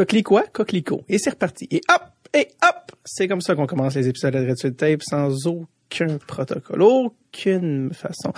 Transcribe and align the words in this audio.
Coquelicot, 0.00 0.44
coquelicot. 0.54 1.04
Et 1.10 1.18
c'est 1.18 1.28
reparti. 1.28 1.68
Et 1.70 1.82
hop, 1.90 2.02
et 2.32 2.48
hop! 2.62 2.92
C'est 3.04 3.28
comme 3.28 3.42
ça 3.42 3.54
qu'on 3.54 3.66
commence 3.66 3.96
les 3.96 4.08
épisodes 4.08 4.32
de 4.32 4.48
Red 4.48 4.74
Tape 4.74 5.02
sans 5.02 5.46
aucun 5.46 6.16
protocole, 6.26 6.80
aucune 6.80 7.92
façon. 7.92 8.32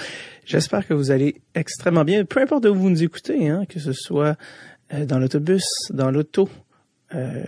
J'espère 0.45 0.85
que 0.89 0.93
vous 0.93 1.13
allez 1.13 1.41
extrêmement 1.55 2.03
bien, 2.03 2.25
peu 2.25 2.41
importe 2.41 2.67
où 2.67 2.75
vous 2.75 2.91
nous 2.91 3.05
écoutez, 3.05 3.49
hein, 3.49 3.65
que 3.69 3.79
ce 3.79 3.93
soit 3.93 4.37
euh, 4.93 5.05
dans 5.05 5.21
l'autobus, 5.21 5.63
dans 5.91 6.11
l'auto. 6.11 6.49
Euh, 7.15 7.45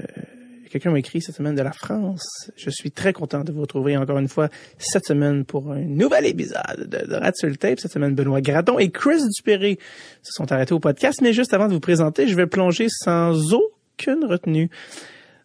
Quelqu'un 0.71 0.91
m'a 0.91 0.99
écrit 0.99 1.21
cette 1.21 1.37
semaine 1.37 1.55
de 1.55 1.63
la 1.63 1.71
France. 1.71 2.51
Je 2.57 2.69
suis 2.69 2.91
très 2.91 3.13
content 3.13 3.45
de 3.45 3.53
vous 3.53 3.61
retrouver 3.61 3.97
encore 3.97 4.19
une 4.19 4.27
fois 4.27 4.49
cette 4.77 5.07
semaine 5.07 5.45
pour 5.45 5.71
un 5.71 5.81
nouvel 5.81 6.27
épisode 6.27 6.89
de, 6.89 7.07
de 7.07 7.15
Rat 7.15 7.31
Tape. 7.61 7.79
Cette 7.79 7.93
semaine, 7.93 8.17
Benoît 8.17 8.41
Gradon 8.41 8.81
et 8.81 8.91
Chris 8.91 9.23
Dupéré 9.37 9.79
se 10.23 10.33
sont 10.33 10.51
arrêtés 10.51 10.75
au 10.75 10.81
podcast. 10.81 11.21
Mais 11.23 11.33
juste 11.33 11.55
avant 11.55 11.69
de 11.69 11.75
vous 11.75 11.81
présenter, 11.81 12.27
je 12.27 12.35
vais 12.35 12.49
plonger 12.49 12.89
sans 12.89 13.53
aucune 13.99 14.25
retenue 14.25 14.71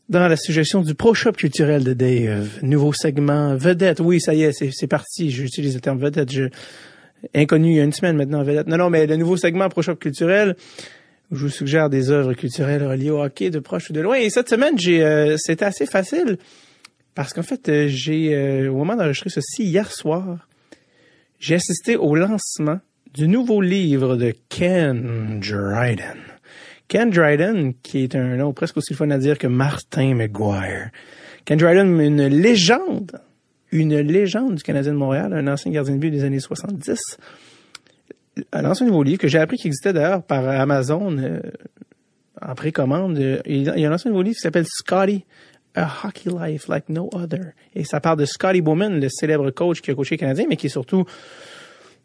dans 0.09 0.27
la 0.27 0.35
suggestion 0.35 0.81
du 0.81 0.95
Pro 0.95 1.13
Shop 1.13 1.33
culturel 1.33 1.83
de 1.83 1.93
Dave. 1.93 2.59
Nouveau 2.63 2.93
segment 2.93 3.55
vedette. 3.55 3.99
Oui, 3.99 4.19
ça 4.19 4.33
y 4.33 4.43
est, 4.43 4.71
c'est 4.71 4.87
parti. 4.87 5.29
J'utilise 5.29 5.75
le 5.75 5.81
terme 5.81 5.99
vedette. 5.99 6.29
Inconnu 7.35 7.71
il 7.71 7.75
y 7.75 7.79
a 7.79 7.83
une 7.83 7.93
semaine 7.93 8.17
maintenant, 8.17 8.43
vedette. 8.43 8.67
Non, 8.67 8.77
non, 8.77 8.89
mais 8.89 9.05
le 9.05 9.17
nouveau 9.17 9.37
segment 9.37 9.69
Pro 9.69 9.81
Shop 9.81 9.95
culturel, 9.95 10.55
je 11.31 11.37
vous 11.37 11.49
suggère 11.49 11.89
des 11.89 12.09
œuvres 12.09 12.33
culturelles 12.33 12.85
reliées 12.85 13.11
au 13.11 13.21
hockey 13.21 13.51
de 13.51 13.59
proche 13.59 13.89
ou 13.91 13.93
de 13.93 14.01
loin. 14.01 14.15
Et 14.15 14.29
cette 14.29 14.49
semaine, 14.49 14.79
j'ai, 14.79 15.03
euh, 15.03 15.37
c'était 15.37 15.65
assez 15.65 15.85
facile 15.85 16.37
parce 17.13 17.33
qu'en 17.33 17.43
fait, 17.43 17.69
euh, 17.69 17.87
j'ai, 17.87 18.33
euh, 18.33 18.71
au 18.71 18.77
moment 18.77 18.95
d'enregistrer 18.95 19.29
ceci, 19.29 19.63
hier 19.63 19.91
soir, 19.91 20.47
j'ai 21.39 21.55
assisté 21.55 21.97
au 21.97 22.15
lancement 22.15 22.79
du 23.13 23.27
nouveau 23.27 23.61
livre 23.61 24.15
de 24.15 24.33
Ken 24.49 25.39
Dryden. 25.39 26.28
Ken 26.89 27.09
Dryden, 27.11 27.73
qui 27.81 28.03
est 28.03 28.15
un 28.15 28.35
nom 28.35 28.51
presque 28.51 28.77
aussi 28.77 28.93
fun 28.93 29.09
à 29.11 29.17
dire 29.17 29.37
que 29.37 29.47
Martin 29.47 30.15
McGuire. 30.15 30.89
Ken 31.45 31.57
Dryden, 31.57 31.99
une 32.01 32.27
légende, 32.27 33.21
une 33.71 33.97
légende 33.99 34.55
du 34.55 34.63
Canadien 34.63 34.91
de 34.93 34.97
Montréal, 34.97 35.31
un 35.33 35.47
ancien 35.47 35.71
gardien 35.71 35.93
de 35.93 35.99
but 35.99 36.11
des 36.11 36.23
années 36.23 36.39
70 36.39 36.99
a 38.51 38.61
lancé 38.61 38.83
un 38.83 38.87
nouveau 38.87 39.03
livre 39.03 39.19
que 39.19 39.27
j'ai 39.27 39.39
appris 39.39 39.57
qu'il 39.57 39.67
existait 39.67 39.93
d'ailleurs 39.93 40.23
par 40.23 40.47
Amazon 40.47 41.17
euh, 41.17 41.39
en 42.41 42.55
précommande. 42.55 43.17
Il, 43.45 43.69
a 43.69 43.89
lancé 43.89 44.07
un 44.07 44.11
nouveau 44.11 44.23
livre 44.23 44.35
qui 44.35 44.41
s'appelle 44.41 44.65
Scotty, 44.67 45.25
A 45.75 45.89
Hockey 46.03 46.29
Life 46.29 46.67
Like 46.67 46.89
No 46.89 47.09
Other. 47.13 47.53
Et 47.75 47.83
ça 47.83 47.99
parle 47.99 48.17
de 48.17 48.25
Scotty 48.25 48.61
Bowman, 48.61 48.99
le 48.99 49.09
célèbre 49.09 49.51
coach 49.51 49.81
qui 49.81 49.91
a 49.91 49.95
coaché 49.95 50.15
les 50.15 50.19
Canadiens, 50.19 50.45
mais 50.49 50.55
qui 50.55 50.67
est 50.67 50.69
surtout 50.69 51.05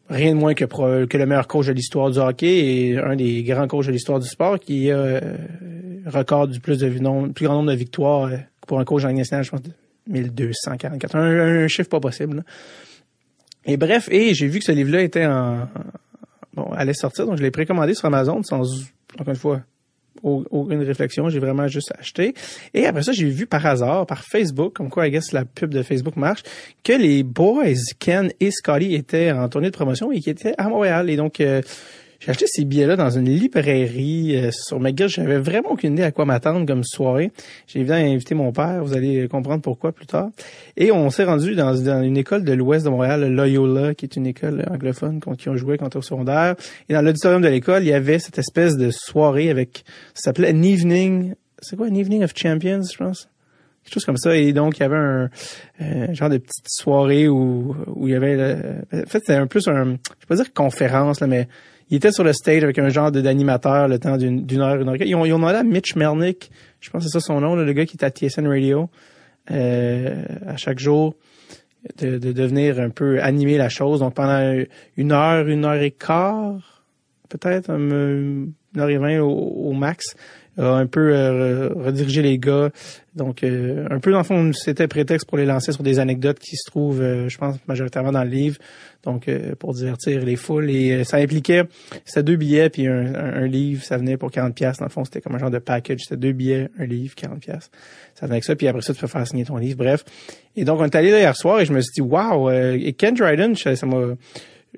rien 0.08 0.34
de 0.34 0.38
moins 0.38 0.54
que, 0.54 0.64
que 1.04 1.16
le 1.16 1.26
meilleur 1.26 1.46
coach 1.46 1.66
de 1.66 1.72
l'histoire 1.72 2.10
du 2.10 2.18
hockey 2.18 2.58
et 2.58 2.98
un 2.98 3.16
des 3.16 3.42
grands 3.42 3.66
coachs 3.66 3.86
de 3.86 3.92
l'histoire 3.92 4.20
du 4.20 4.28
sport 4.28 4.58
qui 4.58 4.90
a 4.90 4.96
euh, 4.96 5.36
record 6.06 6.48
du 6.48 6.60
plus 6.60 6.78
de 6.78 6.88
plus 6.88 7.46
grand 7.46 7.56
nombre 7.56 7.70
de 7.70 7.76
victoires 7.76 8.24
euh, 8.24 8.36
pour 8.66 8.80
un 8.80 8.84
coach 8.84 9.04
en 9.04 9.12
national, 9.12 9.44
je 9.44 9.50
pense, 9.50 9.60
1244. 10.08 11.16
Un, 11.16 11.64
un 11.64 11.68
chiffre 11.68 11.88
pas 11.88 12.00
possible. 12.00 12.44
Et 13.66 13.76
bref, 13.76 14.08
et 14.10 14.34
j'ai 14.34 14.46
vu 14.46 14.58
que 14.58 14.64
ce 14.64 14.72
livre-là 14.72 15.02
était 15.02 15.24
en, 15.24 15.68
bon, 16.52 16.70
allait 16.72 16.94
sortir, 16.94 17.26
donc 17.26 17.38
je 17.38 17.42
l'ai 17.42 17.50
précommandé 17.50 17.94
sur 17.94 18.06
Amazon 18.06 18.42
sans, 18.42 18.62
encore 19.18 19.28
une 19.28 19.36
fois, 19.36 19.62
aucune 20.22 20.82
réflexion, 20.82 21.28
j'ai 21.28 21.38
vraiment 21.38 21.68
juste 21.68 21.92
acheté. 21.98 22.34
Et 22.72 22.86
après 22.86 23.02
ça, 23.02 23.12
j'ai 23.12 23.28
vu 23.28 23.46
par 23.46 23.64
hasard, 23.66 24.06
par 24.06 24.24
Facebook, 24.24 24.74
comme 24.74 24.90
quoi, 24.90 25.06
I 25.06 25.10
guess, 25.10 25.32
la 25.32 25.44
pub 25.44 25.70
de 25.70 25.82
Facebook 25.82 26.16
marche, 26.16 26.42
que 26.82 26.92
les 26.92 27.22
boys, 27.22 27.74
Ken 27.98 28.30
et 28.40 28.50
Scotty, 28.50 28.94
étaient 28.94 29.32
en 29.32 29.48
tournée 29.48 29.70
de 29.70 29.76
promotion 29.76 30.12
et 30.12 30.20
qui 30.20 30.30
étaient 30.30 30.54
à 30.58 30.68
Montréal. 30.68 31.10
Et 31.10 31.16
donc, 31.16 31.40
euh, 31.40 31.62
j'ai 32.24 32.30
acheté 32.30 32.46
ces 32.48 32.64
billets-là 32.64 32.96
dans 32.96 33.10
une 33.10 33.28
librairie 33.28 34.34
euh, 34.36 34.50
sur 34.50 34.80
McGill. 34.80 35.08
J'avais 35.08 35.36
vraiment 35.36 35.72
aucune 35.72 35.92
idée 35.92 36.04
à 36.04 36.10
quoi 36.10 36.24
m'attendre 36.24 36.64
comme 36.66 36.82
soirée. 36.82 37.30
J'ai 37.66 37.80
évidemment 37.80 38.12
invité 38.12 38.34
mon 38.34 38.50
père. 38.50 38.82
Vous 38.82 38.94
allez 38.94 39.28
comprendre 39.28 39.60
pourquoi 39.60 39.92
plus 39.92 40.06
tard. 40.06 40.30
Et 40.78 40.90
on 40.90 41.10
s'est 41.10 41.24
rendu 41.24 41.54
dans, 41.54 41.76
une 41.76 42.16
école 42.16 42.42
de 42.42 42.54
l'ouest 42.54 42.82
de 42.86 42.88
Montréal, 42.88 43.30
Loyola, 43.30 43.94
qui 43.94 44.06
est 44.06 44.16
une 44.16 44.26
école 44.26 44.64
anglophone 44.70 45.20
qui 45.36 45.50
ont 45.50 45.56
joué 45.58 45.76
quand 45.76 45.94
au 45.96 46.00
secondaire. 46.00 46.54
Et 46.88 46.94
dans 46.94 47.02
l'auditorium 47.02 47.42
de 47.42 47.48
l'école, 47.48 47.82
il 47.82 47.88
y 47.88 47.92
avait 47.92 48.18
cette 48.18 48.38
espèce 48.38 48.78
de 48.78 48.90
soirée 48.90 49.50
avec, 49.50 49.84
ça 50.14 50.30
s'appelait 50.30 50.50
an 50.50 50.62
evening, 50.62 51.34
c'est 51.60 51.76
quoi, 51.76 51.88
an 51.88 51.94
evening 51.94 52.24
of 52.24 52.32
champions, 52.34 52.80
je 52.90 52.96
pense? 52.96 53.28
quelque 53.84 53.92
chose 53.92 54.06
comme 54.06 54.16
ça. 54.16 54.34
Et 54.34 54.54
donc, 54.54 54.78
il 54.78 54.80
y 54.80 54.84
avait 54.84 54.96
un, 54.96 55.28
euh, 55.82 56.14
genre 56.14 56.30
de 56.30 56.38
petite 56.38 56.68
soirée 56.68 57.28
où, 57.28 57.76
où 57.86 58.08
il 58.08 58.12
y 58.12 58.16
avait... 58.16 58.56
en 58.94 59.06
fait, 59.06 59.18
c'était 59.18 59.34
un 59.34 59.46
plus 59.46 59.68
un... 59.68 59.84
Je 59.84 59.90
vais 59.90 60.26
pas 60.26 60.36
dire 60.36 60.54
conférence, 60.54 61.20
là, 61.20 61.26
mais 61.26 61.48
il 61.90 61.96
était 61.96 62.12
sur 62.12 62.24
le 62.24 62.32
stage 62.32 62.64
avec 62.64 62.78
un 62.78 62.88
genre 62.88 63.10
d'animateur 63.12 63.88
le 63.88 63.98
temps 63.98 64.16
d'une 64.16 64.60
heure, 64.60 64.80
une 64.80 64.88
heure. 64.88 64.96
Ils 64.96 65.14
ont, 65.14 65.24
ils 65.24 65.32
ont 65.32 65.38
demandé 65.38 65.56
à 65.56 65.62
Mitch 65.62 65.96
Melnick, 65.96 66.50
je 66.80 66.90
pense 66.90 67.04
que 67.04 67.10
c'est 67.10 67.18
ça 67.18 67.26
son 67.26 67.40
nom, 67.40 67.56
le 67.56 67.72
gars 67.72 67.86
qui 67.86 67.96
est 67.96 68.04
à 68.04 68.10
TSN 68.10 68.46
Radio, 68.46 68.88
euh, 69.50 70.24
à 70.46 70.56
chaque 70.56 70.78
jour, 70.78 71.14
de, 71.98 72.18
de 72.18 72.32
devenir 72.32 72.80
un 72.80 72.90
peu 72.90 73.20
animer 73.20 73.58
la 73.58 73.68
chose. 73.68 74.00
Donc 74.00 74.14
pendant 74.14 74.64
une 74.96 75.12
heure, 75.12 75.46
une 75.46 75.64
heure 75.64 75.80
et 75.80 75.90
quart, 75.90 76.84
peut-être, 77.28 77.70
une 77.70 78.54
heure 78.76 78.88
et 78.88 78.98
vingt 78.98 79.20
au 79.20 79.72
max, 79.72 80.16
un 80.56 80.86
peu 80.86 81.12
euh, 81.14 81.68
rediriger 81.74 82.22
les 82.22 82.38
gars. 82.38 82.70
Donc, 83.14 83.42
euh, 83.42 83.86
un 83.90 84.00
peu 84.00 84.10
dans 84.12 84.18
le 84.18 84.24
fond, 84.24 84.52
c'était 84.52 84.88
prétexte 84.88 85.26
pour 85.28 85.38
les 85.38 85.46
lancer 85.46 85.72
sur 85.72 85.82
des 85.82 85.98
anecdotes 85.98 86.38
qui 86.38 86.56
se 86.56 86.64
trouvent, 86.68 87.00
euh, 87.00 87.28
je 87.28 87.38
pense, 87.38 87.56
majoritairement 87.66 88.12
dans 88.12 88.24
le 88.24 88.30
livre. 88.30 88.58
Donc, 89.02 89.28
pour 89.58 89.74
divertir 89.74 90.24
les 90.24 90.36
foules. 90.36 90.70
Et 90.70 91.04
ça 91.04 91.18
impliquait, 91.18 91.64
c'était 92.06 92.22
deux 92.22 92.36
billets 92.36 92.70
puis 92.70 92.86
un, 92.86 93.46
livre. 93.46 93.84
Ça 93.84 93.98
venait 93.98 94.16
pour 94.16 94.30
40 94.30 94.54
pièces. 94.54 94.78
Dans 94.78 94.86
le 94.86 94.90
fond, 94.90 95.04
c'était 95.04 95.20
comme 95.20 95.34
un 95.34 95.38
genre 95.38 95.50
de 95.50 95.58
package. 95.58 96.00
C'était 96.04 96.16
deux 96.16 96.32
billets, 96.32 96.70
un 96.78 96.86
livre, 96.86 97.14
40 97.14 97.38
pièces. 97.38 97.70
Ça 98.14 98.24
venait 98.24 98.36
avec 98.36 98.44
ça. 98.44 98.56
Puis 98.56 98.66
après 98.66 98.80
ça, 98.80 98.94
tu 98.94 99.00
peux 99.00 99.06
faire 99.06 99.26
signer 99.26 99.44
ton 99.44 99.58
livre. 99.58 99.76
Bref. 99.76 100.06
Et 100.56 100.64
donc, 100.64 100.80
on 100.80 100.86
est 100.86 100.94
allé 100.94 101.10
là 101.10 101.18
hier 101.18 101.36
soir 101.36 101.60
et 101.60 101.66
je 101.66 101.74
me 101.74 101.82
suis 101.82 101.92
dit, 101.92 102.00
wow, 102.00 102.50
et 102.50 102.94
Ken 102.94 103.14
Dryden, 103.14 103.54
ça 103.56 103.74
m'a... 103.84 104.14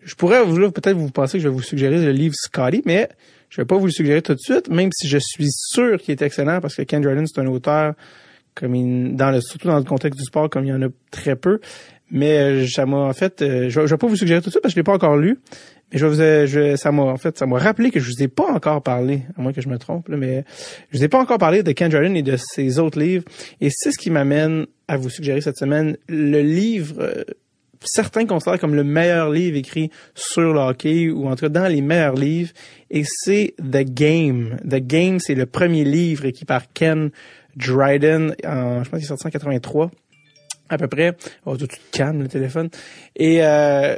Je 0.03 0.15
pourrais, 0.17 0.45
peut-être 0.45 0.97
vous 0.97 1.11
pensez 1.11 1.39
que 1.39 1.45
je 1.45 1.49
vais 1.49 1.55
vous 1.55 1.63
suggérer 1.63 2.05
le 2.05 2.11
livre 2.11 2.35
Scotty, 2.37 2.83
mais 2.85 3.09
je 3.49 3.61
vais 3.61 3.67
pas 3.67 3.77
vous 3.77 3.87
le 3.87 3.93
suggérer 3.93 4.23
tout 4.23 4.35
de 4.35 4.41
suite, 4.41 4.69
même 4.69 4.91
si 4.93 5.09
je 5.09 5.19
suis 5.19 5.51
sûr 5.51 5.99
qu'il 5.99 6.13
est 6.13 6.23
excellent 6.23 6.61
parce 6.61 6.75
que 6.75 6.83
Ken 6.83 7.03
Jordan, 7.03 7.27
c'est 7.27 7.41
un 7.41 7.47
auteur 7.47 7.95
comme 8.55 8.75
il, 8.75 9.15
dans 9.15 9.31
le, 9.31 9.41
surtout 9.41 9.69
dans 9.69 9.79
le 9.79 9.85
contexte 9.85 10.19
du 10.19 10.25
sport, 10.25 10.51
comme 10.51 10.65
il 10.65 10.69
y 10.69 10.73
en 10.73 10.83
a 10.83 10.89
très 11.11 11.37
peu. 11.37 11.61
Mais 12.11 12.39
euh, 12.39 12.67
ça 12.67 12.87
m'a 12.87 12.99
en 12.99 13.13
fait, 13.13 13.43
euh, 13.43 13.69
je, 13.69 13.81
je 13.87 13.87
vais 13.87 13.97
pas 13.97 14.07
vous 14.07 14.17
suggérer 14.17 14.41
tout 14.41 14.47
de 14.47 14.51
suite 14.51 14.63
parce 14.63 14.73
que 14.73 14.77
je 14.77 14.81
l'ai 14.81 14.85
pas 14.85 14.95
encore 14.95 15.17
lu. 15.17 15.39
Mais 15.93 15.99
je 15.99 16.07
vous 16.07 16.17
je, 16.17 16.75
ça 16.77 16.91
m'a 16.91 17.03
en 17.03 17.17
fait, 17.17 17.39
ça 17.39 17.47
m'a 17.47 17.59
rappelé 17.59 17.91
que 17.91 18.01
je 18.01 18.07
vous 18.07 18.23
ai 18.23 18.29
pas 18.29 18.51
encore 18.51 18.83
parlé, 18.83 19.23
à 19.37 19.43
moins 19.43 19.53
que 19.53 19.61
je 19.61 19.69
me 19.69 19.79
trompe, 19.79 20.09
mais 20.09 20.45
je 20.91 20.99
vous 20.99 21.05
ai 21.05 21.09
pas 21.09 21.21
encore 21.21 21.39
parlé 21.39 21.63
de 21.63 21.73
Ken 21.73 21.91
Jordan 21.91 22.17
et 22.17 22.23
de 22.23 22.37
ses 22.37 22.79
autres 22.79 22.99
livres. 22.99 23.25
Et 23.61 23.71
c'est 23.71 23.93
ce 23.93 23.99
qui 23.99 24.11
m'amène 24.11 24.67
à 24.89 24.97
vous 24.97 25.11
suggérer 25.11 25.41
cette 25.41 25.59
semaine 25.59 25.97
le 26.09 26.41
livre. 26.43 27.25
Certains 27.87 28.27
considèrent 28.27 28.59
comme 28.59 28.75
le 28.75 28.85
meilleur 28.85 29.31
livre 29.31 29.57
écrit 29.57 29.91
sur 30.15 30.53
le 30.53 30.61
hockey 30.61 31.09
ou 31.09 31.27
en 31.29 31.37
tout 31.37 31.47
cas 31.47 31.49
dans 31.49 31.69
les 31.69 31.81
meilleurs 31.81 32.15
livres 32.15 32.51
et 32.91 33.05
c'est 33.05 33.55
The 33.59 33.85
Game. 33.85 34.59
The 34.69 34.87
Game, 34.87 35.19
c'est 35.21 35.35
le 35.35 35.47
premier 35.47 35.85
livre 35.85 36.25
écrit 36.27 36.45
par 36.45 36.73
Ken 36.73 37.11
Dryden 37.57 38.35
en, 38.45 38.85
je 38.85 38.91
pense 38.91 38.99
qu'il 38.99 39.07
est 39.07 39.09
sorti 39.09 39.27
en 39.27 39.31
83 39.31 39.91
à 40.69 40.79
peu 40.79 40.89
près. 40.89 41.15
Oh, 41.45 41.57
tout, 41.57 41.69
calme 41.93 42.23
le 42.23 42.29
téléphone. 42.29 42.69
Et 43.15 43.39
euh, 43.43 43.97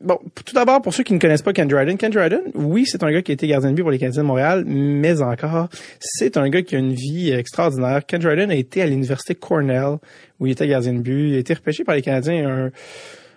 bon, 0.00 0.18
tout 0.44 0.54
d'abord, 0.54 0.80
pour 0.82 0.94
ceux 0.94 1.02
qui 1.02 1.12
ne 1.12 1.18
connaissent 1.18 1.42
pas 1.42 1.52
Ken 1.52 1.68
Dryden, 1.68 1.96
Ken 1.96 2.10
Dryden, 2.10 2.42
oui, 2.54 2.84
c'est 2.86 3.02
un 3.02 3.10
gars 3.10 3.22
qui 3.22 3.32
a 3.32 3.34
été 3.34 3.46
gardien 3.46 3.70
de 3.70 3.74
but 3.74 3.82
pour 3.82 3.90
les 3.90 3.98
Canadiens 3.98 4.22
de 4.22 4.28
Montréal, 4.28 4.64
mais 4.66 5.20
encore, 5.22 5.68
c'est 5.98 6.36
un 6.36 6.48
gars 6.48 6.62
qui 6.62 6.76
a 6.76 6.78
une 6.78 6.94
vie 6.94 7.30
extraordinaire. 7.32 8.06
Ken 8.06 8.20
Dryden 8.20 8.50
a 8.50 8.54
été 8.54 8.82
à 8.82 8.86
l'université 8.86 9.34
Cornell, 9.34 9.98
où 10.40 10.46
il 10.46 10.52
était 10.52 10.68
gardien 10.68 10.92
de 10.92 11.00
but. 11.00 11.30
Il 11.30 11.34
a 11.34 11.38
été 11.38 11.54
repêché 11.54 11.84
par 11.84 11.94
les 11.94 12.02
Canadiens 12.02 12.48
un 12.48 12.70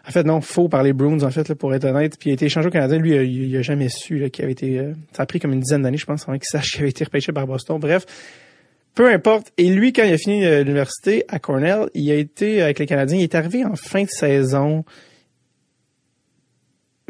en 0.07 0.11
fait, 0.11 0.23
non, 0.23 0.39
faux 0.39 0.69
par 0.69 0.83
les 0.83 0.93
Bruins, 0.93 1.21
en 1.21 1.31
fait, 1.31 1.53
pour 1.53 1.73
être 1.75 1.83
honnête. 1.83 2.17
Puis 2.17 2.29
il 2.29 2.31
a 2.31 2.33
été 2.35 2.45
échangé 2.45 2.67
au 2.67 2.71
Canadien. 2.71 2.97
Lui, 2.97 3.15
il, 3.15 3.57
a 3.57 3.61
jamais 3.61 3.89
su 3.89 4.29
qu'il 4.29 4.43
avait 4.43 4.53
été... 4.53 4.79
Euh, 4.79 4.93
ça 5.11 5.23
a 5.23 5.25
pris 5.25 5.39
comme 5.39 5.51
une 5.51 5.59
dizaine 5.59 5.81
d'années, 5.81 5.97
je 5.97 6.05
pense, 6.05 6.23
avant 6.23 6.37
qu'il 6.37 6.47
sache 6.47 6.71
qu'il 6.71 6.81
avait 6.81 6.91
été 6.91 7.03
repêché 7.03 7.33
par 7.33 7.45
Boston. 7.45 7.77
Bref, 7.77 8.05
peu 8.95 9.11
importe. 9.11 9.51
Et 9.57 9.69
lui, 9.69 9.91
quand 9.91 10.03
il 10.03 10.13
a 10.13 10.17
fini 10.17 10.45
euh, 10.45 10.63
l'université 10.63 11.25
à 11.27 11.39
Cornell, 11.39 11.89
il 11.93 12.09
a 12.09 12.15
été 12.15 12.61
avec 12.61 12.79
les 12.79 12.85
Canadiens. 12.85 13.17
Il 13.17 13.23
est 13.23 13.35
arrivé 13.35 13.65
en 13.65 13.75
fin 13.75 14.03
de 14.03 14.09
saison. 14.09 14.85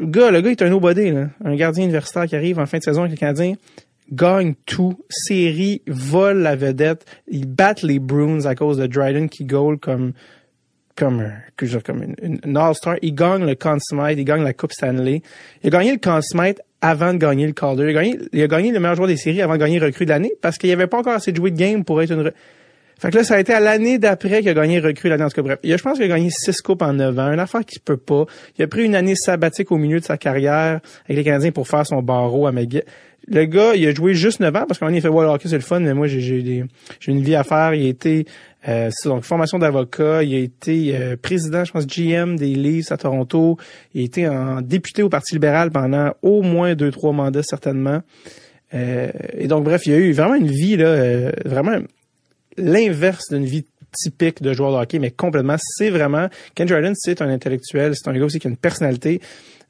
Le 0.00 0.06
gars, 0.06 0.32
le 0.32 0.40
gars 0.40 0.50
est 0.50 0.62
un 0.62 0.68
nobody, 0.68 1.12
là. 1.12 1.28
Un 1.44 1.54
gardien 1.54 1.84
universitaire 1.84 2.26
qui 2.26 2.34
arrive 2.34 2.58
en 2.58 2.66
fin 2.66 2.78
de 2.78 2.82
saison 2.82 3.02
avec 3.02 3.12
les 3.12 3.18
Canadiens 3.18 3.54
gagne 4.10 4.54
tout, 4.66 4.98
série, 5.10 5.82
vole 5.86 6.38
la 6.38 6.56
vedette, 6.56 7.04
ils 7.30 7.46
battent 7.46 7.82
les 7.82 7.98
Bruins 7.98 8.46
à 8.46 8.54
cause 8.54 8.78
de 8.78 8.86
Dryden 8.86 9.28
qui 9.28 9.44
goal 9.44 9.78
comme 9.78 10.14
comme, 10.98 11.20
euh, 11.20 11.78
comme 11.84 12.02
une, 12.02 12.38
une 12.44 12.56
All-Star. 12.56 12.96
Il 13.02 13.14
gagne 13.14 13.46
le 13.46 13.54
Conn 13.54 13.78
Smythe, 13.80 14.18
il 14.18 14.24
gagne 14.24 14.42
la 14.42 14.52
Coupe 14.52 14.72
Stanley. 14.72 15.22
Il 15.62 15.68
a 15.68 15.78
gagné 15.78 15.92
le 15.92 15.98
Conn 15.98 16.20
Smythe 16.20 16.60
avant 16.80 17.12
de 17.12 17.18
gagner 17.18 17.46
le 17.46 17.52
Calder. 17.52 17.84
Il 17.84 17.90
a 17.90 17.92
gagné, 17.92 18.18
il 18.32 18.42
a 18.42 18.46
gagné 18.48 18.72
le 18.72 18.80
meilleur 18.80 18.96
joueur 18.96 19.08
des 19.08 19.16
séries 19.16 19.42
avant 19.42 19.54
de 19.54 19.58
gagner 19.58 19.78
recrue 19.78 20.04
de 20.04 20.10
l'année 20.10 20.32
parce 20.42 20.58
qu'il 20.58 20.68
n'y 20.68 20.74
avait 20.74 20.86
pas 20.86 20.98
encore 20.98 21.14
assez 21.14 21.32
de 21.32 21.36
jouer 21.36 21.50
de 21.50 21.56
game 21.56 21.84
pour 21.84 22.02
être 22.02 22.12
une... 22.12 22.32
Fait 23.00 23.10
que 23.10 23.16
là, 23.16 23.22
ça 23.22 23.36
a 23.36 23.40
été 23.40 23.52
à 23.52 23.60
l'année 23.60 23.98
d'après 23.98 24.40
qu'il 24.40 24.48
a 24.48 24.54
gagné 24.54 24.80
recrue 24.80 25.08
l'année. 25.08 25.22
En 25.22 25.28
tout 25.28 25.36
cas, 25.36 25.42
bref. 25.42 25.58
Il 25.62 25.72
a, 25.72 25.76
je 25.76 25.82
pense 25.84 25.94
qu'il 25.94 26.04
a 26.04 26.08
gagné 26.08 26.30
six 26.30 26.60
coupes 26.60 26.82
en 26.82 26.92
neuf 26.92 27.16
ans. 27.16 27.32
Une 27.32 27.38
affaire 27.38 27.64
qu'il 27.64 27.80
peut 27.80 27.96
pas. 27.96 28.26
Il 28.58 28.64
a 28.64 28.66
pris 28.66 28.84
une 28.84 28.96
année 28.96 29.14
sabbatique 29.14 29.70
au 29.70 29.76
milieu 29.76 30.00
de 30.00 30.04
sa 30.04 30.16
carrière 30.16 30.80
avec 31.04 31.16
les 31.16 31.22
Canadiens 31.22 31.52
pour 31.52 31.68
faire 31.68 31.86
son 31.86 32.02
barreau 32.02 32.48
à 32.48 32.52
McGill. 32.52 32.82
Le 33.30 33.44
gars, 33.44 33.74
il 33.76 33.86
a 33.86 33.94
joué 33.94 34.14
juste 34.14 34.40
neuf 34.40 34.54
ans 34.56 34.64
parce 34.66 34.82
un 34.82 34.86
moment, 34.86 34.96
il 34.96 35.02
fait, 35.02 35.08
ouais, 35.08 35.24
le 35.24 35.30
hockey, 35.30 35.48
c'est 35.48 35.56
le 35.56 35.60
fun, 35.60 35.80
mais 35.80 35.92
moi, 35.92 36.06
j'ai, 36.06 36.20
j'ai, 36.20 36.42
des, 36.42 36.64
j'ai 36.98 37.12
une 37.12 37.22
vie 37.22 37.36
à 37.36 37.44
faire. 37.44 37.74
Il 37.74 37.86
a 37.86 37.88
été, 37.88 38.26
euh, 38.68 38.90
donc 39.04 39.24
formation 39.24 39.58
d'avocat. 39.58 40.22
Il 40.22 40.34
a 40.34 40.38
été 40.38 40.96
euh, 40.96 41.16
président, 41.16 41.64
je 41.64 41.72
pense, 41.72 41.86
GM 41.86 42.36
des 42.36 42.54
Leafs 42.54 42.92
à 42.92 42.96
Toronto. 42.96 43.56
Il 43.94 44.02
a 44.02 44.04
été 44.04 44.28
en 44.28 44.60
député 44.60 45.02
au 45.02 45.08
Parti 45.08 45.34
libéral 45.34 45.70
pendant 45.70 46.12
au 46.22 46.42
moins 46.42 46.74
deux, 46.74 46.90
trois 46.90 47.12
mandats, 47.12 47.42
certainement. 47.42 48.02
Euh, 48.74 49.10
et 49.32 49.46
donc, 49.46 49.64
bref, 49.64 49.86
il 49.86 49.92
a 49.92 49.96
eu 49.96 50.12
vraiment 50.12 50.34
une 50.34 50.50
vie, 50.50 50.76
là, 50.76 51.32
vraiment 51.44 51.78
l'inverse 52.58 53.30
d'une 53.30 53.46
vie 53.46 53.64
typique 53.92 54.42
de 54.42 54.52
joueur 54.52 54.72
de 54.72 54.76
hockey, 54.76 54.98
mais 54.98 55.12
complètement. 55.12 55.56
C'est 55.58 55.90
vraiment 55.90 56.28
Ken 56.54 56.68
Jordan, 56.68 56.92
c'est 56.94 57.22
un 57.22 57.28
intellectuel, 57.30 57.94
c'est 57.94 58.08
un 58.10 58.12
gars 58.12 58.24
aussi 58.24 58.38
qui 58.38 58.48
a 58.48 58.50
une 58.50 58.56
personnalité. 58.56 59.20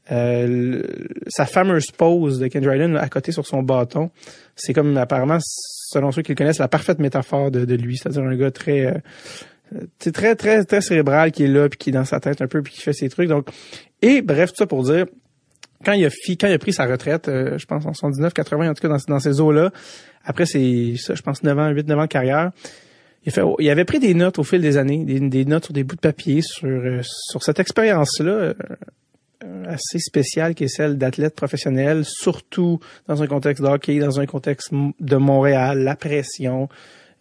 Sa 0.08 1.44
fameuse 1.44 1.90
pose 1.92 2.40
de 2.40 2.48
Ken 2.48 2.64
Jordan 2.64 2.96
à 2.96 3.08
côté 3.08 3.30
sur 3.30 3.46
son 3.46 3.62
bâton, 3.62 4.10
c'est 4.56 4.72
comme 4.72 4.96
apparemment, 4.96 5.38
selon 5.88 6.12
ceux 6.12 6.22
qui 6.22 6.32
le 6.32 6.36
connaissent, 6.36 6.58
la 6.58 6.68
parfaite 6.68 6.98
métaphore 6.98 7.50
de, 7.50 7.64
de 7.64 7.74
lui. 7.74 7.96
C'est-à-dire 7.96 8.22
un 8.22 8.36
gars 8.36 8.50
très 8.50 8.86
euh, 8.86 9.80
très 9.98 10.34
très 10.34 10.64
très 10.64 10.80
cérébral 10.80 11.32
qui 11.32 11.44
est 11.44 11.48
là 11.48 11.68
puis 11.68 11.78
qui 11.78 11.90
est 11.90 11.92
dans 11.92 12.04
sa 12.04 12.20
tête 12.20 12.40
un 12.42 12.46
peu 12.46 12.62
puis 12.62 12.74
qui 12.74 12.80
fait 12.80 12.92
ses 12.92 13.08
trucs. 13.08 13.28
Donc 13.28 13.48
et 14.02 14.22
bref 14.22 14.50
tout 14.50 14.56
ça 14.58 14.66
pour 14.66 14.82
dire 14.84 15.06
quand 15.84 15.92
il 15.92 16.04
a 16.04 16.10
fi, 16.10 16.36
quand 16.36 16.48
il 16.48 16.52
a 16.52 16.58
pris 16.58 16.72
sa 16.72 16.86
retraite, 16.86 17.28
euh, 17.28 17.56
je 17.56 17.66
pense 17.66 17.86
en 17.86 17.94
79 17.94 18.32
80 18.32 18.70
en 18.70 18.74
tout 18.74 18.82
cas 18.82 18.88
dans, 18.88 18.98
dans 19.06 19.20
ces 19.20 19.40
eaux 19.40 19.52
là, 19.52 19.70
après 20.24 20.46
c'est 20.46 20.94
ça 20.96 21.14
je 21.14 21.22
pense 21.22 21.42
9 21.42 21.58
ans, 21.58 21.68
8 21.70 21.86
9 21.86 21.98
ans 21.98 22.02
de 22.02 22.06
carrière, 22.06 22.50
il, 23.24 23.32
fait, 23.32 23.42
il 23.58 23.70
avait 23.70 23.84
pris 23.84 23.98
des 23.98 24.14
notes 24.14 24.38
au 24.38 24.44
fil 24.44 24.60
des 24.60 24.76
années, 24.76 25.04
des, 25.04 25.20
des 25.20 25.44
notes 25.44 25.66
sur 25.66 25.74
des 25.74 25.84
bouts 25.84 25.96
de 25.96 26.00
papier 26.00 26.42
sur 26.42 26.68
euh, 26.68 27.00
sur 27.02 27.42
cette 27.42 27.60
expérience-là 27.60 28.30
euh, 28.30 28.54
assez 29.66 29.98
spéciale 29.98 30.54
qui 30.54 30.64
est 30.64 30.68
celle 30.68 30.98
d'athlète 30.98 31.34
professionnel, 31.34 32.04
surtout 32.04 32.80
dans 33.06 33.22
un 33.22 33.26
contexte 33.26 33.62
de 33.62 33.68
hockey, 33.68 33.98
dans 33.98 34.20
un 34.20 34.26
contexte 34.26 34.72
de 34.72 35.16
Montréal, 35.16 35.82
la 35.82 35.96
pression. 35.96 36.68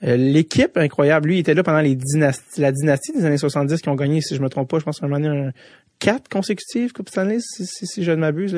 Euh, 0.03 0.15
l'équipe 0.15 0.77
incroyable, 0.77 1.29
lui, 1.29 1.37
il 1.37 1.39
était 1.39 1.55
là 1.55 1.63
pendant 1.63 1.81
les 1.81 1.95
dynasties, 1.95 2.61
la 2.61 2.71
dynastie 2.71 3.13
des 3.13 3.25
années 3.25 3.37
70 3.37 3.81
qui 3.81 3.89
ont 3.89 3.95
gagné, 3.95 4.21
si 4.21 4.35
je 4.35 4.41
me 4.41 4.49
trompe 4.49 4.69
pas, 4.69 4.79
je 4.79 4.83
pense 4.83 5.01
un 5.01 5.07
moment 5.07 5.27
un 5.27 5.51
quatre 5.99 6.29
consécutives 6.29 6.93
Coupe 6.93 7.09
Stanley, 7.09 7.39
si, 7.39 7.65
si, 7.65 7.87
si 7.87 8.03
je 8.03 8.11
ne 8.11 8.17
m'abuse. 8.17 8.55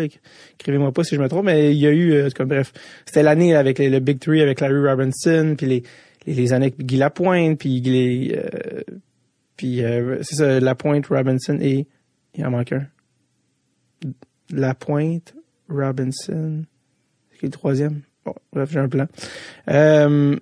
Écrivez-moi 0.60 0.92
pas 0.92 1.04
si 1.04 1.16
je 1.16 1.22
me 1.22 1.30
trompe, 1.30 1.46
mais 1.46 1.74
il 1.74 1.80
y 1.80 1.88
a 1.88 1.92
eu, 1.92 2.12
euh, 2.12 2.30
comme 2.36 2.50
bref, 2.50 2.74
c'était 3.06 3.24
l'année 3.24 3.56
avec 3.56 3.80
le 3.80 4.00
Big 4.00 4.20
Three, 4.20 4.42
avec 4.42 4.60
Larry 4.60 4.86
Robinson, 4.86 5.56
puis 5.58 5.68
les, 5.68 5.84
les, 6.26 6.34
les 6.34 6.54
années 6.54 6.74
Guy 6.78 6.98
Lapointe, 6.98 7.58
puis 7.58 7.80
les, 7.82 8.38
euh, 8.38 8.82
puis 9.56 9.84
euh, 9.84 10.18
c'est 10.24 10.36
ça, 10.36 10.60
Lapointe, 10.60 11.08
Robinson 11.08 11.58
et 11.62 11.88
il 12.36 12.46
en 12.46 12.52
manque 12.52 12.74
un. 12.74 12.86
Lapointe, 14.52 15.36
Robinson, 15.70 16.64
c'est 17.32 17.40
qui 17.40 17.46
le 17.46 17.52
troisième? 17.52 18.02
Bon, 18.26 18.34
bref, 18.52 18.70
j'ai 18.72 18.80
un 18.80 18.90
plan. 18.90 19.08
Euh, 19.70 20.36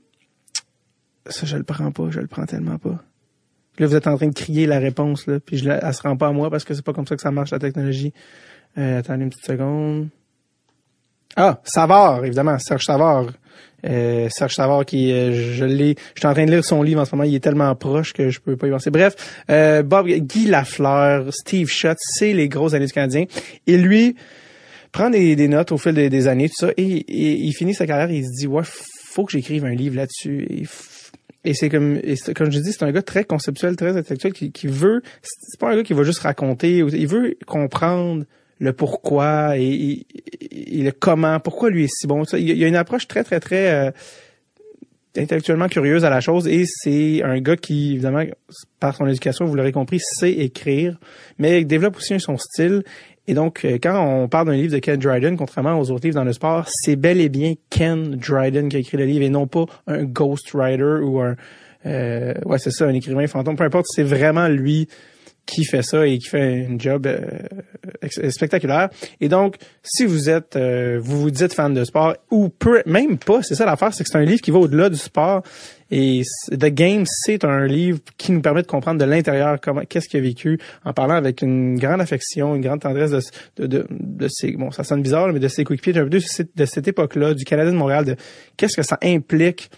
ça, 1.28 1.46
je 1.46 1.58
le 1.58 1.64
prends 1.64 1.92
pas, 1.92 2.10
je 2.10 2.20
le 2.20 2.28
prends 2.28 2.46
tellement 2.46 2.78
pas. 2.78 3.04
Là, 3.80 3.86
vous 3.86 3.96
êtes 3.96 4.08
en 4.08 4.18
train 4.18 4.28
de 4.28 4.34
crier 4.34 4.66
la 4.66 4.80
réponse, 4.80 5.28
là, 5.28 5.40
puis 5.40 5.58
je 5.58 5.68
la, 5.68 5.86
elle 5.86 5.94
se 5.94 6.02
rend 6.02 6.18
pas 6.18 6.28
à 6.28 6.32
moi 6.32 6.50
parce 6.50 6.64
que 6.64 6.74
c'est 6.74 6.82
pas 6.82 6.94
comme 6.94 7.06
ça 7.06 7.16
que 7.16 7.22
ça 7.22 7.32
marche 7.32 7.52
la 7.52 7.60
technologie. 7.60 8.14
Euh, 8.78 9.00
attendez 9.00 9.24
une 9.24 9.30
petite 9.30 9.46
seconde. 9.46 10.10
Ah, 11.36 11.62
Savard, 11.64 12.26
évidemment, 12.26 12.58
Serge 12.58 12.86
Savard. 12.86 13.28
Euh, 13.86 14.28
Serge 14.30 14.56
Savard 14.56 14.86
qui, 14.86 15.12
euh, 15.12 15.54
je 15.54 15.64
l'ai, 15.64 15.96
je 16.16 16.22
suis 16.22 16.28
en 16.28 16.34
train 16.34 16.46
de 16.46 16.52
lire 16.52 16.66
son 16.66 16.82
livre 16.82 17.02
en 17.02 17.06
ce 17.06 17.16
moment, 17.16 17.28
il 17.28 17.36
est 17.36 17.44
tellement 17.44 17.74
proche 17.76 18.14
que 18.14 18.30
je 18.30 18.40
peux 18.40 18.58
pas 18.58 18.68
y 18.68 18.72
penser. 18.72 18.90
Bref, 18.90 19.16
euh, 19.52 19.84
Bob, 19.84 20.08
Guy 20.08 20.48
Lafleur, 20.48 21.32
Steve 21.32 21.68
Schutt, 21.68 21.98
c'est 22.00 22.34
les 22.34 22.50
grosses 22.50 22.74
années 22.74 22.88
du 22.88 22.94
Canadien. 22.94 23.26
Et 23.68 23.78
lui 23.78 24.16
prend 24.92 25.10
des, 25.12 25.48
notes 25.48 25.72
au 25.72 25.78
fil 25.78 25.94
des, 25.94 26.28
années, 26.28 26.50
tout 26.50 26.56
ça, 26.58 26.72
et, 26.76 27.06
il 27.08 27.54
finit 27.54 27.76
sa 27.76 27.86
carrière 27.86 28.10
et 28.10 28.18
il 28.18 28.26
se 28.26 28.32
dit, 28.40 28.48
ouais, 28.48 28.64
faut 28.64 29.26
que 29.26 29.32
j'écrive 29.32 29.64
un 29.66 29.76
livre 29.76 29.96
là-dessus. 29.96 30.48
Et, 30.50 30.64
et 31.50 31.54
c'est 31.54 31.70
comme, 31.70 32.00
et 32.04 32.16
comme 32.36 32.52
je 32.52 32.60
dis, 32.60 32.72
c'est 32.72 32.84
un 32.84 32.92
gars 32.92 33.04
très 33.04 33.26
conceptuel, 33.26 33.76
très 33.76 33.96
intellectuel, 33.96 34.34
qui, 34.34 34.52
qui 34.52 34.68
veut, 34.68 35.04
c'est 35.22 35.60
pas 35.60 35.72
un 35.72 35.76
gars 35.76 35.84
qui 35.84 35.94
va 35.94 36.04
juste 36.04 36.20
raconter, 36.20 36.78
il 36.78 37.08
veut 37.08 37.38
comprendre 37.46 38.26
le 38.60 38.74
pourquoi 38.74 39.58
et, 39.58 40.06
et, 40.52 40.84
le 40.84 40.92
comment, 40.92 41.40
pourquoi 41.40 41.70
lui 41.70 41.86
est 41.86 41.94
si 41.94 42.08
bon? 42.08 42.24
Il 42.34 42.58
y 42.58 42.64
a 42.64 42.68
une 42.68 42.76
approche 42.76 43.08
très, 43.08 43.24
très, 43.24 43.40
très 43.40 43.72
euh, 43.72 43.92
intellectuellement 45.16 45.68
curieuse 45.68 46.06
à 46.06 46.10
la 46.10 46.22
chose 46.22 46.48
et 46.48 46.66
c'est 46.66 47.24
un 47.24 47.40
gars 47.40 47.58
qui, 47.58 47.94
évidemment, 47.94 48.24
par 48.80 48.96
son 48.96 49.08
éducation, 49.08 49.46
vous 49.46 49.56
l'aurez 49.56 49.72
compris, 49.72 50.00
sait 50.00 50.32
écrire, 50.32 50.98
mais 51.38 51.64
développe 51.64 51.98
aussi 51.98 52.20
son 52.20 52.38
style. 52.38 52.84
Et 53.30 53.34
donc, 53.34 53.66
euh, 53.66 53.78
quand 53.82 54.02
on 54.02 54.28
parle 54.30 54.48
d'un 54.48 54.54
livre 54.54 54.74
de 54.74 54.80
Ken 54.80 54.98
Dryden, 54.98 55.36
contrairement 55.36 55.78
aux 55.78 55.92
autres 55.92 56.06
livres 56.06 56.16
dans 56.16 56.24
le 56.24 56.34
sport, 56.34 56.66
c'est 56.68 56.96
bel 56.96 57.20
et 57.20 57.30
bien 57.30 57.56
Ken 57.70 58.16
Dryden 58.16 58.70
qui 58.70 58.78
a 58.78 58.80
écrit 58.80 58.98
le 58.98 59.06
livre 59.06 59.24
et 59.24 59.30
non 59.30 59.48
pas 59.48 59.66
un 59.86 60.04
ghostwriter 60.04 61.02
ou 61.04 61.20
un... 61.20 61.36
Euh, 61.86 62.34
ouais, 62.46 62.58
c'est 62.58 62.72
ça, 62.72 62.86
un 62.86 62.94
écrivain 62.94 63.28
fantôme. 63.28 63.56
Peu 63.56 63.66
importe, 63.66 63.86
c'est 63.90 64.04
vraiment 64.04 64.48
lui 64.48 64.88
qui 65.48 65.64
fait 65.64 65.82
ça 65.82 66.06
et 66.06 66.20
qui 66.20 66.28
fait 66.28 66.68
un 66.70 66.78
job 66.78 67.08
euh, 67.08 68.30
spectaculaire. 68.30 68.90
Et 69.20 69.30
donc, 69.30 69.56
si 69.82 70.06
vous 70.06 70.30
êtes, 70.30 70.56
euh, 70.56 71.00
vous 71.02 71.22
vous 71.22 71.32
dites 71.32 71.54
fan 71.54 71.74
de 71.74 71.84
sport 71.84 72.16
ou 72.30 72.50
peu, 72.50 72.84
même 72.86 73.18
pas, 73.18 73.42
c'est 73.42 73.56
ça 73.56 73.66
l'affaire, 73.66 73.94
c'est 73.94 74.04
que 74.04 74.10
c'est 74.12 74.18
un 74.18 74.26
livre 74.26 74.42
qui 74.42 74.52
va 74.52 74.60
au-delà 74.60 74.90
du 74.90 74.98
sport. 74.98 75.42
Et 75.90 76.24
The 76.52 76.66
Game, 76.66 77.06
c'est 77.06 77.46
un 77.46 77.66
livre 77.66 78.00
qui 78.18 78.34
nous 78.34 78.42
permet 78.42 78.62
de 78.62 78.68
comprendre 78.68 79.00
de 79.00 79.06
l'intérieur 79.06 79.58
comment, 79.62 79.84
qu'est-ce 79.88 80.10
qu'il 80.10 80.20
a 80.20 80.24
vécu, 80.24 80.60
en 80.84 80.92
parlant 80.92 81.16
avec 81.16 81.42
une 81.42 81.80
grande 81.80 82.02
affection, 82.02 82.56
une 82.56 82.62
grande 82.62 82.82
tendresse 82.82 83.12
de, 83.12 83.22
de, 83.66 83.68
de, 83.68 83.88
de 83.90 84.28
ses, 84.28 84.52
bon, 84.52 84.70
ça 84.72 84.84
sonne 84.84 85.02
bizarre, 85.02 85.32
mais 85.32 85.40
de 85.40 85.48
ses 85.48 85.64
coéquipiers, 85.64 85.94
de, 85.94 86.04
de, 86.04 86.20
de 86.56 86.66
cette 86.66 86.88
époque-là, 86.90 87.34
du 87.34 87.46
Canada 87.46 87.72
de 87.72 87.76
Montréal, 87.78 88.04
de 88.04 88.16
qu'est-ce 88.58 88.76
que 88.76 88.84
ça 88.84 88.98
implique, 89.02 89.72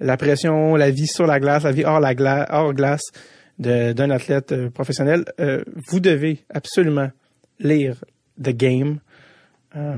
la 0.00 0.18
pression, 0.18 0.76
la 0.76 0.90
vie 0.90 1.06
sur 1.06 1.26
la 1.26 1.40
glace, 1.40 1.62
la 1.62 1.72
vie 1.72 1.84
hors 1.84 2.00
la 2.00 2.14
glace, 2.14 2.46
hors 2.50 2.74
glace 2.74 3.10
d'un 3.58 4.10
athlète 4.10 4.52
euh, 4.52 4.70
professionnel, 4.70 5.24
euh, 5.40 5.62
vous 5.88 6.00
devez 6.00 6.44
absolument 6.50 7.10
lire 7.60 8.04
The 8.42 8.50
Game. 8.50 8.98
Euh, 9.76 9.96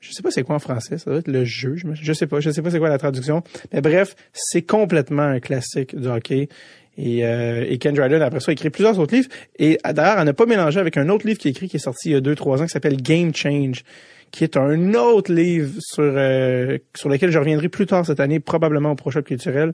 je 0.00 0.12
sais 0.12 0.22
pas 0.22 0.30
c'est 0.30 0.42
quoi 0.42 0.56
en 0.56 0.60
français, 0.60 0.98
ça 0.98 1.10
doit 1.10 1.20
être 1.20 1.28
le 1.28 1.44
jeu, 1.44 1.76
je, 1.76 2.12
sais 2.12 2.26
pas, 2.26 2.40
je 2.40 2.50
sais 2.50 2.62
pas 2.62 2.70
c'est 2.70 2.78
quoi 2.78 2.88
la 2.88 2.98
traduction. 2.98 3.42
Mais 3.72 3.80
bref, 3.80 4.16
c'est 4.32 4.62
complètement 4.62 5.22
un 5.22 5.40
classique 5.40 5.94
du 5.94 6.08
hockey. 6.08 6.48
Et, 6.96 7.24
euh, 7.24 7.64
et 7.68 7.78
Ken 7.78 7.94
Dryden, 7.94 8.20
après 8.20 8.40
ça, 8.40 8.50
a 8.50 8.52
écrit 8.52 8.70
plusieurs 8.70 8.98
autres 8.98 9.14
livres. 9.14 9.28
Et 9.58 9.78
d'ailleurs, 9.84 10.18
elle 10.18 10.24
n'a 10.24 10.32
pas 10.32 10.46
mélangé 10.46 10.80
avec 10.80 10.96
un 10.96 11.08
autre 11.08 11.26
livre 11.26 11.38
qui 11.38 11.48
est 11.48 11.52
écrit, 11.52 11.68
qui 11.68 11.76
est 11.76 11.80
sorti 11.80 12.10
il 12.10 12.12
y 12.12 12.14
a 12.14 12.20
deux, 12.20 12.34
trois 12.34 12.60
ans, 12.60 12.64
qui 12.64 12.70
s'appelle 12.70 13.00
Game 13.00 13.34
Change, 13.34 13.84
qui 14.30 14.44
est 14.44 14.56
un 14.56 14.94
autre 14.94 15.32
livre 15.32 15.72
sur, 15.78 16.02
euh, 16.04 16.78
sur 16.94 17.08
lequel 17.08 17.30
je 17.30 17.38
reviendrai 17.38 17.68
plus 17.68 17.86
tard 17.86 18.04
cette 18.04 18.20
année, 18.20 18.40
probablement 18.40 18.92
au 18.92 18.96
prochain 18.96 19.22
culturel 19.22 19.72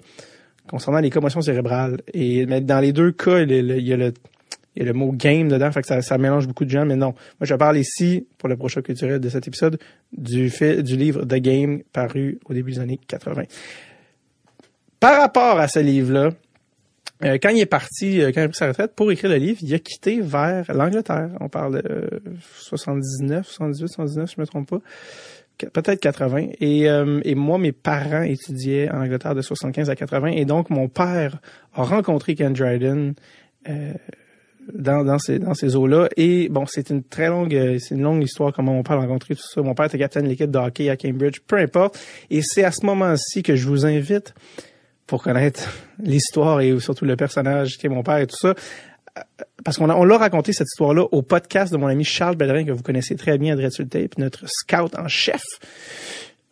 concernant 0.68 0.98
les 0.98 1.10
commotions 1.10 1.40
cérébrales. 1.40 1.98
Et 2.12 2.46
mais 2.46 2.60
dans 2.60 2.80
les 2.80 2.92
deux 2.92 3.12
cas, 3.12 3.40
il 3.40 3.50
y 3.50 3.92
a 3.92 3.96
le, 3.96 4.12
il 4.76 4.82
y 4.82 4.82
a 4.82 4.92
le 4.92 4.92
mot 4.92 5.10
game 5.12 5.48
dedans, 5.48 5.72
fait 5.72 5.80
que 5.80 5.86
ça, 5.86 6.02
ça, 6.02 6.18
mélange 6.18 6.46
beaucoup 6.46 6.66
de 6.66 6.70
gens, 6.70 6.84
mais 6.84 6.96
non. 6.96 7.14
Moi, 7.40 7.46
je 7.46 7.54
parle 7.54 7.78
ici, 7.78 8.26
pour 8.36 8.48
le 8.48 8.56
prochain 8.56 8.82
culturel 8.82 9.20
de 9.20 9.28
cet 9.30 9.48
épisode, 9.48 9.78
du 10.12 10.50
fait 10.50 10.82
du 10.82 10.96
livre 10.96 11.24
The 11.24 11.36
Game 11.36 11.82
paru 11.92 12.38
au 12.44 12.52
début 12.52 12.72
des 12.72 12.80
années 12.80 13.00
80. 13.08 13.44
Par 15.00 15.18
rapport 15.18 15.58
à 15.58 15.68
ce 15.68 15.78
livre-là, 15.78 16.30
euh, 17.24 17.38
quand 17.42 17.48
il 17.48 17.60
est 17.60 17.66
parti, 17.66 18.20
euh, 18.20 18.30
quand 18.32 18.42
il 18.42 18.44
a 18.44 18.48
pris 18.48 18.58
sa 18.58 18.68
retraite 18.68 18.94
pour 18.94 19.10
écrire 19.10 19.30
le 19.30 19.36
livre, 19.36 19.58
il 19.62 19.72
a 19.72 19.78
quitté 19.78 20.20
vers 20.20 20.70
l'Angleterre. 20.74 21.30
On 21.40 21.48
parle 21.48 21.80
de 21.80 21.90
euh, 21.90 22.20
79, 22.58 23.46
78, 23.46 23.88
79, 23.88 24.28
si 24.28 24.34
je 24.36 24.40
me 24.40 24.46
trompe 24.46 24.68
pas 24.68 24.80
peut-être 25.58 26.00
80. 26.00 26.48
Et, 26.60 26.88
euh, 26.88 27.20
et 27.24 27.34
moi, 27.34 27.58
mes 27.58 27.72
parents 27.72 28.22
étudiaient 28.22 28.90
en 28.90 29.00
Angleterre 29.00 29.34
de 29.34 29.42
75 29.42 29.90
à 29.90 29.96
80. 29.96 30.28
Et 30.28 30.44
donc, 30.44 30.70
mon 30.70 30.88
père 30.88 31.38
a 31.74 31.82
rencontré 31.82 32.34
Ken 32.34 32.52
Dryden 32.52 33.14
euh, 33.68 33.92
dans, 34.72 35.04
dans 35.04 35.18
ces, 35.18 35.38
dans 35.38 35.54
ces 35.54 35.76
eaux-là. 35.76 36.08
Et 36.16 36.48
bon, 36.48 36.66
c'est 36.66 36.90
une 36.90 37.02
très 37.02 37.28
longue, 37.28 37.54
euh, 37.54 37.78
c'est 37.78 37.94
une 37.94 38.02
longue 38.02 38.22
histoire 38.22 38.52
comment 38.52 38.74
mon 38.74 38.82
père 38.82 38.96
a 38.96 39.00
rencontré 39.00 39.34
tout 39.34 39.42
ça. 39.42 39.62
Mon 39.62 39.74
père 39.74 39.86
était 39.86 39.98
capitaine 39.98 40.24
de 40.24 40.28
l'équipe 40.28 40.50
de 40.50 40.58
hockey 40.58 40.90
à 40.90 40.96
Cambridge, 40.96 41.38
peu 41.46 41.56
importe. 41.56 41.98
Et 42.30 42.42
c'est 42.42 42.64
à 42.64 42.72
ce 42.72 42.84
moment-ci 42.84 43.42
que 43.42 43.56
je 43.56 43.66
vous 43.66 43.86
invite 43.86 44.34
pour 45.06 45.22
connaître 45.22 45.72
l'histoire 45.98 46.60
et 46.60 46.78
surtout 46.80 47.04
le 47.04 47.16
personnage 47.16 47.78
qui 47.78 47.86
est 47.86 47.90
mon 47.90 48.02
père 48.02 48.18
et 48.18 48.26
tout 48.26 48.36
ça, 48.36 48.54
parce 49.64 49.78
qu'on 49.78 49.90
on 49.90 50.04
l'a 50.04 50.18
raconté 50.18 50.52
cette 50.52 50.68
histoire-là 50.68 51.04
au 51.10 51.22
podcast 51.22 51.72
de 51.72 51.78
mon 51.78 51.86
ami 51.86 52.04
Charles 52.04 52.36
Bellerin 52.36 52.64
que 52.64 52.72
vous 52.72 52.82
connaissez 52.82 53.16
très 53.16 53.38
bien, 53.38 53.54
Adresse 53.54 53.80
Tape, 53.90 54.18
notre 54.18 54.44
scout 54.46 54.94
en 54.96 55.08
chef. 55.08 55.42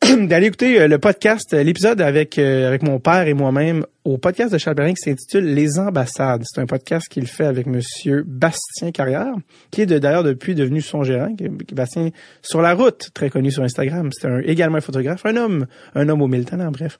d'aller 0.28 0.48
écouter 0.48 0.80
euh, 0.80 0.88
le 0.88 0.98
podcast, 0.98 1.54
euh, 1.54 1.62
l'épisode 1.62 2.00
avec 2.00 2.38
euh, 2.38 2.68
avec 2.68 2.82
mon 2.82 2.98
père 2.98 3.26
et 3.26 3.34
moi-même 3.34 3.86
au 4.04 4.18
podcast 4.18 4.52
de 4.52 4.58
Charles 4.58 4.76
Bellerin 4.76 4.94
qui 4.94 5.02
s'intitule 5.02 5.44
Les 5.54 5.78
ambassades. 5.78 6.42
C'est 6.44 6.60
un 6.60 6.66
podcast 6.66 7.08
qu'il 7.08 7.26
fait 7.26 7.46
avec 7.46 7.66
monsieur 7.66 8.22
Bastien 8.26 8.90
Carrière, 8.90 9.34
qui 9.70 9.82
est 9.82 9.86
d'ailleurs 9.86 10.24
depuis 10.24 10.54
devenu 10.54 10.82
son 10.82 11.04
gérant, 11.04 11.34
Bastien 11.72 12.10
sur 12.42 12.60
la 12.60 12.74
route, 12.74 13.10
très 13.14 13.30
connu 13.30 13.50
sur 13.50 13.62
Instagram. 13.62 14.10
C'est 14.12 14.28
également 14.44 14.78
un 14.78 14.82
photographe, 14.82 15.24
un 15.24 15.36
homme, 15.36 15.66
un 15.94 16.08
homme 16.08 16.20
au 16.20 16.28
mille 16.28 16.44
talents, 16.44 16.70
bref. 16.70 16.98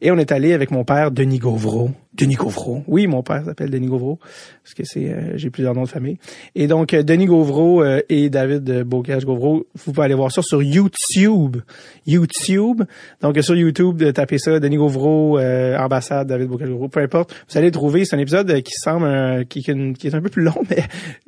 Et 0.00 0.10
on 0.10 0.18
est 0.18 0.30
allé 0.30 0.52
avec 0.52 0.70
mon 0.70 0.84
père, 0.84 1.10
Denis 1.10 1.38
Gauvreau. 1.38 1.90
Denis 2.14 2.34
Gauvreau. 2.34 2.84
Oui, 2.86 3.06
mon 3.06 3.22
père 3.22 3.44
s'appelle 3.44 3.70
Denis 3.70 3.88
Gauvreau, 3.88 4.18
parce 4.62 4.74
que 4.74 4.84
c'est 4.84 5.08
euh, 5.08 5.36
j'ai 5.36 5.50
plusieurs 5.50 5.74
noms 5.74 5.84
de 5.84 5.88
famille. 5.88 6.18
Et 6.54 6.66
donc, 6.66 6.94
euh, 6.94 7.02
Denis 7.02 7.26
Gauvreau 7.26 7.82
euh, 7.82 8.00
et 8.08 8.28
David 8.30 8.68
euh, 8.70 8.84
Bocage 8.84 9.24
Gauvreau, 9.24 9.66
vous 9.74 9.92
pouvez 9.92 10.04
aller 10.04 10.14
voir 10.14 10.30
ça 10.30 10.42
sur 10.42 10.62
YouTube. 10.62 11.58
YouTube. 12.06 12.82
Donc, 13.20 13.38
sur 13.38 13.56
YouTube, 13.56 13.96
de 13.96 14.10
taper 14.10 14.38
ça, 14.38 14.60
Denis 14.60 14.76
Gauvreau, 14.76 15.38
euh, 15.38 15.76
ambassade, 15.78 16.28
David 16.28 16.48
Bocage 16.48 16.68
Gauvreau, 16.68 16.88
peu 16.88 17.00
importe. 17.00 17.34
Vous 17.50 17.58
allez 17.58 17.70
trouver, 17.70 18.04
c'est 18.04 18.16
un 18.16 18.20
épisode 18.20 18.62
qui 18.62 18.72
semble, 18.74 19.06
euh, 19.06 19.44
qui, 19.44 19.62
qui, 19.62 20.06
est 20.06 20.14
un 20.14 20.20
peu 20.20 20.28
plus 20.30 20.42
long, 20.42 20.62
mais 20.70 20.82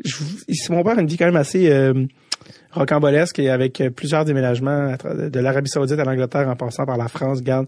je, 0.05 0.73
mon 0.73 0.83
père 0.83 0.99
a 0.99 1.01
une 1.01 1.09
vie 1.09 1.17
quand 1.17 1.27
même 1.27 1.37
assez... 1.37 1.71
euh, 1.71 2.07
rocambolesque 2.73 3.39
et 3.39 3.51
avec 3.51 3.81
euh, 3.81 3.91
plusieurs 3.91 4.25
déménagements 4.25 4.95
de 5.05 5.41
l'Arabie 5.41 5.69
Saoudite 5.69 5.99
à 5.99 6.05
l'Angleterre 6.05 6.49
en 6.49 6.57
passant 6.57 6.87
par 6.87 6.97
la 6.97 7.09
France, 7.09 7.43
garde. 7.43 7.67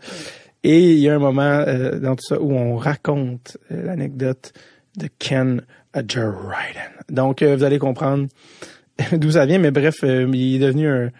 Et 0.65 0.93
il 0.93 0.99
y 0.99 1.09
a 1.09 1.15
un 1.15 1.19
moment 1.19 1.43
euh, 1.67 1.99
dans 1.99 2.15
tout 2.15 2.25
ça 2.25 2.41
où 2.41 2.53
on 2.53 2.77
raconte 2.77 3.59
euh, 3.71 3.85
l'anecdote 3.85 4.53
de 4.97 5.09
Ken 5.19 5.63
Dryden. 5.95 6.93
Donc 7.11 7.43
euh, 7.43 7.57
vous 7.57 7.65
allez 7.65 7.79
comprendre 7.79 8.29
d'où 9.13 9.33
ça 9.33 9.47
vient, 9.47 9.59
mais 9.59 9.71
bref, 9.71 9.97
euh, 10.05 10.31
il 10.33 10.57
est 10.57 10.67
devenu 10.67 10.89
un, 10.89 11.11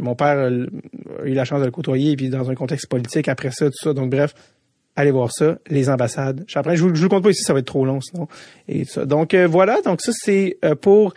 mon 0.00 0.14
père 0.14 0.38
a 0.38 1.26
eu 1.26 1.34
la 1.34 1.44
chance 1.44 1.60
de 1.60 1.66
le 1.66 1.70
côtoyer 1.70 2.12
et 2.12 2.16
puis 2.16 2.28
dans 2.28 2.50
un 2.50 2.54
contexte 2.54 2.88
politique 2.88 3.28
après 3.28 3.50
ça, 3.50 3.66
tout 3.66 3.76
ça. 3.76 3.92
Donc 3.92 4.10
bref, 4.10 4.34
allez 4.96 5.10
voir 5.10 5.32
ça, 5.32 5.58
les 5.68 5.88
ambassades. 5.90 6.44
Après, 6.54 6.76
je 6.76 6.82
vous, 6.82 6.94
je 6.94 7.00
vous 7.00 7.04
le 7.04 7.08
compte 7.08 7.22
pas 7.22 7.30
ici, 7.30 7.42
ça 7.42 7.52
va 7.52 7.58
être 7.58 7.66
trop 7.66 7.84
long 7.84 8.00
sinon. 8.00 8.28
Et 8.68 8.84
ça. 8.84 9.04
Donc 9.04 9.34
euh, 9.34 9.46
voilà, 9.46 9.80
donc 9.82 10.00
ça 10.00 10.12
c'est 10.14 10.58
euh, 10.64 10.74
pour 10.74 11.14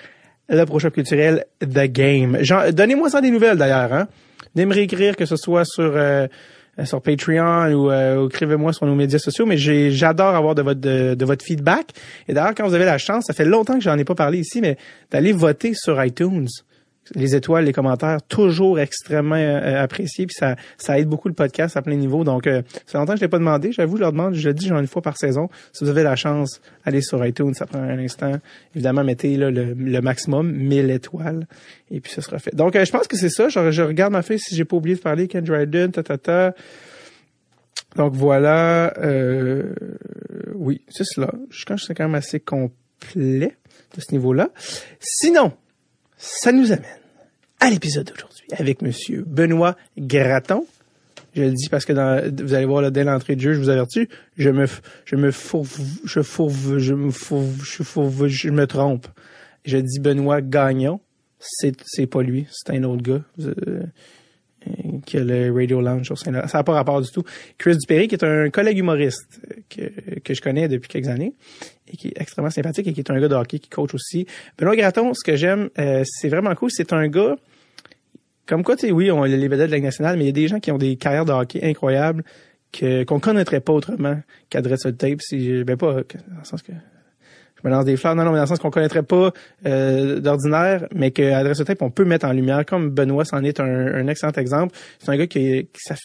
le 0.49 0.63
prochain 0.65 0.89
culturel 0.89 1.45
The 1.61 1.85
Game. 1.85 2.37
Donnez-moi 2.71 3.09
ça 3.09 3.21
des 3.21 3.31
nouvelles 3.31 3.57
d'ailleurs. 3.57 3.93
Hein? 3.93 4.07
Venez 4.55 4.65
me 4.65 5.13
que 5.13 5.25
ce 5.25 5.35
soit 5.35 5.65
sur 5.65 5.93
euh, 5.95 6.27
sur 6.85 7.01
Patreon 7.01 7.71
ou, 7.73 7.91
euh, 7.91 8.27
écrivez-moi 8.27 8.73
sur 8.73 8.85
nos 8.85 8.95
médias 8.95 9.19
sociaux. 9.19 9.45
Mais 9.45 9.57
j'adore 9.57 10.35
avoir 10.35 10.55
de 10.55 10.61
votre 10.61 10.79
de 10.79 11.25
votre 11.25 11.43
feedback. 11.43 11.87
Et 12.27 12.33
d'ailleurs, 12.33 12.53
quand 12.55 12.67
vous 12.67 12.73
avez 12.73 12.85
la 12.85 12.97
chance, 12.97 13.25
ça 13.27 13.33
fait 13.33 13.45
longtemps 13.45 13.75
que 13.75 13.83
j'en 13.83 13.97
ai 13.97 14.05
pas 14.05 14.15
parlé 14.15 14.39
ici, 14.39 14.61
mais 14.61 14.77
d'aller 15.11 15.31
voter 15.31 15.73
sur 15.73 16.03
iTunes. 16.03 16.47
Les 17.15 17.35
étoiles, 17.35 17.65
les 17.65 17.73
commentaires, 17.73 18.21
toujours 18.27 18.79
extrêmement 18.79 19.35
euh, 19.35 19.81
appréciés. 19.81 20.25
Puis 20.25 20.35
ça, 20.37 20.55
ça 20.77 20.99
aide 20.99 21.07
beaucoup 21.07 21.27
le 21.27 21.33
podcast 21.33 21.77
à 21.77 21.81
plein 21.81 21.95
niveau. 21.95 22.23
Donc, 22.23 22.47
euh, 22.47 22.61
ça 22.85 22.93
fait 22.93 22.97
longtemps 22.97 23.13
que 23.13 23.19
je 23.19 23.25
l'ai 23.25 23.29
pas 23.29 23.39
demandé. 23.39 23.71
J'avoue, 23.71 23.97
je 23.97 24.01
leur 24.01 24.11
demande, 24.11 24.33
je 24.33 24.47
le 24.47 24.53
dis 24.53 24.67
genre 24.67 24.79
une 24.79 24.87
fois 24.87 25.01
par 25.01 25.17
saison. 25.17 25.49
Si 25.73 25.83
vous 25.83 25.89
avez 25.89 26.03
la 26.03 26.15
chance, 26.15 26.61
allez 26.85 27.01
sur 27.01 27.25
iTunes, 27.25 27.53
ça 27.53 27.65
prend 27.65 27.79
un 27.79 27.99
instant. 27.99 28.33
Évidemment, 28.75 29.03
mettez 29.03 29.35
là, 29.37 29.51
le, 29.51 29.73
le 29.73 30.01
maximum, 30.01 30.51
1000 30.51 30.89
étoiles, 30.89 31.47
et 31.91 31.99
puis 31.99 32.11
ça 32.11 32.21
sera 32.21 32.39
fait. 32.39 32.55
Donc, 32.55 32.75
euh, 32.75 32.85
je 32.85 32.91
pense 32.91 33.07
que 33.07 33.17
c'est 33.17 33.29
ça. 33.29 33.49
Je, 33.49 33.71
je 33.71 33.81
regarde 33.81 34.13
ma 34.13 34.21
feuille 34.21 34.39
si 34.39 34.55
j'ai 34.55 34.65
pas 34.65 34.75
oublié 34.77 34.95
de 34.95 35.01
parler. 35.01 35.27
Ken 35.27 35.43
Dryden, 35.43 35.91
ta, 35.91 36.03
ta, 36.03 36.17
ta. 36.17 36.53
Donc 37.95 38.13
voilà, 38.13 38.93
euh, 38.99 39.73
oui, 40.53 40.81
c'est 40.89 41.05
cela. 41.05 41.31
Je 41.49 41.65
pense 41.65 41.81
que 41.81 41.87
c'est 41.87 41.95
quand 41.95 42.03
même 42.05 42.15
assez 42.15 42.39
complet 42.39 43.57
de 43.95 44.01
ce 44.01 44.11
niveau-là. 44.11 44.49
Sinon, 44.99 45.53
ça 46.17 46.51
nous 46.51 46.71
amène 46.71 46.85
à 47.59 47.69
l'épisode 47.69 48.05
d'aujourd'hui 48.07 48.45
avec 48.51 48.81
Monsieur 48.81 49.23
Benoît 49.25 49.75
Graton. 49.97 50.65
Je 51.35 51.43
le 51.43 51.51
dis 51.51 51.69
parce 51.69 51.85
que 51.85 51.93
vous 52.43 52.53
allez 52.53 52.65
voir 52.65 52.91
dès 52.91 53.03
l'entrée 53.03 53.35
de 53.35 53.41
jeu, 53.41 53.53
je 53.53 53.59
vous 53.59 53.69
avertis, 53.69 54.07
je 54.37 54.49
me, 54.49 54.65
je 55.05 55.15
me 55.15 55.31
fourve, 55.31 55.79
je 56.03 56.21
fourve, 56.21 56.79
je 56.79 56.93
me 56.95 57.11
je 57.11 57.83
fourve, 57.83 58.27
je 58.27 58.49
me 58.49 58.65
trompe. 58.65 59.07
Je 59.65 59.77
dis 59.77 59.99
Benoît 59.99 60.41
Gagnon. 60.41 60.99
C'est, 61.39 61.75
c'est 61.85 62.07
pas 62.07 62.23
lui, 62.23 62.47
c'est 62.49 62.71
un 62.71 62.83
autre 62.83 63.03
gars. 63.03 63.21
Qui 65.05 65.17
le 65.17 65.51
Radio 65.51 65.81
Lounge 65.81 66.05
sur 66.05 66.17
Saint-Laurent. 66.17 66.47
Ça 66.47 66.59
n'a 66.59 66.63
pas 66.63 66.73
rapport 66.73 67.01
du 67.01 67.09
tout. 67.11 67.23
Chris 67.57 67.77
Dupéry, 67.77 68.07
qui 68.07 68.15
est 68.15 68.23
un 68.23 68.49
collègue 68.49 68.77
humoriste 68.77 69.41
que, 69.69 70.19
que 70.19 70.33
je 70.33 70.41
connais 70.41 70.67
depuis 70.67 70.87
quelques 70.87 71.07
années 71.07 71.33
et 71.91 71.97
qui 71.97 72.09
est 72.09 72.21
extrêmement 72.21 72.49
sympathique 72.49 72.87
et 72.87 72.93
qui 72.93 72.99
est 72.99 73.11
un 73.11 73.19
gars 73.19 73.27
de 73.27 73.35
hockey 73.35 73.59
qui 73.59 73.69
coach 73.69 73.93
aussi. 73.93 74.25
Benoît 74.57 74.75
Graton, 74.75 75.13
ce 75.13 75.23
que 75.23 75.35
j'aime, 75.35 75.69
euh, 75.79 76.03
c'est 76.05 76.29
vraiment 76.29 76.53
cool, 76.55 76.71
c'est 76.71 76.93
un 76.93 77.07
gars 77.07 77.35
comme 78.47 78.63
quoi, 78.63 78.77
tu 78.77 78.87
sais, 78.87 78.91
oui, 78.93 79.11
on 79.11 79.23
a 79.23 79.27
les 79.27 79.47
vedettes 79.49 79.67
de 79.67 79.71
la 79.71 79.77
Ligue 79.77 79.83
nationale, 79.83 80.15
mais 80.15 80.23
il 80.23 80.27
y 80.27 80.29
a 80.29 80.33
des 80.33 80.47
gens 80.47 80.61
qui 80.61 80.71
ont 80.71 80.77
des 80.77 80.95
carrières 80.95 81.25
de 81.25 81.33
hockey 81.33 81.59
incroyables 81.61 82.23
que 82.71 83.03
qu'on 83.03 83.19
connaîtrait 83.19 83.59
pas 83.59 83.73
autrement 83.73 84.21
qu'Adresse 84.49 84.85
de 84.85 84.91
tape. 84.91 85.21
Si, 85.21 85.63
ben 85.65 85.75
pas 85.75 85.93
dans 85.93 85.99
le 86.39 86.45
sens 86.45 86.61
que 86.61 86.71
je 87.61 87.67
me 87.67 87.73
lance 87.73 87.85
des 87.85 87.97
fleurs, 87.97 88.15
non, 88.15 88.23
non, 88.23 88.31
mais 88.31 88.37
dans 88.37 88.43
le 88.43 88.47
sens 88.47 88.59
qu'on 88.59 88.69
connaîtrait 88.69 89.03
pas 89.03 89.31
euh, 89.65 90.19
d'ordinaire, 90.19 90.87
mais 90.93 91.11
que 91.11 91.31
Adresse 91.31 91.57
de 91.57 91.63
tape, 91.63 91.81
on 91.81 91.89
peut 91.89 92.05
mettre 92.05 92.25
en 92.25 92.33
lumière, 92.33 92.65
comme 92.65 92.89
Benoît 92.89 93.25
c'en 93.25 93.43
est 93.43 93.59
un, 93.59 93.65
un 93.65 94.07
excellent 94.07 94.33
exemple. 94.33 94.75
C'est 94.99 95.09
un 95.09 95.17
gars 95.17 95.27
qui, 95.27 95.67
qui 95.73 95.79
ça, 95.79 95.95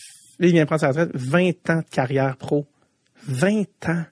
il 0.41 0.53
vient 0.53 0.67
prendre 0.67 0.81
sa 0.81 0.89
retraite, 0.89 1.11
20 1.15 1.71
ans 1.71 1.79
de 1.79 1.91
carrière 1.91 2.37
pro. 2.37 2.67
20 3.29 3.65
ans 3.89 4.05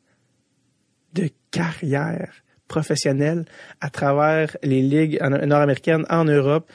de 1.14 1.28
carrière 1.50 2.30
professionnelle 2.68 3.44
à 3.80 3.90
travers 3.90 4.56
les 4.62 4.80
ligues 4.80 5.20
nord-américaines 5.20 6.06
en 6.08 6.24
Europe. 6.24 6.70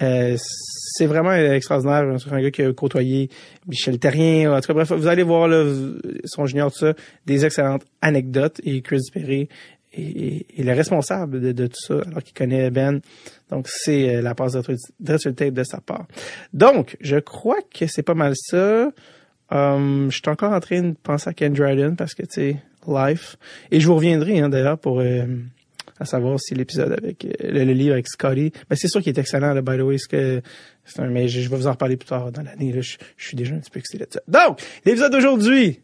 Euh, 0.00 0.36
c'est 0.38 1.06
vraiment 1.06 1.32
extraordinaire. 1.32 2.04
C'est 2.20 2.32
un 2.32 2.40
gars 2.40 2.50
qui 2.50 2.62
a 2.62 2.72
côtoyé 2.72 3.30
Michel 3.66 3.98
Terrien. 3.98 4.52
En 4.52 4.60
tout 4.60 4.68
cas, 4.68 4.74
bref, 4.74 4.92
vous 4.92 5.08
allez 5.08 5.22
voir 5.22 5.48
là, 5.48 5.64
son 6.24 6.46
junior, 6.46 6.70
tout 6.70 6.78
ça, 6.78 6.94
des 7.26 7.44
excellentes 7.44 7.84
anecdotes. 8.00 8.60
Et 8.64 8.82
Chris 8.82 9.00
Perry 9.12 9.48
est, 9.92 10.02
est- 10.02 10.46
est 10.58 10.62
le 10.62 10.72
responsable 10.72 11.40
de, 11.40 11.52
de 11.52 11.66
tout 11.66 11.80
ça, 11.80 12.00
alors 12.06 12.22
qu'il 12.22 12.34
connaît 12.34 12.70
Ben. 12.70 13.00
Donc, 13.50 13.66
c'est 13.68 14.16
euh, 14.16 14.22
la 14.22 14.34
passe 14.34 14.52
de 14.52 15.50
de 15.50 15.62
sa 15.64 15.80
part. 15.80 16.06
Donc, 16.52 16.96
je 17.00 17.16
crois 17.16 17.58
que 17.74 17.86
c'est 17.86 18.02
pas 18.02 18.14
mal 18.14 18.34
ça. 18.36 18.90
Um, 19.50 20.10
je 20.10 20.16
suis 20.16 20.28
encore 20.28 20.52
en 20.52 20.60
train 20.60 20.82
de 20.82 20.94
penser 21.02 21.30
à 21.30 21.32
Ken 21.32 21.52
Dryden 21.54 21.96
parce 21.96 22.14
que, 22.14 22.22
tu 22.22 22.28
sais, 22.32 22.56
life. 22.86 23.36
Et 23.70 23.80
je 23.80 23.86
vous 23.86 23.94
reviendrai, 23.96 24.40
hein, 24.40 24.48
d'ailleurs, 24.48 24.78
pour... 24.78 25.00
euh, 25.00 25.24
à 26.00 26.04
savoir 26.04 26.38
si 26.38 26.54
l'épisode 26.54 26.92
avec 26.92 27.24
euh, 27.24 27.30
le, 27.40 27.64
le 27.64 27.72
livre 27.72 27.94
avec 27.94 28.06
Scotty, 28.06 28.52
ben 28.70 28.76
c'est 28.76 28.86
sûr 28.86 29.02
qu'il 29.02 29.12
est 29.16 29.18
excellent 29.18 29.52
là, 29.52 29.62
by 29.62 29.76
the 29.78 29.80
way, 29.80 29.96
que 30.08 30.40
c'est 30.84 31.00
un, 31.00 31.08
mais 31.08 31.26
je, 31.26 31.40
je 31.40 31.48
vais 31.50 31.56
vous 31.56 31.66
en 31.66 31.72
reparler 31.72 31.96
plus 31.96 32.06
tard 32.06 32.30
dans 32.30 32.42
l'année. 32.42 32.70
Là, 32.72 32.82
je, 32.82 32.98
je 33.16 33.26
suis 33.26 33.36
déjà 33.36 33.56
un 33.56 33.58
petit 33.58 33.70
peu 33.70 33.80
excité 33.80 34.04
de 34.04 34.08
ça. 34.08 34.20
Donc, 34.28 34.60
l'épisode 34.84 35.10
d'aujourd'hui 35.10 35.80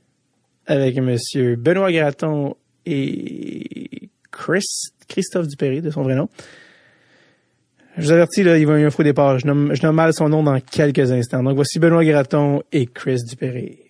avec 0.67 0.97
Monsieur 0.99 1.57
Benoît 1.57 1.91
Graton 1.91 2.55
et 2.87 4.09
Chris 4.31 4.65
Christophe 5.09 5.47
Dupéry 5.47 5.81
de 5.81 5.91
son 5.91 6.03
vrai 6.03 6.15
nom. 6.15 6.29
Je 7.97 8.03
vous 8.03 8.13
avertis, 8.13 8.43
là, 8.43 8.59
il 8.59 8.67
va 8.67 8.73
y 8.73 8.77
avoir 8.77 8.89
un 8.89 8.91
faux 8.91 9.05
départ. 9.05 9.39
Je 9.39 9.47
nomme, 9.47 9.73
je 9.75 9.83
nomme 9.83 9.95
mal 9.95 10.13
son 10.13 10.29
nom 10.29 10.43
dans 10.43 10.59
quelques 10.59 11.13
instants. 11.13 11.43
Donc, 11.43 11.55
voici 11.55 11.79
Benoît 11.79 12.05
Graton 12.05 12.63
et 12.73 12.87
Chris 12.87 13.21
Dupéry. 13.29 13.84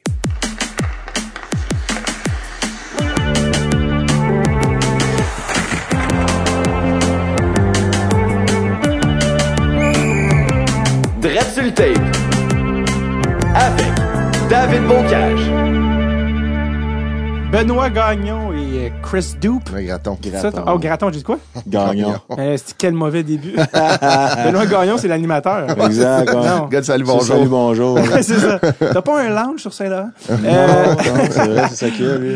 Benoît 17.65 17.89
Gagnon 17.89 18.53
et 18.53 18.57
euh, 18.57 18.89
Chris 19.03 19.37
Dupe. 19.41 19.71
Graton. 19.75 20.19
C'est 20.23 20.33
ça, 20.39 20.53
ton- 20.53 20.65
Oh, 20.71 20.79
Graton, 20.79 21.07
j'ai 21.11 21.17
dit 21.21 21.23
quoi? 21.25 21.39
Gagnant. 21.67 22.17
Euh, 22.39 22.59
c'est 22.63 22.77
quel 22.77 22.93
mauvais 22.93 23.23
début. 23.23 23.53
Benoît 24.45 24.67
Gagnon, 24.67 24.99
c'est 24.99 25.09
l'animateur. 25.09 25.71
Exact. 25.87 26.29
ouais. 26.29 26.47
Non. 26.47 26.67
Gars 26.67 26.83
de 26.83 26.85
salut, 26.85 27.07
C'est 27.07 27.21
Salut, 27.25 27.49
bonjour. 27.49 27.95
bonjour. 27.95 28.17
C'est 28.23 28.35
ça. 28.39 28.59
T'as 28.59 29.01
pas 29.01 29.23
un 29.23 29.31
lounge 29.31 29.61
sur 29.63 29.73
Saint-Laurent? 29.73 30.11
Non, 30.29 30.37
Euh, 30.45 30.95
non, 30.95 30.97
c'est 31.31 31.47
vrai, 31.49 31.63
c'est 31.71 31.77
ça 31.77 31.89
qu'il 31.91 32.05
y 32.05 32.11
a, 32.11 32.19
lui. 32.19 32.35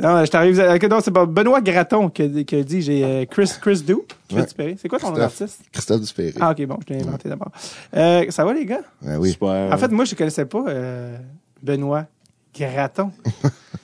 non, 0.00 0.24
je 0.24 0.30
t'arrive. 0.30 0.60
ok, 0.76 0.88
Non, 0.88 0.98
c'est 1.02 1.10
pas 1.10 1.26
Benoît 1.26 1.60
Graton 1.60 2.08
qui 2.08 2.22
a, 2.22 2.44
qui 2.44 2.54
a 2.56 2.62
dit, 2.62 2.82
j'ai 2.82 3.04
euh, 3.04 3.24
Chris, 3.28 3.50
Chris 3.60 3.82
Dupe. 3.84 4.12
Chris 4.28 4.36
Ouais. 4.38 4.46
Dupéry. 4.46 4.76
C'est 4.80 4.88
quoi 4.88 5.00
ton 5.00 5.08
nom 5.08 5.14
Christophe. 5.14 5.38
d'artiste? 5.40 5.60
Christophe 5.72 6.00
Dupéry. 6.02 6.34
Ah, 6.40 6.52
ok, 6.52 6.66
bon, 6.66 6.78
je 6.88 6.94
l'ai 6.94 7.00
inventé 7.02 7.28
d'abord. 7.28 7.50
Euh, 7.96 8.26
ça 8.28 8.44
va, 8.44 8.52
les 8.54 8.64
gars? 8.64 8.78
Ben 9.02 9.16
oui. 9.18 9.32
Super. 9.32 9.72
En 9.72 9.76
fait, 9.76 9.88
moi, 9.90 10.04
je 10.04 10.14
connaissais 10.14 10.44
pas 10.44 10.62
euh, 10.68 11.16
Benoît 11.64 12.04
Graton. 12.58 13.10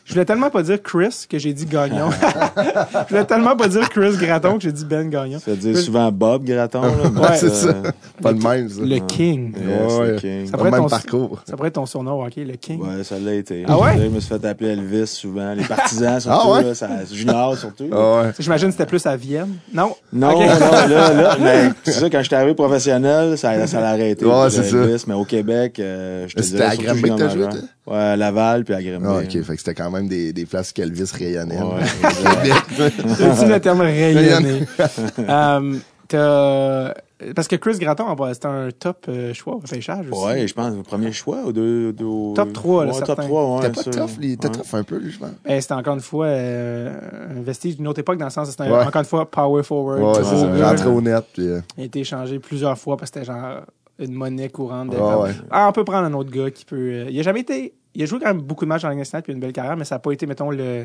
Je 0.05 0.15
voulais 0.15 0.25
tellement 0.25 0.49
pas 0.49 0.63
dire 0.63 0.83
Chris 0.83 1.27
que 1.29 1.39
j'ai 1.39 1.53
dit 1.53 1.67
Gagnon. 1.67 2.09
je 3.05 3.09
voulais 3.11 3.25
tellement 3.27 3.55
pas 3.57 3.69
dire 3.69 3.89
Chris 3.91 4.17
Graton 4.19 4.55
que 4.57 4.63
j'ai 4.63 4.73
dit 4.73 4.87
Ben 4.87 5.11
Gagnon. 5.11 5.39
ça 5.39 5.51
veut 5.51 5.57
dire 5.59 5.77
souvent 5.77 6.11
Bob 6.11 6.45
Graton. 6.45 6.81
Là, 6.81 6.89
Ouais, 7.31 7.37
c'est 7.37 7.51
ça. 7.51 7.75
Pas 8.23 8.33
de 8.33 8.43
même, 8.43 8.69
ça. 8.71 8.81
Le 8.81 8.99
King. 9.01 9.53
yes, 9.55 9.93
Ouais. 9.99 10.11
le 10.13 10.17
King. 10.19 10.47
Ça 10.47 10.53
Pas 10.53 10.59
pourrait 10.59 10.71
le 10.71 10.77
être 10.77 10.83
ton- 10.85 10.89
parcours. 10.89 11.43
Ça 11.47 11.57
pourrait 11.57 11.69
être 11.69 11.75
ton 11.75 11.85
surnom, 11.87 12.25
ok, 12.25 12.33
le 12.37 12.55
King. 12.57 12.81
Ouais, 12.81 13.05
ça 13.05 13.19
l'a 13.19 13.35
été. 13.35 13.65
Ah 13.69 13.79
ouais? 13.79 13.99
Je 13.99 14.07
me 14.07 14.19
suis 14.21 14.29
fait 14.31 14.45
appeler 14.47 14.71
Elvis 14.71 15.07
souvent. 15.09 15.53
Les 15.53 15.65
partisans, 15.65 16.19
surtout. 16.21 16.39
Ah 16.41 16.51
ouais? 16.53 16.63
là, 16.65 16.75
ça, 16.75 16.89
junior, 17.13 17.57
surtout. 17.59 17.89
Ah 17.93 18.23
ouais. 18.23 18.31
J'imagine 18.39 18.69
que 18.69 18.73
c'était 18.73 18.87
plus 18.87 19.05
à 19.07 19.15
Vienne. 19.17 19.57
Non? 19.75 19.95
Non, 20.13 20.31
Ok. 20.31 20.41
non, 20.41 20.71
là, 20.89 21.13
là, 21.13 21.37
mais 21.39 21.71
c'est 21.85 21.93
ça, 21.93 22.09
quand 22.09 22.19
je 22.21 22.25
suis 22.27 22.35
arrivé 22.35 22.55
professionnel, 22.55 23.37
ça, 23.37 23.67
ça 23.67 23.81
l'a 23.81 23.91
arrêté. 23.91 24.25
Ouais, 24.25 24.49
c'est 24.51 24.63
ça. 24.65 24.77
Elvis, 24.79 25.05
Mais 25.07 25.15
au 25.15 25.25
Québec, 25.25 25.79
euh, 25.81 26.27
je 26.29 26.35
te 26.35 26.41
C'était 26.43 26.57
dirais 26.57 26.69
à 26.71 26.77
Granby 26.77 27.03
que 27.03 27.09
t'as 27.17 27.29
joué, 27.29 27.45
majeur. 27.45 27.63
Ouais, 27.89 27.97
à 27.97 28.17
Laval 28.17 28.65
puis 28.65 28.75
à 28.75 28.83
Granby. 28.83 29.07
Ah, 29.09 29.19
ok. 29.25 29.31
Fait 29.43 29.53
que 29.55 29.59
c'était 29.59 29.75
quand 29.75 29.91
même 29.91 30.09
des, 30.09 30.33
des 30.33 30.45
places 30.47 30.73
qu'Elvis 30.73 31.11
rayonnait. 31.13 31.61
Ouais. 31.61 31.85
C'est 33.35 33.49
le 33.49 33.61
terme 33.61 33.81
rayonné. 33.81 34.63
euh, 35.19 35.75
t'as- 36.09 36.95
Parce 37.35 37.49
que 37.49 37.57
Chris 37.57 37.79
Gratton, 37.79 38.05
c'était 38.33 38.47
un 38.47 38.69
top 38.79 39.07
euh, 39.09 39.35
choix 39.35 39.55
au 39.55 39.59
repêchage 39.59 40.07
aussi. 40.11 40.25
Ouais, 40.25 40.47
je 40.47 40.55
pense, 40.55 40.73
au 40.75 40.83
premier 40.83 41.13
choix, 41.13 41.43
au 41.45 41.53
deux, 41.53 41.93
deux- 41.93 42.35
Top 42.35 42.53
trois, 42.53 42.85
là, 42.85 42.93
ouais, 42.93 42.99
certain. 42.99 43.17
top 43.17 43.25
3, 43.25 43.57
ouais. 43.57 43.71
T'es 43.71 43.83
pas 43.91 43.91
tough, 43.91 44.11
il 44.21 44.33
était 44.33 44.49
Ouais. 44.49 44.55
tough 44.55 44.75
un 44.75 44.83
peu, 44.85 44.99
lui, 44.99 45.11
je 45.11 45.19
pense. 45.19 45.31
Ben, 45.45 45.61
c'était 45.61 45.75
encore 45.75 45.95
une 45.95 46.01
fois 46.01 46.27
euh, 46.27 46.95
un 47.39 47.43
vestige 47.43 47.77
d'une 47.77 47.89
autre 47.89 47.99
époque, 48.01 48.19
dans 48.19 48.27
le 48.27 48.31
sens 48.31 48.47
que 48.47 48.51
c'était 48.53 48.71
Ouais. 48.71 48.85
encore 48.85 49.01
une 49.01 49.07
fois 49.07 49.29
power 49.31 49.63
forward. 49.63 50.01
Ouais, 50.01 50.13
c'est 50.25 50.37
ça. 50.37 50.69
Rentré 50.71 50.89
au 50.89 51.01
net, 51.01 51.25
puis... 51.33 51.49
euh, 51.49 51.61
Il 51.77 51.83
a 51.83 51.87
été 51.87 52.01
échangé 52.01 52.39
plusieurs 52.39 52.79
fois 52.79 52.97
parce 52.97 53.11
que 53.11 53.21
c'était 53.21 53.33
genre 53.33 53.63
une 53.99 54.13
monnaie 54.15 54.49
courante. 54.49 54.91
De 54.91 54.97
ouais. 54.97 55.31
Ah, 55.51 55.67
on 55.69 55.73
peut 55.73 55.85
prendre 55.85 56.07
un 56.07 56.13
autre 56.15 56.31
gars 56.31 56.51
qui 56.51 56.65
peut. 56.65 56.77
euh, 56.77 57.07
il 57.11 57.19
a 57.19 57.23
jamais 57.23 57.41
été. 57.41 57.75
Il 57.95 58.03
a 58.03 58.07
joué 58.07 58.19
quand 58.21 58.27
même 58.27 58.41
beaucoup 58.43 58.65
de 58.65 58.69
matchs 58.69 58.83
dans 58.83 58.89
la 58.91 58.95
nationale 58.95 59.23
puis 59.23 59.33
une 59.33 59.41
belle 59.41 59.53
carrière, 59.53 59.77
mais 59.77 59.85
ça 59.85 59.97
n'a 59.97 59.99
pas 59.99 60.13
été, 60.13 60.27
mettons, 60.27 60.51
le. 60.51 60.83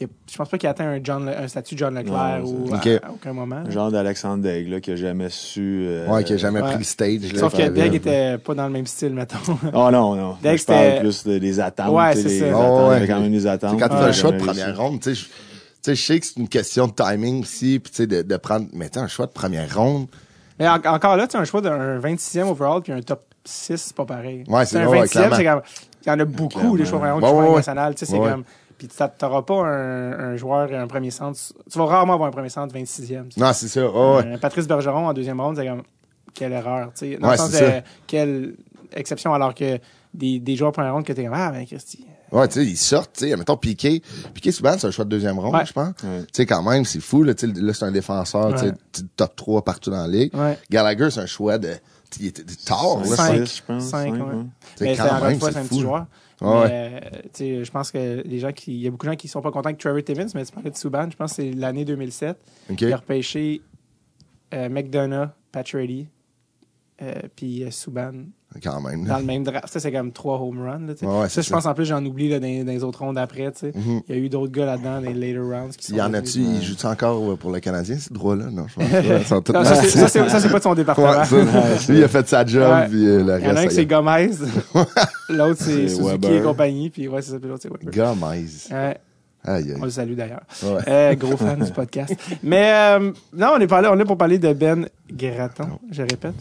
a- 0.00 0.04
je 0.30 0.36
pense 0.36 0.48
pas 0.48 0.58
qu'il 0.58 0.66
a 0.66 0.70
atteint 0.70 0.88
un, 0.88 1.00
John, 1.02 1.26
Le- 1.26 1.36
un 1.36 1.46
statut 1.48 1.74
de 1.74 1.78
John 1.80 1.94
Leclerc 1.94 2.40
Non, 2.42 2.44
ou 2.50 2.66
c'est- 2.68 2.72
à, 2.72 2.76
Ok. 2.96 3.02
à 3.04 3.12
aucun 3.12 3.32
moment. 3.32 3.68
Genre 3.70 3.90
d'Alexandre 3.92 4.42
Daigle, 4.42 4.70
là, 4.70 4.80
qui 4.80 4.90
a 4.92 4.96
jamais 4.96 5.28
su. 5.28 5.84
euh, 5.86 6.08
Ouais, 6.08 6.24
qui 6.24 6.32
a 6.32 6.36
jamais 6.36 6.60
ouais. 6.60 6.68
pris 6.68 6.78
le 6.78 6.84
stage. 6.84 7.32
là, 7.32 7.38
Sauf 7.40 7.56
que 7.56 7.68
ville. 7.70 7.94
était 7.94 8.38
pas 8.38 8.54
dans 8.54 8.66
le 8.66 8.72
même 8.72 8.86
style, 8.86 9.12
mettons. 9.14 9.36
Oh 9.72 9.90
non, 9.92 10.14
non. 10.16 10.34
Que 10.42 10.56
je 10.56 10.64
parle 10.64 10.78
c'était- 10.84 11.00
plus 11.00 11.24
de- 11.24 11.38
des 11.38 11.60
attentes. 11.60 11.92
Ouais, 11.94 12.14
c'est 12.16 12.28
ça. 12.40 12.46
Oh, 12.56 12.88
ouais. 12.90 13.06
quand 13.06 13.20
même 13.20 13.30
des 13.32 13.46
attentes. 13.46 13.78
quand 13.78 13.88
tu 13.88 13.94
as 13.94 14.00
Ouais. 14.00 14.04
un 14.06 14.12
choix 14.12 14.32
de 14.32 14.38
première 14.38 14.76
ronde, 14.76 15.00
tu 15.00 15.10
sais, 15.10 15.14
je- 15.14 15.24
tu 15.26 15.30
sais, 15.82 15.94
je 15.94 16.02
sais 16.02 16.18
que 16.20 16.26
c'est 16.26 16.36
une 16.40 16.48
question 16.48 16.86
de 16.88 16.92
timing 16.92 17.42
aussi, 17.42 17.78
puis 17.78 17.90
tu 17.90 17.96
sais, 17.98 18.06
de, 18.06 18.22
de 18.22 18.36
prendre, 18.36 18.66
mais 18.72 18.88
tu 18.88 18.98
sais, 18.98 19.04
un 19.04 19.08
choix 19.08 19.26
de 19.26 19.32
première 19.32 19.76
ronde. 19.76 20.06
Mais 20.58 20.68
en- 20.68 20.74
encore 20.74 21.16
là, 21.16 21.26
tu 21.26 21.32
sais, 21.32 21.38
un 21.38 21.44
choix 21.44 21.60
d'un 21.60 21.98
26e 21.98 22.48
overall 22.48 22.82
puis 22.82 22.92
un 22.92 23.00
top 23.00 23.22
6, 23.44 23.76
c'est 23.76 23.96
pas 23.96 24.04
pareil. 24.04 24.44
Ouais, 24.48 24.64
Tu 24.64 24.70
c'est 24.72 24.78
un 24.80 24.86
ouais, 24.88 25.02
26e, 25.02 25.10
clairement. 25.10 25.36
c'est 25.36 25.44
comme. 25.44 25.62
Il 26.04 26.08
y 26.08 26.10
en 26.12 26.20
a 26.20 26.24
beaucoup, 26.24 26.76
des 26.78 26.84
choix 26.86 26.98
première 26.98 27.14
ronde, 27.14 27.54
Ouais. 27.56 27.62
Tu 27.94 27.98
sais, 27.98 28.06
c'est 28.06 28.18
comme. 28.18 28.44
Puis 28.78 28.86
tu 28.88 28.94
n'auras 29.22 29.42
pas 29.42 29.54
un, 29.66 30.12
un 30.32 30.36
joueur, 30.36 30.72
un 30.72 30.86
premier 30.86 31.10
centre. 31.10 31.38
Tu 31.70 31.78
vas 31.78 31.84
rarement 31.86 32.14
avoir 32.14 32.28
un 32.28 32.32
premier 32.32 32.48
centre 32.48 32.72
26e. 32.74 32.84
tu 33.04 33.06
sais. 33.06 33.40
Non, 33.40 33.52
c'est 33.52 33.66
ça. 33.68 33.80
ouais. 33.90 34.24
Euh, 34.26 34.38
Patrice 34.38 34.68
Bergeron 34.68 35.08
en 35.08 35.12
deuxième 35.12 35.40
ronde, 35.40 35.56
c'est 35.56 35.66
comme 35.66 35.82
quelle 36.34 36.52
erreur, 36.52 36.92
tu 36.94 37.12
sais. 37.12 37.16
Dans 37.18 37.30
le 37.32 37.36
sens 37.36 37.50
de 37.50 37.56
ça. 37.56 37.64
quelle 38.06 38.54
exception 38.92 39.34
alors 39.34 39.54
que 39.54 39.78
des, 40.14 40.38
des 40.38 40.54
joueurs 40.56 40.70
première 40.72 40.94
ronde 40.94 41.04
que 41.04 41.12
t'es 41.12 41.24
comme 41.24 41.34
ah 41.34 41.50
ben 41.50 41.66
Christy. 41.66 42.06
Ouais, 42.32 42.46
tu 42.48 42.54
sais, 42.54 42.66
ils 42.66 42.76
sortent, 42.76 43.12
tu 43.18 43.28
sais, 43.28 43.36
mettons 43.36 43.56
Piqué. 43.56 44.02
Piqué, 44.34 44.52
souvent, 44.52 44.76
c'est 44.78 44.86
un 44.86 44.90
choix 44.90 45.04
de 45.04 45.10
deuxième 45.10 45.38
ronde, 45.38 45.54
Ouais. 45.54 45.64
je 45.66 45.72
pense. 45.72 45.94
Ouais. 46.02 46.20
Tu 46.22 46.26
sais, 46.32 46.46
quand 46.46 46.62
même, 46.62 46.84
c'est 46.84 47.00
fou, 47.00 47.22
là, 47.22 47.34
tu 47.34 47.46
sais, 47.46 47.60
là, 47.60 47.72
c'est 47.72 47.84
un 47.84 47.92
défenseur, 47.92 48.52
tu 48.54 48.66
sais, 48.66 48.72
top 49.16 49.34
3 49.36 49.62
partout 49.64 49.90
dans 49.90 50.02
la 50.06 50.08
ligue. 50.08 50.34
Ouais. 50.34 50.58
Gallagher, 50.70 51.10
c'est 51.10 51.20
un 51.20 51.26
choix 51.26 51.56
de, 51.58 51.72
il 52.20 52.26
était 52.26 52.42
tard, 52.64 52.98
là, 53.00 53.04
je 53.04 53.62
pense. 53.62 53.84
Cinq, 53.84 54.08
cinq, 54.10 54.12
ouais. 54.14 54.44
Mais 54.80 54.96
quand 54.96 55.04
encore 55.06 55.24
même, 55.28 55.38
fois 55.40 55.52
c'est 55.52 55.58
un 55.58 55.62
fou. 55.62 55.68
petit 55.68 55.80
joueur. 55.80 56.06
Ouais, 56.40 56.68
euh, 56.70 57.00
tu 57.24 57.28
sais, 57.34 57.64
je 57.64 57.70
pense 57.72 57.90
que 57.90 58.22
les 58.24 58.38
gens 58.38 58.52
qui 58.52 58.72
il 58.72 58.80
y 58.82 58.86
a 58.86 58.90
beaucoup 58.92 59.06
de 59.06 59.10
gens 59.10 59.16
qui 59.16 59.26
sont 59.26 59.40
pas 59.42 59.50
contents 59.50 59.70
avec 59.70 59.78
Trevor 59.80 60.04
Timmins, 60.04 60.28
mais 60.36 60.44
tu 60.44 60.52
parlais 60.52 60.70
de 60.70 60.76
Subban, 60.76 61.08
je 61.10 61.16
pense 61.16 61.30
que 61.30 61.36
c'est 61.42 61.50
l'année 61.50 61.84
2007. 61.84 62.36
OK. 62.70 62.80
Il 62.80 62.92
a 62.92 62.96
repêché 62.96 63.60
euh, 64.54 64.68
McDonough, 64.68 65.30
Pacioretty, 65.50 66.06
euh, 67.02 67.12
puis 67.34 67.64
euh, 67.64 67.72
Subban 67.72 68.12
Quand 68.62 68.80
même, 68.80 69.04
dans 69.04 69.18
le 69.18 69.24
même 69.24 69.44
draft. 69.44 69.68
Ça, 69.68 69.78
c'est 69.78 69.92
comme 69.92 70.10
trois 70.10 70.40
home 70.40 70.58
runs. 70.60 70.86
Là, 70.86 70.94
tu 70.94 71.00
sais. 71.00 71.06
Ouais, 71.06 71.20
ouais, 71.20 71.28
ça, 71.28 71.42
je 71.42 71.50
pense 71.50 71.66
en 71.66 71.74
plus, 71.74 71.84
j'en 71.84 72.04
oublie 72.04 72.30
là, 72.30 72.40
dans, 72.40 72.46
dans 72.64 72.72
les 72.72 72.82
autres 72.82 73.00
rondes 73.00 73.18
après. 73.18 73.52
Mhm. 73.62 74.00
Il 74.08 74.14
y 74.14 74.18
a 74.18 74.20
eu 74.20 74.28
d'autres 74.30 74.50
gars 74.52 74.64
là-dedans, 74.64 75.00
dans 75.02 75.10
les 75.10 75.12
later 75.14 75.42
rounds. 75.42 75.76
Qui 75.76 75.86
sont 75.86 75.92
Il 75.94 75.98
y 75.98 76.02
en 76.02 76.14
a-tu, 76.14 76.40
encore 76.84 77.30
euh, 77.32 77.36
pour 77.36 77.52
le 77.52 77.60
Canadien, 77.60 77.98
ce 77.98 78.12
droit-là? 78.12 78.46
Non, 78.50 78.66
je 78.66 78.74
pense 78.76 78.88
pas. 79.52 79.64
Ça, 79.64 80.08
c'est- 80.08 80.48
pas 80.50 80.58
de 80.58 80.62
son 80.62 80.74
département. 80.74 81.08
Ouais, 81.30 81.76
lui, 81.88 81.98
il 81.98 82.04
a 82.04 82.08
fait 82.08 82.26
sa 82.26 82.44
job, 82.44 82.88
puis 82.88 83.06
euh, 83.06 83.22
le 83.22 83.38
Il 83.38 83.46
y 83.46 83.50
en 83.50 83.56
a 83.56 83.60
un 83.60 83.66
qui 83.66 83.74
c'est 83.74 83.86
Gomez, 83.86 84.30
l'autre 85.28 85.60
c'est 85.62 85.88
Suzuki 85.88 86.32
et 86.32 86.40
compagnie, 86.40 86.88
puis 86.90 87.06
ouais, 87.06 87.20
c'est 87.22 87.32
ça, 87.32 87.38
puis 87.38 87.48
l'autre 87.48 87.62
c'est. 87.62 87.70
Weber. 87.70 88.14
Gomez. 88.14 88.46
Aïe, 89.44 89.72
on 89.80 89.84
le 89.84 89.90
salue 89.90 90.14
d'ailleurs. 90.14 90.42
Ouais. 90.64 90.80
Euh, 90.88 91.14
gros 91.14 91.36
fan 91.36 91.62
du 91.64 91.70
podcast. 91.72 92.12
Mais 92.42 92.72
euh, 92.98 93.12
non, 93.34 93.52
on 93.56 93.60
est, 93.60 93.66
parlé, 93.68 93.88
on 93.88 93.94
est 93.94 93.98
là 93.98 94.04
pour 94.04 94.18
parler 94.18 94.38
de 94.38 94.52
Ben 94.52 94.86
Gratton, 95.10 95.78
je 95.90 96.02
répète. 96.02 96.34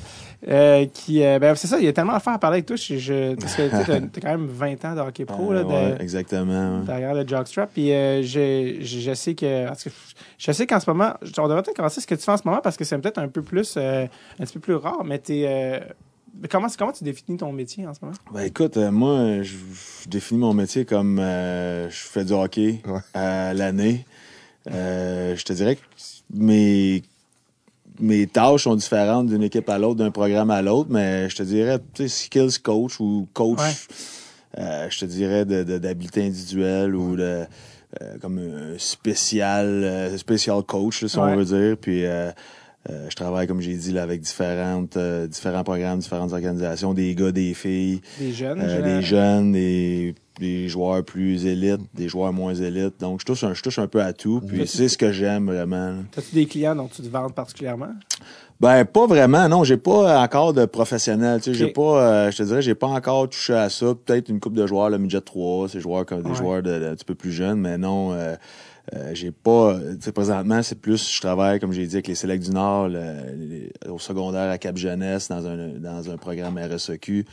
Euh, 0.48 0.86
qui, 0.94 1.24
euh, 1.24 1.40
ben, 1.40 1.56
c'est 1.56 1.68
ça, 1.68 1.80
il 1.80 1.86
y 1.86 1.88
a 1.88 1.94
tellement 1.94 2.14
à 2.14 2.20
faire 2.20 2.34
à 2.34 2.38
parler 2.40 2.58
avec 2.58 2.68
toi. 2.68 2.76
Je, 2.76 2.98
je, 2.98 3.34
parce 3.36 3.56
que 3.56 3.64
tu 3.64 4.10
t'as 4.12 4.22
quand 4.22 4.38
même 4.38 4.46
20 4.48 4.86
ans 4.86 4.96
de 4.96 5.00
hockey 5.02 5.26
pro 5.26 5.52
là, 5.52 5.64
de- 5.64 5.68
ouais, 5.68 5.96
exactement. 6.00 6.80
ouais. 6.80 6.86
derrière 6.86 7.14
le 7.16 7.28
jockstrap. 7.28 7.72
Puis 7.74 7.92
euh, 7.92 8.22
je, 8.22 8.78
je, 8.82 9.00
je 9.00 9.14
sais 9.16 9.34
que, 9.34 9.66
je 10.38 10.52
sais 10.52 10.68
qu'en 10.68 10.80
ce 10.80 10.90
moment, 10.90 11.14
on 11.40 11.48
devrait 11.48 11.64
peut-être 11.64 11.76
commencer 11.78 12.02
ce 12.02 12.08
que 12.08 12.14
tu 12.16 12.22
fais 12.22 12.32
en 12.32 12.38
ce 12.38 12.44
moment 12.46 12.62
parce 12.62 12.78
que 12.78 12.84
c'est 12.86 12.98
peut-être 13.00 13.18
un 13.18 13.30
peu 13.30 13.42
plus, 13.42 13.76
euh, 13.78 14.06
un 14.40 14.44
petit 14.44 14.54
peu 14.54 14.60
plus 14.60 14.76
rare. 14.76 15.04
Mais 15.04 15.18
t'es, 15.18 15.46
euh, 15.48 15.80
mais 16.40 16.48
comment, 16.48 16.68
comment 16.78 16.92
tu 16.92 17.04
définis 17.04 17.38
ton 17.38 17.52
métier 17.52 17.88
en 17.88 17.96
ce 17.96 18.00
moment? 18.04 18.16
Ben 18.32 18.42
écoute, 18.42 18.78
euh, 18.78 18.92
moi, 18.92 19.42
je, 19.42 19.56
je 20.04 20.08
définis 20.10 20.40
mon 20.40 20.54
métier 20.54 20.86
comme 20.86 21.18
euh, 21.18 21.90
je 21.90 21.96
fais 21.98 22.24
du 22.24 22.34
hockey 22.34 22.82
Ouais. 22.86 23.00
à 23.16 23.56
l'année. 23.56 24.06
Euh, 24.70 25.36
je 25.36 25.44
te 25.44 25.54
dirais 25.54 25.78
que 25.78 25.82
mes, 26.34 27.02
mes 28.00 28.28
tâches 28.28 28.64
sont 28.64 28.76
différentes 28.76 29.28
d'une 29.28 29.44
équipe 29.44 29.70
à 29.70 29.78
l'autre, 29.78 29.96
d'un 29.96 30.12
programme 30.12 30.52
à 30.52 30.62
l'autre, 30.62 30.90
mais 30.92 31.30
je 31.30 31.36
te 31.36 31.44
dirais, 31.44 31.80
tu 31.94 32.04
sais, 32.08 32.24
skills 32.26 32.60
coach 32.64 33.00
ou 33.00 33.28
coach, 33.34 33.60
Ouais. 33.60 34.60
euh, 34.60 34.88
je 34.90 35.00
te 35.00 35.06
dirais 35.06 35.46
de- 35.46 35.64
de- 35.64 35.78
d'habileté 35.78 36.24
individuelle 36.26 36.96
ou 36.96 37.16
de 37.16 37.46
euh, 38.02 38.18
comme 38.22 38.38
un 38.38 38.78
spécial, 38.78 39.66
euh, 39.66 40.18
spécial 40.18 40.62
coach, 40.64 41.02
là, 41.04 41.08
si 41.08 41.18
Ouais. 41.18 41.24
on 41.24 41.36
veut 41.38 41.46
dire. 41.46 41.78
Puis 41.80 42.06
euh, 42.06 42.32
je 42.90 43.16
travaille, 43.16 43.48
comme 43.48 43.62
j'ai 43.62 43.76
dit, 43.76 43.92
là, 43.94 44.04
avec 44.04 44.20
différentes, 44.22 44.98
différents 45.30 45.64
programmes, 45.64 46.00
différentes 46.00 46.34
organisations, 46.34 46.94
des 46.94 47.16
gars, 47.16 47.32
des 47.32 47.54
filles, 47.54 48.02
Des 48.20 48.34
jeunes? 48.34 48.60
des 48.84 49.02
jeunes, 49.02 49.52
des, 49.54 50.16
des 50.40 50.68
joueurs 50.70 51.04
plus 51.04 51.46
élites, 51.46 51.82
des 51.94 52.08
joueurs 52.10 52.34
moins 52.34 52.54
élites. 52.54 53.00
Donc, 53.00 53.22
je 53.22 53.26
touche 53.26 53.44
un, 53.44 53.54
je 53.54 53.62
touche 53.62 53.80
un 53.80 53.88
peu 53.88 54.02
à 54.02 54.14
tout. 54.14 54.42
Puis, 54.48 54.68
c'est 54.68 54.88
ce 54.88 54.98
que 54.98 55.12
j'aime 55.12 55.46
vraiment. 55.48 55.90
là. 55.90 55.96
T'as-tu 56.12 56.36
des 56.36 56.46
clients 56.46 56.76
dont 56.76 56.88
tu 56.88 57.02
te 57.02 57.08
vantes 57.08 57.34
particulièrement? 57.34 57.90
Ben, 58.60 58.86
pas 58.86 59.06
vraiment, 59.06 59.48
non. 59.48 59.64
J'ai 59.64 59.78
pas 59.78 60.20
encore 60.24 60.54
de 60.54 60.66
professionnel. 60.66 61.40
Tu 61.42 61.52
sais, 61.52 61.58
j'ai 61.58 61.68
pas, 61.68 62.02
euh, 62.02 62.32
je 62.32 62.38
te 62.38 62.44
dirais, 62.44 62.62
j'ai 62.62 62.74
pas 62.76 62.88
encore 62.88 63.30
touché 63.30 63.54
à 63.54 63.70
ça. 63.70 63.94
Peut-être 63.94 64.30
une 64.30 64.40
coupe 64.40 64.56
de 64.56 64.66
joueurs, 64.66 64.90
le 64.90 64.98
midget 64.98 65.22
3, 65.22 65.70
ces 65.70 65.80
joueurs 65.80 66.06
comme 66.06 66.24
des 66.24 66.30
Ouais. 66.32 66.36
joueurs 66.36 66.64
de, 66.64 66.80
de- 66.80 66.86
un 66.88 66.96
petit 66.96 67.06
peu 67.06 67.14
plus 67.16 67.32
jeunes, 67.32 67.60
mais 67.60 67.78
non, 67.78 68.14
euh, 68.14 68.36
euh, 68.96 69.12
j'ai 69.14 69.30
pas, 69.32 69.76
tu 69.80 69.98
sais, 70.02 70.12
présentement, 70.12 70.64
c'est 70.64 70.80
plus, 70.82 71.14
je 71.16 71.22
travaille, 71.22 71.60
comme 71.60 71.72
j'ai 71.72 71.86
dit, 71.86 71.96
avec 71.98 72.08
les 72.08 72.16
Selects 72.16 72.46
du 72.46 72.52
Nord, 72.52 72.88
le- 72.90 73.36
les- 73.38 73.72
au 73.90 74.00
secondaire 74.00 74.50
à 74.50 74.58
Cap 74.58 74.76
Jeunesse, 74.76 75.28
dans 75.30 75.46
un, 75.46 75.68
dans 75.78 76.10
un 76.10 76.18
programme 76.18 76.58
RSEQ. 76.58 77.26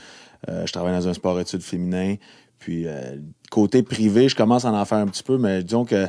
Euh, 0.50 0.66
je 0.66 0.72
travaille 0.72 0.92
dans 0.92 1.08
un 1.08 1.14
sport 1.14 1.40
études 1.40 1.62
féminin. 1.62 2.16
Puis, 2.64 2.85
euh, 2.87 3.16
côté 3.50 3.83
privé, 3.83 4.29
je 4.31 4.35
commence 4.35 4.64
à 4.64 4.72
en 4.72 4.85
faire 4.87 4.96
un 4.98 5.07
petit 5.07 5.22
peu, 5.22 5.37
mais 5.37 5.62
disons 5.62 5.85
que 5.85 6.07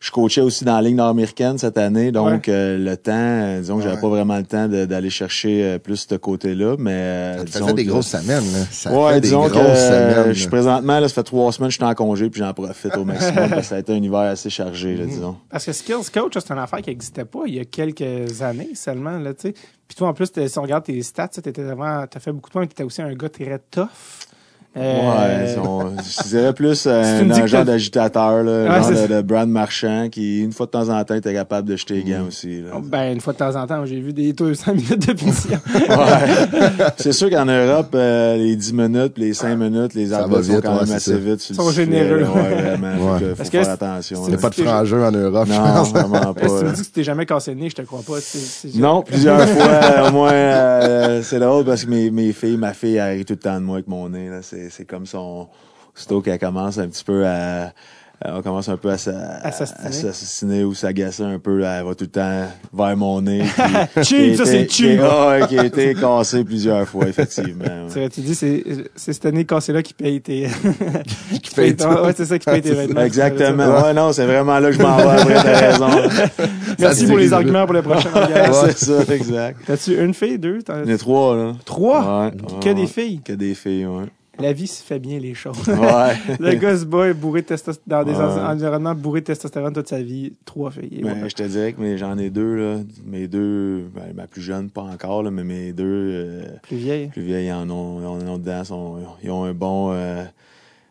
je 0.00 0.10
coachais 0.12 0.42
aussi 0.42 0.64
dans 0.64 0.74
la 0.76 0.82
Ligue 0.82 0.94
nord-américaine 0.96 1.56
cette 1.58 1.78
année, 1.78 2.12
donc 2.12 2.28
Ouais. 2.28 2.40
euh, 2.50 2.78
le 2.78 2.96
temps, 2.96 3.10
euh, 3.16 3.58
disons 3.60 3.78
que 3.78 3.82
j'avais 3.84 3.94
Ouais. 3.96 4.00
pas 4.02 4.08
vraiment 4.10 4.36
le 4.36 4.44
temps 4.44 4.68
d'aller 4.68 5.08
chercher 5.10 5.64
euh, 5.64 5.78
plus 5.78 6.06
ce 6.08 6.14
côté-là, 6.14 6.76
mais 6.78 7.36
Ça 7.38 7.40
te 7.40 7.46
disons 7.46 7.64
faisait 7.64 7.74
des 7.74 7.84
que- 7.86 7.90
grosses 7.90 8.06
semaines, 8.06 8.52
là. 8.52 8.58
Ça 8.70 8.92
ouais, 8.92 9.08
fait 9.08 9.14
des 9.14 9.28
disons 9.28 9.48
grosses 9.48 9.52
que 9.62 9.76
semaines. 9.76 10.32
je 10.34 10.38
suis 10.38 10.48
présentement 10.48 11.00
là, 11.00 11.08
ça 11.08 11.14
fait 11.14 11.22
trois 11.24 11.50
semaines 11.52 11.68
que 11.68 11.72
je 11.72 11.78
suis 11.78 11.84
en 11.84 11.94
congé 11.94 12.28
puis 12.30 12.38
j'en 12.40 12.52
profite 12.52 12.96
au 12.96 13.04
maximum 13.04 13.48
parce 13.48 13.62
que 13.62 13.66
ça 13.66 13.74
a 13.76 13.78
été 13.78 13.92
un 13.92 13.96
hiver 14.02 14.20
assez 14.20 14.50
chargé, 14.50 14.92
Mhm. 14.92 14.98
là, 15.00 15.06
disons. 15.06 15.36
Parce 15.50 15.64
que 15.64 15.72
Skills 15.72 16.10
Coach, 16.14 16.34
c'est 16.34 16.50
une 16.52 16.58
affaire 16.60 16.80
qui 16.82 16.90
n'existait 16.90 17.24
pas 17.24 17.40
il 17.46 17.54
y 17.54 17.60
a 17.60 17.64
quelques 17.64 18.40
années 18.42 18.70
seulement. 18.74 19.18
Là, 19.18 19.32
tu 19.34 19.48
sais. 19.48 19.54
Puis 19.88 19.96
toi, 19.96 20.08
en 20.08 20.12
plus, 20.14 20.30
si 20.46 20.58
on 20.58 20.62
regarde 20.62 20.84
tes 20.84 21.02
stats, 21.02 21.28
tu 21.28 21.40
as 21.48 22.20
fait 22.20 22.30
beaucoup 22.30 22.50
de 22.50 22.52
points, 22.52 22.66
tu 22.66 22.72
étais 22.72 22.82
aussi 22.84 23.00
un 23.02 23.12
gars 23.14 23.30
très 23.30 23.58
tough. 23.70 23.86
Euh, 24.80 24.98
Ouais, 25.10 25.46
ils 25.50 25.54
sont- 25.54 25.92
je 26.22 26.28
dirais 26.28 26.52
plus 26.52 26.86
euh, 26.86 27.22
un, 27.22 27.46
t'as- 27.48 27.64
d'agitateur, 27.64 28.42
là, 28.44 28.64
Ouais, 28.80 28.94
genre 28.94 29.08
de, 29.08 29.14
de 29.14 29.22
Brad 29.22 29.48
Marchand 29.48 30.08
qui, 30.10 30.40
une 30.42 30.52
fois 30.52 30.66
de 30.66 30.70
temps 30.70 30.88
en 30.88 31.02
temps, 31.04 31.14
était 31.14 31.32
capable 31.34 31.68
de 31.68 31.76
jeter 31.76 31.94
les 31.94 32.04
gants 32.12 32.26
aussi. 32.28 32.62
là. 32.62 32.70
Ben, 32.82 33.12
une 33.14 33.20
fois 33.20 33.32
de 33.32 33.38
temps 33.38 33.56
en 33.56 33.66
temps, 33.66 33.84
j'ai 33.84 34.00
vu 34.00 34.12
des 34.12 34.32
200 34.32 34.74
minutes 34.74 35.06
de 35.08 35.12
punition. 35.12 35.58
Ouais. 35.88 36.68
c'est 36.96 37.12
sûr 37.12 37.30
qu'en 37.30 37.46
Europe, 37.46 37.88
euh, 37.94 38.36
les 38.36 38.54
10 38.56 38.72
minutes, 38.72 39.14
les 39.16 39.32
5 39.34 39.56
minutes, 39.56 39.94
les 39.94 40.06
va 40.06 40.22
sont 40.22 40.28
vite, 40.40 40.60
quand 40.62 40.74
ouais, 40.78 40.84
même 40.86 40.94
assez 40.96 41.12
ça. 41.12 41.16
vite. 41.16 41.50
Ils 41.50 41.56
sont 41.56 41.70
généreux. 41.70 42.22
Ouais, 42.24 42.54
vraiment. 42.62 42.88
Ouais. 42.88 43.18
Faut 43.18 43.18
que- 43.20 43.28
faut 43.30 43.36
Parce 43.36 43.50
faire 43.50 43.70
attention. 43.70 44.16
c'est- 44.18 44.22
Il 44.24 44.28
n'y 44.28 44.34
a 44.34 44.36
là. 44.36 44.42
pas 44.42 44.50
de 44.50 44.54
frangeux 44.62 45.04
en 45.04 45.10
Europe, 45.12 45.48
je 45.48 45.52
Non, 45.52 45.58
pense. 45.74 45.90
vraiment 45.92 46.32
Ben, 46.34 46.34
si 46.36 46.46
tu 46.48 46.52
me 46.54 46.60
pas. 46.60 46.72
dis 46.72 46.80
que 46.80 46.86
tu 46.86 46.92
t'es 46.92 47.04
jamais 47.04 47.26
cassé 47.26 47.54
le 47.54 47.60
nez, 47.60 47.70
je 47.70 47.74
te 47.76 47.82
crois 47.82 48.00
pas. 48.06 48.14
Non, 48.74 49.02
plusieurs 49.02 49.40
fois, 49.48 50.08
au 50.08 50.12
moins, 50.12 50.32
euh, 50.32 51.22
c'est 51.22 51.38
drôle 51.40 51.64
parce 51.64 51.84
que 51.84 51.90
mes, 51.90 52.10
mes 52.10 52.32
filles, 52.32 52.56
ma 52.56 52.72
fille, 52.74 52.96
elle 52.96 53.18
rit 53.18 53.24
tout 53.24 53.34
le 53.34 53.38
temps 53.38 53.58
de 53.60 53.64
moi 53.64 53.76
avec 53.76 53.88
mon 53.88 54.08
nez. 54.08 54.28
là. 54.28 54.38
C'est, 54.42 54.67
c'est 54.70 54.84
comme 54.84 55.06
son. 55.06 55.48
Aussitôt 55.96 56.20
qu'elle 56.20 56.38
commence 56.38 56.78
un 56.78 56.88
petit 56.88 57.04
peu 57.04 57.26
à. 57.26 57.72
On 58.24 58.42
commence 58.42 58.68
un 58.68 58.76
peu 58.76 58.90
à, 58.90 58.98
s'assassiner 58.98 60.64
ou 60.64 60.74
s'agacer 60.74 61.22
un 61.22 61.38
peu. 61.38 61.56
Là, 61.58 61.78
elle 61.78 61.84
va 61.86 61.94
tout 61.94 62.02
le 62.02 62.10
temps 62.10 62.46
vers 62.72 62.96
mon 62.96 63.20
nez. 63.22 63.44
puis- 63.94 64.02
Cheap, 64.04 64.36
ça, 64.36 64.44
c'est 64.44 64.68
cheap. 64.68 64.98
qui- 64.98 65.04
ah 65.08 65.46
qui 65.48 65.56
a 65.56 65.64
été 65.64 65.94
cassé 65.94 66.42
plusieurs 66.42 66.88
fois, 66.88 67.06
effectivement. 67.06 67.64
ouais. 67.94 68.08
Tu 68.08 68.20
dis, 68.22 68.34
c'est 68.34 68.64
cette 68.96 69.24
année 69.24 69.44
cassée-là 69.44 69.84
qui 69.84 69.94
paye 69.94 70.20
tes. 70.20 70.48
qui 71.42 71.54
paye 71.54 71.76
ton-. 71.76 72.04
Ouais, 72.06 72.12
c'est 72.16 72.24
ça 72.26 72.40
qui 72.40 72.46
paye 72.46 72.60
tes 72.60 72.72
vêtements. 72.72 73.02
Exactement. 73.02 73.82
Ouais, 73.84 73.94
non, 73.94 74.12
c'est 74.12 74.26
vraiment 74.26 74.58
là 74.58 74.70
que 74.70 74.76
je 74.76 74.82
m'en 74.82 74.96
vais 74.96 75.02
après, 75.04 75.34
t'as 75.34 75.70
raison. 75.70 76.08
Merci 76.80 77.06
pour 77.06 77.18
les 77.18 77.32
arguments 77.32 77.64
pour 77.66 77.74
le 77.74 77.82
prochain 77.82 78.10
Ouais, 78.12 78.72
c'est 78.76 78.78
ça, 79.04 79.14
exact. 79.14 79.60
T'as-tu 79.64 79.96
une 79.96 80.12
fille, 80.14 80.38
deux? 80.40 80.60
T'en- 80.62 80.82
Il 80.82 80.88
y 80.90 80.92
en 80.92 80.96
a 80.96 80.98
trois, 80.98 81.36
là. 81.36 81.52
Trois? 81.64 82.24
Ouais, 82.24 82.32
Que 82.60 82.70
des 82.70 82.86
filles? 82.88 83.20
Que 83.24 83.32
des 83.34 83.54
filles, 83.54 83.86
ouais. 83.86 84.06
La 84.40 84.52
vie 84.52 84.66
se 84.66 84.82
fait 84.82 84.98
bien 84.98 85.18
les 85.18 85.34
choses. 85.34 85.56
Ouais. 85.68 86.14
le 86.40 86.54
gars 86.54 86.76
se 86.78 86.84
bat 86.84 87.12
bourré 87.12 87.42
de 87.42 87.56
dans 87.86 88.04
des 88.04 88.12
Ouais. 88.12 88.18
en- 88.18 88.50
environnements 88.52 88.94
bourrés 88.94 89.20
de 89.20 89.26
testostérone 89.26 89.72
toute 89.72 89.88
sa 89.88 90.00
vie. 90.02 90.32
Trois 90.44 90.70
filles. 90.70 91.00
Mais 91.02 91.14
Ben, 91.14 91.28
je 91.28 91.34
te 91.34 91.42
dirais 91.42 91.72
que 91.72 91.96
j'en 91.96 92.16
ai 92.18 92.30
deux, 92.30 92.54
là. 92.56 92.76
Mes 93.06 93.26
deux, 93.28 93.84
ben, 93.94 94.12
ma 94.14 94.26
plus 94.26 94.42
jeune, 94.42 94.70
pas 94.70 94.82
encore, 94.82 95.22
là, 95.22 95.30
mais 95.30 95.44
mes 95.44 95.72
deux 95.72 95.84
euh, 95.86 96.42
Plus 96.62 96.76
vieille. 96.76 97.08
plus 97.08 97.22
vieilles, 97.22 97.46
ils 97.48 97.52
en 97.52 97.68
ont, 97.70 98.00
ils 98.00 98.06
en 98.06 98.32
ont 98.34 98.38
dedans. 98.38 98.64
sont- 98.64 98.96
ils 99.22 99.30
ont 99.30 99.44
un 99.44 99.54
bon. 99.54 99.92
euh, 99.92 100.24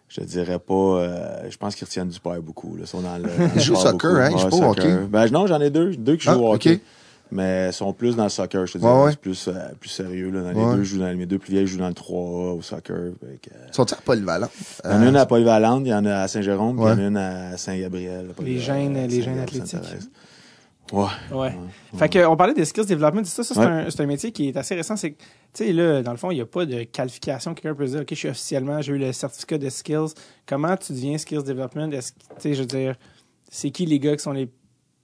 je 0.09 0.21
te 0.21 0.25
dirais 0.25 0.59
pas. 0.59 0.73
euh, 0.73 1.49
je 1.49 1.57
pense 1.57 1.75
qu'ils 1.75 1.85
retiennent 1.85 2.07
du 2.09 2.19
père 2.19 2.41
beaucoup. 2.41 2.75
Là. 2.75 2.83
Ils 2.83 2.87
sont 2.87 3.01
dans 3.01 3.17
le. 3.17 3.23
dans 3.23 3.51
Ils 3.55 3.61
jouent 3.61 3.75
soccer, 3.75 3.91
beaucoup. 4.11 4.21
hein? 4.21 4.29
Ils 4.31 4.37
jouent 4.39 4.49
pas 4.49 4.55
au 4.67 4.73
soccer. 4.73 4.85
hockey? 4.85 5.07
Ben, 5.09 5.27
non, 5.31 5.47
j'en 5.47 5.59
ai 5.61 5.69
deux. 5.69 5.95
Deux 5.95 6.15
qui 6.15 6.23
jouent 6.25 6.31
Ah, 6.31 6.37
au 6.37 6.53
hockey. 6.53 6.75
ok. 6.75 6.79
Mais 7.31 7.67
ils 7.69 7.73
sont 7.73 7.91
plus 7.93 8.15
dans 8.15 8.23
le 8.23 8.29
soccer, 8.29 8.65
je 8.65 8.73
te 8.73 8.77
Ouais, 8.77 8.83
dirais. 8.89 9.03
ouais. 9.03 9.11
C'est 9.11 9.19
plus, 9.19 9.47
euh, 9.49 9.53
plus 9.79 9.89
sérieux. 9.89 10.29
Là. 10.31 10.53
Dans 10.53 10.59
Ouais. 10.59 10.71
les 10.71 10.77
deux, 10.77 10.83
jouent 10.83 10.99
dans, 10.99 11.15
mes 11.15 11.25
deux 11.25 11.39
plus 11.39 11.51
vieilles 11.51 11.67
jouent 11.67 11.77
dans 11.79 11.87
le 11.89 11.93
3A 11.93 12.53
au 12.55 12.61
soccer. 12.61 13.11
Fait 13.19 13.39
que, 13.49 13.55
euh, 13.55 13.67
Sont-ils 13.71 13.97
polyvalents? 14.03 14.49
il 14.85 14.89
y 14.91 14.93
en 14.93 15.01
a 15.01 15.05
une 15.09 15.15
à 15.17 15.25
Polyvalente, 15.25 15.81
il 15.85 15.89
y 15.89 15.93
en 15.93 16.05
a 16.05 16.15
à 16.21 16.27
Saint-Jérôme, 16.27 16.75
puis 16.77 16.85
il 16.85 16.89
y 16.89 16.93
en 16.93 16.97
a 16.99 17.07
une 17.07 17.17
à 17.17 17.57
Saint-Gabriel. 17.57 18.29
Les 18.41 18.59
gènes- 18.59 19.07
les 19.07 19.27
athlétiques. 19.27 19.79
Ouais. 20.93 21.05
Ouais. 21.33 21.53
Fait 21.97 22.07
que, 22.07 22.25
on 22.25 22.37
parlait 22.37 22.53
de 22.53 22.63
skills 22.63 22.85
development. 22.85 23.25
Ça, 23.25 23.43
ça 23.43 23.53
c'est 23.53 23.59
Ouais. 23.59 24.03
un, 24.03 24.05
métier 24.05 24.31
qui 24.31 24.47
est 24.47 24.55
assez 24.57 24.73
récent. 24.73 24.95
C'est 24.95 25.11
que, 25.11 25.17
tu 25.53 25.65
sais, 25.65 25.73
là, 25.73 26.01
dans 26.01 26.11
le 26.11 26.17
fond, 26.17 26.31
il 26.31 26.35
n'y 26.35 26.41
a 26.41 26.45
pas 26.45 26.65
de 26.65 26.83
qualification. 26.83 27.53
Quelqu'un 27.53 27.75
peut 27.75 27.85
dire, 27.87 27.99
OK, 28.01 28.07
je 28.11 28.15
suis 28.15 28.29
officiellement, 28.29 28.81
j'ai 28.81 28.93
eu 28.93 28.97
le 28.97 29.11
certificat 29.11 29.57
de 29.57 29.69
skills. 29.69 30.13
Comment 30.45 30.77
tu 30.77 30.93
deviens 30.93 31.17
skills 31.17 31.43
development? 31.43 31.91
Est-ce 31.91 32.13
tu 32.13 32.19
sais, 32.39 32.53
je 32.53 32.61
veux 32.61 32.67
dire, 32.67 32.95
c'est 33.49 33.69
qui 33.71 33.85
les 33.85 33.99
gars 33.99 34.15
qui 34.15 34.23
sont 34.23 34.31
les. 34.31 34.47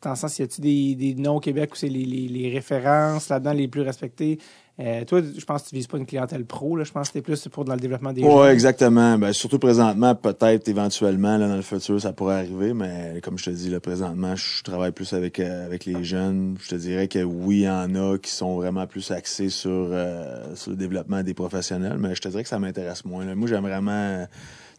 Dans 0.03 0.09
le 0.11 0.15
sens, 0.15 0.37
y 0.39 0.43
a-tu 0.43 0.61
des, 0.61 0.95
des 0.95 1.15
noms 1.15 1.37
au 1.37 1.39
Québec 1.39 1.71
où 1.73 1.75
c'est 1.75 1.87
les, 1.87 2.05
les, 2.05 2.27
les 2.27 2.49
références 2.51 3.29
là-dedans 3.29 3.53
les 3.53 3.67
plus 3.67 3.81
respectées? 3.81 4.37
Euh, 4.79 5.05
toi, 5.05 5.21
je 5.21 5.45
pense 5.45 5.61
que 5.63 5.69
tu 5.69 5.75
vises 5.75 5.85
pas 5.85 5.99
une 5.99 6.05
clientèle 6.07 6.45
pro, 6.45 6.75
là. 6.75 6.83
Je 6.83 6.91
pense 6.91 7.09
que 7.09 7.13
t'es 7.13 7.21
plus 7.21 7.47
pour 7.47 7.63
dans 7.63 7.75
le 7.75 7.79
développement 7.79 8.11
des 8.11 8.23
Ouais, 8.23 8.27
gens. 8.29 8.47
exactement. 8.49 9.19
Ben, 9.19 9.31
surtout 9.31 9.59
présentement, 9.59 10.15
peut-être 10.15 10.67
éventuellement, 10.67 11.37
là, 11.37 11.47
dans 11.47 11.55
le 11.55 11.61
futur, 11.61 12.01
ça 12.01 12.11
pourrait 12.11 12.37
arriver, 12.39 12.73
mais 12.73 13.19
comme 13.21 13.37
je 13.37 13.45
te 13.45 13.49
dis, 13.51 13.69
là, 13.69 13.79
présentement, 13.79 14.35
je 14.35 14.63
travaille 14.63 14.91
plus 14.91 15.13
avec, 15.13 15.39
euh, 15.39 15.65
avec 15.67 15.85
les 15.85 16.03
jeunes. 16.03 16.55
Je 16.59 16.69
te 16.69 16.75
dirais 16.75 17.07
que 17.07 17.21
oui, 17.23 17.57
il 17.57 17.63
y 17.65 17.69
en 17.69 17.93
a 17.93 18.17
qui 18.17 18.31
sont 18.31 18.55
vraiment 18.55 18.87
plus 18.87 19.11
axés 19.11 19.49
sur, 19.49 19.69
euh, 19.71 20.55
sur 20.55 20.71
le 20.71 20.77
développement 20.77 21.21
des 21.21 21.35
professionnels, 21.35 21.97
mais 21.99 22.15
je 22.15 22.21
te 22.21 22.27
dirais 22.29 22.41
que 22.41 22.49
ça 22.49 22.57
m'intéresse 22.57 23.05
moins. 23.05 23.25
là. 23.25 23.35
Moi, 23.35 23.47
j'aime 23.47 23.61
vraiment 23.63 24.25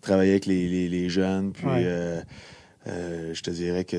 travailler 0.03 0.33
avec 0.33 0.47
les, 0.47 0.69
les, 0.69 0.89
les 0.89 1.09
jeunes, 1.09 1.53
puis 1.53 1.67
Ouais. 1.67 2.21
je 2.87 3.41
te 3.41 3.51
dirais 3.51 3.85
que 3.85 3.99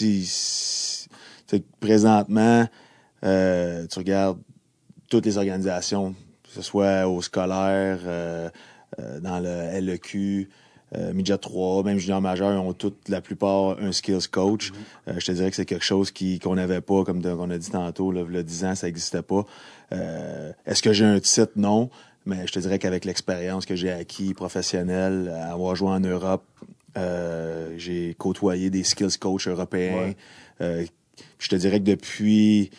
si, 0.00 1.08
présentement, 1.80 2.66
euh, 3.24 3.86
tu 3.86 3.98
regardes 3.98 4.38
toutes 5.08 5.26
les 5.26 5.36
organisations, 5.36 6.14
que 6.44 6.50
ce 6.50 6.62
soit 6.62 7.06
au 7.06 7.20
scolaire, 7.20 7.98
euh, 8.04 8.48
euh, 8.98 9.20
dans 9.20 9.40
le 9.40 9.80
LEQ, 9.80 10.48
Midget 11.14 11.38
3, 11.38 11.84
même 11.84 11.98
junior 11.98 12.20
majeur, 12.20 12.64
ont 12.64 12.72
toutes, 12.72 13.08
la 13.08 13.20
plupart, 13.20 13.78
un 13.80 13.92
skills 13.92 14.26
coach. 14.28 14.72
Euh, 15.06 15.14
je 15.18 15.26
te 15.26 15.30
dirais 15.30 15.48
que 15.50 15.54
c'est 15.54 15.64
quelque 15.64 15.84
chose 15.84 16.10
qui 16.10 16.40
qu'on 16.40 16.56
n'avait 16.56 16.80
pas, 16.80 17.04
comme 17.04 17.22
on 17.24 17.50
a 17.50 17.58
dit 17.58 17.70
tantôt, 17.70 18.10
là, 18.10 18.24
le 18.26 18.42
10 18.42 18.64
ans, 18.64 18.74
ça 18.74 18.88
n'existait 18.88 19.22
pas. 19.22 19.46
Est-ce 20.66 20.82
que 20.82 20.92
j'ai 20.92 21.04
un 21.04 21.20
titre? 21.20 21.52
Non. 21.54 21.90
Mais 22.26 22.46
je 22.46 22.52
te 22.52 22.58
dirais 22.58 22.78
qu'avec 22.80 23.04
l'expérience 23.04 23.66
que 23.66 23.76
j'ai 23.76 23.90
acquis 23.92 24.34
professionnelle, 24.34 25.32
à 25.34 25.52
avoir 25.52 25.76
joué 25.76 25.90
en 25.90 26.00
Europe, 26.00 26.44
euh, 26.96 27.74
j'ai 27.76 28.14
côtoyé 28.18 28.70
des 28.70 28.84
skills 28.84 29.18
coach 29.18 29.46
européens. 29.48 30.14
Euh, 30.60 30.84
je 31.38 31.48
te 31.48 31.56
dirais 31.56 31.78
que 31.80 31.84
depuis 31.84 32.70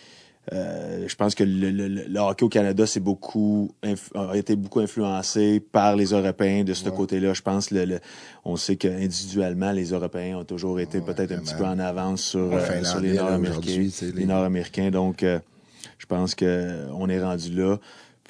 euh, 0.51 1.07
je 1.07 1.15
pense 1.15 1.35
que 1.35 1.43
le, 1.43 1.69
le- 1.69 1.87
le- 1.87 2.03
le 2.07 2.19
hockey 2.19 2.43
au 2.43 2.49
Canada 2.49 2.87
c'est 2.87 2.99
beaucoup 2.99 3.71
a 3.83 4.35
été 4.35 4.55
beaucoup 4.55 4.79
influencé 4.79 5.59
par 5.59 5.95
les 5.95 6.05
Européens 6.13 6.63
de 6.63 6.73
ce 6.73 6.89
côté-là. 6.89 7.33
Je 7.33 7.41
pense 7.43 7.69
le, 7.69 7.85
le- 7.85 7.99
on 8.43 8.55
sait 8.55 8.75
que 8.75 8.87
individuellement 8.87 9.71
les 9.71 9.91
Européens 9.91 10.37
ont 10.39 10.43
toujours 10.43 10.79
été 10.79 10.97
Ouais, 10.97 11.05
peut-être 11.05 11.31
un 11.31 11.37
petit 11.43 11.53
peu 11.53 11.65
en 11.65 11.77
avance 11.79 12.21
sur, 12.23 12.49
sur 12.83 12.99
les 12.99 13.09
Nord-Américains. 13.17 13.61
Les, 14.01 14.11
les- 14.21 14.25
Nord-Américains. 14.25 14.89
Donc 14.89 15.23
je 15.23 16.05
pense 16.07 16.33
que 16.33 16.87
on 16.95 17.07
est 17.07 17.21
rendu 17.21 17.53
là. 17.53 17.77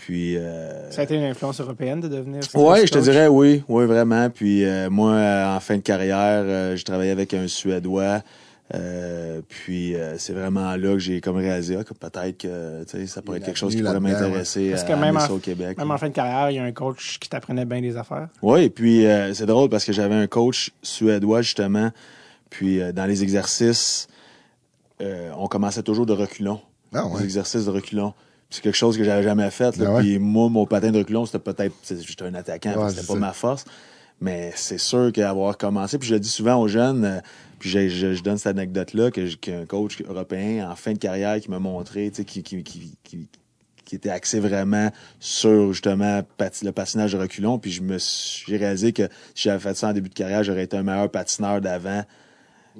Puis 0.05 0.35
euh, 0.35 0.89
Ça 0.89 1.01
a 1.01 1.03
été 1.03 1.15
une 1.15 1.23
influence 1.23 1.61
européenne 1.61 1.99
de 2.01 2.07
devenir. 2.07 2.41
Ouais, 2.55 2.87
je 2.87 2.91
te 2.91 2.97
dirais 2.99 3.27
oui, 3.27 3.63
oui 3.69 3.85
vraiment. 3.85 4.29
Puis 4.31 4.65
euh, 4.65 4.89
moi, 4.89 5.11
euh, 5.13 5.55
en 5.55 5.59
fin 5.59 5.75
de 5.77 5.81
carrière, 5.81 6.41
euh, 6.43 6.75
j'ai 6.75 6.83
travaillé 6.83 7.11
avec 7.11 7.33
un 7.35 7.47
Suédois. 7.47 8.21
Euh, 8.73 9.41
puis 9.49 9.95
euh, 9.95 10.17
c'est 10.17 10.31
vraiment 10.33 10.75
là 10.77 10.93
que 10.93 10.99
j'ai 10.99 11.19
comme 11.19 11.35
réalisé 11.35 11.75
ah, 11.77 11.83
que 11.83 11.93
peut-être 11.93 12.37
que 12.37 12.85
ça 13.05 13.21
pourrait 13.21 13.37
Il 13.37 13.41
être 13.41 13.45
quelque 13.47 13.57
chose 13.57 13.75
qui 13.75 13.81
pourrait 13.83 13.99
m'intéresser 13.99 14.69
Parce 14.71 14.83
à, 14.83 14.85
que 14.87 14.93
à 14.93 14.95
même 14.95 15.03
amener 15.09 15.23
en- 15.23 15.27
ça 15.27 15.33
au 15.33 15.39
Québec. 15.39 15.77
Même 15.77 15.91
en 15.91 15.97
fin 15.97 16.07
de 16.07 16.13
carrière, 16.13 16.49
il 16.51 16.55
y 16.55 16.59
a 16.59 16.63
un 16.63 16.71
coach 16.71 17.19
qui 17.19 17.27
t'apprenait 17.29 17.65
bien 17.65 17.81
des 17.81 17.97
affaires. 17.97 18.29
Oui, 18.41 18.63
et 18.63 18.69
puis 18.69 19.05
euh, 19.05 19.33
c'est 19.33 19.45
drôle 19.45 19.69
parce 19.69 19.83
que 19.85 19.91
j'avais 19.91 20.15
un 20.15 20.27
coach 20.27 20.71
suédois 20.81 21.41
justement. 21.41 21.91
Puis 22.49 22.81
euh, 22.81 22.91
dans 22.93 23.05
les 23.05 23.23
exercices, 23.23 24.07
euh, 25.01 25.31
on 25.37 25.47
commençait 25.47 25.83
toujours 25.83 26.05
de 26.05 26.13
reculons. 26.13 26.61
Ah 26.93 27.03
Les 27.19 27.25
exercices 27.25 27.65
de 27.65 27.71
reculons. 27.71 28.13
C'est 28.51 28.61
quelque 28.61 28.75
chose 28.77 28.97
que 28.97 29.03
j'avais 29.03 29.23
jamais 29.23 29.49
fait. 29.49 29.75
Là. 29.77 29.91
Ouais? 29.93 30.01
Puis 30.01 30.19
moi, 30.19 30.49
mon 30.49 30.65
patin 30.67 30.91
de 30.91 30.97
reculons, 30.99 31.25
c'était 31.25 31.39
peut-être. 31.39 31.73
J'étais 31.89 32.23
un 32.25 32.33
attaquant, 32.35 32.75
Ouais, 32.83 32.89
c'était 32.89 33.07
pas 33.07 33.13
ça. 33.13 33.19
ma 33.19 33.33
force. 33.33 33.65
Mais 34.19 34.51
c'est 34.55 34.77
sûr 34.77 35.11
qu'avoir 35.11 35.57
commencé, 35.57 35.97
puis 35.97 36.07
je 36.07 36.13
le 36.13 36.19
dis 36.19 36.29
souvent 36.29 36.57
aux 36.61 36.67
jeunes, 36.67 37.05
euh, 37.05 37.19
puis 37.57 37.69
je, 37.71 37.87
je- 37.89 38.13
je 38.13 38.21
donne 38.21 38.37
cette 38.37 38.55
anecdote-là, 38.55 39.09
que 39.09 39.33
qu'un 39.35 39.65
coach 39.65 39.99
européen 40.07 40.69
en 40.69 40.75
fin 40.75 40.93
de 40.93 40.99
carrière 40.99 41.39
qui 41.39 41.49
m'a 41.49 41.57
montré, 41.57 42.09
tu 42.11 42.17
sais, 42.17 42.23
qui, 42.25 42.43
qui, 42.43 42.61
qui, 42.63 42.91
qui, 43.03 43.27
était 43.95 44.09
axé 44.11 44.39
vraiment 44.39 44.89
sur 45.19 45.73
justement 45.73 46.21
pati- 46.37 46.63
le 46.65 46.71
patinage 46.71 47.13
de 47.13 47.17
reculons. 47.17 47.57
Puis 47.57 47.71
je 47.71 47.81
me 47.81 47.97
suis- 47.97 48.45
j'ai 48.51 48.57
réalisé 48.57 48.93
que 48.93 49.03
si 49.33 49.43
j'avais 49.49 49.59
fait 49.59 49.75
ça 49.75 49.87
en 49.89 49.93
début 49.93 50.09
de 50.09 50.13
carrière, 50.13 50.43
j'aurais 50.43 50.63
été 50.65 50.77
un 50.77 50.83
meilleur 50.83 51.09
patineur 51.09 51.59
d'avant. 51.61 52.03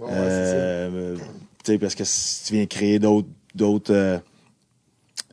Euh, 0.10 1.16
tu 1.18 1.24
sais, 1.66 1.78
parce 1.78 1.96
que 1.96 2.04
si 2.06 2.46
tu 2.46 2.54
viens 2.54 2.66
créer 2.66 3.00
d'autres 3.00 3.28
d'autres 3.56 3.94
euh, 3.94 4.18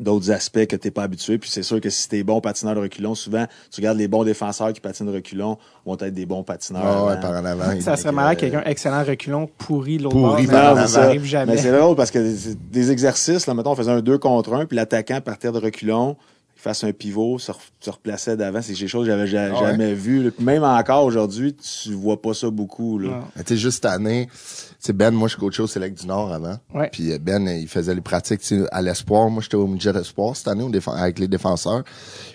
d'autres 0.01 0.31
aspects 0.31 0.67
que 0.67 0.77
t'es 0.77 0.91
pas 0.91 1.03
habitué. 1.03 1.39
Puis 1.39 1.51
c'est 1.51 1.63
sûr 1.63 1.81
que 1.81 1.91
si 1.91 2.09
t'es 2.09 2.23
bon 2.23 2.41
patineur 2.41 2.75
de 2.75 2.81
reculons, 2.81 3.15
souvent, 3.15 3.47
tu 3.71 3.81
regardes 3.81 3.99
les 3.99 4.09
bons 4.09 4.25
défenseurs 4.25 4.73
qui 4.73 4.81
patinent 4.81 5.07
de 5.07 5.13
reculons 5.13 5.59
vont 5.85 5.97
être 5.97 6.15
des 6.15 6.27
bons 6.27 6.43
patineurs. 6.43 6.83
Ah 6.85 7.07
ouais, 7.07 7.21
par 7.21 7.33
en 7.33 7.45
avant. 7.45 7.81
Ça 7.81 7.97
serait 7.97 8.13
malade 8.13 8.37
euh, 8.37 8.41
quelqu'un 8.41 8.63
excellent 8.65 9.05
reculon, 9.05 9.49
pourri 9.59 9.99
de 9.99 10.05
l'autre 10.05 10.17
Pourri 10.17 10.47
bord. 10.47 10.61
par 10.61 10.75
mais 10.77 10.87
ça 10.87 11.03
arrive 11.05 11.25
jamais. 11.25 11.53
Mais 11.53 11.59
c'est 11.59 11.73
drôle 11.73 11.97
parce 11.97 12.11
que 12.11 12.19
des, 12.19 12.55
des 12.55 12.91
exercices, 12.91 13.47
là, 13.47 13.55
mettons, 13.55 13.73
on 13.73 13.77
faisait 13.77 13.93
un 13.93 14.01
2 14.01 14.19
contre 14.19 14.55
1, 14.55 14.67
puis 14.67 14.77
l'attaquant 14.77 15.21
partait 15.21 15.53
de 15.53 15.59
reculons, 15.59 16.17
fasse 16.61 16.85
un 16.85 16.93
pivot, 16.93 17.39
se, 17.39 17.53
re- 17.53 17.57
se 17.81 17.91
replaçait 17.91 18.37
d'avant. 18.37 18.61
C'est 18.61 18.73
des 18.75 18.89
choses 18.89 19.07
que 19.07 19.13
j'avais 19.13 19.27
ja- 19.27 19.51
Ah 19.55 19.63
ouais? 19.63 19.71
jamais 19.71 19.95
là. 19.95 20.31
Puis 20.31 20.45
Même 20.45 20.65
encore 20.65 21.05
aujourd'hui, 21.05 21.55
tu 21.55 21.93
vois 21.93 22.21
pas 22.21 22.35
ça 22.35 22.51
beaucoup. 22.51 22.99
Là. 22.99 23.21
Tu 23.47 23.57
juste 23.57 23.77
cette 23.83 23.85
année, 23.87 24.29
tu 24.33 24.37
sais, 24.81 24.93
Ben, 24.93 25.13
moi, 25.13 25.29
je 25.29 25.37
coachais 25.37 25.63
au 25.63 25.67
Select 25.67 26.01
du 26.01 26.07
Nord 26.07 26.33
avant. 26.33 26.59
Ouais. 26.75 26.89
Puis 26.93 27.13
euh, 27.13 27.19
Ben, 27.21 27.47
il 27.49 27.69
faisait 27.69 27.95
les 27.95 28.01
pratiques 28.01 28.41
tu 28.41 28.61
sais, 28.61 28.67
à 28.73 28.83
l'espoir. 28.83 29.31
Moi, 29.31 29.43
j'étais 29.43 29.55
au 29.57 29.67
midget 29.67 29.91
espoir 29.97 30.35
cette 30.37 30.49
année 30.49 30.65
au 30.65 30.71
avec 30.91 31.19
les 31.19 31.29
défenseurs. 31.29 31.85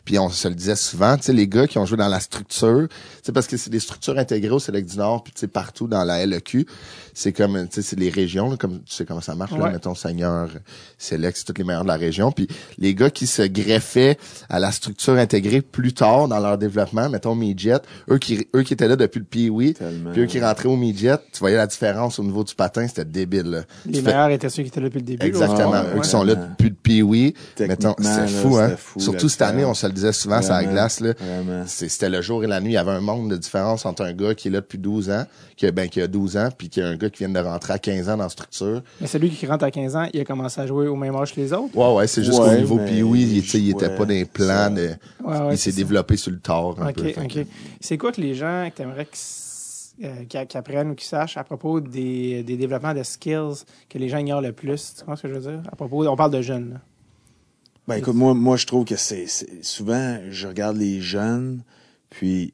Puis 0.05 0.17
on 0.19 0.29
se 0.29 0.47
le 0.47 0.55
disait 0.55 0.75
souvent, 0.75 1.17
tu 1.17 1.23
sais, 1.23 1.33
les 1.33 1.47
gars 1.47 1.67
qui 1.67 1.77
ont 1.77 1.85
joué 1.85 1.97
dans 1.97 2.07
la 2.07 2.19
structure, 2.19 2.87
tu 2.89 2.95
sais, 3.23 3.31
parce 3.31 3.47
que 3.47 3.57
c'est 3.57 3.69
des 3.69 3.79
structures 3.79 4.17
intégrées 4.17 4.51
au 4.53 4.59
Select 4.59 4.89
du 4.89 4.97
Nord, 4.97 5.23
puis 5.23 5.33
tu 5.33 5.41
sais, 5.41 5.47
partout 5.47 5.87
dans 5.87 6.03
la 6.03 6.25
LEQ, 6.25 6.65
c'est 7.13 7.31
comme, 7.31 7.67
tu 7.67 7.75
sais, 7.75 7.81
c'est 7.81 7.99
les 7.99 8.09
régions, 8.09 8.49
là, 8.49 8.57
comme 8.57 8.79
tu 8.83 8.93
sais 8.93 9.05
comment 9.05 9.21
ça 9.21 9.35
marche, 9.35 9.51
là, 9.51 9.69
mettons 9.69 9.95
Seigneur, 9.95 10.49
Select, 10.97 11.37
c'est 11.37 11.45
toutes 11.45 11.57
les 11.59 11.63
meilleurs 11.63 11.83
de 11.83 11.87
la 11.87 11.95
région. 11.95 12.31
Puis 12.31 12.47
les 12.77 12.95
gars 12.95 13.09
qui 13.09 13.27
se 13.27 13.41
greffaient 13.43 14.17
à 14.49 14.59
la 14.59 14.71
structure 14.71 15.13
intégrée 15.13 15.61
plus 15.61 15.93
tard 15.93 16.27
dans 16.27 16.39
leur 16.39 16.57
développement, 16.57 17.09
mettons 17.09 17.35
midget, 17.35 17.77
eux 18.09 18.17
qui, 18.17 18.47
eux 18.55 18.63
qui 18.63 18.73
étaient 18.73 18.87
là 18.87 18.95
depuis 18.95 19.19
le 19.19 19.25
Pee-Wee, 19.25 19.73
puis 20.13 20.21
eux 20.21 20.25
qui 20.25 20.39
rentraient 20.39 20.69
au 20.69 20.75
midget, 20.75 21.17
tu 21.31 21.39
voyais 21.39 21.57
la 21.57 21.67
différence 21.67 22.19
au 22.19 22.23
niveau 22.23 22.43
du 22.43 22.55
patin, 22.55 22.87
c'était 22.87 23.05
débile. 23.05 23.43
Là. 23.43 23.61
Les 23.85 23.93
Tu 23.93 23.99
fais- 23.99 24.05
meilleurs 24.11 24.29
étaient 24.29 24.49
ceux 24.49 24.63
qui 24.63 24.69
étaient 24.69 24.79
là 24.81 24.87
depuis 24.87 24.99
le 24.99 25.05
début. 25.05 25.25
Exactement. 25.25 25.73
Eux 25.83 25.95
Ouais. 25.95 26.01
qui 26.01 26.09
sont 26.09 26.23
là 26.23 26.35
depuis 26.35 26.69
le 26.69 26.75
Pee-Wee. 26.75 27.33
Mettons, 27.59 27.93
Techniquement, 27.93 27.95
c'est 28.15 28.21
là, 28.21 28.27
fou, 28.27 28.57
hein. 28.57 28.75
fou, 28.77 28.99
Surtout 28.99 29.29
cette 29.29 29.41
année, 29.43 29.65
on 29.65 29.73
se 29.73 29.85
le 29.87 29.93
disait 29.93 30.13
souvent 30.13 30.41
sur 30.41 30.53
la 30.53 30.63
glace, 30.63 30.99
là. 30.99 31.13
C'est- 31.67 31.89
C'était 31.89 32.09
le 32.09 32.21
jour 32.21 32.43
et 32.43 32.47
la 32.47 32.59
nuit. 32.59 32.71
Il 32.71 32.75
y 32.75 32.77
avait 32.77 32.91
un 32.91 33.01
monde 33.01 33.29
de 33.29 33.37
différence 33.37 33.85
entre 33.85 34.03
un 34.03 34.13
gars 34.13 34.33
qui 34.33 34.47
est 34.47 34.51
là 34.51 34.61
depuis 34.61 34.77
12 34.79 35.09
ans, 35.09 35.25
qui 35.55 35.65
a, 35.67 35.71
ben, 35.71 35.87
qui 35.89 36.01
a 36.01 36.07
12 36.07 36.37
ans, 36.37 36.49
puis 36.57 36.69
qui 36.69 36.81
a 36.81 36.87
un 36.87 36.95
gars 37.03 37.09
qui 37.09 37.19
vient 37.19 37.29
de 37.29 37.39
rentrer 37.39 37.73
à 37.73 37.79
15 37.79 38.09
ans 38.09 38.17
dans 38.17 38.23
la 38.23 38.29
structure. 38.29 38.81
Mais 39.01 39.07
celui 39.07 39.29
qui 39.29 39.45
rentre 39.45 39.63
à 39.65 39.71
15 39.71 39.95
ans, 39.95 40.07
il 40.13 40.19
a 40.19 40.25
commencé 40.25 40.59
à 40.61 40.67
jouer 40.67 40.87
au 40.87 40.95
même 40.95 41.15
âge 41.15 41.33
que 41.33 41.39
les 41.41 41.53
autres? 41.53 41.75
Ouais, 41.77 41.93
ouais, 41.95 42.07
c'est 42.07 42.23
juste 42.23 42.39
Ouais, 42.39 42.49
qu'au 42.49 42.55
niveau 42.55 42.75
mais 42.77 42.85
Pee-Wee, 42.87 43.37
il, 43.37 43.43
tu 43.43 43.57
il 43.57 43.69
était 43.69 43.87
ouais, 43.87 43.95
pas 43.97 44.05
dans 44.05 44.13
les 44.13 44.25
plans 44.25 44.45
ça. 44.47 44.69
de, 44.69 44.89
Ouais, 45.23 45.39
ouais, 45.39 45.53
il 45.53 45.57
s'est 45.57 45.71
développé 45.71 46.17
sur 46.17 46.31
le 46.31 46.39
tard, 46.39 46.75
un 46.81 46.89
OK, 46.89 46.93
peu. 46.93 47.11
C'est 47.79 47.97
quoi 47.97 48.11
que 48.11 48.21
les 48.21 48.33
gens 48.35 48.67
que 48.71 48.75
t'aimerais 48.77 49.05
qu'ils 49.05 49.13
s- 49.15 49.93
euh, 50.03 50.25
qu'ils 50.25 50.47
qu'ils 50.47 50.57
apprennent 50.57 50.89
ou 50.91 50.95
qu'ils 50.95 51.07
sachent 51.07 51.37
à 51.37 51.43
propos 51.43 51.79
des, 51.79 52.43
des 52.43 52.57
développements 52.57 52.93
de 52.95 53.03
skills 53.03 53.63
que 53.89 53.97
les 53.99 54.09
gens 54.09 54.17
ignorent 54.17 54.41
le 54.41 54.51
plus? 54.53 54.93
Tu 54.95 55.01
comprends 55.01 55.15
ce 55.15 55.21
que 55.23 55.27
je 55.29 55.33
veux 55.35 55.51
dire? 55.51 55.61
À 55.71 55.75
propos, 55.75 56.05
on 56.07 56.15
parle 56.15 56.31
de 56.31 56.41
jeunes, 56.41 56.71
là. 56.73 56.79
Ben 57.87 57.95
écoute, 57.97 58.15
moi, 58.15 58.33
moi 58.33 58.55
je 58.55 58.65
trouve 58.65 58.85
que 58.85 58.95
c'est 58.95 59.27
c'est- 59.27 59.61
souvent 59.63 60.17
je 60.29 60.47
regarde 60.47 60.77
les 60.77 61.01
jeunes, 61.01 61.63
puis 62.09 62.53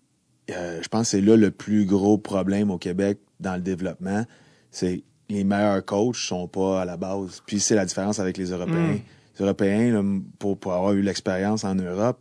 euh, 0.49 0.79
je 0.81 0.87
pense 0.87 1.01
que 1.03 1.07
c'est 1.11 1.21
là 1.21 1.35
le 1.37 1.51
plus 1.51 1.85
gros 1.85 2.17
problème 2.17 2.71
au 2.71 2.79
Québec 2.79 3.19
dans 3.39 3.55
le 3.55 3.61
développement, 3.61 4.25
c'est 4.71 5.03
les 5.29 5.43
meilleurs 5.43 5.85
coachs 5.85 6.15
sont 6.15 6.47
pas 6.47 6.81
à 6.81 6.85
la 6.85 6.97
base. 6.97 7.41
Puis 7.45 7.59
c'est 7.59 7.75
la 7.75 7.85
différence 7.85 8.19
avec 8.19 8.37
les 8.37 8.51
Européens. 8.51 8.93
Mm. 8.93 8.99
Les 9.37 9.45
Européens, 9.45 9.93
là, 9.93 10.03
pour, 10.39 10.57
pour 10.57 10.73
avoir 10.73 10.93
eu 10.93 11.01
l'expérience 11.01 11.63
en 11.63 11.75
Europe, 11.75 12.19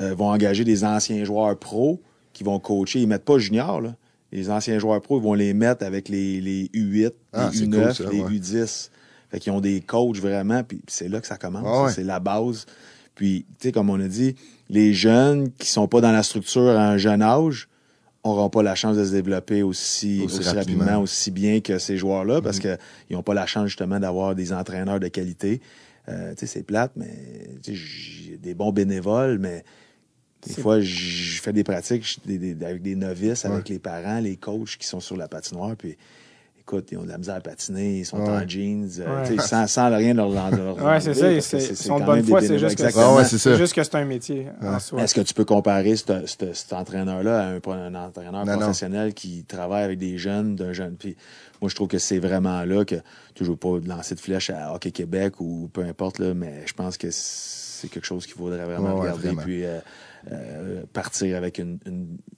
euh, 0.00 0.14
vont 0.14 0.30
engager 0.30 0.64
des 0.64 0.84
anciens 0.84 1.24
joueurs 1.24 1.58
pros 1.58 2.00
qui 2.32 2.44
vont 2.44 2.58
coacher. 2.58 3.00
Ils 3.00 3.08
mettent 3.08 3.24
pas 3.24 3.38
juniors, 3.38 3.80
là. 3.80 3.94
Les 4.30 4.50
anciens 4.50 4.78
joueurs 4.78 5.00
pros, 5.00 5.18
ils 5.18 5.22
vont 5.22 5.34
les 5.34 5.54
mettre 5.54 5.84
avec 5.84 6.08
les, 6.08 6.40
les 6.40 6.66
U8, 6.74 7.12
Ah, 7.32 7.48
les 7.50 7.58
c'est 7.58 7.64
U9, 7.64 7.82
cool, 7.82 7.94
ça, 7.94 8.10
les 8.10 8.20
ouais. 8.20 8.30
U10. 8.30 8.90
Fait 9.30 9.40
qu'ils 9.40 9.52
ont 9.52 9.60
des 9.60 9.80
coachs 9.80 10.18
vraiment, 10.18 10.62
puis 10.64 10.82
c'est 10.86 11.08
là 11.08 11.20
que 11.20 11.26
ça 11.26 11.36
commence. 11.36 11.64
Ah 11.66 11.84
ouais. 11.84 11.92
C'est 11.92 12.04
la 12.04 12.20
base. 12.20 12.66
Puis, 13.14 13.46
tu 13.58 13.68
sais, 13.68 13.72
comme 13.72 13.90
on 13.90 14.00
a 14.00 14.06
dit, 14.06 14.36
les 14.68 14.92
jeunes 14.92 15.50
qui 15.52 15.68
sont 15.68 15.88
pas 15.88 16.00
dans 16.00 16.12
la 16.12 16.22
structure 16.22 16.68
à 16.68 16.88
un 16.90 16.98
jeune 16.98 17.22
âge 17.22 17.68
n'auront 18.24 18.50
pas 18.50 18.62
la 18.62 18.74
chance 18.74 18.96
de 18.96 19.04
se 19.04 19.12
développer 19.12 19.62
aussi, 19.62 20.22
Aussi 20.24 20.40
aussi, 20.40 20.48
rapidement. 20.50 20.80
rapidement. 20.84 21.02
aussi 21.02 21.30
bien 21.30 21.60
que 21.60 21.78
ces 21.78 21.96
joueurs-là, 21.96 22.40
parce 22.42 22.58
Mm-hmm. 22.58 22.78
qu'ils 23.06 23.16
n'ont 23.16 23.22
pas 23.22 23.34
la 23.34 23.46
chance 23.46 23.66
justement 23.68 23.98
d'avoir 24.00 24.34
des 24.34 24.52
entraîneurs 24.52 25.00
de 25.00 25.08
qualité. 25.08 25.60
Euh, 26.08 26.32
tu 26.34 26.40
sais, 26.40 26.46
c'est 26.46 26.62
plate, 26.62 26.92
mais 26.96 27.12
j'ai 27.66 28.36
des 28.38 28.54
bons 28.54 28.72
bénévoles, 28.72 29.38
mais 29.38 29.62
des 30.46 30.54
fois, 30.54 30.80
je 30.80 31.40
fais 31.40 31.52
des 31.52 31.64
pratiques 31.64 32.04
je- 32.06 32.20
des- 32.26 32.54
des- 32.54 32.64
avec 32.64 32.82
des 32.82 32.94
novices, 32.96 33.44
avec 33.44 33.68
les 33.68 33.78
parents, 33.78 34.18
les 34.20 34.36
coachs 34.36 34.76
qui 34.78 34.86
sont 34.86 35.00
sur 35.00 35.16
la 35.16 35.28
patinoire, 35.28 35.76
puis 35.76 35.96
écoute, 36.68 36.88
ils 36.92 36.98
ont 36.98 37.02
de 37.04 37.08
la 37.08 37.16
misère 37.18 37.36
à 37.36 37.40
patiner, 37.40 37.98
ils 38.00 38.04
sont 38.04 38.18
Ouais. 38.18 38.28
en 38.28 38.46
jeans, 38.46 38.88
euh, 39.00 39.24
Ouais. 39.24 39.38
sans, 39.38 39.66
sans 39.66 39.88
rien 39.96 40.12
leur, 40.12 40.28
leur, 40.30 40.84
Ouais, 40.84 41.00
c'est 41.00 41.14
ça. 41.14 41.32
Ils 41.32 41.42
sont 41.42 41.98
de 41.98 42.04
bonne 42.04 42.22
foi, 42.24 42.42
c'est 42.42 42.58
juste. 42.58 42.82
Ah 42.96 43.14
ouais, 43.14 43.24
c'est 43.24 43.30
c'est 43.38 43.50
ça. 43.52 43.56
juste 43.56 43.74
que 43.74 43.82
c'est 43.82 43.94
un 43.94 44.04
métier 44.04 44.48
en 44.62 44.78
soi. 44.78 45.02
Est-ce 45.02 45.14
que 45.14 45.22
tu 45.22 45.32
peux 45.32 45.44
comparer 45.46 45.96
ce- 45.96 46.26
ce- 46.26 46.52
cet 46.52 46.72
entraîneur-là 46.74 47.40
à 47.40 47.46
un, 47.52 47.54
un 47.56 47.94
entraîneur 47.94 48.44
Non, 48.44 48.52
non. 48.52 48.58
professionnel 48.58 49.14
qui 49.14 49.44
travaille 49.44 49.84
avec 49.84 49.98
des 49.98 50.18
jeunes, 50.18 50.56
d'un 50.56 50.72
jeune? 50.74 50.96
Puis 50.96 51.16
moi, 51.62 51.70
je 51.70 51.74
trouve 51.74 51.88
que 51.88 51.98
c'est 51.98 52.18
vraiment 52.18 52.62
là 52.64 52.84
que 52.84 52.96
tu 53.34 53.44
ne 53.44 53.48
veux 53.48 53.56
pas 53.56 53.78
lancer 53.86 54.14
de 54.14 54.20
flèche 54.20 54.50
à 54.50 54.74
Hockey 54.74 54.90
Québec 54.90 55.40
ou 55.40 55.70
peu 55.72 55.82
importe, 55.82 56.18
là, 56.18 56.34
mais 56.34 56.62
je 56.66 56.72
pense 56.74 56.96
que 56.98 57.08
c'est 57.10 57.88
quelque 57.88 58.04
chose 58.06 58.26
qu'il 58.26 58.34
faudrait 58.36 58.64
vraiment 58.64 58.94
ouais, 58.94 59.00
regarder 59.02 59.28
vraiment. 59.28 59.42
puis 59.42 59.64
euh, 59.64 59.78
euh, 60.30 60.82
partir 60.92 61.36
avec 61.36 61.58
une, 61.58 61.78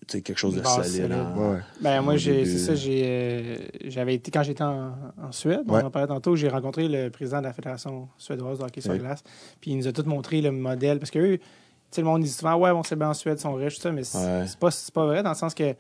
quelque 0.07 0.37
chose 0.37 0.55
de 0.57 0.63
solide. 0.65 0.85
solide. 0.91 1.13
en- 1.13 1.37
Ouais, 1.39 1.49
ouais. 1.55 1.61
Ben 1.81 2.01
moi 2.03 2.19
c'est 2.19 2.45
ça 2.45 2.73
euh, 2.73 3.57
j'avais 3.87 4.15
été 4.15 4.31
quand 4.31 4.43
j'étais 4.43 4.63
en, 4.65 4.93
en 5.23 5.33
Suède, 5.33 5.63
Ouais. 5.69 5.83
on 5.83 5.87
en 5.87 5.91
parlait 5.91 6.09
tantôt, 6.09 6.37
j'ai 6.37 6.49
rencontré 6.49 6.89
le 6.89 7.11
président 7.11 7.39
de 7.39 7.45
la 7.45 7.53
fédération 7.53 8.09
suédoise 8.19 8.59
de 8.59 8.65
hockey 8.65 8.81
sur 8.81 8.93
Oui. 8.93 8.99
glace, 8.99 9.23
puis 9.61 9.73
il 9.73 9.77
nous 9.77 9.89
a 9.89 9.93
tout 9.93 10.05
montré 10.07 10.41
le 10.41 10.51
modèle 10.53 10.99
parce 10.99 11.11
que 11.11 11.19
eux, 11.19 11.39
tu 11.39 11.45
sais 11.91 12.01
le 12.03 12.07
monde 12.07 12.23
dit 12.23 12.29
souvent 12.29 12.57
ouais, 12.57 12.71
on 12.71 12.83
sait 12.83 12.97
bien 12.97 13.09
en 13.11 13.15
Suède 13.15 13.39
ils 13.39 13.43
sont 13.43 13.55
riches 13.55 13.77
tout 13.77 13.83
ça 13.83 13.93
mais 13.93 14.05
c'est 14.05 14.19
Ouais. 14.19 14.45
pas 14.61 14.71
c'est 14.71 14.93
pas 14.95 15.07
vrai 15.07 15.23
dans 15.23 15.31
le 15.31 15.37
sens 15.37 15.55
que 15.55 15.75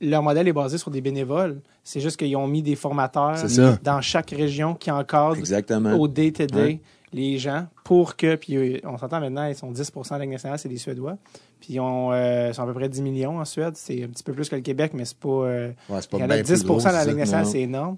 leur 0.00 0.22
modèle 0.22 0.48
est 0.48 0.52
basé 0.52 0.76
sur 0.76 0.90
des 0.90 1.00
bénévoles. 1.00 1.60
C'est 1.82 2.00
juste 2.00 2.16
qu'ils 2.18 2.36
ont 2.36 2.46
mis 2.48 2.62
des 2.62 2.74
formateurs 2.76 3.36
dans 3.82 4.00
chaque 4.00 4.30
région 4.30 4.74
qui 4.74 4.90
encadrent 4.90 5.36
Exactement. 5.38 5.94
au 5.94 6.08
day-to-day 6.08 6.62
Ouais. 6.62 6.80
Les 7.14 7.38
gens 7.38 7.68
pour 7.84 8.16
que, 8.16 8.34
puis 8.34 8.56
euh, 8.56 8.80
on 8.84 8.98
s'entend 8.98 9.20
maintenant, 9.20 9.46
ils 9.46 9.54
sont 9.54 9.70
10 9.70 9.92
de 9.92 10.10
la 10.10 10.18
Ligue 10.18 10.30
nationale, 10.30 10.58
c'est 10.58 10.68
des 10.68 10.76
Suédois. 10.78 11.16
Puis 11.60 11.74
ils 11.74 11.80
ont, 11.80 12.10
euh, 12.12 12.52
sont 12.52 12.62
à 12.62 12.66
peu 12.66 12.74
près 12.74 12.88
10 12.88 13.00
millions 13.02 13.38
en 13.38 13.44
Suède. 13.44 13.74
C'est 13.76 14.02
un 14.02 14.08
petit 14.08 14.24
peu 14.24 14.32
plus 14.32 14.48
que 14.48 14.56
le 14.56 14.60
Québec, 14.62 14.90
mais 14.94 15.04
c'est 15.04 15.16
pas. 15.16 15.28
euh, 15.28 15.68
Ouais, 15.88 16.00
pas 16.00 16.02
il 16.14 16.18
y 16.18 16.22
en 16.24 16.28
a 16.30 16.34
plus 16.34 16.42
10 16.42 16.64
gros, 16.64 16.78
de 16.78 16.84
la 16.84 16.90
c'est 17.04 17.06
Ligue 17.08 17.18
nationale, 17.18 17.46
c'est 17.46 17.60
énorme. 17.60 17.96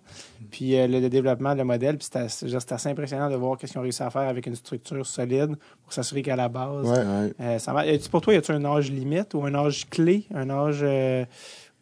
Puis 0.51 0.77
euh, 0.79 0.87
le, 0.87 1.01
le 1.01 1.09
développement 1.09 1.55
de 1.55 1.59
le 1.59 1.65
modèle, 1.65 1.97
puis 1.97 2.07
c'est 2.11 2.73
assez, 2.73 2.89
impressionnant 2.91 3.31
de 3.31 3.37
voir 3.37 3.57
qu'est-ce 3.57 3.73
qu'ils 3.73 3.79
ont 3.81 3.83
réussi 3.83 4.03
à 4.03 4.11
faire 4.11 4.29
avec 4.29 4.47
une 4.47 4.55
structure 4.55 5.05
solide 5.07 5.57
pour 5.83 5.93
s'assurer 5.95 6.23
qu'à 6.23 6.37
la 6.37 6.49
base. 6.51 6.87
Ouais. 6.87 6.99
Ouais. 6.99 7.33
euh, 7.41 7.59
ça 7.59 7.73
va. 7.73 7.85
Pour 8.11 8.21
toi, 8.21 8.35
y 8.35 8.37
a-tu 8.37 8.53
un 8.53 8.65
âge 8.67 8.91
limite 8.93 9.33
ou 9.35 9.45
un 9.45 9.55
âge 9.55 9.89
clé, 9.89 10.27
un 10.35 10.51
âge 10.51 10.81
euh, 10.83 11.25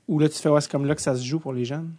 où 0.08 0.18
là 0.20 0.28
tu 0.28 0.38
fais, 0.38 0.48
ouais, 0.48 0.60
c'est 0.60 0.70
comme 0.70 0.86
là 0.86 0.94
que 0.94 1.02
ça 1.02 1.16
se 1.16 1.24
joue 1.24 1.40
pour 1.40 1.52
les 1.52 1.64
jeunes? 1.64 1.90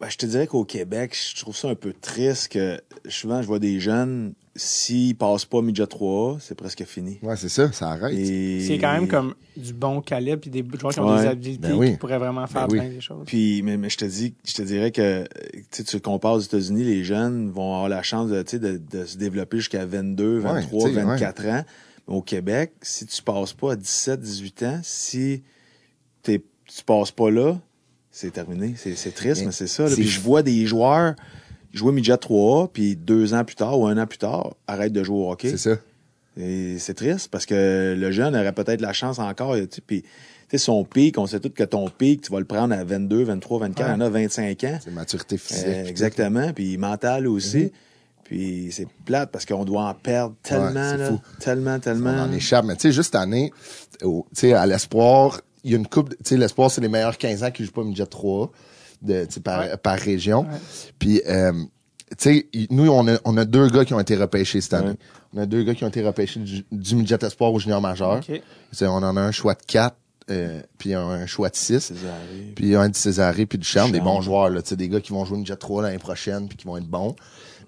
Ben, 0.00 0.08
je 0.08 0.16
te 0.16 0.24
dirais 0.24 0.46
qu'au 0.46 0.64
Québec, 0.64 1.14
je 1.14 1.38
trouve 1.42 1.54
ça 1.54 1.68
un 1.68 1.74
peu 1.74 1.92
triste 1.92 2.48
que 2.52 2.80
souvent 3.08 3.42
je 3.42 3.46
vois 3.46 3.58
des 3.58 3.80
jeunes, 3.80 4.32
s'ils 4.56 5.14
passent 5.14 5.44
pas 5.44 5.60
midget 5.60 5.84
3A, 5.84 6.38
c'est 6.40 6.54
presque 6.54 6.84
fini. 6.84 7.18
Ouais, 7.22 7.36
c'est 7.36 7.50
ça, 7.50 7.70
ça 7.70 7.90
arrête. 7.90 8.16
Et- 8.18 8.60
C'est 8.66 8.78
quand 8.78 8.94
même 8.94 9.08
comme 9.08 9.34
du 9.58 9.74
bon 9.74 10.00
calibre, 10.00 10.40
puis 10.40 10.48
des 10.50 10.64
joueurs 10.78 10.94
qui 10.94 11.00
ont 11.00 11.14
Ouais. 11.14 11.20
des 11.22 11.26
habilités 11.28 11.68
Ben 11.68 11.74
oui. 11.76 11.90
qui 11.92 11.96
pourraient 11.98 12.18
vraiment 12.18 12.46
faire 12.46 12.66
Ben 12.66 12.72
oui. 12.72 12.78
plein 12.78 12.88
des 12.88 13.00
choses. 13.02 13.24
Puis, 13.26 13.60
mais, 13.62 13.76
mais 13.76 13.90
je 13.90 13.98
te 13.98 14.06
dis, 14.06 14.32
je 14.46 14.54
te 14.54 14.62
dirais 14.62 14.90
que 14.90 15.24
tu 15.52 15.64
sais, 15.70 15.84
tu 15.84 16.00
compares 16.00 16.32
aux 16.34 16.40
États-Unis, 16.40 16.82
les 16.84 17.04
jeunes 17.04 17.50
vont 17.50 17.74
avoir 17.74 17.90
la 17.90 18.02
chance 18.02 18.30
de, 18.30 18.40
tu 18.42 18.52
sais, 18.52 18.58
de, 18.58 18.78
de 18.78 19.04
se 19.04 19.18
développer 19.18 19.58
jusqu'à 19.58 19.84
22, 19.84 20.38
23, 20.38 20.88
tu 20.88 20.94
sais, 20.94 21.02
24 21.02 21.46
ans. 21.46 21.64
Mais 22.08 22.14
au 22.14 22.22
Québec, 22.22 22.72
si 22.80 23.04
tu 23.04 23.22
passes 23.22 23.52
pas 23.52 23.72
à 23.72 23.76
17, 23.76 24.18
18 24.18 24.62
ans, 24.62 24.80
si 24.82 25.42
t'es, 26.22 26.42
tu 26.66 26.84
passes 26.84 27.10
pas 27.10 27.30
là, 27.30 27.60
c'est 28.10 28.32
terminé. 28.32 28.74
C'est, 28.76 28.94
c'est 28.96 29.12
triste, 29.12 29.40
Mais 29.42 29.46
mais 29.46 29.52
c'est 29.52 29.66
ça. 29.66 29.84
là. 29.88 29.94
Puis 29.94 30.08
je 30.08 30.20
vois 30.20 30.42
des 30.42 30.66
joueurs 30.66 31.14
jouer 31.72 31.92
midget 31.92 32.14
3A, 32.14 32.68
puis 32.72 32.96
deux 32.96 33.32
ans 33.34 33.44
plus 33.44 33.54
tard 33.56 33.78
ou 33.78 33.86
un 33.86 33.96
an 33.96 34.06
plus 34.06 34.18
tard, 34.18 34.54
arrêtent 34.66 34.92
de 34.92 35.04
jouer 35.04 35.18
au 35.18 35.30
hockey. 35.30 35.50
C'est 35.50 35.56
ça. 35.56 35.76
Et 36.36 36.78
c'est 36.78 36.94
triste 36.94 37.28
parce 37.30 37.46
que 37.46 37.94
le 37.96 38.10
jeune 38.10 38.34
aurait 38.34 38.52
peut-être 38.52 38.80
la 38.80 38.92
chance 38.92 39.18
encore. 39.18 39.54
tu 39.56 39.62
sais, 39.70 39.80
Puis, 39.86 40.02
tu 40.02 40.08
sais, 40.52 40.58
son 40.58 40.84
pic, 40.84 41.16
on 41.18 41.26
sait 41.26 41.38
tous 41.38 41.50
que 41.50 41.62
ton 41.64 41.88
pic, 41.88 42.22
tu 42.22 42.32
vas 42.32 42.38
le 42.40 42.44
prendre 42.44 42.74
à 42.74 42.82
22, 42.82 43.22
23, 43.24 43.60
24, 43.60 43.88
il 43.88 43.92
en 43.94 44.00
a 44.00 44.08
25 44.08 44.64
ans. 44.64 44.78
C'est 44.82 44.90
maturité 44.92 45.38
physique. 45.38 45.64
Euh, 45.66 45.84
exactement. 45.86 46.52
Puis 46.52 46.76
mental 46.78 47.28
aussi. 47.28 47.70
Puis 48.24 48.68
c'est 48.72 48.86
plate 49.04 49.30
parce 49.32 49.44
qu'on 49.44 49.64
doit 49.64 49.82
en 49.84 49.94
perdre 49.94 50.34
tellement, 50.42 50.94
là, 50.94 51.10
tellement, 51.40 51.78
tellement. 51.80 52.10
On 52.10 52.30
en 52.30 52.32
échappe. 52.32 52.64
Mais 52.64 52.74
tu 52.76 52.82
sais, 52.82 52.92
juste 52.92 53.12
cette 53.12 53.20
année, 53.20 53.52
au- 54.02 54.24
tu 54.34 54.40
sais, 54.40 54.52
à 54.54 54.66
l'espoir, 54.66 55.40
il 55.64 55.70
y 55.72 55.74
a 55.74 55.76
une 55.78 55.86
coupe. 55.86 56.10
Tu 56.10 56.16
sais, 56.24 56.36
l'espoir, 56.36 56.70
c'est 56.70 56.80
les 56.80 56.88
meilleurs 56.88 57.18
15 57.18 57.42
ans 57.44 57.50
qui 57.50 57.64
jouent 57.64 57.72
pas 57.72 57.84
midget 57.84 58.06
3 58.06 58.50
de, 59.02 59.24
tu 59.24 59.32
sais, 59.34 59.40
par, 59.40 59.60
Ouais. 59.60 59.76
par 59.76 59.98
région. 59.98 60.42
Ouais. 60.42 60.58
Puis, 60.98 61.22
euh, 61.26 61.52
tu 62.10 62.16
sais, 62.18 62.46
nous, 62.70 62.90
on 62.90 63.06
a, 63.08 63.18
on 63.24 63.36
a 63.36 63.44
deux 63.44 63.68
gars 63.68 63.84
qui 63.84 63.94
ont 63.94 64.00
été 64.00 64.16
repêchés 64.16 64.60
cette 64.60 64.74
année. 64.74 64.90
Ouais. 64.90 64.96
On 65.34 65.38
a 65.40 65.46
deux 65.46 65.62
gars 65.62 65.74
qui 65.74 65.84
ont 65.84 65.88
été 65.88 66.02
repêchés 66.02 66.40
du, 66.40 66.64
du 66.72 66.94
midget 66.96 67.18
espoir 67.22 67.52
au 67.52 67.58
junior 67.58 67.80
majeur. 67.80 68.16
OK. 68.16 68.24
Tu 68.26 68.40
sais, 68.72 68.86
on 68.86 68.94
en 68.94 69.16
a 69.16 69.20
un 69.20 69.30
choix 69.32 69.54
de 69.54 69.62
4, 69.66 69.96
euh, 70.30 70.60
puis 70.78 70.92
un, 70.94 71.06
un 71.08 71.26
choix 71.26 71.48
de 71.48 71.56
6. 71.56 71.80
Césaré. 71.80 72.52
Puis 72.56 72.74
un 72.74 72.88
de 72.88 72.96
Césaré 72.96 73.46
puis 73.46 73.58
du 73.58 73.66
Charme, 73.66 73.92
des 73.92 74.00
bons 74.00 74.20
joueurs, 74.20 74.50
là, 74.50 74.60
tu 74.62 74.70
sais, 74.70 74.76
des 74.76 74.88
gars 74.88 75.00
qui 75.00 75.12
vont 75.12 75.24
jouer 75.24 75.42
Jet 75.44 75.56
3 75.56 75.82
l'année 75.82 75.98
prochaine 75.98 76.48
puis 76.48 76.56
qui 76.56 76.66
vont 76.66 76.76
être 76.76 76.86
bons. 76.88 77.14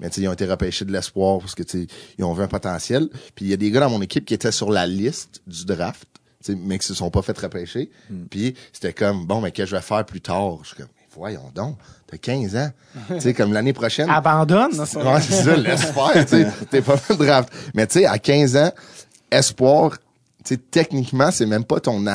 Mais 0.00 0.08
tu 0.10 0.16
sais, 0.16 0.20
ils 0.22 0.28
ont 0.28 0.32
été 0.32 0.44
repêchés 0.46 0.84
de 0.84 0.90
l'espoir 0.92 1.38
parce 1.38 1.54
que 1.54 1.62
tu 1.62 1.82
sais, 1.82 1.86
ils 2.18 2.24
ont 2.24 2.32
vu 2.32 2.42
un 2.42 2.48
potentiel. 2.48 3.08
Puis 3.36 3.44
il 3.44 3.48
y 3.48 3.54
a 3.54 3.56
des 3.56 3.70
gars 3.70 3.80
dans 3.80 3.90
mon 3.90 4.02
équipe 4.02 4.24
qui 4.24 4.34
étaient 4.34 4.50
sur 4.52 4.70
la 4.72 4.86
liste 4.86 5.40
du 5.46 5.64
draft, 5.64 6.06
mais 6.48 6.78
qui 6.78 6.86
se 6.86 6.94
sont 6.94 7.10
pas 7.10 7.22
fait 7.22 7.36
repêcher. 7.38 7.90
Hmm. 8.10 8.24
Puis 8.30 8.54
c'était 8.72 8.92
comme 8.92 9.26
bon, 9.26 9.40
mais 9.40 9.52
qu'est-ce 9.52 9.70
que 9.70 9.70
je 9.70 9.76
vais 9.76 9.82
faire 9.82 10.04
plus 10.04 10.20
tard? 10.20 10.58
Je 10.62 10.68
suis 10.68 10.76
comme 10.76 10.88
voyons 11.14 11.50
donc, 11.54 11.76
t'as 12.06 12.16
15 12.16 12.56
ans. 12.56 12.70
tu 13.08 13.20
sais 13.20 13.34
comme 13.34 13.52
l'année 13.52 13.72
prochaine. 13.72 14.08
Abandonne, 14.10 14.72
ça. 14.72 15.04
Ouais, 15.04 15.20
c'est 15.20 15.42
ça, 15.42 15.56
laisse 15.56 15.84
faire, 15.84 16.26
tu 16.26 16.28
sais. 16.28 16.46
T'es 16.70 16.82
pas 16.82 16.96
fait 16.96 17.16
de 17.16 17.24
draft. 17.24 17.52
Mais 17.74 17.86
tu 17.86 18.00
sais, 18.00 18.06
à 18.06 18.18
15 18.18 18.56
ans, 18.56 18.72
espoir, 19.30 19.98
tu 20.44 20.54
sais, 20.54 20.56
techniquement, 20.56 21.30
c'est 21.30 21.46
même 21.46 21.64
pas 21.64 21.80
ton 21.80 22.06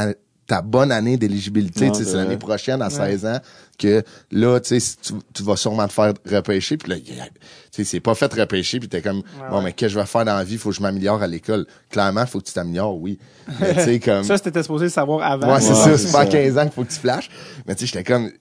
ta 0.48 0.62
bonne 0.62 0.92
année 0.94 1.18
d'éligibilité, 1.18 1.88
Non, 1.88 1.92
tu 1.92 2.00
sais, 2.04 2.10
c'est 2.12 2.16
l'année 2.18 2.38
prochaine 2.38 2.82
à 2.82 2.90
16 2.90 3.26
ans 3.26 3.40
que 3.78 4.02
là, 4.32 4.60
tu 4.62 4.80
sais, 4.80 4.96
tu, 5.02 5.14
tu 5.34 5.44
vas 5.44 5.56
sûrement 5.58 5.88
te 5.88 5.94
faire 5.94 6.14
repêcher, 6.32 6.78
puis 6.78 6.90
là, 6.90 6.96
c'est 7.72 8.00
pas 8.00 8.16
fait 8.16 8.34
repêcher, 8.34 8.80
puis 8.80 8.88
t'es 8.90 9.02
comme, 9.02 9.22
bon, 9.52 9.58
ouais. 9.58 9.64
mais 9.66 9.74
qu'est-ce 9.74 9.94
que 9.94 9.96
je 9.96 10.00
vais 10.00 10.06
faire 10.06 10.26
dans 10.26 10.36
la 10.36 10.44
vie? 10.44 10.58
Faut 10.58 10.70
que 10.70 10.76
je 10.76 10.82
m'améliore 10.82 11.22
à 11.22 11.28
l'école. 11.28 11.68
Clairement, 11.90 12.26
faut 12.26 12.40
que 12.40 12.46
tu 12.46 12.54
t'améliores, 12.54 12.96
oui. 12.98 13.20
Mais 13.60 13.76
tu 13.76 13.82
sais, 13.82 14.00
comme... 14.00 14.24
Ça, 14.24 14.38
c'était 14.38 14.62
supposé 14.64 14.86
le 14.86 14.90
savoir 14.92 15.22
avant. 15.30 15.54
Ouais, 15.54 15.62
c'est 15.62 15.70
Ouais, 15.70 15.76
ça, 15.76 15.98
c'est 15.98 16.12
pas 16.12 16.22
à 16.22 16.26
ça. 16.26 16.32
15 16.32 16.58
ans 16.58 16.64
qu'il 16.64 16.72
faut 16.72 16.84
que 16.86 16.92
tu 16.94 17.00
flashes. 17.00 17.30
Mais 17.68 17.76
tu 17.76 17.82
sais, 17.82 17.86
j'étais 17.88 18.04
comme, 18.04 18.30
tu 18.30 18.36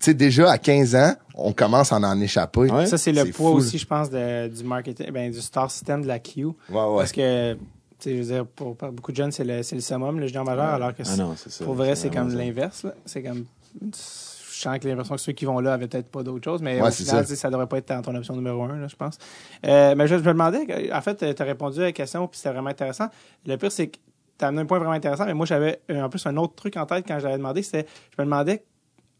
sais, 0.00 0.14
déjà 0.14 0.50
à 0.52 0.58
15 0.58 0.94
ans, 0.94 1.12
on 1.34 1.52
commence 1.52 1.92
à 1.92 1.96
en 1.96 2.20
échapper. 2.20 2.60
Ouais. 2.70 2.86
Ça, 2.86 2.96
c'est 2.98 3.12
le 3.12 3.24
poids 3.26 3.50
fou, 3.50 3.56
aussi, 3.56 3.78
je 3.78 3.86
pense, 3.86 4.08
de- 4.10 4.46
du 4.48 4.62
marketing, 4.64 5.10
ben, 5.10 5.30
du 5.30 5.40
star 5.40 5.70
system 5.70 6.02
de 6.02 6.06
la 6.06 6.18
Q. 6.20 6.46
Ouais, 6.46 6.54
ouais. 6.70 6.96
Parce 6.98 7.12
que, 7.12 7.56
je 8.04 8.10
veux 8.10 8.22
dire, 8.22 8.46
pour, 8.46 8.76
pour 8.76 8.92
beaucoup 8.92 9.12
de 9.12 9.16
jeunes, 9.16 9.32
c'est 9.32 9.44
le, 9.44 9.62
c'est 9.62 9.74
le 9.76 9.80
summum, 9.82 10.18
le 10.20 10.26
junior 10.26 10.44
majeur, 10.44 10.64
alors 10.66 10.94
que 10.94 11.02
Ah 11.06 11.16
non, 11.16 11.34
ça. 11.36 11.64
pour 11.64 11.74
vrai, 11.74 11.94
c'est 11.96 12.10
comme 12.10 12.30
l'inverse. 12.34 12.86
C'est 13.04 13.22
comme. 13.22 13.44
Je 13.92 14.64
sens 14.64 14.78
que 14.80 14.88
l'impression 14.88 15.14
que 15.14 15.20
ceux 15.20 15.32
qui 15.32 15.44
vont 15.44 15.60
là 15.60 15.74
avaient 15.74 15.86
peut-être 15.86 16.08
pas 16.08 16.22
d'autre 16.24 16.44
chose, 16.44 16.60
mais 16.62 16.80
Ouais, 16.80 16.88
au 16.88 16.90
final, 16.90 17.24
ça. 17.26 17.36
ça 17.36 17.48
devrait 17.50 17.68
pas 17.68 17.78
être 17.78 17.88
dans 17.88 18.02
ton 18.02 18.14
option 18.16 18.34
numéro 18.34 18.62
un, 18.64 18.76
là, 18.78 18.88
je 18.88 18.96
pense. 18.96 19.16
Euh, 19.64 19.94
mais 19.96 20.08
je, 20.08 20.16
je 20.16 20.22
me 20.22 20.32
demandais, 20.32 20.92
en 20.92 21.00
fait, 21.00 21.34
tu 21.34 21.42
as 21.42 21.44
répondu 21.46 21.78
à 21.80 21.84
la 21.84 21.92
question, 21.92 22.26
puis 22.26 22.38
c'était 22.38 22.52
vraiment 22.52 22.70
intéressant. 22.70 23.06
Le 23.46 23.56
pire, 23.56 23.70
c'est 23.70 23.86
que 23.86 23.98
tu 24.36 24.44
as 24.44 24.48
amené 24.48 24.62
un 24.62 24.66
point 24.66 24.78
vraiment 24.78 24.94
intéressant, 24.94 25.26
mais 25.26 25.34
moi, 25.34 25.46
j'avais 25.46 25.80
en 25.90 26.08
plus 26.08 26.26
un 26.26 26.36
autre 26.38 26.54
truc 26.56 26.76
en 26.76 26.86
tête 26.86 27.04
quand 27.06 27.20
j'avais 27.20 27.36
demandé, 27.36 27.62
c'était, 27.62 27.86
je 28.16 28.20
me 28.20 28.24
demandais, 28.26 28.64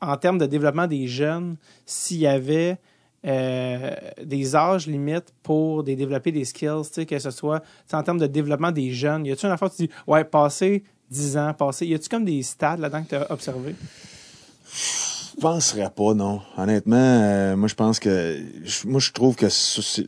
en 0.00 0.16
termes 0.16 0.38
de 0.38 0.46
développement 0.46 0.88
des 0.88 1.06
jeunes, 1.06 1.56
s'il 1.86 2.18
y 2.18 2.26
avait 2.26 2.78
euh, 3.26 3.94
des 4.24 4.54
âges 4.56 4.86
limites 4.86 5.32
pour 5.42 5.82
des, 5.82 5.96
développer 5.96 6.30
des 6.32 6.44
skills, 6.44 6.82
tu 6.86 6.94
sais, 6.94 7.06
que 7.06 7.18
ce 7.18 7.30
soit 7.30 7.62
en 7.92 8.02
termes 8.02 8.18
de 8.18 8.26
développement 8.26 8.70
des 8.72 8.92
jeunes. 8.92 9.26
Y 9.26 9.32
a-tu 9.32 9.46
une 9.46 9.52
affaire 9.52 9.68
où 9.68 9.76
tu 9.76 9.86
dis, 9.86 9.90
ouais, 10.06 10.24
passer 10.24 10.84
10 11.10 11.36
ans, 11.36 11.52
passer. 11.54 11.86
Y 11.86 11.94
a-tu 11.94 12.08
comme 12.08 12.24
des 12.24 12.42
stades 12.42 12.80
là-dedans 12.80 13.02
que 13.02 13.08
tu 13.08 13.14
as 13.16 13.30
observé? 13.32 13.74
Je 14.70 15.40
penserais 15.40 15.90
pas, 15.94 16.14
non. 16.14 16.40
Honnêtement, 16.56 16.96
euh, 16.96 17.56
moi, 17.56 17.68
je 17.68 17.74
pense 17.74 17.98
que. 18.00 18.40
je- 18.64 18.86
moi, 18.88 19.00
je 19.00 19.12
trouve 19.12 19.36
que 19.36 19.46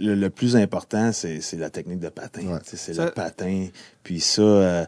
le, 0.00 0.14
le 0.14 0.30
plus 0.30 0.56
important, 0.56 1.12
c'est 1.12 1.40
la 1.56 1.70
technique 1.70 2.00
de 2.00 2.08
patin. 2.08 2.42
Ouais. 2.46 2.58
C'est 2.64 2.94
Ça- 2.94 3.04
le 3.06 3.10
patin. 3.12 3.68
Puis 4.02 4.20
ça, 4.20 4.42
euh, 4.42 4.84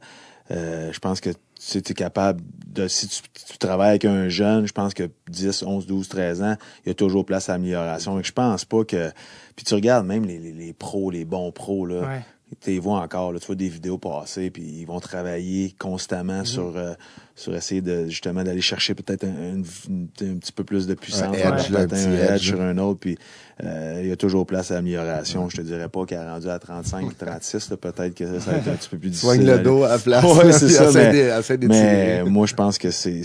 euh, 0.51 0.93
je 0.93 0.99
pense 0.99 1.21
que 1.21 1.31
tu 1.71 1.79
es 1.79 1.95
capable 1.95 2.41
de. 2.67 2.89
Si 2.89 3.09
tu, 3.09 3.23
tu 3.49 3.59
travailles 3.59 3.91
avec 3.91 4.05
un 4.05 4.29
jeune, 4.29 4.67
je 4.67 4.73
pense 4.73 4.95
que 4.95 5.09
10, 5.29 5.63
11, 5.63 5.87
12, 5.87 6.09
13 6.09 6.43
ans, 6.43 6.57
il 6.85 6.89
y 6.89 6.91
a 6.91 6.95
toujours 6.95 7.25
place 7.25 7.49
à 7.49 7.55
amélioration. 7.55 8.19
Et 8.19 8.25
je 8.25 8.33
pense 8.33 8.65
pas 8.65 8.85
que. 8.85 9.11
Puis 9.57 9.65
tu 9.65 9.75
regardes 9.75 10.07
même 10.07 10.25
les, 10.25 10.39
les, 10.39 10.53
les 10.53 10.73
pros, 10.73 11.11
les 11.11 11.25
bons 11.25 11.53
pros, 11.53 11.87
là. 11.87 12.01
Ouais. 12.01 12.25
tu 12.61 12.71
les 12.71 12.79
vois 12.79 13.01
encore, 13.01 13.33
là, 13.33 13.39
tu 13.39 13.47
vois 13.47 13.55
des 13.55 13.69
vidéos 13.69 13.99
passer, 13.99 14.51
puis 14.51 14.63
ils 14.63 14.87
vont 14.87 15.01
travailler 15.01 15.75
constamment 15.79 16.45
sur, 16.45 16.77
euh, 16.77 16.95
sur 17.43 17.55
essayer 17.57 17.81
de 17.81 18.07
justement 18.07 18.45
d'aller 18.45 18.61
chercher 18.61 18.95
peut-être 18.95 19.25
un, 19.25 19.59
un- 19.59 20.27
un 20.33 20.37
petit 20.37 20.53
peu 20.53 20.63
plus 20.65 20.87
de 20.87 20.95
puissance 20.95 21.37
Un 21.37 21.57
edge, 21.57 21.71
là, 21.71 21.87
petit 21.89 22.05
edge 22.05 22.31
edge, 22.31 22.49
sur 22.51 22.61
un 22.61 22.79
autre, 22.79 23.01
puis 23.01 23.19
euh, 23.65 24.01
il 24.03 24.09
y 24.09 24.13
a 24.13 24.17
toujours 24.17 24.47
place 24.47 24.71
à 24.71 24.77
amélioration. 24.79 25.49
Je 25.49 25.57
te 25.57 25.63
dirais 25.63 25.89
pas 25.89 26.05
qu'à 26.07 26.33
rendu 26.35 26.49
à 26.49 26.59
35, 26.61 27.19
36, 27.19 27.71
là, 27.71 27.77
peut-être 27.77 28.15
que 28.15 28.27
ça, 28.27 28.41
ça 28.41 28.51
va 28.53 28.57
être 28.59 28.69
un 28.69 28.73
petit 28.75 28.89
peu 28.89 28.99
plus 28.99 29.11
difficile. 29.11 29.29
Soigne 29.29 29.47
le 29.47 29.59
dos 29.59 29.83
à 29.83 29.89
la 29.89 29.99
place. 29.99 30.25
Ouais, 30.25 30.53
c'est 30.53 30.69
ça, 30.69 30.91
mais- 30.95 31.69
mais 31.69 32.23
moi, 32.27 32.47
je 32.47 32.55
pense 32.55 32.79
que 32.79 32.91
c'est, 32.93 33.23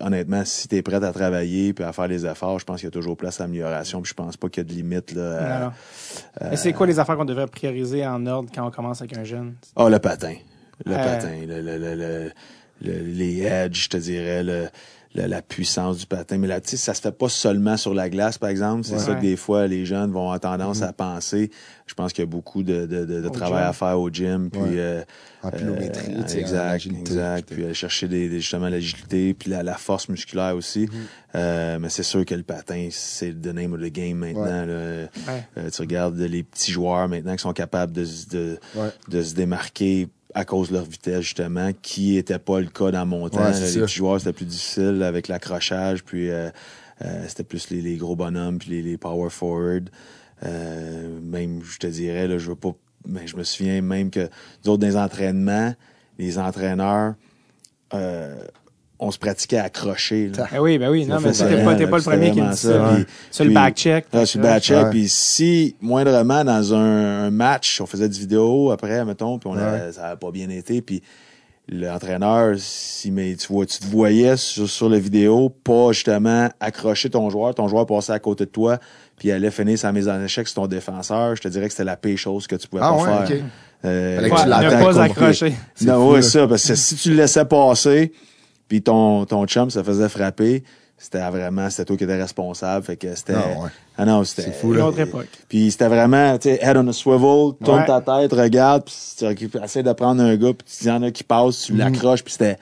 honnêtement, 0.00 0.42
si 0.44 0.68
tu 0.68 0.76
es 0.76 0.82
prêt 0.82 1.02
à 1.04 1.12
travailler 1.12 1.72
puis 1.72 1.84
à 1.84 1.92
faire 1.92 2.08
les 2.08 2.24
efforts, 2.26 2.58
je 2.58 2.64
pense 2.64 2.76
qu'il 2.80 2.86
y 2.86 2.88
a 2.88 2.90
toujours 2.90 3.16
place 3.16 3.40
à 3.40 3.44
amélioration. 3.44 4.00
Puis 4.00 4.10
je 4.10 4.14
pense 4.14 4.36
pas 4.36 4.48
qu'il 4.48 4.62
y 4.62 4.66
a 4.66 4.68
de 4.68 4.72
limite 4.74 5.12
là. 5.12 5.36
à- 5.36 5.58
Non, 5.60 5.64
non. 5.66 5.72
Mais 6.50 6.56
c'est 6.56 6.72
quoi 6.72 6.86
les 6.86 6.98
affaires 6.98 7.16
qu'on 7.16 7.24
devrait 7.26 7.46
prioriser 7.46 8.06
en 8.06 8.24
ordre 8.26 8.48
quand 8.54 8.66
on 8.66 8.70
commence 8.70 9.00
avec 9.02 9.16
un 9.16 9.24
jeune? 9.24 9.54
Ah, 9.76 9.88
le 9.88 9.98
patin. 9.98 10.34
Le 10.84 10.92
Euh. 10.92 10.96
patin. 10.96 11.32
Le, 11.46 11.60
le- 11.60 11.78
le- 11.78 11.94
le- 11.94 12.30
le- 12.82 13.00
les 13.02 13.42
edges, 13.42 13.84
je 13.84 13.88
te 13.88 13.96
dirais, 13.96 14.42
le, 14.42 14.66
le- 15.14 15.26
la 15.26 15.40
puissance 15.40 15.96
du 15.98 16.06
patin. 16.06 16.36
Mais 16.38 16.46
là, 16.46 16.60
tu 16.60 16.70
sais, 16.70 16.76
ça 16.76 16.92
se 16.94 17.00
fait 17.00 17.12
pas 17.16 17.28
seulement 17.30 17.76
sur 17.78 17.94
la 17.94 18.10
glace, 18.10 18.36
par 18.38 18.50
exemple. 18.50 18.84
C'est 18.84 18.98
ça 18.98 19.14
que 19.14 19.20
des 19.22 19.36
fois, 19.36 19.66
les 19.66 19.86
jeunes 19.86 20.10
vont 20.12 20.20
avoir 20.30 20.40
tendance 20.40 20.82
à 20.82 20.92
penser. 20.92 21.50
Je 21.86 21.94
pense 21.94 22.12
qu'il 22.12 22.22
y 22.22 22.26
a 22.26 22.30
beaucoup 22.30 22.62
de, 22.62 22.84
de, 22.86 23.04
de- 23.06 23.20
de 23.22 23.26
Au 23.26 23.30
travail 23.30 23.62
gym. 23.62 23.70
à 23.70 23.72
faire 23.72 23.98
au 24.00 24.10
gym. 24.10 24.50
Puis, 24.50 24.60
Ouais. 24.60 24.68
euh, 24.76 25.04
En 25.42 25.50
pilométrie, 25.50 26.14
euh, 26.16 26.22
tu 26.24 26.28
sais, 26.30 26.36
en 26.38 26.40
exact, 26.40 26.86
exact. 26.86 27.54
Puis 27.54 27.64
aller 27.64 27.72
chercher 27.74 28.08
des, 28.08 28.28
des- 28.28 28.40
justement 28.40 28.68
l'agilité, 28.68 29.32
puis 29.32 29.50
la, 29.50 29.62
la 29.62 29.74
force 29.76 30.08
musculaire 30.08 30.54
aussi. 30.56 30.80
Mhm. 30.80 30.88
Euh, 31.36 31.78
mais 31.80 31.88
c'est 31.88 32.02
sûr 32.02 32.24
que 32.26 32.34
le 32.34 32.42
patin, 32.42 32.88
c'est 32.90 33.32
the 33.40 33.46
name 33.54 33.72
of 33.72 33.80
the 33.80 33.92
game 33.92 34.18
maintenant. 34.18 34.66
Ouais. 34.66 35.08
Euh, 35.56 35.70
tu 35.72 35.80
regardes 35.80 36.18
les 36.18 36.42
petits 36.42 36.72
joueurs 36.72 37.08
maintenant 37.08 37.36
qui 37.36 37.42
sont 37.42 37.52
capables 37.52 37.92
de, 37.92 38.04
de 39.08 39.22
se 39.22 39.34
démarquer 39.34 40.08
à 40.36 40.44
cause 40.44 40.68
de 40.68 40.74
leur 40.74 40.84
vitesse, 40.84 41.22
justement, 41.22 41.70
qui 41.80 42.16
n'était 42.16 42.38
pas 42.38 42.60
le 42.60 42.66
cas 42.66 42.90
dans 42.90 43.06
mon 43.06 43.26
temps. 43.30 43.40
Ouais, 43.40 43.58
les 43.58 43.80
petits 43.80 43.94
joueurs, 43.94 44.20
c'était 44.20 44.34
plus 44.34 44.44
difficile 44.44 45.02
avec 45.02 45.28
l'accrochage, 45.28 46.04
puis 46.04 46.28
euh, 46.28 46.50
euh, 47.02 47.24
c'était 47.26 47.42
plus 47.42 47.70
les, 47.70 47.80
les 47.80 47.96
gros 47.96 48.16
bonhommes, 48.16 48.58
puis 48.58 48.70
les, 48.70 48.82
les 48.82 48.98
power 48.98 49.30
forward. 49.30 49.88
Euh, 50.44 51.18
même, 51.22 51.62
je 51.64 51.78
te 51.78 51.86
dirais, 51.86 52.28
là, 52.28 52.36
je 52.36 52.50
veux 52.50 52.54
pas. 52.54 52.72
Mais 53.08 53.26
je 53.26 53.34
me 53.34 53.44
souviens 53.44 53.80
même 53.80 54.10
que 54.10 54.28
nous 54.64 54.72
autres, 54.72 54.82
dans 54.82 54.86
les 54.86 54.96
entraînements, 54.98 55.74
les 56.18 56.38
entraîneurs, 56.38 57.14
euh, 57.94 58.36
on 58.98 59.10
se 59.10 59.18
pratiquait 59.18 59.58
à 59.58 59.64
accrocher. 59.64 60.30
là. 60.36 60.46
Ben 60.50 60.58
oui, 60.60 60.78
ben 60.78 60.90
oui. 60.90 61.04
Non, 61.06 61.18
mais 61.20 61.32
t'es 61.32 61.62
pas, 61.64 61.74
t'es 61.74 61.86
pas 61.86 61.96
le 61.98 62.02
c'était 62.02 62.16
premier 62.16 62.30
qui 62.32 62.40
me 62.40 62.50
dit 62.50 62.56
ça. 62.56 62.92
Puis- 62.94 63.04
Sur 63.30 63.44
le 63.44 63.50
back-check. 63.50 64.06
Ah, 64.12 64.24
sur 64.24 64.40
le 64.40 64.44
back-check. 64.46 64.84
Ouais. 64.84 64.90
Puis 64.90 65.08
si, 65.08 65.76
moindrement, 65.80 66.44
dans 66.44 66.74
un, 66.74 67.26
un 67.26 67.30
match, 67.30 67.80
on 67.80 67.86
faisait 67.86 68.08
du 68.08 68.20
vidéo 68.20 68.70
après, 68.70 69.04
mettons, 69.04 69.38
puis 69.38 69.50
on 69.52 69.54
ça 69.54 70.02
n'a 70.02 70.16
pas 70.16 70.30
bien 70.30 70.48
été, 70.48 70.80
puis 70.82 71.02
l'entraîneur, 71.68 72.54
si 72.58 73.10
mais 73.10 73.34
tu 73.34 73.52
vois, 73.52 73.66
tu 73.66 73.78
te 73.78 73.86
voyais 73.86 74.36
sur, 74.36 74.68
sur 74.68 74.88
la 74.88 74.98
vidéo, 74.98 75.50
pas 75.50 75.92
justement 75.92 76.48
accrocher 76.60 77.10
ton 77.10 77.28
joueur, 77.28 77.54
ton 77.54 77.66
joueur 77.68 77.86
passait 77.86 78.12
à 78.12 78.18
côté 78.20 78.44
de 78.46 78.50
toi, 78.50 78.78
puis 79.18 79.28
il 79.28 79.32
allait 79.32 79.50
finir 79.50 79.76
sa 79.78 79.90
mise 79.92 80.08
en 80.08 80.22
échec 80.22 80.46
sur 80.46 80.62
ton 80.62 80.66
défenseur, 80.68 81.34
je 81.36 81.42
te 81.42 81.48
dirais 81.48 81.66
que 81.66 81.72
c'était 81.72 81.84
la 81.84 81.96
pire 81.96 82.16
chose 82.18 82.46
que 82.46 82.54
tu 82.56 82.68
pouvais 82.68 82.82
Ah 82.84 82.90
pas 82.92 82.96
ouais, 82.96 83.26
faire. 83.26 83.36
ok. 83.38 83.44
Euh, 83.84 84.16
Fallait 84.16 84.28
que 84.30 84.34
Ouais, 84.34 84.42
tu 84.70 84.76
ne 84.76 84.82
pas 84.92 85.00
accrocher. 85.02 85.54
C'est 85.74 85.84
non, 85.86 86.14
là. 86.14 86.22
ça, 86.22 86.46
parce 86.48 86.66
que 86.66 86.74
si 86.76 86.94
tu 86.96 87.10
le 87.10 87.16
laissais 87.16 87.44
passer, 87.44 88.12
puis 88.68 88.82
ton, 88.82 89.24
ton 89.26 89.46
chum 89.46 89.70
se 89.70 89.82
faisait 89.82 90.08
frapper, 90.08 90.64
c'était 90.98 91.28
vraiment, 91.28 91.68
c'était 91.68 91.84
toi 91.84 91.96
qui 91.96 92.04
étais 92.04 92.16
responsable. 92.20 92.84
Fait 92.84 92.96
que 92.96 93.14
c'était. 93.14 93.34
Ah, 93.34 93.60
ouais. 93.62 93.68
Ah 93.98 94.04
non, 94.06 94.24
c'était. 94.24 94.42
C'est 94.42 94.52
fou, 94.52 94.72
Une 94.72 94.78
là. 94.78 94.86
autre 94.86 95.00
époque. 95.00 95.28
Puis 95.48 95.70
c'était 95.70 95.88
vraiment, 95.88 96.38
tu 96.38 96.48
sais, 96.48 96.58
head 96.62 96.76
on 96.76 96.88
a 96.88 96.92
swivel, 96.92 97.52
tourne 97.62 97.80
Ouais. 97.80 97.86
ta 97.86 98.00
tête, 98.00 98.32
regarde, 98.32 98.84
puis 98.84 98.94
tu 99.36 99.50
essaies 99.62 99.82
de 99.82 99.92
prendre 99.92 100.22
un 100.22 100.36
gars, 100.36 100.52
puis 100.54 100.66
il 100.82 100.86
y 100.86 100.90
en 100.90 101.02
a 101.02 101.10
qui 101.10 101.22
passe, 101.24 101.62
tu 101.64 101.74
l'accroches, 101.76 102.22
puis 102.24 102.32
c'était. 102.32 102.56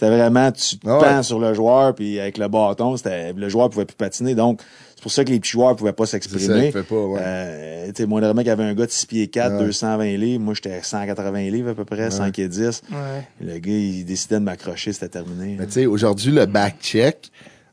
C'était 0.00 0.16
vraiment, 0.16 0.50
tu 0.50 0.78
te 0.78 0.88
Ah 0.88 0.98
ouais. 0.98 1.04
pends 1.04 1.22
sur 1.22 1.38
le 1.38 1.52
joueur, 1.52 1.94
puis 1.94 2.18
avec 2.18 2.38
le 2.38 2.48
bâton, 2.48 2.96
c'était, 2.96 3.34
le 3.34 3.48
joueur 3.50 3.68
pouvait 3.68 3.84
plus 3.84 3.96
patiner. 3.96 4.34
Donc, 4.34 4.62
c'est 4.96 5.02
pour 5.02 5.12
ça 5.12 5.24
que 5.24 5.30
les 5.30 5.38
petits 5.40 5.50
joueurs 5.50 5.76
pouvaient 5.76 5.92
pas 5.92 6.06
ça, 6.06 6.12
s'exprimer. 6.12 6.72
fait 6.72 6.82
pas, 6.84 6.94
ouais. 6.94 7.20
Euh, 7.22 7.86
tu 7.88 7.92
sais, 8.02 8.06
moi, 8.06 8.22
le 8.22 8.32
mec 8.32 8.48
avait 8.48 8.64
un 8.64 8.72
gars 8.72 8.86
de 8.86 8.90
6 8.90 9.04
pieds 9.04 9.28
4, 9.28 9.58
Ouais. 9.58 9.66
220 9.66 10.16
livres. 10.16 10.42
Moi, 10.42 10.54
j'étais 10.54 10.80
180 10.82 11.50
livres 11.50 11.70
à 11.70 11.74
peu 11.74 11.84
près, 11.84 12.10
5 12.10 12.38
et 12.38 12.48
10. 12.48 12.82
Ouais. 12.90 12.96
Le 13.42 13.58
gars, 13.58 13.72
il 13.72 14.04
décidait 14.06 14.36
de 14.36 14.44
m'accrocher, 14.44 14.94
c'était 14.94 15.08
terminé. 15.10 15.56
Mais 15.58 15.66
tu 15.66 15.72
sais, 15.72 15.84
aujourd'hui, 15.86 16.32
le 16.32 16.46
back-check, 16.46 17.30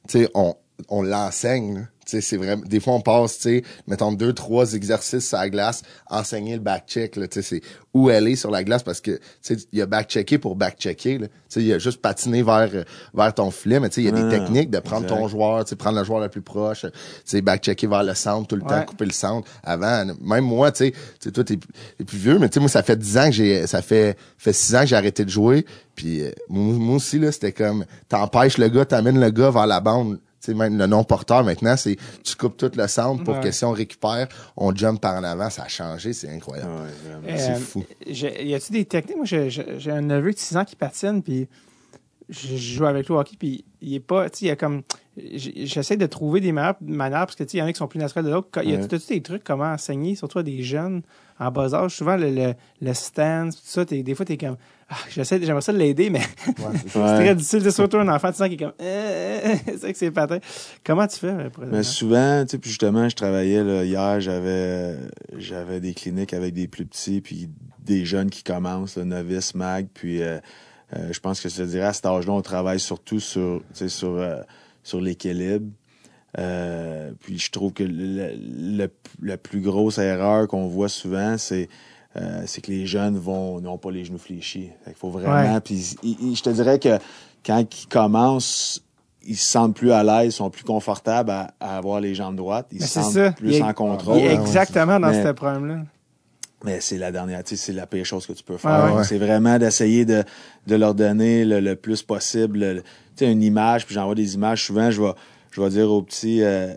tu 0.10 0.20
sais, 0.20 0.30
on, 0.34 0.54
on 0.90 1.02
l'enseigne. 1.04 1.88
Là. 2.08 2.18
Tu 2.18 2.22
sais, 2.22 2.22
c'est 2.22 2.38
vraiment, 2.38 2.64
des 2.66 2.80
fois, 2.80 2.94
on 2.94 3.02
passe, 3.02 3.38
tu 3.38 3.42
sais, 3.44 3.64
mettons 3.88 4.12
deux, 4.12 4.34
trois 4.34 4.74
exercices 4.74 5.28
sur 5.28 5.38
la 5.38 5.50
glace, 5.50 5.84
enseigner 6.10 6.54
le 6.56 6.62
back-check, 6.62 7.16
là, 7.16 7.28
tu 7.28 7.42
sais, 7.42 7.42
c'est 7.42 7.62
où 7.94 8.10
elle 8.10 8.28
est 8.28 8.36
sur 8.36 8.52
la 8.52 8.64
glace 8.64 8.84
parce 8.84 9.02
que, 9.02 9.12
tu 9.12 9.22
sais, 9.42 9.58
il 9.72 9.80
y 9.80 9.82
a 9.82 9.86
back-checker 9.86 10.38
pour 10.38 10.56
back-checker, 10.56 11.18
là. 11.18 11.28
Tu 11.28 11.34
sais, 11.50 11.62
il 11.62 11.68
y 11.68 11.74
a 11.74 11.80
juste 11.80 12.02
patiner 12.02 12.44
vers, 12.44 12.70
euh, 12.74 12.84
vers 13.14 13.34
ton 13.34 13.52
filet, 13.52 13.80
mais 13.80 13.90
tu 13.90 13.96
sais, 13.96 14.02
il 14.02 14.06
y 14.06 14.08
a 14.08 14.12
des 14.12 14.30
techniques 14.30 14.70
de 14.70 14.80
prendre 14.80 15.04
exact. 15.04 15.20
ton 15.20 15.28
joueur, 15.28 15.66
tu 15.66 15.70
sais, 15.70 15.76
prendre 15.76 15.98
le 15.98 16.04
joueur 16.04 16.20
le 16.20 16.30
plus 16.30 16.42
proche, 16.42 16.82
tu 16.82 16.90
sais, 17.26 17.42
back-checker 17.42 17.88
vers 17.88 18.04
le 18.04 18.14
centre 18.14 18.48
tout 18.48 18.56
le 18.56 18.64
temps, 18.64 18.84
couper 18.84 19.06
le 19.06 19.12
centre. 19.12 19.48
Avant, 19.64 20.06
même 20.22 20.46
moi, 20.46 20.72
tu 20.72 20.86
sais, 20.86 20.92
tu 20.92 20.98
sais, 21.20 21.32
toi, 21.32 21.44
t'es 21.44 21.58
t'es 21.98 22.04
plus 22.04 22.18
vieux, 22.18 22.40
mais 22.40 22.50
tu 22.50 22.56
sais, 22.56 22.60
moi, 22.60 22.70
ça 22.70 22.84
fait 22.84 22.98
dix 22.98 23.18
ans 23.18 23.26
que 23.26 23.32
j'ai, 23.32 23.68
ça 23.68 23.82
fait, 23.82 24.18
fait 24.38 24.54
six 24.54 24.76
ans 24.76 24.82
que 24.82 24.88
j'ai 24.88 24.96
arrêté 24.96 25.26
de 25.26 25.30
jouer, 25.30 25.66
puis 25.96 26.22
euh, 26.22 26.32
moi, 26.48 26.74
moi 26.76 26.96
aussi, 26.96 27.20
là, 27.20 27.32
c'était 27.32 27.52
comme, 27.52 27.86
t'empêches 28.08 28.58
le 28.58 28.70
gars, 28.70 28.86
t'amènes 28.86 29.20
le 29.20 29.30
gars 29.30 29.50
vers 29.50 29.68
la 29.68 29.80
bande, 29.80 30.20
sais, 30.52 30.58
même 30.58 30.78
le 30.78 30.88
non-porteur, 30.88 31.44
maintenant, 31.44 31.78
c'est, 31.78 31.96
tu 32.24 32.36
coupes 32.36 32.58
tout 32.58 32.72
le 32.76 32.88
centre 32.88 33.24
pour 33.24 33.36
Ouais. 33.36 33.42
que 33.42 33.52
si 33.52 33.64
on 33.66 33.72
récupère, 33.72 34.28
on 34.56 34.74
jump 34.76 35.00
par 35.02 35.16
en 35.16 35.24
avant, 35.24 35.50
ça 35.50 35.64
a 35.64 35.68
changé, 35.68 36.14
c'est 36.14 36.30
incroyable. 36.30 36.70
Ouais. 37.26 37.38
C'est 37.38 37.52
Euh, 37.52 37.56
fou. 37.56 37.84
Y 38.08 38.54
a-tu 38.56 38.72
des 38.72 38.86
techniques? 38.86 39.18
Moi, 39.18 39.26
j'ai- 39.26 39.92
un 39.92 40.02
neveu 40.02 40.32
de 40.34 40.38
6 40.38 40.58
ans 40.58 40.66
qui 40.66 40.76
patine, 40.76 41.22
puis 41.24 41.48
je 42.30 42.56
joue 42.58 42.86
avec 42.86 43.08
lui 43.08 43.14
au 43.14 43.20
hockey, 43.20 43.36
puis 43.40 43.64
il 43.82 43.94
est 43.94 44.00
pas, 44.00 44.30
tu 44.30 44.40
sais, 44.40 44.46
il 44.46 44.48
y 44.50 44.52
a 44.52 44.56
comme, 44.56 44.82
j'essaie 45.16 45.98
de 45.98 46.06
trouver 46.06 46.42
des 46.42 46.52
meilleures 46.52 46.76
manières, 46.82 47.26
parce 47.26 47.36
que, 47.36 47.44
tu 47.44 47.52
sais, 47.52 47.58
il 47.58 47.60
y 47.62 47.64
en 47.64 47.68
a 47.68 47.72
qui 47.72 47.78
sont 47.78 47.88
plus 47.88 48.00
naturels 48.00 48.26
de 48.26 48.32
l'autre. 48.32 48.50
Y 48.64 48.74
a 48.76 48.78
des 48.88 49.22
trucs, 49.22 49.44
comment 49.44 49.66
enseigner, 49.72 50.16
surtout 50.16 50.40
à 50.40 50.44
des 50.44 50.62
jeunes 50.64 51.02
en 51.40 51.52
bas 51.52 51.74
âge? 51.74 51.96
Souvent, 51.96 52.16
le, 52.18 52.30
le, 52.30 52.54
le 52.82 52.94
stance, 52.94 53.56
tout 53.56 53.62
ça, 53.66 53.86
t'es- 53.86 54.04
des 54.04 54.16
fois, 54.16 54.26
t'es 54.26 54.38
comme, 54.38 54.58
ah, 54.90 54.96
j'essaie, 55.10 55.40
j'aimerais 55.42 55.62
ça 55.62 55.72
l'aider, 55.72 56.10
mais 56.10 56.22
c'est 56.58 56.96
Ouais. 56.96 57.16
très 57.16 57.36
difficile. 57.36 57.62
C'est 57.64 57.72
surtout 57.72 57.98
un 57.98 58.08
enfant, 58.08 58.32
tu 58.32 58.38
sens 58.38 58.48
qui 58.48 58.54
est 58.56 58.58
comme, 58.58 58.74
euh, 58.82 59.40
euh, 59.46 59.56
c'est 59.66 59.78
vrai 59.78 59.92
que 59.94 60.00
c'est 60.00 60.12
patin. 60.12 60.40
Comment 60.86 61.08
tu 61.08 61.18
fais? 61.20 61.28
euh, 61.28 61.50
pour- 61.50 61.66
Mais 61.66 61.84
souvent, 61.84 62.44
tu 62.46 62.52
sais, 62.52 62.58
puis 62.58 62.70
justement, 62.70 63.08
je 63.10 63.16
travaillais 63.16 63.64
là, 63.64 63.84
hier, 63.84 64.20
j'avais 64.22 64.96
j'avais 65.38 65.80
des 65.80 65.94
cliniques 65.94 66.34
avec 66.34 66.54
des 66.54 66.68
plus 66.68 66.86
petits, 66.86 67.22
puis 67.22 67.50
des 67.80 68.06
jeunes 68.06 68.30
qui 68.30 68.44
commencent, 68.44 68.98
le 68.98 69.04
novice, 69.06 69.56
mag, 69.56 69.88
puis 69.94 70.22
euh, 70.22 70.40
euh, 70.96 71.10
je 71.12 71.20
pense 71.20 71.42
que 71.42 71.50
je 71.50 71.56
te 71.58 71.62
dirais 71.64 71.86
à 71.88 71.94
cet 71.94 72.06
âge-là, 72.06 72.32
on 72.34 72.42
travaille 72.42 72.80
surtout 72.80 73.20
sur, 73.20 73.62
tu 73.74 73.80
sais, 73.80 73.90
sur, 73.90 74.10
euh, 74.16 74.42
sur 74.84 75.02
l'équilibre. 75.02 75.66
Euh, 76.38 77.12
puis 77.22 77.40
je 77.40 77.52
trouve 77.52 77.74
que 77.74 77.84
le, 77.84 78.32
le- 78.38 78.92
la 79.24 79.38
plus 79.38 79.62
grosse 79.62 79.98
erreur 79.98 80.48
qu'on 80.48 80.68
voit 80.68 80.90
souvent, 80.90 81.38
c'est 81.38 81.70
euh, 82.16 82.44
c'est 82.46 82.62
que 82.62 82.72
les 82.72 82.86
jeunes 82.86 83.18
vont 83.18 83.60
n'ont 83.62 83.78
pas 83.78 83.92
les 83.92 84.04
genoux 84.06 84.18
fléchis. 84.18 84.70
Fait 84.84 84.92
qu'il 84.92 85.00
faut 85.00 85.10
vraiment. 85.10 85.60
Puis 85.62 85.96
je 86.04 86.42
te 86.42 86.50
dirais 86.50 86.80
que 86.80 86.98
quand 87.46 87.60
ils 87.60 87.88
commencent, 87.88 88.84
ils 89.26 89.38
se 89.38 89.50
sentent 89.50 89.76
plus 89.76 89.92
à 89.92 90.04
l'aise, 90.04 90.34
sont 90.36 90.50
plus 90.50 90.64
confortables 90.64 91.30
à, 91.32 91.54
à 91.60 91.78
avoir 91.78 92.00
les 92.02 92.14
jambes 92.16 92.36
droites. 92.36 92.68
Ils 92.72 92.80
Mais 92.80 92.86
se 92.86 93.02
sentent 93.02 93.14
ça. 93.14 93.32
plus 93.32 93.50
Il 93.50 93.56
est- 93.56 93.62
en 93.62 93.74
contrôle. 93.74 94.18
Il 94.20 94.26
est 94.26 94.34
exactement 94.34 95.00
dans 95.00 95.10
Mais- 95.12 95.24
ce 95.24 95.30
problème-là. 95.32 95.84
Mais 96.64 96.82
c'est 96.82 96.98
la 96.98 97.12
dernière, 97.12 97.44
tu 97.44 97.56
sais, 97.56 97.66
c'est 97.68 97.74
la 97.74 97.86
pire 97.86 98.04
chose 98.04 98.26
que 98.26 98.34
tu 98.34 98.44
peux 98.44 98.58
faire. 98.58 98.92
Ouais. 98.96 99.04
C'est 99.04 99.20
vraiment 99.20 99.60
d'essayer 99.60 100.06
de, 100.06 100.24
de 100.66 100.76
leur 100.76 100.96
donner 100.96 101.46
le, 101.46 101.60
le 101.60 101.76
plus 101.76 102.02
possible, 102.02 102.58
le- 102.60 102.82
tu 103.16 103.26
sais, 103.26 103.32
une 103.32 103.44
image, 103.44 103.86
puis 103.86 103.94
j'envoie 103.94 104.16
des 104.16 104.34
images. 104.34 104.66
Souvent, 104.66 104.90
je 104.90 105.00
vais, 105.04 105.12
je 105.58 105.62
vais 105.62 105.70
dire 105.70 105.92
aux 105.92 106.02
petits, 106.04 106.42
euh, 106.44 106.74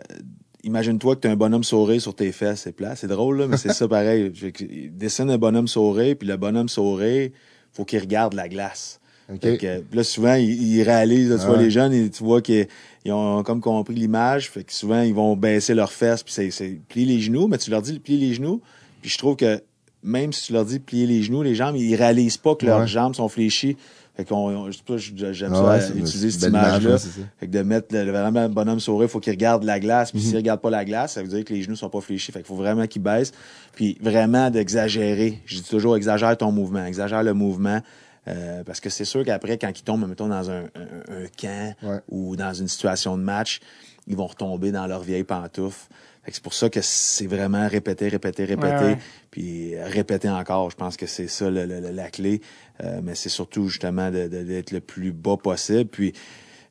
imagine-toi 0.63 1.15
que 1.15 1.21
tu 1.21 1.27
as 1.27 1.31
un 1.31 1.35
bonhomme 1.35 1.63
sauré 1.63 1.99
sur 1.99 2.15
tes 2.15 2.31
fesses, 2.31 2.61
c'est 2.61 2.71
plat. 2.71 2.95
C'est 2.95 3.07
drôle, 3.07 3.39
là, 3.39 3.47
mais 3.47 3.57
c'est 3.57 3.73
ça 3.73 3.87
pareil. 3.87 4.31
Dessine 4.91 5.29
un 5.29 5.37
bonhomme 5.37 5.67
sauré, 5.67 6.15
puis 6.15 6.27
le 6.27 6.37
bonhomme 6.37 6.69
sauré, 6.69 7.31
faut 7.71 7.85
qu'il 7.85 7.99
regarde 7.99 8.33
la 8.33 8.49
glace. 8.49 8.99
Que, 9.41 9.81
là, 9.95 10.03
souvent, 10.03 10.33
ils, 10.33 10.61
ils 10.61 10.83
réalisent, 10.83 11.29
là, 11.29 11.37
tu 11.39 11.45
vois, 11.45 11.55
les 11.57 11.71
jeunes, 11.71 11.93
et 11.93 12.09
tu 12.09 12.21
vois 12.21 12.41
qu'ils 12.41 12.67
ils 13.05 13.13
ont 13.13 13.43
comme 13.43 13.61
compris 13.61 13.93
l'image. 13.95 14.49
Fait 14.49 14.63
que 14.65 14.73
souvent, 14.73 15.03
ils 15.03 15.13
vont 15.13 15.37
baisser 15.37 15.73
leurs 15.73 15.93
fesses, 15.93 16.21
puis 16.23 16.33
c'est, 16.51 16.79
plier 16.89 17.05
les 17.05 17.21
genoux, 17.21 17.47
mais 17.47 17.57
tu 17.57 17.69
leur 17.71 17.81
dis 17.81 17.97
plier 17.99 18.17
les 18.17 18.33
genoux. 18.33 18.61
Puis 19.01 19.09
je 19.09 19.17
trouve 19.17 19.37
que 19.37 19.61
même 20.03 20.33
si 20.33 20.47
tu 20.47 20.53
leur 20.53 20.65
dis 20.65 20.79
plier 20.79 21.07
les 21.07 21.21
genoux, 21.23 21.43
les 21.43 21.55
jambes, 21.55 21.77
ils 21.77 21.95
réalisent 21.95 22.35
pas 22.37 22.55
que 22.55 22.65
leurs 22.65 22.81
Ouais. 22.81 22.87
jambes 22.87 23.15
sont 23.15 23.29
fléchies. 23.29 23.77
Fait 24.15 24.25
qu'on, 24.25 24.69
j'aime 24.71 25.51
Ah 25.53 25.55
ça, 25.55 25.63
ouais, 25.63 25.81
c'est- 25.81 25.93
utiliser 25.93 26.31
cette 26.31 26.49
image-là. 26.49 26.97
fait 26.97 27.47
que 27.47 27.51
de 27.51 27.61
mettre 27.61 27.95
le, 27.95 28.11
vraiment 28.11 28.41
le 28.41 28.49
bonhomme 28.49 28.79
sourire, 28.81 29.09
faut 29.09 29.21
qu'il 29.21 29.31
regarde 29.31 29.63
la 29.63 29.79
glace. 29.79 30.11
Puis 30.11 30.19
Mhm. 30.19 30.25
s'il 30.27 30.35
regarde 30.37 30.59
pas 30.61 30.69
la 30.69 30.83
glace, 30.83 31.13
ça 31.13 31.21
veut 31.21 31.29
dire 31.29 31.45
que 31.45 31.53
les 31.53 31.61
genoux 31.63 31.77
sont 31.77 31.89
pas 31.89 32.01
fléchis. 32.01 32.31
Fait 32.31 32.39
qu'il 32.39 32.47
faut 32.47 32.55
vraiment 32.55 32.85
qu'il 32.87 33.01
baisse. 33.01 33.31
Puis 33.73 33.97
vraiment 34.01 34.49
d'exagérer. 34.49 35.39
Je 35.45 35.55
dis 35.55 35.63
toujours, 35.63 35.95
exagère 35.95 36.35
ton 36.37 36.51
mouvement. 36.51 36.85
Exagère 36.85 37.23
le 37.23 37.33
mouvement. 37.33 37.79
Euh, 38.27 38.63
parce 38.63 38.79
que 38.79 38.89
c'est 38.89 39.05
sûr 39.05 39.23
qu'après, 39.25 39.57
quand 39.57 39.71
ils 39.75 39.81
tombent, 39.83 40.07
mettons, 40.07 40.27
dans 40.27 40.51
un, 40.51 40.63
un- 40.65 41.23
un 41.23 41.27
camp 41.41 41.73
Ouais. 41.81 41.99
ou 42.09 42.35
dans 42.35 42.53
une 42.53 42.67
situation 42.67 43.17
de 43.17 43.23
match, 43.23 43.61
ils 44.07 44.15
vont 44.15 44.27
retomber 44.27 44.71
dans 44.71 44.85
leur 44.87 45.01
vieille 45.01 45.23
pantoufle. 45.23 45.87
Fait 46.23 46.29
que 46.29 46.35
c'est 46.35 46.43
pour 46.43 46.53
ça 46.53 46.69
que 46.69 46.81
c'est 46.83 47.25
vraiment 47.25 47.67
répéter, 47.67 48.09
répéter, 48.09 48.45
répéter, 48.45 48.73
Ouais, 48.75 48.83
ouais. 48.89 48.97
Puis 49.31 49.73
répéter 49.81 50.29
encore. 50.29 50.69
Je 50.69 50.75
pense 50.75 50.97
que 50.97 51.05
c'est 51.07 51.27
ça 51.27 51.49
le- 51.49 51.65
le- 51.65 51.79
le- 51.79 51.91
la 51.91 52.09
clé. 52.11 52.41
Euh, 52.83 52.99
mais 53.03 53.15
c'est 53.15 53.29
surtout 53.29 53.67
justement 53.69 54.11
de- 54.11 54.27
de- 54.27 54.43
d'être 54.43 54.71
le 54.71 54.81
plus 54.81 55.11
bas 55.11 55.37
possible. 55.37 55.89
Puis 55.89 56.13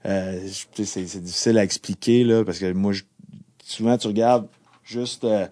euh, 0.06 0.38
je- 0.46 0.64
tu 0.72 0.84
sais, 0.84 0.84
c'est 0.84 1.06
c'est 1.06 1.20
difficile 1.22 1.58
à 1.58 1.64
expliquer 1.64 2.22
là, 2.24 2.44
parce 2.44 2.58
que 2.58 2.70
moi, 2.72 2.92
je- 2.92 3.02
souvent 3.64 3.96
tu 3.98 4.06
regardes 4.06 4.46
juste 4.84 5.24
euh, 5.24 5.46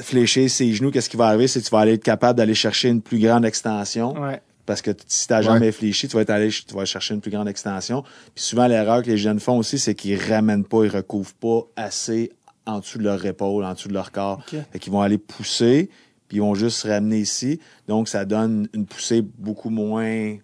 fléchir 0.00 0.50
ses 0.50 0.72
genoux, 0.72 0.90
qu'est-ce 0.90 1.08
qui 1.08 1.16
va 1.16 1.26
arriver, 1.28 1.46
c'est 1.46 1.60
que 1.60 1.64
tu 1.66 1.70
vas 1.70 1.80
aller 1.80 1.92
être 1.94 2.02
capable 2.02 2.36
d'aller 2.36 2.54
chercher 2.54 2.88
une 2.88 3.00
plus 3.00 3.18
grande 3.18 3.44
extension. 3.44 4.12
Ouais. 4.20 4.40
Parce 4.66 4.80
que 4.80 4.90
si 5.06 5.28
t'as 5.28 5.42
jamais 5.42 5.72
fléchi, 5.72 6.08
tu 6.08 6.16
vas 6.16 6.22
être 6.22 6.30
allé, 6.30 6.48
tu 6.48 6.74
vas 6.74 6.84
chercher 6.86 7.14
une 7.14 7.20
plus 7.20 7.30
grande 7.30 7.48
extension. 7.48 8.02
Puis 8.34 8.42
souvent, 8.44 8.66
l'erreur 8.66 9.02
que 9.02 9.08
les 9.10 9.18
jeunes 9.18 9.38
font 9.38 9.58
aussi, 9.58 9.78
c'est 9.78 9.94
qu'ils 9.94 10.18
ramènent 10.18 10.64
pas, 10.64 10.84
ils 10.84 10.90
recouvrent 10.90 11.34
pas 11.34 11.60
assez 11.76 12.32
en 12.66 12.78
dessous 12.80 12.96
de 12.98 13.04
leur 13.04 13.24
épaule, 13.26 13.62
en 13.62 13.74
dessous 13.74 13.88
de 13.88 13.92
leur 13.94 14.10
corps. 14.10 14.38
Ok. 14.50 14.58
Fait 14.72 14.78
qu'ils 14.78 14.92
vont 14.92 15.02
aller 15.02 15.18
pousser, 15.18 15.90
puis 16.28 16.38
ils 16.38 16.40
vont 16.40 16.54
juste 16.54 16.78
se 16.78 16.88
ramener 16.88 17.18
ici. 17.18 17.60
Donc, 17.88 18.08
ça 18.08 18.24
donne 18.24 18.68
une 18.74 18.86
poussée 18.86 19.22
beaucoup 19.22 19.70
moins... 19.70 20.36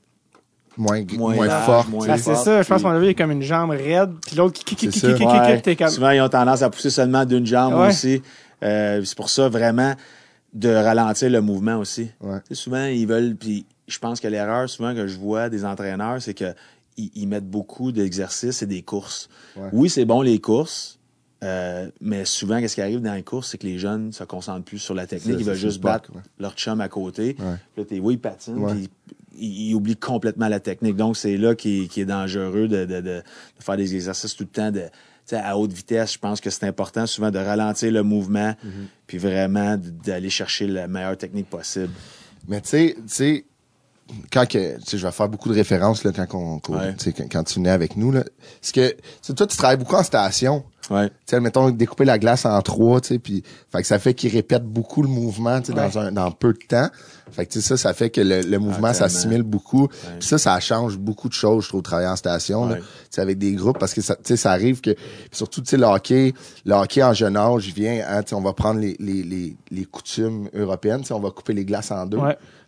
Moins, 0.77 1.05
Moins 1.17 1.35
moins 1.35 1.47
large, 1.47 1.67
forte. 1.67 1.91
Ben, 1.91 2.17
sais. 2.17 2.23
c'est 2.23 2.35
ça, 2.37 2.63
je 2.63 2.69
pense 2.69 2.81
qu'on 2.83 2.91
a 2.91 2.99
vu 2.99 3.07
il 3.07 3.09
y 3.09 3.11
a 3.11 3.15
comme 3.15 3.33
une 3.33 3.43
jambe 3.43 3.71
raide, 3.71 4.13
puis 4.25 4.37
l'autre 4.37 4.55
qui 4.55 4.65
qui 4.65 4.89
qui 4.89 4.89
qui 4.89 5.91
Souvent, 5.91 6.11
ils 6.11 6.21
ont 6.23 6.29
tendance 6.29 6.63
à 6.63 6.71
pousser 6.71 6.91
seulement 6.91 7.25
d'une 7.27 7.45
jambe 7.45 7.75
Ouais. 7.75 7.89
aussi. 7.89 8.23
Euh, 8.63 9.03
c'est 9.05 9.17
pour 9.17 9.29
ça, 9.29 9.49
vraiment, 9.49 9.95
de 10.55 10.71
ralentir 10.73 11.29
le 11.29 11.41
mouvement 11.43 11.77
aussi. 11.77 12.11
Ouais. 12.21 12.39
Souvent, 12.53 12.85
ils 12.85 13.07
veulent... 13.07 13.35
Puis 13.37 13.67
je 13.89 13.99
pense 13.99 14.21
que 14.21 14.29
l'erreur, 14.29 14.71
souvent, 14.71 14.95
que 14.95 15.07
je 15.09 15.19
vois 15.19 15.51
des 15.51 15.65
entraîneurs, 15.65 16.23
c'est 16.23 16.35
que 16.35 16.55
ils, 16.97 17.11
ils 17.15 17.27
mettent 17.27 17.51
beaucoup 17.51 17.91
d'exercices 17.93 18.63
et 18.63 18.67
des 18.67 18.83
courses. 18.83 19.29
Ouais. 19.57 19.69
Oui, 19.73 19.91
c'est 19.91 20.05
bon, 20.05 20.23
les 20.23 20.39
courses, 20.39 21.00
euh, 21.43 21.89
mais 22.01 22.25
souvent, 22.25 22.61
qu'est-ce 22.61 22.75
qui 22.75 22.83
arrive 22.83 23.01
dans 23.01 23.15
les 23.15 23.23
courses, 23.23 23.51
c'est 23.51 23.59
que 23.59 23.67
les 23.67 23.79
jeunes 23.79 24.13
se 24.13 24.25
concentrent 24.25 24.65
plus 24.65 24.79
sur 24.79 24.95
la 24.95 25.07
technique. 25.07 25.37
Ils 25.39 25.45
veulent 25.45 25.55
juste 25.57 25.81
battre 25.81 26.11
ouais. 26.15 26.21
leur 26.39 26.53
chum 26.55 26.81
à 26.81 26.89
côté. 26.89 27.37
Ouais. 27.39 27.55
Puis 27.75 27.83
Là, 27.83 27.85
t'es, 27.85 27.99
oui, 27.99 28.15
ils 28.15 28.19
patinent, 28.21 28.59
Ouais. 28.59 28.75
puis 28.75 28.89
ils, 29.39 29.69
ils 29.71 29.75
oublient 29.75 29.97
complètement 29.97 30.49
la 30.49 30.61
technique. 30.61 30.97
Donc, 30.97 31.17
c'est 31.17 31.37
là 31.39 31.55
qui, 31.55 31.89
est 31.97 32.05
dangereux 32.05 32.69
de, 32.69 32.85
de, 32.85 33.01
de, 33.01 33.01
de 33.01 33.23
faire 33.61 33.77
des 33.77 33.95
exercices 33.95 34.37
tout 34.37 34.45
le 34.45 34.51
temps 34.51 34.71
de, 34.71 34.83
à 35.33 35.57
haute 35.57 35.73
vitesse. 35.73 36.13
Je 36.15 36.19
pense 36.19 36.41
que 36.41 36.51
c'est 36.51 36.67
important 36.67 37.07
souvent 37.07 37.31
de 37.31 37.39
ralentir 37.39 37.91
le 37.93 38.03
mouvement, 38.03 38.51
Mm-hmm. 38.65 38.87
puis 39.07 39.19
vraiment 39.19 39.79
d'aller 39.79 40.29
chercher 40.31 40.67
la 40.67 40.89
meilleure 40.89 41.17
technique 41.17 41.49
possible. 41.49 41.91
Mais 42.49 42.61
tu 42.61 42.95
sais, 43.07 43.45
quand 44.33 44.47
que, 44.49 44.77
tu 44.79 44.83
sais, 44.87 44.99
je 44.99 45.07
vais 45.07 45.13
faire 45.13 45.29
beaucoup 45.29 45.49
de 45.49 45.55
références 45.55 46.05
là, 46.05 46.13
quand, 46.15 46.27
qu'on- 46.27 46.75
Ouais. 46.75 46.95
sais, 46.99 47.13
quand, 47.13 47.25
quand 47.31 47.45
tu 47.45 47.55
venais 47.57 47.71
avec 47.71 47.97
nous 47.97 48.13
là. 48.13 48.25
C'est 48.61 48.75
que, 48.75 48.89
tu 48.91 48.97
sais, 49.23 49.35
toi, 49.35 49.47
tu 49.47 49.57
travailles 49.57 49.77
beaucoup 49.79 49.97
en 49.97 50.03
station. 50.03 50.65
Ouais. 50.91 51.09
Tu 51.09 51.15
sais, 51.27 51.41
mettons, 51.41 51.71
découper 51.71 52.05
la 52.05 52.19
glace 52.19 52.45
en 52.47 52.61
trois, 52.63 53.01
tu 53.01 53.09
sais, 53.09 53.19
puis, 53.21 53.45
fait 53.71 53.81
que 53.83 53.87
ça 53.87 53.99
fait 54.01 54.13
qu'il 54.15 54.33
répète 54.33 54.65
beaucoup 54.65 55.03
le 55.03 55.09
mouvement, 55.09 55.61
tu 55.61 55.67
sais, 55.69 55.73
dans 55.75 55.99
un, 55.99 56.11
dans 56.11 56.31
peu 56.33 56.53
de 56.53 56.59
temps. 56.67 56.89
Fait 57.31 57.47
que, 57.47 57.53
tu 57.53 57.61
sais, 57.61 57.69
ça, 57.69 57.77
ça 57.77 57.95
fait 57.95 58.11
que 58.11 58.21
le, 58.21 58.41
le 58.41 58.59
mouvement 58.59 58.89
Ah, 58.89 58.95
s'assimile 58.95 59.43
beaucoup. 59.45 59.87
Puis 60.19 60.27
ça, 60.29 60.37
ça 60.39 60.59
change 60.59 60.99
beaucoup 60.99 61.29
de 61.29 61.33
choses, 61.35 61.63
je 61.65 61.69
trouve, 61.69 61.83
travailler 61.83 62.09
en 62.09 62.17
station, 62.17 62.67
là. 62.67 62.75
Ouais. 62.75 62.81
Tu 62.81 62.85
sais, 63.11 63.21
avec 63.21 63.39
des 63.39 63.53
groupes, 63.53 63.79
parce 63.79 63.95
que 63.95 64.01
ça, 64.01 64.17
tu 64.17 64.23
sais, 64.25 64.37
ça 64.37 64.51
arrive 64.51 64.81
que, 64.81 64.97
surtout, 65.31 65.61
tu 65.61 65.69
sais, 65.69 65.77
le 65.77 65.85
hockey, 65.87 66.33
le 66.65 66.75
hockey 66.75 67.05
en 67.05 67.13
jeune 67.13 67.37
âge, 67.37 67.69
il 67.69 67.75
vient, 67.75 68.03
hein, 68.09 68.23
tu 68.25 68.31
sais, 68.31 68.35
on 68.35 68.41
va 68.41 68.53
prendre 68.53 68.81
les, 68.81 68.97
les, 68.99 69.23
les, 69.23 69.57
les 69.71 69.85
coutumes 69.85 70.49
européennes, 70.55 71.03
tu 71.03 71.09
sais, 71.09 71.15
on 71.15 71.21
va 71.21 71.31
couper 71.31 71.53
les 71.53 71.65
glaces 71.65 71.93
en 71.93 72.05
deux. 72.07 72.19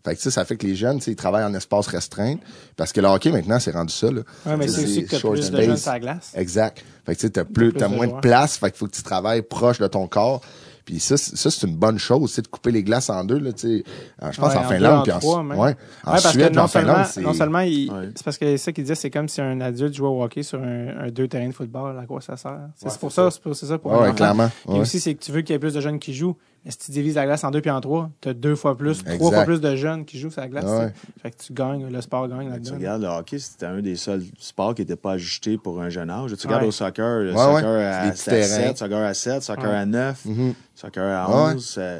Fait 0.05 0.17
que 0.17 0.21
ça, 0.23 0.31
ça 0.33 0.45
fait 0.45 0.57
que 0.57 0.67
les 0.67 0.75
jeunes, 0.75 0.99
tu 0.99 1.05
sais, 1.05 1.11
ils 1.13 1.17
travaillent 1.17 1.45
en 1.45 1.55
espace 1.55 1.87
restreint. 1.87 2.37
Parce 2.77 2.93
que 2.93 3.01
le 3.01 3.07
hockey, 3.07 3.31
maintenant, 3.31 3.61
c'est 3.61 3.71
rendu 3.71 3.93
ça, 3.93 4.11
là. 4.11 4.23
Ouais, 4.47 4.57
mais 4.57 4.67
Tu 4.67 4.73
c'est 4.73 4.85
aussi 4.85 5.05
que 5.05 5.11
t'as 5.11 5.19
short 5.19 5.35
plus 5.35 5.51
de 5.51 5.61
jeunes 5.63 5.77
sur 5.77 5.93
la 5.93 6.01
glace. 6.01 6.33
Exact. 6.37 6.85
Fait 7.07 7.15
que 7.15 7.21
tu 7.21 7.27
sais, 7.27 7.31
t'as 7.31 7.45
plus, 7.45 7.73
de 7.73 7.85
moins 7.87 8.07
de 8.07 8.11
joueurs. 8.11 8.21
place. 8.21 8.57
Fait 8.57 8.71
qu'il 8.71 8.79
faut 8.79 8.87
que 8.87 8.97
tu 8.97 9.03
travailles 9.03 9.43
proche 9.43 9.79
de 9.79 9.87
ton 9.87 10.07
corps. 10.09 10.41
Puis 10.85 10.99
ça, 10.99 11.17
c'est- 11.17 11.37
ça 11.37 11.49
c'est 11.49 11.65
une 11.69 11.77
bonne 11.77 12.01
chose, 12.01 12.33
c'est 12.33 12.43
de 12.43 12.49
couper 12.49 12.73
les 12.73 12.83
glaces 12.83 13.09
en 13.09 13.23
deux, 13.23 13.39
là, 13.39 13.53
tu 13.53 13.85
Je 14.21 14.41
pense 14.41 14.53
Ouais, 14.53 14.59
en 14.59 14.65
en 14.65 14.69
Finlande, 14.69 15.05
deux, 15.05 15.13
en 15.13 15.19
puis 15.21 15.29
en, 15.29 15.47
ouais, 15.51 15.57
en 15.57 15.65
Ouais, 15.65 15.75
parce 16.05 16.31
Suède, 16.33 16.51
que 16.51 16.57
non 16.57 16.63
en 16.63 16.67
Finlande, 16.67 16.89
seulement, 16.97 17.05
c'est... 17.05 17.21
non 17.21 17.33
seulement 17.35 17.61
il- 17.61 17.89
Ouais. 17.93 18.09
c'est 18.17 18.25
parce 18.25 18.37
que 18.37 18.47
c'est 18.47 18.57
ça 18.59 18.73
qu'il 18.73 18.83
disait, 18.83 18.97
c'est 18.97 19.11
comme 19.11 19.29
si 19.29 19.41
un 19.41 19.61
adulte 19.61 19.95
jouait 19.95 20.09
au 20.09 20.21
hockey 20.25 20.43
sur 20.43 20.61
un, 20.61 20.89
un 21.05 21.11
deux 21.13 21.29
terrains 21.29 21.47
de 21.47 21.53
football, 21.55 21.97
à 21.97 22.05
quoi 22.07 22.21
ça 22.21 22.37
sert? 22.37 22.59
C'est 22.75 22.87
Ouais, 22.89 22.93
pour 22.99 23.13
ça, 23.13 23.27
ça. 23.27 23.31
c'est 23.31 23.41
pour 23.43 23.55
ça 23.55 23.79
pour 23.79 24.15
clairement. 24.17 24.51
Ouais. 24.67 24.81
aussi, 24.81 24.99
c'est 24.99 25.15
que 25.15 25.23
tu 25.23 25.31
veux 25.31 25.43
qu'il 25.43 25.53
y 25.53 25.57
ait 25.57 25.61
plus 25.61 25.73
de 25.75 25.81
jeunes 25.81 26.01
qui 26.01 26.15
jouent. 26.15 26.37
Si 26.69 26.79
tu 26.79 26.91
divises 26.93 27.17
la 27.17 27.25
glace 27.27 27.43
en 27.43 27.51
deux 27.51 27.61
puis 27.61 27.71
en 27.71 27.81
trois, 27.81 28.09
t'as 28.21 28.35
deux 28.35 28.55
fois 28.55 28.77
plus, 28.77 29.03
trois 29.03 29.33
fois 29.33 29.45
plus 29.45 29.61
de 29.61 29.75
jeunes 29.75 30.05
qui 30.05 30.19
jouent 30.19 30.31
sur 30.31 30.41
la 30.43 30.49
glace. 30.49 30.65
Ouais. 30.65 30.93
tu 30.93 30.99
sais. 31.01 31.13
Fait 31.23 31.31
que 31.33 31.37
tu 31.43 31.53
gagnes, 31.53 31.89
le 31.91 32.01
sport 32.01 32.29
gagne 32.29 32.47
Tu 32.47 32.51
là-dedans. 32.53 32.75
regardes 32.77 33.03
le 33.03 33.09
hockey, 33.09 33.39
c'était 33.41 33.67
un 33.67 33.81
des 33.83 33.97
seuls 33.97 34.23
sports 34.39 34.75
qui 34.77 34.83
n'était 34.83 34.95
pas 34.97 35.13
ajusté 35.13 35.59
pour 35.59 35.81
un 35.83 35.89
jeune 35.91 36.09
âge. 36.11 36.33
Tu 36.39 36.47
regardes 36.47 36.63
Ouais. 36.63 36.69
au 36.69 36.73
soccer, 36.73 37.21
le 37.21 37.33
Ouais, 37.33 37.37
soccer 37.37 37.65
ouais. 37.75 37.85
à, 37.85 38.01
à 38.03 38.11
terrains. 38.13 38.43
7, 38.47 38.79
soccer 38.79 38.99
à 38.99 39.15
7, 39.15 39.43
soccer 39.43 39.71
Ouais. 39.71 39.77
à 39.77 39.87
9, 39.87 40.25
Mhm. 40.25 40.55
soccer 40.77 41.03
à 41.05 41.29
Ouais. 41.29 41.55
11. 41.55 41.75
euh, 41.79 41.99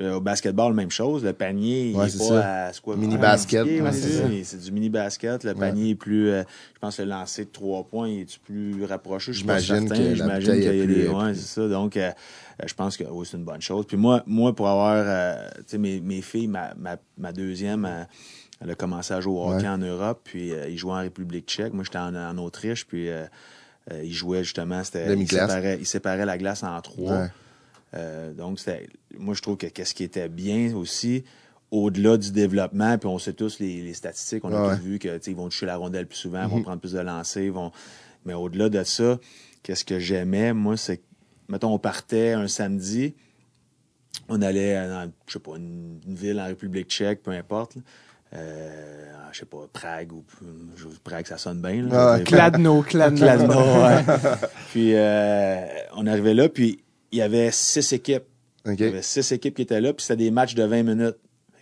euh, 0.00 0.14
au 0.16 0.20
basketball, 0.20 0.74
même 0.74 0.90
chose. 0.90 1.24
Le 1.24 1.32
panier, 1.32 1.90
il 1.90 1.96
Ouais, 1.96 2.06
est 2.06 2.08
c'est 2.10 2.18
pas 2.18 2.24
ça. 2.24 2.64
à 2.66 2.72
c'est 2.72 2.82
quoi, 2.82 2.96
Mini 2.96 3.14
à 3.14 3.18
basket, 3.18 3.62
pieds, 3.64 3.80
ouais, 3.80 3.88
ouais, 3.90 4.42
c'est 4.44 4.58
du 4.60 4.72
mini 4.72 4.90
basket. 4.90 5.44
Le 5.44 5.54
panier 5.54 5.90
est 5.90 5.94
plus, 5.94 6.30
euh, 6.30 6.42
je 6.74 6.78
pense, 6.80 6.98
le 6.98 7.04
lancer 7.06 7.44
de 7.44 7.50
trois 7.50 7.84
points 7.84 8.08
est 8.08 8.38
plus 8.40 8.84
rapproché? 8.84 9.32
Je 9.32 9.38
suis 9.38 9.46
pas 9.46 9.58
J'imagine 9.58 9.88
certain. 9.88 9.94
qu'il 10.02 10.04
y 10.04 10.18
est 10.18 10.22
a 10.22 10.84
plus- 10.84 10.94
des, 10.94 11.04
est 11.04 11.08
ouais, 11.08 11.34
c'est 11.34 11.46
ça. 11.60 11.68
Donc, 11.68 11.96
je 12.64 12.74
pense 12.74 12.96
que 12.96 13.04
c'est 13.24 13.36
une 13.36 13.44
bonne 13.44 13.60
chose. 13.62 13.86
Puis 13.86 13.96
moi, 13.96 14.22
moi 14.26 14.54
pour 14.54 14.68
avoir, 14.68 14.94
euh, 14.96 15.48
tu 15.58 15.62
sais, 15.66 15.78
mes, 15.78 16.00
mes 16.00 16.22
filles, 16.22 16.48
ma, 16.48 16.74
ma, 16.74 16.96
ma 17.18 17.32
deuxième, 17.32 17.84
euh, 17.84 18.04
elle 18.60 18.70
a 18.70 18.74
commencé 18.74 19.12
à 19.12 19.20
jouer 19.20 19.34
au 19.34 19.48
hockey 19.48 19.62
Ouais. 19.64 19.68
en 19.68 19.78
Europe, 19.78 20.20
puis 20.24 20.52
euh, 20.52 20.68
il 20.68 20.78
jouait 20.78 20.92
en 20.92 21.00
République 21.00 21.46
tchèque. 21.48 21.72
Moi, 21.72 21.84
j'étais 21.84 21.98
en, 21.98 22.14
en 22.14 22.38
Autriche, 22.38 22.86
puis 22.86 23.08
euh, 23.08 23.24
euh, 23.92 24.02
il 24.04 24.12
jouait 24.12 24.44
justement, 24.44 24.82
c'était, 24.84 25.04
il 25.06 25.10
Demi-glace. 25.10 25.50
séparait, 25.50 25.76
il 25.80 25.86
séparait 25.86 26.24
la 26.26 26.38
glace 26.38 26.62
en 26.62 26.80
trois. 26.80 27.22
Ouais. 27.22 27.28
Euh, 27.94 28.32
donc, 28.32 28.58
moi, 29.18 29.34
je 29.34 29.42
trouve 29.42 29.56
que 29.56 29.66
qu'est-ce 29.66 29.94
qui 29.94 30.04
était 30.04 30.28
bien 30.28 30.74
aussi, 30.74 31.24
au-delà 31.70 32.16
du 32.16 32.30
développement, 32.32 32.96
puis 32.98 33.08
on 33.08 33.18
sait 33.18 33.32
tous 33.32 33.58
les, 33.58 33.82
les 33.82 33.94
statistiques, 33.94 34.44
on 34.44 34.52
a 34.52 34.68
Ouais. 34.68 34.76
tous 34.76 34.82
vu 34.82 34.98
que, 34.98 35.16
tu 35.18 35.24
sais, 35.24 35.30
ils 35.32 35.36
vont 35.36 35.48
toucher 35.48 35.66
la 35.66 35.76
rondelle 35.76 36.06
plus 36.06 36.16
souvent, 36.18 36.44
Mhm. 36.44 36.50
vont 36.50 36.62
prendre 36.62 36.80
plus 36.80 36.92
de 36.92 37.00
lancers, 37.00 37.42
ils 37.42 37.52
vont, 37.52 37.72
mais 38.24 38.34
au-delà 38.34 38.68
de 38.68 38.82
ça, 38.84 39.18
qu'est-ce 39.62 39.84
que 39.84 39.98
j'aimais, 39.98 40.52
moi, 40.52 40.76
c'est, 40.76 40.98
que, 40.98 41.02
mettons, 41.48 41.72
on 41.74 41.78
partait 41.78 42.32
un 42.32 42.48
samedi, 42.48 43.14
on 44.28 44.40
allait 44.42 44.74
dans, 44.88 45.10
je 45.26 45.32
sais 45.34 45.38
pas, 45.38 45.56
une, 45.56 46.00
une 46.06 46.14
ville 46.14 46.40
en 46.40 46.46
République 46.46 46.88
tchèque, 46.88 47.22
peu 47.22 47.30
importe, 47.32 47.76
là. 47.76 47.82
Euh, 48.36 49.12
je 49.32 49.40
sais 49.40 49.46
pas, 49.46 49.68
Prague 49.72 50.12
ou 50.12 50.24
je- 50.76 50.86
Prague, 51.04 51.26
ça 51.26 51.38
sonne 51.38 51.60
bien. 51.62 51.82
Là, 51.86 52.14
Ouais. 52.16 52.24
Cladno, 52.24 52.82
Cladno. 52.82 53.16
Cladno, 53.18 53.54
ouais. 53.54 54.04
puis 54.70 54.92
euh, 54.94 55.64
on 55.94 56.06
arrivait 56.06 56.34
là, 56.34 56.48
puis 56.48 56.82
il 57.12 57.18
y 57.18 57.22
avait 57.22 57.50
six 57.52 57.92
équipes. 57.92 58.24
Il 58.66 58.80
y 58.80 58.84
avait 58.84 59.02
six 59.02 59.30
équipes 59.30 59.54
qui 59.54 59.62
étaient 59.62 59.80
là, 59.80 59.92
puis 59.92 60.02
c'était 60.04 60.16
des 60.24 60.30
matchs 60.32 60.54
de 60.54 60.64
20 60.64 60.82
minutes. 60.82 61.16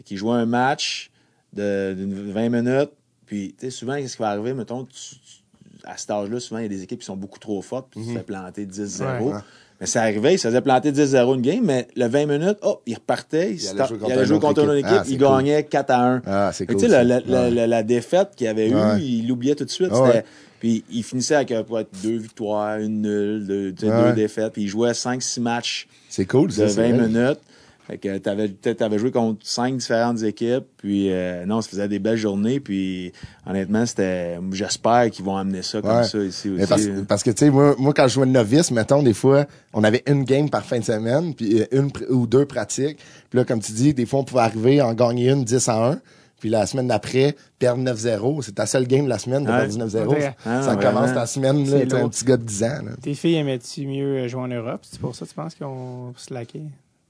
Qu'ils 0.05 0.17
jouaient 0.17 0.37
un 0.39 0.47
match 0.47 1.11
de, 1.53 1.95
de 1.99 2.33
20 2.33 2.49
minutes, 2.49 2.91
puis 3.27 3.55
tu 3.59 3.67
sais, 3.67 3.71
souvent, 3.71 3.97
qu'est-ce 3.97 4.17
qui 4.17 4.23
va 4.23 4.31
arriver, 4.31 4.55
mettons, 4.55 4.85
tu- 4.85 5.17
tu- 5.17 5.43
à 5.85 5.97
cet 5.99 6.11
âge-là, 6.11 6.41
souvent, 6.41 6.59
il 6.61 6.63
y 6.63 6.67
a 6.67 6.69
des 6.69 6.83
équipes 6.83 7.01
qui 7.01 7.07
sont 7.07 7.17
beaucoup 7.17 7.39
trop 7.39 7.61
fortes, 7.61 7.89
puis 7.91 8.01
tu 8.01 8.09
te 8.09 8.19
fais 8.19 8.25
planter 8.25 8.65
10-0. 8.67 9.21
Ouais. 9.33 9.41
Mais 9.83 9.87
ça 9.89 10.03
arrivait, 10.03 10.35
il 10.35 10.39
se 10.39 10.47
faisait 10.47 10.61
planter 10.61 10.93
10-0 10.93 11.35
une 11.35 11.43
game, 11.43 11.65
mais 11.65 11.89
le 11.97 12.07
20 12.07 12.27
minutes, 12.27 12.57
hop, 12.63 12.83
il 12.87 12.95
repartait, 12.95 13.51
il, 13.53 13.61
Il 13.61 13.69
allait 13.69 13.87
jouer 13.89 13.97
il 13.97 13.99
contre 13.99 14.13
allait 14.13 14.21
une 14.21 14.27
jouer 14.29 14.37
autre 14.37 14.47
contre 14.47 14.61
une 14.63 14.69
autre 14.71 14.79
équipe. 14.79 14.93
Ah, 14.93 15.05
il 15.09 15.19
cool. 15.19 15.27
gagnait 15.37 15.63
4 15.65 15.91
à 15.91 16.07
1. 16.07 16.23
Ah, 16.25 16.51
c'est 16.55 16.67
cool. 16.67 16.77
Tu 16.77 16.83
sais, 16.83 16.89
la, 16.89 17.03
la, 17.03 17.21
la- 17.27 17.43
Ouais. 17.43 17.51
la- 17.51 17.67
la 17.67 17.83
défaite 17.83 18.29
qu'il 18.37 18.47
avait 18.47 18.69
eue, 18.71 18.75
Ouais. 18.77 19.01
il 19.03 19.27
l'oubliait 19.27 19.57
tout 19.57 19.65
de 19.65 19.71
suite. 19.71 19.91
Ah 19.93 20.03
ouais. 20.03 20.25
Puis 20.61 20.85
il 20.93 21.03
finissait 21.03 21.35
avec 21.35 21.51
euh, 21.51 21.65
peut-être 21.65 21.89
deux 22.03 22.17
victoires, 22.17 22.79
une 22.79 23.03
nulle, 23.03 23.45
deux, 23.47 23.73
deux 23.73 24.13
défaites. 24.15 24.53
Puis 24.53 24.63
il 24.63 24.69
jouait 24.69 24.93
5-6 24.95 25.41
matchs 25.41 25.89
C'est 26.09 26.27
cool, 26.27 26.47
de 26.47 26.53
ça. 26.53 26.69
c'est 26.69 26.75
20 26.89 26.97
vrai. 26.97 27.09
minutes. 27.09 27.41
Fait 27.87 27.99
que 27.99 28.17
t'avais, 28.19 28.47
peut-être 28.49 28.79
t'avais 28.79 28.99
joué 28.99 29.11
contre 29.11 29.45
cinq 29.45 29.77
différentes 29.77 30.23
équipes. 30.23 30.65
Puis 30.77 31.11
euh, 31.11 31.45
non, 31.47 31.61
ça 31.63 31.69
faisait 31.71 31.89
des 31.89 31.99
belles 31.99 32.17
journées. 32.17 32.61
Puis 32.61 33.13
honnêtement, 33.45 33.85
c'était. 33.87 34.39
J'espère 34.53 35.11
qu'ils 35.11 35.25
vont 35.25 35.37
amener 35.37 35.63
ça 35.63 35.83
comme 35.83 35.97
Ouais. 35.97 36.05
ça 36.05 36.19
ici 36.19 36.49
aussi. 36.49 36.61
Mais 36.61 36.67
parce, 36.67 36.87
hein. 36.87 37.05
parce 37.09 37.23
que, 37.25 37.31
tu 37.31 37.39
sais, 37.47 37.51
moi, 37.51 37.75
moi, 37.79 37.93
quand 37.93 38.07
je 38.07 38.15
jouais 38.15 38.27
novice, 38.27 38.71
mettons, 38.71 39.03
des 39.03 39.15
fois, 39.15 39.47
on 39.73 39.83
avait 39.83 40.03
une 40.07 40.23
game 40.25 40.49
par 40.49 40.65
fin 40.65 40.79
de 40.79 40.85
semaine, 40.85 41.35
puis 41.35 41.61
euh, 41.61 41.67
une 41.73 41.91
ou 42.09 42.27
deux 42.29 42.47
pratiques. 42.47 42.99
Puis 43.31 43.39
là, 43.39 43.45
comme 43.45 43.61
tu 43.61 43.73
dis, 43.73 43.93
des 43.95 44.07
fois, 44.07 44.21
on 44.21 44.25
pouvait 44.25 44.43
arriver 44.43 44.79
à 44.79 44.87
en 44.87 44.95
gagner 44.95 45.31
une 45.31 45.45
10 45.45 45.69
à 45.69 45.91
1. 45.93 46.01
Puis 46.39 46.51
la 46.51 46.67
semaine 46.67 46.89
d'après, 46.89 47.37
perdre 47.61 47.83
9-0. 47.85 48.43
C'est 48.43 48.57
ta 48.57 48.67
seule 48.67 48.87
game 48.89 49.07
la 49.07 49.19
semaine 49.19 49.45
de 49.45 49.51
Ouais. 49.51 49.59
perdre 49.59 49.75
9-0. 49.79 50.09
Ouais. 50.09 50.35
Ah, 50.45 50.61
ça 50.63 50.75
vraiment. 50.75 51.01
commence 51.01 51.15
ta 51.15 51.27
semaine, 51.27 51.69
là, 51.71 51.87
t'es 51.87 51.95
un 51.95 52.09
petit 52.09 52.25
gars 52.25 52.37
de 52.37 52.43
10 52.45 52.63
ans. 52.65 52.79
Là. 52.85 52.91
Tes 53.01 53.15
filles 53.15 53.37
aimaient-tu 53.37 53.87
mieux 53.87 54.27
jouer 54.29 54.41
en 54.43 54.49
Europe? 54.49 54.81
C'est 54.83 55.01
pour 55.01 55.15
ça, 55.15 55.25
tu 55.27 55.35
penses 55.35 55.55
qu'ils 55.55 55.67
ont 55.67 56.13
slacké? 56.17 56.63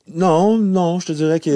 Non, 0.08 0.58
non, 0.58 0.98
je 1.00 1.06
te 1.06 1.12
dirais 1.12 1.40
que. 1.40 1.50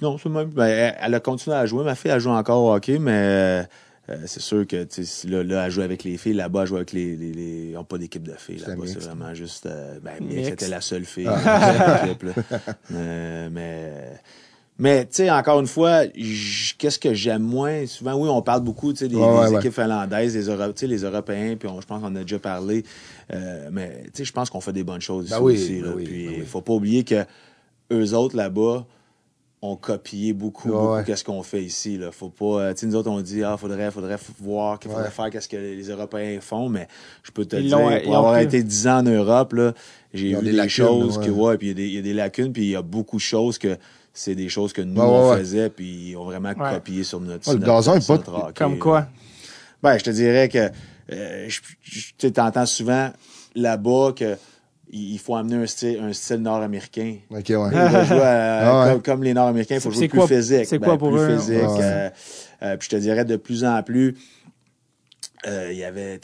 Non, 0.00 0.16
c'est 0.18 0.28
même. 0.28 0.48
Ben, 0.50 0.94
elle 1.00 1.14
a 1.14 1.20
continué 1.20 1.56
à 1.56 1.66
jouer. 1.66 1.84
Ma 1.84 1.94
fille, 1.94 2.10
elle 2.10 2.20
joue 2.20 2.30
encore 2.30 2.62
au 2.62 2.72
hockey, 2.74 2.98
mais. 2.98 3.64
euh, 4.10 4.16
c'est 4.26 4.40
sûr 4.40 4.66
que 4.66 4.86
là, 5.28 5.42
là, 5.42 5.66
elle 5.66 5.70
joue 5.70 5.82
avec 5.82 6.04
les 6.04 6.16
filles, 6.16 6.34
là-bas, 6.34 6.62
elle 6.62 6.66
joue 6.68 6.76
avec 6.76 6.92
les. 6.92 7.16
les, 7.16 7.32
les- 7.32 7.66
Ils 7.70 7.74
n'ont 7.74 7.84
pas 7.84 7.98
d'équipe 7.98 8.22
de 8.22 8.34
filles. 8.34 8.58
Là-bas, 8.58 8.82
c'est 8.86 8.98
vraiment 9.10 9.34
juste. 9.34 9.66
euh, 9.66 9.98
ben, 10.02 10.12
c'était 10.44 10.68
la 10.68 10.80
seule 10.80 11.04
fille. 11.04 11.24
là. 11.24 12.02
Euh, 12.94 13.48
mais. 13.52 13.92
Mais, 14.80 15.06
tu 15.06 15.14
sais, 15.16 15.30
encore 15.30 15.58
une 15.58 15.66
fois, 15.66 16.02
qu'est-ce 16.78 16.98
que 17.00 17.12
j'aime 17.12 17.42
moins? 17.42 17.84
Souvent, 17.86 18.14
oui, 18.14 18.28
on 18.28 18.42
parle 18.42 18.62
beaucoup, 18.62 18.92
tu 18.92 19.00
sais, 19.00 19.08
des, 19.08 19.16
Ouais, 19.16 19.24
ouais, 19.26 19.46
des 19.48 19.52
ouais. 19.54 19.58
équipes 19.58 19.72
finlandaises, 19.72 20.34
des, 20.34 20.44
Euro- 20.48 20.68
tu 20.72 20.80
sais, 20.80 20.86
les 20.86 21.02
Européens, 21.04 21.56
puis 21.58 21.68
on- 21.68 21.80
je 21.80 21.86
pense 21.86 22.00
qu'on 22.00 22.14
a 22.14 22.20
déjà 22.22 22.38
parlé. 22.38 22.84
Euh, 23.32 23.68
mais, 23.72 24.02
tu 24.04 24.10
sais, 24.18 24.24
je 24.24 24.32
pense 24.32 24.50
qu'on 24.50 24.60
fait 24.60 24.72
des 24.72 24.84
bonnes 24.84 25.00
choses 25.00 25.28
Ben 25.30 25.36
ici 25.36 25.42
oui, 25.44 25.54
aussi. 25.54 25.80
ben 25.80 25.84
là. 25.86 25.92
oui, 25.96 26.04
puis, 26.04 26.26
ben 26.28 26.34
oui. 26.40 26.46
faut 26.46 26.60
pas 26.60 26.72
oublier 26.74 27.02
que 27.02 27.24
eux 27.92 28.14
autres, 28.14 28.36
là-bas, 28.36 28.86
ont 29.60 29.74
copié 29.74 30.32
beaucoup, 30.32 30.68
Ouais, 30.68 30.74
beaucoup 30.74 30.92
ouais. 30.94 31.02
qu'est-ce 31.04 31.24
qu'on 31.24 31.42
fait 31.42 31.64
ici. 31.64 31.98
Là. 31.98 32.12
Faut 32.12 32.28
pas, 32.28 32.44
euh, 32.60 32.72
tu 32.72 32.78
sais, 32.82 32.86
nous 32.86 32.94
autres, 32.94 33.10
on 33.10 33.20
dit, 33.20 33.42
ah, 33.42 33.56
faudrait, 33.56 33.90
faudrait 33.90 34.16
voir, 34.40 34.78
qu'il 34.78 34.88
faudrait 34.92 35.06
Ouais. 35.06 35.10
faire 35.10 35.30
qu'est-ce 35.30 35.48
que 35.48 35.56
les 35.56 35.90
Européens 35.90 36.38
font, 36.40 36.68
mais 36.68 36.86
je 37.24 37.32
peux 37.32 37.44
te 37.44 37.56
Ils 37.56 37.66
dire, 37.66 38.02
pour 38.04 38.16
avoir 38.16 38.34
pris- 38.34 38.44
été 38.44 38.62
10 38.62 38.86
ans 38.86 38.98
en 38.98 39.02
Europe, 39.02 39.54
là, 39.54 39.74
j'ai 40.14 40.28
vu 40.28 40.36
des 40.36 40.42
des, 40.42 40.52
lacunes, 40.52 40.70
choses 40.86 41.18
ouais. 41.18 41.26
que, 41.26 41.30
ouais, 41.32 41.58
puis 41.58 41.66
il 41.66 41.70
y 41.70 41.72
a 41.72 41.74
des- 41.74 41.86
il 41.88 41.94
y, 41.94 41.98
a 41.98 42.02
des 42.02 42.14
lacunes, 42.14 42.52
puis 42.52 42.62
il 42.62 42.70
y 42.70 42.76
a 42.76 42.82
beaucoup 42.82 43.16
de 43.16 43.20
choses 43.22 43.58
que 43.58 43.76
c'est 44.20 44.34
des 44.34 44.48
choses 44.48 44.72
que 44.72 44.82
nous, 44.82 45.00
Ouais, 45.00 45.06
ouais, 45.06 45.12
on 45.12 45.30
ouais. 45.30 45.38
faisait, 45.38 45.70
puis 45.70 46.10
ils 46.10 46.16
ont 46.16 46.24
vraiment 46.24 46.48
Ouais. 46.50 46.74
copié 46.74 47.04
sur 47.04 47.20
notre, 47.20 47.36
Ouais, 47.38 47.42
sur 47.44 47.52
le 47.52 47.58
notre- 47.60 47.72
gazon 47.72 47.94
est 47.94 48.00
sur 48.00 48.22
pas- 48.22 48.52
Comme 48.54 48.78
quoi? 48.78 49.06
Ben, 49.82 49.96
je 49.96 50.02
te 50.04 50.10
dirais 50.10 50.48
que 50.48 50.70
euh, 51.12 51.48
tu 51.82 52.12
sais, 52.18 52.30
t'entends 52.32 52.66
souvent 52.66 53.10
là-bas 53.54 54.12
que 54.16 54.36
il 54.90 55.18
faut 55.18 55.36
amener 55.36 55.56
un 55.56 55.66
style, 55.66 56.00
un 56.02 56.12
style 56.12 56.38
nord-américain. 56.38 57.16
OK, 57.30 57.48
ouais. 57.50 57.56
Ah 57.74 58.84
ouais. 58.86 58.92
comme, 58.94 59.02
comme 59.02 59.22
les 59.22 59.34
Nord-Américains, 59.34 59.76
il 59.76 59.80
faut 59.80 59.90
jouer 59.90 60.08
plus 60.08 60.18
quoi- 60.18 60.26
physique. 60.26 60.66
c'est 60.66 60.78
Ben, 60.78 60.86
quoi 60.86 60.98
pour 60.98 61.10
plus 61.12 61.20
eux? 61.20 61.36
physique. 61.38 61.56
Ouais. 61.62 61.78
euh, 61.82 62.10
euh, 62.62 62.76
puis 62.76 62.86
je 62.90 62.96
te 62.96 63.00
dirais 63.00 63.24
de 63.24 63.36
plus 63.36 63.64
en 63.64 63.82
plus, 63.82 64.16
euh, 65.46 65.68
il 65.70 65.78
y 65.78 65.84
avait, 65.84 66.20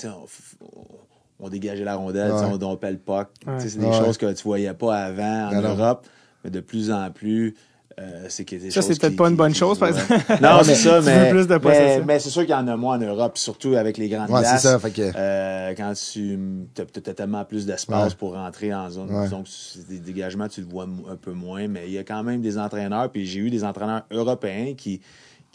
on, 0.60 1.46
on 1.46 1.48
dégageait 1.48 1.84
la 1.84 1.94
rondelle, 1.96 2.32
on 2.32 2.56
dompait 2.56 2.90
le 2.90 2.98
puck. 2.98 3.28
C'est 3.58 3.78
des 3.78 3.92
choses 3.92 4.18
que 4.18 4.32
tu 4.32 4.42
voyais 4.44 4.74
pas 4.74 4.96
avant 4.96 5.50
en 5.56 5.60
non. 5.62 5.76
Europe, 5.76 6.06
mais 6.42 6.50
de 6.50 6.60
plus 6.60 6.90
en 6.90 7.10
plus. 7.10 7.54
Euh, 8.00 8.26
c'est 8.28 8.44
que 8.44 8.56
des 8.56 8.70
Ça, 8.70 8.82
c'est 8.82 8.98
peut-être 8.98 9.12
qui- 9.12 9.16
pas 9.16 9.24
une 9.26 9.30
qui- 9.32 9.36
bonne 9.36 9.52
qui 9.52 9.58
chose, 9.58 9.76
se 9.76 9.80
par 9.80 9.90
voient. 9.92 10.00
exemple. 10.16 10.42
Non, 10.42 10.56
mais 10.58 10.64
c'est 10.64 10.74
ça, 10.74 11.00
mais, 11.00 11.30
plus 11.30 11.46
de 11.46 11.60
mais, 11.64 12.00
mais 12.04 12.18
c'est 12.18 12.30
sûr 12.30 12.42
qu'il 12.42 12.50
y 12.50 12.54
en 12.54 12.66
a 12.68 12.76
moins 12.76 12.96
en 12.96 13.00
Europe, 13.00 13.38
surtout 13.38 13.74
avec 13.76 13.96
les 13.98 14.08
grandes 14.08 14.30
Ouais, 14.30 14.40
glaces. 14.40 14.62
ça, 14.62 14.78
fait 14.78 14.90
que- 14.90 15.12
Euh, 15.16 15.74
quand 15.76 15.92
tu 15.94 16.38
as, 16.78 17.14
tellement 17.14 17.44
plus 17.44 17.66
d'espace 17.66 18.12
Ouais. 18.12 18.18
pour 18.18 18.32
rentrer 18.34 18.74
en 18.74 18.90
zone, 18.90 19.14
Ouais. 19.14 19.28
donc 19.28 19.46
des 19.88 19.98
dégagements, 19.98 20.48
tu 20.48 20.60
le 20.60 20.66
vois 20.66 20.84
un 21.10 21.16
peu 21.16 21.32
moins, 21.32 21.68
mais 21.68 21.84
il 21.86 21.92
y 21.92 21.98
a 21.98 22.04
quand 22.04 22.22
même 22.22 22.40
des 22.40 22.58
entraîneurs, 22.58 23.10
puis 23.10 23.26
j'ai 23.26 23.40
eu 23.40 23.50
des 23.50 23.64
entraîneurs 23.64 24.02
européens 24.10 24.74
qui, 24.76 25.00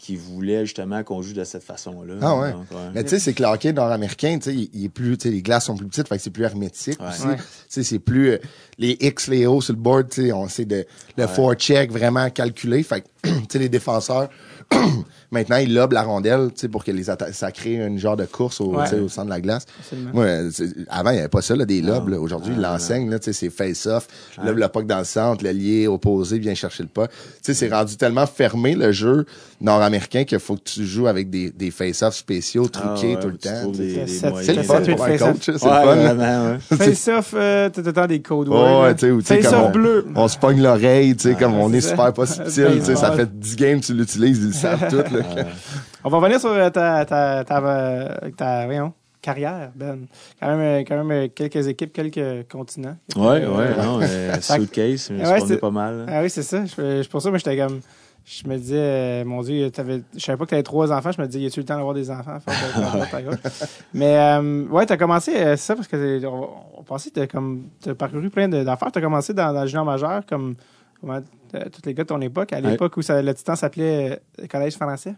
qui 0.00 0.16
voulaient 0.16 0.64
justement 0.64 1.04
qu'on 1.04 1.20
joue 1.20 1.34
de 1.34 1.44
cette 1.44 1.62
façon-là. 1.62 2.14
Ah 2.22 2.34
ouais. 2.38 2.52
Donc, 2.52 2.66
Mais 2.94 3.02
tu 3.04 3.10
sais, 3.10 3.18
c'est 3.18 3.34
que 3.34 3.42
le 3.42 3.48
hockey 3.50 3.70
nord-américain, 3.74 4.38
tu 4.38 4.50
sais, 4.50 4.54
il, 4.56 4.70
il 4.72 4.84
est 4.86 4.88
plus, 4.88 5.18
tu 5.18 5.28
sais, 5.28 5.34
les 5.34 5.42
glaces 5.42 5.66
sont 5.66 5.76
plus 5.76 5.86
petites, 5.86 6.08
fait 6.08 6.16
que 6.16 6.22
c'est 6.22 6.30
plus 6.30 6.44
hermétique 6.44 6.98
Ouais. 7.00 7.08
aussi. 7.10 7.26
Ouais. 7.26 7.36
Tu 7.36 7.42
sais, 7.68 7.82
c'est 7.82 7.98
plus, 7.98 8.30
euh, 8.30 8.38
les 8.78 8.96
X, 8.98 9.28
les 9.28 9.44
O 9.44 9.60
sur 9.60 9.74
le 9.74 9.78
board, 9.78 10.08
tu 10.08 10.22
sais, 10.26 10.32
on 10.32 10.48
sait 10.48 10.64
de, 10.64 10.86
le 11.18 11.26
forecheck 11.26 11.92
vraiment 11.92 12.30
calculé, 12.30 12.82
fait 12.82 13.02
que, 13.02 13.06
tu 13.28 13.30
sais, 13.52 13.58
les 13.58 13.68
défenseurs, 13.68 14.30
maintenant, 15.30 15.56
ils 15.56 15.72
lobent 15.72 15.92
la 15.92 16.02
rondelle, 16.02 16.48
tu 16.54 16.60
sais, 16.62 16.68
pour 16.68 16.84
que 16.84 16.90
les 16.90 17.04
ça 17.04 17.52
crée 17.52 17.74
une 17.76 17.98
genre 17.98 18.16
de 18.16 18.24
course 18.24 18.60
au, 18.60 18.74
Ouais. 18.76 18.88
tu 18.88 18.96
au 18.96 19.08
centre 19.08 19.26
de 19.26 19.30
la 19.30 19.40
glace. 19.40 19.64
Moi, 20.12 20.24
euh, 20.24 20.50
avant, 20.88 21.10
il 21.10 21.14
n'y 21.14 21.18
avait 21.20 21.28
pas 21.28 21.42
ça, 21.42 21.54
là, 21.56 21.64
des 21.64 21.80
lobes. 21.82 22.10
Aujourd'hui, 22.20 22.54
Ah, 22.56 22.60
là, 22.60 22.78
tu 22.78 23.24
sais, 23.24 23.32
c'est 23.32 23.50
face-off, 23.50 24.06
lobe 24.44 24.58
le 24.58 24.68
puck 24.68 24.86
dans 24.86 24.98
le 24.98 25.04
centre, 25.04 25.44
l'allié 25.44 25.86
opposé 25.86 26.38
vient 26.38 26.54
chercher 26.54 26.82
le 26.82 26.88
puck. 26.88 27.10
Tu 27.10 27.16
sais, 27.42 27.54
c'est 27.54 27.68
rendu 27.68 27.96
tellement 27.96 28.26
fermé, 28.26 28.74
le 28.74 28.92
jeu 28.92 29.26
nord-américain, 29.60 30.24
qu'il 30.24 30.38
faut 30.38 30.56
que 30.56 30.62
tu 30.64 30.84
joues 30.86 31.06
avec 31.06 31.28
des, 31.30 31.50
des 31.50 31.70
face-off 31.70 32.14
spéciaux, 32.14 32.68
truqués 32.68 32.88
Ah 33.12 33.16
ouais, 33.16 33.20
tout 33.20 33.28
le 33.28 33.36
tu 33.38 33.48
temps. 33.48 33.72
tu 33.72 34.06
C'est- 34.08 34.54
le 34.54 34.62
fun 34.62 34.80
tu 34.82 34.94
pour 34.94 35.04
un 35.04 35.16
coach, 35.18 35.36
c'est 35.44 35.52
le 35.52 35.58
fun. 35.58 36.58
Face-off, 36.76 37.34
euh, 37.36 37.68
le 37.76 37.92
temps 37.92 38.06
des 38.06 38.20
codes 38.22 38.48
Ouais, 38.48 38.94
tu 38.94 39.06
sais, 39.22 39.36
tu 39.36 39.42
Face-off 39.42 39.72
bleu. 39.72 40.06
on 40.14 40.28
se 40.28 40.38
pogne 40.38 40.62
l'oreille, 40.62 41.14
tu 41.16 41.28
sais, 41.28 41.34
comme 41.34 41.54
on 41.54 41.72
est 41.72 41.80
super 41.80 42.12
pas 42.12 42.26
subtil, 42.26 42.66
tu 42.80 42.84
sais, 42.86 42.96
ça 42.96 43.12
fait 43.12 43.28
10 43.38 43.56
games, 43.56 43.80
tu 43.80 43.92
l'utilises, 43.94 44.38
ils 44.38 44.46
le 44.48 44.52
savent 44.52 44.88
tout. 44.90 45.16
On 46.04 46.08
va 46.08 46.18
revenir 46.18 46.40
sur 46.40 46.50
euh, 46.50 46.70
ta, 46.70 47.04
ta, 47.04 47.44
ta, 47.44 47.58
euh, 47.58 48.30
ta, 48.36 48.64
voyons, 48.66 48.92
carrière, 49.22 49.70
Ben. 49.74 50.06
Quand 50.40 50.48
même, 50.48 50.60
euh, 50.60 50.78
quand 50.86 50.96
même 51.04 51.10
euh, 51.10 51.28
quelques 51.34 51.66
équipes, 51.68 51.92
quelques 51.92 52.48
continents. 52.50 52.96
Euh, 53.16 53.20
ouais, 53.20 53.76
non, 53.82 54.00
euh, 54.02 54.34
suitcase, 54.40 55.10
je 55.10 55.14
Ouais, 55.30 55.40
c'est- 55.40 55.58
pas 55.58 55.70
mal. 55.70 56.06
Ah 56.08 56.22
oui, 56.22 56.30
c'est 56.30 56.42
ça. 56.42 56.64
Je, 56.64 57.02
je, 57.02 57.08
pour 57.08 57.20
ça, 57.20 57.28
moi, 57.30 57.38
j'étais 57.38 57.56
comme. 57.56 57.80
Je 58.26 58.46
me 58.46 58.56
disais, 58.58 58.76
euh, 58.78 59.24
mon 59.24 59.40
Dieu, 59.42 59.70
t'avais, 59.70 60.02
je 60.14 60.20
savais 60.20 60.36
pas 60.36 60.44
que 60.44 60.50
tu 60.50 60.54
avais 60.54 60.62
trois 60.62 60.92
enfants. 60.92 61.10
Je 61.10 61.20
me 61.20 61.26
disais, 61.26 61.42
y 61.42 61.46
a-tu 61.46 61.60
le 61.60 61.64
temps 61.66 61.76
d'avoir 61.76 61.94
des 61.94 62.10
enfants? 62.10 62.36
Mais, 63.94 64.16
euh, 64.16 64.66
ouais, 64.68 64.86
t'as 64.86 64.96
commencé, 64.96 65.34
euh, 65.36 65.56
c'est 65.56 65.66
ça, 65.66 65.74
parce 65.74 65.88
que 65.88 66.24
on, 66.26 66.48
on 66.78 66.82
pensait 66.82 67.10
que 67.10 67.24
comme, 67.26 67.64
t'as 67.82 67.94
parcouru 67.94 68.30
plein 68.30 68.48
d'affaires. 68.48 68.92
T'as 68.92 69.00
commencé 69.00 69.32
dans, 69.34 69.52
dans 69.52 69.62
le 69.62 69.66
junior 69.66 69.84
majeur, 69.84 70.22
comme, 70.28 70.54
comment, 71.00 71.20
tous 71.52 71.82
les 71.86 71.94
gars 71.94 72.04
de 72.04 72.08
ton 72.08 72.20
époque, 72.20 72.52
à 72.52 72.60
l'époque 72.60 72.96
où 72.96 73.02
ça, 73.02 73.20
le 73.20 73.34
titan 73.34 73.56
s'appelait 73.56 74.20
euh, 74.40 74.46
Collège 74.46 74.74
français? 74.74 75.14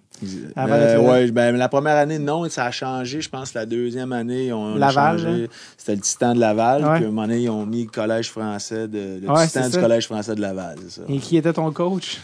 Euh, 0.56 0.98
ouais, 0.98 1.30
ben, 1.30 1.56
la 1.56 1.68
première 1.68 1.96
année, 1.96 2.18
non, 2.18 2.48
ça 2.48 2.64
a 2.66 2.70
changé. 2.70 3.20
Je 3.20 3.28
pense 3.28 3.52
la 3.54 3.66
deuxième 3.66 4.12
année, 4.12 4.52
on 4.52 4.76
Laval, 4.76 5.18
changé. 5.18 5.42
là. 5.42 5.46
C'était 5.76 5.94
le 5.96 6.00
Titan 6.00 6.34
de 6.34 6.40
Laval. 6.40 6.84
Ouais. 6.84 6.94
Puis 6.96 7.04
à 7.04 7.08
un 7.08 7.10
moment 7.10 7.22
donné, 7.26 7.40
ils 7.42 7.50
ont 7.50 7.66
mis 7.66 7.84
le 7.84 7.90
Collège 7.90 8.30
français, 8.30 8.88
de, 8.88 9.20
le 9.22 9.30
Ouais, 9.30 9.46
Titan 9.46 9.66
du 9.66 9.72
ça. 9.72 9.80
Collège 9.80 10.06
français 10.06 10.34
de 10.34 10.40
Laval, 10.40 10.78
ça. 10.88 11.02
Et 11.08 11.18
qui 11.18 11.36
était 11.36 11.52
ton 11.52 11.70
coach? 11.72 12.20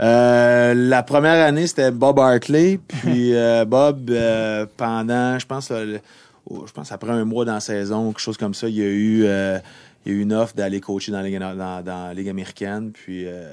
Euh, 0.00 0.74
la 0.74 1.02
première 1.02 1.44
année, 1.46 1.66
c'était 1.66 1.90
Bob 1.92 2.18
Hartley. 2.18 2.80
Puis 2.88 3.30
euh, 3.34 3.64
Bob, 3.64 4.10
pendant, 4.76 5.38
je 5.38 5.46
pense, 5.46 5.70
le- 5.70 6.00
oh, 6.50 6.64
je 6.66 6.72
pense 6.72 6.90
après 6.90 7.12
un 7.12 7.24
mois 7.24 7.44
dans 7.44 7.54
la 7.54 7.60
saison, 7.60 8.08
quelque 8.10 8.20
chose 8.20 8.36
comme 8.38 8.54
ça, 8.54 8.68
il 8.68 8.74
y 8.76 8.82
a 8.82 8.86
eu, 8.86 9.26
il 10.04 10.12
y 10.12 10.14
a 10.14 10.18
eu 10.18 10.22
une 10.22 10.32
offre 10.32 10.54
d'aller 10.54 10.80
coacher 10.80 11.12
dans 11.12 11.20
la 11.20 11.28
Ligue, 11.28 11.38
dans, 11.38 11.54
dans 11.56 12.06
la 12.08 12.14
Ligue 12.14 12.28
américaine. 12.28 12.90
Puis 12.92 13.24
euh, 13.26 13.48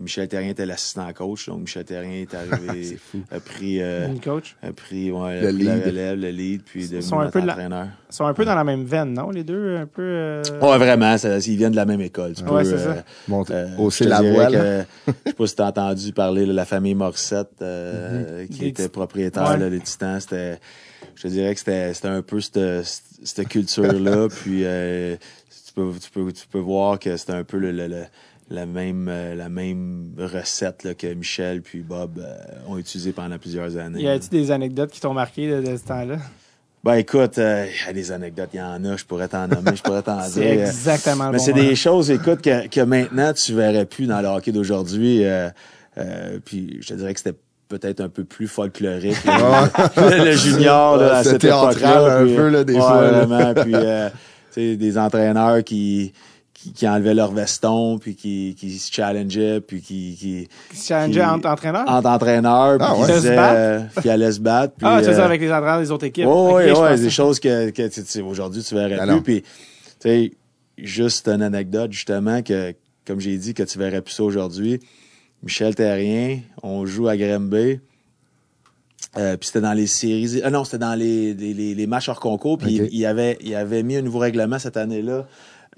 Michel 0.00 0.28
Terrien 0.28 0.50
était 0.50 0.66
l'assistant 0.66 1.10
coach. 1.12 1.46
Donc 1.48 1.60
Michel 1.60 1.84
Terrien 1.84 2.22
est 2.22 2.34
arrivé, 2.34 2.98
a 3.30 3.40
pris, 3.40 3.80
euh, 3.82 4.06
Une 4.06 4.20
coach? 4.20 4.54
a 4.62 4.72
pris, 4.72 5.10
ouais, 5.10 5.40
Le 5.40 5.48
a 5.48 5.52
pris 5.52 5.62
la 5.64 5.74
lead. 5.76 5.84
relève, 5.86 6.18
le 6.20 6.28
lead, 6.30 6.62
puis 6.62 6.82
Ils 6.84 6.88
devenu 6.90 7.02
sont 7.02 7.18
un 7.18 7.24
notre 7.24 7.32
peu 7.32 7.40
de 7.42 7.46
la- 7.46 7.52
entraîneur. 7.54 7.88
Ils 8.10 8.14
sont 8.14 8.26
un 8.26 8.34
peu 8.34 8.44
dans 8.44 8.54
la 8.54 8.64
même 8.64 8.84
veine, 8.84 9.12
non? 9.14 9.30
Les 9.30 9.44
deux, 9.44 9.76
un 9.76 9.86
peu. 9.86 10.02
euh, 10.02 10.42
Ouais, 10.60 10.78
vraiment, 10.78 11.16
ça, 11.18 11.38
ils 11.38 11.56
viennent 11.56 11.72
de 11.72 11.76
la 11.76 11.86
même 11.86 12.00
école. 12.02 12.34
Tu 12.34 12.42
Ouais, 12.44 12.62
peux, 12.62 12.64
c'est 12.64 12.78
ça. 12.84 13.04
Bon, 13.26 13.44
euh, 13.50 13.68
hausser 13.78 14.04
te 14.04 14.10
la 14.10 14.22
voix, 14.22 14.48
Je 15.06 15.12
sais 15.26 15.32
pas 15.34 15.46
si 15.46 15.56
t'as 15.56 15.66
entendu 15.68 16.12
parler 16.12 16.46
de 16.46 16.52
la 16.52 16.64
famille 16.64 16.94
Morissette 16.94 17.50
euh, 17.62 18.46
qui 18.46 18.60
Des 18.60 18.66
était 18.68 18.88
propriétaire, 18.88 19.50
Ouais. 19.50 19.58
là, 19.58 19.68
les 19.68 19.80
Titans. 19.80 20.20
C'était, 20.20 20.58
je 21.14 21.22
te 21.22 21.28
dirais 21.28 21.52
que 21.54 21.58
c'était, 21.58 21.92
c'était 21.94 22.08
un 22.08 22.22
peu 22.22 22.40
cette, 22.40 22.60
cette 23.24 23.48
culture-là. 23.48 24.28
puis 24.44 24.62
euh, 24.64 25.16
peux, 25.80 25.92
tu, 26.00 26.10
peux, 26.10 26.32
tu 26.32 26.46
peux 26.46 26.58
voir 26.58 26.98
que 26.98 27.16
c'était 27.16 27.32
un 27.32 27.44
peu 27.44 27.58
le, 27.58 27.70
le- 27.72 27.86
le- 27.88 28.04
la, 28.50 28.64
même, 28.66 29.08
euh, 29.10 29.34
la 29.34 29.48
même 29.48 30.12
recette 30.18 30.84
là, 30.84 30.94
que 30.94 31.06
Michel 31.12 31.60
puis 31.62 31.80
Bob 31.80 32.18
euh, 32.18 32.36
ont 32.66 32.78
utilisé 32.78 33.12
pendant 33.12 33.36
plusieurs 33.38 33.76
années. 33.76 34.00
Y 34.02 34.08
a-t-il 34.08 34.30
des 34.30 34.50
anecdotes 34.50 34.90
qui 34.90 35.00
t'ont 35.00 35.12
marqué 35.14 35.48
de, 35.50 35.60
de 35.60 35.76
ce 35.76 35.84
temps-là? 35.84 36.16
Ben 36.84 36.94
écoute, 36.94 37.38
euh, 37.38 37.66
il 37.68 37.86
y 37.86 37.90
a 37.90 37.92
des 37.92 38.12
anecdotes, 38.12 38.50
il 38.54 38.58
y 38.58 38.62
en 38.62 38.82
a, 38.84 38.96
je 38.96 39.04
pourrais 39.04 39.28
t'en 39.28 39.46
nommer, 39.48 39.74
je 39.76 39.82
pourrais 39.82 40.00
t'en 40.02 40.20
C'est 40.28 40.40
dire. 40.40 40.60
exactement 40.66 41.26
le 41.26 41.32
Mais 41.32 41.38
bon 41.38 41.44
c'est 41.44 41.52
des 41.52 41.74
choses, 41.74 42.10
écoute, 42.10 42.40
que, 42.40 42.68
que 42.68 42.80
maintenant 42.80 43.32
tu 43.34 43.52
verrais 43.52 43.84
plus 43.84 44.06
dans 44.06 44.20
le 44.22 44.28
hockey 44.28 44.52
d'aujourd'hui. 44.52 45.24
euh, 45.24 45.50
euh, 45.98 46.38
puis 46.44 46.78
je 46.80 46.88
te 46.88 46.94
dirais 46.94 47.12
que 47.12 47.20
c'était 47.20 47.36
peut-être 47.68 48.00
un 48.00 48.08
peu 48.08 48.24
plus 48.24 48.46
folklorique. 48.48 49.16
le, 49.26 50.24
le 50.24 50.32
junior 50.32 50.96
là, 50.96 51.22
c'était 51.24 51.38
théâtral 51.48 52.10
un 52.22 52.24
puis, 52.24 52.34
peu, 52.36 52.48
là, 52.48 52.64
des 52.64 52.74
ouais, 52.74 52.80
fois, 52.80 53.02
là. 53.10 53.24
Vraiment, 53.26 53.54
puis 53.62 53.74
euh, 53.74 54.08
des 54.56 54.98
entraîneurs 54.98 55.62
qui, 55.64 56.12
qui, 56.54 56.72
qui 56.72 56.88
enlevaient 56.88 57.14
leur 57.14 57.32
veston, 57.32 57.98
puis 57.98 58.16
qui, 58.16 58.56
qui 58.58 58.78
se 58.78 58.92
challengeaient, 58.92 59.60
puis 59.60 59.80
qui, 59.80 60.16
qui 60.18 60.48
Qui 60.70 60.76
se 60.76 60.86
challengeait 60.88 61.20
qui- 61.20 61.26
entre 61.26 61.48
entraîneurs? 61.48 61.84
entre 61.88 62.08
entraîneurs, 62.08 62.78
puis 62.78 62.86
Ah, 62.90 62.94
qui 62.94 63.12
ouais. 63.12 63.20
Se 63.20 63.26
euh, 63.28 63.80
qui 64.02 64.10
allaient 64.10 64.32
se 64.32 64.40
battre. 64.40 64.74
Puis, 64.76 64.86
ah, 64.88 65.00
tu 65.02 65.08
euh, 65.08 65.24
avec 65.24 65.40
les 65.40 65.52
entraîneurs 65.52 65.80
des 65.80 65.90
autres 65.90 66.06
équipes? 66.06 66.24
Je 66.24 66.28
ouais, 66.28 66.72
pensais- 66.72 67.02
des 67.02 67.10
choses 67.10 67.38
que, 67.40 67.70
que 67.70 67.88
tu 67.88 68.02
sais, 68.04 68.20
aujourd'hui 68.20 68.62
tu 68.62 68.74
verrais 68.74 68.96
Ben 68.96 69.06
plus. 69.20 69.22
Puis, 69.22 69.42
tu 69.42 70.08
sais, 70.08 70.30
juste 70.78 71.28
une 71.28 71.42
anecdote 71.42 71.92
justement 71.92 72.42
que, 72.42 72.74
comme 73.06 73.20
j'ai 73.20 73.36
dit, 73.36 73.54
que 73.54 73.62
tu 73.62 73.78
verrais 73.78 74.02
plus 74.02 74.12
ça 74.14 74.22
aujourd'hui. 74.24 74.80
Michel 75.42 75.74
Terrien, 75.76 76.40
on 76.64 76.84
joue 76.86 77.06
à 77.08 77.16
Grimby. 77.16 77.80
Euh, 79.16 79.36
puis 79.36 79.46
c'était 79.46 79.60
dans 79.60 79.72
les 79.72 79.86
séries. 79.86 80.40
Ah 80.44 80.50
non, 80.50 80.64
c'était 80.64 80.78
dans 80.78 80.94
les, 80.94 81.34
les, 81.34 81.54
les, 81.54 81.74
les 81.74 81.86
matchs 81.86 82.08
hors 82.08 82.20
concours. 82.20 82.58
Puis 82.58 82.74
il, 82.74 82.88
il 82.92 83.06
avait, 83.06 83.38
il 83.40 83.54
avait 83.54 83.82
mis 83.82 83.96
un 83.96 84.02
nouveau 84.02 84.18
règlement 84.18 84.58
cette 84.58 84.76
année-là. 84.76 85.26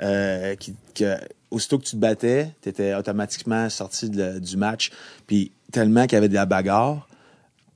Euh, 0.02 0.54
qui, 0.56 0.74
que, 0.94 1.16
aussitôt 1.50 1.78
que 1.78 1.84
tu 1.84 1.92
te 1.92 1.96
battais, 1.96 2.52
tu 2.62 2.70
étais 2.70 2.94
automatiquement 2.94 3.68
sorti 3.68 4.08
de 4.08 4.38
du 4.38 4.56
match. 4.56 4.90
Puis 5.26 5.52
tellement 5.72 6.02
qu'il 6.02 6.14
y 6.14 6.16
avait 6.16 6.28
de 6.28 6.34
la 6.34 6.46
bagarre, 6.46 7.06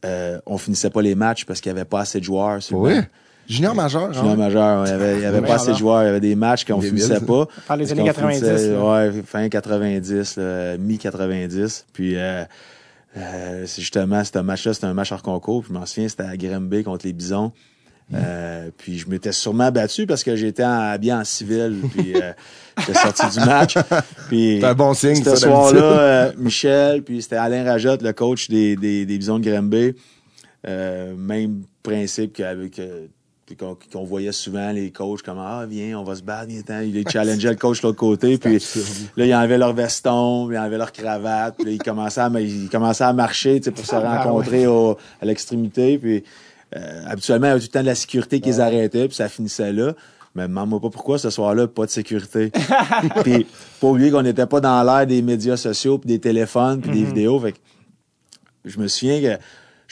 euh, 0.05 0.41
on 0.47 0.59
finissait 0.59 0.91
pas 0.91 1.03
les 1.03 1.15
matchs 1.15 1.45
parce 1.45 1.61
qu'il 1.61 1.71
y 1.71 1.75
avait 1.75 1.85
pas 1.85 2.01
assez 2.01 2.21
de 2.21 2.25
joueurs. 2.25 2.63
sur 2.63 2.79
Oui. 2.79 2.95
Junior 3.47 3.75
majeur, 3.75 4.11
Junior 4.15 4.33
hein? 4.33 4.37
majeur, 4.37 4.87
il 4.87 4.91
y 4.91 4.93
avait, 4.93 5.17
il 5.17 5.23
y 5.23 5.27
avait 5.27 5.43
pas 5.47 5.57
assez 5.57 5.73
de 5.73 5.77
joueurs, 5.77 6.03
il 6.03 6.07
y 6.07 6.09
avait 6.09 6.21
des 6.21 6.35
matchs 6.35 6.65
qu'on 6.65 6.81
finissait 6.81 7.21
pas. 7.21 7.47
Par 7.67 7.77
les 7.77 7.93
années 7.93 8.01
qu'on 8.01 8.07
90, 8.07 8.39
finissait, 8.39 8.73
là. 8.73 8.85
Ouais, 8.85 9.23
fin 9.27 9.49
90, 9.51 10.37
là, 10.37 10.77
mi-90. 10.79 11.85
Puis 11.93 12.15
euh, 12.17 12.45
euh, 13.17 13.65
c'est 13.67 13.81
justement, 13.83 14.23
ce 14.25 14.39
match-là, 14.39 14.75
c'était 14.75 14.87
un 14.87 14.95
match 14.95 15.13
hors 15.13 15.23
concours. 15.23 15.63
Puis 15.63 15.73
je 15.73 15.79
m'en 15.79 15.87
souviens, 15.87 16.09
c'était 16.09 16.25
à 16.25 16.37
Grimby 16.37 16.83
contre 16.83 17.07
les 17.07 17.13
Bisons. 17.13 17.53
Euh, 18.13 18.69
puis 18.77 18.99
je 18.99 19.09
m'étais 19.09 19.33
sûrement 19.33 19.71
battu 19.73 20.07
parce 20.07 20.23
que 20.23 20.37
j'étais 20.37 20.65
en- 20.65 20.79
habillé 20.93 21.13
en 21.15 21.25
civil. 21.25 21.81
Puis 21.97 22.15
euh, 22.17 22.33
j'étais 22.81 22.95
sorti 22.99 23.39
du 23.39 23.45
match. 23.47 23.77
Puis 24.29 24.59
C'est 24.61 24.67
un 24.67 24.75
bon 24.75 24.93
signe, 24.95 25.23
Ce 25.25 25.37
soir-là, 25.37 25.81
euh, 25.83 26.33
Michel, 26.37 27.03
puis 27.03 27.23
c'était 27.23 27.37
Alain 27.37 27.65
Rajotte, 27.65 28.03
le 28.03 28.13
coach 28.13 28.49
des, 28.51 28.77
des, 28.77 29.07
des 29.07 29.19
Bisons 29.19 29.39
de 29.39 29.49
Granby. 29.51 29.95
Euh, 30.67 31.15
même 31.17 31.63
principe 31.83 32.35
qu'avec 32.35 32.79
euh, 32.79 33.07
puis 33.47 33.57
qu'on 33.57 34.05
voyait 34.05 34.33
souvent 34.33 34.73
les 34.73 34.91
coachs 34.91 35.21
comme 35.23 35.39
ah 35.39 35.67
viens 35.69 35.99
on 35.99 36.03
va 36.05 36.15
se 36.15 36.23
battre 36.23 36.49
viens 36.49 36.63
t'en. 36.63 36.81
il 36.81 36.95
les 36.95 37.05
challengeait 37.09 37.51
le 37.51 37.57
coach 37.57 37.83
de 37.83 37.87
l'autre 37.87 37.99
côté 37.99 38.39
puis 38.39 38.59
là 39.17 39.27
ils 39.27 39.35
enlevaient 39.35 39.59
leur 39.59 39.75
veston 39.75 40.47
puis 40.47 40.57
ils 40.57 40.59
enlevaient 40.59 40.79
leur 40.79 40.93
cravate 40.93 41.57
puis 41.57 41.67
là, 41.67 41.73
ils 41.73 41.79
commençaient 41.83 42.21
à 42.23 42.31
ils 42.41 42.69
commençaient 42.71 43.05
à 43.05 43.13
marcher 43.13 43.59
tu 43.61 43.65
sais, 43.65 43.71
pour 43.71 43.85
se 43.85 43.95
rencontrer 43.97 44.67
au- 44.67 44.97
à 45.21 45.27
l'extrémité 45.27 45.99
puis 45.99 46.25
euh, 46.75 47.05
habituellement 47.07 47.49
il 47.49 47.51
y 47.51 47.53
avait 47.53 47.61
tout 47.61 47.67
le 47.67 47.73
temps 47.73 47.83
de 47.83 47.87
la 47.87 47.95
sécurité 47.95 48.41
qui 48.41 48.49
les 48.49 48.61
arrêtait 48.61 49.07
puis 49.09 49.15
ça 49.17 49.29
finissait 49.29 49.73
là. 49.73 49.93
Mais 50.37 50.49
demande-moi 50.49 50.81
pas 50.81 50.91
pourquoi 50.91 51.17
ce 51.17 51.31
soir-là 51.31 51.69
pas 51.69 51.87
de 51.87 51.91
sécurité. 51.93 52.51
Puis 53.23 53.47
pas 53.81 53.87
oublier 53.87 54.11
qu'on 54.11 54.23
n'était 54.23 54.47
pas 54.47 54.61
dans 54.61 54.83
l'ère 54.83 55.07
des 55.07 55.23
médias 55.23 55.57
sociaux 55.57 55.97
puis 55.99 56.09
des 56.09 56.19
téléphones 56.19 56.81
puis 56.81 56.91
des 56.91 57.05
vidéos 57.05 57.39
fait 57.39 57.53
que 57.53 57.59
je 58.65 58.81
me 58.81 58.89
souviens 58.89 59.21
que 59.21 59.41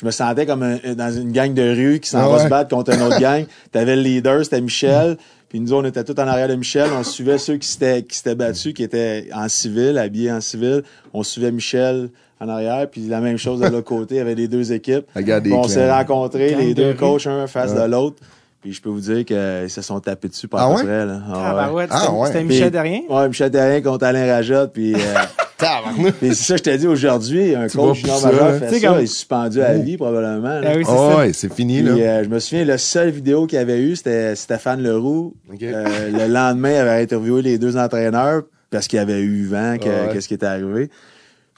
je 0.02 0.06
me 0.06 0.10
sentais 0.10 0.44
comme 0.46 0.62
un- 0.64 0.94
dans 0.94 1.10
une 1.16 1.32
gang 1.32 1.54
de 1.54 1.62
rue 1.62 2.00
qui 2.00 2.10
s'en 2.10 2.18
Ah 2.18 2.28
va 2.28 2.42
se 2.42 2.48
battre 2.48 2.74
contre 2.74 2.92
une 2.92 3.02
autre 3.02 3.20
gang. 3.20 3.46
T'avais 3.70 3.96
le 3.96 4.02
leader, 4.02 4.44
c'était 4.44 4.60
Michel. 4.60 5.16
Puis 5.48 5.60
nous, 5.60 5.72
on 5.74 5.84
était 5.84 6.02
tous 6.02 6.20
en 6.20 6.26
arrière 6.26 6.48
de 6.48 6.54
Michel. 6.56 6.88
On 6.98 7.02
suivait 7.04 7.38
ceux 7.38 7.56
qui 7.56 7.68
s'étaient, 7.68 8.02
qui 8.02 8.16
s'étaient 8.16 8.34
battus, 8.34 8.74
qui 8.74 8.82
étaient 8.82 9.28
en 9.34 9.48
civil, 9.48 9.96
habillés 9.98 10.32
en 10.32 10.40
civil. 10.40 10.82
On 11.14 11.22
suivait 11.22 11.52
Michel 11.52 12.08
en 12.40 12.48
arrière. 12.48 12.88
Puis 12.90 13.02
la 13.06 13.20
même 13.20 13.36
chose 13.38 13.60
de 13.60 13.66
l'autre 13.68 13.84
côté. 13.86 14.16
Il 14.16 14.18
y 14.18 14.20
avait 14.20 14.34
les 14.34 14.48
deux 14.48 14.72
équipes. 14.72 15.04
Puis 15.14 15.52
on 15.52 15.68
s'est 15.68 15.90
rencontrés, 15.90 16.54
les 16.54 16.74
de 16.74 16.82
deux 16.82 16.94
coachs, 16.94 17.26
un 17.26 17.46
face 17.46 17.74
de 17.74 17.82
l'autre. 17.82 18.16
Puis 18.62 18.72
je 18.72 18.80
peux 18.80 18.90
vous 18.90 19.00
dire 19.00 19.24
qu'ils 19.24 19.68
se 19.70 19.82
sont 19.82 19.98
tapés 20.00 20.28
dessus 20.28 20.46
par 20.48 20.60
Ah 20.62 20.68
peu 20.70 20.76
ouais? 20.76 20.82
près. 20.84 21.04
Là. 21.06 21.20
Ah 21.32 21.72
ouais. 21.72 21.86
Ah, 21.90 21.98
c'était- 22.00 22.12
ouais. 22.12 22.26
C'était 22.28 22.44
Michel 22.44 22.70
Derrien? 22.70 23.00
Ouais, 23.10 23.28
Michel 23.28 23.50
Derrien 23.50 23.80
contre 23.82 24.04
Alain 24.06 24.26
Rajotte. 24.32 24.72
Puis... 24.72 24.94
euh. 24.94 24.98
mais 26.00 26.12
c'est 26.30 26.34
ça, 26.34 26.54
que 26.54 26.58
je 26.58 26.62
t'ai 26.64 26.78
dit 26.78 26.86
aujourd'hui, 26.86 27.54
un 27.54 27.68
coach 27.68 27.98
junior 28.00 28.22
majeur 28.24 28.44
hein. 28.44 28.58
fait 28.58 28.78
ça, 28.80 28.88
comme- 28.88 28.98
il 28.98 29.04
est 29.04 29.06
suspendu 29.06 29.62
à 29.62 29.74
vie 29.74 29.96
probablement. 29.96 30.60
là. 30.60 30.70
Ah 30.72 30.72
oui, 30.76 30.84
c'est 30.84 30.92
Oh, 30.92 31.32
c'est 31.32 31.52
fini, 31.54 31.82
Puis, 31.82 31.98
là. 32.00 32.04
euh, 32.18 32.24
je 32.24 32.28
me 32.28 32.38
souviens, 32.38 32.64
la 32.64 32.78
seule 32.78 33.10
vidéo 33.10 33.46
qu'il 33.46 33.58
y 33.58 33.62
avait 33.62 33.80
eu, 33.80 33.96
c'était 33.96 34.34
Stéphane 34.36 34.82
Leroux. 34.82 35.34
Euh, 35.62 36.10
le 36.10 36.32
lendemain, 36.32 36.70
il 36.72 36.76
avait 36.76 37.02
interviewé 37.02 37.42
les 37.42 37.58
deux 37.58 37.76
entraîneurs 37.76 38.42
parce 38.70 38.88
qu'il 38.88 38.98
avait 38.98 39.20
eu 39.20 39.44
vent 39.46 39.72
Ouais. 39.72 40.10
qu'est-ce 40.12 40.28
qui 40.28 40.34
était 40.34 40.46
arrivé. 40.46 40.90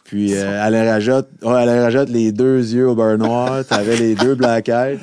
Puis 0.05 0.34
euh, 0.34 0.62
Alain 0.62 0.84
Rajotte, 0.90 1.28
ouais, 1.42 1.55
Alain 1.55 1.80
Rajotte, 1.82 2.11
les 2.11 2.30
deux 2.30 2.59
yeux 2.74 2.88
au 2.88 2.94
beurre 2.94 3.16
noir, 3.16 3.64
t'avais 3.64 3.96
les 3.96 4.14
deux 4.14 4.34
black 4.34 4.68
eyes, 4.68 4.98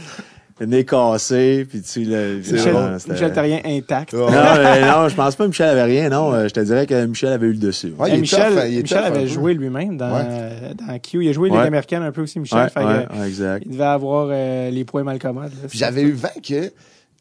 le 0.61 0.67
nez 0.67 0.85
cassé, 0.85 1.65
puis 1.67 1.81
tu 1.81 2.03
le... 2.03 2.37
Michel, 2.37 2.73
non, 2.73 2.95
Michel 3.09 3.31
Derrien 3.31 3.61
intact. 3.65 4.13
Non, 4.13 4.27
mais 4.29 4.81
non, 4.81 5.09
je 5.09 5.15
pense 5.15 5.35
pas 5.35 5.45
que 5.45 5.49
Michel 5.49 5.69
avait 5.69 5.83
rien, 5.83 6.09
non. 6.09 6.31
Euh, 6.33 6.47
Je 6.47 6.53
te 6.53 6.59
dirais 6.59 6.85
que 6.85 7.03
Michel 7.07 7.33
avait 7.33 7.47
eu 7.47 7.53
le 7.53 7.57
dessus. 7.57 7.93
Ouais, 7.97 8.11
il 8.11 8.15
est 8.15 8.21
Michel, 8.21 8.53
tough, 8.53 8.59
hein, 8.59 8.65
il 8.69 8.77
est 8.77 8.81
Michel 8.83 8.97
tough 8.99 9.07
avait 9.07 9.27
joué 9.27 9.53
lui-même 9.55 9.97
dans, 9.97 10.13
Ouais. 10.13 10.21
euh, 10.23 10.73
dans 10.75 10.99
Q. 10.99 11.23
Il 11.25 11.29
a 11.29 11.31
joué 11.33 11.49
Ouais. 11.49 11.57
Ligue 11.57 11.67
américaine 11.67 12.03
un 12.03 12.11
peu 12.11 12.21
aussi, 12.21 12.39
Michel. 12.39 12.59
Ouais, 12.59 12.69
fait 12.69 12.79
que, 12.79 12.85
ouais, 12.85 13.19
ouais, 13.19 13.27
exact. 13.27 13.63
il 13.65 13.71
devait 13.71 13.83
avoir 13.85 14.27
euh, 14.31 14.69
les 14.69 14.85
points 14.85 15.03
mal 15.03 15.17
commodes. 15.17 15.51
j'avais 15.73 16.03
eu 16.03 16.11
vent 16.11 16.27
que 16.47 16.71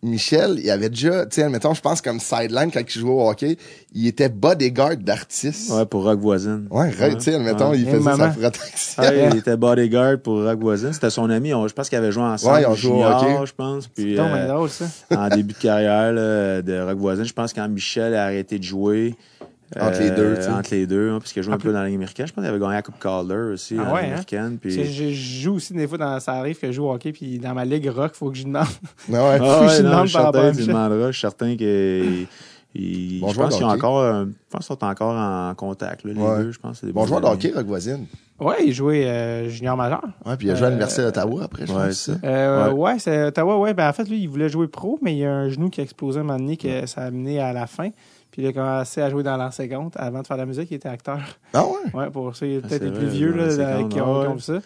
Michel, 0.02 0.58
il 0.62 0.70
avait 0.70 0.88
déjà, 0.88 1.26
tu 1.26 1.34
sais, 1.36 1.42
admettons, 1.42 1.74
je 1.74 1.82
pense 1.82 2.00
comme 2.00 2.20
sideline 2.20 2.70
quand 2.72 2.80
il 2.80 3.00
jouait 3.00 3.10
au 3.10 3.28
hockey, 3.28 3.58
il 3.92 4.06
était 4.06 4.30
bodyguard 4.30 4.96
d'artiste. 4.96 5.70
Ouais, 5.72 5.84
pour 5.84 6.04
Rock 6.04 6.18
Voisine. 6.20 6.66
Ouais, 6.70 6.88
right, 6.88 7.18
tu 7.18 7.24
sais, 7.24 7.34
admettons, 7.34 7.74
il 7.74 7.84
faisait 7.84 8.02
sa 8.02 8.16
maman. 8.16 8.32
protection. 8.32 9.02
Il 9.32 9.36
était 9.36 9.56
bodyguard 9.58 10.18
pour 10.22 10.42
Rock 10.42 10.58
Voisine. 10.58 10.92
C'était 10.94 11.10
son 11.10 11.28
ami. 11.28 11.52
On- 11.52 11.68
je 11.68 11.74
pense 11.74 11.90
qu'ils 11.90 11.98
avaient 11.98 12.12
joué 12.12 12.22
ensemble. 12.22 12.54
Ouais, 12.54 12.62
ils 12.62 12.66
ont 12.66 12.74
joué 12.74 12.92
au 12.92 13.04
hockey. 13.04 13.46
je 13.46 13.52
pense. 13.52 13.88
Puis, 13.88 14.18
euh, 14.18 14.48
drôle, 14.48 14.70
ça. 14.70 14.86
en 15.14 15.28
début 15.28 15.52
de 15.52 15.58
carrière 15.58 16.12
là, 16.12 16.62
de 16.62 16.80
Rock 16.80 16.96
Voisine, 16.98 17.24
je 17.24 17.32
pense 17.34 17.52
quand 17.52 17.68
Michel 17.68 18.14
a 18.14 18.24
arrêté 18.24 18.58
de 18.58 18.64
jouer. 18.64 19.14
Entre 19.78 20.00
les 20.00 20.10
deux, 20.10 20.34
tu 20.36 20.42
sais. 20.42 20.48
Entre 20.50 20.70
les 20.72 20.86
deux, 20.86 21.10
hein, 21.10 21.18
parce 21.20 21.32
qu'il 21.32 21.40
a 21.40 21.42
joué 21.44 21.54
un 21.54 21.58
peu 21.58 21.72
dans 21.72 21.80
la 21.80 21.86
Ligue 21.86 21.94
américaine. 21.96 22.26
Je 22.26 22.32
pense 22.32 22.42
qu'il 22.42 22.50
avait 22.50 22.58
gagné 22.60 22.74
la 22.74 22.82
Coupe 22.82 22.98
Calder 22.98 23.52
aussi 23.52 23.76
Ah 23.78 23.84
dans 23.84 23.88
la 23.88 23.92
ouais, 23.94 24.00
Ligue 24.00 24.08
hein? 24.08 24.12
américaine. 24.14 24.58
Puis... 24.60 24.84
Je, 24.84 25.10
joue 25.44 25.54
aussi 25.54 25.72
des 25.74 25.86
fois, 25.86 25.98
dans, 25.98 26.18
ça 26.18 26.32
arrive 26.32 26.58
que 26.58 26.66
je 26.66 26.72
joue 26.72 26.86
au 26.86 26.92
hockey, 26.92 27.12
puis 27.12 27.38
dans 27.38 27.54
ma 27.54 27.64
ligue 27.64 27.88
rock, 27.88 28.14
faut 28.14 28.30
que 28.30 28.36
je 28.36 28.44
demande. 28.44 28.64
Ouais. 29.08 29.18
Ah 29.18 29.38
Faut 29.38 29.44
que 29.44 29.66
ouais, 29.68 29.76
je 29.76 29.82
non, 29.82 29.90
demande 29.90 30.06
je 30.08 30.18
à 30.18 30.22
certain, 30.22 30.52
demanderas. 30.66 31.06
Je 31.06 31.12
suis 31.12 31.20
certain 31.20 31.56
qu'ils. 31.56 32.26
ils- 32.74 33.20
Bon 33.20 33.28
je 33.28 33.36
pense 33.40 33.56
qu'ils 33.56 33.64
encore, 33.64 33.98
euh, 34.00 34.24
je 34.24 34.30
pense 34.50 34.66
qu'ils 34.66 34.76
sont 34.76 34.84
encore 34.84 35.14
en 35.16 35.54
contact, 35.54 36.04
là, 36.04 36.12
les 36.14 36.20
Ouais. 36.20 36.38
deux. 36.38 36.52
Je 36.52 36.58
pense 36.58 36.80
que 36.80 36.86
des 36.86 36.92
Bon 36.92 37.06
joueur 37.06 37.20
de 37.20 37.26
hockey, 37.26 37.52
Rock 37.54 37.66
voisine. 37.66 38.06
Ouais, 38.40 38.56
il 38.64 38.72
jouait 38.72 39.04
euh, 39.04 39.48
junior 39.50 39.76
majeur. 39.76 40.02
Ouais, 40.24 40.34
puis 40.38 40.46
il 40.46 40.50
a 40.50 40.54
joué 40.54 40.64
à 40.64 40.66
Euh, 40.68 40.70
l'Université 40.70 41.02
d'Ottawa 41.02 41.42
après, 41.44 41.66
je 41.66 41.72
ouais, 41.72 41.86
pense. 41.88 41.94
ça. 41.96 42.12
Euh, 42.24 42.68
Ouais. 42.68 42.72
ouais, 42.72 42.98
c'est 42.98 43.24
Ottawa, 43.24 43.58
ouais. 43.58 43.74
Ben, 43.74 43.88
en 43.88 43.92
fait, 43.92 44.08
lui, 44.08 44.20
il 44.22 44.28
voulait 44.28 44.48
jouer 44.48 44.66
pro, 44.66 44.98
mais 45.02 45.12
il 45.12 45.18
y 45.18 45.24
a 45.26 45.32
un 45.32 45.48
genou 45.50 45.68
qui 45.68 45.80
a 45.80 45.84
explosé 45.84 46.20
un 46.20 46.22
moment 46.22 46.38
donné 46.38 46.56
que 46.56 46.86
ça 46.86 47.02
a 47.02 47.04
amené 47.06 47.38
à 47.38 47.52
la 47.52 47.66
fin. 47.66 47.90
Puis 48.30 48.42
il 48.42 48.46
a 48.48 48.52
commencé 48.52 49.00
à 49.02 49.10
jouer 49.10 49.22
dans 49.22 49.36
l'an 49.36 49.50
50. 49.50 49.94
Avant 49.96 50.22
de 50.22 50.26
faire 50.26 50.36
de 50.36 50.42
la 50.42 50.46
musique, 50.46 50.70
il 50.70 50.74
était 50.74 50.88
acteur. 50.88 51.18
Ah 51.52 51.64
ouais? 51.66 51.92
Ouais, 51.94 52.10
pour 52.10 52.34
ça, 52.36 52.46
il 52.46 52.54
est 52.54 52.60
Ah, 52.64 52.68
peut-être 52.68 52.84
les 52.84 52.90
plus 52.92 53.08
vieux 53.08 53.32
là, 53.32 53.46
l'an 53.46 53.56
là, 53.56 53.72
50, 53.76 53.92
qui 53.92 54.00
ont 54.00 54.20
ouais. 54.20 54.26
comme 54.26 54.40
ça. 54.40 54.58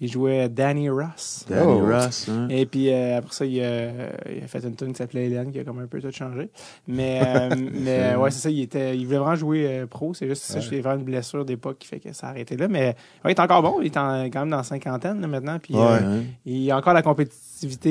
Il 0.00 0.10
jouait 0.10 0.48
Danny 0.48 0.90
Ross. 0.90 1.46
Danny 1.48 1.62
Oh. 1.64 1.86
Ross, 1.86 2.28
hein. 2.28 2.48
Et 2.50 2.66
puis 2.66 2.92
euh, 2.92 3.18
après 3.18 3.32
ça, 3.32 3.44
il, 3.46 3.60
euh, 3.62 4.10
il 4.36 4.42
a 4.42 4.48
fait 4.48 4.58
une 4.64 4.74
tune 4.74 4.88
qui 4.88 4.96
s'appelait 4.98 5.26
Hélène, 5.26 5.52
qui 5.52 5.60
a 5.60 5.64
comme 5.64 5.78
un 5.78 5.86
peu 5.86 6.00
tout 6.00 6.10
changé. 6.10 6.48
Mais, 6.88 7.20
euh, 7.24 7.54
mais 7.72 8.16
ouais, 8.16 8.32
c'est 8.32 8.40
ça, 8.40 8.50
il 8.50 8.62
était, 8.62 8.96
il 8.98 9.06
voulait 9.06 9.18
vraiment 9.18 9.36
jouer 9.36 9.64
euh, 9.82 9.86
pro. 9.86 10.12
C'est 10.12 10.26
juste 10.26 10.42
ça, 10.42 10.54
Ouais. 10.58 10.60
j'ai 10.68 10.80
vraiment 10.80 10.98
une 10.98 11.04
blessure 11.04 11.44
d'époque 11.44 11.78
qui 11.78 11.86
fait 11.86 12.00
que 12.00 12.12
ça 12.12 12.26
a 12.26 12.30
arrêté 12.30 12.56
là. 12.56 12.66
Mais 12.66 12.96
ouais, 13.24 13.26
il 13.26 13.30
est 13.30 13.40
encore 13.40 13.62
bon, 13.62 13.76
il 13.80 13.86
est 13.86 13.96
en- 13.96 14.24
quand 14.24 14.40
même 14.40 14.50
dans 14.50 14.56
la 14.56 14.62
cinquantaine 14.64 15.20
là, 15.20 15.28
maintenant. 15.28 15.58
Puis 15.62 15.74
Ouais. 15.74 15.80
euh, 15.80 16.18
Ouais. 16.18 16.26
il 16.46 16.68
a 16.72 16.76
encore 16.76 16.94
la 16.94 17.02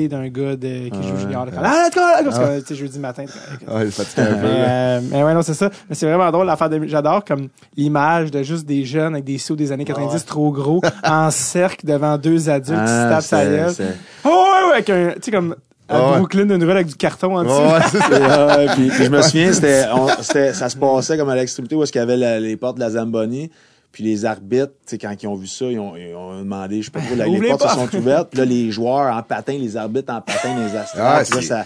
d'un 0.08 0.28
gars 0.28 0.56
de- 0.56 0.88
qui 0.88 1.02
joue 1.02 1.14
Ouais. 1.14 1.20
junior. 1.20 1.46
là. 1.46 1.52
Ah, 1.62 1.84
let's 1.88 1.94
go! 1.94 2.00
Parce 2.24 2.38
Ah. 2.38 2.44
que, 2.46 2.60
tu 2.60 2.66
sais, 2.66 2.74
jeudi 2.74 2.98
matin. 2.98 3.24
Ouais, 3.68 3.82
il 3.82 3.88
est 3.88 3.90
fatigué 3.90 4.22
un 4.22 4.34
peu. 4.34 4.40
mais, 4.42 4.48
là. 4.58 4.68
euh, 4.68 5.00
mais 5.10 5.22
ouais, 5.24 5.34
non, 5.34 5.42
c'est 5.42 5.54
ça. 5.54 5.70
Mais 5.88 5.94
c'est 5.94 6.06
vraiment 6.06 6.30
drôle 6.30 6.46
l'affaire 6.46 6.70
de. 6.70 6.86
J'adore 6.86 7.24
comme 7.24 7.48
l'image 7.76 8.30
de 8.30 8.42
juste 8.42 8.66
des 8.66 8.84
jeunes 8.84 9.14
avec 9.14 9.24
des 9.24 9.38
sauts 9.38 9.56
des 9.56 9.72
années 9.72 9.84
90 9.84 10.24
trop 10.24 10.50
gros 10.52 10.80
en 11.04 11.30
cercle 11.30 11.86
devant 11.86 12.16
deux 12.18 12.48
adultes 12.50 12.80
qui 12.80 12.86
se 12.86 12.92
Ah, 12.92 13.08
tapent 13.10 13.22
sa 13.22 13.42
c'est- 13.42 13.50
gueule. 13.84 13.94
Oh, 14.24 14.28
ouais, 14.28 14.66
ouais, 14.68 14.72
avec 14.74 14.90
un. 14.90 15.10
Tu 15.14 15.20
sais, 15.22 15.30
comme 15.30 15.56
à 15.88 15.96
Ah 15.96 16.10
ouais. 16.12 16.16
Brooklyn, 16.18 16.48
une 16.48 16.62
ruelle 16.62 16.76
avec 16.76 16.86
du 16.86 16.94
carton 16.94 17.36
en 17.36 17.42
dessous. 17.44 17.54
Ouais, 17.54 17.80
c'est 17.90 17.98
ça. 17.98 18.06
Ah, 18.50 18.56
ouais, 18.58 18.66
puis, 18.74 18.88
puis 18.88 19.04
je 19.04 19.10
me 19.10 19.20
souviens, 19.22 19.52
c'était, 19.52 19.84
on- 19.94 20.08
c'était- 20.22 20.54
ça 20.54 20.68
se 20.68 20.76
passait 20.76 21.16
comme 21.18 21.28
à 21.28 21.34
l'extrémité 21.34 21.74
où 21.74 21.82
est-ce 21.82 21.92
qu'il 21.92 22.00
y 22.00 22.02
avait 22.02 22.16
la- 22.16 22.40
les 22.40 22.56
portes 22.56 22.76
de 22.76 22.80
la 22.80 22.90
Zamboni. 22.90 23.50
Puis 23.92 24.02
les 24.04 24.24
arbitres, 24.24 24.72
tu 24.86 24.92
sais, 24.92 24.98
quand 24.98 25.14
ils 25.22 25.26
ont 25.26 25.34
vu 25.34 25.46
ça, 25.46 25.66
ils 25.66 25.78
ont, 25.78 25.94
ils 25.96 26.14
ont 26.14 26.38
demandé, 26.38 26.80
je 26.80 26.86
sais 26.86 26.90
pas 26.90 27.00
trop, 27.00 27.14
la- 27.14 27.26
les 27.26 27.48
portes 27.48 27.62
pas. 27.62 27.68
se 27.68 27.74
sont 27.90 27.96
ouvertes. 27.98 28.30
Puis 28.30 28.38
là, 28.38 28.44
les 28.46 28.70
joueurs 28.72 29.14
en 29.14 29.22
patin, 29.22 29.52
les 29.58 29.76
arbitres 29.76 30.12
en 30.12 30.20
patin, 30.22 30.56
les 30.66 30.74
astrales. 30.78 31.24
Ah, 31.30 31.34
là, 31.34 31.42
ça... 31.42 31.64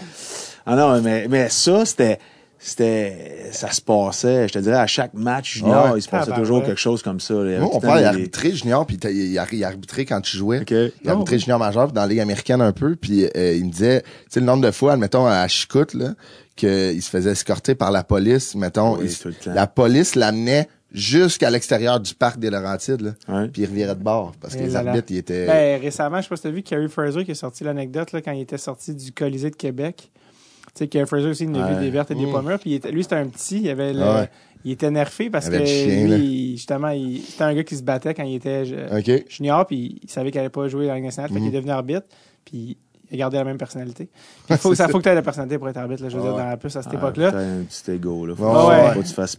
Ah 0.65 0.75
non, 0.75 1.01
mais, 1.01 1.27
mais 1.29 1.47
ça, 1.47 1.85
c'était, 1.85 2.19
c'était, 2.59 3.45
ça 3.51 3.71
se 3.71 3.79
passait, 3.79 4.47
je 4.49 4.53
te 4.53 4.59
dirais, 4.59 4.75
à 4.77 4.87
chaque 4.87 5.13
match 5.13 5.53
junior, 5.59 5.93
ouais. 5.93 5.99
il 5.99 6.01
se 6.01 6.09
passait 6.09 6.33
toujours 6.33 6.63
quelque 6.63 6.79
chose 6.79 7.01
comme 7.01 7.19
ça. 7.21 7.33
là. 7.35 7.59
Moi, 7.59 7.95
a 7.95 7.99
des- 7.99 8.03
arbitré 8.05 8.51
junior, 8.51 8.85
puis 8.85 8.97
il 9.01 9.07
a, 9.07 9.11
il 9.11 9.39
a- 9.39 9.45
il 9.51 9.63
a 9.63 9.67
arbitré 9.67 10.05
quand 10.05 10.19
tu 10.19 10.35
jouais. 10.35 10.59
OK. 10.61 10.71
Il 10.71 10.91
a 11.09 11.11
arbitré 11.11 11.39
junior 11.39 11.59
majeur 11.59 11.91
dans 11.93 12.01
la 12.01 12.07
Ligue 12.07 12.19
américaine 12.19 12.61
un 12.61 12.73
peu, 12.73 12.95
puis 12.97 13.23
euh, 13.37 13.53
il 13.55 13.65
me 13.65 13.71
disait, 13.71 14.01
tu 14.01 14.07
sais, 14.31 14.39
le 14.41 14.45
nombre 14.45 14.65
de 14.65 14.71
fois, 14.71 14.93
admettons, 14.93 15.25
à 15.25 15.47
Chicoute, 15.47 15.93
là, 15.93 16.15
qu'il 16.57 17.01
se 17.01 17.09
faisait 17.09 17.31
escorter 17.31 17.75
par 17.75 17.91
la 17.91 18.03
police, 18.03 18.55
mettons, 18.55 18.97
Oui, 18.97 19.17
il 19.45 19.53
la 19.53 19.67
police 19.67 20.15
l'amenait 20.15 20.67
jusqu'à 20.93 21.49
l'extérieur 21.49 21.99
du 21.99 22.13
parc 22.15 22.39
des 22.39 22.49
Laurentides, 22.49 23.01
là, 23.27 23.47
puis 23.51 23.63
il 23.63 23.65
revirait 23.65 23.95
de 23.95 24.01
bord, 24.03 24.33
parce 24.39 24.55
que 24.55 24.59
Et 24.61 24.63
les 24.67 24.71
là 24.71 24.83
là. 24.83 24.89
arbitres, 24.91 25.11
ils 25.11 25.17
étaient... 25.17 25.45
Ben, 25.47 25.81
récemment, 25.81 26.17
je 26.17 26.23
sais 26.23 26.29
pas 26.29 26.35
si 26.37 26.43
t'as 26.43 26.49
vu 26.49 26.63
Carrie 26.63 26.87
Fraser 26.89 27.25
qui 27.25 27.31
a 27.31 27.35
sorti 27.35 27.63
l'anecdote 27.63 28.11
là, 28.13 28.21
quand 28.21 28.31
il 28.31 28.41
était 28.41 28.57
sorti 28.57 28.95
du 28.95 29.11
Colisée 29.11 29.49
de 29.49 29.55
Québec. 29.55 30.09
Tu 30.75 30.83
sais, 30.83 30.87
Carrie 30.87 31.07
Fraser 31.07 31.27
aussi, 31.29 31.43
il 31.45 31.55
a 31.59 31.73
vu 31.73 31.79
des 31.83 31.89
vertes 31.89 32.11
et 32.11 32.15
des 32.15 32.25
Mm. 32.25 32.31
pommures. 32.31 32.59
Puis 32.59 32.79
lui, 32.91 33.01
c'était 33.03 33.15
un 33.15 33.27
petit. 33.27 33.61
Il, 33.61 33.69
avait 33.69 33.93
le- 33.93 34.01
Ah 34.03 34.21
ouais. 34.21 34.29
il 34.63 34.71
était 34.73 34.91
nerfé 34.91 35.29
parce 35.31 35.49
que 35.49 35.65
chien, 35.65 36.07
lui, 36.07 36.51
justement, 36.55 36.89
il- 36.89 37.21
c'était 37.21 37.43
un 37.45 37.53
gars 37.55 37.63
qui 37.63 37.75
se 37.75 37.81
battait 37.83 38.13
quand 38.13 38.23
il 38.23 38.35
était 38.35 38.63
junior. 39.27 39.65
Puis 39.65 39.99
il 40.03 40.09
savait 40.09 40.29
qu'il 40.29 40.39
allait 40.39 40.49
pas 40.49 40.67
jouer 40.67 40.83
dans 40.85 40.89
la 40.91 40.95
Ligue 40.97 41.05
nationale. 41.05 41.29
Fait 41.31 41.35
qu'il 41.37 41.45
Mm. 41.45 41.47
est 41.47 41.57
devenu 41.57 41.71
arbitre. 41.71 42.05
Puis 42.45 42.77
il 43.11 43.15
a 43.15 43.17
gardé 43.17 43.37
la 43.37 43.43
même 43.43 43.57
personnalité. 43.57 44.09
Il 44.49 44.57
faut, 44.57 44.75
ça 44.75 44.87
faut 44.87 44.97
que 44.97 45.03
tu 45.03 45.09
aies 45.09 45.15
la 45.15 45.21
personnalité 45.21 45.57
pour 45.57 45.69
être 45.69 45.77
arbitre. 45.77 46.03
Là, 46.03 46.09
je 46.09 46.17
veux 46.17 46.23
Ah 46.23 46.27
dire, 46.27 46.35
ouais. 46.35 46.51
dans, 46.51 46.57
plus 46.57 46.75
à 46.75 46.81
cette 46.81 46.91
Ah, 46.93 46.97
époque-là. 46.97 47.31
t'as 47.31 47.37
un 47.39 47.63
petit 47.63 47.91
ego, 47.91 48.25
là. 48.25 48.35
Faut, 48.35 48.43
Ouais, 48.45 48.51
faut 48.53 48.67
ouais. 48.67 48.93
pas 48.93 48.93
que 48.95 49.07
tu 49.07 49.13
fasses 49.13 49.35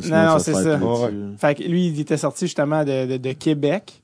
sais, 0.00 0.10
Non, 0.10 0.24
non, 0.32 0.38
c'est 0.38 0.52
ça. 0.54 0.76
piler 0.78 0.86
Ouais. 0.86 1.10
Fait 1.38 1.54
que 1.54 1.62
lui, 1.64 1.88
il 1.88 2.00
était 2.00 2.16
sorti 2.16 2.46
justement 2.46 2.84
de, 2.84 3.06
de, 3.06 3.16
de 3.16 3.32
Québec. 3.32 3.99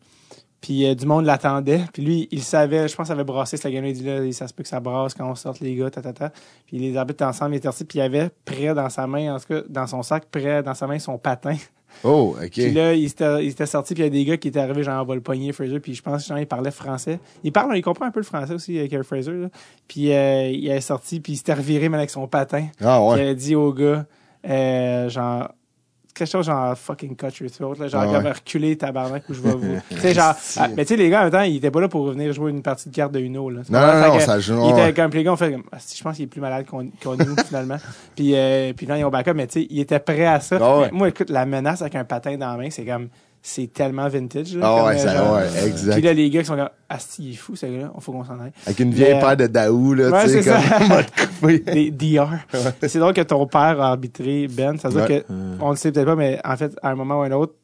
Puis 0.66 0.84
euh, 0.84 0.96
du 0.96 1.06
monde 1.06 1.26
l'attendait. 1.26 1.82
Puis 1.92 2.02
lui, 2.02 2.28
il 2.32 2.42
savait, 2.42 2.88
je 2.88 2.96
pense, 2.96 3.06
ça 3.06 3.12
avait 3.12 3.22
brassé 3.22 3.56
cette 3.56 3.72
game 3.72 3.84
Il 3.84 3.94
dit 3.94 4.02
là, 4.02 4.32
ça 4.32 4.48
se 4.48 4.52
peut 4.52 4.64
que 4.64 4.68
ça 4.68 4.80
brasse 4.80 5.14
quand 5.14 5.30
on 5.30 5.36
sorte 5.36 5.60
les 5.60 5.76
gars, 5.76 5.90
ta, 5.90 6.02
ta, 6.02 6.12
ta. 6.12 6.32
Puis 6.66 6.80
les 6.80 6.96
arbitres 6.96 7.18
étaient 7.18 7.24
ensemble, 7.24 7.54
ils 7.54 7.58
étaient 7.58 7.68
sortis. 7.68 7.84
Puis 7.84 8.00
il 8.00 8.02
avait 8.02 8.30
près 8.44 8.74
dans 8.74 8.88
sa 8.88 9.06
main, 9.06 9.36
en 9.36 9.38
tout 9.38 9.46
cas, 9.46 9.60
dans 9.68 9.86
son 9.86 10.02
sac, 10.02 10.24
près 10.28 10.64
dans 10.64 10.74
sa 10.74 10.88
main, 10.88 10.98
son 10.98 11.18
patin. 11.18 11.54
Oh, 12.02 12.34
OK. 12.36 12.50
Puis 12.50 12.72
là, 12.72 12.94
il 12.94 13.04
était, 13.04 13.64
sorti, 13.64 13.94
puis 13.94 14.02
il 14.02 14.06
y 14.06 14.08
a 14.08 14.10
des 14.10 14.24
gars 14.24 14.36
qui 14.38 14.48
étaient 14.48 14.58
arrivés, 14.58 14.82
genre, 14.82 15.00
on 15.00 15.06
va 15.06 15.14
le 15.14 15.20
pogner, 15.20 15.52
Fraser. 15.52 15.78
Puis 15.78 15.94
je 15.94 16.02
pense 16.02 16.24
que 16.24 16.28
genre, 16.30 16.38
il 16.40 16.48
parlait 16.48 16.72
français. 16.72 17.20
Il 17.44 17.52
parle, 17.52 17.76
il 17.76 17.82
comprend 17.82 18.06
un 18.06 18.10
peu 18.10 18.18
le 18.18 18.26
français 18.26 18.52
aussi, 18.52 18.76
avec 18.76 19.00
Fraser. 19.02 19.34
Là. 19.34 19.48
Puis 19.86 20.12
euh, 20.12 20.48
il 20.48 20.66
est 20.66 20.80
sorti, 20.80 21.20
puis 21.20 21.34
il 21.34 21.36
s'était 21.36 21.54
reviré, 21.54 21.88
mais 21.88 21.98
avec 21.98 22.10
son 22.10 22.26
patin. 22.26 22.66
Ah 22.80 22.98
Puis 22.98 23.06
il 23.06 23.14
ouais. 23.14 23.20
avait 23.20 23.34
dit 23.36 23.54
au 23.54 23.72
gars, 23.72 24.04
euh, 24.48 25.08
genre, 25.08 25.52
quelque 26.16 26.30
chose 26.30 26.46
genre 26.46 26.76
fucking 26.76 27.14
cut 27.16 27.28
your 27.40 27.50
throat, 27.50 27.74
là, 27.78 27.88
genre 27.88 28.02
Ah 28.02 28.06
ouais. 28.08 28.14
comme 28.14 28.26
reculer 28.32 28.76
tabarnak 28.76 29.22
où 29.28 29.34
je 29.34 29.40
vais 29.40 29.52
vous. 29.52 29.78
tu 29.90 29.98
sais, 29.98 30.14
genre, 30.14 30.34
ah, 30.56 30.68
mais 30.74 30.84
tu 30.84 30.88
sais, 30.88 30.96
les 30.96 31.10
gars, 31.10 31.20
en 31.20 31.22
même 31.24 31.32
temps, 31.32 31.42
ils 31.42 31.56
étaient 31.56 31.70
pas 31.70 31.80
là 31.80 31.88
pour 31.88 32.06
venir 32.06 32.32
jouer 32.32 32.50
une 32.50 32.62
partie 32.62 32.88
de 32.88 32.94
carte 32.94 33.12
de 33.12 33.20
Uno, 33.20 33.50
là. 33.50 33.60
Non, 33.68 33.80
non, 33.80 34.14
non, 34.14 34.20
ça 34.20 34.40
joue, 34.40 34.60
Ils 34.64 34.70
étaient 34.70 34.94
comme, 34.94 35.10
les 35.10 35.22
gars, 35.24 35.32
on 35.32 35.36
fait 35.36 35.52
comme, 35.52 35.64
ah, 35.72 35.76
je 35.94 36.02
pense 36.02 36.16
qu'il 36.16 36.24
est 36.24 36.28
plus 36.28 36.40
malade 36.40 36.66
qu'on 36.66 36.88
qu'on 37.02 37.16
nous, 37.16 37.36
finalement. 37.46 37.76
Puis, 38.14 38.34
euh, 38.34 38.72
puis 38.72 38.86
là, 38.86 38.98
ils 38.98 39.04
ont 39.04 39.10
backup, 39.10 39.34
mais 39.34 39.46
tu 39.46 39.60
sais, 39.60 39.66
ils 39.70 39.80
étaient 39.80 39.98
prêts 40.00 40.26
à 40.26 40.40
ça. 40.40 40.58
Ah 40.60 40.78
ouais. 40.78 40.90
Moi, 40.92 41.08
écoute, 41.08 41.30
la 41.30 41.44
menace 41.46 41.82
avec 41.82 41.94
un 41.94 42.04
patin 42.04 42.36
dans 42.36 42.50
la 42.50 42.56
main, 42.56 42.70
c'est 42.70 42.84
comme, 42.84 43.08
c'est 43.48 43.72
tellement 43.72 44.08
vintage, 44.08 44.56
là. 44.56 44.60
Ah 44.66 44.76
comme, 44.78 44.86
ouais, 44.88 44.94
euh, 44.94 44.98
ça, 44.98 45.16
genre- 45.16 45.34
ouais, 45.36 45.66
exact. 45.68 45.92
Puis 45.92 46.02
là, 46.02 46.12
les 46.12 46.30
gars 46.30 46.40
qui 46.40 46.46
sont 46.46 46.56
comme, 46.56 46.68
ah, 46.88 46.96
si, 46.98 47.28
il 47.28 47.32
est 47.32 47.36
fou, 47.36 47.54
ce 47.54 47.66
gars-là, 47.66 47.92
on 47.94 48.00
faut 48.00 48.10
qu'on 48.12 48.24
s'en 48.24 48.40
aille. 48.40 48.50
Avec 48.66 48.80
une 48.80 48.90
vieille 48.92 49.20
paire 49.20 49.36
de 49.36 49.46
Daou, 49.46 49.94
là, 49.94 50.10
Ouais, 50.10 50.24
tu 50.24 50.30
sais, 50.30 50.42
c'est 50.42 50.50
comme. 51.40 51.50
Des 51.74 51.90
DR. 51.92 52.28
C'est 52.82 52.98
drôle 52.98 53.12
que 53.14 53.20
ton 53.20 53.46
père 53.46 53.80
a 53.80 53.90
arbitré 53.90 54.48
Ben. 54.50 54.78
Ça 54.78 54.88
veut 54.88 55.06
dire 55.06 55.22
que, 55.22 55.32
on 55.60 55.70
le 55.70 55.76
sait 55.76 55.92
peut-être 55.92 56.06
pas, 56.06 56.16
mais 56.16 56.40
en 56.44 56.56
fait, 56.56 56.76
à 56.82 56.90
un 56.90 56.94
moment 56.96 57.20
ou 57.20 57.22
à 57.22 57.26
un 57.26 57.32
autre, 57.32 57.54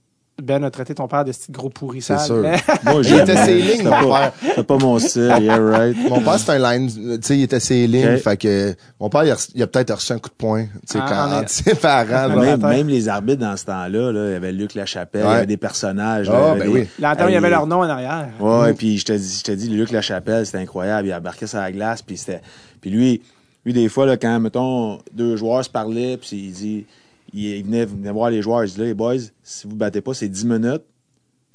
Ben 0.43 0.65
a 0.65 0.71
traité 0.71 0.95
ton 0.95 1.07
père 1.09 1.25
de 1.25 1.31
ce 1.33 1.53
gros 1.53 1.69
pourrissage. 1.69 2.21
C'est 2.21 2.27
sûr. 2.27 2.43
Il 3.05 3.21
était 3.21 3.37
ses 3.37 3.55
lignes, 3.61 3.85
mon 3.85 3.91
pas- 3.91 4.31
père. 4.31 4.33
C'était 4.49 4.63
pas 4.65 4.79
mon 4.79 4.99
style, 4.99 5.35
yeah, 5.41 5.59
right. 5.59 5.97
Mon 6.09 6.21
père, 6.21 6.39
c'est 6.39 6.53
un 6.53 6.59
line, 6.73 6.89
tu 6.89 7.19
sais, 7.23 7.37
il 7.37 7.43
était 7.43 7.61
ses 7.61 7.87
lignes, 7.87 8.17
fait 8.17 8.37
que, 8.39 8.75
mon 8.99 9.11
père, 9.11 9.25
il 9.25 9.31
a, 9.31 9.37
il 9.55 9.63
a 9.63 9.67
peut-être 9.67 9.93
reçu 9.95 10.13
un 10.13 10.19
coup 10.19 10.31
de 10.31 10.35
poing, 10.35 10.65
tu 10.65 10.71
sais, 10.87 10.99
Ah, 11.01 11.43
quand, 11.47 11.75
parents. 11.83 12.29
Même, 12.41 12.61
même 12.61 12.89
les 12.89 13.09
arbitres 13.09 13.41
dans 13.43 13.57
ce 13.57 13.67
temps-là, 13.67 14.11
là, 14.11 14.29
il 14.31 14.33
y 14.33 14.35
avait 14.35 14.53
Luc 14.53 14.75
Lachapelle, 14.75 15.23
il 15.25 15.31
y 15.31 15.35
avait 15.35 15.47
des 15.47 15.57
personnages. 15.59 16.29
là, 16.29 16.35
Ah, 16.35 16.41
il 16.41 16.47
y 16.47 16.51
avait 16.51 16.61
ben 16.61 16.73
des- 16.73 16.81
oui. 16.81 16.89
L'antenne, 16.99 17.27
il 17.29 17.35
y 17.35 17.37
avait 17.37 17.51
leur 17.51 17.67
nom 17.67 17.79
en 17.81 17.83
arrière. 17.89 18.29
Ouais, 18.41 18.71
et 18.71 18.75
puis 18.75 18.99
je 18.99 19.05
te 19.05 19.13
dis, 19.13 19.37
je 19.39 19.45
te 19.45 19.53
dis, 19.53 19.69
Luc 19.69 19.91
Lachapelle, 19.93 20.47
c'était 20.47 20.59
incroyable. 20.59 21.09
Il 21.09 21.15
embarquait 21.15 21.47
sur 21.47 21.59
la 21.59 21.71
glace, 21.71 22.01
puis 22.03 22.17
c'était. 22.17 22.41
Puis 22.81 22.91
lui, 22.91 23.21
lui, 23.67 23.75
des 23.75 23.89
fois, 23.91 24.07
là, 24.07 24.17
quand, 24.17 24.41
mettons, 24.41 24.99
deux 25.13 25.37
joueurs 25.37 25.63
se 25.65 25.71
parlaient, 25.71 26.17
puis 26.17 26.31
il 26.47 26.53
dit. 26.53 26.87
Il, 27.35 27.45
il 27.45 27.65
venait, 27.65 27.85
voir 28.13 28.31
les 28.31 28.43
joueurs, 28.43 28.65
il 28.65 28.71
dit 28.73 28.79
là, 28.81 28.85
les 28.87 28.95
boys, 28.95 29.17
si 29.43 29.67
vous 29.67 29.77
battez 29.77 30.01
pas, 30.01 30.15
c'est 30.15 30.29
10 30.29 30.45
minutes. 30.47 30.83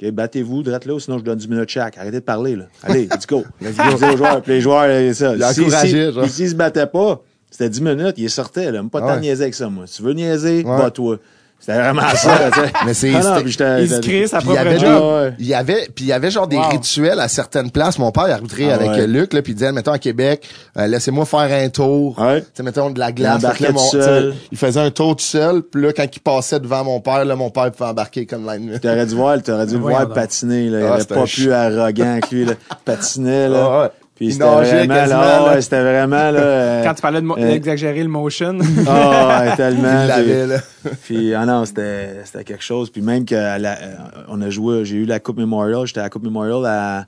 Battez-vous, 0.01 0.61
drette 0.61 0.85
là, 0.85 0.93
ou 0.93 0.99
sinon 0.99 1.17
je 1.17 1.23
donne 1.23 1.37
10 1.39 1.47
minutes 1.49 1.69
chaque. 1.69 1.97
Arrêtez 1.97 2.19
de 2.19 2.23
parler, 2.25 2.55
là. 2.55 2.65
Allez, 2.83 3.05
let's 3.07 3.25
go. 3.25 3.43
Let's 3.61 3.77
aux 3.79 4.17
joueurs, 4.17 4.41
puis 4.43 4.51
les 4.53 4.61
joueurs, 4.61 4.83
euh, 4.87 5.11
ça. 5.13 5.35
Il 5.35 5.41
a 5.43 5.53
Si- 5.53 5.63
si- 5.71 6.29
s'ils 6.29 6.49
se 6.51 6.55
battaient 6.55 6.85
pas, 6.85 7.21
c'était 7.49 7.69
10 7.69 7.81
minutes, 7.81 8.13
il 8.17 8.29
sortait, 8.29 8.65
là. 8.71 8.73
Même 8.83 8.91
pas 8.91 8.99
Ah 9.03 9.07
tant 9.07 9.13
ouais. 9.15 9.21
niaiser 9.21 9.43
avec 9.43 9.55
ça, 9.55 9.69
moi. 9.69 9.87
Si 9.87 9.97
tu 9.97 10.03
veux 10.03 10.13
niaiser, 10.13 10.57
Ouais. 10.57 10.77
bats-toi. 10.77 11.17
C'était 11.59 11.79
vraiment 11.79 12.01
ça, 12.15 12.49
tu 12.53 12.59
sais. 12.61 12.71
Mais 12.85 12.93
c'est- 12.93 13.13
Ah 13.15 13.39
Il 13.43 13.89
se 13.89 13.99
crée 13.99 14.25
sa 14.27 14.37
il 14.39 14.43
propre 14.45 14.59
avait 14.59 14.79
job. 14.79 15.03
Ouais. 15.03 15.31
des, 15.31 15.35
il 15.39 15.47
y 15.47 15.53
avait, 15.53 15.89
puis 15.93 16.05
il 16.05 16.07
y 16.07 16.13
avait 16.13 16.31
genre 16.31 16.47
des 16.47 16.55
Wow. 16.55 16.69
rituels 16.69 17.19
à 17.19 17.27
certaines 17.27 17.71
places. 17.71 17.99
Mon 17.99 18.11
père 18.11 18.23
a 18.25 18.33
arbitré 18.33 18.71
Ah 18.71 18.75
avec 18.75 18.89
ouais. 18.91 18.99
euh, 19.01 19.07
Luc, 19.07 19.33
là, 19.33 19.41
puis 19.41 19.51
il 19.51 19.55
disait, 19.55 19.71
mettons 19.73 19.91
à 19.91 19.99
Québec, 19.99 20.47
euh, 20.77 20.87
laissez-moi 20.87 21.25
faire 21.25 21.39
un 21.51 21.67
tour. 21.69 22.17
Ouais. 22.19 22.41
Tu 22.41 22.47
sais, 22.53 22.63
mettons 22.63 22.89
de 22.89 22.99
la 22.99 23.11
glace. 23.11 23.43
Il 23.59 23.65
là, 23.65 23.71
mon- 23.73 23.79
seul. 23.79 24.35
il 24.51 24.57
faisait 24.57 24.79
un 24.79 24.91
tour 24.91 25.15
tout 25.17 25.23
seul, 25.25 25.61
puis 25.63 25.81
là, 25.81 25.91
quand 25.91 26.05
il 26.15 26.19
passait 26.21 26.59
devant 26.61 26.83
mon 26.85 27.01
père, 27.01 27.25
là, 27.25 27.35
mon 27.35 27.49
père 27.49 27.69
pouvait 27.71 27.89
embarquer 27.89 28.25
comme 28.25 28.49
line. 28.49 28.79
T'aurais 28.79 29.05
dû 29.05 29.15
voir, 29.15 29.41
t'aurais 29.41 29.65
dû 29.65 29.73
le 29.73 29.79
voir 29.81 30.07
patiner, 30.13 30.69
là. 30.69 30.79
Il 30.79 30.85
Ah, 30.85 30.99
c'était 30.99 31.15
pas 31.15 31.23
plus 31.25 31.51
arrogant 31.51 32.19
que 32.21 32.33
lui, 32.35 32.45
là. 32.45 32.53
Il 32.71 32.75
patinait, 32.85 33.49
là. 33.49 33.91
Puis 34.17 34.33
c'était 34.33 34.43
vraiment, 34.45 34.93
là, 34.93 35.07
là. 35.07 35.45
ouais, 35.45 35.61
c'était 35.61 35.81
vraiment, 35.81 36.31
là. 36.31 36.39
euh, 36.39 36.83
Quand 36.83 36.93
tu 36.95 37.01
parlais 37.01 37.21
de 37.21 37.27
euh, 37.29 37.51
d'exagérer 37.51 38.01
le 38.01 38.09
motion. 38.09 38.57
Ah, 38.87 39.43
ouais, 39.45 39.55
tellement. 39.55 40.01
Il 40.01 40.07
l'avait, 40.07 40.43
puis, 40.43 40.49
là. 40.49 40.57
puis, 41.03 41.33
ah 41.35 41.45
non, 41.45 41.65
c'était, 41.65 42.25
c'était 42.25 42.43
quelque 42.43 42.63
chose. 42.63 42.89
Puis 42.89 43.01
même 43.01 43.25
que 43.25 43.35
la, 43.35 43.77
euh, 43.79 43.95
on 44.27 44.41
a 44.41 44.49
joué, 44.49 44.83
j'ai 44.85 44.95
eu 44.97 45.05
la 45.05 45.19
Coupe 45.19 45.37
Memorial, 45.37 45.85
j'étais 45.85 45.99
à 45.99 46.03
la 46.03 46.09
Coupe 46.09 46.23
Memorial 46.23 46.65
à, 46.65 47.05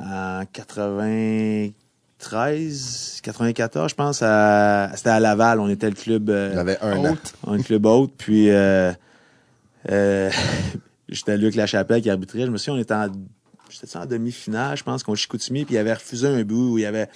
en 0.00 0.42
93, 0.50 3.20
94, 3.22 3.90
je 3.90 3.94
pense, 3.94 4.22
à, 4.22 4.90
c'était 4.94 5.10
à 5.10 5.20
Laval, 5.20 5.60
on 5.60 5.68
était 5.68 5.88
le 5.88 5.94
club, 5.94 6.30
euh, 6.30 6.50
Il 6.52 6.58
avait 6.58 6.78
un 6.80 6.98
an. 7.04 7.12
Haute. 7.12 7.34
un 7.46 7.62
club 7.62 7.86
haute, 7.86 8.12
puis 8.16 8.50
euh, 8.50 8.92
euh, 9.90 10.30
j'étais 11.08 11.36
Luc 11.36 11.54
Lachapelle 11.54 12.02
qui 12.02 12.10
arbitrait. 12.10 12.46
Je 12.46 12.50
me 12.50 12.56
souviens, 12.56 12.78
on 12.78 12.82
était 12.82 12.94
en, 12.94 13.08
j'étais 13.70 13.96
en 13.96 14.06
demi-finale, 14.06 14.76
je 14.76 14.84
pense, 14.84 15.02
contre 15.02 15.18
Chicoutimi, 15.18 15.64
puis 15.64 15.74
il 15.74 15.78
avait 15.78 15.94
refusé 15.94 16.26
un 16.28 16.42
but 16.42 16.54
où 16.54 16.78
il 16.78 16.82
y 16.82 16.86
avait, 16.86 17.08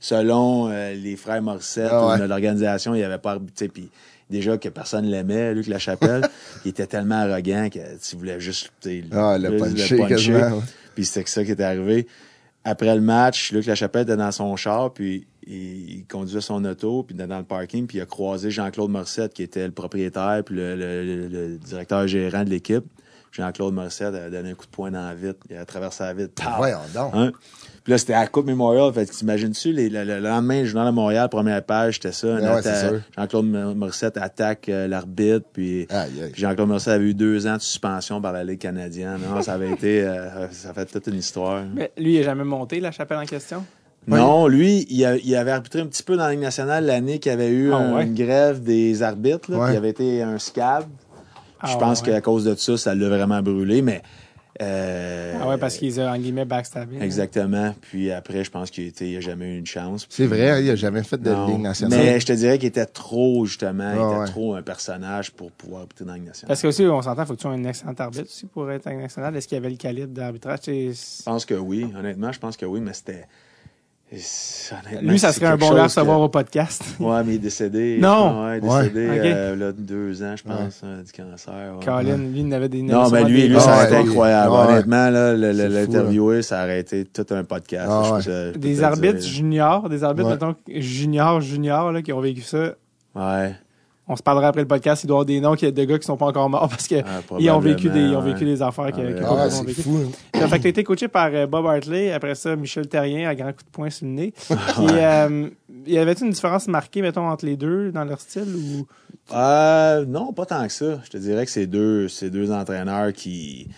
selon 0.00 0.68
euh, 0.70 0.94
les 0.94 1.16
frères 1.16 1.42
Morissette 1.42 1.88
Ah 1.90 2.06
ouais. 2.16 2.22
ou 2.24 2.28
l'organisation, 2.28 2.94
il 2.94 3.02
avait 3.04 3.18
pas 3.18 3.32
arbitré, 3.32 3.68
puis 3.68 3.90
déjà 4.30 4.56
que 4.58 4.68
personne 4.68 5.06
l'aimait, 5.06 5.54
Luc 5.54 5.66
Lachapelle, 5.66 6.28
il 6.64 6.70
était 6.70 6.86
tellement 6.86 7.16
arrogant 7.22 7.68
que 7.72 7.78
tu 7.98 8.16
voulais 8.16 8.40
juste 8.40 8.70
Ah, 9.12 9.38
le 9.38 9.48
le 9.50 9.56
puncher 9.58 10.34
ouais. 10.34 10.60
Puis 10.94 11.04
c'était 11.04 11.28
ça 11.28 11.44
qui 11.44 11.52
était 11.52 11.62
arrivé. 11.64 12.06
Après 12.64 12.94
le 12.94 13.00
match, 13.00 13.52
Luc 13.52 13.66
Lachapelle 13.66 14.02
était 14.02 14.16
dans 14.16 14.32
son 14.32 14.54
char, 14.56 14.92
puis 14.92 15.26
il, 15.46 15.90
il 15.98 16.04
conduisait 16.06 16.40
son 16.40 16.64
auto, 16.64 17.02
puis 17.04 17.14
il 17.16 17.20
était 17.20 17.28
dans 17.28 17.38
le 17.38 17.44
parking, 17.44 17.86
puis 17.86 17.98
il 17.98 18.00
a 18.00 18.06
croisé 18.06 18.50
Jean-Claude 18.50 18.90
Morissette, 18.90 19.32
qui 19.32 19.42
était 19.42 19.64
le 19.64 19.72
propriétaire, 19.72 20.42
puis 20.44 20.56
le, 20.56 20.74
le- 20.76 21.04
le- 21.04 21.28
le 21.28 21.56
directeur 21.58 22.06
gérant 22.08 22.44
de 22.44 22.50
l'équipe. 22.50 22.84
Jean-Claude 23.38 23.72
Morissette 23.72 24.14
a 24.14 24.28
donné 24.28 24.50
un 24.50 24.54
coup 24.54 24.66
de 24.66 24.70
poing 24.70 24.90
dans 24.90 25.06
la 25.06 25.14
vitre. 25.14 25.38
Il 25.48 25.56
a 25.56 25.64
traversé 25.64 26.02
la 26.04 26.12
vitre. 26.12 26.34
Pow! 26.34 26.50
Voyons 26.58 26.78
donc. 26.94 27.10
Hein? 27.14 27.30
Puis 27.84 27.92
là, 27.92 27.98
c'était 27.98 28.12
à 28.12 28.20
la 28.20 28.26
Coupe 28.26 28.46
Memorial. 28.46 28.92
Fait 28.92 29.06
que 29.06 29.10
t'imagines-tu, 29.12 29.72
le, 29.72 29.88
le 30.04 30.18
lendemain, 30.20 30.60
le 30.60 30.66
journal 30.66 30.88
de 30.88 30.94
Montréal, 30.94 31.28
première 31.30 31.62
page, 31.64 31.94
c'était 31.94 32.12
ça. 32.12 32.26
un 32.26 32.40
ouais, 32.56 32.62
c'est 32.62 32.68
atta- 32.70 32.88
sûr. 32.90 33.00
Jean-Claude 33.16 33.46
Morissette 33.76 34.16
attaque 34.18 34.68
euh, 34.68 34.86
l'arbitre, 34.88 35.46
puis 35.52 35.86
Jean-Claude 36.34 36.68
Morissette 36.68 36.94
avait 36.94 37.04
eu 37.06 37.14
deux 37.14 37.46
ans 37.46 37.56
de 37.56 37.62
suspension 37.62 38.20
par 38.20 38.32
la 38.32 38.44
Ligue 38.44 38.58
canadienne. 38.58 39.18
Non, 39.32 39.40
ça 39.40 39.54
avait 39.54 39.70
été... 39.70 40.02
euh, 40.02 40.50
ça 40.50 40.74
fait 40.74 40.84
toute 40.84 41.06
une 41.06 41.14
histoire. 41.16 41.62
Mais 41.74 41.92
lui, 41.96 42.16
il 42.16 42.20
a 42.20 42.24
jamais 42.24 42.44
monté 42.44 42.80
la 42.80 42.90
chapelle 42.90 43.18
en 43.18 43.24
question? 43.24 43.64
Non, 44.06 44.48
lui, 44.48 44.86
il, 44.88 45.04
a- 45.04 45.16
il 45.16 45.36
avait 45.36 45.50
arbitré 45.50 45.80
un 45.80 45.86
petit 45.86 46.02
peu 46.02 46.16
dans 46.16 46.24
la 46.24 46.30
Ligue 46.32 46.40
nationale 46.40 46.86
l'année 46.86 47.18
qu'il 47.18 47.30
y 47.30 47.34
avait 47.34 47.50
eu 47.50 47.72
Ah 47.72 47.76
un- 47.76 47.94
ouais? 47.96 48.04
une 48.06 48.14
grève 48.14 48.62
des 48.62 49.02
arbitres. 49.02 49.50
Là, 49.50 49.58
Ouais. 49.58 49.64
puis 49.66 49.74
Il 49.74 49.76
avait 49.76 49.90
été 49.90 50.22
un 50.22 50.38
scab. 50.38 50.84
Je 51.64 51.72
Ah 51.72 51.76
pense 51.76 52.02
ouais. 52.02 52.06
qu'à 52.12 52.20
cause 52.20 52.44
de 52.44 52.54
ça, 52.54 52.76
ça 52.76 52.94
l'a 52.94 53.08
vraiment 53.08 53.42
brûlé, 53.42 53.82
mais... 53.82 54.02
euh, 54.60 55.34
Ah 55.40 55.48
ouais, 55.48 55.58
parce 55.58 55.76
qu'ils 55.76 56.00
ont, 56.00 56.06
en 56.08 56.16
guillemets, 56.18 56.44
backstabé. 56.44 56.98
Exactement. 57.00 57.74
Puis 57.80 58.10
après, 58.12 58.44
je 58.44 58.50
pense 58.50 58.70
qu'il 58.70 58.86
était- 58.86 59.08
il 59.10 59.16
a 59.16 59.20
jamais 59.20 59.54
eu 59.54 59.58
une 59.58 59.66
chance. 59.66 60.06
C'est 60.08 60.26
vrai, 60.26 60.50
hein, 60.50 60.58
il 60.60 60.70
a 60.70 60.76
jamais 60.76 61.02
fait 61.02 61.20
de 61.20 61.30
Non. 61.30 61.46
ligne 61.46 61.62
nationale. 61.62 61.98
Mais 61.98 62.20
je 62.20 62.26
te 62.26 62.32
dirais 62.32 62.58
qu'il 62.58 62.68
était 62.68 62.86
trop, 62.86 63.44
justement, 63.46 63.92
il 63.92 63.98
Ah 64.00 64.06
était 64.10 64.20
ouais. 64.20 64.26
trop 64.26 64.54
un 64.54 64.62
personnage 64.62 65.30
pour 65.32 65.50
pouvoir 65.52 65.82
arbitrer 65.82 66.04
dans 66.04 66.12
la 66.12 66.18
Ligue 66.18 66.26
nationale. 66.28 66.48
Parce 66.48 66.62
que 66.62 66.66
aussi, 66.68 66.82
on 66.84 67.02
s'entend, 67.02 67.22
il 67.22 67.26
faut 67.26 67.32
que 67.34 67.38
tu 67.38 67.42
sois 67.42 67.52
un 67.52 67.64
excellent 67.64 67.94
arbitre 67.98 68.24
aussi 68.24 68.46
pour 68.46 68.70
être 68.70 68.88
national. 68.90 69.36
Est-ce 69.36 69.48
qu'il 69.48 69.56
y 69.56 69.58
avait 69.60 69.70
le 69.70 69.76
calibre 69.76 70.12
d'arbitrage? 70.12 70.60
Je 70.66 71.22
pense 71.24 71.44
que 71.44 71.54
oui, 71.54 71.86
honnêtement, 71.98 72.32
je 72.32 72.38
pense 72.38 72.56
que 72.56 72.66
oui, 72.66 72.80
mais 72.80 72.92
c'était... 72.94 73.26
Lui, 74.10 75.18
ça 75.18 75.32
serait 75.32 75.46
un 75.46 75.56
bon 75.58 75.68
gars 75.70 75.74
à 75.74 75.78
que- 75.80 75.82
recevoir 75.84 76.20
au 76.20 76.28
podcast. 76.30 76.82
Ouais, 77.00 77.22
mais 77.24 77.32
il 77.32 77.34
est 77.34 77.38
décédé. 77.38 77.98
Non! 78.00 78.42
Ouais, 78.46 78.58
Ouais. 78.60 78.82
décédé 78.88 79.06
euh, 79.10 79.54
là, 79.56 79.72
deux 79.72 80.22
ans, 80.22 80.34
je 80.34 80.42
pense, 80.44 80.82
hein, 80.82 81.02
du 81.04 81.12
cancer. 81.12 81.52
ouais. 81.78 81.84
Colin, 81.84 82.16
lui, 82.16 82.40
il 82.40 82.48
n'avait 82.48 82.68
des 82.70 82.82
Non, 82.82 83.10
mais 83.10 83.24
lui, 83.24 83.46
lui, 83.48 83.60
ça 83.60 83.74
aurait 83.74 83.86
été 83.86 83.96
incroyable. 83.96 84.50
Ouais. 84.52 84.58
Honnêtement, 84.72 85.10
l'interviewer, 85.10 86.42
ça 86.42 86.64
aurait 86.64 86.80
été 86.80 87.04
tout 87.04 87.26
un 87.30 87.44
podcast. 87.44 87.88
Ah 87.90 88.18
je 88.20 88.52
je 88.54 88.58
Des 88.58 88.82
arbitres 88.82 89.20
juniors, 89.22 89.88
des 89.90 90.02
arbitres, 90.04 90.28
Ouais. 90.28 90.32
mettons, 90.34 90.54
juniors, 90.68 91.40
juniors, 91.40 91.92
là, 91.92 92.00
qui 92.02 92.12
ont 92.12 92.20
vécu 92.20 92.40
ça. 92.42 92.74
Ouais. 93.14 93.54
On 94.10 94.16
se 94.16 94.22
parlera 94.22 94.48
après 94.48 94.62
le 94.62 94.68
podcast. 94.68 95.04
Il 95.04 95.06
doit 95.08 95.16
y 95.16 95.16
avoir 95.18 95.24
des 95.26 95.40
noms 95.40 95.54
qui- 95.54 95.70
de 95.70 95.84
gars 95.84 95.98
qui 95.98 96.06
sont 96.06 96.16
pas 96.16 96.26
encore 96.26 96.48
morts 96.48 96.66
parce 96.70 96.86
qu'ils 96.88 97.04
Ah, 97.06 97.54
ont 97.54 97.58
vécu 97.58 97.90
des, 97.90 98.00
ils 98.00 98.16
ont 98.16 98.20
vécu 98.22 98.44
des 98.46 98.62
affaires 98.62 98.90
que, 98.90 99.00
Ah, 99.00 99.12
que 99.12 99.24
Ah, 99.24 99.58
ont 99.60 99.62
vécu. 99.64 99.82
fou. 99.82 99.98
hein. 100.34 100.48
Fait 100.48 100.58
que 100.60 100.68
été 100.68 100.82
coaché 100.82 101.08
par 101.08 101.28
euh, 101.32 101.46
Bob 101.46 101.66
Hartley, 101.66 102.10
après 102.12 102.34
ça, 102.34 102.56
Michel 102.56 102.88
Terrien 102.88 103.28
à 103.28 103.34
grand 103.34 103.52
coup 103.52 103.62
de 103.64 103.70
poing 103.70 103.90
sur 103.90 104.06
le 104.06 104.12
nez. 104.12 104.32
Puis, 104.48 104.86
euh, 104.90 105.48
y 105.86 105.98
avait-il 105.98 106.24
une 106.26 106.32
différence 106.32 106.68
marquée, 106.68 107.02
mettons, 107.02 107.28
entre 107.28 107.44
les 107.44 107.56
deux 107.56 107.92
dans 107.92 108.04
leur 108.04 108.20
style 108.20 108.54
ou? 108.56 108.86
Euh, 109.34 110.04
non, 110.06 110.32
pas 110.32 110.46
tant 110.46 110.66
que 110.66 110.72
ça. 110.72 111.00
Je 111.04 111.10
te 111.10 111.18
dirais 111.18 111.44
que 111.44 111.50
c'est 111.50 111.66
deux, 111.66 112.08
c'est 112.08 112.30
deux 112.30 112.50
entraîneurs 112.50 113.12
qui, 113.12 113.68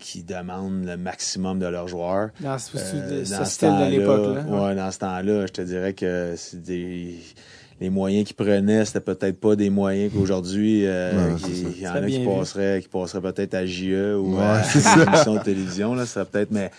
qui 0.00 0.22
demandent 0.22 0.86
le 0.86 0.96
maximum 0.96 1.58
de 1.58 1.66
leurs 1.66 1.88
joueurs. 1.88 2.30
Dans 2.40 2.56
ce, 2.58 2.78
Euh, 2.78 3.24
ce 3.24 3.30
dans 3.34 3.44
ce 3.44 3.50
style 3.50 3.76
de 3.78 3.90
l'époque, 3.90 4.36
là. 4.36 4.42
Ouais, 4.68 4.74
dans 4.74 4.90
ce 4.90 4.98
temps-là, 5.00 5.46
je 5.46 5.52
te 5.52 5.60
dirais 5.62 5.92
que 5.92 6.32
c'est 6.36 6.62
des 6.62 7.14
les 7.80 7.90
moyens 7.90 8.26
qu'ils 8.26 8.36
prenaient, 8.36 8.84
c'était 8.84 9.00
peut-être 9.00 9.40
pas 9.40 9.56
des 9.56 9.70
moyens 9.70 10.12
qu'aujourd'hui 10.12 10.86
euh, 10.86 11.30
il 11.48 11.80
y 11.80 11.88
en 11.88 11.94
a 11.94 12.02
qui 12.02 12.18
vu. 12.20 12.26
passeraient 12.26 12.80
qui 12.82 12.88
passeraient 12.88 13.22
peut-être 13.22 13.54
à 13.54 13.64
JE 13.64 14.14
ou 14.16 14.36
Ouais, 14.36 14.42
à 14.44 14.62
une 14.96 15.08
émission 15.08 15.34
de 15.34 15.40
télévision 15.42 15.94
là, 15.94 16.04
ça 16.06 16.24
peut-être 16.24 16.50
mais 16.50 16.70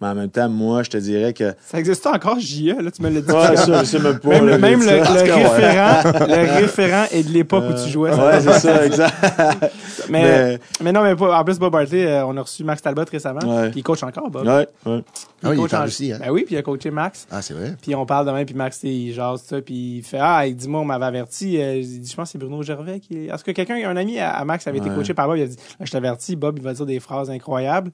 mais 0.00 0.08
en 0.08 0.14
même 0.14 0.30
temps 0.30 0.48
moi 0.48 0.82
je 0.82 0.90
te 0.90 0.96
dirais 0.96 1.32
que 1.32 1.54
Ça 1.64 1.78
existe 1.78 2.06
encore, 2.06 2.38
JE, 2.40 2.74
là, 2.82 2.90
tu 2.90 3.02
me 3.02 3.10
l'as 3.10 3.20
dit. 3.20 3.30
ouais, 3.32 3.56
ça, 3.56 3.80
je 3.80 3.84
sais 3.84 3.98
même 3.98 4.18
pas 4.18 4.28
Même, 4.28 4.46
là, 4.48 4.58
même 4.58 4.80
le, 4.80 4.86
le 4.86 5.32
référent, 5.32 6.26
le 6.28 6.60
référent 6.60 7.04
est 7.10 7.22
de 7.22 7.30
l'époque 7.30 7.64
où 7.70 7.74
tu 7.84 7.90
jouais. 7.90 8.12
ça. 8.12 8.26
Ouais, 8.26 8.40
c'est 8.40 8.58
ça, 8.60 8.86
exact. 8.86 9.14
mais, 10.08 10.22
mais- 10.22 10.58
mais 10.82 10.92
non, 10.92 11.02
mais 11.02 11.14
pas, 11.16 11.38
en 11.38 11.44
plus, 11.44 11.58
Bob 11.58 11.74
Hartley, 11.74 12.06
euh, 12.06 12.26
on 12.26 12.36
a 12.36 12.42
reçu 12.42 12.64
Max 12.64 12.82
Talbot 12.82 13.04
récemment. 13.10 13.40
Ouais. 13.44 13.70
Puis 13.70 13.80
il 13.80 13.82
coach 13.82 14.02
encore, 14.02 14.30
Bob. 14.30 14.46
Ouais, 14.46 14.66
ouais. 14.86 15.02
Ah 15.42 15.50
oui, 15.50 15.54
il 15.54 15.56
coach 15.56 15.72
est 15.72 15.76
en 15.76 15.82
Russie, 15.82 16.12
hein? 16.12 16.18
Ben 16.20 16.30
oui, 16.30 16.44
puis 16.44 16.54
il 16.54 16.58
a 16.58 16.62
coaché 16.62 16.90
Max. 16.90 17.26
Ah, 17.30 17.42
c'est 17.42 17.54
vrai. 17.54 17.74
Puis 17.80 17.94
on 17.94 18.06
parle 18.06 18.26
demain, 18.26 18.44
puis 18.44 18.54
Max, 18.54 18.80
il 18.82 19.12
jase 19.12 19.42
ça, 19.42 19.60
puis 19.60 19.98
il 19.98 20.02
fait 20.02 20.18
Ah, 20.20 20.46
il 20.46 20.56
dit 20.56 20.68
moi, 20.68 20.80
on 20.80 20.84
m'avait 20.84 21.04
averti. 21.06 21.60
Euh, 21.60 21.76
il 21.76 22.00
dit, 22.00 22.10
je 22.10 22.16
pense 22.16 22.28
que 22.28 22.32
c'est 22.32 22.38
Bruno 22.38 22.62
Gervais 22.62 23.00
qui 23.00 23.16
est. 23.16 23.26
Est-ce 23.34 23.44
que 23.44 23.50
quelqu'un, 23.52 23.76
un 23.88 23.96
ami 23.96 24.18
à, 24.18 24.44
Max 24.44 24.66
avait 24.66 24.78
été 24.78 24.88
coaché 24.90 25.14
par 25.14 25.26
Bob, 25.28 25.36
il 25.38 25.42
a 25.42 25.46
dit 25.46 25.56
Je 25.80 25.90
t'avertis, 25.90 26.36
Bob, 26.36 26.58
il 26.58 26.64
va 26.64 26.72
dire 26.72 26.86
des 26.86 27.00
phrases 27.00 27.30
incroyables. 27.30 27.90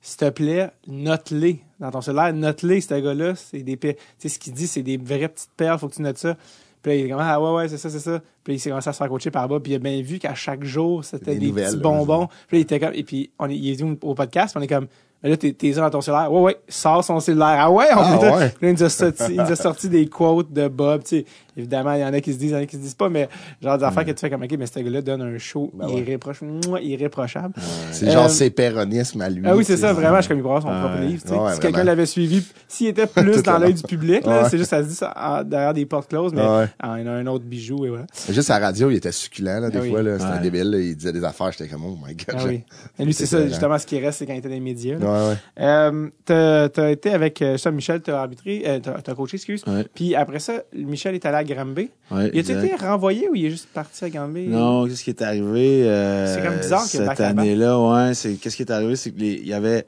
S'il 0.00 0.16
te 0.16 0.30
plaît, 0.30 0.70
note-les 0.86 1.60
dans 1.78 1.90
ton 1.90 2.00
cellulaire. 2.00 2.32
Note-les, 2.32 2.80
ce 2.80 2.94
gars-là. 2.94 3.34
C'est 3.34 3.62
des 3.62 3.76
Tu 3.76 3.96
sais, 4.18 4.28
ce 4.28 4.38
qu'il 4.38 4.54
dit, 4.54 4.66
c'est 4.66 4.82
des 4.82 4.96
vraies 4.96 5.28
petites 5.28 5.50
perles, 5.56 5.78
faut 5.78 5.88
que 5.88 5.94
tu 5.94 6.02
notes 6.02 6.18
ça. 6.18 6.36
Puis 6.82 6.92
là, 6.92 6.98
il 6.98 7.06
est 7.06 7.10
comme, 7.10 7.20
ah 7.20 7.40
ouais, 7.40 7.52
ouais, 7.56 7.68
c'est 7.68 7.76
ça, 7.76 7.90
c'est 7.90 8.00
ça. 8.00 8.20
Puis 8.42 8.54
il 8.54 8.58
s'est 8.58 8.70
commencé 8.70 8.88
à 8.88 8.92
se 8.94 8.98
faire 8.98 9.08
coacher 9.08 9.30
par 9.30 9.46
bas. 9.48 9.60
Puis 9.60 9.72
il 9.72 9.74
a 9.74 9.78
bien 9.78 10.00
vu 10.00 10.18
qu'à 10.18 10.34
chaque 10.34 10.64
jour, 10.64 11.04
c'était 11.04 11.36
Des 11.36 11.52
petits 11.52 11.76
bonbons. 11.76 12.28
Puis 12.48 12.56
là, 12.56 12.58
il 12.58 12.60
était 12.62 12.80
comme, 12.80 12.94
et 12.94 13.04
puis 13.04 13.30
on 13.38 13.50
est, 13.50 13.56
il 13.56 13.70
est 13.70 13.74
venu 13.74 13.98
au 14.02 14.14
podcast, 14.14 14.54
puis 14.54 14.60
on 14.60 14.64
est 14.64 14.66
comme, 14.66 14.86
là, 15.22 15.36
t'es, 15.36 15.52
t'es 15.52 15.72
dans 15.72 15.90
ton 15.90 16.00
cellulaire. 16.00 16.32
Ouais, 16.32 16.40
ouais, 16.40 16.56
sors 16.68 17.04
son 17.04 17.20
cellulaire. 17.20 17.56
Ah 17.58 17.70
ouais, 17.70 17.88
on 17.92 17.98
Ah 17.98 18.18
ouais. 18.18 18.46
Là, 18.46 18.52
il 18.62 18.72
nous 18.72 18.82
a 18.82 18.88
sorti, 18.88 19.24
il 19.28 19.36
nous 19.36 19.52
a 19.52 19.56
sorti 19.56 19.90
des 19.90 20.06
quotes 20.06 20.50
de 20.50 20.68
Bob, 20.68 21.02
tu 21.02 21.18
sais. 21.18 21.24
Évidemment, 21.60 21.92
il 21.94 22.00
y 22.00 22.04
en 22.04 22.12
a 22.12 22.20
qui 22.20 22.32
se 22.32 22.38
disent, 22.38 22.50
il 22.50 22.54
y 22.54 22.56
en 22.56 22.62
a 22.62 22.66
qui 22.66 22.76
se 22.76 22.80
disent 22.82 22.94
pas, 22.94 23.08
mais 23.08 23.28
genre 23.62 23.78
des 23.78 23.84
affaires 23.84 24.04
que 24.04 24.10
tu 24.10 24.18
fais 24.20 24.30
comme, 24.30 24.42
ok, 24.42 24.54
mais 24.58 24.66
ce 24.66 24.78
gars-là 24.80 25.02
donne 25.02 25.22
un 25.22 25.38
show 25.38 25.70
Ben 25.74 25.86
ouais. 25.88 26.00
irréproch- 26.02 26.42
mouah, 26.66 26.80
irréprochable. 26.80 27.54
C'est 27.92 28.08
Euh, 28.08 28.12
genre 28.12 28.30
ses 28.30 28.50
péronismes 28.50 29.20
à 29.20 29.28
lui. 29.28 29.42
Ah 29.46 29.54
oui, 29.56 29.64
c'est 29.64 29.76
ça, 29.76 29.92
vraiment, 29.92 30.16
je 30.16 30.22
suis 30.22 30.28
comme 30.28 30.38
il 30.38 30.42
pourrait 30.42 30.56
avoir 30.56 30.74
son 30.74 30.82
Ouais. 30.82 30.88
propre 30.88 31.04
livre. 31.06 31.44
Ouais, 31.46 31.54
si 31.54 31.60
quelqu'un 31.60 31.84
l'avait 31.84 32.06
suivi, 32.06 32.42
s'il 32.68 32.88
était 32.88 33.06
plus 33.06 33.42
dans 33.42 33.58
l'œil 33.58 33.74
du 33.74 33.82
public, 33.82 34.24
là, 34.26 34.42
Ouais. 34.42 34.48
c'est 34.48 34.58
juste, 34.58 34.70
ça 34.70 34.82
se 34.82 34.88
dit 34.88 34.94
ça, 34.94 35.42
derrière 35.46 35.74
des 35.74 35.86
portes 35.86 36.08
closes, 36.08 36.32
mais 36.32 36.42
Ouais. 36.42 36.66
ah, 36.78 36.94
il 36.98 37.04
y 37.04 37.08
en 37.08 37.12
a 37.12 37.16
un 37.16 37.26
autre 37.26 37.44
bijou, 37.44 37.84
et 37.86 37.90
voilà. 37.90 38.06
Juste 38.30 38.50
à 38.50 38.58
la 38.58 38.66
radio, 38.66 38.90
il 38.90 38.96
était 38.96 39.12
succulent, 39.12 39.60
là, 39.60 39.70
des 39.70 39.78
Ah 39.78 39.82
oui. 39.82 39.90
fois, 39.90 40.02
là. 40.02 40.18
C'était 40.18 40.30
Ouais. 40.32 40.40
débile, 40.40 40.70
là. 40.70 40.78
Il 40.78 40.96
disait 40.96 41.12
des 41.12 41.24
affaires, 41.24 41.52
j'étais 41.52 41.68
comme, 41.68 41.84
oh 41.84 41.96
my 42.06 42.14
god. 42.14 42.36
Ah 42.38 42.44
oui. 42.46 42.62
Et 42.98 43.04
lui, 43.04 43.12
c'est 43.12 43.26
ça, 43.26 43.46
justement, 43.46 43.78
ce 43.78 43.86
qui 43.86 43.98
reste, 43.98 44.18
c'est 44.18 44.26
quand 44.26 44.32
il 44.34 44.38
était 44.38 44.48
dans 44.48 44.54
les 44.54 44.60
médias. 44.60 44.98
là. 44.98 45.06
Ouais, 45.06 45.28
ouais. 45.30 45.36
Euh, 45.64 46.08
t'as, 46.24 46.68
t'as 46.68 46.90
été 46.90 47.10
avec 47.10 47.42
euh, 47.42 47.56
ça, 47.56 47.70
Michel, 47.70 48.00
t'as 48.00 48.20
arbitré, 48.20 48.62
euh, 48.66 48.78
t'as, 48.80 49.00
t'as 49.02 49.14
coaché, 49.14 49.36
excuse. 49.36 49.64
Puis 49.94 50.14
après 50.14 50.38
ça, 50.38 50.62
Michel 50.74 51.14
est 51.14 51.26
allé 51.26 51.36
à 51.36 51.44
Granby. 51.54 51.90
Ouais, 52.10 52.30
Il 52.32 52.38
exact. 52.40 52.64
été 52.64 52.74
renvoyé 52.76 53.28
ou 53.28 53.34
il 53.34 53.46
est 53.46 53.50
juste 53.50 53.68
parti 53.72 54.04
à 54.04 54.10
Granby? 54.10 54.46
Non, 54.48 54.86
qu'est-ce 54.86 55.04
qui 55.04 55.10
est 55.10 55.22
arrivé 55.22 55.84
euh, 55.88 56.34
C'est 56.34 56.42
comme 56.42 56.56
bizarre 56.58 56.86
qu'il 56.86 57.00
cette 57.00 57.20
année-là, 57.20 57.78
ouais, 57.78 58.14
c'est 58.14 58.34
qu'est-ce 58.34 58.56
qui 58.56 58.62
est 58.62 58.70
arrivé, 58.70 58.96
c'est 58.96 59.10
que 59.10 59.18
les- 59.20 59.34
il 59.42 59.46
y 59.48 59.52
avait 59.54 59.84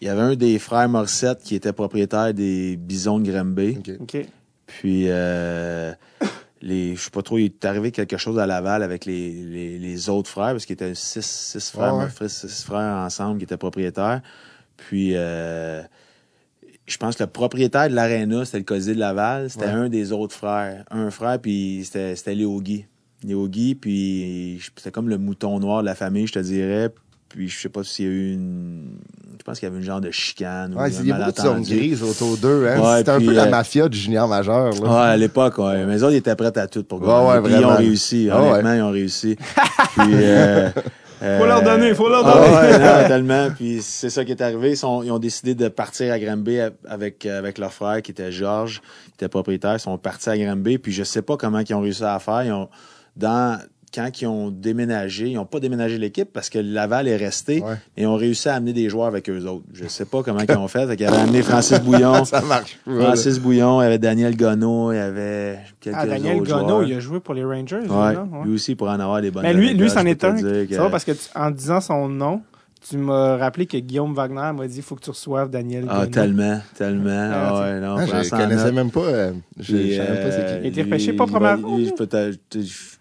il 0.00 0.06
y 0.06 0.10
avait 0.10 0.20
un 0.22 0.36
des 0.36 0.58
frères 0.60 0.88
Morissette 0.88 1.40
qui 1.42 1.56
était 1.56 1.72
propriétaire 1.72 2.32
des 2.32 2.76
Bisons 2.76 3.18
de 3.18 3.30
Granby. 3.32 3.78
Puis 4.66 5.06
euh, 5.08 5.92
les 6.62 6.94
je 6.96 7.00
sais 7.02 7.10
pas 7.10 7.22
trop, 7.22 7.38
il 7.38 7.46
est 7.46 7.64
arrivé 7.64 7.90
quelque 7.90 8.16
chose 8.16 8.38
à 8.38 8.46
Laval 8.46 8.82
avec 8.82 9.04
les, 9.06 9.32
les, 9.32 9.78
les 9.78 10.08
autres 10.08 10.30
frères 10.30 10.52
parce 10.52 10.66
qu'il 10.66 10.74
était 10.74 10.94
six, 10.94 11.24
six 11.24 11.70
frères, 11.70 11.96
Ouais, 11.96 12.04
ouais. 12.04 12.10
frères- 12.10 12.30
six 12.30 12.62
frères 12.64 12.96
ensemble 12.96 13.38
qui 13.38 13.44
étaient 13.44 13.56
propriétaires. 13.56 14.20
Puis 14.76 15.12
euh, 15.14 15.82
je 16.88 16.96
pense 16.98 17.16
que 17.16 17.22
le 17.22 17.28
propriétaire 17.28 17.88
de 17.88 17.94
l'aréna, 17.94 18.44
c'était 18.44 18.58
le 18.58 18.64
Cosy 18.64 18.94
de 18.94 18.98
Laval, 18.98 19.50
c'était 19.50 19.66
Ouais. 19.66 19.70
un 19.72 19.88
des 19.88 20.12
autres 20.12 20.34
frères, 20.34 20.84
un 20.90 21.10
frère 21.10 21.38
puis 21.38 21.82
c'était 21.84 22.16
c'était 22.16 22.34
Léo 22.34 22.60
Guy. 22.60 22.86
Léo 23.24 23.46
Guy 23.48 23.74
puis 23.74 24.60
c'était 24.76 24.90
comme 24.90 25.08
le 25.08 25.18
mouton 25.18 25.58
noir 25.60 25.80
de 25.82 25.86
la 25.86 25.94
famille, 25.94 26.26
je 26.26 26.32
te 26.32 26.38
dirais. 26.38 26.90
Puis 27.28 27.48
je 27.50 27.60
sais 27.60 27.68
pas 27.68 27.84
s'il 27.84 28.04
y 28.06 28.08
a 28.08 28.10
eu 28.10 28.32
une 28.32 28.98
je 29.38 29.42
pense 29.44 29.58
qu'il 29.60 29.68
y 29.68 29.70
avait 29.70 29.78
une 29.78 29.84
genre 29.84 30.00
de 30.00 30.10
chicane 30.10 30.74
ou 30.74 30.78
Ouais, 30.78 30.84
un 30.84 30.88
il 31.02 31.06
y 31.06 31.12
a 31.12 31.18
beaucoup 31.18 31.32
de 31.32 31.36
zones 31.40 31.62
grises 31.62 32.02
autour 32.02 32.36
d'eux, 32.38 32.66
hein. 32.68 32.80
Ouais, 32.80 32.98
C'était 32.98 33.10
un 33.10 33.18
puis, 33.18 33.26
peu 33.26 33.32
la 33.34 33.44
euh, 33.44 33.50
mafia 33.50 33.88
du 33.88 33.96
junior 33.98 34.26
majeur, 34.28 34.70
là. 34.72 34.80
Ouais, 34.80 35.10
à 35.12 35.16
l'époque, 35.16 35.58
ouais. 35.58 35.84
Mais 35.84 35.94
les 35.94 36.02
autres, 36.02 36.12
ils 36.14 36.16
étaient 36.18 36.34
prêts 36.36 36.56
à 36.58 36.66
tout 36.66 36.84
pour 36.84 37.00
gagner. 37.00 37.28
ouais, 37.28 37.42
Puis 37.42 37.52
ils 37.52 37.64
ont 37.64 37.76
réussi. 37.76 38.28
Ah. 38.32 38.42
Honnêtement, 38.42 38.72
ils 38.72 38.82
ont 38.82 38.90
réussi. 38.90 39.36
Puis, 39.36 40.02
euh, 40.14 40.70
Faut 41.18 41.46
leur 41.46 41.62
donner, 41.62 41.94
faut 41.94 42.08
leur 42.08 42.26
ah, 42.26 42.32
donner. 42.34 42.56
ouais, 42.56 42.78
non, 42.78 43.08
tellement. 43.08 43.48
Puis 43.54 43.82
c'est 43.82 44.10
ça 44.10 44.24
qui 44.24 44.32
est 44.32 44.42
arrivé. 44.42 44.70
Ils, 44.70 44.76
sont- 44.76 45.02
ils 45.02 45.10
ont 45.10 45.18
décidé 45.18 45.54
de 45.54 45.68
partir 45.68 46.12
à 46.12 46.18
Granby 46.18 46.58
avec, 46.86 47.26
avec 47.26 47.58
leur 47.58 47.72
frère, 47.72 48.02
qui 48.02 48.10
était 48.10 48.30
Georges, 48.32 48.80
qui 49.06 49.12
était 49.14 49.28
propriétaire. 49.28 49.74
Ils 49.74 49.80
sont 49.80 49.98
partis 49.98 50.30
à 50.30 50.38
Granby. 50.38 50.78
Puis 50.78 50.92
je 50.92 51.02
sais 51.04 51.22
pas 51.22 51.36
comment 51.36 51.60
ils 51.60 51.74
ont 51.74 51.80
réussi 51.80 52.04
à 52.04 52.18
faire. 52.18 52.44
Ils 52.44 52.52
ont, 52.52 52.68
dans, 53.16 53.58
quand 53.94 54.10
ils 54.20 54.26
ont 54.26 54.50
déménagé, 54.50 55.28
ils 55.28 55.34
n'ont 55.34 55.44
pas 55.46 55.60
déménagé 55.60 55.98
l'équipe 55.98 56.28
parce 56.32 56.50
que 56.50 56.58
Laval 56.58 57.08
est 57.08 57.16
resté. 57.16 57.60
Ouais. 57.62 57.74
Et 57.96 58.02
ils 58.02 58.06
ont 58.06 58.16
réussi 58.16 58.48
à 58.48 58.54
amener 58.54 58.72
des 58.72 58.88
joueurs 58.88 59.06
avec 59.06 59.28
eux 59.30 59.44
autres. 59.46 59.64
Je 59.72 59.86
sais 59.88 60.04
pas 60.04 60.22
comment 60.22 60.40
ils 60.46 60.56
ont 60.56 60.68
fait. 60.68 60.86
Fait 60.86 60.96
qu'ils 60.96 61.06
avaient 61.06 61.16
amené 61.16 61.42
Francis 61.42 61.80
Bouillon. 61.80 62.24
Ça 62.24 62.40
marche. 62.42 62.78
Francis 62.84 63.38
Bouillon, 63.38 63.80
il 63.80 63.84
y 63.84 63.86
avait 63.86 63.98
Daniel 63.98 64.36
Gonneau, 64.36 64.92
il 64.92 64.96
y 64.96 64.98
avait 64.98 65.58
quelques 65.80 65.96
Ah, 65.98 66.06
Daniel 66.06 66.36
autres 66.40 66.50
Gonneau, 66.50 66.68
joueurs. 66.68 66.82
il 66.84 66.94
a 66.94 67.00
joué 67.00 67.20
pour 67.20 67.34
les 67.34 67.44
Rangers, 67.44 67.80
lui, 67.82 67.88
Ouais, 67.90 68.14
non? 68.14 68.28
Ouais. 68.40 68.44
lui 68.46 68.54
aussi 68.54 68.74
pour 68.74 68.88
en 68.88 69.00
avoir 69.00 69.20
des 69.22 69.30
bonnes 69.30 69.42
Mais 69.42 69.54
lui, 69.54 69.74
lui, 69.74 69.90
anecdotes, 69.90 69.90
c'en 69.90 70.06
est 70.06 70.24
un. 70.24 70.36
C'est 70.68 70.76
vrai 70.76 70.90
parce 70.90 71.04
que 71.04 71.12
tu- 71.12 71.18
en 71.34 71.50
disant 71.50 71.80
son 71.80 72.08
nom, 72.08 72.42
tu 72.88 72.96
m'as 72.96 73.36
rappelé 73.36 73.66
que 73.66 73.76
Guillaume 73.76 74.14
Wagner 74.14 74.52
m'a 74.56 74.66
dit 74.68 74.76
il 74.76 74.82
faut 74.82 74.94
que 74.94 75.00
tu 75.02 75.10
reçoives 75.10 75.50
Daniel 75.50 75.84
Ah, 75.88 75.98
Gonneau. 76.00 76.10
tellement, 76.10 76.60
tellement. 76.76 77.30
Ah, 77.32 77.48
Ah, 77.52 77.60
ouais, 77.62 77.80
non, 77.80 77.96
Ah, 77.98 78.06
je 78.06 78.12
l'instant, 78.12 78.38
connaissais 78.38 78.72
même 78.72 78.90
pas, 78.90 79.00
euh, 79.00 79.32
je, 79.58 79.76
je 79.76 79.96
savais 79.96 80.08
même 80.12 80.22
pas 80.22 80.30
c'est 80.30 80.38
euh, 80.40 80.54
qui. 80.54 80.60
Il 80.60 80.64
a 80.64 80.68
été 80.68 80.70
lui, 80.70 80.82
repêché 80.82 81.12
pas 81.14 81.24
il 81.24 81.30
première 81.32 81.56
lui? 81.56 81.92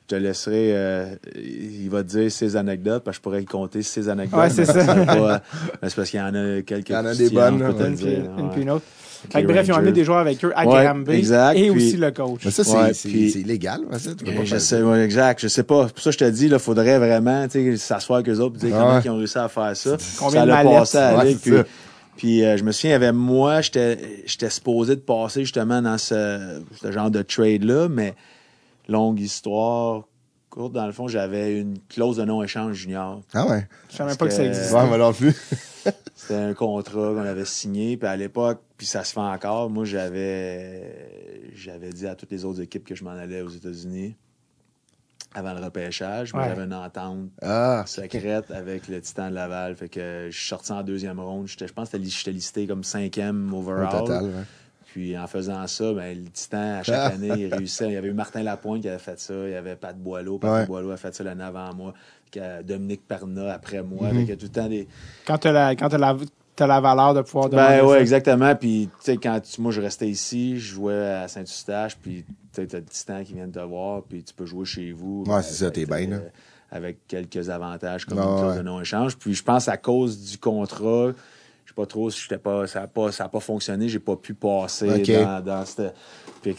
Je 0.10 0.16
te, 0.16 0.22
laisserai, 0.22 0.72
euh, 0.74 1.06
il 1.36 1.90
va 1.90 2.02
te 2.02 2.08
dire 2.08 2.32
ses 2.32 2.56
anecdotes, 2.56 3.04
parce 3.04 3.18
que 3.18 3.20
je 3.20 3.24
pourrais 3.24 3.44
compter 3.44 3.82
ses 3.82 4.08
anecdotes. 4.08 4.40
Ouais, 4.40 4.50
c'est 4.50 4.64
ça. 4.64 4.86
serait 4.86 5.06
pas- 5.06 5.42
mais 5.82 5.90
c'est 5.90 5.96
parce 5.96 6.10
qu'il 6.10 6.20
y 6.20 6.24
en 6.24 6.34
a 6.34 6.62
quelques 6.62 6.88
Il 6.90 6.94
y 6.94 6.96
en 6.96 7.06
a 7.06 7.14
des 7.14 7.30
bonnes, 7.30 7.62
Une, 7.62 7.74
puis, 7.96 8.06
dire, 8.06 8.20
une 8.38 8.46
ouais. 8.46 8.50
puis 8.54 8.62
une 8.62 8.70
autre. 8.70 8.86
Fait 9.32 9.42
bref, 9.44 9.66
ils 9.68 9.74
ont 9.74 9.78
amené 9.78 9.92
des 9.92 10.06
joueurs 10.06 10.20
avec 10.20 10.46
eux 10.46 10.54
à 10.56 10.66
Ouais, 10.66 10.86
Granby 10.86 11.12
exact, 11.12 11.58
et 11.58 11.70
puis- 11.72 11.88
aussi 11.90 11.98
le 11.98 12.12
coach. 12.12 12.42
Mais 12.46 12.52
ça, 12.52 12.64
c'est 12.64 12.72
Ouais, 12.78 12.94
c'est- 12.94 13.10
puis- 13.10 13.32
c'est 13.32 13.40
illégal, 13.40 13.82
ça. 14.00 14.12
Tu 14.16 14.24
peux 14.24 14.32
pas 14.32 14.46
je 14.46 14.58
sais, 14.58 14.82
ouais, 14.82 15.04
exact. 15.04 15.42
Je 15.42 15.48
sais 15.50 15.64
pas. 15.64 15.88
Pour 15.88 16.00
ça, 16.00 16.12
je 16.12 16.18
te 16.20 16.30
dis, 16.30 16.48
là, 16.48 16.58
faudrait 16.60 17.00
vraiment, 17.00 17.46
tu 17.50 17.72
sais, 17.72 17.78
s'asseoir 17.78 18.20
avec 18.20 18.30
eux 18.30 18.40
autres, 18.40 18.56
et 18.64 18.68
dire 18.68 18.76
Ah 18.78 18.80
comment 18.80 19.02
ils 19.04 19.10
ont 19.10 19.18
réussi 19.18 19.38
à 19.40 19.50
faire 19.50 19.76
ça. 19.76 19.98
Combien 20.20 20.40
ça 20.40 20.46
de 20.46 20.52
l'a 20.52 20.64
passé 20.64 20.98
à 21.00 21.12
la 21.12 21.18
Ouais, 21.18 21.26
ligue, 21.26 21.38
c'est 21.44 21.50
puis, 21.50 21.58
ça. 21.60 21.66
puis 22.16 22.46
euh, 22.46 22.56
je 22.56 22.64
me 22.64 22.72
souviens, 22.72 22.92
il 22.92 22.94
y 22.94 22.96
avait 22.96 23.12
moi, 23.12 23.60
j'étais, 23.60 23.98
j'étais 24.26 24.50
supposé 24.50 24.96
de 24.96 25.02
passer 25.02 25.42
justement 25.42 25.82
dans 25.82 25.98
ce, 25.98 26.62
ce 26.82 26.92
genre 26.94 27.12
de 27.12 27.22
trade-là, 27.24 27.90
mais 27.90 28.14
longue 28.88 29.20
histoire. 29.20 30.04
Courte, 30.50 30.74
dans 30.74 30.86
le 30.86 30.92
fond, 30.94 31.08
j'avais 31.08 31.60
une 31.60 31.78
clause 31.90 32.18
de 32.18 32.24
non-échange 32.26 32.74
junior. 32.76 33.22
Ah 33.34 33.46
ouais. 33.48 33.68
Je 33.92 33.96
savais 33.98 34.16
pas 34.16 34.26
que 34.28 34.34
ça 34.34 34.44
existait. 34.46 34.74
Ouais, 34.74 34.90
mais 34.90 34.98
non 34.98 35.14
plus. 35.14 35.36
C'était 36.16 36.36
un 36.36 36.54
contrat 36.54 37.14
qu'on 37.14 37.20
avait 37.20 37.46
signé, 37.46 37.96
puis 37.98 38.08
à 38.08 38.16
l'époque, 38.16 38.62
puis 38.78 38.88
ça 38.88 39.04
se 39.04 39.14
fait 39.14 39.20
encore. 39.20 39.70
Moi, 39.70 39.86
j'avais 39.86 41.52
j'avais 41.54 41.90
dit 41.90 42.08
à 42.08 42.16
toutes 42.16 42.32
les 42.32 42.44
autres 42.46 42.62
équipes 42.62 42.86
que 42.86 42.96
je 42.96 43.04
m'en 43.04 43.12
allais 43.12 43.42
aux 43.42 43.50
États-Unis 43.50 44.16
avant 45.36 45.54
le 45.54 45.64
repêchage. 45.64 46.34
Ouais. 46.34 46.46
J'avais 46.48 46.64
une 46.64 46.74
entente 46.74 47.30
Ah, 47.42 47.84
secrète 47.86 48.50
avec 48.50 48.88
le 48.88 49.00
Titan 49.02 49.30
de 49.30 49.36
Laval. 49.36 49.76
Fait 49.76 49.90
que 49.90 50.28
je 50.32 50.38
suis 50.38 50.48
sorti 50.48 50.72
en 50.72 50.82
deuxième 50.82 51.20
ronde. 51.20 51.48
J'étais- 51.48 51.68
Je 51.68 51.74
pense 51.74 51.90
que 51.90 52.02
j'étais 52.02 52.32
listé 52.32 52.66
comme 52.68 52.84
cinquième 52.84 53.54
au 53.54 53.60
overall. 53.60 53.90
total, 54.06 54.24
ouais. 54.26 54.32
Puis 54.88 55.18
en 55.18 55.28
faisant 55.28 55.68
ça, 55.68 55.94
ben, 55.94 56.18
le 56.18 56.30
Titan, 56.30 56.80
à 56.80 56.84
chaque 56.84 57.14
année, 57.14 57.32
il 57.38 57.54
réussissait. 57.54 57.88
Il 57.88 57.94
y 57.94 57.98
avait 57.98 58.08
eu 58.08 58.14
Martin 58.14 58.42
Lapointe 58.42 58.82
qui 58.82 58.90
avait 58.90 58.98
fait 58.98 59.20
ça. 59.20 59.34
Il 59.46 59.52
y 59.52 59.56
avait 59.56 59.76
Pat 59.76 59.96
Boileau. 59.98 60.40
Pat 60.40 60.52
Ouais. 60.52 60.66
Boileau 60.66 60.92
a 60.92 60.98
fait 60.98 61.14
ça 61.14 61.24
l'année 61.24 61.44
avant 61.44 61.74
moi. 61.74 61.94
Puis, 62.32 62.40
euh, 62.42 62.64
Dominique 62.64 63.08
Perna 63.08 63.54
après 63.54 63.84
moi. 63.84 64.12
Mhm. 64.12 64.26
Fait 64.26 64.34
que 64.34 64.40
tout 64.40 64.46
le 64.46 64.52
temps 64.52 64.68
des, 64.70 64.88
Quand 65.26 65.38
t'as 65.38 65.52
la, 65.52 65.76
quand 65.76 65.90
t'as 65.90 65.98
la, 65.98 66.16
t'as 66.56 66.68
la 66.68 66.80
valeur 66.80 67.14
de 67.14 67.22
pouvoir 67.22 67.50
ben 67.50 67.88
ça. 67.88 68.00
exactement. 68.02 68.56
Puis, 68.56 68.90
tu 69.00 69.04
sais, 69.04 69.18
quand 69.18 69.40
tu- 69.42 69.62
moi, 69.62 69.72
je 69.72 69.82
restais 69.82 70.08
ici, 70.10 70.58
je 70.58 70.74
jouais 70.74 71.06
à 71.12 71.28
Saint-Eustache, 71.28 71.98
puis 71.98 72.26
tu 72.54 72.62
as 72.62 72.64
le 72.64 72.84
Titan 72.86 73.24
qui 73.24 73.34
vient 73.34 73.48
te 73.50 73.60
voir, 73.60 74.02
puis 74.04 74.24
tu 74.24 74.34
peux 74.34 74.46
jouer 74.46 74.66
chez 74.66 74.92
vous. 74.94 75.24
Ouais, 75.28 75.44
c'est 75.44 75.54
ça, 75.66 75.70
t'es 75.70 75.86
bien, 75.86 76.08
là. 76.08 76.16
euh, 76.18 76.30
Avec 76.72 77.06
quelques 77.08 77.50
avantages 77.50 78.06
comme 78.06 78.18
une 78.20 78.40
clause 78.40 78.58
de 78.58 78.62
non-échange. 78.62 79.18
Puis, 79.18 79.34
je 79.34 79.44
pense 79.44 79.68
à 79.68 79.78
cause 79.78 80.32
du 80.32 80.38
contrat, 80.38 81.12
je 81.68 81.72
sais 81.72 81.76
pas 81.76 81.86
trop 81.86 82.10
si 82.10 82.22
j'étais 82.22 82.38
pas, 82.38 82.66
ça 82.66 82.80
n'a 82.80 82.88
pas, 82.88 83.12
ça 83.12 83.26
a 83.26 83.28
pas 83.28 83.42
fonctionné, 83.42 83.90
j'ai 83.90 84.00
pas 84.00 84.16
pu 84.16 84.34
passer 84.34 85.04
dans, 85.04 85.44
dans 85.44 85.66
cette. 85.66 85.94
Puis, 86.42 86.56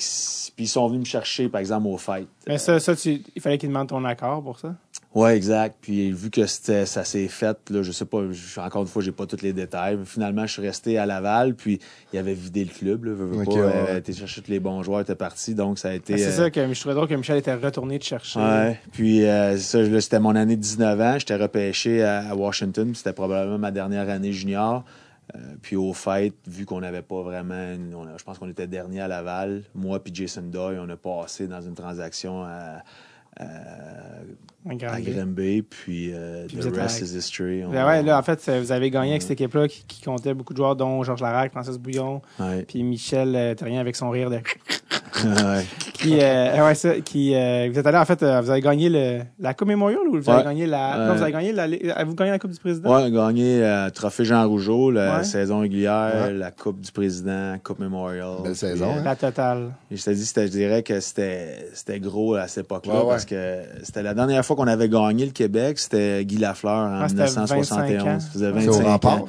ils 0.59 0.69
sont 0.69 0.87
venus 0.87 1.01
me 1.01 1.07
chercher, 1.07 1.49
par 1.49 1.61
exemple, 1.61 1.87
au 1.87 1.97
fight. 1.97 2.29
Mais 2.47 2.59
ça, 2.59 2.79
ça 2.79 2.95
tu, 2.95 3.23
il 3.35 3.41
fallait 3.41 3.57
qu'ils 3.57 3.71
demandent 3.71 3.89
ton 3.89 4.05
accord 4.05 4.43
pour 4.43 4.59
ça? 4.59 4.75
Ouais, 5.15 5.37
exact. 5.37 5.77
Puis 5.81 6.13
vu 6.13 6.31
que 6.31 6.45
c'était, 6.47 6.85
ça 6.85 7.03
s'est 7.03 7.29
fait, 7.29 7.57
là, 7.71 7.83
je 7.83 7.93
sais 7.93 8.05
pas, 8.05 8.31
je- 8.31 8.61
encore 8.61 8.83
une 8.83 8.89
fois, 8.89 9.01
j'ai 9.03 9.11
pas 9.11 9.25
tous 9.27 9.41
les 9.41 9.55
détails. 9.55 9.97
Mais 9.97 10.05
finalement, 10.05 10.47
je 10.47 10.53
suis 10.53 10.63
resté 10.63 10.99
à 10.99 11.07
Laval, 11.07 11.55
puis 11.55 11.81
il 12.13 12.19
avait 12.19 12.35
vidé 12.35 12.63
le 12.65 12.71
club, 12.71 13.05
là, 13.07 13.13
veux, 13.15 13.25
veux 13.27 13.39
Ok, 13.41 13.47
pas, 13.47 13.53
ouais, 13.55 13.61
euh, 13.61 13.85
ouais. 13.87 13.99
été 13.99 14.13
chercher 14.13 14.43
tous 14.43 14.51
les 14.51 14.61
bons 14.61 14.83
joueurs, 14.83 15.01
était 15.01 15.15
parti, 15.15 15.55
donc 15.55 15.79
ça 15.79 15.89
a 15.89 15.93
été. 15.95 16.13
Mais 16.13 16.19
C'est 16.19 16.29
euh, 16.41 16.45
ça 16.45 16.51
que 16.51 16.73
je 16.75 16.79
trouvais 16.81 16.95
drôle 16.95 17.09
que 17.09 17.15
Michel 17.15 17.39
était 17.39 17.55
retourné 17.55 17.99
te 17.99 18.05
chercher. 18.05 18.39
Ouais. 18.39 18.79
Puis 18.93 19.25
euh, 19.25 19.57
ça, 19.57 19.81
là, 19.81 20.01
c'était 20.01 20.21
mon 20.21 20.37
année 20.37 20.57
de 20.57 20.61
19 20.63 21.01
ans. 21.01 21.19
J'étais 21.19 21.37
repêché 21.37 22.03
à, 22.05 22.29
à 22.31 22.35
Washington. 22.35 22.95
C'était 22.95 23.15
probablement 23.15 23.59
ma 23.59 23.71
dernière 23.71 24.09
année 24.11 24.33
junior. 24.33 24.85
Euh, 25.35 25.39
puis 25.63 25.77
au 25.77 25.95
fait, 25.95 26.33
vu 26.47 26.65
qu'on 26.67 26.81
n'avait 26.81 27.03
pas 27.03 27.23
vraiment, 27.23 27.73
une- 27.75 27.95
on 27.95 28.05
a- 28.07 28.17
je 28.19 28.25
pense 28.25 28.39
qu'on 28.39 28.49
était 28.49 28.67
dernier 28.67 29.01
à 29.01 29.09
Laval. 29.09 29.63
Moi 29.75 30.03
puis 30.05 30.15
Jason 30.15 30.43
Doy, 30.43 30.79
on 30.79 30.89
a 30.91 30.97
passé 30.97 31.47
dans 31.47 31.61
une 31.63 31.75
transaction 31.75 32.45
à, 32.45 32.83
à, 33.39 33.45
À. 34.69 34.75
Granby. 35.01 35.63
Puis, 35.63 36.11
euh, 36.13 36.47
Puis 36.47 36.57
the 36.59 36.65
vous 36.65 36.75
rest 36.75 37.01
à- 37.01 37.05
is 37.05 37.17
history. 37.17 37.65
On- 37.65 37.71
Ben 37.71 37.87
ouais, 37.87 38.03
là, 38.03 38.19
en 38.19 38.23
fait, 38.23 38.41
c'est- 38.41 38.61
vous 38.61 38.73
avez 38.73 38.91
gagné 38.91 39.11
avec 39.11 39.23
cette 39.23 39.31
équipe-là 39.31 39.67
qui, 39.69 39.85
qui 39.87 40.03
comptait 40.03 40.35
beaucoup 40.35 40.53
de 40.53 40.59
joueurs, 40.59 40.77
dont 40.77 41.03
Georges 41.05 41.23
Larac, 41.23 41.53
Francis 41.53 41.79
Bouillon, 41.79 42.21
Ouais. 42.39 42.65
puis 42.67 42.83
Michel 42.83 43.35
euh, 43.35 43.55
Terrien 43.55 43.81
avec 43.81 43.97
son 43.97 44.11
rire 44.11 44.31
de. 44.31 44.39
Ouais. 45.25 45.65
Qui, 45.95 46.19
euh, 46.21 46.65
ouais, 46.65 46.75
ça, 46.77 47.01
qui, 47.01 47.35
euh, 47.35 47.69
vous 47.73 47.79
êtes 47.79 47.87
allé, 47.87 47.97
en 47.99 48.05
fait, 48.05 48.23
euh, 48.23 48.41
vous 48.41 48.51
avez 48.51 48.61
gagné 48.61 48.89
le, 48.89 49.23
la 49.41 49.53
Coupe 49.53 49.67
Mémorial 49.67 50.01
ou 50.07 50.21
vous 50.21 50.31
avez 50.31 50.39
Ouais. 50.41 50.45
gagné 50.45 50.67
la. 50.67 50.97
Ouais. 50.99 51.07
Non, 51.09 51.15
vous 51.15 51.23
avez 51.23 51.33
gagné 51.33 51.53
la. 51.53 51.63
Avez-vous 51.65 52.15
gagné 52.15 52.31
la 52.31 52.39
Coupe 52.39 52.53
du 52.53 52.59
Président? 52.61 52.95
A 52.95 53.11
gagné 53.11 53.59
le 53.61 53.91
trophée 53.91 54.25
Jean 54.25 54.47
Rougeau, 54.47 54.93
la 54.93 55.19
Ouais. 55.19 55.25
saison 55.25 55.59
régulière, 55.61 56.13
Ouais. 56.27 56.35
la 56.35 56.53
Coupe 56.53 56.81
du 56.83 56.93
Président, 56.93 57.57
Coupe 57.65 57.81
Memorial. 57.81 58.37
Belle 58.45 58.53
Puis, 58.53 58.61
saison, 58.61 58.91
euh, 58.91 58.99
hein? 58.99 59.03
La 59.05 59.17
totale. 59.17 59.73
Et 59.91 59.97
Je 59.97 60.05
t'ai 60.05 60.15
dit, 60.15 60.25
c'était- 60.25 60.47
je 60.47 60.53
dirais 60.53 60.83
que 60.85 61.01
c'était 61.01 61.67
c'était 61.73 61.99
gros 61.99 62.35
à 62.35 62.47
cette 62.47 62.67
époque-là 62.67 62.93
Ouais, 62.95 63.01
ouais. 63.01 63.09
parce 63.09 63.25
que 63.25 63.63
c'était 63.83 64.03
la 64.05 64.15
dernière 64.15 64.45
fois 64.45 64.55
qu'on 64.59 64.67
avait 64.69 64.89
gagné 64.89 65.25
le 65.25 65.33
Québec, 65.33 65.79
c'était 65.79 66.25
Guy 66.25 66.37
Lafleur 66.37 66.73
en 66.75 67.01
Ah, 67.03 67.09
c'était 67.09 67.23
1971. 67.25 67.71
25 67.71 68.07
ans. 68.07 68.21
Ça 68.21 68.29
faisait 68.31 68.53
C'est 68.61 68.69
au 68.69 68.73
25 68.73 68.85
ans. 68.85 68.89
rempart. 68.91 69.25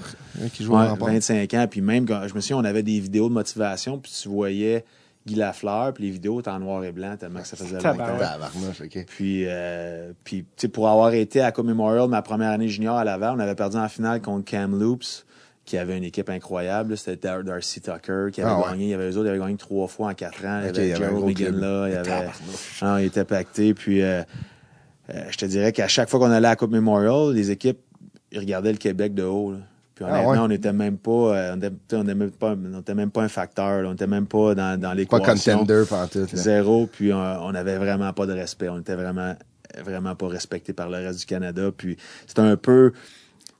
qui 0.53 0.63
joue 0.63 0.73
Ouais, 0.75 0.85
au 0.85 0.89
rempart. 0.89 1.07
25 1.09 1.53
ans. 1.53 1.65
Puis 1.69 1.81
même, 1.81 2.05
quand, 2.05 2.27
je 2.27 2.33
me 2.35 2.39
souviens, 2.41 2.57
on 2.57 2.63
avait 2.65 2.83
des 2.83 2.99
vidéos 2.99 3.29
de 3.29 3.33
motivation, 3.33 3.97
puis 3.97 4.11
tu 4.21 4.29
voyais 4.29 4.83
Guy 5.27 5.35
Lafleur, 5.35 5.93
puis 5.93 6.05
les 6.05 6.11
vidéos 6.11 6.39
étaient 6.39 6.49
en 6.49 6.59
noir 6.59 6.83
et 6.83 6.91
blanc 6.91 7.15
tellement 7.17 7.41
que 7.41 7.47
ça 7.47 7.57
faisait 7.57 7.73
longtemps. 7.75 7.93
Tabarnouche, 7.97 8.81
OK. 8.83 9.05
Puis, 9.07 9.43
euh, 9.47 10.11
puis 10.23 10.41
tu 10.43 10.47
sais, 10.57 10.67
pour 10.69 10.87
avoir 10.89 11.13
été 11.13 11.41
à 11.41 11.51
Coupe 11.51 11.65
Memorial 11.67 12.07
ma 12.07 12.21
première 12.21 12.51
année 12.51 12.69
junior 12.69 12.97
à 12.97 13.03
Laval, 13.03 13.33
on 13.35 13.39
avait 13.39 13.55
perdu 13.55 13.77
en 13.77 13.87
finale 13.89 14.21
contre 14.21 14.45
Cam 14.45 14.79
Loops, 14.79 15.25
qui 15.65 15.77
avait 15.77 15.97
une 15.97 16.03
équipe 16.05 16.29
incroyable. 16.31 16.97
C'était 16.97 17.17
Dar- 17.27 17.43
Darcy 17.43 17.79
Tucker 17.81 18.29
qui 18.31 18.41
avait 18.41 18.49
Ah 18.49 18.57
ouais. 18.59 18.71
gagné. 18.71 18.85
Il 18.85 18.89
y 18.89 18.93
avait 18.95 19.11
eux 19.11 19.17
autres, 19.17 19.25
ils 19.27 19.29
avaient 19.29 19.39
gagné 19.39 19.55
trois 19.57 19.87
fois 19.87 20.07
en 20.09 20.13
quatre 20.15 20.43
ans. 20.45 20.61
Il 20.63 20.65
y 20.67 20.69
avait 20.69 20.95
Gerald 20.95 21.39
là. 21.59 21.89
Il 21.89 21.95
avait, 21.97 22.27
non, 22.81 22.97
il 22.97 23.05
était 23.05 23.25
pacté. 23.25 23.73
Puis, 23.75 24.01
euh, 24.01 24.23
euh, 25.13 25.23
je 25.31 25.37
te 25.37 25.45
dirais 25.45 25.71
qu'à 25.71 25.87
chaque 25.87 26.09
fois 26.09 26.19
qu'on 26.19 26.27
allait 26.31 26.47
à 26.47 26.51
la 26.51 26.55
Coupe 26.55 26.71
Memorial, 26.71 27.33
les 27.33 27.51
équipes, 27.51 27.79
ils 28.31 28.39
regardaient 28.39 28.71
le 28.71 28.77
Québec 28.77 29.13
de 29.13 29.23
haut. 29.23 29.51
là. 29.53 29.57
Puis 29.95 30.05
Ah 30.07 30.11
honnêtement, 30.13 30.31
ouais. 30.31 30.37
on 30.39 30.47
n'était 30.47 30.73
même 30.73 30.97
pas, 30.97 31.11
euh, 31.11 31.55
on 31.55 31.57
était, 31.57 31.95
on 31.95 32.03
était 32.03 32.15
même 32.15 32.31
pas, 32.31 32.55
on 32.73 32.79
était 32.79 32.95
même 32.95 33.11
pas 33.11 33.21
un 33.23 33.27
facteur. 33.27 33.81
là. 33.81 33.87
On 33.87 33.91
n'était 33.91 34.07
même 34.07 34.27
pas 34.27 34.55
dans, 34.55 34.79
dans 34.79 34.89
Pas 34.89 34.95
l'équation. 34.95 35.57
contender 35.57 35.83
pantoute. 35.89 36.31
là. 36.33 36.39
Zéro, 36.39 36.87
puis 36.87 37.11
on, 37.11 37.17
on 37.17 37.53
avait 37.55 37.77
vraiment 37.77 38.13
pas 38.13 38.25
de 38.25 38.33
respect. 38.33 38.69
On 38.69 38.79
était 38.79 38.95
vraiment, 38.95 39.35
vraiment 39.83 40.15
pas 40.15 40.27
respecté 40.27 40.73
par 40.73 40.89
le 40.89 40.97
reste 40.97 41.19
du 41.19 41.25
Canada. 41.25 41.69
Puis 41.75 41.97
c'était 42.27 42.41
un 42.41 42.55
peu 42.55 42.93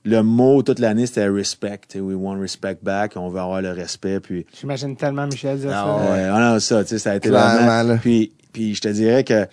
le 0.04 0.22
mot 0.22 0.62
toute 0.62 0.78
l'année, 0.78 1.04
c'était 1.04 1.28
respect. 1.28 1.80
We 1.96 2.16
want 2.16 2.40
respect 2.40 2.78
back. 2.82 3.12
On 3.16 3.28
veut 3.28 3.40
avoir 3.40 3.60
le 3.60 3.72
respect. 3.72 4.20
Puis 4.20 4.46
J'imagine 4.58 4.96
tellement 4.96 5.26
Michel 5.26 5.58
dire 5.58 5.70
Ah 5.74 5.84
ça. 5.84 6.10
ouais. 6.12 6.18
euh, 6.20 6.32
on 6.32 6.36
a 6.54 6.60
ça, 6.60 6.82
tu 6.84 6.88
sais, 6.90 6.98
ça 6.98 7.10
a 7.10 7.16
été 7.16 7.28
Clairement, 7.28 7.66
vraiment. 7.66 7.82
là. 7.82 7.98
Puis, 8.00 8.32
puis 8.50 8.74
je 8.74 8.80
te 8.80 8.88
dirais 8.88 9.24
que, 9.24 9.46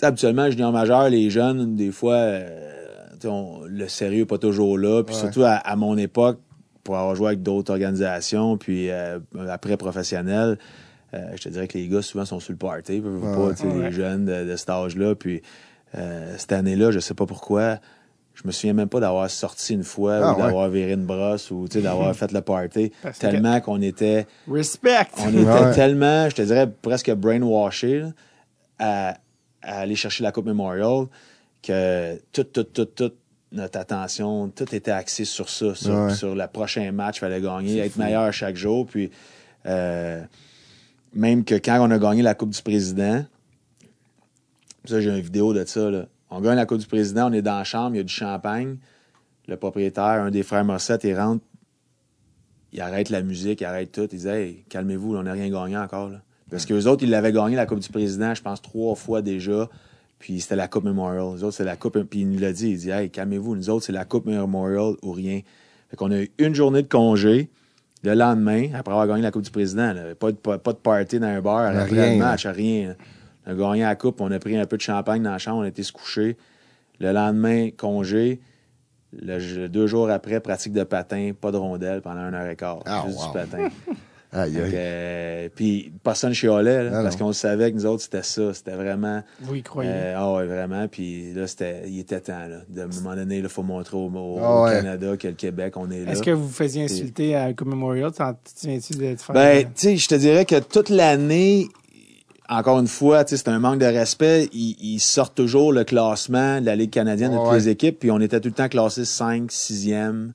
tu 0.00 0.06
sais, 0.06 0.06
habituellement, 0.06 0.50
junior 0.50 0.72
majeur, 0.72 1.08
les 1.10 1.30
jeunes, 1.30 1.76
des 1.76 1.90
fois, 1.92 2.14
euh, 2.14 3.06
tu 3.14 3.22
sais, 3.22 3.28
on- 3.28 3.60
le 3.66 3.86
sérieux 3.88 4.20
n'est 4.20 4.26
pas 4.26 4.38
toujours 4.38 4.78
là. 4.78 5.02
Puis 5.04 5.14
Ouais. 5.14 5.20
surtout 5.20 5.42
à, 5.44 5.52
à 5.54 5.76
mon 5.76 5.96
époque, 5.98 6.38
pour 6.84 6.96
avoir 6.96 7.14
joué 7.14 7.28
avec 7.28 7.42
d'autres 7.42 7.70
organisations, 7.72 8.56
puis 8.56 8.90
euh, 8.90 9.18
après 9.50 9.76
professionnel, 9.76 10.58
euh, 11.12 11.18
je 11.36 11.42
te 11.42 11.48
dirais 11.50 11.68
que 11.68 11.76
les 11.76 11.88
gars 11.88 12.02
souvent 12.02 12.24
sont 12.24 12.40
sur 12.40 12.52
le 12.52 12.58
party, 12.58 13.00
Ouais, 13.00 13.32
pas, 13.32 13.64
ouais. 13.64 13.82
les 13.84 13.92
jeunes 13.92 14.24
de, 14.24 14.44
de 14.50 14.56
cet 14.56 14.70
âge-là. 14.70 15.14
Puis 15.14 15.42
euh, 15.96 16.34
cette 16.38 16.52
année-là, 16.52 16.90
je 16.90 16.98
sais 17.00 17.14
pas 17.14 17.26
pourquoi. 17.26 17.78
Je 18.32 18.46
me 18.46 18.52
souviens 18.52 18.72
même 18.72 18.88
pas 18.88 19.00
d'avoir 19.00 19.28
sorti 19.28 19.74
une 19.74 19.82
fois 19.82 20.20
Ah, 20.22 20.32
ou 20.34 20.38
d'avoir 20.40 20.68
viré 20.70 20.92
une 20.92 21.04
brosse 21.04 21.50
ou 21.50 21.68
d'avoir 21.68 22.14
fait 22.16 22.32
le 22.32 22.40
party. 22.40 22.90
Parce 23.02 23.18
tellement 23.18 23.60
qu'on 23.60 23.82
était 23.82 24.26
Respect! 24.50 25.08
on 25.18 25.28
était 25.28 25.44
Ouais. 25.50 25.72
tellement, 25.74 26.28
je 26.30 26.36
te 26.36 26.42
dirais, 26.42 26.66
presque 26.80 27.10
brainwashé 27.12 28.00
là, 28.00 28.08
à, 28.78 29.14
à 29.62 29.80
aller 29.80 29.96
chercher 29.96 30.22
la 30.24 30.32
Coupe 30.32 30.46
Memorial 30.46 31.06
que 31.62 32.18
toute, 32.32 32.52
toute, 32.52 32.72
toute, 32.72 32.94
toute 32.94 33.16
notre 33.52 33.78
attention, 33.78 34.48
tout 34.48 34.74
était 34.74 34.90
axé 34.92 35.24
sur 35.24 35.48
ça, 35.48 35.74
sur, 35.74 35.94
Ouais. 35.94 36.14
sur 36.14 36.34
le 36.34 36.46
prochain 36.46 36.90
match, 36.92 37.16
il 37.16 37.20
fallait 37.20 37.40
gagner, 37.40 37.78
être 37.78 37.96
meilleur 37.96 38.32
chaque 38.32 38.56
jour. 38.56 38.86
Puis 38.86 39.10
euh, 39.66 40.22
même 41.14 41.44
que 41.44 41.56
quand 41.56 41.78
on 41.86 41.90
a 41.90 41.98
gagné 41.98 42.22
la 42.22 42.34
Coupe 42.34 42.50
du 42.50 42.62
Président, 42.62 43.24
ça 44.84 45.00
j'ai 45.00 45.10
une 45.10 45.20
vidéo 45.20 45.52
de 45.52 45.64
ça, 45.64 45.90
là. 45.90 46.06
on 46.30 46.40
gagne 46.40 46.56
la 46.56 46.66
Coupe 46.66 46.78
du 46.78 46.86
Président, 46.86 47.28
on 47.28 47.32
est 47.32 47.42
dans 47.42 47.58
la 47.58 47.64
chambre, 47.64 47.94
il 47.94 47.98
y 47.98 48.00
a 48.00 48.04
du 48.04 48.12
champagne. 48.12 48.76
Le 49.48 49.56
propriétaire, 49.56 50.04
un 50.22 50.30
des 50.30 50.44
frères 50.44 50.64
Morissette, 50.64 51.02
il 51.04 51.18
rentre, 51.18 51.44
il 52.72 52.80
arrête 52.80 53.10
la 53.10 53.20
musique, 53.22 53.62
il 53.62 53.64
arrête 53.64 53.90
tout. 53.90 54.08
Il 54.12 54.18
dit 54.18 54.28
Hey, 54.28 54.64
calmez-vous, 54.68 55.16
on 55.16 55.24
n'a 55.24 55.32
rien 55.32 55.50
gagné 55.50 55.76
encore. 55.76 56.08
là. 56.08 56.22
Parce 56.50 56.66
que 56.66 56.74
les 56.74 56.86
autres, 56.86 57.02
ils 57.04 57.10
l'avaient 57.10 57.32
gagné 57.32 57.56
la 57.56 57.66
Coupe 57.66 57.78
du 57.80 57.88
Président, 57.88 58.34
je 58.34 58.42
pense, 58.42 58.60
trois 58.60 58.94
fois 58.94 59.22
déjà. 59.22 59.68
Puis 60.18 60.40
c'était 60.40 60.56
la 60.56 60.68
Coupe 60.68 60.84
Memorial. 60.84 61.34
Les 61.34 61.44
autres, 61.44 61.56
c'est 61.56 61.64
la 61.64 61.76
Coupe. 61.76 61.98
Puis 62.02 62.20
il 62.20 62.30
nous 62.30 62.38
l'a 62.38 62.52
dit. 62.52 62.70
Il 62.70 62.78
dit 62.78 62.90
Hey, 62.90 63.10
calmez-vous, 63.10 63.56
nous 63.56 63.70
autres, 63.70 63.86
c'est 63.86 63.92
la 63.92 64.04
Coupe 64.04 64.26
Memorial 64.26 64.94
ou 65.02 65.12
rien. 65.12 65.40
Fait 65.88 65.96
qu'on 65.96 66.10
a 66.10 66.18
eu 66.18 66.30
une 66.38 66.54
journée 66.54 66.82
de 66.82 66.88
congé. 66.88 67.48
Le 68.02 68.14
lendemain, 68.14 68.68
après 68.74 68.92
avoir 68.92 69.06
gagné 69.06 69.22
la 69.22 69.30
Coupe 69.30 69.42
du 69.42 69.50
Président, 69.50 69.92
là, 69.92 70.14
pas, 70.18 70.32
de, 70.32 70.36
pas, 70.36 70.56
pas 70.56 70.72
de 70.72 70.78
party 70.78 71.18
dans 71.20 71.26
un 71.26 71.42
bar, 71.42 71.70
Rien, 71.70 71.80
après 71.80 72.14
le 72.14 72.18
là. 72.18 72.26
match, 72.30 72.46
rien. 72.46 72.94
On 73.46 73.50
a 73.50 73.54
gagné 73.54 73.82
la 73.82 73.94
Coupe, 73.94 74.22
on 74.22 74.30
a 74.30 74.38
pris 74.38 74.56
un 74.56 74.64
peu 74.64 74.78
de 74.78 74.82
champagne 74.82 75.22
dans 75.22 75.32
la 75.32 75.38
chambre, 75.38 75.58
on 75.58 75.62
a 75.62 75.68
été 75.68 75.82
se 75.82 75.92
coucher. 75.92 76.38
Le 76.98 77.12
lendemain, 77.12 77.68
congé. 77.76 78.40
Le, 79.12 79.66
deux 79.68 79.86
jours 79.86 80.08
après, 80.08 80.40
pratique 80.40 80.72
de 80.72 80.84
patin, 80.84 81.32
pas 81.38 81.50
de 81.50 81.58
rondelle 81.58 82.00
pendant 82.00 82.20
un 82.20 82.32
heure 82.32 82.46
et 82.46 82.56
quart. 82.56 82.80
Ah, 82.86 83.02
juste 83.06 83.18
wow. 83.18 83.26
du 83.26 83.32
patin. 83.32 83.68
Aïe, 84.32 84.56
aïe. 84.56 84.72
euh, 84.74 85.48
puis 85.54 85.92
personne 86.04 86.32
chialait, 86.32 86.84
là, 86.84 86.90
Ah, 86.94 87.02
parce 87.02 87.16
qu'on 87.16 87.32
savait 87.32 87.70
que 87.72 87.76
nous 87.76 87.86
autres, 87.86 88.02
c'était 88.02 88.22
ça. 88.22 88.54
C'était 88.54 88.76
vraiment. 88.76 89.22
Vous 89.40 89.56
y 89.56 89.62
croyez? 89.62 89.90
euh, 89.92 90.14
ah 90.16 90.32
ouais, 90.34 90.46
vraiment. 90.46 90.86
Puis 90.86 91.32
là, 91.34 91.46
c'était, 91.48 91.82
il 91.88 91.98
était 91.98 92.20
temps. 92.20 92.46
Là, 92.46 92.58
de, 92.68 92.80
à 92.80 92.84
un 92.84 93.02
moment 93.02 93.16
donné, 93.16 93.38
il 93.38 93.48
faut 93.48 93.64
montrer 93.64 93.96
au, 93.96 94.08
au- 94.08 94.38
Ah 94.40 94.60
au 94.60 94.64
ouais. 94.66 94.72
Canada 94.74 95.16
que 95.16 95.26
le 95.28 95.34
Québec, 95.34 95.74
on 95.76 95.90
est 95.90 96.04
là. 96.04 96.12
Est-ce 96.12 96.22
que 96.22 96.30
vous 96.30 96.46
vous 96.46 96.52
faisiez 96.52 96.84
insulter 96.84 97.34
à 97.34 97.50
Memorial? 97.64 98.12
Tu 98.12 98.18
te 98.54 98.60
souviens-tu 98.60 98.92
de 98.94 99.14
te 99.14 99.22
faire... 99.22 99.34
Ben, 99.34 99.64
tu 99.64 99.70
sais, 99.74 99.96
je 99.96 100.06
te 100.08 100.14
dirais 100.14 100.44
que 100.44 100.60
toute 100.60 100.90
l'année, 100.90 101.66
encore 102.48 102.78
une 102.78 102.86
fois, 102.86 103.24
tu 103.24 103.30
sais, 103.30 103.42
c'est 103.44 103.50
un 103.50 103.58
manque 103.58 103.80
de 103.80 103.86
respect. 103.86 104.48
Ils, 104.52 104.76
ils 104.80 105.00
sortent 105.00 105.34
toujours 105.34 105.72
le 105.72 105.82
classement 105.84 106.60
de 106.60 106.66
la 106.66 106.76
Ligue 106.76 106.90
canadienne 106.90 107.32
de 107.32 107.36
toutes 107.36 107.46
Ouais. 107.48 107.56
les 107.58 107.68
équipes, 107.68 107.98
puis 107.98 108.10
on 108.12 108.20
était 108.20 108.38
tout 108.40 108.48
le 108.48 108.54
temps 108.54 108.68
classés 108.68 109.04
5, 109.04 109.50
6e, 109.50 110.30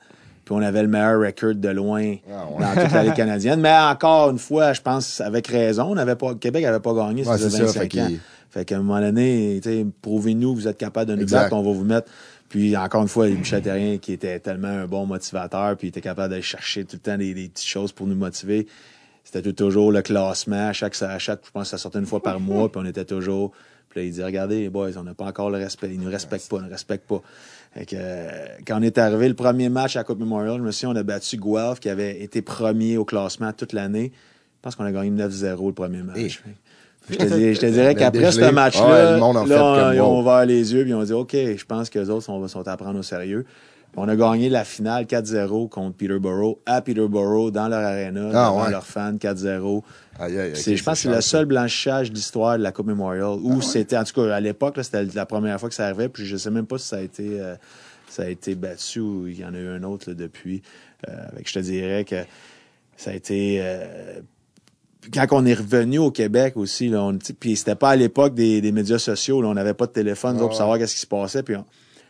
puis 0.45 0.53
on 0.55 0.61
avait 0.61 0.83
le 0.83 0.87
meilleur 0.87 1.19
record 1.19 1.55
de 1.55 1.69
loin 1.69 2.15
Ah 2.31 2.45
ouais. 2.49 2.63
dans 2.63 2.81
toute 2.83 2.93
la 2.93 3.03
Ligue 3.03 3.13
canadienne. 3.15 3.59
Mais 3.59 3.75
encore 3.75 4.29
une 4.29 4.37
fois, 4.39 4.71
je 4.73 4.81
pense 4.81 5.19
avec 5.19 5.47
raison, 5.47 5.87
on 5.89 5.97
avait 5.97 6.15
pas, 6.15 6.35
Québec 6.35 6.63
n'avait 6.63 6.79
pas 6.79 6.93
gagné, 6.93 7.25
Ouais, 7.27 7.33
faisait 7.37 7.49
c'est 7.49 7.57
ça, 7.57 7.79
25 7.81 7.91
fait 7.93 8.01
ans. 8.01 8.09
Fait 8.51 8.63
qu'à 8.63 8.75
un 8.77 8.81
moment 8.83 9.01
donné, 9.01 9.59
prouvez-nous 10.01 10.53
que 10.53 10.59
vous 10.59 10.67
êtes 10.67 10.77
capable 10.77 11.09
de 11.11 11.15
nous 11.15 11.23
Exact. 11.23 11.41
battre, 11.41 11.55
on 11.55 11.63
va 11.63 11.71
vous 11.71 11.83
mettre. 11.83 12.09
Puis 12.47 12.77
encore 12.77 13.01
une 13.01 13.07
fois, 13.09 13.27
Michel 13.27 13.61
Terrien 13.63 13.97
qui 13.97 14.13
était 14.13 14.39
tellement 14.39 14.67
un 14.67 14.85
bon 14.85 15.05
motivateur, 15.05 15.75
puis 15.75 15.87
il 15.87 15.89
était 15.89 15.99
capable 15.99 16.29
d'aller 16.29 16.41
chercher 16.43 16.85
tout 16.85 16.95
le 16.95 16.99
temps 17.11 17.17
des, 17.17 17.33
des 17.33 17.49
petites 17.49 17.67
choses 17.67 17.91
pour 17.91 18.07
nous 18.07 18.15
motiver. 18.15 18.67
C'était 19.25 19.51
toujours 19.51 19.91
le 19.91 20.01
classement. 20.03 20.67
À 20.69 20.71
chaque, 20.73 20.95
à 21.01 21.17
chaque, 21.17 21.41
je 21.45 21.51
pense 21.51 21.63
que 21.63 21.69
ça 21.71 21.77
sortait 21.79 21.97
une 21.99 22.05
fois 22.05 22.21
par 22.21 22.39
mois, 22.39 22.71
puis 22.71 22.79
on 22.81 22.85
était 22.85 23.03
toujours. 23.03 23.51
Puis 23.89 23.99
là, 23.99 24.05
il 24.05 24.13
dit 24.13 24.23
Regardez, 24.23 24.59
les 24.61 24.69
boys, 24.69 24.91
on 24.97 25.03
n'a 25.03 25.15
pas 25.15 25.25
encore 25.25 25.49
le 25.49 25.57
respect. 25.57 25.89
Ils 25.91 25.99
ne 25.99 26.05
nous 26.05 26.11
respectent 26.11 26.47
pas, 26.47 26.57
ils 26.57 26.59
ne 26.61 26.65
nous 26.67 26.71
respectent 26.71 27.07
pas. 27.07 27.21
Fait 27.77 27.85
que, 27.85 27.95
euh, 27.99 28.29
quand 28.65 28.79
on 28.79 28.81
est 28.83 28.97
arrivé 28.97 29.27
le 29.27 29.33
premier 29.33 29.67
match 29.69 29.95
à 29.95 29.99
la 29.99 30.03
Coupe 30.05 30.19
Memorial, 30.19 30.57
je 30.57 30.61
me 30.63 30.71
souviens, 30.71 30.91
on 30.91 30.95
a 30.95 31.03
battu 31.03 31.37
Guelph, 31.37 31.79
qui 31.81 31.89
avait 31.89 32.21
été 32.21 32.41
premier 32.41 32.97
au 32.97 33.03
classement 33.05 33.51
toute 33.51 33.73
l'année. 33.73 34.11
Je 34.13 34.61
pense 34.61 34.75
qu'on 34.75 34.85
a 34.85 34.91
gagné 34.91 35.11
9-0 35.11 35.67
le 35.67 35.73
premier 35.73 36.01
match. 36.01 36.41
Eh. 36.47 36.51
Je 37.11 37.17
te, 37.17 37.23
dis- 37.35 37.53
je 37.53 37.59
te 37.59 37.65
dirais 37.67 37.93
Le 37.93 37.99
qu'après 37.99 38.31
ce 38.31 38.39
match-là, 38.51 39.19
fait 39.43 39.49
là, 39.49 39.93
ils 39.93 40.01
ont 40.01 40.19
ouvert 40.21 40.45
les 40.45 40.73
yeux 40.73 40.85
et 40.87 40.89
ils 40.89 40.95
ont 40.95 41.03
dit 41.03 41.13
OK, 41.13 41.33
je 41.33 41.65
pense 41.65 41.89
que 41.91 41.99
les 41.99 42.09
autres 42.09 42.23
sont, 42.23 42.47
sont 42.47 42.67
à 42.67 42.77
prendre 42.77 42.97
au 42.97 43.03
sérieux. 43.03 43.45
On 43.97 44.07
a 44.09 44.15
gagné 44.15 44.49
la 44.49 44.63
finale 44.65 45.05
4-0 45.05 45.69
contre 45.69 45.95
Peterborough 45.95 46.57
à 46.65 46.81
Peterborough 46.81 47.51
dans 47.51 47.67
leur 47.67 47.79
arena, 47.81 48.29
Ah, 48.33 48.49
devant 48.49 48.63
ouais. 48.65 48.71
leurs 48.71 48.85
fans 48.87 49.13
4-0. 49.17 49.83
Aïe, 50.17 50.39
aïe, 50.39 50.55
je 50.55 50.83
pense 50.83 51.01
que 51.03 51.09
c'est 51.09 51.15
le 51.15 51.21
seul 51.21 51.45
blanchissage 51.45 52.09
de 52.09 52.15
l'histoire 52.15 52.57
de 52.57 52.63
la 52.63 52.71
Coupe 52.71 52.87
Memorial. 52.87 53.37
Où 53.41 53.61
c'était, 53.61 53.97
en 53.97 54.03
tout 54.03 54.13
cas, 54.21 54.35
à 54.35 54.39
l'époque, 54.39 54.77
c'était 54.81 55.03
la 55.03 55.25
première 55.25 55.59
fois 55.59 55.69
que 55.69 55.75
ça 55.75 55.85
arrivait. 55.85 56.09
Puis 56.09 56.25
je 56.25 56.37
sais 56.37 56.51
même 56.51 56.67
pas 56.67 56.77
si 56.77 56.87
ça 56.87 56.97
a 56.97 57.01
été, 57.01 57.39
euh, 57.39 57.55
ça 58.07 58.23
a 58.23 58.27
été 58.27 58.55
battu 58.55 58.99
ou 59.01 59.27
il 59.27 59.39
y 59.39 59.45
en 59.45 59.53
a 59.53 59.57
eu 59.57 59.67
un 59.67 59.83
autre 59.83 60.09
là, 60.09 60.15
depuis. 60.15 60.61
Euh, 61.09 61.11
je 61.45 61.53
te 61.53 61.59
dirais 61.59 62.05
que 62.05 62.23
ça 62.95 63.11
a 63.11 63.13
été. 63.13 63.57
euh, 63.61 64.21
quand 65.13 65.27
on 65.31 65.45
est 65.45 65.53
revenu 65.53 65.99
au 65.99 66.11
Québec 66.11 66.55
aussi, 66.55 66.87
là, 66.87 67.03
on, 67.03 67.17
puis 67.17 67.55
c'était 67.57 67.75
pas 67.75 67.91
à 67.91 67.95
l'époque 67.95 68.33
des, 68.33 68.61
des 68.61 68.71
médias 68.71 68.97
sociaux, 68.97 69.41
là, 69.41 69.49
on 69.49 69.53
n'avait 69.53 69.73
pas 69.75 69.85
de 69.85 69.91
téléphone 69.91 70.37
pour 70.37 70.55
savoir 70.55 70.77
qu'est-ce 70.77 70.95
qui 70.95 71.01
se 71.01 71.07
passait. 71.07 71.43
Puis 71.43 71.55
on, 71.55 71.65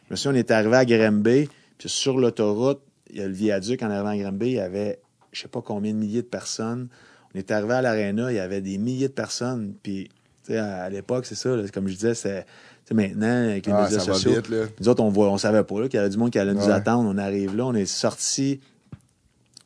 je 0.08 0.14
me 0.14 0.16
souviens, 0.16 0.34
on 0.34 0.40
est 0.40 0.52
arrivé 0.52 0.76
à 0.78 0.86
Granby, 0.86 1.50
puis 1.78 1.90
sur 1.90 2.18
l'autoroute, 2.18 2.82
il 3.10 3.18
y 3.18 3.22
a 3.22 3.28
le 3.28 3.34
viaduc 3.34 3.82
en 3.84 3.90
arrivant 3.90 4.10
à 4.10 4.18
Granby, 4.18 4.46
il 4.48 4.54
y 4.54 4.60
avait 4.60 5.00
je 5.32 5.42
sais 5.42 5.48
pas 5.50 5.62
combien 5.62 5.92
de 5.92 5.98
milliers 5.98 6.22
de 6.22 6.28
personnes. 6.28 6.88
On 7.36 7.38
est 7.38 7.52
arrivé 7.52 7.74
à 7.74 7.82
l'aréna, 7.82 8.32
il 8.32 8.36
y 8.36 8.40
avait 8.40 8.62
des 8.62 8.78
milliers 8.78 9.10
de 9.10 9.14
personnes. 9.14 9.74
Puis, 9.84 10.10
à, 10.50 10.84
à 10.84 10.90
l'époque, 10.90 11.26
c'est 11.26 11.36
ça, 11.36 11.54
là, 11.56 11.64
comme 11.74 11.88
je 11.90 11.94
disais, 11.96 12.16
c'est 12.16 12.46
maintenant, 12.94 13.50
avec 13.50 13.66
les 13.66 13.74
Ah, 13.74 13.84
médias 13.84 14.00
sociaux, 14.00 14.32
vite, 14.36 14.52
nous 14.80 14.88
autres, 14.90 15.04
on 15.04 15.10
voit, 15.10 15.30
on 15.30 15.38
savait 15.38 15.64
pas 15.64 15.84
qu'il 15.90 15.96
y 15.96 15.98
avait 15.98 16.10
du 16.10 16.18
monde 16.18 16.32
qui 16.32 16.40
allait 16.40 16.54
nous 16.54 16.66
Ouais. 16.66 16.72
attendre. 16.72 17.10
On 17.14 17.18
arrive 17.18 17.56
là, 17.58 17.66
on 17.66 17.74
est 17.74 17.86
sorti 17.86 18.62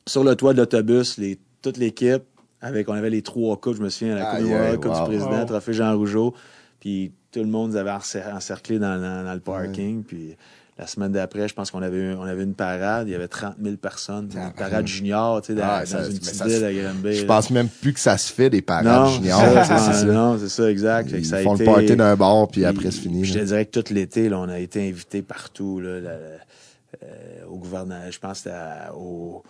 sur 0.07 0.23
le 0.23 0.35
toit 0.35 0.53
de 0.53 0.57
l'autobus, 0.57 1.17
les, 1.19 1.37
toute 1.61 1.77
l'équipe, 1.77 2.23
avec, 2.61 2.89
on 2.89 2.93
avait 2.93 3.09
les 3.11 3.21
trois 3.21 3.55
coupes, 3.57 3.75
je 3.77 3.81
me 3.83 3.89
souviens, 3.89 4.15
la 4.15 4.25
Coupe 4.25 4.51
aïe, 4.51 4.75
Coupe 4.75 4.85
wow. 4.85 4.97
du 4.97 5.03
Président, 5.03 5.39
Wow. 5.41 5.45
Trophée 5.45 5.73
Jean 5.73 5.95
Rougeau. 5.95 6.33
Puis 6.79 7.11
tout 7.31 7.41
le 7.41 7.45
monde 7.47 7.71
nous 7.71 7.75
avait 7.77 7.91
encer- 7.91 8.23
encerclé 8.33 8.79
dans, 8.79 8.99
dans- 8.99 9.23
dans 9.23 9.33
le 9.33 9.39
parking. 9.39 10.03
Puis 10.03 10.35
la 10.79 10.87
semaine 10.87 11.11
d'après, 11.11 11.47
je 11.49 11.53
pense 11.53 11.71
qu'on 11.71 11.81
avait, 11.81 11.97
eu- 11.97 12.13
on 12.15 12.23
avait 12.23 12.43
une 12.43 12.53
parade. 12.55 13.07
Il 13.09 13.11
y 13.11 13.15
avait 13.15 13.27
30 13.27 13.55
000 13.61 13.75
personnes. 13.75 14.29
Une 14.33 14.53
parade 14.53 14.87
junior, 14.87 15.41
tu 15.41 15.47
sais, 15.47 15.55
dans, 15.59 15.63
Ah, 15.67 15.83
dans 15.85 16.09
une 16.09 16.17
petite 16.17 16.41
ville 16.45 16.63
à 16.63 16.73
Granby. 16.73 17.13
Je 17.15 17.25
pense 17.25 17.49
même 17.49 17.67
plus 17.67 17.91
que 17.93 17.99
ça 17.99 18.17
se 18.17 18.31
fait 18.31 18.49
des 18.49 18.61
parades 18.61 18.85
Non, 18.85 19.05
juniors. 19.07 19.41
ça, 19.65 20.05
non, 20.05 20.37
c'est 20.39 20.47
ça, 20.49 20.71
exact. 20.71 21.09
Ils 21.11 21.25
ça 21.25 21.43
font 21.43 21.55
été- 21.55 21.65
le 21.65 21.71
party 21.73 21.95
d'un 21.97 22.15
bar, 22.15 22.47
puis 22.47 22.63
après, 22.63 22.91
c'est 22.91 23.01
fini. 23.01 23.25
Je 23.25 23.33
te 23.33 23.43
dirais 23.43 23.65
que 23.65 23.77
tout 23.79 23.93
l'été, 23.93 24.33
on 24.33 24.47
a 24.47 24.57
été 24.57 24.87
invités 24.87 25.21
partout, 25.21 25.81
là, 25.81 25.99
la- 25.99 26.09
euh, 26.11 27.45
au 27.49 27.57
gouvernement, 27.57 28.09
je 28.09 28.17
pense 28.19 28.37
c'était 28.39 28.51
à- 28.51 28.93
au, 28.95 29.43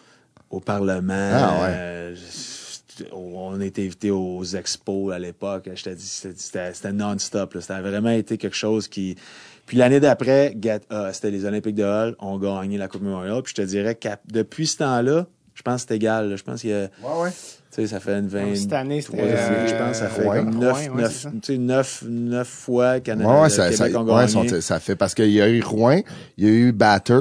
au 0.50 0.60
Parlement. 0.60 1.14
Ah, 1.34 1.62
ouais. 1.62 1.68
euh, 1.72 2.16
on 3.14 3.60
a 3.62 3.66
été 3.66 3.86
invités 3.86 4.12
aux 4.12 4.44
expos 4.44 5.14
à 5.14 5.20
l'époque. 5.20 5.70
Je 5.74 5.84
t'ai 5.84 5.96
dit, 5.96 6.04
c'était- 6.06 6.34
c'était 6.38 6.74
c'était 6.74 6.92
non-stop. 6.92 7.56
a 7.70 7.82
vraiment 7.82 8.10
été 8.10 8.38
quelque 8.38 8.58
chose 8.58 8.88
qui. 8.88 9.16
Puis 9.70 9.78
l'année 9.78 10.00
d'après, 10.00 10.56
euh, 10.92 11.12
c'était 11.14 11.30
les 11.30 11.46
Olympiques 11.46 11.76
de 11.76 11.84
Hull, 11.84 12.16
on 12.20 12.40
gagné 12.40 12.80
la 12.80 12.88
Coupe 12.88 13.04
Memorial. 13.04 13.44
Puis 13.44 13.54
je 13.56 13.62
te 13.62 13.68
dirais 13.68 13.94
que 13.94 14.10
depuis 14.32 14.66
ce 14.66 14.78
temps-là, 14.78 15.28
Je 15.54 15.62
pense 15.62 15.82
que 15.84 15.90
c'est 15.90 15.96
égal. 15.98 16.30
là. 16.30 16.36
Je 16.38 16.44
pense 16.44 16.62
qu'il 16.62 16.70
y 16.70 16.74
a, 16.74 16.88
tu 16.88 17.06
Ouais, 17.06 17.22
ouais. 17.24 17.30
sais, 17.70 17.86
ça 17.86 18.00
fait 18.00 18.18
une 18.18 18.30
vingt. 18.30 18.56
Cette 18.56 18.72
année, 18.72 19.02
c'était, 19.02 19.22
Ouais, 19.22 19.34
euh, 19.36 19.68
je 19.68 19.76
pense 19.76 19.90
que 19.92 19.98
ça 19.98 20.08
fait 20.08 20.24
Rouen. 20.24 20.36
comme 20.36 20.56
neuf, 20.58 20.88
Rouen, 20.88 20.96
ouais, 20.96 21.10
ça. 21.10 21.30
tu 21.30 21.52
fois 22.48 23.00
Canada, 23.02 23.30
Ouais, 23.30 23.42
ouais, 23.42 23.50
ça, 23.50 23.72
ça, 23.74 23.88
Québec 23.90 24.00
ont 24.02 24.06
ouais, 24.06 24.26
gagné. 24.26 24.50
sont- 24.50 24.62
ça 24.62 24.80
fait 24.80 24.96
parce 24.96 25.14
qu'il 25.14 25.30
y 25.32 25.42
a 25.42 25.50
eu 25.50 25.62
Rouen, 25.62 26.00
il 26.38 26.46
y 26.46 26.48
a 26.48 26.52
eu 26.52 26.72
Batters 26.72 27.20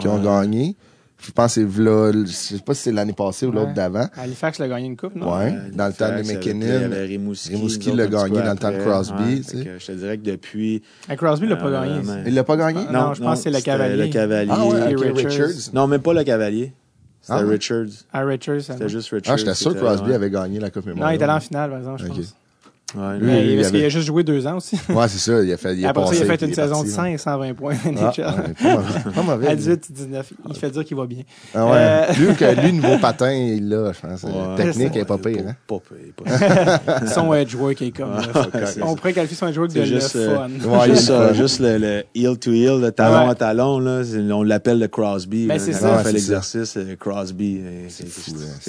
qui 0.00 0.08
ont 0.08 0.16
Ouais. 0.16 0.24
gagné. 0.24 0.74
Je 1.18 1.32
pense 1.32 1.54
que 1.54 1.66
c'est 1.66 2.24
je 2.26 2.30
sais 2.32 2.58
pas 2.58 2.74
si 2.74 2.82
c'est 2.82 2.92
l'année 2.92 3.14
passée 3.14 3.46
ou 3.46 3.50
l'autre 3.50 3.68
Ouais. 3.68 3.72
d'avant. 3.74 4.06
Halifax 4.16 4.58
l'a 4.58 4.68
gagné 4.68 4.86
une 4.86 4.96
coupe, 4.98 5.14
non? 5.16 5.34
Ouais. 5.34 5.50
Euh, 5.52 5.70
dans 5.72 5.86
le 5.86 5.92
temps 5.94 6.10
de 6.10 6.22
McKinnon. 6.22 6.84
Avait 6.84 7.04
Rimouski. 7.06 7.92
L'a 7.92 8.06
gagné 8.06 8.42
dans 8.42 8.52
le 8.52 8.58
temps 8.58 8.70
de 8.70 8.76
après. 8.76 8.90
Crosby, 8.90 9.22
Ouais, 9.22 9.36
tu 9.36 9.42
sais. 9.44 9.56
fait 9.58 9.64
que 9.64 9.78
je 9.78 9.86
te 9.86 9.92
dirais 9.92 10.18
que 10.18 10.22
depuis. 10.24 10.82
À 11.08 11.16
Crosby 11.16 11.46
l'a 11.46 11.56
pas 11.56 11.66
Euh, 11.68 11.72
gagné. 11.72 12.00
vraiment. 12.00 12.22
Il 12.26 12.34
l'a 12.34 12.44
pas 12.44 12.56
gagné? 12.58 12.80
Ah, 12.88 12.92
non, 12.92 13.14
je 13.14 13.22
pense 13.22 13.38
que 13.38 13.44
c'est 13.44 13.50
le 13.56 13.60
Cavalier. 13.62 13.96
Le 14.06 14.12
Cavalier. 14.12 14.52
Ah 14.54 14.66
ouais, 14.66 14.92
Et 14.92 14.94
Richards. 14.94 15.46
Richards. 15.48 15.72
Non, 15.74 15.86
même 15.86 16.02
pas 16.02 16.12
le 16.12 16.22
Cavalier. 16.22 16.74
C'était 17.22 17.32
Ah? 17.32 17.48
Richards. 17.48 17.86
À 18.12 18.20
Richards. 18.20 18.60
C'était 18.60 18.88
juste 18.88 19.08
Richards. 19.10 19.32
Ah, 19.34 19.36
j'étais 19.38 19.54
sûr 19.54 19.72
que 19.74 19.78
Crosby 19.80 20.12
avait 20.12 20.30
gagné 20.30 20.60
la 20.60 20.70
Coupe 20.70 20.86
Non, 20.86 21.08
il 21.08 21.14
était 21.14 21.24
allé 21.24 21.32
en 21.32 21.40
finale, 21.40 21.70
par 21.70 21.78
exemple, 21.78 22.02
je 22.02 22.06
Ok. 22.08 22.16
pense. 22.16 22.36
Ouais, 22.94 23.18
Lui, 23.18 23.56
parce 23.56 23.68
avait- 23.68 23.78
qu'il 23.78 23.84
a 23.84 23.88
juste 23.88 24.06
joué 24.06 24.22
deux 24.22 24.46
ans 24.46 24.58
aussi. 24.58 24.76
Ouais, 24.88 25.08
c'est 25.08 25.18
ça. 25.18 25.42
Il 25.42 25.52
a 25.52 25.56
fait, 25.56 25.74
il 25.76 25.84
a 25.84 25.88
Après 25.90 26.06
ça, 26.06 26.14
il 26.14 26.22
a 26.22 26.36
fait 26.36 26.46
une 26.46 26.54
saison 26.54 26.84
de 26.84 26.88
parti, 26.94 27.16
5, 27.16 27.18
120 27.18 27.54
points. 27.54 27.74
Ah, 27.84 27.88
ouais, 27.88 28.54
pas 28.62 28.76
mauvais. 28.76 29.10
Pas 29.12 29.22
mauvais. 29.24 29.46
À 29.48 29.54
lui. 29.54 29.60
18-19. 29.64 30.22
Il 30.48 30.54
fait 30.56 30.70
dire 30.70 30.84
qu'il 30.84 30.96
va 30.96 31.04
bien. 31.06 31.22
Ah 31.52 31.66
ouais. 31.66 31.72
Euh, 31.74 32.12
Lui, 32.14 32.36
que 32.36 32.44
lui, 32.62 32.72
niveau 32.74 32.96
patin, 32.98 33.32
il 33.32 33.68
l'a, 33.68 33.90
je 33.92 34.00
pense. 34.00 34.22
Ouais. 34.22 34.30
Technique 34.56 34.96
est 34.96 35.04
pas 35.04 35.18
pire, 35.18 35.42
hein. 35.48 35.56
Pas 35.66 35.78
pire, 35.80 36.14
pas 36.16 36.78
pire. 37.00 37.08
Son 37.12 37.34
edge 37.34 37.56
work 37.56 37.82
est 37.82 37.90
comme. 37.90 38.12
On 38.82 38.94
pourrait 38.94 39.12
qualifier 39.12 39.36
son 39.36 39.48
edge 39.48 39.58
work 39.58 39.70
de 39.70 39.74
C'est 39.74 39.80
le 39.80 40.00
juste, 40.00 40.16
euh, 40.16 40.36
fun. 40.36 40.68
Ouais, 40.68 40.88
juste, 40.94 41.12
juste 41.34 41.60
le, 41.60 41.78
le 41.78 42.04
heel 42.14 42.38
to 42.38 42.52
heel, 42.52 42.80
le 42.80 42.92
talon 42.92 43.24
Ouais. 43.26 43.30
à 43.32 43.34
talon, 43.34 43.80
là, 43.80 44.02
on 44.30 44.42
l'appelle 44.44 44.78
le 44.78 44.86
Crosby. 44.86 45.46
Ben, 45.48 45.58
c'est 45.58 45.72
ça. 45.72 45.90
on 45.92 45.96
Ouais, 45.96 46.04
fait 46.04 46.12
l'exercice, 46.12 46.76
euh, 46.76 46.94
Crosby. 46.94 47.60
euh, 47.64 47.86
C'est 47.88 48.04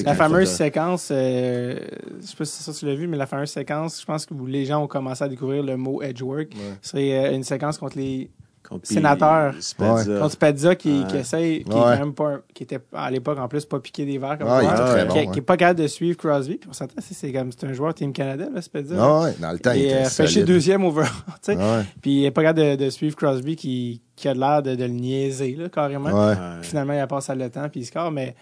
hein. 0.02 0.04
La 0.08 0.16
fameuse 0.16 0.50
séquence, 0.50 1.10
euh, 1.12 1.78
je 2.20 2.26
sais 2.28 2.36
pas 2.36 2.46
si 2.46 2.52
c'est 2.58 2.64
ça 2.64 2.72
que 2.72 2.78
tu 2.80 2.86
l'as 2.88 2.96
vu, 2.96 3.08
mais 3.08 3.16
la 3.18 3.28
fameuse 3.28 3.52
séquence, 3.52 4.02
je 4.02 4.06
pense 4.08 4.26
que 4.26 4.34
les 4.46 4.66
gens 4.66 4.84
ont 4.84 4.88
commencé 4.88 5.24
à 5.24 5.28
découvrir 5.28 5.64
le 5.64 5.78
mot 5.78 6.02
edge 6.02 6.22
work. 6.22 6.54
C'est 6.82 7.18
euh, 7.18 7.34
une 7.36 7.44
séquence 7.44 7.78
contre 7.78 7.98
les 7.98 8.32
contre 8.68 8.86
sénateur. 8.86 9.54
Spezza. 9.62 10.20
contre 10.20 10.32
Spezza 10.32 10.76
qui, 10.76 11.00
Ouais. 11.00 11.08
qui 11.08 11.16
essaye, 11.18 11.64
qui 11.64 11.72
est 11.72 11.74
Ouais. 11.74 11.80
quand 11.82 12.00
même 12.00 12.14
pas, 12.14 12.40
qui 12.54 12.64
était 12.64 12.80
à 12.94 13.10
l'époque 13.10 13.40
en 13.40 13.48
plus 13.48 13.64
pas 13.66 13.80
piqué 13.80 14.06
des 14.06 14.18
verres 14.18 14.38
comme 14.38 14.50
Ouais, 14.50 14.66
très 14.66 15.02
qui, 15.04 15.08
bon, 15.08 15.14
qui 15.14 15.28
ouais. 15.30 15.38
est 15.38 15.42
pas 15.42 15.56
capable 15.56 15.80
de 15.80 15.88
suivre 15.88 16.18
Crosby. 16.18 16.56
Puis 16.58 16.70
on 16.70 16.74
s'entend, 16.74 16.96
c'est, 17.00 17.14
c'est 17.14 17.32
comme 17.32 17.50
c'est 17.54 17.66
un 17.66 17.72
joueur 17.72 17.94
Team 17.94 18.12
Canada, 18.12 18.50
là, 18.54 18.62
Spezza. 18.62 18.96
Ah 19.00 19.22
ouais, 19.24 19.36
dans 19.40 19.52
le 19.54 19.60
temps, 19.60 19.72
il 19.72 19.86
était 19.86 19.94
euh, 19.96 20.04
fait 20.10 20.44
deuxième 20.44 20.84
over. 20.84 21.04
tu 21.28 21.54
sais. 21.54 21.56
Ouais. 21.56 21.84
Puis 22.02 22.12
il 22.22 22.26
est 22.26 22.32
pas 22.32 22.42
capable 22.44 22.78
de, 22.78 22.84
de 22.84 22.90
suivre 22.90 23.16
Crosby 23.16 23.56
qui, 23.56 24.02
qui 24.18 24.28
a 24.28 24.34
l'air 24.34 24.62
de, 24.62 24.76
de 24.76 24.84
le 24.84 24.90
niaiser 24.92 25.56
là, 25.56 25.70
carrément. 25.70 26.10
Ouais. 26.10 26.32
Ouais. 26.32 26.36
Puis 26.60 26.70
finalement, 26.72 26.94
il 26.94 27.08
passe 27.08 27.30
à 27.30 27.36
le 27.36 27.50
temps 27.50 27.70
puis 27.70 27.80
il 27.82 27.86
score, 27.86 28.12
mais 28.12 28.36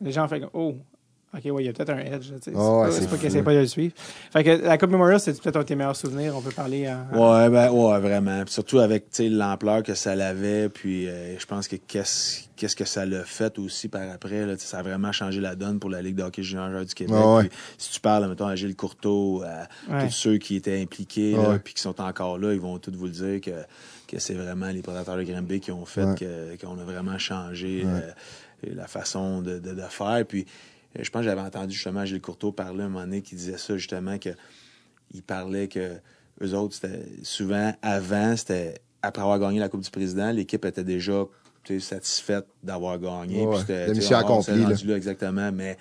les 0.00 0.12
gens 0.12 0.28
font 0.28 0.38
comme 0.40 0.50
Oh, 0.52 0.74
ok, 1.36 1.52
ouais, 1.52 1.62
il 1.62 1.66
y 1.66 1.68
a 1.68 1.72
peut-être 1.72 1.90
un 1.90 1.98
edge. 1.98 2.28
tu 2.28 2.34
sais. 2.34 2.34
C'est 2.44 2.52
Ah 2.56 2.78
ouais, 2.78 2.86
pas, 2.86 2.92
c'est 2.92 3.00
pas 3.04 3.08
fou, 3.10 3.16
qu'il 3.16 3.26
essaie 3.26 3.42
pas 3.42 3.54
de 3.54 3.58
le 3.60 3.66
suivre. 3.66 3.94
Fait 4.32 4.44
que 4.44 4.50
la 4.64 4.78
Coupe 4.78 4.90
Memorial, 4.90 5.20
c'est 5.20 5.40
peut-être 5.40 5.56
un 5.56 5.60
de 5.60 5.64
tes 5.64 5.74
meilleurs 5.76 5.96
souvenirs. 5.96 6.34
On 6.36 6.40
peut 6.40 6.50
parler 6.52 6.88
en. 6.88 7.16
Ouais, 7.18 7.50
ben, 7.50 7.70
ouais, 7.70 7.98
vraiment. 8.00 8.44
Puis 8.44 8.54
surtout 8.54 8.78
avec 8.78 9.10
tu 9.10 9.24
sais, 9.24 9.28
l'ampleur 9.28 9.82
que 9.82 9.94
ça 9.94 10.12
avait, 10.12 10.68
puis 10.68 11.08
euh, 11.08 11.38
je 11.38 11.46
pense 11.46 11.68
que 11.68 11.76
qu'est-ce 11.76 12.44
qu'est-ce 12.56 12.76
que 12.76 12.84
ça 12.84 13.04
l'a 13.04 13.24
fait 13.24 13.58
aussi 13.58 13.88
par 13.88 14.08
après. 14.12 14.46
Là, 14.46 14.54
ça 14.58 14.78
a 14.78 14.82
vraiment 14.82 15.10
changé 15.10 15.40
la 15.40 15.56
donne 15.56 15.80
pour 15.80 15.90
la 15.90 16.00
Ligue 16.00 16.14
de 16.14 16.22
hockey 16.22 16.44
junior 16.44 16.84
du 16.84 16.94
Québec. 16.94 17.14
Ouais, 17.16 17.34
ouais. 17.34 17.48
Puis 17.48 17.58
si 17.78 17.90
tu 17.92 18.00
parles, 18.00 18.28
mettons, 18.28 18.46
à 18.46 18.54
Gilles 18.54 18.76
Courteau, 18.76 19.42
à 19.42 19.66
Ouais. 19.92 20.06
tous 20.06 20.12
ceux 20.12 20.38
qui 20.38 20.54
étaient 20.56 20.80
impliqués, 20.80 21.34
Ouais. 21.34 21.42
là, 21.54 21.58
puis 21.58 21.74
qui 21.74 21.82
sont 21.82 22.00
encore 22.00 22.38
là, 22.38 22.52
ils 22.52 22.60
vont 22.60 22.78
tous 22.78 22.92
vous 22.92 23.06
le 23.06 23.10
dire 23.10 23.40
que, 23.40 23.50
que 24.06 24.20
c'est 24.20 24.34
vraiment 24.34 24.68
les 24.68 24.82
prédateurs 24.82 25.16
de 25.16 25.24
Grimby 25.24 25.58
qui 25.58 25.72
ont 25.72 25.84
fait 25.84 26.04
qu'on 26.60 26.78
a 26.78 26.84
vraiment 26.84 27.18
changé 27.18 27.82
euh, 27.84 28.00
la 28.72 28.86
façon 28.86 29.42
de, 29.42 29.58
de, 29.58 29.72
de 29.74 29.82
faire. 29.90 30.24
Puis 30.24 30.46
je 30.98 31.10
pense 31.10 31.22
que 31.22 31.28
j'avais 31.28 31.40
entendu 31.40 31.74
justement 31.74 32.04
Gilles 32.04 32.20
Courteau 32.20 32.52
parler 32.52 32.84
un 32.84 32.88
moment 32.88 33.04
donné 33.04 33.22
qui 33.22 33.34
disait 33.34 33.58
ça 33.58 33.76
justement 33.76 34.18
que 34.18 34.30
il 35.12 35.22
parlait 35.22 35.68
que 35.68 35.96
eux 36.42 36.54
autres, 36.54 36.74
c'était 36.74 37.04
souvent 37.22 37.72
avant, 37.82 38.36
c'était 38.36 38.74
après 39.02 39.22
avoir 39.22 39.38
gagné 39.38 39.60
la 39.60 39.68
Coupe 39.68 39.82
du 39.82 39.90
Président, 39.90 40.30
l'équipe 40.30 40.64
était 40.64 40.84
déjà 40.84 41.24
satisfaite 41.78 42.46
d'avoir 42.62 42.98
gagné. 42.98 43.44
Ouais, 43.44 43.52
puis 43.52 43.60
c'était, 43.60 43.86
la 43.86 43.94
mission 43.94 44.16
accomplie, 44.16 44.64
là, 44.64 44.96
exactement, 44.96 45.50
mais 45.52 45.78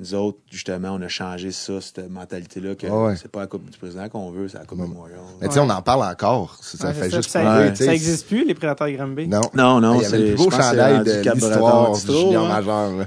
nous 0.00 0.14
autres, 0.14 0.38
justement, 0.50 0.88
on 0.90 1.02
a 1.02 1.08
changé 1.08 1.52
ça, 1.52 1.80
cette 1.80 2.10
mentalité-là, 2.10 2.74
que 2.74 2.86
Ouais. 2.88 3.14
c'est 3.16 3.30
pas 3.30 3.40
la 3.40 3.46
Coupe 3.46 3.70
du 3.70 3.78
Président 3.78 4.08
qu'on 4.08 4.30
veut, 4.32 4.48
c'est 4.48 4.58
la 4.58 4.64
Coupe 4.64 4.78
Memorial. 4.78 5.18
Mais 5.40 5.46
tu 5.48 5.54
sais, 5.54 5.60
on 5.60 5.70
en 5.70 5.82
parle 5.82 6.02
encore. 6.02 6.56
Ça, 6.60 6.76
ça 6.78 6.86
Ouais, 6.88 6.94
fait 6.94 7.10
ça. 7.10 7.16
juste 7.16 7.30
ça, 7.30 7.58
Ouais. 7.58 7.74
ça 7.76 7.94
existe 7.94 8.26
plus, 8.26 8.44
les 8.44 8.54
prédateurs 8.54 8.88
de 8.88 8.92
Granby? 8.94 9.28
Non. 9.28 9.40
Non, 9.54 9.80
non, 9.80 9.94
Il 10.00 10.02
y 10.02 10.06
avait 10.06 10.18
le 10.18 10.34
plus 10.34 10.44
beau 10.44 10.50
chandail 10.50 11.04
de 11.04 11.30
l'histoire 11.32 11.92
du 11.92 12.00
junior 12.12 12.44
hein. 12.46 12.48
majeur. 12.60 12.90
Ouais? 12.90 13.06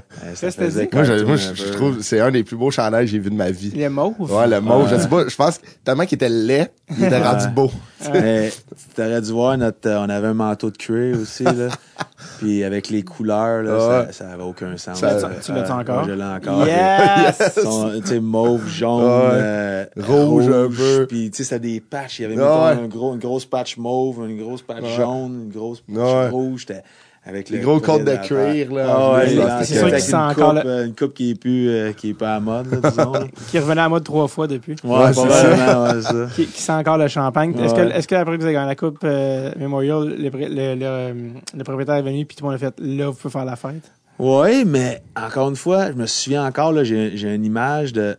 Moi, 0.92 1.04
je, 1.04 1.72
trouve 1.72 1.96
que 1.98 2.02
c'est 2.02 2.20
un 2.20 2.30
des 2.30 2.42
plus 2.44 2.56
beaux 2.56 2.70
chandails 2.70 3.04
que 3.04 3.10
j'ai 3.12 3.18
vu 3.18 3.30
de 3.30 3.36
ma 3.36 3.50
vie. 3.50 3.70
Les 3.74 3.88
mauves. 3.88 4.14
Ouais, 4.20 4.46
le 4.46 4.60
mauve, 4.60 4.84
Ouais. 4.84 4.96
je 4.96 5.02
sais 5.02 5.08
pas, 5.08 5.28
je 5.28 5.36
pense 5.36 5.58
que 5.58 5.66
tellement 5.84 6.06
qu'il 6.06 6.16
était 6.16 6.28
laid, 6.28 6.70
il 6.96 7.04
était 7.04 7.22
rendu 7.22 7.48
beau. 7.48 7.70
Mais 8.12 8.50
t'aurais 8.94 9.20
dû 9.20 9.32
voir 9.32 9.58
notre. 9.58 9.88
euh, 9.88 9.98
on 10.00 10.08
avait 10.08 10.28
un 10.28 10.34
manteau 10.34 10.70
de 10.70 10.76
cuir 10.76 11.18
aussi, 11.20 11.44
là. 11.44 11.68
Puis 12.38 12.62
avec 12.64 12.88
les 12.90 13.02
couleurs, 13.02 13.62
là, 13.62 13.74
Ouais. 13.74 14.06
ça, 14.06 14.12
ça 14.12 14.30
avait 14.30 14.42
aucun 14.42 14.76
sens. 14.76 14.98
Ça- 15.00 15.08
Euh, 15.08 15.30
Tu 15.44 15.52
l'as-tu 15.52 15.70
euh, 15.72 15.74
encore? 15.74 16.04
Je 16.04 16.12
l'ai 16.12 16.24
encore. 16.24 16.66
Yes! 16.66 17.38
Tu 18.02 18.06
sais, 18.06 18.20
mauve, 18.20 18.68
jaune, 18.68 19.02
Ouais. 19.04 19.08
euh, 19.34 19.84
Rouge 19.96 20.48
un 20.48 20.68
peu. 20.68 21.06
Puis, 21.08 21.30
tu 21.30 21.38
sais, 21.38 21.44
c'était 21.44 21.60
des 21.68 21.80
patchs. 21.80 22.20
Il 22.20 22.22
y 22.22 22.24
avait 22.26 22.36
Ouais. 22.36 22.42
un 22.82 22.86
gros, 22.86 23.14
une 23.14 23.18
grosse 23.20 23.44
patch 23.46 23.76
mauve, 23.76 24.24
une 24.28 24.38
grosse 24.40 24.62
patch 24.62 24.84
jaune, 24.96 25.42
une 25.46 25.52
grosse 25.52 25.80
patch 25.80 26.30
rouge. 26.30 26.64
C'était 26.68 26.82
avec 27.28 27.50
Les 27.50 27.58
le 27.58 27.64
gros 27.64 27.78
côtes 27.78 28.04
de 28.04 28.16
cuir, 28.16 28.72
là, 28.72 28.86
Ah 28.88 29.12
ouais, 29.12 29.34
là, 29.34 29.44
là, 29.46 29.62
c'est 29.64 29.74
sûr 29.74 29.82
correct. 29.82 29.96
que 29.96 30.00
C'est 30.00 30.10
c'est 30.10 30.16
une 30.16 30.22
encore 30.22 30.54
coupe, 30.54 30.64
le- 30.64 30.70
euh, 30.70 30.86
une 30.86 30.94
coupe 30.94 31.14
qui 31.14 31.30
est 31.30 31.34
plus, 31.34 31.68
euh, 31.68 31.92
qui 31.92 32.08
est 32.10 32.14
pas 32.14 32.34
à 32.36 32.40
mode, 32.40 32.66
là, 32.72 32.90
disons. 32.90 33.12
là. 33.12 33.20
Qui 33.50 33.58
revenait 33.58 33.80
à 33.82 33.88
mode 33.90 34.02
trois 34.04 34.26
fois 34.28 34.46
depuis. 34.46 34.74
Ouais, 34.82 34.98
Ouais, 34.98 35.12
c'est 35.12 35.20
ouais, 35.20 36.02
ça. 36.02 36.26
Qui, 36.34 36.46
qui 36.46 36.62
sent 36.62 36.72
encore 36.72 36.96
le 36.96 37.06
champagne. 37.08 37.54
Est-ce 37.58 37.74
que, 37.74 37.80
est-ce 37.82 38.08
que 38.08 38.14
après 38.14 38.34
que 38.36 38.40
vous 38.40 38.46
avez 38.46 38.54
gagné 38.54 38.68
la 38.68 38.74
Coupe 38.76 38.98
euh, 39.04 39.52
Memorial, 39.58 40.08
le, 40.18 40.30
pré- 40.30 40.48
le, 40.48 40.74
le, 40.74 41.30
le 41.56 41.64
propriétaire 41.64 41.96
est 41.96 42.02
venu 42.02 42.24
puis 42.24 42.34
tout 42.36 42.44
le 42.44 42.50
monde 42.50 42.54
a 42.56 42.58
fait 42.58 42.74
là, 42.80 43.08
vous 43.10 43.14
pouvez 43.14 43.30
faire 43.32 43.44
la 43.44 43.56
fête? 43.56 43.92
Oui, 44.18 44.64
mais 44.64 45.02
encore 45.14 45.50
une 45.50 45.56
fois, 45.56 45.88
je 45.92 45.96
me 45.96 46.06
souviens 46.06 46.44
encore, 46.46 46.72
là, 46.72 46.82
j'ai, 46.82 47.16
j'ai 47.16 47.34
une 47.34 47.44
image 47.44 47.92
de. 47.92 48.16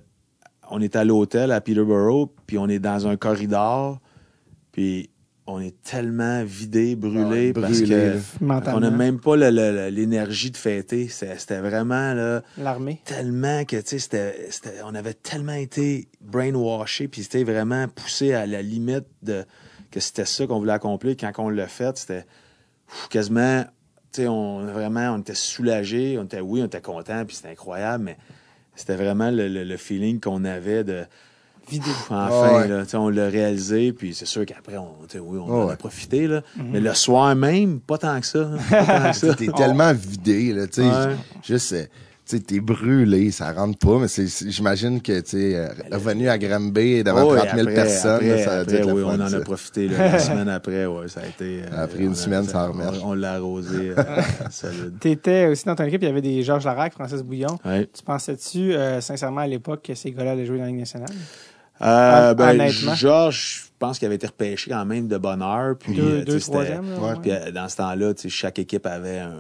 On 0.72 0.80
est 0.82 0.96
à 0.96 1.04
l'hôtel 1.04 1.52
à 1.52 1.62
Peterborough, 1.62 2.30
puis 2.46 2.60
on 2.60 2.70
est 2.70 2.78
dans 2.80 3.08
un 3.08 3.18
corridor, 3.18 3.98
puis 4.72 5.10
on 5.52 5.60
est 5.60 5.82
tellement 5.84 6.44
vidé, 6.44 6.96
brûlé, 6.96 7.48
Ouais, 7.48 7.54
parce 7.54 7.68
brûlé, 7.82 7.90
que 7.96 8.46
on 8.76 8.80
n'a 8.80 8.92
même 8.92 9.20
pas 9.20 9.36
l'énergie 9.90 10.52
de 10.52 10.58
fêter. 10.58 11.08
C'est- 11.08 11.38
C'était 11.40 11.60
vraiment 11.60 12.14
là, 12.14 12.42
L'armée. 12.58 13.02
tellement 13.06 13.66
que, 13.66 13.78
tu 13.82 14.00
sais, 14.00 14.44
on 14.86 14.94
avait 14.96 15.14
tellement 15.14 15.54
été 15.54 16.08
brainwashé, 16.22 17.08
puis 17.08 17.24
c'était 17.24 17.44
vraiment 17.44 17.88
poussé 17.88 18.34
à 18.34 18.46
la 18.46 18.62
limite 18.62 19.06
de 19.24 19.44
que 19.92 20.00
c'était 20.00 20.26
ça 20.26 20.46
qu'on 20.46 20.60
voulait 20.60 20.74
accomplir. 20.74 21.16
Quand 21.18 21.32
on 21.40 21.50
l'a 21.50 21.68
fait, 21.68 21.98
c'était 21.98 22.26
quasiment, 23.10 23.64
tu 24.14 24.22
sais, 24.22 24.28
on 24.28 24.66
vraiment, 24.66 25.14
on 25.16 25.20
était 25.20 25.36
soulagé, 25.36 26.18
on 26.20 26.24
était, 26.26 26.42
oui, 26.42 26.62
on 26.62 26.66
était 26.66 26.82
content, 26.82 27.26
puis 27.26 27.36
c'était 27.36 27.50
incroyable, 27.50 28.04
mais 28.06 28.18
c'était 28.76 28.96
vraiment 28.96 29.32
le, 29.32 29.48
le- 29.48 29.64
le 29.64 29.78
feeling 29.78 30.20
qu'on 30.20 30.46
avait 30.46 30.84
de 30.84 31.04
Enfin, 32.10 32.58
Ouais. 32.62 32.68
là, 32.68 32.84
tu 32.84 32.90
sais, 32.92 32.98
on 32.98 33.10
l'a 33.10 33.28
réalisé, 33.30 33.94
puis 33.94 34.14
c'est 34.14 34.26
sûr 34.26 34.46
qu'après, 34.46 34.78
on, 34.78 34.90
oui, 35.22 35.40
on 35.40 35.52
en 35.52 35.66
Ouais. 35.68 35.74
a 35.74 35.76
profité, 35.76 36.28
là. 36.28 36.42
mais 36.72 36.80
le 36.80 36.94
soir 36.94 37.36
même, 37.36 37.80
pas 37.80 37.98
tant 37.98 38.20
que 38.20 38.26
ça. 38.26 38.50
hein. 38.72 39.12
T'es 39.38 39.48
tellement 39.48 39.94
vidé, 39.94 40.54
là, 40.54 40.68
tu 40.68 40.82
sais. 40.82 40.88
Ouais. 40.88 41.16
Juste, 41.44 41.76
tu 42.28 42.40
t'es 42.42 42.60
brûlé, 42.60 43.32
ça 43.32 43.52
rentre 43.54 43.80
pas, 43.80 43.98
mais 43.98 44.08
c'est, 44.08 44.28
c'est- 44.28 44.52
j'imagine 44.52 45.02
que, 45.02 45.20
tu 45.22 45.30
sais, 45.32 45.56
euh, 45.56 45.68
revenu 45.92 46.30
à 46.30 46.38
Granby 46.38 47.04
devant 47.04 47.24
Oh, 47.24 47.34
et 47.36 47.40
30 47.40 47.50
000 47.56 47.60
après- 47.62 47.74
personnes, 47.74 48.16
après- 48.18 48.28
là, 48.28 48.44
ça 48.46 48.52
a 48.52 48.60
après, 48.60 48.84
oui, 48.84 49.02
fun, 49.02 49.16
on 49.18 49.20
en 49.22 49.34
a 49.34 49.40
profité. 49.40 49.88
là. 49.88 49.98
la 50.12 50.20
semaine 50.20 50.50
après, 50.50 50.86
ouais, 50.86 51.08
ça 51.08 51.22
a 51.22 51.26
été. 51.26 51.64
euh, 51.64 51.84
Après 51.84 52.04
une 52.04 52.12
a- 52.12 52.16
semaine, 52.16 52.44
ça 52.44 52.68
remet. 52.68 52.84
On, 53.04 53.10
on 53.10 53.14
l'a 53.16 53.34
arrosé 53.34 53.94
euh, 53.98 54.04
solide. 54.52 55.00
T'étais 55.00 55.48
aussi 55.48 55.66
dans 55.66 55.74
ton 55.74 55.86
équipe, 55.86 56.04
il 56.04 56.08
y 56.08 56.12
avait 56.12 56.22
des 56.22 56.44
Georges 56.44 56.66
Larac, 56.66 56.94
Francis 56.94 57.24
Bouillon. 57.24 57.58
Ouais. 57.66 57.88
Tu 57.92 58.04
pensais-tu, 58.04 58.74
euh, 58.76 59.02
sincèrement, 59.02 59.42
à 59.42 59.48
l'époque, 59.48 59.82
que 59.88 59.96
ces 59.96 60.12
gars-là 60.12 60.34
allaient 60.34 60.46
jouer 60.46 60.58
dans 60.60 60.66
la 60.66 60.70
Ligue 60.70 60.80
nationale? 60.82 61.10
Euh, 61.82 62.34
ben. 62.34 62.68
Georges, 62.68 63.64
je 63.66 63.70
pense 63.80 63.98
qu'il 64.00 64.06
avait 64.08 64.16
été 64.16 64.28
repêché 64.28 64.70
quand 64.72 64.84
même 64.86 65.08
de 65.08 65.18
bonne 65.18 65.42
heure. 65.42 65.78
Puis, 65.78 65.96
Deux, 65.96 66.20
euh, 66.22 66.26
deux 66.26 66.40
troisième, 66.40 66.90
là, 66.92 67.00
ouais. 67.00 67.14
Puis 67.22 67.32
euh, 67.32 67.52
dans 67.52 67.70
ce 67.70 67.78
temps-là, 67.78 68.14
tu 68.14 68.24
sais, 68.24 68.30
chaque 68.30 68.60
équipe 68.60 68.86
avait 68.86 69.20
un, 69.20 69.32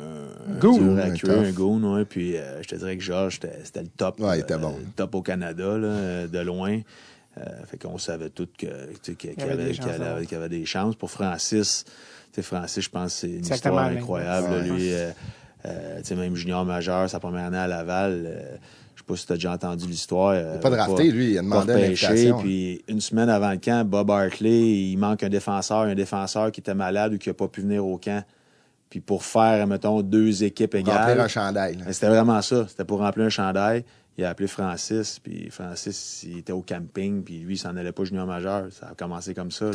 un 0.50 0.60
Goon. 0.60 0.78
dur 0.78 0.98
à 1.04 1.08
Un 1.08 1.14
tough. 1.14 1.30
un 1.32 1.52
goon, 1.52 1.94
ouais. 1.96 2.06
Puis 2.06 2.38
euh, 2.38 2.62
je 2.64 2.68
te 2.70 2.76
dirais 2.76 2.96
que 2.96 3.04
Georges, 3.04 3.40
c'était 3.64 3.82
le 3.82 3.88
top. 3.90 4.20
Ouais, 4.22 4.38
il 4.38 4.42
était 4.42 4.54
euh, 4.54 4.58
bon. 4.60 4.76
le 4.80 4.86
top 4.96 5.16
au 5.16 5.22
Canada, 5.22 5.78
là, 5.78 6.28
de 6.28 6.40
loin. 6.40 6.80
Euh, 7.38 7.42
fait 7.68 7.78
qu'on 7.78 7.98
savait 7.98 8.30
tous 8.30 8.48
qu'il 8.58 8.70
qu'il 9.18 9.30
avait 9.42 9.54
avait, 9.54 9.66
des 9.66 9.72
qu'il 9.72 9.84
chances, 9.84 10.34
avait- 10.34 10.50
des 10.50 10.66
chances. 10.66 10.96
Pour 10.96 11.12
Francis, 11.12 11.84
tu 11.86 11.91
sais, 12.36 12.41
Francis, 12.41 12.84
je 12.84 12.90
pense 12.90 13.14
que 13.14 13.20
c'est 13.20 13.28
une 13.30 13.38
Exactement 13.40 13.76
histoire 13.76 13.98
incroyable. 13.98 14.60
Lui, 14.64 14.94
euh, 14.94 15.11
euh, 15.66 15.98
tu 15.99 16.06
sais, 16.06 16.16
même 16.16 16.36
junior 16.36 16.66
majeur, 16.66 17.10
sa 17.10 17.20
première 17.20 17.45
année 17.45 17.57
à 17.57 17.68
Laval, 17.68 18.24
euh, 18.26 18.56
pas 19.10 19.15
si 19.18 19.26
tu 19.26 19.34
as 19.34 19.36
déjà 19.36 19.52
entendu 19.53 19.88
l'histoire. 19.88 20.36
Il 20.36 20.40
a 20.40 20.57
pas 20.60 20.69
drafté, 20.69 21.11
lui, 21.11 21.31
il 21.31 21.38
a 21.38 21.41
demandé 21.41 21.73
repêché. 21.88 22.07
Puis 22.40 22.81
une 22.88 23.02
semaine 23.02 23.30
avant 23.30 23.52
le 23.52 23.57
camp, 23.57 23.86
Bob 23.88 24.10
Hartley, 24.11 24.61
il 24.91 24.98
manque 24.98 25.23
un 25.23 25.30
défenseur, 25.30 25.80
un 25.80 25.95
défenseur 25.95 26.52
qui 26.52 26.60
était 26.61 26.73
malade 26.76 27.14
ou 27.14 27.18
qui 27.18 27.30
n'a 27.30 27.34
pas 27.34 27.48
pu 27.48 27.61
venir 27.61 27.86
au 27.86 27.98
camp. 27.98 28.23
Puis 28.90 28.99
pour 29.02 29.23
faire, 29.23 29.68
mettons, 29.68 30.02
deux 30.02 30.44
équipes 30.44 30.73
Remplir 30.73 30.94
égales. 30.95 31.19
un 31.19 31.27
chandail. 31.27 31.77
C'était 31.91 32.07
vraiment 32.10 32.41
ça. 32.41 32.65
C'était 32.68 32.86
pour 32.86 32.99
remplir 32.99 33.26
un 33.26 33.30
chandail. 33.30 33.84
Il 34.18 34.26
a 34.26 34.30
appelé 34.31 34.48
Francis, 34.49 35.18
puis 35.19 35.49
Francis, 35.49 36.23
il 36.27 36.40
était 36.40 36.52
au 36.52 36.61
camping, 36.61 37.23
puis 37.23 37.40
lui, 37.40 37.53
il 37.53 37.57
s'en 37.57 37.77
allait 37.77 37.94
pas 37.94 38.03
junior 38.03 38.27
majeur. 38.27 38.65
Ça 38.72 38.88
a 38.91 38.94
commencé 38.95 39.34
comme 39.34 39.49
ça. 39.52 39.65
là. 39.65 39.72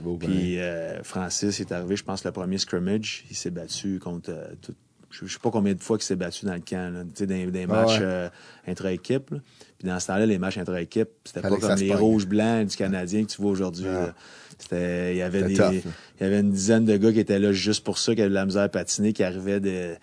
Beau. 0.00 0.16
Puis 0.16 0.58
euh, 0.58 1.02
Francis 1.04 1.60
est 1.60 1.70
arrivé, 1.70 1.94
je 1.96 2.02
pense, 2.02 2.24
le 2.24 2.32
premier 2.32 2.58
scrimmage. 2.58 3.24
Il 3.30 3.36
s'est 3.36 3.50
battu 3.50 3.98
contre. 4.00 4.30
euh, 4.30 4.48
tout- 4.60 4.74
je 5.20 5.26
je 5.26 5.32
sais 5.32 5.38
pas 5.40 5.50
combien 5.50 5.74
de 5.74 5.82
fois 5.82 5.96
qu'il 5.96 6.04
s'est 6.04 6.16
battu 6.16 6.46
dans 6.46 6.54
le 6.54 6.60
camp, 6.60 6.92
là, 6.92 7.02
tu 7.04 7.10
sais, 7.14 7.26
dans 7.26 7.50
des 7.50 7.62
Ah 7.64 7.66
matchs 7.66 7.98
ouais. 7.98 8.04
euh, 8.04 8.28
intra-équipe. 8.66 9.30
Puis 9.78 9.88
dans 9.88 9.98
ce 10.00 10.06
temps-là, 10.08 10.26
les 10.26 10.38
matchs 10.38 10.58
intra-équipe, 10.58 11.08
c'était 11.24 11.42
pas 11.42 11.56
comme 11.56 11.76
les 11.76 11.94
rouges-blancs 11.94 12.66
du 12.66 12.76
Canadien 12.76 13.24
que 13.24 13.30
tu 13.30 13.40
vois 13.40 13.50
aujourd'hui. 13.50 13.84
Là. 13.84 14.14
C'était, 14.58 15.14
il 15.14 15.18
y 15.18 15.22
avait 15.22 15.42
des, 15.42 15.54
tough, 15.54 15.72
il 15.72 16.22
y 16.22 16.24
avait 16.24 16.40
une 16.40 16.50
dizaine 16.50 16.86
de 16.86 16.96
gars 16.96 17.12
qui 17.12 17.20
étaient 17.20 17.38
là 17.38 17.52
juste 17.52 17.84
pour 17.84 17.98
ça, 17.98 18.14
qui 18.14 18.22
avaient 18.22 18.30
de 18.30 18.34
la 18.34 18.46
misère 18.46 18.62
à 18.62 18.68
patiner, 18.68 19.12
qui 19.12 19.22
arrivaient 19.22 19.60
de, 19.60 19.94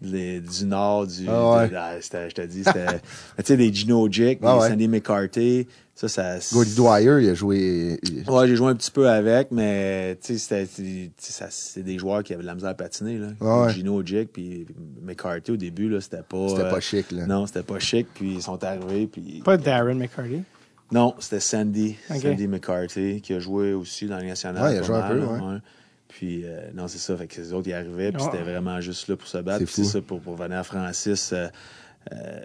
du 0.00 0.64
nord, 0.66 1.06
du, 1.06 1.26
Ah 1.28 1.56
ouais. 1.58 1.68
de- 1.68 1.74
ah, 1.76 1.98
je 2.00 2.34
te 2.34 2.42
dis, 2.46 2.64
c'était, 2.64 2.86
tu 3.38 3.44
sais, 3.44 3.56
des 3.56 3.72
Gino 3.72 4.06
Jick, 4.10 4.40
des 4.40 4.46
Ah 4.46 4.58
ouais. 4.58 4.68
Sandy 4.68 4.88
McCarthy, 4.88 5.66
ça, 5.94 6.08
ça, 6.08 6.36
Gordy 6.52 6.74
Dwyer, 6.74 7.22
il 7.22 7.30
a 7.30 7.34
joué. 7.34 7.98
il- 8.02 8.28
Ouais, 8.30 8.46
j'ai 8.46 8.56
joué 8.56 8.68
un 8.68 8.74
petit 8.74 8.90
peu 8.90 9.08
avec, 9.08 9.50
mais 9.50 10.18
tu 10.22 10.38
sais, 10.38 10.66
c'est 11.48 11.82
des 11.82 11.98
joueurs 11.98 12.22
qui 12.22 12.34
avaient 12.34 12.42
de 12.42 12.46
la 12.46 12.54
misère 12.54 12.70
à 12.70 12.74
patiner. 12.74 13.16
Là. 13.16 13.28
Ouais, 13.40 13.64
ouais. 13.66 13.72
Gino 13.72 14.04
Jick 14.04 14.32
puis 14.32 14.66
McCarthy 15.02 15.52
au 15.52 15.56
début, 15.56 15.88
là, 15.88 16.00
c'était 16.02 16.22
pas. 16.22 16.48
C'était 16.50 16.62
euh, 16.62 16.70
pas 16.70 16.80
chic, 16.80 17.10
là. 17.12 17.26
Non, 17.26 17.46
c'était 17.46 17.62
pas 17.62 17.78
chic, 17.78 18.06
puis 18.12 18.34
ils 18.34 18.42
sont 18.42 18.62
arrivés, 18.62 19.06
puis. 19.06 19.40
Pas 19.44 19.56
Darren 19.56 19.94
McCarty. 19.94 20.42
Non, 20.92 21.14
c'était 21.18 21.40
Sandy. 21.40 21.96
Sandy 22.08 22.46
McCarthy, 22.46 23.20
qui 23.22 23.32
a 23.34 23.38
joué 23.40 23.72
aussi 23.72 24.06
dans 24.06 24.18
la 24.18 24.24
nationale. 24.24 24.62
Ouais, 24.62 24.74
il 24.74 24.78
a 24.78 24.82
joué 24.82 24.96
un 24.96 25.08
peu, 25.08 25.18
là, 25.18 25.60
Puis, 26.18 26.44
euh, 26.46 26.70
non, 26.72 26.88
c'est 26.88 26.96
ça. 26.96 27.14
Fait 27.14 27.26
que 27.26 27.38
les 27.38 27.52
autres, 27.52 27.68
ils 27.68 27.74
arrivaient, 27.74 28.10
puis 28.10 28.22
Ah. 28.24 28.30
c'était 28.32 28.42
vraiment 28.42 28.80
juste 28.80 29.06
là 29.08 29.16
pour 29.16 29.28
se 29.28 29.36
battre. 29.36 29.58
C'est 29.58 29.64
Puis 29.66 29.74
c'est 29.74 29.84
ça, 29.84 30.00
pour, 30.00 30.18
pour 30.22 30.34
venir 30.34 30.56
à 30.56 30.62
Francis, 30.62 31.34
euh, 31.34 31.48
euh, 32.12 32.40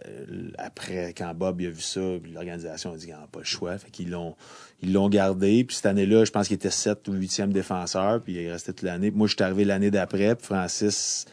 après, 0.57 1.13
quand 1.17 1.33
Bob 1.33 1.61
il 1.61 1.67
a 1.67 1.69
vu 1.69 1.79
ça, 1.81 2.01
puis 2.21 2.33
l'organisation 2.33 2.91
a 2.91 2.97
dit 2.97 3.05
qu'il 3.05 3.15
n'y 3.15 3.21
a 3.21 3.27
pas 3.31 3.39
le 3.39 3.45
choix. 3.45 3.77
Fait 3.77 3.89
qu'ils 3.89 4.09
l'ont, 4.09 4.35
ils 4.81 4.91
l'ont 4.91 5.07
gardé. 5.07 5.63
Puis 5.63 5.77
cette 5.77 5.85
année-là, 5.85 6.25
je 6.25 6.31
pense 6.31 6.47
qu'il 6.49 6.55
était 6.55 6.69
7 6.69 7.07
ou 7.07 7.13
8e 7.13 7.53
défenseur, 7.53 8.21
puis 8.21 8.33
il 8.33 8.39
est 8.39 8.51
resté 8.51 8.73
toute 8.73 8.81
l'année. 8.81 9.09
Moi, 9.09 9.27
je 9.27 9.35
suis 9.35 9.43
arrivé 9.43 9.63
l'année 9.63 9.89
d'après, 9.89 10.35
puis 10.35 10.45
Francis, 10.47 11.25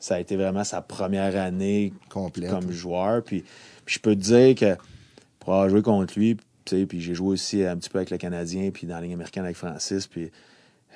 ça 0.00 0.16
a 0.16 0.18
été 0.18 0.34
vraiment 0.34 0.64
sa 0.64 0.82
première 0.82 1.36
année 1.40 1.92
Complète. 2.10 2.50
comme 2.50 2.72
joueur. 2.72 3.22
Puis, 3.22 3.44
puis 3.84 3.94
je 3.94 4.00
peux 4.00 4.16
te 4.16 4.20
dire 4.20 4.54
que 4.56 4.76
pour 5.38 5.52
avoir 5.54 5.68
joué 5.68 5.80
contre 5.82 6.18
lui, 6.18 6.36
tu 6.64 6.76
sais, 6.76 6.86
puis 6.86 7.00
j'ai 7.00 7.14
joué 7.14 7.28
aussi 7.28 7.62
un 7.64 7.76
petit 7.76 7.90
peu 7.90 7.98
avec 7.98 8.10
le 8.10 8.16
Canadien, 8.18 8.70
puis 8.72 8.86
dans 8.88 8.96
la 8.96 9.02
Ligue 9.02 9.12
américaine 9.12 9.44
avec 9.44 9.56
Francis, 9.56 10.06
puis 10.08 10.32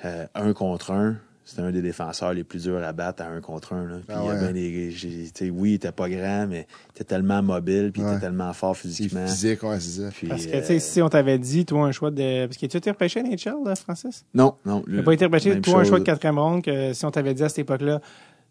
euh, 0.05 0.25
un 0.35 0.53
contre 0.53 0.91
un, 0.91 1.17
c'était 1.45 1.61
un 1.63 1.71
des 1.71 1.81
défenseurs 1.81 2.33
les 2.33 2.43
plus 2.43 2.63
durs 2.63 2.83
à 2.83 2.93
battre 2.93 3.23
à 3.23 3.27
un 3.27 3.41
contre 3.41 3.73
un. 3.73 3.85
Là. 3.85 3.95
Puis 4.07 4.15
Ah 4.15 4.19
il 4.21 4.25
y 4.25 4.29
ouais. 4.29 4.35
avait 4.35 4.53
des, 4.53 4.91
j'ai- 4.91 5.31
tu 5.33 5.45
sais, 5.45 5.49
oui, 5.49 5.71
il 5.71 5.73
était 5.75 5.91
pas 5.91 6.07
grand, 6.07 6.45
mais 6.47 6.67
il 6.89 6.91
était 6.95 7.03
tellement 7.05 7.41
mobile, 7.41 7.89
puis 7.91 8.01
il 8.01 8.05
Ouais. 8.05 8.11
était 8.11 8.21
tellement 8.27 8.53
fort 8.53 8.75
C'est 8.75 8.83
physiquement. 8.83 9.25
physique, 9.25 9.63
ouais, 9.63 9.79
c'est 9.79 10.01
ça. 10.01 10.09
Puis, 10.11 10.27
Parce 10.27 10.45
que, 10.45 10.55
euh, 10.55 10.59
tu 10.61 10.67
sais, 10.67 10.79
si 10.79 11.01
on 11.01 11.09
t'avait 11.09 11.39
dit, 11.39 11.65
toi, 11.65 11.87
un 11.87 11.91
choix 11.91 12.11
de. 12.11 12.45
Parce 12.45 12.57
que 12.57 12.67
tu 12.67 12.77
as 12.77 12.79
été 12.79 12.91
repêché 12.91 13.19
à 13.19 13.23
NHL, 13.23 13.55
là, 13.65 13.75
Francis? 13.75 14.25
non, 14.35 14.53
non. 14.65 14.81
Tu 14.83 14.91
n'as 14.91 15.01
pas 15.03 15.13
été 15.13 15.25
repêché, 15.25 15.59
toi, 15.59 15.79
un 15.81 15.83
choix 15.85 15.99
de 15.99 16.03
quatrième 16.03 16.37
ronde, 16.37 16.63
que 16.63 16.93
si 16.93 17.03
on 17.05 17.11
t'avait 17.11 17.33
dit 17.33 17.43
à 17.43 17.49
cette 17.49 17.59
époque-là, 17.59 17.99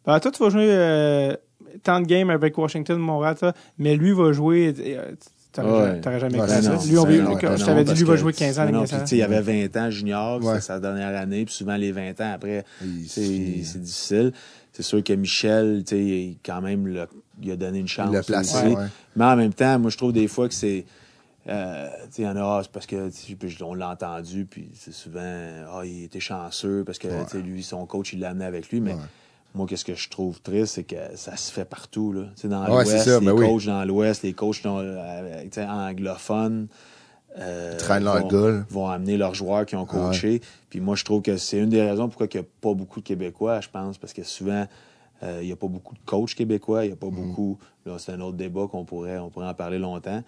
bah, 0.05 0.19
toi, 0.21 0.31
tu 0.33 0.43
vas 0.43 0.51
jouer 0.51 0.67
euh, 0.69 1.37
tant 1.85 2.01
de 2.01 2.07
games 2.07 2.31
avec 2.31 2.59
Washington, 2.59 2.99
Montréal, 2.99 3.37
ça, 3.39 3.53
mais 3.79 3.95
lui 3.95 4.11
va 4.13 4.33
jouer. 4.33 4.75
T'aurais 5.53 5.71
Ouais. 6.05 6.21
jamais 6.21 6.39
cru 6.39 6.49
ça. 6.49 6.61
non, 6.61 6.83
Lui, 6.85 6.99
on 6.99 7.05
veut- 7.07 7.21
non, 7.23 7.37
que 7.37 7.57
je 7.57 7.65
t'avais 7.65 7.85
dit, 7.85 7.95
lui 7.95 8.05
va 8.05 8.17
jouer 8.17 8.33
15 8.33 8.59
ans 8.59 8.67
tu 8.85 9.07
sais, 9.07 9.17
il 9.17 9.19
y 9.19 9.23
avait 9.23 9.41
20 9.41 9.77
ans 9.77 9.91
junior, 9.91 10.39
Ouais. 10.43 10.47
c'était 10.55 10.61
sa 10.61 10.81
dernière 10.81 11.19
année, 11.19 11.45
puis 11.45 11.55
souvent 11.55 11.77
les 11.77 11.91
20 11.93 12.21
ans 12.21 12.33
après, 12.35 12.65
c'est 13.07 13.23
il- 13.27 13.65
c'est 13.65 13.81
difficile. 13.81 14.33
C'est 14.73 14.83
sûr 14.83 15.03
que 15.03 15.13
Michel, 15.15 15.83
tu 15.85 15.97
sais, 15.97 16.05
il- 16.05 16.37
quand 16.45 16.61
même, 16.61 16.87
le- 16.87 17.09
il 17.43 17.51
a 17.51 17.57
donné 17.57 17.79
une 17.81 17.89
chance. 17.89 18.09
Il 18.11 18.15
l'a 18.15 18.23
placé. 18.23 18.75
Mais 19.17 19.25
en 19.25 19.37
même 19.37 19.53
temps, 19.55 19.79
moi, 19.79 19.91
je 19.91 19.97
trouve 19.97 20.13
des 20.13 20.29
fois 20.29 20.49
que 20.49 20.55
c'est. 20.55 20.85
euh, 21.49 21.89
tu 21.89 21.93
sais, 22.11 22.23
il 22.23 22.25
y 22.27 22.29
en 22.29 22.37
a, 22.37 22.43
ah, 22.43 22.61
c'est 22.63 22.71
parce 22.71 22.85
que, 22.85 23.09
on 23.65 23.73
l'a 23.75 23.89
entendu, 23.91 24.45
puis 24.45 24.69
c'est 24.75 24.93
souvent, 24.93 25.21
ah, 25.73 25.81
il 25.83 26.05
était 26.05 26.21
chanceux 26.21 26.85
parce 26.85 26.99
que, 26.99 27.09
Ouais. 27.09 27.25
tu 27.25 27.39
sais, 27.39 27.43
lui, 27.43 27.63
son 27.63 27.87
coach, 27.87 28.13
il 28.13 28.21
l'a 28.21 28.29
amené 28.31 28.45
avec 28.45 28.69
lui, 28.69 28.81
mais. 28.83 28.95
Moi, 29.55 29.67
qu'est-ce 29.67 29.85
que 29.85 29.95
je 29.95 30.09
trouve 30.09 30.41
triste, 30.41 30.75
c'est 30.75 30.85
que 30.85 30.97
ça 31.17 31.37
se 31.37 31.51
fait 31.51 31.65
partout. 31.65 32.13
Là. 32.13 32.25
Tu 32.37 32.43
sais, 32.43 32.49
dans 32.49 32.63
Ouais, 32.65 32.85
l'Ouest, 32.85 33.07
les 33.07 33.21
ben 33.27 33.33
oui. 33.33 33.47
coachs 33.47 33.65
dans 33.67 33.85
l'Ouest, 33.85 34.23
les 34.23 34.33
coachs 34.35 34.61
euh, 34.67 35.43
anglophones 35.69 36.69
euh, 37.39 37.77
traînent 37.79 38.05
leur 38.05 38.27
vont, 38.71 38.89
amener 38.89 39.17
leurs 39.17 39.35
joueurs 39.35 39.65
qui 39.67 39.77
ont 39.77 39.83
ouais. 39.83 39.87
coaché. 39.87 40.41
Puis 40.71 40.81
moi, 40.81 40.97
je 40.97 41.05
trouve 41.05 41.23
que 41.23 41.37
c'est 41.37 41.59
une 41.59 41.69
des 41.71 41.83
raisons 41.83 42.09
pourquoi 42.09 42.27
il 42.33 42.37
n'y 42.37 42.45
a 42.45 42.49
pas 42.61 42.75
beaucoup 42.75 43.01
de 43.01 43.05
Québécois, 43.07 43.61
je 43.61 43.69
pense, 43.69 43.97
parce 43.99 44.13
que 44.13 44.23
souvent, 44.23 44.67
euh, 45.23 45.39
il 45.41 45.47
n'y 45.47 45.53
a 45.53 45.57
pas 45.57 45.67
beaucoup 45.67 45.95
de 45.95 46.01
coachs 46.05 46.35
québécois, 46.35 46.85
il 46.85 46.89
n'y 46.89 46.93
a 46.93 46.97
Mm. 46.97 46.99
pas 46.99 47.11
beaucoup. 47.11 47.59
Là, 47.87 47.97
c'est 47.99 48.13
un 48.13 48.21
autre 48.21 48.37
débat 48.37 48.67
qu'on 48.71 48.85
pourrait, 48.85 49.19
on 49.19 49.31
pourrait 49.31 49.49
en 49.49 49.55
parler 49.55 49.79
longtemps. 49.79 50.23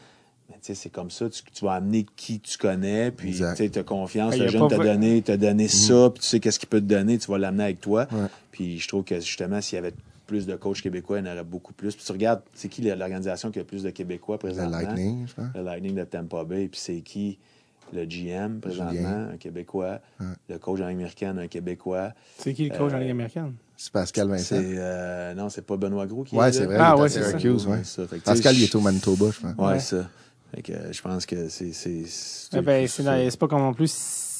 Mais 0.50 0.56
tu 0.56 0.66
sais, 0.66 0.74
c'est 0.74 0.90
comme 0.90 1.10
ça, 1.10 1.28
tu, 1.30 1.42
tu 1.52 1.64
vas 1.64 1.74
amener 1.74 2.04
qui 2.16 2.40
tu 2.40 2.58
connais, 2.58 3.10
puis 3.12 3.32
tu 3.56 3.78
as 3.78 3.82
confiance, 3.84 4.34
Ah, 4.34 4.42
le 4.42 4.48
jeune 4.48 4.68
t'a 4.68 4.78
donné, 4.78 5.22
t'a 5.22 5.36
donné 5.36 5.68
ça, 5.68 6.10
puis 6.12 6.20
tu 6.22 6.28
sais 6.28 6.40
qu'est-ce 6.40 6.58
qu'il 6.58 6.68
peut 6.68 6.80
te 6.80 6.86
donner, 6.86 7.18
tu 7.18 7.30
vas 7.30 7.38
l'amener 7.38 7.64
avec 7.64 7.80
toi. 7.80 8.06
Ouais. 8.12 8.26
Puis 8.50 8.78
je 8.78 8.88
trouve 8.88 9.04
que 9.04 9.14
justement, 9.20 9.60
s'il 9.60 9.76
y 9.76 9.78
avait 9.78 9.94
plus 10.26 10.46
de 10.46 10.54
coachs 10.56 10.82
québécois, 10.82 11.18
il 11.20 11.26
y 11.26 11.28
en 11.28 11.32
aurait 11.32 11.44
beaucoup 11.44 11.72
plus. 11.72 11.94
Puis 11.94 12.04
tu 12.04 12.12
regardes, 12.12 12.42
c'est 12.54 12.68
qui 12.68 12.82
l'organisation 12.82 13.50
qui 13.50 13.58
a 13.58 13.62
le 13.62 13.66
plus 13.66 13.82
de 13.82 13.90
Québécois 13.90 14.36
Le 14.36 14.38
présentement? 14.38 14.70
Lightning, 14.78 15.26
je 15.26 15.34
pense. 15.34 15.46
Le 15.54 15.62
Lightning 15.62 15.94
de 15.96 16.04
Tampa 16.04 16.44
Bay. 16.44 16.68
Puis 16.68 16.80
c'est 16.80 17.00
qui? 17.00 17.38
Le 17.92 18.04
GM 18.04 18.60
présentement? 18.60 18.92
Julien. 18.92 19.28
Un 19.32 19.36
Québécois. 19.36 19.98
Le 20.48 20.58
coach 20.58 20.80
en 20.80 20.84
américaine, 20.86 21.38
un 21.40 21.48
Québécois. 21.48 22.12
C'est 22.38 22.54
qui 22.54 22.68
le 22.68 22.76
coach 22.76 22.92
en 22.92 22.96
Euh, 22.96 23.00
Ligue 23.00 23.10
américaine? 23.10 23.54
C'est 23.76 23.90
Pascal 23.92 24.28
Vincent. 24.28 24.54
Euh, 24.60 25.34
non, 25.34 25.48
c'est 25.48 25.62
pas 25.66 25.76
Benoît 25.76 26.06
Gros 26.06 26.22
qui 26.22 26.36
est 26.36 26.38
Ouais, 26.38 26.46
là. 26.46 26.52
c'est 26.52 26.66
vrai. 26.66 26.76
Ah, 26.78 26.94
est 26.96 27.00
ouais, 27.00 27.08
c'est 27.08 27.22
ça. 27.22 28.02
Ouais. 28.02 28.18
Pascal, 28.24 28.54
il 28.54 28.62
est 28.62 28.74
au 28.76 28.80
Manitoba, 28.80 29.26
je 29.32 29.40
pense. 29.40 29.54
Ouais. 29.56 29.80
ça. 29.80 30.08
Fait 30.54 30.62
que 30.62 30.72
euh, 30.72 30.92
je 30.92 31.00
pense 31.02 31.26
que 31.26 31.48
c'est. 31.48 31.72
c'est, 31.72 32.04
c'est- 32.06 32.56
Eh 32.56 32.60
ben, 32.62 32.88
pas 33.38 33.46
comme 33.48 33.60
non 33.60 33.72
plus 33.74 33.88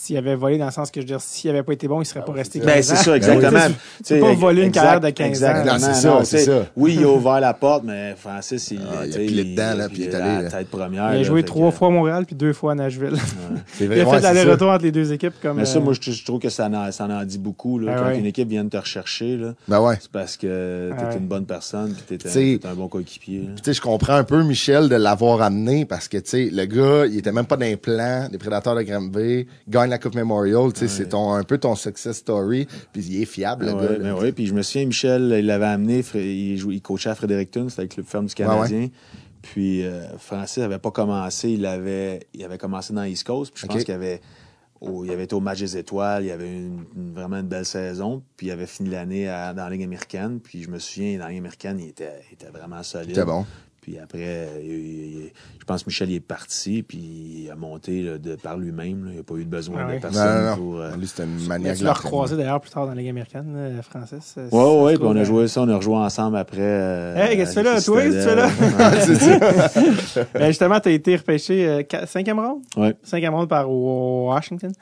s'il 0.03 0.17
avait 0.17 0.35
volé 0.35 0.57
dans 0.57 0.65
le 0.67 0.71
sens 0.71 0.91
que 0.91 1.01
je 1.01 1.07
veux 1.07 1.13
dire, 1.13 1.21
s'il 1.21 1.51
avait 1.51 1.63
pas 1.63 1.75
été 1.75 1.87
bon, 1.87 2.01
il 2.01 2.07
serait 2.07 2.25
pas 2.25 2.33
resté 2.33 2.59
15 2.59 2.67
Ben, 2.67 2.83
c'est 2.83 2.97
ça, 2.97 3.15
exactement. 3.17 3.59
Tu 3.69 3.75
sais, 4.03 4.15
tu 4.15 4.21
peux 4.21 4.21
pas 4.29 4.33
voler 4.35 4.63
une 4.65 4.73
carrière 4.73 4.99
de 5.01 5.11
15 5.11 5.27
ans. 5.27 5.29
Exactement. 5.29 5.73
Non, 5.75 5.79
c'est 5.79 5.95
ça, 5.95 6.09
Non, 6.09 6.25
c'est 6.25 6.39
tu 6.39 6.45
sais, 6.45 6.51
ça. 6.51 6.67
Oui, 6.75 6.97
il 6.99 7.05
a 7.05 7.09
ouvert 7.09 7.39
la 7.41 7.53
porte, 7.53 7.85
mais 7.85 8.15
Francis, 8.17 8.71
il, 8.71 8.81
Ah, 8.91 9.05
il 9.05 9.11
a 9.11 9.19
tu 9.19 9.27
pilé 9.27 9.45
dedans, 9.45 9.75
là, 9.77 9.89
puis 9.91 9.99
il 9.99 10.05
est 10.05 10.15
allé, 10.15 10.25
la 10.37 10.43
là. 10.43 10.51
tête 10.51 10.69
première. 10.71 11.11
Il 11.11 11.15
a 11.17 11.19
là, 11.19 11.23
joué 11.23 11.43
trois 11.43 11.71
que- 11.71 11.77
fois 11.77 11.89
à 11.89 11.91
Montréal 11.91 12.25
puis 12.25 12.35
deux 12.35 12.55
fois 12.55 12.73
à 12.73 12.75
Nashville. 12.75 13.17
C'est 13.75 13.85
Il 13.85 13.93
a 13.93 14.05
vrai, 14.05 14.05
fait 14.07 14.17
c'est 14.27 14.35
l'aller-retour 14.35 14.71
entre 14.71 14.85
les 14.85 14.93
deux 14.93 15.13
équipes 15.13 15.35
comme. 15.43 15.59
Mais 15.59 15.67
ça, 15.67 15.79
euh, 15.79 15.83
moi, 15.83 15.93
je, 16.01 16.25
trouve 16.25 16.41
que 16.41 16.49
ça 16.49 16.67
en, 16.69 16.91
ça 16.93 17.05
en 17.05 17.25
dit 17.25 17.39
beaucoup. 17.39 17.79
Là, 17.79 17.93
Ah 17.95 18.01
quand 18.01 18.07
ouais. 18.07 18.19
une 18.19 18.27
équipe 18.27 18.49
vient 18.49 18.65
de 18.65 18.71
te 18.71 18.79
rechercher, 18.79 19.37
là, 19.37 19.53
Ben 19.69 19.81
ouais. 19.83 19.97
c'est 20.01 20.11
parce 20.11 20.39
que 20.39 20.91
t'es 20.91 20.97
Ah 20.99 21.09
ouais. 21.11 21.17
une 21.19 21.27
bonne 21.27 21.45
personne 21.45 21.95
puis 22.07 22.17
t'es 22.17 22.67
un, 22.67 22.75
bon 22.75 22.89
coéquipier. 22.89 23.41
là. 23.41 23.49
Tu 23.57 23.63
sais, 23.65 23.75
je 23.75 23.83
comprends 23.83 24.15
un 24.15 24.25
peu 24.25 24.43
Michel 24.43 24.89
de 24.89 24.97
l'avoir 24.97 25.43
amené 25.43 25.85
parce 25.85 26.09
que, 26.09 26.17
tu 26.17 26.31
sais, 26.31 26.49
le 26.51 26.65
gars, 26.65 27.05
il 27.07 27.19
était 27.19 27.33
même 27.33 27.45
pas 27.45 27.57
dans 27.59 27.67
les 27.67 27.77
plans 27.77 28.29
des 28.31 28.39
prédateurs 28.39 28.75
de 28.75 28.83
Granby, 28.83 29.47
gagne 29.69 29.90
la 29.91 29.99
Coupe 29.99 30.15
Memorial, 30.15 30.73
tu 30.73 30.81
sais, 30.81 30.89
c'est 30.89 31.09
ton, 31.11 31.33
un 31.35 31.43
peu 31.45 31.59
ton 31.59 31.75
success 31.75 32.17
story, 32.19 32.67
puis 32.93 33.03
il 33.05 33.23
est 33.23 33.27
fiable, 33.27 33.67
le 33.67 33.73
Ouais, 33.75 33.83
gars. 33.83 33.99
là. 33.99 34.15
ben 34.21 34.33
puis 34.33 34.47
je 34.47 34.55
me 34.55 34.63
souviens, 34.63 34.87
Michel, 34.87 35.35
il 35.39 35.47
l'avait 35.47 35.67
amené, 35.67 36.03
il, 36.15 36.57
jouait, 36.57 36.77
il 36.77 36.83
coachait 36.83 37.11
à 37.11 37.15
Fredericton, 37.15 37.69
c'était 37.69 37.83
le 37.83 37.89
club 37.89 38.07
ferme 38.07 38.27
du 38.27 38.35
Canadien. 38.35 38.89
Puis 39.43 39.85
euh, 39.85 40.07
Francis 40.19 40.63
avait 40.63 40.79
pas 40.79 40.91
commencé, 40.91 41.51
il 41.51 41.65
avait, 41.65 42.21
il 42.35 42.45
avait 42.45 42.59
commencé 42.59 42.93
dans 42.93 43.05
East 43.05 43.25
Coast, 43.25 43.53
puis 43.55 43.63
je 43.63 43.67
pense 43.67 43.85
qu'il 43.85 43.95
avait, 43.95 44.21
au- 44.83 45.05
il 45.05 45.11
avait 45.11 45.25
été 45.25 45.35
au 45.35 45.41
match 45.41 45.61
des 45.61 45.77
étoiles, 45.79 46.25
il 46.27 46.31
avait 46.31 46.49
eu 46.49 46.57
une, 46.67 46.85
une- 46.95 47.15
vraiment 47.15 47.37
une 47.39 47.49
belle 47.49 47.65
saison, 47.65 48.23
puis 48.37 48.49
il 48.49 48.51
avait 48.51 48.67
fini 48.67 48.91
l'année 48.91 49.29
à- 49.29 49.55
dans 49.55 49.65
la 49.65 49.71
Ligue 49.71 49.83
américaine, 49.85 50.41
puis 50.41 50.63
je 50.63 50.69
me 50.71 50.79
souviens, 50.79 51.15
dans 51.19 51.25
la 51.25 51.31
Ligue 51.31 51.39
américaine, 51.39 51.79
il 51.81 51.89
était, 51.89 52.11
il 52.31 52.35
était 52.35 52.51
vraiment 52.51 52.83
solide. 52.83 53.15
C'était 53.15 53.25
bon. 53.25 53.47
Puis 53.81 53.99
après, 53.99 54.49
il- 54.63 54.71
il- 54.71 55.33
pense 55.73 55.83
que 55.85 55.89
Michel 55.89 56.13
est 56.13 56.21
parti, 56.21 56.83
puis 56.83 56.99
il 57.45 57.51
a 57.51 57.55
monté 57.57 58.03
là, 58.03 58.19
de, 58.19 58.35
par 58.37 58.57
lui-même. 58.59 59.05
là. 59.05 59.11
Il 59.13 59.17
n'a 59.19 59.23
pas 59.23 59.35
eu 59.35 59.45
besoin 59.45 59.77
Ah 59.81 59.85
de 59.85 59.89
oui. 59.89 59.95
Non, 59.95 60.01
personne 60.01 60.47
non, 60.47 60.57
pour... 60.57 60.75
non. 60.75 60.81
euh, 60.81 60.97
Lui, 60.97 61.07
c'était 61.07 61.25
une 61.25 61.47
maniaque. 61.47 61.77
tu 61.77 61.85
l'as 61.85 61.93
de 61.93 61.97
recroisé 61.97 62.37
d'ailleurs 62.37 62.61
plus 62.61 62.71
tard 62.71 62.85
dans 62.87 62.93
la 62.95 63.01
Ligue 63.01 63.11
américaine, 63.11 63.75
là, 63.77 63.83
Francis. 63.83 64.35
euh, 64.39 64.43
Ouais, 64.45 64.49
c'est- 64.51 64.57
ouais, 64.57 64.93
c'est 64.93 64.99
puis 64.99 65.07
on 65.09 65.17
a 65.17 65.21
hein. 65.21 65.25
joué 65.25 65.49
ça, 65.49 65.63
on 65.63 65.69
a 65.69 65.77
rejoué 65.77 65.95
ensemble 65.97 66.37
après. 66.37 66.59
euh, 66.61 67.15
Hey, 67.17 67.37
qu'est-ce 67.37 67.55
que 67.55 67.61
tu 67.61 67.65
fais 67.65 67.71
à 67.71 67.75
là? 67.75 67.83
Toi, 67.83 68.03
qu'est-ce 68.03 69.07
que 69.07 69.13
tu 69.13 69.19
fais 69.19 70.21
Ouais. 70.21 70.27
Ben, 70.35 70.47
justement, 70.49 70.81
tu 70.81 70.89
as 70.89 70.93
été 70.93 71.17
repêché 71.17 71.67
euh, 71.69 71.83
cinquième 72.07 72.39
ronde? 72.41 72.63
Ouais. 72.77 72.95
Cinquième 73.03 73.35
ronde 73.35 73.49
par 73.49 73.71
Washington. 73.71 74.73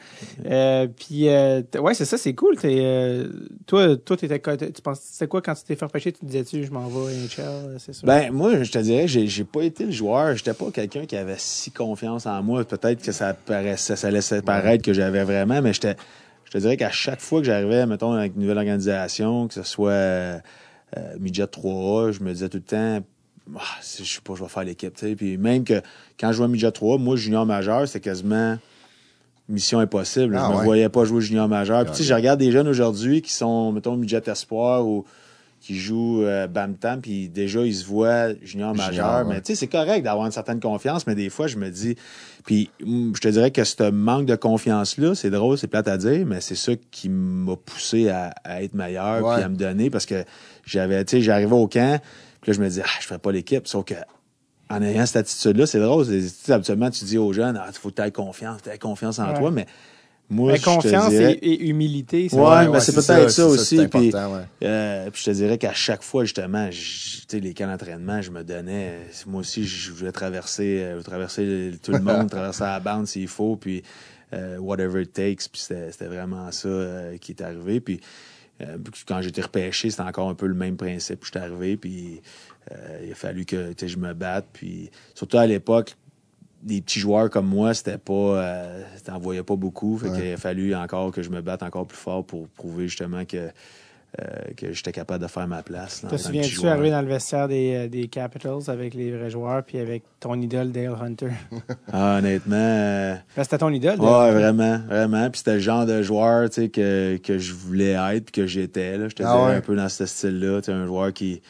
Euh, 0.46 0.86
puis, 0.86 1.28
euh, 1.28 1.62
ouais, 1.80 1.94
c'est 1.94 2.04
ça, 2.04 2.16
c'est 2.18 2.34
cool. 2.34 2.56
T'es, 2.56 2.78
euh, 2.80 3.28
toi, 3.66 3.96
toi, 3.96 4.16
t'étais, 4.16 4.40
quoi- 4.40 4.56
tu 4.56 4.70
penses, 4.82 5.00
c'est 5.02 5.28
quoi 5.28 5.42
quand 5.42 5.54
tu 5.54 5.64
t'es 5.64 5.76
fait 5.76 5.84
repêcher? 5.84 6.12
Tu 6.12 6.20
te 6.20 6.24
disais-tu, 6.26 6.64
je 6.64 6.70
m'en 6.70 6.86
vais 6.88 7.12
à 7.12 7.14
NHL, 7.14 7.76
c'est 7.78 7.92
sûr? 7.92 8.06
Ben, 8.06 8.30
moi, 8.32 8.62
je 8.62 8.70
te 8.70 8.78
dirais, 8.78 9.06
j'ai, 9.08 9.26
j'ai 9.26 9.44
pas 9.44 9.62
été 9.62 9.84
le 9.84 9.92
joueur. 9.92 10.34
J'étais 10.36 10.54
pas 10.54 10.70
quelqu'un 10.78 11.06
qui 11.06 11.16
avait 11.16 11.38
si 11.38 11.72
confiance 11.72 12.26
en 12.26 12.40
moi. 12.42 12.64
Peut-être 12.64 13.02
que 13.02 13.10
ça 13.10 13.34
paraissait, 13.34 13.96
ça 13.96 14.10
laissait 14.10 14.42
paraître 14.42 14.84
que 14.84 14.92
j'avais 14.92 15.24
vraiment, 15.24 15.60
mais 15.60 15.72
j'étais, 15.72 15.96
je 16.44 16.50
te 16.52 16.58
dirais 16.58 16.76
qu'à 16.76 16.90
chaque 16.90 17.20
fois 17.20 17.40
que 17.40 17.46
j'arrivais, 17.46 17.84
mettons, 17.86 18.12
avec 18.12 18.34
une 18.36 18.42
nouvelle 18.42 18.58
organisation, 18.58 19.48
que 19.48 19.54
ce 19.54 19.64
soit 19.64 19.90
euh, 19.90 20.38
Midget 21.18 21.44
3A, 21.46 22.12
je 22.12 22.22
me 22.22 22.32
disais 22.32 22.48
tout 22.48 22.58
le 22.58 22.62
temps, 22.62 23.00
ah, 23.56 23.60
si 23.80 24.04
je 24.04 24.14
sais 24.14 24.20
pas, 24.20 24.34
je 24.36 24.42
vais 24.42 24.48
faire 24.48 24.64
l'équipe. 24.64 24.94
Puis 25.16 25.36
même 25.36 25.64
que 25.64 25.82
quand 26.18 26.28
je 26.28 26.36
jouais 26.36 26.48
Midget 26.48 26.68
3A, 26.68 26.98
moi, 27.00 27.16
junior 27.16 27.44
majeur, 27.44 27.88
c'est 27.88 28.00
quasiment 28.00 28.56
mission 29.48 29.80
impossible. 29.80 30.36
Ah 30.38 30.44
je 30.46 30.52
me 30.52 30.58
ouais. 30.58 30.64
voyais 30.64 30.88
pas 30.88 31.04
jouer 31.04 31.20
junior 31.22 31.48
majeur. 31.48 31.82
Puis, 31.84 31.90
tu 31.92 31.96
sais, 31.98 32.02
Ok. 32.04 32.08
je 32.08 32.14
regarde 32.14 32.38
des 32.38 32.52
jeunes 32.52 32.68
aujourd'hui 32.68 33.20
qui 33.22 33.32
sont, 33.32 33.72
mettons, 33.72 33.96
midget 33.96 34.22
espoir 34.28 34.86
ou 34.86 35.04
qui 35.60 35.76
jouent 35.76 36.22
euh, 36.24 36.46
Bam 36.46 36.76
Tam, 36.76 37.00
puis 37.00 37.28
déjà, 37.28 37.60
ils 37.62 37.74
se 37.74 37.84
voient 37.84 38.28
junior 38.42 38.74
Junior, 38.74 38.76
majeur. 38.76 39.26
ouais. 39.26 39.34
Mais 39.34 39.40
tu 39.40 39.48
sais, 39.48 39.54
c'est 39.54 39.66
correct 39.66 40.02
d'avoir 40.04 40.24
une 40.26 40.32
certaine 40.32 40.60
confiance, 40.60 41.06
mais 41.06 41.14
des 41.14 41.28
fois, 41.30 41.46
je 41.46 41.56
me 41.56 41.68
dis... 41.70 41.96
Puis 42.46 42.70
hum, 42.86 43.12
je 43.14 43.20
te 43.20 43.28
dirais 43.28 43.50
que 43.50 43.64
ce 43.64 43.90
manque 43.90 44.26
de 44.26 44.36
confiance-là, 44.36 45.14
c'est 45.14 45.30
drôle, 45.30 45.58
c'est 45.58 45.66
plate 45.66 45.88
à 45.88 45.96
dire, 45.98 46.24
mais 46.26 46.40
c'est 46.40 46.54
ça 46.54 46.72
qui 46.90 47.08
m'a 47.08 47.56
poussé 47.56 48.08
à, 48.08 48.32
à 48.44 48.62
être 48.62 48.74
meilleur 48.74 49.18
puis 49.34 49.42
à 49.42 49.48
me 49.48 49.56
donner 49.56 49.90
parce 49.90 50.06
que 50.06 50.24
j'avais, 50.64 51.04
tu 51.04 51.16
sais, 51.18 51.22
j'arrivais 51.22 51.52
au 51.54 51.66
camp, 51.68 52.00
puis 52.40 52.52
là, 52.52 52.56
je 52.56 52.62
me 52.62 52.68
dis, 52.70 52.80
ah, 52.82 52.88
je 53.00 53.06
ferais 53.06 53.18
pas 53.18 53.32
l'équipe, 53.32 53.66
sauf 53.66 53.84
que 53.84 53.94
en 54.70 54.82
ayant 54.82 55.06
cette 55.06 55.16
attitude-là, 55.16 55.66
c'est 55.66 55.80
drôle. 55.80 56.06
habituellement, 56.50 56.90
tu 56.90 57.04
dis 57.04 57.16
aux 57.18 57.32
jeunes, 57.32 57.58
ah, 57.60 57.66
il 57.68 57.74
faut 57.78 57.88
que 57.90 57.94
tu 57.94 58.02
aies 58.02 58.10
confiance, 58.12 58.60
tu 58.62 58.68
aies 58.70 58.78
confiance 58.78 59.18
en 59.18 59.28
Ouais. 59.32 59.38
toi, 59.38 59.50
mais 59.50 59.66
moi, 60.30 60.52
Mais 60.52 60.58
te 60.58 60.64
confiance 60.64 61.08
dirais- 61.10 61.32
et, 61.40 61.52
et 61.52 61.68
humilité, 61.68 62.28
c'est 62.28 62.36
Ouais, 62.36 62.68
ben, 62.68 62.80
c'est 62.80 62.92
peut-être 62.94 63.30
ça 63.30 63.46
aussi, 63.46 63.86
puis- 63.88 64.12
ouais. 64.14 64.42
euh, 64.64 65.10
puis 65.10 65.20
je 65.22 65.30
te 65.30 65.30
dirais 65.34 65.56
qu'à 65.58 65.72
chaque 65.72 66.02
fois, 66.02 66.24
justement, 66.24 66.70
je- 66.70 67.36
les 67.38 67.54
camps 67.54 67.66
d'entraînement, 67.66 68.20
je 68.20 68.30
me 68.30 68.42
donnais. 68.44 68.98
Moi 69.26 69.40
aussi, 69.40 69.64
je 69.64 69.90
voulais 69.92 70.12
traverser, 70.12 70.80
euh, 70.82 71.00
traverser 71.02 71.72
tout 71.82 71.92
le 71.92 72.00
monde, 72.00 72.28
traverser 72.30 72.64
la 72.64 72.80
bande 72.80 73.06
s'il 73.06 73.28
faut, 73.28 73.56
puis 73.56 73.82
euh, 74.34 74.58
whatever 74.58 75.02
it 75.02 75.12
takes. 75.12 75.48
Puis 75.50 75.60
c'était 75.62 76.06
vraiment 76.06 76.50
ça 76.52 76.68
qui 77.20 77.32
est 77.32 77.40
arrivé. 77.42 77.80
Puis 77.80 78.00
quand 79.06 79.20
été 79.22 79.40
repêché, 79.40 79.88
c'était 79.88 80.02
encore 80.02 80.28
un 80.28 80.34
peu 80.34 80.46
le 80.46 80.54
même 80.54 80.76
principe. 80.76 81.20
Je 81.24 81.30
suis 81.30 81.38
arrivé, 81.38 81.76
puis 81.76 82.20
il 83.04 83.12
a 83.12 83.14
fallu 83.14 83.44
que 83.46 83.72
je 83.80 83.96
me 83.96 84.12
batte. 84.12 84.46
Puis 84.52 84.90
surtout 85.14 85.38
à 85.38 85.46
l'époque, 85.46 85.96
des 86.62 86.80
petits 86.80 86.98
joueurs 87.00 87.30
comme 87.30 87.46
moi, 87.46 87.72
c'était 87.74 87.98
pas, 87.98 88.12
euh, 88.12 88.82
t'en 89.04 89.18
voyais 89.18 89.42
pas 89.42 89.56
beaucoup. 89.56 89.96
Fait 89.98 90.08
Ouais. 90.08 90.20
qu'il 90.22 90.32
a 90.32 90.36
fallu 90.36 90.74
encore 90.74 91.12
que 91.12 91.22
je 91.22 91.30
me 91.30 91.40
batte 91.40 91.62
encore 91.62 91.86
plus 91.86 91.98
fort 91.98 92.24
pour 92.24 92.48
prouver 92.48 92.88
justement 92.88 93.24
que, 93.24 93.36
euh, 93.36 94.24
que 94.56 94.72
j'étais 94.72 94.90
capable 94.90 95.22
de 95.22 95.28
faire 95.28 95.46
ma 95.46 95.62
place. 95.62 96.02
en 96.04 96.08
Te 96.08 96.16
souviens-tu 96.16 96.66
arriver 96.66 96.90
dans 96.90 97.02
le 97.02 97.08
vestiaire 97.08 97.46
des, 97.46 97.74
euh, 97.74 97.88
des 97.88 98.08
Capitals 98.08 98.68
avec 98.68 98.94
les 98.94 99.12
vrais 99.16 99.30
joueurs 99.30 99.62
puis 99.62 99.78
avec 99.78 100.02
ton 100.18 100.40
idole 100.40 100.72
Dale 100.72 100.96
Hunter? 101.00 101.28
Ah, 101.92 102.16
honnêtement, 102.18 102.56
euh, 102.56 103.14
Ben, 103.36 103.44
c'était 103.44 103.58
ton 103.58 103.70
idole, 103.70 103.98
Dale 103.98 104.06
ouais, 104.08 104.32
vraiment, 104.32 104.78
vraiment. 104.88 105.30
Puis 105.30 105.38
c'était 105.38 105.54
le 105.54 105.60
genre 105.60 105.86
de 105.86 106.02
joueur, 106.02 106.48
tu 106.50 106.62
sais, 106.62 106.68
que, 106.70 107.18
que 107.18 107.38
je 107.38 107.52
voulais 107.52 107.92
être 107.92 108.24
puis 108.24 108.42
que 108.42 108.46
j'étais. 108.46 108.94
Je 109.08 109.14
te 109.14 109.22
Ah 109.22 109.32
dirais 109.36 109.50
ouais? 109.50 109.54
un 109.56 109.60
peu 109.60 109.76
dans 109.76 109.88
ce 109.88 110.06
style-là. 110.06 110.60
Tu 110.62 110.70
un 110.70 110.86
joueur 110.86 111.12
qui, 111.12 111.40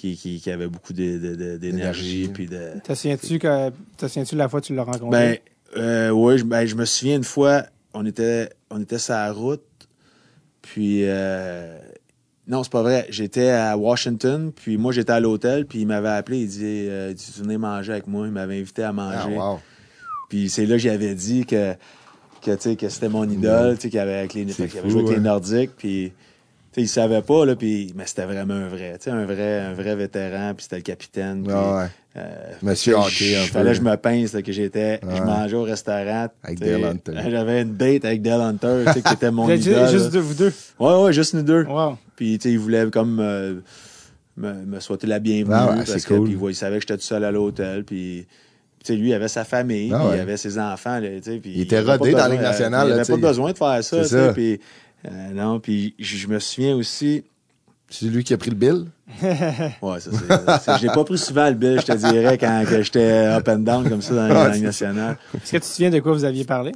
qui, 0.00 0.16
qui, 0.16 0.40
qui 0.40 0.50
avait 0.50 0.66
beaucoup 0.66 0.92
d'énergie 0.94 2.28
puis 2.32 2.46
de... 2.46 2.80
Te 2.82 2.94
souviens-tu 2.94 3.38
de 3.38 4.38
la 4.38 4.48
fois 4.48 4.60
que 4.60 4.66
tu 4.66 4.74
l'as 4.74 4.84
rencontré? 4.84 5.08
Ben, 5.10 5.38
euh, 5.76 6.10
oui, 6.10 6.38
je, 6.38 6.44
ben, 6.44 6.64
je 6.64 6.74
me 6.74 6.84
souviens 6.84 7.16
une 7.16 7.24
fois, 7.24 7.64
on 7.92 8.06
était, 8.06 8.48
on 8.70 8.80
était 8.80 8.98
sur 8.98 9.14
la 9.14 9.30
route, 9.30 9.62
puis 10.62 11.02
euh, 11.04 11.78
non, 12.48 12.64
c'est 12.64 12.72
pas 12.72 12.82
vrai. 12.82 13.06
J'étais 13.10 13.50
à 13.50 13.76
Washington, 13.76 14.52
puis 14.54 14.78
moi 14.78 14.92
j'étais 14.92 15.12
à 15.12 15.20
l'hôtel, 15.20 15.66
puis 15.66 15.80
il 15.80 15.86
m'avait 15.86 16.08
appelé, 16.08 16.38
il 16.38 16.48
dit, 16.48 16.62
euh, 16.64 17.12
tu 17.14 17.42
venais 17.42 17.58
manger 17.58 17.92
avec 17.92 18.06
moi, 18.06 18.26
il 18.26 18.32
m'avait 18.32 18.58
invité 18.58 18.82
à 18.82 18.88
Ah, 18.88 18.92
manger. 18.92 19.36
wow. 19.36 19.60
Puis 20.30 20.48
c'est 20.48 20.64
là 20.64 20.76
que 20.76 20.82
j'avais 20.82 21.14
dit 21.14 21.44
que, 21.44 21.74
que, 22.40 22.52
tu 22.52 22.60
sais, 22.60 22.76
que 22.76 22.88
c'était 22.88 23.08
mon 23.10 23.28
idole, 23.28 23.76
tu 23.76 23.82
sais, 23.82 23.90
qu'il 23.90 23.98
avait, 24.00 24.14
avec 24.14 24.32
les, 24.34 24.42
avait 24.60 24.90
joué 24.90 25.00
avec 25.02 25.10
les 25.10 25.16
hein. 25.18 25.20
Nordiques, 25.20 25.72
puis 25.76 26.12
tu 26.72 26.76
sais, 26.76 26.82
il 26.82 26.88
savait 26.88 27.22
pas, 27.22 27.44
là, 27.46 27.56
puis, 27.56 27.92
mais 27.96 28.04
c'était 28.06 28.24
vraiment 28.26 28.54
un 28.54 28.68
vrai, 28.68 28.96
un 29.06 29.24
vrai, 29.24 29.60
un 29.60 29.72
vrai 29.74 29.96
vétéran, 29.96 30.54
puis 30.56 30.62
c'était 30.64 30.76
le 30.76 30.82
capitaine. 30.82 31.42
puis, 31.42 31.52
Ah 31.54 31.78
ouais. 31.78 31.86
euh, 32.16 32.52
Monsieur 32.62 32.94
hockey, 32.96 33.10
je- 33.34 33.38
un 33.38 33.44
peu. 33.46 33.46
fallait 33.52 33.70
que 33.70 33.76
je 33.76 33.82
me 33.82 33.96
pince, 33.96 34.32
là, 34.32 34.42
que 34.42 34.52
j'étais, 34.52 35.00
je 35.02 35.22
mangeais 35.22 35.56
au 35.56 35.62
restaurant. 35.64 36.28
Avec 36.44 36.60
Dale 36.60 36.84
Hunter. 36.84 37.12
J'avais 37.30 37.62
une 37.62 37.76
date 37.76 38.04
avec 38.04 38.22
Dale 38.22 38.40
Hunter, 38.40 38.82
tu 38.86 38.92
sais, 38.92 39.02
qui 39.02 39.12
était 39.14 39.30
mon 39.32 39.48
idole. 39.50 39.88
juste 39.90 40.14
là. 40.14 40.20
vous 40.20 40.34
deux? 40.34 40.52
Ouais, 40.78 40.94
ouais, 41.02 41.12
juste 41.12 41.34
nous 41.34 41.42
deux. 41.42 41.64
Wow. 41.64 41.98
Puis, 42.14 42.38
tu 42.38 42.48
sais, 42.48 42.52
il 42.52 42.58
voulait 42.60 42.88
comme 42.90 43.18
euh, 43.20 43.54
me, 44.36 44.52
me 44.64 44.78
souhaiter 44.80 45.06
la 45.08 45.18
bienvenue. 45.18 45.54
Ah 45.56 45.70
ouais, 45.70 45.76
parce 45.78 46.04
que, 46.04 46.14
cool. 46.14 46.30
il 46.50 46.54
savait 46.54 46.76
que 46.76 46.82
j'étais 46.82 46.96
tout 46.96 47.02
seul 47.04 47.24
à 47.24 47.30
l'hôtel. 47.32 47.82
Puis, 47.84 48.26
tu 48.84 48.92
sais, 48.92 48.96
lui, 48.96 49.08
il 49.08 49.14
avait 49.14 49.26
sa 49.28 49.44
famille, 49.44 49.90
Ah 49.92 50.06
ouais. 50.06 50.16
il 50.18 50.20
avait 50.20 50.36
ses 50.36 50.56
enfants. 50.58 51.00
Là, 51.00 51.08
Il 51.44 51.60
était 51.62 51.80
rodé 51.80 52.12
dans 52.12 52.18
la 52.18 52.28
Ligue 52.28 52.40
nationale, 52.42 52.86
Il 52.86 52.90
là, 52.90 52.94
avait 52.96 53.04
tu 53.04 53.10
pas 53.20 53.28
besoin 53.28 53.50
de 53.52 53.58
faire 53.58 53.82
ça. 53.82 54.32
Puis, 54.32 54.60
euh, 55.06 55.30
non, 55.32 55.60
puis 55.60 55.94
je 55.98 56.26
me 56.26 56.38
souviens 56.38 56.76
aussi... 56.76 57.24
C'est 57.88 58.06
lui 58.06 58.22
qui 58.22 58.32
a 58.32 58.38
pris 58.38 58.50
le 58.50 58.56
bill? 58.56 58.86
Ouais, 59.82 59.98
ça, 59.98 60.10
c'est, 60.60 60.76
je 60.76 60.82
l'ai 60.86 60.92
pas 60.92 61.02
pris 61.02 61.18
souvent, 61.18 61.48
le 61.48 61.54
bill, 61.54 61.80
je 61.80 61.86
te 61.86 61.92
dirais, 61.96 62.38
quand 62.38 62.64
que 62.68 62.82
j'étais 62.82 63.26
up 63.26 63.48
and 63.48 63.58
down 63.58 63.88
comme 63.88 64.00
ça 64.00 64.14
dans 64.14 64.28
la 64.28 64.48
Ligue 64.50 64.58
c'est 64.58 64.60
nationale. 64.60 65.18
Est-ce 65.34 65.52
que 65.52 65.56
tu 65.56 65.60
te 65.60 65.66
souviens 65.66 65.90
de 65.90 65.98
quoi 65.98 66.12
vous 66.12 66.24
aviez 66.24 66.44
parlé? 66.44 66.70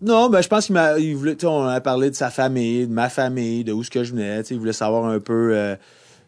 Non, 0.00 0.30
ben 0.30 0.40
je 0.40 0.48
pense 0.48 0.66
qu'il 0.66 0.74
m'a, 0.74 0.98
il 0.98 1.14
voulait, 1.14 1.44
on 1.44 1.64
a 1.64 1.80
parlé 1.80 2.10
de 2.10 2.16
sa 2.16 2.30
famille, 2.30 2.86
de 2.88 2.92
ma 2.92 3.08
famille, 3.08 3.62
de 3.62 3.72
où 3.72 3.84
ce 3.84 3.90
que 3.90 4.02
je 4.02 4.12
venais. 4.12 4.42
tu 4.42 4.48
sais, 4.48 4.54
Il 4.54 4.58
voulait 4.58 4.72
savoir 4.72 5.04
un 5.04 5.20
peu, 5.20 5.52
euh, 5.54 5.76
tu 5.76 5.80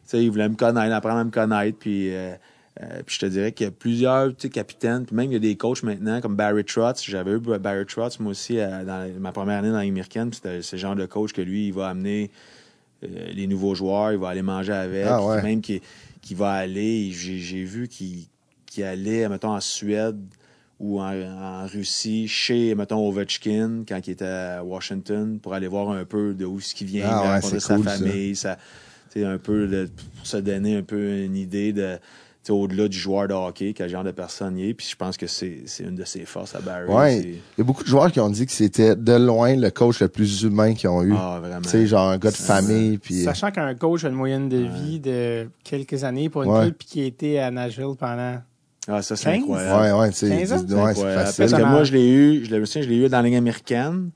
sais, 0.05 0.23
il 0.23 0.31
voulait 0.31 0.49
me 0.49 0.55
connaître, 0.55 0.95
apprendre 0.95 1.19
à 1.19 1.25
me 1.25 1.31
connaître. 1.31 1.79
Puis, 1.79 2.15
euh, 2.15 2.35
euh, 2.83 3.03
puis 3.07 3.15
je 3.15 3.21
te 3.21 3.27
dirais 3.27 3.53
qu'il 3.53 3.67
y 3.67 3.69
a 3.69 3.71
plusieurs 3.71 4.37
capitaines, 4.37 5.07
puis 5.07 5.15
même 5.15 5.31
il 5.31 5.35
y 5.35 5.37
a 5.37 5.41
des 5.41 5.57
coachs 5.57 5.85
maintenant 5.85 6.21
comme 6.21 6.35
Barry 6.35 6.65
Trotz. 6.65 7.05
J'avais 7.05 7.33
eu 7.33 7.39
Barry 7.39 7.87
Trotz 7.87 8.19
moi 8.19 8.33
aussi 8.33 8.59
euh, 8.59 8.85
dans 8.85 9.09
ma 9.21 9.31
première 9.31 9.59
année 9.59 9.69
dans 9.69 9.77
la 9.77 9.83
Ligue 9.83 9.93
américaine. 9.93 10.31
puis 10.31 10.41
C'était 10.43 10.61
ce 10.63 10.77
genre 10.77 10.97
de 10.97 11.07
coach 11.07 11.33
que 11.33 11.41
lui, 11.43 11.69
il 11.69 11.73
va 11.73 11.89
amener 11.89 12.31
euh, 13.05 13.07
les 13.33 13.47
nouveaux 13.47 13.75
joueurs, 13.77 14.13
il 14.13 14.19
va 14.19 14.29
aller 14.31 14.43
manger 14.43 14.73
avec, 14.73 15.07
Ah 15.07 15.25
ouais. 15.25 15.43
même 15.43 15.61
qui, 15.61 15.81
qui 16.21 16.35
va 16.35 16.51
aller. 16.53 17.13
J'ai, 17.13 17.63
vu 17.65 17.87
qu'il, 17.87 18.27
allait, 18.83 19.29
mettons, 19.29 19.55
en 19.55 19.61
Suède 19.61 20.19
ou 20.81 21.01
en, 21.01 21.13
en 21.15 21.67
Russie, 21.69 22.27
chez, 22.27 22.75
mettons, 22.75 23.07
Ovechkin, 23.09 23.85
quand 23.87 24.01
il 24.05 24.11
était 24.11 24.25
à 24.25 24.65
Washington, 24.65 25.39
pour 25.39 25.55
aller 25.55 25.69
voir 25.69 25.91
un 25.91 26.05
peu 26.05 26.35
de 26.35 26.45
où 26.45 26.59
ce 26.59 26.75
qui 26.75 26.85
vient, 26.85 27.07
Ah 27.09 27.23
ouais, 27.23 27.29
rencontrer 27.35 27.61
sa 27.61 27.77
cool, 27.77 27.85
ça. 27.85 27.99
famille, 27.99 28.35
sa, 28.35 28.59
sais, 29.11 29.25
un 29.25 29.39
peu 29.39 29.69
de- 29.69 29.89
pour 30.17 30.27
se 30.27 30.39
donner 30.39 30.77
un 30.77 30.83
peu 30.83 31.19
une 31.23 31.37
idée 31.37 31.73
de 31.73 31.99
au-delà 32.53 32.89
du 32.89 32.97
joueur 32.99 33.29
de 33.29 33.35
hockey, 33.35 33.73
quel 33.75 33.89
genre 33.89 34.05
de 34.05 34.11
personne 34.11 34.57
il 34.59 34.69
est. 34.71 34.75
Puis 34.75 34.89
je 34.91 34.97
pense 34.97 35.17
que 35.17 35.27
c'est, 35.27 35.63
c'est 35.67 35.85
une 35.85 35.95
de 35.95 36.05
ses 36.05 36.25
forces 36.25 36.55
à 36.55 36.61
Barry. 36.61 36.89
Ouais. 36.91 37.21
c'est- 37.21 37.29
Il 37.29 37.59
y 37.59 37.61
a 37.61 37.65
beaucoup 37.65 37.83
de 37.83 37.89
joueurs 37.89 38.11
qui 38.13 38.21
ont 38.21 38.29
dit 38.31 38.45
que 38.47 38.53
c'était 38.53 38.97
de 38.97 39.13
loin 39.15 39.55
le 39.57 39.71
coach 39.71 40.01
le 40.01 40.09
plus 40.09 40.43
humain 40.43 40.75
qu'ils 40.75 40.89
ont 40.91 41.03
eu. 41.03 41.15
Ah, 41.17 41.39
vraiment. 41.41 41.61
Tu 41.63 41.69
sais, 41.71 41.87
genre 41.87 42.09
un 42.11 42.19
gars 42.19 42.31
de 42.31 42.37
famille, 42.37 42.99
puis... 42.99 43.23
euh, 43.23 43.25
Sachant 43.25 43.51
qu'un 43.51 43.75
coach 43.75 44.05
a 44.05 44.09
une 44.09 44.15
moyenne 44.15 44.49
de 44.49 44.59
vie 44.85 45.01
de 45.01 45.49
quelques 45.63 46.05
années 46.05 46.29
pour 46.29 46.43
une 46.43 46.51
Ouais. 46.51 46.61
club 46.63 46.75
puis 46.79 46.89
qui 46.89 47.01
a 47.01 47.05
été 47.05 47.39
à 47.41 47.51
Nashville 47.51 47.95
pendant. 47.99 48.39
Ah, 48.87 49.01
ça, 49.01 49.17
c'est 49.17 49.25
15? 49.33 49.43
incroyable. 49.43 49.83
Ouais, 49.83 49.93
ouais, 50.01 50.11
tu 50.11 50.17
sais, 50.17 50.29
15 50.29 50.53
ans? 50.53 50.63
dis- 50.63 50.75
ouais, 50.75 50.95
c'est 50.95 51.05
Ouais, 51.05 51.15
facile. 51.15 51.47
Parce 51.49 51.63
que 51.63 51.67
moi, 51.67 51.85
je 51.85 51.93
l'ai 51.93 52.07
eu, 52.11 52.45
je 52.45 52.55
l'ai, 52.55 52.67
je 52.67 52.79
l'ai 52.89 52.97
eu 52.97 53.09
dans 53.09 53.17
la 53.17 53.23
ligne 53.23 53.37
américaine. 53.37 54.11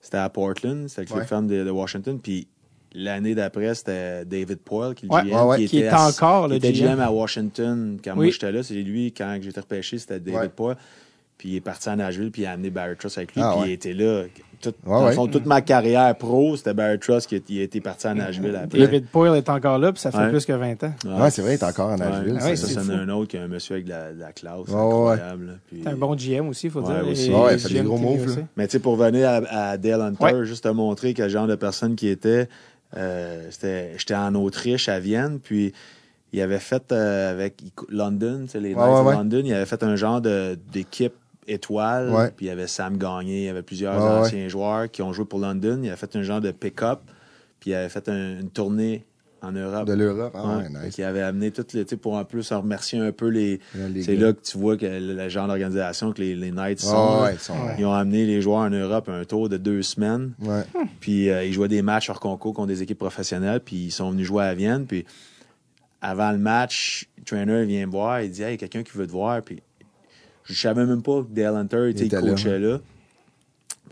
C'était 0.00 0.16
à 0.18 0.28
Portland, 0.30 0.88
c'était 0.88 1.00
avec 1.00 1.14
Ouais. 1.14 1.20
les 1.20 1.26
femmes 1.26 1.46
de, 1.46 1.62
de 1.64 1.70
Washington. 1.70 2.18
Puis 2.22 2.46
l'année 2.94 3.34
d'après, 3.34 3.74
c'était 3.74 4.24
David 4.24 4.58
Poyle 4.58 4.94
qui 4.94 5.06
est 5.06 5.08
le 5.08 5.14
Ouais, 5.14 5.22
GM. 5.24 5.32
ouais, 5.34 5.42
ouais. 5.58 5.64
Qui 5.66 5.80
est 5.80 5.88
à- 5.88 6.02
encore 6.08 6.48
le 6.48 6.58
qui 6.58 6.66
était 6.68 6.72
GM. 6.72 6.94
GM 6.96 7.00
à 7.00 7.10
Washington 7.10 7.98
quand 8.02 8.12
Oui. 8.12 8.16
moi 8.26 8.30
j'étais 8.30 8.52
là. 8.52 8.62
C'est 8.62 8.74
lui, 8.74 9.12
quand 9.12 9.38
j'étais 9.42 9.60
repêché, 9.60 9.98
c'était 9.98 10.20
David 10.20 10.40
Ouais. 10.40 10.48
Poyle. 10.48 10.76
Puis 11.36 11.48
il 11.50 11.56
est 11.56 11.60
parti 11.60 11.88
à 11.88 11.96
Nashville, 11.96 12.30
puis 12.30 12.42
il 12.42 12.46
a 12.46 12.52
amené 12.52 12.70
Barry 12.70 12.94
Truss 12.96 13.18
avec 13.18 13.34
lui. 13.34 13.42
Ah, 13.42 13.50
puis 13.54 13.62
ouais. 13.62 13.68
il 13.70 13.72
était 13.72 13.92
là. 13.92 14.22
Tout, 14.62 14.72
Ouais, 14.86 15.00
dans 15.00 15.10
fond, 15.12 15.26
toute 15.26 15.44
ma 15.44 15.60
carrière 15.60 16.16
pro, 16.16 16.56
c'était 16.56 16.72
Barry 16.72 16.98
Truss 16.98 17.26
qui 17.26 17.34
a, 17.34 17.62
été 17.62 17.80
parti 17.82 18.06
à 18.06 18.14
Nashville 18.14 18.54
après. 18.56 18.78
David 18.78 19.06
Poyle 19.08 19.36
est 19.36 19.48
encore 19.50 19.78
là 19.78 19.92
puis 19.92 20.00
ça 20.00 20.10
fait 20.12 20.16
Ouais. 20.18 20.30
plus 20.30 20.46
que 20.46 20.52
20 20.52 20.82
ans. 20.84 20.92
Ouais, 21.04 21.30
c'est 21.30 21.42
vrai, 21.42 21.52
il 21.56 21.58
est 21.58 21.64
encore 21.64 21.90
en 21.90 21.96
Nashville. 21.96 22.34
Ouais, 22.34 22.38
Ah 22.40 22.56
ça, 22.56 22.66
c'est 22.68 22.90
un 22.90 23.08
autre 23.10 23.28
qui 23.28 23.36
est 23.36 23.40
un 23.40 23.48
monsieur 23.48 23.74
avec 23.74 23.84
de 23.86 23.90
la, 23.90 24.12
de 24.12 24.20
la 24.20 24.32
classe. 24.32 24.68
Ouais, 24.68 24.74
ouais. 24.74 24.80
incroyable. 25.12 25.58
Puis- 25.66 25.80
C'est 25.82 25.90
un 25.90 25.96
bon 25.96 26.14
GM 26.14 26.48
aussi, 26.48 26.68
il 26.68 26.70
faut 26.70 26.80
Ouais, 26.80 26.94
dire. 26.94 27.08
aussi. 27.10 27.30
Et- 27.30 27.34
Ouais, 27.34 27.54
il 27.54 27.58
fait 27.58 27.74
des 27.74 27.82
gros 27.82 27.98
moves. 27.98 28.38
Mais 28.56 28.66
tu 28.68 28.72
sais, 28.72 28.78
pour 28.78 28.96
venir 28.96 29.28
à, 29.28 29.70
à 29.72 29.76
Dale 29.76 30.00
Hunter, 30.00 30.24
Ouais. 30.24 30.44
juste 30.46 30.64
te 30.64 30.68
montrer 30.68 31.12
quel 31.12 31.28
genre 31.28 31.48
de 31.48 31.56
personne 31.56 31.94
qui 31.96 32.08
était, 32.08 32.48
j'étais 32.96 34.14
en 34.14 34.34
Autriche, 34.34 34.88
à 34.88 34.98
Vienne, 35.00 35.40
puis 35.40 35.72
il 36.32 36.40
avait 36.40 36.58
fait 36.58 36.90
euh, 36.92 37.30
avec 37.30 37.56
London, 37.88 38.42
tu 38.44 38.48
sais, 38.50 38.60
les 38.60 38.74
Knights 38.74 38.88
Ouais, 38.88 39.00
ouais, 39.02 39.12
de. 39.12 39.18
London, 39.18 39.42
il 39.44 39.54
avait 39.54 39.66
fait 39.66 39.82
un 39.82 39.96
genre 39.96 40.20
de, 40.20 40.58
d'équipe 40.72 41.14
étoile, 41.46 42.10
Ouais. 42.10 42.30
puis 42.36 42.46
il 42.46 42.48
y 42.48 42.52
avait 42.52 42.66
Sam 42.66 42.96
Gagné, 42.96 43.42
il 43.42 43.44
y 43.44 43.48
avait 43.48 43.62
plusieurs 43.62 44.00
anciens 44.02 44.48
joueurs 44.48 44.90
qui 44.90 45.02
ont 45.02 45.12
joué 45.12 45.24
pour 45.26 45.38
London, 45.38 45.80
il 45.82 45.88
avait 45.88 45.96
fait 45.96 46.16
un 46.16 46.22
genre 46.22 46.40
de 46.40 46.50
pick-up, 46.50 47.00
puis 47.60 47.70
il 47.70 47.74
avait 47.74 47.88
fait 47.88 48.08
un- 48.08 48.40
une 48.40 48.50
tournée 48.50 49.04
en 49.44 49.52
Europe. 49.52 49.86
De 49.86 49.92
l'Europe. 49.92 50.32
Ah 50.34 50.46
Ouais. 50.48 50.56
ouais, 50.56 50.62
Fait 50.80 50.86
nice. 50.86 50.94
qu'il 50.96 51.04
avait 51.04 51.22
amené 51.22 51.50
toutes 51.50 51.72
les, 51.72 51.84
tu 51.84 51.90
sais, 51.90 51.96
pour 51.96 52.14
en 52.14 52.24
plus 52.24 52.50
en 52.52 52.60
remercier 52.62 52.98
un 52.98 53.12
peu 53.12 53.28
les, 53.28 53.60
Les 53.88 54.02
c'est 54.02 54.16
là 54.16 54.32
que 54.32 54.40
tu 54.42 54.58
vois 54.58 54.76
que 54.76 54.86
le, 54.86 55.14
le 55.14 55.28
genre 55.28 55.46
d'organisation 55.46 56.12
que 56.12 56.20
les, 56.22 56.34
les 56.34 56.50
Knights 56.50 56.80
Ah 56.82 56.86
sont. 56.86 57.14
là. 57.16 57.22
ouais, 57.24 57.34
ils 57.34 57.38
sont- 57.38 57.54
Ils 57.78 57.84
ont 57.86 57.92
amené 57.92 58.26
les 58.26 58.40
joueurs 58.40 58.60
en 58.60 58.70
Europe 58.70 59.08
un 59.08 59.24
tour 59.24 59.48
de 59.48 59.56
deux 59.56 59.82
semaines. 59.82 60.32
Ouais. 60.40 60.62
Puis 61.00 61.30
euh, 61.30 61.44
ils 61.44 61.52
jouaient 61.52 61.68
des 61.68 61.82
matchs 61.82 62.10
hors 62.10 62.20
concours 62.20 62.54
contre 62.54 62.68
des 62.68 62.82
équipes 62.82 62.98
professionnelles. 62.98 63.60
Puis 63.64 63.76
ils 63.76 63.90
sont 63.92 64.10
venus 64.10 64.26
jouer 64.26 64.44
à 64.44 64.54
Vienne. 64.54 64.86
Puis 64.86 65.04
avant 66.00 66.32
le 66.32 66.38
match, 66.38 67.08
le 67.18 67.24
trainer 67.24 67.64
vient 67.64 67.86
me 67.86 67.90
voir. 67.92 68.20
Il 68.22 68.30
dit 68.30 68.42
Hey, 68.42 68.48
il 68.48 68.52
y 68.52 68.54
a 68.54 68.56
quelqu'un 68.68 68.82
qui 68.82 68.96
veut 68.96 69.06
te 69.06 69.12
voir. 69.12 69.40
Puis 69.42 69.62
je 70.44 70.54
savais 70.54 70.84
même 70.84 71.02
pas 71.02 71.22
que 71.22 71.28
Dale 71.34 71.56
Hunter 71.56 71.90
était, 71.90 72.00
Il 72.00 72.06
était 72.06 72.16
il 72.18 72.24
là, 72.24 72.30
coachait 72.30 72.58
là. 72.58 72.78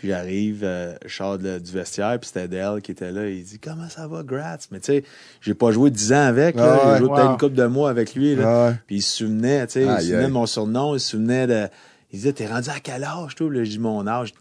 Puis 0.02 0.08
j'arrive, 0.08 0.62
euh, 0.64 0.96
je 1.06 1.14
sors 1.14 1.38
de- 1.38 1.60
du 1.60 1.70
vestiaire, 1.70 2.18
puis 2.18 2.26
c'était 2.26 2.48
Dale 2.48 2.82
qui 2.82 2.90
était 2.90 3.12
là. 3.12 3.28
Il 3.28 3.44
dit 3.44 3.60
Comment 3.60 3.88
ça 3.88 4.08
va, 4.08 4.24
Gratz? 4.24 4.66
Mais 4.72 4.80
tu 4.80 4.86
sais, 4.86 5.04
j'ai 5.40 5.54
pas 5.54 5.70
joué 5.70 5.90
dix 5.90 6.12
ans 6.12 6.26
avec. 6.26 6.56
là. 6.56 6.64
Ah 6.82 6.86
ouais. 6.88 6.92
j'ai 6.94 6.98
joué 6.98 7.08
peut-être 7.14 7.30
une 7.30 7.38
couple 7.38 7.54
de 7.54 7.66
mois 7.66 7.88
avec 7.88 8.16
lui. 8.16 8.34
Là. 8.34 8.42
Ah 8.44 8.68
ouais. 8.70 8.74
Puis 8.88 8.96
il 8.96 9.02
se 9.02 9.18
souvenait, 9.18 9.64
tu 9.68 9.74
sais, 9.74 9.82
il 9.84 9.86
se 10.00 10.06
souvenait 10.08 10.26
de 10.26 10.32
mon 10.32 10.46
surnom, 10.46 10.96
il 10.96 10.98
se 10.98 11.10
souvenait 11.10 11.46
de. 11.46 11.68
Il 12.12 12.16
disait, 12.18 12.34
t'es 12.34 12.46
rendu 12.46 12.68
à 12.68 12.78
quel 12.82 13.04
âge, 13.04 13.34
toi? 13.36 13.50
Là, 13.50 13.64
je 13.64 13.70
dis 13.70 13.78
mon 13.78 14.06
âge. 14.06 14.34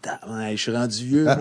Je 0.50 0.56
suis 0.56 0.76
rendu 0.76 1.04
vieux, 1.06 1.24
moi. 1.24 1.36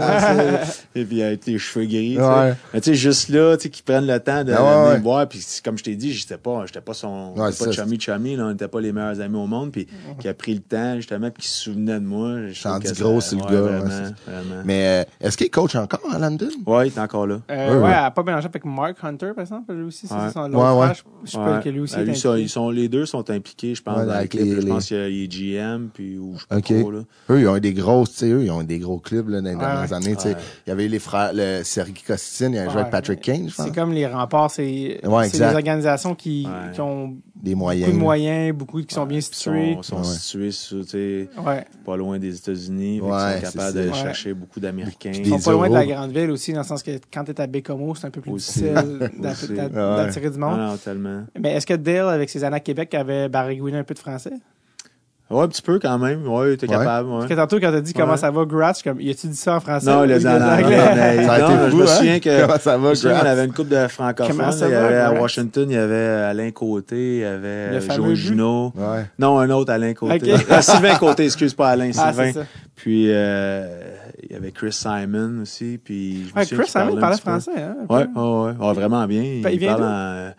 Et 0.95 1.03
puis, 1.05 1.21
avec 1.21 1.45
les 1.45 1.57
cheveux 1.57 1.85
gris. 1.85 2.17
Ouais. 2.17 2.53
Mais 2.73 2.79
tu 2.79 2.91
sais, 2.91 2.95
juste 2.95 3.27
là, 3.27 3.57
tu 3.57 3.63
sais, 3.63 3.69
qu'ils 3.69 3.83
prennent 3.83 4.07
le 4.07 4.17
temps 4.19 4.43
de 4.45 4.53
Ah 4.53 4.63
ouais, 4.63 4.69
venir 4.75 4.87
ouais. 4.91 4.97
me 4.99 5.03
voir. 5.03 5.27
Puis, 5.27 5.45
comme 5.63 5.77
je 5.77 5.83
t'ai 5.83 5.95
dit, 5.97 6.13
j'étais 6.13 6.37
pas, 6.37 6.63
j'étais 6.65 6.79
pas 6.79 6.93
son, 6.93 7.33
Ouais, 7.35 7.49
pas 7.51 7.71
chummy 7.73 7.99
chummy, 7.99 8.37
là. 8.37 8.45
On 8.45 8.51
n'était 8.51 8.69
pas 8.69 8.79
les 8.79 8.93
meilleurs 8.93 9.19
amis 9.19 9.35
au 9.35 9.45
monde. 9.45 9.71
Puis, 9.73 9.87
qui 10.19 10.29
a 10.29 10.33
pris 10.33 10.53
le 10.53 10.61
temps, 10.61 10.95
justement, 10.95 11.29
puis 11.31 11.43
qui 11.43 11.49
se 11.49 11.63
souvenait 11.63 11.99
de 11.99 12.05
moi. 12.05 12.35
T'en 12.63 12.79
dis 12.79 12.93
gros, 12.93 13.19
c'est 13.19 13.35
le 13.35 13.41
gars, 13.41 13.47
Vraiment, 13.61 13.83
vraiment. 14.25 14.61
Mais 14.63 15.05
euh, 15.21 15.27
est-ce 15.27 15.35
qu'il 15.37 15.49
coach 15.51 15.75
encore 15.75 15.99
à 16.13 16.17
London? 16.17 16.47
Ouais, 16.65 16.87
il 16.87 16.93
est 16.95 16.99
encore 16.99 17.27
là. 17.27 17.41
Euh, 17.51 17.81
Ouais, 17.81 17.87
ouais, 17.89 18.11
pas 18.15 18.23
mélangé 18.23 18.45
avec 18.47 18.63
Mark 18.63 18.95
Hunter, 19.03 19.31
par 19.35 19.41
exemple. 19.41 19.73
Lui 19.73 19.83
aussi, 19.83 20.07
c'est 20.07 20.13
Ouais. 20.13 20.31
son 20.33 20.49
Ouais. 20.53 20.93
Je 21.25 21.61
que 21.61 21.69
lui 21.69 21.81
aussi 21.81 21.95
Ben, 21.95 22.01
est 22.03 22.05
lui, 22.05 22.17
ça, 22.17 22.29
impliqué. 22.29 22.45
ils 22.45 22.49
sont, 22.49 22.69
les 22.69 22.87
deux 22.89 23.05
sont 23.05 23.29
impliqués, 23.29 23.75
je 23.75 23.81
pense, 23.83 23.97
avec 23.97 24.33
l'équipe. 24.33 24.55
les- 24.55 24.61
Je 24.61 24.67
pense 24.67 24.87
qu'il 24.87 24.97
y 24.97 24.99
a 25.01 25.07
les 25.09 25.27
GM, 25.27 25.89
puis, 25.93 26.17
ou 26.21 26.35
je 26.35 26.39
sais 26.41 26.45
pas 26.47 26.57
OK. 26.57 26.79
trop, 26.79 26.91
là. 26.91 26.99
Eux, 27.29 27.39
ils 27.41 27.47
ont 27.47 27.55
eu 27.57 27.61
des 27.61 27.73
grosses, 27.73 28.11
tu 28.11 28.17
sais, 28.19 28.29
eux, 28.29 28.43
ils 28.43 28.51
ont 28.51 28.61
eu 28.61 28.65
des 28.65 28.79
gros 28.79 28.99
clubs 28.99 29.27
là, 29.29 29.41
dans 29.41 29.49
les 29.49 29.55
dernières 29.55 29.91
années. 29.93 30.15
tu 30.15 30.21
sais. 30.23 30.29
Ouais. 30.35 30.41
Il 30.67 30.69
y 30.69 30.73
avait 30.73 30.87
les 30.87 30.99
frères, 30.99 31.31
le 31.33 31.63
Sergi 31.63 32.03
Costin, 32.03 32.51
il 32.51 32.57
a 32.59 32.63
joué 32.65 32.73
avec 32.73 32.85
Ouais. 32.85 32.91
Patrick 32.91 33.21
Kane, 33.21 33.49
je 33.49 33.55
pense. 33.55 33.65
C'est 33.65 33.75
comme 33.75 33.91
les 33.91 34.07
remparts, 34.07 34.51
c'est 34.51 34.99
Ouais, 35.05 35.23
c'est 35.23 35.37
exact. 35.37 35.49
des 35.49 35.55
organisations 35.55 36.15
qui, 36.15 36.45
Ouais. 36.47 36.71
qui 36.73 36.81
ont 36.81 37.15
Des 37.41 37.55
moyens. 37.55 37.87
beaucoup 37.87 37.97
de 37.97 38.03
moyens, 38.03 38.55
beaucoup 38.55 38.81
qui 38.83 38.93
sont 38.93 39.05
bien 39.05 39.17
Ils 39.17 39.21
situés. 39.23 39.73
sont, 39.75 39.83
sont 39.83 39.97
Ouais. 39.97 40.03
situés 40.03 40.51
sur, 40.51 40.81
tu 40.85 40.89
sais, 40.91 41.29
Ouais. 41.45 41.65
pas 41.85 41.97
loin 41.97 42.19
des 42.19 42.35
États-Unis. 42.37 43.01
Ouais, 43.01 43.09
sont 43.43 43.51
capables 43.57 43.77
Ouais. 43.79 43.93
chercher 43.93 44.33
beaucoup 44.33 44.59
d'Américains. 44.59 45.11
Ils 45.13 45.27
sont 45.27 45.39
pas 45.39 45.51
loin 45.51 45.69
de 45.69 45.73
la 45.73 45.85
grande 45.85 46.11
ville 46.11 46.29
aussi, 46.31 46.53
dans 46.53 46.59
le 46.61 46.65
sens 46.65 46.83
que 46.83 46.91
quand 47.11 47.23
tu 47.23 47.31
es 47.31 47.41
à 47.41 47.47
Bécomo, 47.47 47.95
c'est 47.95 48.07
un 48.07 48.11
peu 48.11 48.21
plus 48.21 48.31
Aussi. 48.31 48.61
difficile 48.61 49.09
d'attirer 49.19 50.29
du 50.29 50.37
monde. 50.37 50.57
non, 50.59 50.77
tellement. 50.77 51.23
Mais 51.39 51.53
est-ce 51.53 51.65
que 51.65 51.73
Dale, 51.73 52.09
avec 52.09 52.29
ses 52.29 52.43
années 52.43 52.57
à 52.57 52.59
Québec, 52.59 52.93
avait 52.93 53.29
baragouiné 53.29 53.77
un 53.77 53.83
peu 53.83 53.93
de 53.93 53.99
français? 53.99 54.33
Ouais, 55.31 55.43
un 55.43 55.47
petit 55.47 55.61
peu 55.61 55.79
quand 55.79 55.97
même. 55.97 56.27
Ouais, 56.27 56.57
t'es 56.57 56.67
Ouais. 56.69 56.73
capable. 56.77 57.09
Ouais. 57.09 57.17
Parce 57.19 57.29
que 57.29 57.33
tantôt, 57.35 57.59
quand 57.59 57.71
t'as 57.71 57.81
dit 57.81 57.93
comment 57.93 58.11
Ouais. 58.11 58.17
ça 58.17 58.29
va, 58.31 58.43
je 58.49 58.73
suis 58.75 58.83
comme, 58.83 58.99
y 59.01 59.09
a-tu 59.09 59.27
dit 59.27 59.35
ça 59.35 59.55
en 59.55 59.59
français? 59.59 59.89
Non, 59.89 60.01
ou 60.01 60.05
il 60.05 60.11
a 60.11 60.19
dit 60.19 60.27
en 60.27 60.31
anglais? 60.35 60.63
anglais. 60.65 60.91
mais- 60.95 61.23
Ça 61.25 61.33
a 61.33 61.39
non, 61.39 61.45
été 61.49 61.65
je 61.65 61.69
fou, 61.71 61.77
me 61.77 61.83
hein? 61.83 61.87
souviens 61.87 62.19
que. 62.19 62.41
Comment 62.41 62.57
ça 62.59 62.77
va, 62.77 62.93
je 62.93 63.07
Grass? 63.07 63.21
qu'on 63.21 63.27
avait 63.29 63.45
une 63.45 63.53
couple 63.53 63.69
de 63.69 63.87
francophones. 63.87 64.35
Il 64.35 64.67
y 64.67 64.71
va, 64.71 64.85
avait 64.85 64.97
à? 64.97 65.13
Washington, 65.21 65.65
il 65.69 65.73
y 65.73 65.77
avait 65.77 65.95
Alain 66.29 66.51
Côté, 66.51 67.15
il 67.15 67.19
y 67.21 67.23
avait 67.25 67.73
Le 67.73 67.79
Joe. 68.15 68.71
Ouais. 68.75 69.05
Non, 69.19 69.39
un 69.39 69.49
autre 69.51 69.71
Alain 69.71 69.93
Côté. 69.93 70.33
Ah, 70.49 70.61
Sylvain 70.61 70.95
Côté, 70.97 71.25
excuse 71.25 71.53
pas 71.53 71.69
Alain, 71.69 71.91
Ah, 71.97 72.11
Sylvain. 72.13 72.33
ça. 72.33 72.41
Puis 72.75 73.05
euh, 73.09 73.67
il 74.23 74.31
y 74.33 74.35
avait 74.35 74.51
Chris 74.51 74.71
Simon 74.73 75.41
aussi. 75.43 75.79
Puis 75.83 76.27
je 76.35 76.39
me 76.39 76.45
Chris 76.61 76.69
Simon 76.69 76.97
parlait 76.97 77.17
français, 77.17 77.51
hein? 77.57 77.75
Ouais, 77.89 78.05
ouais, 78.15 78.21
ouais. 78.21 78.51
Ouais, 78.67 78.73
vraiment 78.73 79.05
bien. 79.07 79.21
Il, 79.23 79.59
vient 79.59 79.75
parle 79.75 79.81
d'où? 79.81 79.87
en- 79.87 80.31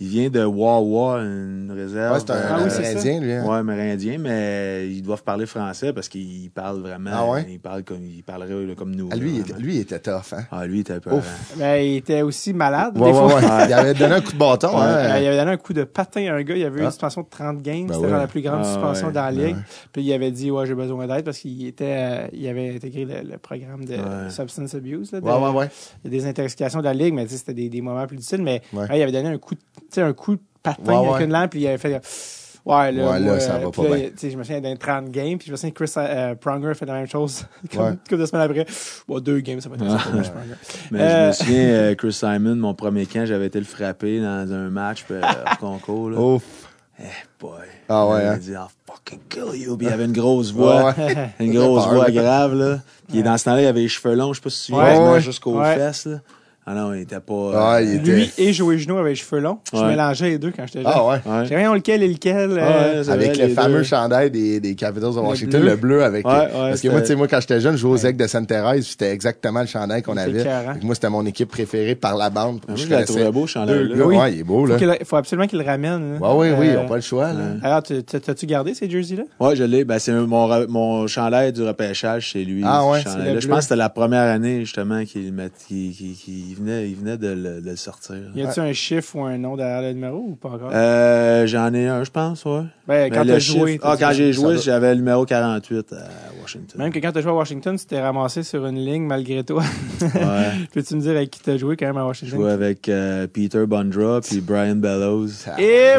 il 0.00 0.08
vient 0.08 0.30
de 0.30 0.44
Wawa, 0.44 1.18
une 1.22 1.72
réserve. 1.74 2.14
Ouais, 2.14 2.20
c'est 2.20 2.30
un 2.30 2.34
euh, 2.36 2.48
Ah 2.50 2.58
oui, 2.62 2.70
c'est 2.70 2.82
ça. 2.84 2.88
Amérindien, 2.90 3.20
lui. 3.20 3.32
hein. 3.32 3.44
Ouais, 3.46 3.56
amérindien, 3.56 4.18
mais 4.18 4.88
ils 4.90 5.02
doivent 5.02 5.22
parler 5.24 5.46
français 5.46 5.92
parce 5.92 6.08
qu'ils 6.08 6.50
parlent 6.50 6.80
vraiment. 6.80 7.10
Ah 7.12 7.26
ouais? 7.30 7.46
Ils 7.48 7.58
parlent 7.60 7.82
comme, 7.84 8.04
ils 8.04 8.22
parleraient 8.22 8.74
comme 8.76 8.94
nous. 8.94 9.08
Ah, 9.12 9.16
lui, 9.16 9.42
il 9.46 9.54
lui, 9.62 9.76
il 9.76 9.80
était 9.80 9.98
tough, 9.98 10.32
hein? 10.32 10.44
Ah, 10.50 10.66
lui, 10.66 10.78
il 10.78 10.80
était 10.80 10.92
un 10.94 11.00
peu. 11.00 11.12
Ouf. 11.14 11.54
Mais 11.58 11.90
il 11.92 11.96
était 11.96 12.22
aussi 12.22 12.52
malade. 12.52 12.96
Ouais, 12.96 13.12
des 13.12 13.18
ouais, 13.18 13.28
fois. 13.30 13.40
ouais. 13.40 13.66
Il 13.66 13.72
avait 13.72 13.94
donné 13.94 14.14
un 14.14 14.20
coup 14.20 14.32
de 14.32 14.38
bâton, 14.38 14.70
hein? 14.78 15.18
il 15.18 15.26
avait 15.26 15.36
donné 15.36 15.50
un 15.52 15.56
coup 15.56 15.72
de 15.72 15.84
patin 15.84 16.26
à 16.32 16.34
un 16.36 16.42
gars. 16.42 16.56
Il 16.56 16.64
avait 16.64 16.78
eu 16.78 16.82
Ah. 16.82 16.84
une 16.86 16.90
suspension 16.90 17.22
de 17.22 17.28
30 17.28 17.62
games. 17.62 17.86
Ben 17.86 17.94
C'était 17.94 18.10
la 18.10 18.26
plus 18.28 18.42
grande 18.42 18.60
Ah 18.62 18.64
suspension 18.72 19.06
ouais. 19.08 19.12
dans 19.12 19.22
la 19.24 19.30
ligue. 19.32 19.56
Ouais. 19.56 19.62
Puis 19.92 20.02
il 20.02 20.12
avait 20.12 20.30
dit, 20.30 20.50
ouais, 20.50 20.64
j'ai 20.66 20.74
besoin 20.74 21.06
d'aide 21.08 21.24
parce 21.24 21.38
qu'il 21.38 21.66
était, 21.66 21.84
euh, 21.98 22.26
il 22.32 22.46
avait 22.48 22.74
intégré 22.76 23.04
le, 23.04 23.28
le 23.32 23.38
programme 23.38 23.84
de 23.84 23.94
Ouais. 23.94 24.30
substance 24.30 24.74
abuse, 24.74 25.10
là, 25.12 25.20
de- 25.20 25.24
Ouais, 25.26 25.32
ouais, 25.32 25.50
ouais. 25.50 25.68
des 26.04 26.26
intoxications 26.26 26.78
de 26.78 26.84
la 26.84 26.94
ligue, 26.94 27.14
mais 27.14 27.24
tu 27.24 27.32
sais, 27.32 27.38
c'était 27.38 27.54
des, 27.54 27.68
des 27.68 27.80
moments 27.80 28.06
plus 28.06 28.16
difficiles. 28.16 28.42
Mais 28.42 28.62
il 28.72 29.02
avait 29.02 29.10
donné 29.12 29.28
un 29.28 29.38
coup, 29.38 29.54
de, 29.54 29.60
sais, 29.94 30.02
un 30.02 30.12
coup 30.12 30.36
de 30.36 30.40
patin 30.62 30.82
Ouais, 30.84 30.96
avec 30.96 31.10
ouais. 31.18 31.24
une 31.24 31.32
lampe, 31.32 31.50
puis 31.50 31.60
il 31.60 31.66
avait 31.68 31.78
fait. 31.78 32.00
Ouais, 32.64 32.92
là, 32.92 33.12
Ouais, 33.12 33.18
là, 33.20 33.26
moi, 33.26 33.40
ça 33.40 33.54
euh, 33.54 33.58
va 33.60 33.70
puis 33.70 33.82
pas 33.82 33.88
là, 33.88 33.96
bien. 33.96 34.08
tu 34.10 34.12
sais, 34.18 34.30
Je 34.30 34.36
me 34.36 34.42
souviens 34.44 34.60
d'un 34.60 34.76
30 34.76 35.10
games, 35.10 35.38
puis 35.38 35.46
je 35.46 35.52
me 35.52 35.56
souviens 35.56 35.70
que 35.70 35.82
Chris 35.84 35.92
euh, 35.96 36.34
Pronger 36.34 36.68
a 36.68 36.74
fait 36.74 36.84
la 36.84 36.92
même 36.94 37.06
chose. 37.06 37.46
comme 37.72 37.82
Ouais. 37.82 37.88
une 37.92 37.96
couple 37.96 38.18
de 38.18 38.26
semaines 38.26 38.44
après. 38.44 38.66
Bon, 39.06 39.20
deux 39.20 39.40
games, 39.40 39.60
ça 39.60 39.70
va 39.70 39.76
être 39.76 39.88
ça 39.90 39.96
Pronger. 40.10 40.30
Mais 40.90 41.00
Euh, 41.00 41.22
je 41.22 41.26
me 41.28 41.32
souviens, 41.32 41.68
euh, 41.68 41.94
Chris 41.96 42.12
Simon, 42.12 42.56
mon 42.56 42.74
premier 42.74 43.06
camp, 43.06 43.24
j'avais 43.24 43.46
été 43.46 43.58
le 43.58 43.64
frapper 43.64 44.20
dans 44.20 44.52
un 44.52 44.68
match 44.68 45.04
euh, 45.10 45.22
hors 45.22 45.58
concours. 45.58 46.10
Là. 46.10 46.18
Ouf. 46.20 46.42
Eh, 47.00 47.04
boy. 47.40 47.52
Ah 47.88 48.06
ouais, 48.08 48.22
Il 48.22 48.26
hein? 48.26 48.36
dit, 48.38 48.50
I'll 48.50 48.66
fucking 48.86 49.20
kill 49.30 49.58
you. 49.62 49.76
Puis 49.78 49.86
il 49.86 49.92
avait 49.92 50.04
une 50.04 50.12
grosse 50.12 50.52
voix. 50.52 50.92
Ouais, 50.92 51.04
ouais. 51.14 51.30
Une 51.40 51.54
grosse 51.54 51.86
voix 51.86 52.08
là. 52.08 52.10
grave, 52.10 52.54
là. 52.54 52.80
Puis 53.08 53.22
dans 53.22 53.38
ce 53.38 53.44
temps-là, 53.44 53.62
il 53.62 53.66
avait 53.66 53.80
les 53.82 53.88
cheveux 53.88 54.14
longs, 54.16 54.32
je 54.34 54.40
sais 54.40 54.42
pas 54.42 54.50
si 54.50 54.66
tu 54.66 54.72
te 54.72 54.76
Ouais, 54.78 54.94
souviens, 54.96 55.12
ouais. 55.12 55.20
jusqu'aux 55.20 55.58
Ouais. 55.60 55.74
fesses, 55.76 56.06
là. 56.06 56.18
Ah 56.70 56.74
non, 56.74 56.92
il 56.92 57.00
était 57.00 57.18
pas. 57.20 57.50
Ah, 57.54 57.76
euh, 57.76 57.82
il 57.82 57.94
était- 57.94 58.10
Lui 58.12 58.30
et 58.36 58.52
Joey 58.52 58.76
Junot 58.76 58.98
avaient 58.98 59.08
les 59.10 59.14
cheveux 59.14 59.40
longs. 59.40 59.58
Je 59.72 59.78
Ouais. 59.78 59.88
mélangeais 59.88 60.28
les 60.28 60.38
deux 60.38 60.50
quand 60.54 60.66
j'étais 60.66 60.82
jeune. 60.82 60.92
Ah, 60.94 61.02
ouais. 61.06 61.14
ouais. 61.24 61.46
J'ai 61.46 61.56
rien 61.56 61.72
lequel 61.74 62.02
et 62.02 62.08
lequel. 62.08 62.50
euh, 62.50 62.54
Ouais, 62.98 63.04
c'est 63.04 63.10
Avec 63.10 63.28
vrai, 63.30 63.38
le 63.38 63.46
les 63.48 63.54
fameux 63.54 63.78
deux. 63.78 63.82
chandail 63.84 64.30
des, 64.30 64.60
des 64.60 64.74
Capitals 64.74 65.14
de 65.14 65.18
Washington, 65.18 65.60
bleu. 65.62 65.70
le 65.70 65.76
bleu 65.76 66.04
avec. 66.04 66.26
Ouais, 66.26 66.32
ouais, 66.34 66.48
parce 66.52 66.80
que 66.82 66.88
moi, 66.88 67.00
tu 67.00 67.06
sais, 67.06 67.14
moi, 67.16 67.26
quand 67.26 67.40
j'étais 67.40 67.60
jeune, 67.60 67.72
je 67.76 67.78
jouais 67.78 68.06
aux 68.06 68.12
de 68.12 68.26
Sainte-Thérèse, 68.26 68.86
c'était 68.86 69.10
exactement 69.12 69.60
le 69.60 69.66
chandail 69.66 70.02
qu'on 70.02 70.16
avait. 70.18 70.44
Moi, 70.82 70.94
c'était 70.94 71.08
mon 71.08 71.24
équipe 71.24 71.48
préférée 71.48 71.94
par 71.94 72.16
la 72.18 72.28
bande. 72.28 72.60
Moi, 72.68 72.76
je 72.76 72.86
connaissais 72.86 73.04
trouvais 73.06 73.32
beau. 73.32 73.46
Oui. 74.04 74.16
Ouais, 74.16 74.32
il 74.34 74.40
est 74.40 74.44
beau, 74.44 74.66
là. 74.66 74.74
faut, 74.78 74.84
qu'il- 74.84 75.04
faut 75.06 75.16
absolument 75.16 75.46
qu'il 75.46 75.58
le 75.58 75.64
ramène. 75.64 76.18
là. 76.20 76.34
Ouais, 76.34 76.50
oui, 76.50 76.56
oui, 76.58 76.66
ils 76.66 76.76
Euh, 76.76 76.82
n'ont 76.82 76.88
pas 76.88 76.96
le 76.96 77.00
choix, 77.00 77.32
là. 77.32 77.40
Alors, 77.62 77.82
tu- 77.82 78.02
tu- 78.04 78.20
t'as-tu 78.20 78.44
gardé 78.44 78.74
ces 78.74 78.90
jerseys-là? 78.90 79.22
Ouais, 79.40 79.56
je 79.56 79.64
l'ai. 79.64 79.84
Ben, 79.84 79.98
c'est 79.98 80.12
mon, 80.12 80.66
mon 80.68 81.06
chandail 81.06 81.52
du 81.52 81.62
repêchage, 81.62 82.30
c'est 82.32 82.44
lui. 82.44 82.62
Ah 82.66 82.84
ouais, 82.86 83.00
Je 83.40 83.48
pense 83.48 83.56
que 83.58 83.62
c'était 83.62 83.76
la 83.76 83.88
première 83.88 84.30
année, 84.30 84.60
justement, 84.60 85.02
qu'il 85.06 85.32
venait, 86.58 86.88
il 86.90 86.96
venait 86.96 87.16
de 87.16 87.28
le, 87.28 87.60
de 87.60 87.70
le 87.70 87.76
sortir. 87.76 88.16
Y 88.34 88.42
a-tu 88.42 88.60
un 88.60 88.72
chiffre 88.72 89.16
ou 89.16 89.24
un 89.24 89.38
nom 89.38 89.56
derrière 89.56 89.82
le 89.82 89.92
numéro 89.92 90.18
ou 90.18 90.34
pas 90.36 90.50
encore? 90.50 90.70
Euh, 90.72 91.46
j'en 91.46 91.72
ai 91.74 91.86
un, 91.88 92.04
je 92.04 92.10
pense, 92.10 92.44
ouais. 92.44 92.64
Ben, 92.88 93.10
Mais 93.10 93.10
quand 93.16 93.22
le 93.24 93.32
t'as 93.32 93.38
joué. 93.38 93.78
Ah, 93.82 93.96
quand 94.00 94.10
j'ai 94.12 94.32
joué, 94.32 94.54
va. 94.54 94.60
j'avais 94.60 94.90
le 94.94 94.96
numéro 95.00 95.24
48 95.26 95.92
à 95.92 95.96
Washington. 96.40 96.80
Même 96.80 96.90
que 96.92 96.98
quand 96.98 97.12
t'as 97.12 97.20
joué 97.20 97.30
à 97.30 97.34
Washington, 97.34 97.76
tu 97.78 97.84
t'es 97.84 98.00
ramassé 98.00 98.42
sur 98.42 98.64
une 98.66 98.78
ligne 98.78 99.02
malgré 99.04 99.44
toi. 99.44 99.62
Ouais. 100.00 100.08
Peux-tu 100.72 100.96
me 100.96 101.00
dire 101.02 101.10
avec 101.10 101.30
qui 101.30 101.40
t'as 101.40 101.58
joué 101.58 101.76
quand 101.76 101.86
même 101.86 101.98
à 101.98 102.00
Je 102.00 102.06
Washington? 102.06 102.38
jouais 102.40 102.50
avec 102.52 102.88
euh, 102.88 103.26
Peter 103.26 103.66
Bondra 103.66 104.20
puis 104.22 104.40
Brian 104.40 104.76
Bellows. 104.76 105.28
Et! 105.58 105.96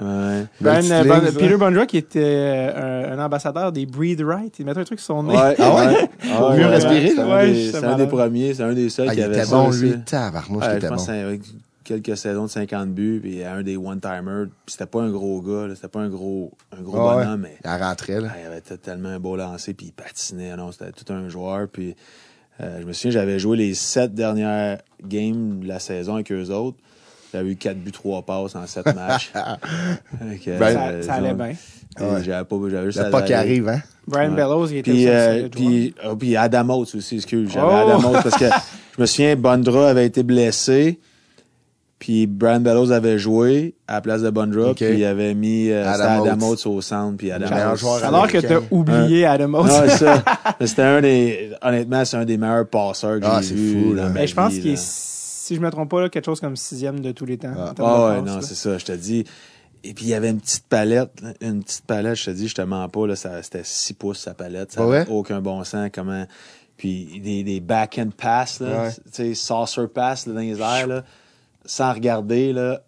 Ben, 0.00 0.46
Belle 0.60 0.92
euh, 0.92 1.04
Bon-. 1.04 1.38
Peter 1.38 1.56
Bondra 1.56 1.86
qui 1.86 1.96
était 1.96 2.20
euh, 2.22 3.12
un, 3.14 3.18
un 3.18 3.24
ambassadeur 3.24 3.72
des 3.72 3.86
Breed 3.86 4.20
Right. 4.20 4.54
Il 4.58 4.66
mettait 4.66 4.80
un 4.80 4.84
truc 4.84 5.00
sur 5.00 5.14
son 5.16 5.22
nez. 5.22 5.34
Ouais, 5.34 5.54
Ah 5.58 5.74
ouais? 5.74 6.08
Pour 6.36 6.50
Ah 6.50 6.56
mieux 6.56 6.66
respirer, 6.66 7.08
C'est 7.10 7.84
un, 7.84 7.96
des, 7.96 8.06
premiers, 8.06 8.52
c'est 8.52 8.62
un 8.62 8.74
des 8.74 8.90
seuls 8.90 9.06
Ah, 9.08 9.14
qui 9.14 9.20
il 9.20 9.24
avait 9.24 9.34
était 9.36 9.44
ça 9.46 9.56
bon, 9.56 9.70
lui. 9.70 9.94
Tabarnouche, 10.04 10.64
il 10.70 10.76
était 10.76 10.88
bon. 10.88 10.96
Quelques 12.00 12.16
saisons 12.18 12.44
de 12.44 12.50
50 12.50 12.90
buts, 12.90 13.20
puis 13.22 13.44
un 13.44 13.62
des 13.62 13.76
one-timers. 13.76 14.46
Puis 14.66 14.72
c'était 14.72 14.86
pas 14.86 15.02
un 15.02 15.10
gros 15.10 15.40
gars, 15.42 15.66
là, 15.68 15.74
c'était 15.74 15.88
pas 15.88 16.00
un 16.00 16.08
gros, 16.08 16.52
un 16.76 16.82
gros 16.82 16.98
Ah 16.98 17.16
ouais. 17.16 17.24
bonhomme, 17.24 17.40
mais 17.42 17.56
Il 17.64 17.70
rentrait, 17.82 18.20
là. 18.20 18.30
il 18.40 18.46
avait 18.46 18.60
tellement 18.60 19.10
un 19.10 19.18
beau 19.20 19.36
lancer, 19.36 19.74
puis 19.74 19.86
il 19.86 19.92
patinait. 19.92 20.56
Non, 20.56 20.72
c'était 20.72 20.92
tout 20.92 21.12
un 21.12 21.28
joueur. 21.28 21.68
Puis 21.68 21.94
euh, 22.60 22.78
je 22.80 22.86
me 22.86 22.92
souviens, 22.92 23.10
j'avais 23.12 23.38
joué 23.38 23.56
les 23.56 23.74
sept 23.74 24.14
dernières 24.14 24.78
games 25.04 25.60
de 25.60 25.68
la 25.68 25.78
saison 25.78 26.14
avec 26.14 26.30
eux 26.32 26.50
autres. 26.50 26.78
J'avais 27.32 27.50
eu 27.52 27.56
4 27.56 27.78
buts, 27.78 27.92
3 27.92 28.22
passes 28.26 28.54
en 28.56 28.66
7 28.66 28.94
matchs. 28.94 29.32
Ben, 30.20 30.38
ça, 30.74 30.88
euh, 30.88 31.02
ça 31.02 31.14
allait 31.14 31.32
bien. 31.34 31.54
Ouais. 32.00 32.22
J'avais 32.22 32.44
pas, 32.44 32.56
j'avais 32.70 32.86
juste 32.86 33.02
Le 33.04 33.10
pas 33.10 33.22
qui 33.22 33.32
arrive, 33.34 33.68
hein? 33.68 33.80
Brian 34.06 34.30
Ouais. 34.30 34.36
Bellows, 34.36 34.66
il 34.68 34.76
était 34.78 34.90
Puis, 34.90 35.08
euh, 35.08 35.48
puis, 35.48 35.94
oh, 36.06 36.16
puis 36.16 36.36
Adam 36.36 36.68
Oates 36.78 36.94
aussi, 36.94 37.16
excuse. 37.16 37.50
J'avais 37.50 37.66
Oh! 37.66 37.90
Adam 37.90 38.12
Oates 38.12 38.22
parce 38.22 38.36
que 38.38 38.44
je 38.96 39.00
me 39.00 39.06
souviens, 39.06 39.36
Bondra 39.36 39.88
avait 39.90 40.06
été 40.06 40.22
blessé. 40.22 40.98
Puis 42.02 42.26
Brian 42.26 42.58
Bellows 42.58 42.90
avait 42.90 43.16
joué 43.16 43.76
à 43.86 43.94
la 43.94 44.00
place 44.00 44.22
de 44.22 44.30
Bondra. 44.30 44.74
Puis 44.74 44.84
il 44.92 45.04
avait 45.04 45.34
mis 45.34 45.70
euh, 45.70 45.86
Adam 45.88 46.36
Oates. 46.48 46.66
Au 46.66 46.80
centre. 46.80 47.16
Puis 47.16 47.30
Adam 47.30 47.46
Oates. 47.46 48.02
Alors 48.02 48.26
que 48.26 48.38
t'as 48.38 48.58
oublié 48.72 49.24
Adam 49.24 49.54
Oates. 49.54 49.66
Non, 49.70 49.88
ça. 49.88 50.24
Mais 50.60 50.66
C'était 50.66 50.82
un 50.82 51.00
des. 51.00 51.52
Honnêtement, 51.62 52.04
c'est 52.04 52.16
un 52.16 52.24
des 52.24 52.36
meilleurs 52.38 52.66
passeurs 52.68 53.20
que 53.20 53.24
Ah, 53.24 53.38
j'ai 53.40 53.48
c'est 53.50 53.54
vu. 53.54 53.84
fou, 53.84 53.94
là. 53.94 54.08
Mais 54.08 54.26
je 54.26 54.34
pense 54.34 54.52
qu'il 54.52 54.66
est, 54.72 54.76
si 54.82 55.54
je 55.54 55.60
me 55.60 55.70
trompe 55.70 55.90
pas, 55.90 56.00
là, 56.00 56.08
quelque 56.08 56.24
chose 56.26 56.40
comme 56.40 56.56
sixième 56.56 56.98
de 56.98 57.12
tous 57.12 57.24
les 57.24 57.38
temps. 57.38 57.54
Ah. 57.56 57.72
Ah 57.78 58.08
ouais, 58.08 58.22
non, 58.22 58.40
c'est 58.40 58.56
ça, 58.56 58.76
je 58.78 58.84
te 58.84 58.92
dis. 58.92 59.22
Et 59.84 59.94
puis 59.94 60.06
il 60.06 60.08
y 60.08 60.14
avait 60.14 60.30
une 60.30 60.40
petite 60.40 60.64
palette, 60.68 61.12
une 61.40 61.62
petite 61.62 61.84
palette, 61.86 62.16
je 62.16 62.24
te 62.24 62.30
dis, 62.32 62.48
je 62.48 62.54
te 62.56 62.62
mens 62.62 62.88
pas, 62.88 63.06
là, 63.06 63.14
ça, 63.14 63.40
c'était 63.44 63.62
6 63.64 63.92
pouces 63.94 64.18
sa 64.18 64.34
palette, 64.34 64.72
ça 64.72 64.82
vrai? 64.82 65.06
aucun 65.08 65.40
bon 65.40 65.62
sens, 65.62 65.88
comment. 65.94 66.24
Puis 66.76 67.20
des, 67.22 67.44
des 67.44 67.60
back-end 67.60 68.08
pass, 68.16 68.58
là, 68.58 68.66
Ouais. 68.84 68.90
tu 68.90 69.00
sais, 69.12 69.34
saucer 69.34 69.86
pass 69.86 70.26
là, 70.26 70.32
dans 70.34 70.40
les 70.40 70.60
airs, 70.60 70.86
là, 70.88 71.04
sans 71.64 71.92
regarder, 71.92 72.52
là. 72.52 72.80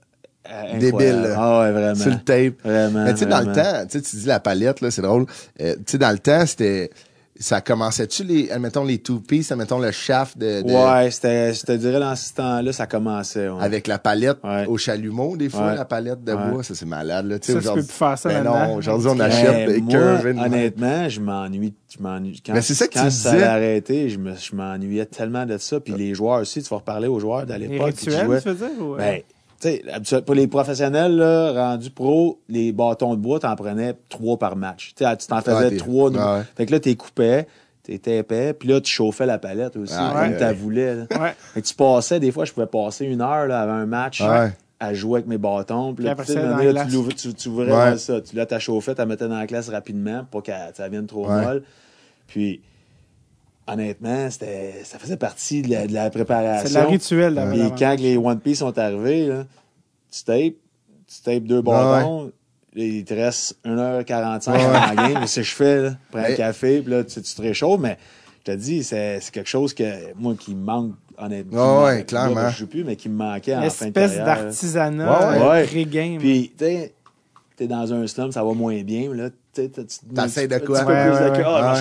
euh, 0.50 0.78
Débile. 0.78 1.28
Ah 1.36 1.60
ouais, 1.60 1.72
vraiment. 1.72 1.94
Sur 1.94 2.10
le 2.12 2.18
tape. 2.18 2.54
Vraiment. 2.64 3.04
Mais 3.04 3.12
tu 3.12 3.20
sais, 3.20 3.26
dans 3.26 3.40
le 3.40 3.52
temps, 3.52 3.86
tu 3.86 3.98
sais, 3.98 4.02
tu 4.02 4.16
dis 4.16 4.26
la 4.26 4.40
palette, 4.40 4.80
là, 4.80 4.90
c'est 4.90 5.02
drôle. 5.02 5.26
Euh, 5.60 5.74
tu 5.76 5.92
sais, 5.92 5.98
dans 5.98 6.10
le 6.10 6.18
temps, 6.18 6.44
c'était, 6.46 6.90
ça 7.36 7.60
commençait-tu 7.60 8.22
les, 8.22 8.50
admettons, 8.50 8.84
les 8.84 8.98
two 8.98 9.18
piece, 9.20 9.50
admettons 9.50 9.78
le 9.80 9.90
shaft 9.90 10.38
de, 10.38 10.62
de- 10.62 10.72
Ouais, 10.72 11.10
c'était, 11.10 11.52
je 11.52 11.62
te 11.64 11.72
dirais, 11.72 11.98
dans 11.98 12.14
ce 12.14 12.32
temps-là, 12.34 12.72
ça 12.72 12.86
commençait. 12.86 13.48
ouais. 13.48 13.60
avec 13.62 13.86
la 13.88 13.98
palette 13.98 14.38
Ouais. 14.44 14.66
au 14.66 14.78
chalumeau, 14.78 15.36
des 15.36 15.48
fois, 15.48 15.66
Ouais. 15.68 15.74
la 15.74 15.84
palette 15.84 16.22
de 16.22 16.32
Ouais. 16.32 16.50
bois, 16.50 16.62
ça, 16.62 16.74
c'est 16.76 16.86
malade, 16.86 17.26
là. 17.26 17.38
Tu 17.40 17.46
sais, 17.46 17.52
Ça, 17.54 17.58
tu 17.58 17.64
aujourd'hui- 17.64 17.82
peux 17.82 17.88
plus 17.88 17.96
faire 17.96 18.18
ça 18.18 18.28
Ben 18.28 18.44
maintenant. 18.44 18.68
non, 18.68 18.74
aujourd'hui, 18.76 19.08
on 19.12 19.18
achète 19.20 19.68
Mais 19.68 19.80
des 19.80 19.82
curves. 19.82 20.26
honnêtement, 20.26 21.08
je 21.08 21.20
m'ennuie. 21.20 21.74
Je 21.96 22.02
m'ennuie. 22.02 22.40
Quand, 22.44 22.52
Mais 22.54 22.62
c'est 22.62 22.74
ça 22.74 22.86
que 22.86 22.92
tu 22.92 22.98
quand 22.98 23.04
me 23.04 23.10
ça 23.10 23.32
disais. 23.32 23.44
arrêté, 23.44 24.08
je 24.08 24.18
me, 24.18 24.34
je 24.36 24.54
m'ennuyais 24.54 25.06
tellement 25.06 25.46
de 25.46 25.58
ça. 25.58 25.80
Puis 25.80 25.92
les 25.94 26.14
joueurs 26.14 26.40
aussi, 26.40 26.62
tu 26.62 26.68
vas 26.68 26.76
reparler 26.76 27.06
aux 27.08 27.20
joueurs 27.20 27.46
Les 27.46 27.58
l'époque 27.58 27.92
qui 27.94 28.10
rituels, 28.10 28.40
tu 28.42 28.48
veux 28.48 28.54
dire? 28.54 28.68
ou, 28.80 28.94
euh? 28.94 28.98
Ben, 28.98 29.22
tu 29.60 29.68
sais, 29.68 29.82
habituel- 29.92 30.22
pour 30.22 30.34
les 30.34 30.46
professionnels, 30.46 31.16
là, 31.16 31.52
rendus 31.52 31.90
pro, 31.90 32.38
les 32.48 32.72
bâtons 32.72 33.14
de 33.14 33.20
bois, 33.20 33.38
t'en 33.40 33.54
prenais 33.56 33.94
trois 34.08 34.36
par 34.38 34.56
match. 34.56 34.94
Tu 34.96 35.04
t'en 35.28 35.40
faisais 35.40 35.76
trois. 35.76 36.10
de- 36.10 36.18
ouais. 36.18 36.42
Fait 36.56 36.66
que 36.66 36.72
là, 36.72 36.80
t'es 36.80 36.94
coupais, 36.94 37.46
t'es 37.82 38.00
épais, 38.18 38.52
puis 38.54 38.68
là, 38.68 38.80
tu 38.80 38.90
chauffais 38.90 39.26
la 39.26 39.38
palette 39.38 39.76
aussi, 39.76 39.94
Ah, 39.96 40.10
comme 40.14 40.30
ouais. 40.32 40.36
t'as 40.38 40.52
voulu. 40.52 40.86
Fait 41.54 41.60
que 41.62 41.66
tu 41.66 41.74
passais, 41.74 42.20
des 42.20 42.32
fois, 42.32 42.44
je 42.44 42.52
pouvais 42.52 42.66
passer 42.66 43.04
une 43.06 43.20
heure 43.20 43.46
là, 43.46 43.60
avant 43.62 43.72
un 43.74 43.86
match 43.86 44.20
Ouais. 44.20 44.52
à 44.80 44.94
jouer 44.94 45.18
avec 45.18 45.26
mes 45.28 45.38
bâtons. 45.38 45.94
Puis 45.94 46.04
là, 46.04 46.14
Puis 46.14 46.22
après 46.22 46.32
tu 47.36 47.48
ouvrais 47.48 47.96
ça. 47.98 48.20
Tu 48.20 48.36
là, 48.36 48.46
t'as 48.46 48.58
chauffé, 48.58 48.94
t'as 48.94 49.06
mettais 49.06 49.28
dans 49.28 49.38
la 49.38 49.46
classe 49.46 49.68
rapidement 49.68 50.24
pour 50.30 50.42
que 50.42 50.52
ça 50.74 50.88
vienne 50.88 51.06
trop 51.06 51.28
Ouais. 51.28 51.44
molle. 51.44 51.62
Puis, 52.26 52.60
honnêtement, 53.66 54.30
c'était, 54.30 54.82
ça 54.84 54.98
faisait 54.98 55.16
partie 55.16 55.62
de 55.62 55.70
la, 55.70 55.86
de 55.86 55.92
la 55.92 56.10
préparation. 56.10 56.68
C'est 56.68 56.80
le 56.80 56.86
rituel. 56.86 57.34
là, 57.34 57.46
Puis 57.48 57.58
vraiment. 57.60 57.74
quand 57.78 57.96
les 57.98 58.16
One 58.16 58.40
Piece 58.40 58.58
sont 58.58 58.78
arrivés, 58.78 59.26
là, 59.26 59.44
tu 60.10 60.24
tapes, 60.24 60.54
tu 61.06 61.22
tapes 61.24 61.44
deux 61.44 61.62
bâtons, 61.62 62.24
là, 62.24 62.30
il 62.84 63.04
te 63.04 63.14
reste 63.14 63.56
1h45 63.64 64.50
Ouais. 64.52 64.60
avant 64.64 64.72
la 64.72 64.94
game. 65.08 65.18
Mais 65.20 65.26
ce 65.26 65.36
que 65.40 65.46
je 65.46 65.54
fais, 65.54 65.82
là, 65.82 65.90
prends 66.10 66.20
un 66.20 66.34
café, 66.34 66.80
puis 66.82 66.90
là, 66.92 67.04
tu, 67.04 67.20
tu 67.22 67.34
te 67.34 67.42
réchauffes, 67.42 67.80
mais 67.80 67.96
je 68.46 68.52
te 68.52 68.56
dis, 68.56 68.84
c'est, 68.84 69.20
c'est 69.20 69.32
quelque 69.32 69.48
chose 69.48 69.72
que, 69.74 70.12
moi, 70.16 70.34
qui 70.38 70.54
me 70.54 70.64
manque, 70.64 70.92
honnêtement. 71.16 71.78
Ouais, 71.80 71.84
ouais, 71.84 71.96
Là, 71.98 72.02
clairement. 72.02 72.50
Je 72.50 72.58
joue 72.58 72.66
plus, 72.66 72.84
mais 72.84 72.96
qui 72.96 73.08
me 73.08 73.16
manquait 73.16 73.54
en 73.54 73.62
fin 73.70 73.86
de 73.86 73.98
Espèce 73.98 74.16
d'artisanat 74.16 75.38
Ouais, 75.40 75.48
ouais. 75.48 75.64
pré-game. 75.64 76.18
Puis, 76.18 76.52
tu 76.58 76.64
sais, 76.64 76.92
t'es 77.56 77.66
dans 77.66 77.92
un 77.94 78.06
slum, 78.06 78.32
ça 78.32 78.42
va 78.44 78.52
moins 78.52 78.82
bien, 78.82 79.12
là. 79.14 79.30
Tu 79.54 79.70
tu- 79.70 80.14
T'essayes 80.14 80.48
de 80.48 80.58
quoi? 80.58 80.80
peu 80.84 80.92
Ouais, 80.92 81.02
plus 81.04 81.12
ouais, 81.12 81.24
de 81.24 81.30
ouais. 81.30 81.36
cœur? 81.38 81.48
Ah, 81.48 81.54
Ouais. 81.54 81.62
là, 81.62 81.70
Ouais. 81.72 81.76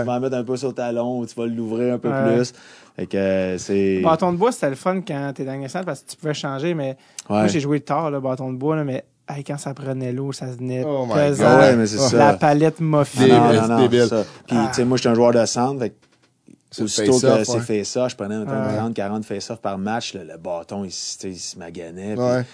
tu 0.00 0.06
vas 0.06 0.12
en 0.14 0.20
mettre 0.20 0.36
un 0.36 0.44
peu 0.44 0.56
sur 0.56 0.68
le 0.68 0.74
talon, 0.74 1.24
tu 1.26 1.34
vas 1.34 1.46
l'ouvrir 1.46 1.94
un 1.94 1.98
peu 1.98 2.10
plus. 2.10 2.52
Fait 2.96 3.06
que 3.06 3.16
euh, 3.16 3.58
c'est. 3.58 4.00
Bâton 4.02 4.32
de 4.32 4.36
bois, 4.38 4.52
c'était 4.52 4.70
le 4.70 4.76
fun 4.76 5.00
quand 5.00 5.32
t'es 5.34 5.44
dans 5.44 5.60
le 5.60 5.68
centre 5.68 5.84
parce 5.86 6.00
que 6.02 6.10
tu 6.10 6.16
pouvais 6.16 6.34
changer, 6.34 6.74
mais 6.74 6.96
moi, 7.28 7.46
j'ai 7.48 7.60
joué 7.60 7.80
tard, 7.80 8.10
le 8.10 8.20
bâton 8.20 8.52
de 8.52 8.56
bois, 8.56 8.76
là, 8.76 8.84
mais 8.84 9.04
hey, 9.28 9.42
quand 9.42 9.58
ça 9.58 9.74
prenait 9.74 10.12
l'eau, 10.12 10.32
ça 10.32 10.52
se 10.52 10.58
venait 10.58 10.84
Oh 10.86 11.06
my 11.06 11.12
pesant. 11.14 11.44
God. 11.50 11.58
Ouais, 11.60 11.76
mais 11.76 11.86
c'est 11.86 11.98
ça. 11.98 12.16
La 12.16 12.34
palette 12.34 12.78
m'a 12.80 13.02
Ah, 13.02 13.52
non, 13.52 13.68
non, 13.68 13.78
débile. 13.80 14.06
ça. 14.06 14.22
Puis, 14.46 14.56
Ah. 14.56 14.66
tu 14.68 14.74
sais, 14.76 14.84
moi, 14.84 14.96
j'étais 14.96 15.08
un 15.08 15.14
joueur 15.14 15.32
de 15.32 15.44
centre, 15.44 15.80
fait 15.80 15.90
que 15.90 15.94
C'est 16.70 16.82
le 16.82 16.86
aussitôt 16.86 17.20
que 17.20 17.44
c'est 17.44 17.60
fait 17.60 17.84
ça, 17.84 18.06
je 18.08 18.14
prenais 18.16 18.36
mettons, 18.38 18.50
Ouais. 18.52 18.76
30, 18.76 18.94
40 18.94 19.24
face-off 19.24 19.60
par 19.60 19.78
match, 19.78 20.14
le, 20.14 20.22
le 20.24 20.36
bâton, 20.38 20.84
il, 20.84 20.90
tu 20.90 21.28
il 21.28 21.38
se 21.38 21.58
maganait. 21.58 22.14
Ouais. 22.16 22.44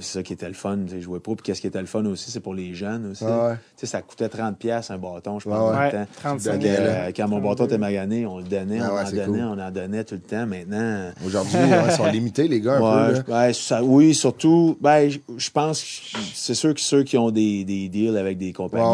C'est 0.00 0.18
ça 0.18 0.22
qui 0.22 0.32
était 0.32 0.48
le 0.48 0.54
fun, 0.54 0.78
tu 0.86 0.92
sais, 0.94 1.00
jouer 1.00 1.20
pro. 1.20 1.34
Puis 1.34 1.44
qu'est-ce 1.44 1.60
qui 1.60 1.66
était 1.66 1.80
le 1.80 1.86
fun 1.86 2.04
aussi, 2.06 2.30
c'est 2.30 2.40
pour 2.40 2.54
les 2.54 2.74
jeunes 2.74 3.10
aussi. 3.12 3.24
Ouais. 3.24 3.54
Tu 3.76 3.80
sais, 3.80 3.86
ça 3.86 4.02
coûtait 4.02 4.28
30 4.28 4.58
pièces 4.58 4.90
un 4.90 4.98
bâton, 4.98 5.38
je 5.38 5.48
pense, 5.48 5.70
Ouais, 5.70 5.74
dans 5.74 5.78
ouais. 5.78 5.86
le 5.86 5.90
temps. 5.92 5.98
Ouais, 5.98 6.06
35 6.22 6.52
Fait 6.52 6.58
que, 6.58 6.64
000. 6.64 6.76
euh, 6.80 7.10
quand 7.16 7.28
mon 7.28 7.40
bâton 7.40 7.64
était 7.66 7.78
magané, 7.78 8.26
on 8.26 8.38
le 8.38 8.44
donnait, 8.44 8.78
Ah 8.82 8.90
on 8.92 8.96
ouais, 8.96 9.00
en 9.02 9.10
donnait, 9.10 9.24
cool. 9.24 9.40
on 9.40 9.58
en 9.60 9.70
donnait 9.70 10.04
tout 10.04 10.14
le 10.14 10.20
temps. 10.20 10.46
Maintenant, 10.46 11.10
Aujourd'hui, 11.26 11.56
ouais, 11.56 11.78
ils 11.86 11.92
sont 11.92 12.06
limités, 12.06 12.48
les 12.48 12.60
gars, 12.60 12.74
un 12.78 12.80
Ouais, 13.12 13.20
peu. 13.22 13.30
là. 13.32 13.52
ça- 13.52 13.82
oui, 13.82 14.14
surtout, 14.14 14.76
ben, 14.80 15.10
je- 15.10 15.50
pense 15.50 15.82
que 15.82 16.18
c'est 16.34 16.54
sûr 16.54 16.74
que 16.74 16.80
ceux 16.80 17.02
qui 17.04 17.16
ont 17.16 17.30
des, 17.30 17.64
des 17.64 17.88
deals 17.88 18.16
avec 18.16 18.38
des 18.38 18.52
compagnies. 18.52 18.84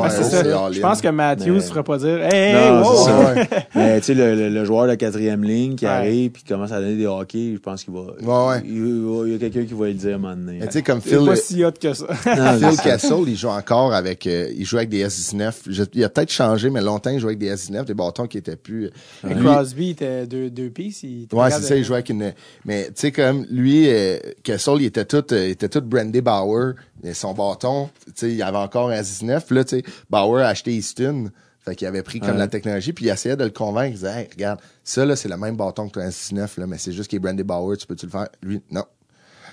Je 0.73 0.81
pense 0.81 1.01
que 1.01 1.09
Matthews 1.09 1.47
ne 1.49 1.53
Mais- 1.55 1.61
fera 1.61 1.83
pas 1.83 1.99
dire 1.99 2.19
Hey, 2.23 2.55
hey, 2.55 2.71
Non, 2.71 2.83
wow! 2.83 3.07
Mais 3.75 3.99
tu 4.01 4.07
sais, 4.07 4.15
le, 4.15 4.35
le- 4.35 4.49
le 4.51 4.65
joueur 4.65 4.87
de 4.87 4.95
quatrième 4.95 5.43
ligne 5.43 5.75
qui 5.77 5.85
Ouais. 5.87 5.91
arrive 5.91 6.31
puis 6.33 6.43
qui 6.43 6.49
commence 6.49 6.73
à 6.73 6.81
donner 6.81 6.97
des 6.97 7.07
hockey, 7.07 7.53
je 7.55 7.59
pense 7.59 7.85
qu'il 7.85 7.95
va. 7.95 8.01
Ouais, 8.01 8.49
ouais. 8.51 8.63
Il, 8.65 8.71
il- 8.77 9.23
il 9.27 9.33
y 9.33 9.35
a 9.37 9.39
quelqu'un 9.39 9.65
qui 9.65 9.75
va 9.75 9.87
le 9.87 9.95
dire 9.95 10.13
à 10.13 10.15
un 10.15 10.19
moment 10.19 10.37
donné. 10.37 10.61
Tu 10.71 10.79
sais, 10.79 10.83
comme 10.83 11.01
C'est 11.03 11.17
Phil, 11.17 11.27
pas 11.27 11.37
si 11.37 11.65
hot 11.65 11.73
que 11.73 11.93
ça. 11.95 12.07
Non, 12.37 12.71
Phil. 12.71 12.81
Castle, 12.81 13.25
il 13.27 13.37
joue 13.37 13.49
encore 13.49 13.93
avec, 13.93 14.27
euh, 14.27 14.51
il 14.57 14.65
joue 14.65 14.77
avec 14.77 14.89
des 14.89 15.05
S19. 15.07 15.53
Je- 15.67 15.83
il 15.95 16.05
a 16.05 16.09
peut-être 16.09 16.31
changé, 16.31 16.71
mais 16.71 16.81
longtemps, 16.81 17.11
il 17.11 17.21
jouait 17.21 17.31
avec 17.31 17.39
des 17.39 17.51
S19, 17.55 17.85
des 17.85 17.95
bâtons 17.95 18.27
qui 18.27 18.39
étaient 18.39 18.57
plus. 18.57 18.87
euh, 18.87 18.91
Mais 19.25 19.35
lui- 19.35 19.45
Crosby 19.45 19.91
était 19.91 20.27
deux, 20.27 20.49
deux. 20.51 20.73
Il 20.79 21.23
était 21.25 21.37
Ouais, 21.37 21.51
c'est 21.51 21.63
ça, 21.63 21.77
il 21.77 21.85
jouait 21.85 21.97
avec 21.97 22.09
une. 22.11 22.33
Mais 22.65 22.87
tu 22.87 22.93
sais, 22.97 23.13
comme 23.13 23.45
lui, 23.51 23.89
euh, 23.89 24.19
Kessel, 24.43 24.77
il 24.81 24.87
était 24.87 25.05
tout, 25.05 25.25
euh, 25.33 25.47
il 25.47 25.51
était 25.51 25.69
tout 25.69 25.83
Brandy 25.83 26.21
Bauer. 26.21 26.75
Et 27.03 27.15
son 27.15 27.33
bâton, 27.35 27.89
tu 28.07 28.13
sais, 28.15 28.33
il 28.33 28.43
avait 28.43 28.59
encore 28.59 28.91
un 28.91 29.01
19. 29.01 29.47
Puis 29.47 29.57
là, 29.57 29.65
tu 29.65 29.77
sais, 29.79 29.85
Bauer 30.11 30.43
a 30.43 30.49
acheté 30.49 30.73
Easton. 30.75 31.31
Fait 31.63 31.75
qu'il 31.75 31.87
avait 31.87 32.03
pris 32.03 32.21
comme 32.21 32.31
Ouais. 32.31 32.39
la 32.39 32.49
technologie, 32.49 32.95
puis 32.95 33.05
il 33.05 33.09
essayait 33.11 33.37
de 33.37 33.45
le 33.45 33.51
convaincre. 33.51 33.89
Il 33.91 33.95
disait, 33.97 34.21
hey, 34.23 34.29
regarde, 34.33 34.61
ça, 34.83 35.05
là, 35.05 35.15
c'est 35.15 35.29
le 35.29 35.37
même 35.37 35.57
bâton 35.57 35.89
que 35.89 36.01
ton 36.01 36.07
19 36.09 36.57
là, 36.57 36.67
mais 36.67 36.79
c'est 36.79 36.91
juste 36.93 37.11
qu'il 37.11 37.19
est 37.19 37.21
Brandy 37.21 37.43
Bauer, 37.43 37.77
tu 37.77 37.87
peux-tu 37.87 38.07
le 38.07 38.13
faire? 38.13 38.29
Lui, 38.43 38.63
non. 38.71 38.85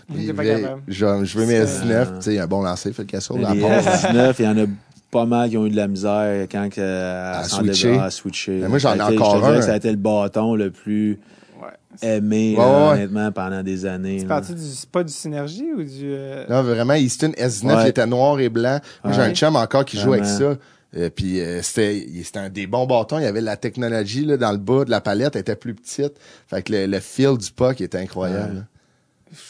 Je, 0.10 1.38
veux 1.38 1.46
mes 1.46 1.66
C'est- 1.66 1.84
S19, 1.86 2.06
tu 2.18 2.22
sais, 2.22 2.34
il 2.36 2.40
a 2.40 2.44
un 2.44 2.48
bon 2.48 2.62
lancer, 2.62 2.90
Les 2.98 3.16
euh, 3.16 3.20
S19, 3.20 4.36
il 4.40 4.46
y 4.46 4.48
en 4.48 4.58
a 4.58 4.66
pas 5.12 5.26
mal 5.26 5.50
qui 5.50 5.58
ont 5.58 5.66
eu 5.66 5.70
de 5.70 5.76
la 5.76 5.88
misère 5.88 6.48
quand 6.52 6.70
que, 6.70 6.82
à, 6.82 7.44
switcher. 7.44 7.98
à 7.98 8.10
switcher. 8.10 8.60
Mais 8.62 8.68
moi, 8.68 8.78
j'en 8.78 8.90
Ça 8.92 8.96
ai 8.98 9.02
a 9.02 9.12
été- 9.12 9.22
encore 9.22 9.46
un. 9.46 9.56
que 9.58 9.62
ça 9.62 9.74
a 9.74 9.78
été 9.78 9.90
le 9.90 9.98
bâton 9.98 10.56
le 10.56 10.72
plus 10.72 11.20
Ouais. 11.62 12.08
aimé, 12.18 12.56
Ouais, 12.58 12.64
là, 12.64 12.70
ouais. 12.90 12.94
honnêtement, 12.94 13.32
pendant 13.32 13.64
des 13.64 13.86
années. 13.86 14.20
C'est 14.20 14.26
parti 14.28 14.54
du, 14.54 14.62
c'est 14.62 14.90
pas 14.90 15.04
du 15.04 15.12
synergie 15.12 15.72
ou 15.76 15.84
du. 15.84 16.04
euh, 16.04 16.46
Non, 16.50 16.62
vraiment, 16.64 16.94
Easton 16.94 17.32
S19, 17.38 17.76
Ouais. 17.76 17.84
il 17.86 17.88
était 17.90 18.06
noir 18.06 18.40
et 18.40 18.50
blanc. 18.50 18.80
Moi, 19.04 19.14
j'ai 19.14 19.22
un 19.22 19.34
chum 19.34 19.56
encore 19.56 19.86
qui 19.86 19.98
joue 19.98 20.14
avec 20.14 20.26
ça. 20.26 20.56
Euh, 20.96 21.10
puis 21.14 21.42
euh, 21.42 21.62
c'était 21.62 22.06
un 22.36 22.50
des 22.50 22.66
bons 22.66 22.86
bâtons. 22.88 23.20
Il 23.20 23.24
y 23.24 23.28
avait 23.28 23.42
la 23.42 23.58
technologie 23.58 24.24
là, 24.24 24.38
dans 24.38 24.52
le 24.54 24.58
bas 24.58 24.86
de 24.86 24.90
la 24.90 25.02
palette, 25.02 25.36
elle 25.36 25.42
était 25.42 25.56
plus 25.58 25.74
petite. 25.74 26.14
Fait 26.48 26.62
que 26.62 26.72
le, 26.72 26.86
le 26.86 27.00
feel 27.02 27.38
du 27.38 27.52
puck 27.52 27.82
était 27.82 27.98
incroyable. 27.98 28.66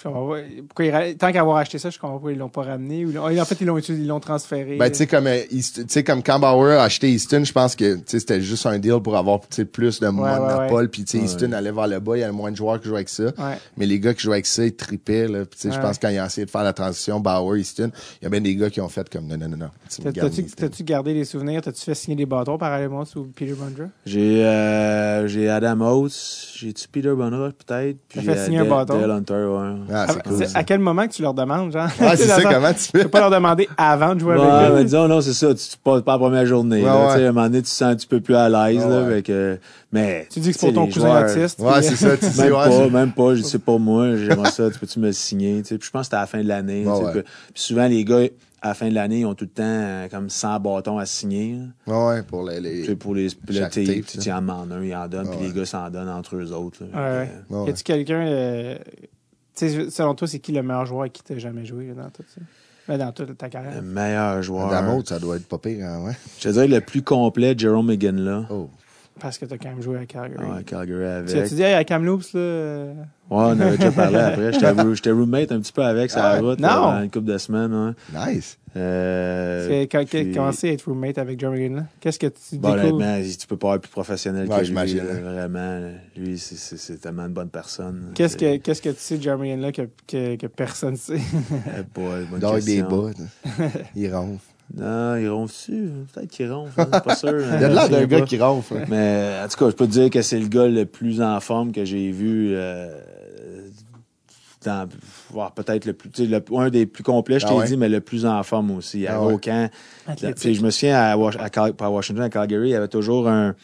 Pourquoi 0.03 0.85
ils 0.85 1.17
Tant 1.17 1.31
qu'avoir 1.31 1.57
acheté 1.57 1.77
ça, 1.79 1.89
je 1.89 1.97
comprends 1.97 2.09
pas 2.09 2.19
pourquoi 2.19 2.31
ils 2.33 2.37
l'ont 2.37 2.49
pas 2.49 2.63
ramené. 2.63 3.05
Ou... 3.05 3.17
En 3.17 3.45
fait, 3.45 3.61
ils 3.61 3.67
l'ont 3.67 3.77
utilisé, 3.77 4.03
ils 4.03 4.07
l'ont 4.07 4.19
transféré. 4.19 4.77
Ben, 4.77 4.89
tu 4.89 4.97
sais, 4.97 5.07
comme, 5.07 5.27
euh, 5.27 5.41
Easton- 5.51 5.83
tu 5.83 5.87
sais, 5.89 6.03
comme 6.03 6.23
quand 6.23 6.39
Bauer 6.39 6.79
a 6.79 6.83
acheté 6.83 7.09
Easton, 7.11 7.43
je 7.43 7.51
pense 7.51 7.75
que, 7.75 7.95
tu 7.95 8.03
sais, 8.07 8.19
c'était 8.19 8.41
juste 8.41 8.65
un 8.65 8.79
deal 8.79 8.99
pour 9.03 9.15
avoir, 9.17 9.39
plus 9.71 9.99
de 9.99 10.05
ouais, 10.07 10.11
monopole. 10.11 10.83
ouais. 10.83 10.87
Puis, 10.87 11.03
tu 11.03 11.17
sais, 11.17 11.23
Easton 11.23 11.51
allait 11.51 11.71
vers 11.71 11.87
le 11.87 11.99
bas, 11.99 12.17
il 12.17 12.21
y 12.21 12.23
avait 12.23 12.31
moins 12.33 12.51
de 12.51 12.55
joueurs 12.57 12.79
qui 12.79 12.87
jouaient 12.87 12.97
avec 12.97 13.09
ça. 13.09 13.25
Ouais. 13.25 13.57
Mais 13.77 13.85
les 13.85 13.99
gars 13.99 14.13
qui 14.13 14.21
jouaient 14.21 14.35
avec 14.35 14.45
ça, 14.45 14.65
ils 14.65 14.75
tripaient, 14.75 15.27
là. 15.27 15.45
Puis, 15.45 15.59
tu 15.59 15.69
sais, 15.69 15.75
je 15.75 15.79
pense 15.79 15.97
que 15.97 16.07
quand 16.07 16.09
ils 16.13 16.19
ont 16.19 16.25
essayé 16.25 16.45
de 16.45 16.51
faire 16.51 16.63
la 16.63 16.73
transition 16.73 17.19
Bauer, 17.19 17.57
Easton, 17.57 17.91
il 18.21 18.25
y 18.25 18.27
a 18.27 18.29
bien 18.29 18.41
des 18.41 18.55
gars 18.55 18.69
qui 18.69 18.81
ont 18.81 18.89
fait 18.89 19.09
comme, 19.09 19.27
non, 19.27 19.37
non, 19.37 19.49
non, 19.49 19.57
non. 19.57 19.69
T'as-tu 20.57 20.83
gardé 20.83 21.13
les 21.13 21.25
souvenirs? 21.25 21.61
T'as-tu 21.61 21.81
fait 21.81 21.95
signer 21.95 22.15
des 22.15 22.25
bâtons 22.25 22.57
parallèlement 22.57 23.05
sous 23.05 23.25
Peter 23.35 23.53
Bundra? 23.53 23.85
J'ai 24.05 24.43
euh, 24.45 25.27
j'ai 25.27 25.49
Adam 25.49 25.79
Oates, 25.81 26.13
j'ai-tu 26.55 26.87
Peter 26.87 27.13
Bonner 27.15 27.49
peut-être, 27.65 27.97
puis 28.07 28.19
T'as 28.19 28.21
j'ai 28.21 28.33
fait 28.33 28.45
signer 28.45 28.59
un 28.59 28.65
bâton? 28.65 28.99
Dale 28.99 29.11
Hunter, 29.11 29.33
ouais. 29.33 29.66
Ah, 29.91 30.05
Ah, 30.07 30.13
c'est 30.13 30.23
cool. 30.23 30.37
c'est- 30.47 30.55
à 30.57 30.63
quel 30.63 30.79
moment 30.79 31.07
que 31.07 31.13
tu 31.13 31.21
leur 31.21 31.33
demandes, 31.33 31.71
genre? 31.71 31.87
Ouais, 31.99 32.11
Tu 32.11 32.17
sais, 32.17 32.23
c'est 32.27 32.41
ça, 32.41 32.53
comment 32.53 32.69
tu 32.73 32.75
Tu 32.79 32.83
fais? 32.97 33.03
peux 33.03 33.09
pas 33.09 33.19
leur 33.21 33.31
demander 33.31 33.67
avant 33.77 34.15
de 34.15 34.19
jouer 34.19 34.35
Ouais, 34.35 34.41
avec 34.45 34.73
mais 34.73 34.81
eux. 34.81 34.83
disons, 34.85 35.07
non, 35.07 35.21
c'est 35.21 35.33
ça, 35.33 35.47
tu, 35.53 35.63
tu 35.69 35.77
passes 35.83 36.01
pas 36.01 36.13
la 36.13 36.17
première 36.19 36.45
journée. 36.45 36.81
Ouais, 36.81 36.85
là, 36.85 37.07
ouais. 37.07 37.15
tu 37.17 37.23
à 37.25 37.29
un 37.29 37.31
moment 37.31 37.45
donné, 37.47 37.57
tu 37.59 37.63
te 37.63 37.69
sens 37.69 37.81
un 37.93 37.95
petit 37.95 38.07
peu 38.07 38.19
plus 38.21 38.35
à 38.35 38.49
l'aise. 38.49 38.83
Ouais, 38.83 38.89
là, 38.89 39.03
ouais. 39.03 39.15
fait 39.15 39.23
que- 39.23 39.59
mais, 39.91 40.27
Tu 40.31 40.39
dis 40.39 40.51
que 40.51 40.59
c'est 40.59 40.67
tu 40.67 40.73
pour 40.73 40.85
ton 40.85 40.91
cousin 40.91 41.07
joueurs- 41.21 41.31
autiste. 41.37 41.59
Ouais, 41.59 41.81
c'est 41.81 41.95
ça, 41.95 42.17
tu 42.17 42.25
sais, 42.29 42.43
Même 42.43 42.53
ouais, 42.53 42.57
pas, 42.65 42.71
c'est- 42.71 42.89
même 42.89 43.11
pas, 43.11 43.35
je 43.35 43.41
sais 43.43 43.59
pas 43.59 43.77
moi, 43.77 44.15
j'aimerais 44.15 44.51
ça, 44.51 44.69
tu 44.69 44.79
peux-tu 44.79 44.99
me 44.99 45.11
signer? 45.11 45.61
Tu 45.61 45.69
sais, 45.69 45.77
puis 45.77 45.87
je 45.87 45.91
pense 45.91 46.01
que 46.01 46.05
c'était 46.05 46.17
à 46.17 46.21
la 46.21 46.27
fin 46.27 46.41
de 46.41 46.47
l'année. 46.47 46.85
Tu 46.85 47.21
puis- 47.21 47.23
souvent, 47.55 47.87
les 47.87 48.03
gars, 48.03 48.21
à 48.59 48.69
la 48.69 48.73
fin 48.73 48.89
de 48.89 48.95
l'année, 48.95 49.19
ils 49.19 49.25
ont 49.25 49.35
tout 49.35 49.45
le 49.45 49.51
temps 49.51 49.63
euh, 49.63 50.07
comme 50.09 50.31
100 50.31 50.59
bâtons 50.59 50.97
à 50.97 51.05
signer. 51.05 51.57
là. 51.85 52.07
Ouais, 52.07 52.23
pour 52.23 52.43
les, 52.43 52.59
les- 52.59 52.81
Tu 52.81 52.85
sais, 52.87 52.95
pour 52.95 53.13
les, 53.13 53.27
puis 53.27 53.55
là, 53.55 53.61
Chaque 53.71 53.71
tu 53.73 54.01
tu 54.19 54.31
en 54.31 54.41
demandes 54.41 54.71
un, 54.71 54.83
ils 54.83 54.95
en 54.95 55.07
donnent, 55.07 55.29
puis 55.29 55.47
les 55.47 55.53
gars 55.53 55.65
s'en 55.65 55.89
donnent 55.91 56.09
entre 56.09 56.35
eux 56.37 56.51
autres. 56.51 56.79
là. 56.91 57.19
Ouais, 57.21 57.29
que, 57.49 57.53
Ouais, 57.53 57.67
Y 57.67 57.69
a-tu 57.69 57.83
quelqu'un, 57.83 58.25
euh, 58.27 58.75
selon 59.57 60.15
toi, 60.15 60.27
c'est 60.27 60.39
qui 60.39 60.51
le 60.51 60.63
meilleur 60.63 60.85
joueur 60.85 61.01
avec 61.01 61.13
qui 61.13 61.23
t'as 61.23 61.37
jamais 61.37 61.65
joué 61.65 61.87
là, 61.87 62.03
dans 62.03 62.09
tout 62.09 62.23
ça? 62.27 62.41
Ben, 62.87 62.97
dans 62.97 63.11
toute 63.11 63.37
ta 63.37 63.49
carrière. 63.49 63.75
Le 63.75 63.81
meilleur 63.81 64.41
joueur. 64.41 64.71
Adamo, 64.71 65.03
ça 65.03 65.19
doit 65.19 65.35
être 65.35 65.47
pas 65.47 65.57
pire, 65.57 65.85
hein, 65.85 66.05
ouais. 66.05 66.13
Je 66.37 66.43
te 66.43 66.49
dirais 66.49 66.67
le 66.67 66.79
plus 66.79 67.01
complet, 67.01 67.53
Jerome 67.57 67.87
McGinley. 67.87 68.45
Oh. 68.49 68.69
Parce 69.19 69.37
que 69.37 69.45
t'as 69.45 69.57
quand 69.57 69.69
même 69.69 69.81
joué 69.81 69.97
à 69.99 70.05
Calgary. 70.05 70.45
Ouais, 70.45 70.63
Calgary 70.63 71.25
Tu 71.25 71.31
as-tu 71.33 71.37
avec. 71.39 71.53
dit, 71.53 71.61
hey, 71.63 71.73
à 71.73 71.83
Kamloops, 71.83 72.33
là? 72.33 72.39
euh, 72.39 72.93
Ouais, 73.29 73.43
on 73.43 73.59
avait 73.59 73.77
déjà 73.77 73.91
parlé 73.91 74.15
après. 74.19 74.53
J'étais 74.53 74.71
roo- 74.71 74.93
J'étais 74.93 75.11
roommate 75.11 75.51
un 75.51 75.59
petit 75.59 75.73
peu 75.73 75.83
avec 75.83 76.11
sur 76.11 76.19
la 76.19 76.29
Ah 76.33 76.39
route 76.39 76.59
une 76.61 77.09
couple 77.11 77.25
de 77.25 77.37
semaines. 77.37 77.73
Ouais. 78.13 78.33
Nice. 78.35 78.57
Euh, 78.75 79.67
c'est 79.67 79.87
quand 79.87 80.05
puis- 80.07 80.31
comment 80.31 80.51
c'est 80.51 80.71
être 80.73 80.83
roommate 80.85 81.17
avec 81.17 81.39
Jeremy 81.39 81.57
Green, 81.59 81.75
là? 81.77 81.83
Qu'est-ce 81.99 82.19
que 82.19 82.27
tu 82.27 82.57
Bon, 82.57 82.75
découvres? 82.75 82.95
honnêtement, 82.95 83.29
tu 83.39 83.47
peux 83.47 83.57
pas 83.57 83.75
être 83.75 83.81
plus 83.81 83.89
professionnel 83.91 84.47
Ouais, 84.47 84.53
que 84.55 84.59
lui. 84.59 84.67
j'imagine, 84.67 84.97
là, 84.99 85.03
hein. 85.15 85.31
Vraiment. 85.31 85.91
Lui, 86.15 86.37
c'est- 86.37 86.55
c'est 86.55 86.77
c'est 86.77 86.97
tellement 87.01 87.25
une 87.25 87.33
bonne 87.33 87.49
personne. 87.49 88.11
Qu'est-ce 88.15 88.37
que, 88.37 88.57
qu'est-ce 88.57 88.81
que 88.81 88.89
tu 88.89 88.99
sais 88.99 89.17
de 89.17 89.23
Jeremy 89.23 89.49
Green, 89.49 89.61
là, 89.61 89.71
que, 89.71 89.81
que, 90.07 90.35
que 90.35 90.47
personne 90.47 90.91
ne 90.91 90.97
sait? 90.97 91.15
Eh 91.17 91.83
boy, 91.93 92.25
bonne 92.29 92.39
Dans 92.39 92.57
des 92.59 92.81
bas, 92.83 93.09
il 93.95 94.13
ronfle. 94.15 94.46
Non, 94.75 95.15
il 95.15 95.29
ronfle-tu? 95.29 95.89
Peut-être 96.13 96.29
qu'il 96.29 96.51
ronfle, 96.51 96.81
hein, 96.81 96.99
pas 97.03 97.15
sûr. 97.15 97.29
Il 97.41 97.61
y 97.61 97.63
a 97.63 97.69
de 97.69 97.73
l'air 97.75 97.89
d'un 97.89 98.05
gars 98.05 98.21
qui 98.21 98.37
ronfle. 98.39 98.75
hein. 98.77 98.85
Mais 98.89 99.39
en 99.43 99.47
tout 99.47 99.57
cas, 99.57 99.69
je 99.69 99.75
peux 99.75 99.87
te 99.87 99.91
dire 99.91 100.09
que 100.09 100.21
c'est 100.21 100.39
le 100.39 100.47
gars 100.47 100.67
le 100.67 100.85
plus 100.85 101.21
en 101.21 101.39
forme 101.39 101.71
que 101.71 101.85
j'ai 101.85 102.11
vu. 102.11 102.49
euh, 102.53 102.99
dans, 104.65 104.89
voire 105.31 105.53
peut-être 105.53 105.85
le 105.85 105.93
plus, 105.93 106.09
le- 106.27 106.43
un 106.57 106.69
des 106.69 106.85
plus 106.85 107.03
complets, 107.03 107.39
je 107.39 107.45
Ah 107.45 107.49
t'ai 107.49 107.55
ouais? 107.55 107.67
dit, 107.67 107.77
mais 107.77 107.87
le 107.89 108.01
plus 108.01 108.25
en 108.25 108.41
forme 108.43 108.71
aussi. 108.71 109.07
À 109.07 109.15
Ah 109.15 109.21
ouais? 109.25 109.33
Aucun. 109.33 109.69
Athlétique. 110.07 110.35
Tu 110.35 110.41
sais, 110.41 110.53
je 110.55 110.63
me 110.65 110.71
souviens 110.71 110.97
à, 110.97 111.15
Wash- 111.15 111.37
à 111.37 111.85
à 111.85 111.89
Washington, 111.89 112.23
à 112.23 112.29
Calgary, 112.29 112.69
il 112.69 112.71
y 112.71 112.75
avait 112.75 112.87
toujours 112.87 113.29
un, 113.29 113.55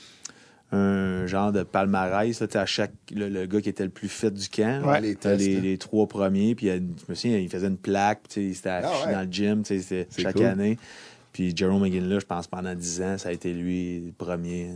un 0.74 1.28
genre 1.28 1.52
de 1.52 1.64
palmarès 1.64 2.40
là, 2.42 2.48
à 2.54 2.66
chaque 2.66 2.94
le, 3.14 3.30
le 3.30 3.46
gars 3.46 3.62
qui 3.62 3.70
était 3.70 3.84
le 3.84 3.90
plus 3.90 4.10
fit 4.10 4.32
du 4.32 4.50
camp. 4.50 4.82
Ouais, 4.86 4.94
là. 4.94 5.00
les 5.02 5.16
tests, 5.16 5.40
les, 5.46 5.58
hein. 5.58 5.62
les 5.62 5.78
trois 5.78 6.08
premiers, 6.08 6.56
puis 6.56 6.68
je 6.68 6.80
me 7.10 7.16
souviens, 7.16 7.38
il 7.38 7.50
faisait 7.50 7.68
une 7.68 7.78
plaque, 7.78 8.22
puis 8.30 8.54
c'était 8.56 8.70
affiché 8.70 8.94
Ah 9.04 9.08
ouais. 9.08 9.14
dans 9.14 9.22
le 9.22 9.32
gym, 9.32 9.64
chaque 10.18 10.36
cool. 10.36 10.46
année. 10.46 10.78
Puis 11.32 11.56
Jerome 11.56 11.82
McGinley, 11.82 12.20
je 12.20 12.26
pense 12.26 12.48
pendant 12.48 12.76
10 12.76 13.02
ans, 13.02 13.18
ça 13.18 13.30
a 13.30 13.32
été 13.32 13.54
lui 13.54 14.02
le 14.06 14.12
premier. 14.12 14.70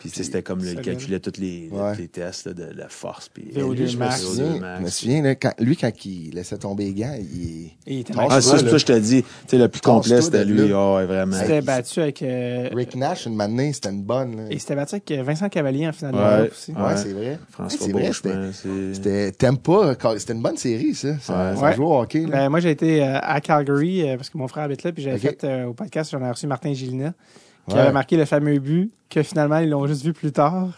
Puis 0.00 0.08
c'était 0.10 0.42
comme, 0.42 0.64
le, 0.64 0.70
il 0.72 0.80
calculait 0.80 1.20
tous 1.20 1.38
les, 1.38 1.68
Ouais. 1.70 1.94
les 1.96 2.08
tests 2.08 2.46
là, 2.46 2.54
de 2.54 2.64
la 2.74 2.88
force. 2.88 3.28
Puis 3.28 3.50
VO2 3.54 3.74
Lui, 3.76 3.86
je 3.86 3.98
me 3.98 4.10
souviens, 4.10 4.44
VO2 4.46 4.76
je 4.78 4.82
me 4.82 4.88
souviens, 4.88 5.22
là, 5.22 5.34
quand, 5.34 5.52
lui, 5.60 5.76
quand 5.76 5.90
il 6.06 6.30
laissait 6.34 6.56
tomber 6.58 6.84
les 6.86 6.94
gants, 6.94 7.14
il... 7.18 7.70
Il 7.86 7.98
était 8.00 8.14
Ah, 8.16 8.26
Ah, 8.30 8.40
c'est 8.40 8.62
là. 8.62 8.70
ça, 8.70 8.78
je 8.78 8.86
te 8.86 8.98
dis. 8.98 9.22
Tu 9.22 9.28
sais, 9.48 9.58
le 9.58 9.68
plus 9.68 9.80
complet, 9.80 10.22
c'était 10.22 10.44
lui. 10.44 10.68
là. 10.68 10.94
Ouais, 10.96 11.04
vraiment. 11.06 11.36
Il 11.36 11.40
s'était 11.40 11.60
battu 11.60 12.00
avec. 12.00 12.22
euh, 12.22 12.68
Rick 12.72 12.96
Nash, 12.96 13.26
une 13.26 13.34
manée, 13.36 13.72
c'était 13.72 13.90
une 13.90 14.02
bonne. 14.02 14.36
Là. 14.36 14.42
Et 14.50 14.54
il 14.54 14.60
s'était 14.60 14.74
battu 14.76 14.94
avec 14.94 15.10
euh, 15.10 15.22
Vincent 15.22 15.48
Cavalier 15.48 15.86
en 15.86 15.92
finale 15.92 16.12
de 16.14 16.18
l'Europe 16.18 16.50
aussi. 16.52 16.72
Ouais, 16.72 16.82
Ouais. 16.82 16.96
c'est 16.96 17.12
vrai. 17.12 17.38
François 17.50 17.86
c'est 17.86 17.92
vrai, 17.92 18.50
c'était- 18.94 19.32
t'aimes 19.32 19.58
pas, 19.58 19.94
quand- 19.96 20.18
c'était 20.18 20.32
une 20.32 20.42
bonne 20.42 20.56
série, 20.56 20.94
ça. 20.94 21.18
Ça, 21.20 21.50
Ouais. 21.52 21.56
ça 21.60 21.72
joue 21.72 21.84
au 21.84 22.00
hockey. 22.00 22.20
Là. 22.20 22.28
Ben, 22.30 22.48
moi, 22.48 22.60
j'ai 22.60 22.70
été 22.70 23.02
euh, 23.02 23.18
à 23.20 23.40
Calgary 23.40 24.08
euh, 24.08 24.16
parce 24.16 24.30
que 24.30 24.38
mon 24.38 24.48
frère 24.48 24.64
habite 24.64 24.82
là, 24.82 24.92
puis 24.92 25.02
j'avais 25.02 25.18
fait 25.18 25.44
euh, 25.44 25.66
au 25.66 25.74
podcast, 25.74 26.10
j'en 26.10 26.24
ai 26.24 26.30
reçu 26.30 26.46
Martin 26.46 26.72
Gilina, 26.72 27.12
qui 27.70 27.76
Ouais. 27.76 27.82
avait 27.82 27.92
marqué 27.92 28.16
le 28.16 28.24
fameux 28.24 28.58
but 28.58 28.90
que 29.08 29.22
finalement, 29.22 29.58
ils 29.58 29.68
l'ont 29.70 29.86
juste 29.86 30.04
vu 30.04 30.12
plus 30.12 30.32
tard. 30.32 30.68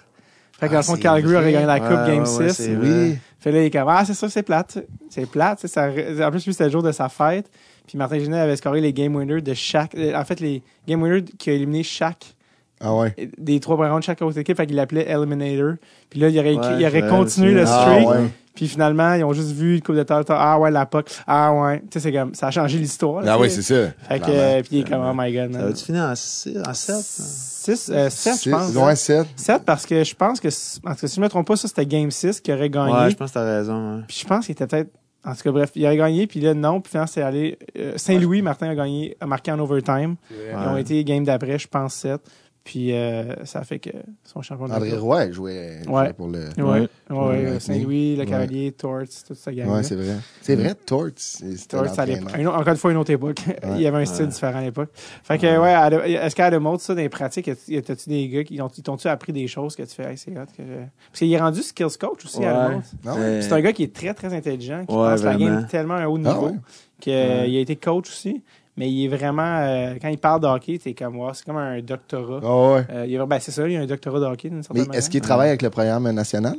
Fait 0.59 0.69
que 0.69 0.73
dans 0.73 0.79
Ah, 0.79 0.81
le 0.81 0.85
fond, 0.85 0.95
c'est 0.95 1.01
Calgary 1.03 1.35
aurait 1.37 1.53
gagné 1.53 1.67
la 1.67 1.81
Coupe 1.81 1.91
Ouais, 1.91 2.07
Game 2.07 2.23
ouais, 2.25 2.37
ouais, 2.45 2.49
6. 2.51 2.55
c'est 2.63 2.77
oui. 2.77 3.17
Fait 3.41 3.51
là, 3.51 3.63
il 3.63 3.65
est 3.67 3.71
comme, 3.71 3.89
ah, 3.89 4.05
c'est 4.05 4.15
ça, 4.15 4.29
c'est 4.29 4.43
plate. 4.45 4.79
C'est 5.11 5.29
plate. 5.29 5.67
Ça, 5.67 5.89
en 5.89 6.31
plus, 6.31 6.47
lui, 6.47 6.53
c'était 6.53 6.65
le 6.67 6.71
jour 6.71 6.83
de 6.85 6.93
sa 6.93 7.09
fête. 7.09 7.51
Puis 7.89 7.99
Martin 7.99 8.19
Gilina 8.19 8.43
avait 8.43 8.55
scoré 8.55 8.81
les 8.81 8.93
game 8.93 9.17
winners 9.17 9.41
de 9.43 9.55
chaque, 9.55 9.95
euh, 9.97 10.15
en 10.15 10.25
fait, 10.25 10.39
les 10.39 10.63
game 10.87 11.03
winners 11.03 11.25
qui 11.37 11.51
a 11.51 11.55
éliminé 11.55 11.83
chaque, 11.83 12.37
Ah 12.81 12.95
ouais. 12.95 13.13
des 13.39 13.59
trois 13.59 13.75
premiers 13.77 13.91
rounds 13.91 14.01
de 14.03 14.05
chaque 14.07 14.23
autre 14.23 14.39
équipe. 14.39 14.57
Fait 14.57 14.67
qu'il 14.67 14.77
l'appelait 14.77 15.11
Eliminator. 15.11 15.75
Puis 16.11 16.21
là, 16.21 16.29
il 16.29 16.39
aurait, 16.39 16.55
Ouais, 16.55 16.79
il 16.79 16.87
aurait 16.87 17.09
continué 17.09 17.53
le 17.55 17.65
Ah, 17.67 17.67
streak. 17.67 18.09
ouais. 18.09 18.17
Puis 18.55 18.69
finalement, 18.69 19.15
ils 19.15 19.25
ont 19.25 19.33
juste 19.33 19.53
vu 19.53 19.77
une 19.77 19.83
coupe 19.83 19.95
de 19.97 20.03
temps. 20.03 20.21
Ah 20.29 20.59
ouais, 20.59 20.71
la 20.71 20.85
puck. 20.87 21.09
Ah 21.27 21.53
ouais. 21.55 21.81
Tu 21.81 21.87
sais, 21.95 22.01
c'est 22.01 22.13
comme, 22.13 22.35
ça 22.35 22.49
a 22.49 22.51
changé 22.51 22.79
l'histoire. 22.79 23.25
Ah 23.27 23.39
oui, 23.39 23.51
c'est 23.51 23.63
ça. 23.63 23.91
Fait 24.09 24.21
que, 24.21 24.27
euh, 24.29 24.61
puis 24.63 24.69
il 24.73 24.81
est 24.81 24.89
comme, 24.91 25.03
oh 25.03 25.13
my 25.17 25.33
god, 25.33 25.53
Ça 25.53 25.59
man. 25.59 25.67
va-tu 25.69 25.85
finir 25.85 26.03
en 26.05 26.15
6, 26.15 26.59
en 26.67 26.75
7? 26.75 26.97
6, 26.97 27.91
euh, 27.95 28.11
7, 28.11 28.35
je 28.35 28.39
Six- 28.41 28.51
pense. 28.51 28.75
Ouais, 28.75 28.97
7. 28.97 29.27
7 29.37 29.63
parce 29.65 29.87
que 29.87 30.05
je 30.05 30.15
pense 30.15 30.39
que, 30.41 30.49
en 30.49 30.95
tout 30.95 31.01
cas, 31.01 31.07
si 31.07 31.17
je 31.17 31.21
me 31.21 31.29
trompe 31.29 31.47
pas, 31.47 31.57
ça 31.57 31.69
c'était 31.69 31.87
Game 31.87 32.11
6 32.11 32.41
qui 32.41 32.53
aurait 32.53 32.69
gagné. 32.71 32.93
Ouais, 32.93 33.11
je 33.11 33.17
pense 33.17 33.31
que 33.31 33.35
t'as 33.35 33.45
raison. 33.59 33.97
ouais. 33.97 34.03
Puis 34.07 34.19
je 34.23 34.27
pense 34.27 34.45
qu'il 34.47 34.53
était 34.53 34.67
peut-être. 34.67 34.91
En 35.25 35.35
tout 35.37 35.43
cas, 35.45 35.53
bref, 35.53 35.71
il 35.77 35.87
aurait 35.87 35.97
gagné, 35.97 36.27
puis 36.27 36.41
là, 36.41 36.53
non. 36.53 36.81
Puis 36.81 36.91
finalement, 36.91 37.07
c'est 37.11 37.23
allé. 37.23 37.57
euh, 37.79 37.93
Saint-Louis, 37.97 38.43
Martin 38.43 38.69
a 38.71 38.75
gagné, 38.75 39.17
a 39.21 39.27
marqué 39.27 39.53
en 39.53 39.59
overtime. 39.61 40.17
Ils 40.31 40.69
ont 40.69 40.77
été 40.77 41.03
game 41.05 41.23
d'après, 41.25 41.59
je 41.61 41.69
pense, 41.69 41.95
7. 41.95 42.21
Puis 42.65 42.93
euh, 42.95 43.45
ça 43.45 43.65
fait 43.65 43.81
que 43.81 43.91
ils 43.91 44.05
sont 44.31 44.41
champions 44.41 44.67
de 44.67 44.71
la 44.71 44.77
André. 44.77 44.97
Roy 44.97 45.33
jouait, 45.33 45.83
jouait 45.85 45.93
Ouais. 45.93 46.13
pour 46.13 46.29
le. 46.29 46.45
Ouais, 46.59 46.89
Ouais. 47.11 47.45
euh, 47.47 47.59
Saint-Louis, 47.59 48.15
le 48.15 48.21
ouais. 48.21 48.27
Cavalier, 48.27 48.71
Torts, 48.71 49.01
toute 49.27 49.37
cette 49.37 49.55
gang. 49.57 49.69
Ouais, 49.69 49.83
c'est 49.83 49.97
vrai. 49.97 50.15
C'est 50.43 50.55
vrai, 50.55 50.75
Torts. 50.77 51.09
c'est- 51.17 51.57
C'était 51.57 51.77
Torts, 51.77 51.99
à 51.99 52.07
l'époque- 52.07 52.31
encore 52.47 52.69
une 52.69 52.77
fois, 52.77 52.93
une 52.93 52.99
autre 52.99 53.11
époque. 53.11 53.39
Il 53.77 53.81
y 53.81 53.87
avait 53.89 53.99
un 53.99 54.05
style 54.05 54.27
Ouais. 54.27 54.31
différent 54.31 54.59
à 54.59 54.63
l'époque. 54.63 54.91
Fait 54.95 55.39
que, 55.39 55.59
ouais, 55.59 56.13
est-ce 56.13 56.37
qu'à 56.37 56.53
de 56.53 56.59
mode 56.59 56.79
ça, 56.79 56.95
dans 56.95 57.01
les 57.01 57.09
pratiques, 57.09 57.51
t'as-tu 57.85 58.09
des 58.09 58.29
gars 58.29 58.45
qui 58.45 58.59
t'ont-tu 58.83 59.09
appris 59.09 59.33
des 59.33 59.49
choses 59.49 59.75
que 59.75 59.83
tu 59.83 59.95
fais, 59.97 60.11
hey, 60.13 60.17
c'est 60.17 60.31
hot 60.31 60.45
que 60.57 60.63
je- 60.63 60.85
Parce 61.11 61.19
qu'il 61.19 61.33
est 61.33 61.41
rendu 61.41 61.63
skills 61.63 61.99
coach 61.99 62.25
aussi 62.25 62.45
à. 62.45 62.71
Non? 63.05 63.17
Mais- 63.19 63.43
C'est 63.43 63.53
un 63.53 63.61
gars 63.61 63.73
qui 63.73 63.83
est 63.83 63.93
très, 63.93 64.15
très 64.15 64.33
intelligent, 64.33 64.85
qui 64.87 64.95
Ouais, 64.95 65.11
pense 65.11 65.23
la 65.25 65.35
game 65.35 65.67
tellement 65.69 65.95
à 65.95 66.03
un 66.03 66.07
haut 66.07 66.21
Ah 66.25 66.29
niveau, 66.33 66.47
ouais? 66.47 66.53
qu'il 67.01 67.13
Ouais. 67.13 67.41
a 67.41 67.47
été 67.61 67.75
coach 67.75 68.09
aussi. 68.09 68.41
Mais 68.77 68.91
il 68.91 69.05
est 69.05 69.09
vraiment, 69.17 69.59
euh, 69.61 69.95
quand 70.01 70.09
il 70.09 70.19
parle 70.19 70.41
de 70.41 70.47
hockey, 70.47 70.79
t'es 70.79 70.95
comme, 70.95 71.17
wow, 71.19 71.33
c'est 71.35 71.45
comme 71.45 71.59
un 71.59 71.81
doctorat. 71.81 72.41
Ah 72.43 72.73
ouais. 72.75 72.87
Euh, 72.91 73.07
il 73.07 73.15
est- 73.15 73.27
ben, 73.27 73.39
c'est 73.39 73.51
ça, 73.51 73.67
il 73.67 73.73
y 73.75 73.77
a 73.77 73.81
un 73.81 73.87
doctorat 73.87 74.19
de 74.21 74.25
hockey 74.25 74.49
d'une 74.49 74.63
certaine 74.63 74.87
Mais 74.91 74.97
est-ce 74.97 75.11
qu'il 75.11 75.21
travaille 75.21 75.49
avec 75.49 75.63
le 75.63 75.71
programme 75.71 76.11
national? 76.11 76.57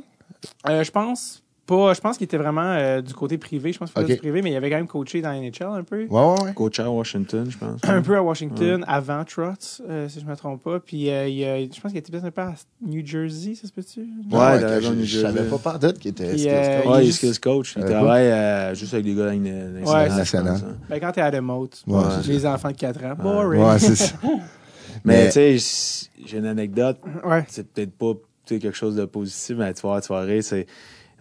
Euh, 0.70 0.84
je 0.84 0.92
pense 0.92 1.43
pas, 1.66 1.94
je 1.94 2.02
pense 2.02 2.18
qu'il 2.18 2.26
était 2.26 2.38
vraiment 2.38 2.62
euh, 2.64 3.02
du 3.02 3.14
côté 3.14 3.38
privé, 3.38 3.72
je 3.72 3.80
pense 3.80 3.92
qu'il 3.92 4.02
faisait 4.02 4.14
du 4.16 4.20
privé, 4.20 4.42
mais 4.42 4.52
il 4.52 4.56
avait 4.56 4.70
quand 4.70 4.76
même 4.76 4.88
coaché 4.88 5.22
dans 5.22 5.32
la 5.32 5.40
NHL 5.40 5.64
un 5.64 5.84
peu. 5.84 6.06
Ouais, 6.06 6.22
ouais, 6.26 6.42
ouais. 6.44 6.54
Coach 6.54 6.80
à 6.80 6.90
Washington, 6.92 7.46
je 7.50 7.58
pense. 7.58 7.80
Un 7.84 8.02
peu 8.02 8.18
à 8.18 8.22
Washington, 8.22 8.84
avant 8.88 9.24
Trotz, 9.24 9.82
euh, 9.90 10.10
si 10.10 10.20
je 10.20 10.26
me 10.26 10.36
trompe 10.36 10.62
pas. 10.62 10.80
Puis 10.82 11.10
euh, 11.10 11.28
il 11.28 11.44
a- 11.46 11.60
je 11.64 11.80
pense 11.80 11.92
qu'il 11.92 11.98
était 12.00 12.12
peut-être 12.12 12.26
un 12.26 12.32
peu 12.32 12.42
à 12.42 12.54
New 12.86 13.06
Jersey, 13.06 13.56
ça 13.56 13.68
se 13.68 13.72
peut-tu? 13.72 14.02
Ouais, 14.02 14.60
que 14.60 14.66
raison, 14.66 14.90
je- 14.90 14.96
New 14.96 15.04
Je 15.06 15.20
savais 15.22 15.34
Jersey. 15.38 15.50
pas 15.52 15.58
par 15.58 15.80
doute 15.80 16.00
qu'il 16.00 16.12
était 16.12 16.30
Puis, 16.32 16.40
skills 16.40 16.52
euh, 16.52 16.76
coach. 16.82 16.84
il 16.86 16.90
Ouais, 16.92 16.98
il 16.98 17.02
est 17.02 17.06
juste- 17.06 17.18
skills 17.18 17.40
coach. 17.40 17.74
Il 17.78 17.86
travaille 17.86 18.26
euh, 18.28 18.76
juste 18.76 18.94
avec 18.94 19.06
des 19.06 19.16
gars 19.16 19.26
dans 19.28 19.32
une 19.32 19.84
Ouais. 19.86 20.10
National. 20.10 20.60
Ben, 20.90 21.00
quand 21.00 21.12
t'es 21.14 21.22
à 21.22 21.32
Demote, 21.32 21.82
Ouais, 21.88 22.04
c'est 22.22 22.28
les 22.32 22.46
enfants 22.46 22.72
de 22.72 22.76
4 22.78 23.04
ans, 23.06 23.16
boring. 23.18 23.62
Ouais, 23.64 23.80
c'est 23.80 23.96
ça. 23.96 24.16
Mais 25.06 25.24
Mais- 25.26 25.30
tu 25.30 25.60
sais, 25.60 26.10
j'ai 26.26 26.38
une 26.38 26.46
anecdote. 26.46 26.98
Ouais. 27.26 27.46
c'est 27.48 27.68
peut-être 27.72 27.92
pas 27.98 28.14
quelque 28.46 28.74
chose 28.74 28.96
de 28.96 29.06
positif, 29.06 29.56
mais 29.58 29.74
tu 29.74 29.82
vas, 29.82 29.90
voir, 29.90 30.02
tu 30.02 30.14
vas 30.14 30.20
rire, 30.22 30.44
c'est, 30.44 30.68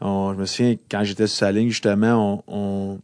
on- 0.02 0.32
je 0.34 0.38
me 0.38 0.46
souviens, 0.46 0.76
quand 0.90 1.04
j'étais 1.04 1.26
sur 1.26 1.38
sa 1.38 1.52
ligne, 1.52 1.68
justement, 1.70 2.42
on, 2.46 2.54
on- 2.54 2.98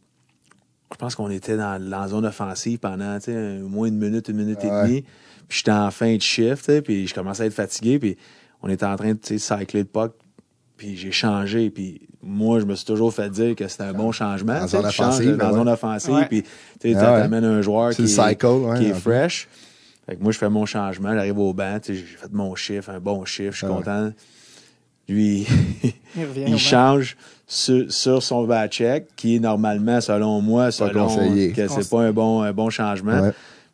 je 0.91 0.97
pense 0.97 1.15
qu'on 1.15 1.29
était 1.29 1.55
dans, 1.57 1.81
la 1.81 2.07
zone 2.07 2.25
offensive 2.25 2.79
pendant, 2.79 3.17
tu 3.19 3.25
sais, 3.25 3.35
un- 3.35 3.63
au 3.63 3.67
moins 3.69 3.87
une 3.87 3.97
minute, 3.97 4.27
une 4.27 4.37
minute 4.37 4.63
et 4.63 4.67
Ouais. 4.69 4.87
demie. 4.87 5.01
Puis 5.47 5.59
j'étais 5.59 5.71
en 5.71 5.89
fin 5.91 6.15
de 6.15 6.21
shift, 6.21 6.57
tu 6.57 6.63
sais, 6.65 6.81
puis 6.81 7.07
je 7.07 7.13
commençais 7.13 7.43
à 7.43 7.45
être 7.47 7.53
fatigué, 7.53 7.97
puis 7.99 8.17
on 8.61 8.69
était 8.69 8.85
en 8.85 8.95
train 8.95 9.13
de, 9.13 9.17
tu 9.19 9.39
sais, 9.39 9.57
cycler 9.59 9.81
le 9.81 9.85
puck, 9.87 10.13
puis 10.77 10.95
j'ai 10.97 11.11
changé, 11.11 11.69
puis 11.69 12.01
moi, 12.21 12.59
je 12.59 12.65
me 12.65 12.75
suis 12.75 12.85
toujours 12.85 13.13
fait 13.13 13.29
dire 13.29 13.55
que 13.55 13.67
c'était 13.67 13.83
un 13.83 13.93
bon 13.93 14.11
changement. 14.11 14.59
Dans 14.59 14.67
zone 14.67 14.85
offensive, 14.85 15.37
Dans 15.37 15.47
ouais. 15.51 15.53
zone 15.53 15.69
offensive, 15.69 16.13
Ouais. 16.13 16.25
puis 16.27 16.43
tu 16.43 16.49
sais, 16.91 16.95
Ah 16.97 17.13
ouais. 17.13 17.21
t'amènes 17.21 17.45
un 17.45 17.61
joueur 17.61 17.91
qui, 17.91 18.01
ouais, 18.03 18.33
est 18.85 18.89
peu. 18.93 18.93
fresh. 18.99 19.47
Fait 20.05 20.15
que 20.15 20.23
moi, 20.23 20.31
je 20.31 20.37
fais 20.37 20.49
mon 20.49 20.65
changement, 20.65 21.13
j'arrive 21.13 21.37
au 21.39 21.53
banc, 21.53 21.79
tu 21.81 21.93
sais, 21.93 21.99
j'ai 21.99 22.17
fait 22.17 22.31
mon 22.33 22.53
chiffre, 22.55 22.89
un 22.89 22.99
bon 22.99 23.23
chiffre, 23.25 23.51
je 23.53 23.57
suis 23.57 23.67
Ah 23.67 23.69
ouais. 23.71 23.75
content. 23.77 24.11
Lui, 25.09 25.47
Il 26.47 26.57
change 26.59 27.17
sur, 27.47 27.91
sur 27.91 28.23
son 28.23 28.43
back 28.45 28.71
check, 28.71 29.07
qui 29.15 29.35
est 29.35 29.39
normalement, 29.39 29.99
selon 29.99 30.39
moi, 30.39 30.71
selon 30.71 31.07
que 31.07 31.67
c'est 31.67 31.89
pas 31.89 32.01
un 32.01 32.11
bon, 32.11 32.41
un 32.43 32.53
bon 32.53 32.69
changement. 32.69 33.19
Ouais. 33.19 33.31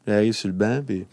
Il 0.08 0.14
arrive 0.14 0.34
sur 0.34 0.48
le 0.48 0.54
banc, 0.54 0.82
puis 0.86 1.06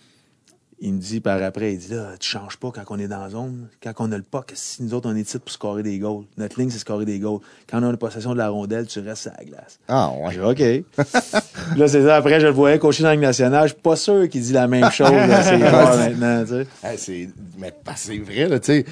il 0.85 0.95
me 0.95 0.99
dit 0.99 1.21
par 1.21 1.41
après, 1.43 1.75
il 1.75 1.79
dit 1.79 1.95
là, 1.95 2.11
tu 2.19 2.29
changes 2.29 2.57
pas 2.57 2.73
quand 2.73 2.83
on 2.91 2.99
est 2.99 3.07
dans 3.07 3.21
la 3.21 3.31
zone, 3.31 3.69
quand 3.81 3.93
on 3.99 4.11
a 4.11 4.17
le 4.17 4.25
puck, 4.25 4.51
si 4.55 4.83
nous 4.83 4.95
autres 4.95 5.09
on 5.09 5.15
est 5.15 5.23
titre 5.23 5.45
pour 5.45 5.53
scorer 5.53 5.85
des 5.85 5.99
goals. 5.99 6.25
Notre 6.37 6.59
ligne, 6.59 6.71
c'est 6.71 6.79
scorer 6.79 7.05
des 7.05 7.21
goals. 7.21 7.41
Quand 7.71 7.81
on 7.81 7.89
a 7.89 7.91
la 7.93 7.97
possession 7.97 8.33
de 8.33 8.39
la 8.39 8.49
rondelle, 8.49 8.87
tu 8.87 8.99
restes 8.99 9.29
à 9.29 9.35
la 9.39 9.45
glace. 9.45 9.79
Ah, 9.87 10.11
ouais. 10.21 10.35
Dit, 10.35 10.41
OK. 10.41 11.07
là, 11.77 11.89
c'est 11.89 12.03
ça. 12.03 12.17
Après, 12.17 12.41
je 12.41 12.47
le 12.47 12.53
voyais 12.53 12.81
coacher 12.81 13.05
dans 13.05 13.11
la 13.11 13.15
Ligue 13.15 13.23
nationale. 13.23 13.69
Je 13.69 13.75
suis 13.75 13.83
pas 13.83 13.95
sûr 13.97 14.29
qu'il 14.29 14.43
dit 14.43 14.53
la 14.53 14.67
même 14.67 14.91
chose 14.91 15.07
à 15.09 15.43
ses 15.45 15.59
joueurs 15.59 15.97
maintenant, 15.97 16.43
tu 16.43 16.49
sais. 16.49 16.67
Hey, 16.83 16.99
c'est, 16.99 17.29
mais 17.59 17.71
que 17.71 17.93
c'est 17.95 18.19
vrai, 18.19 18.49
là, 18.49 18.59
tu 18.59 18.67
sais. 18.67 18.85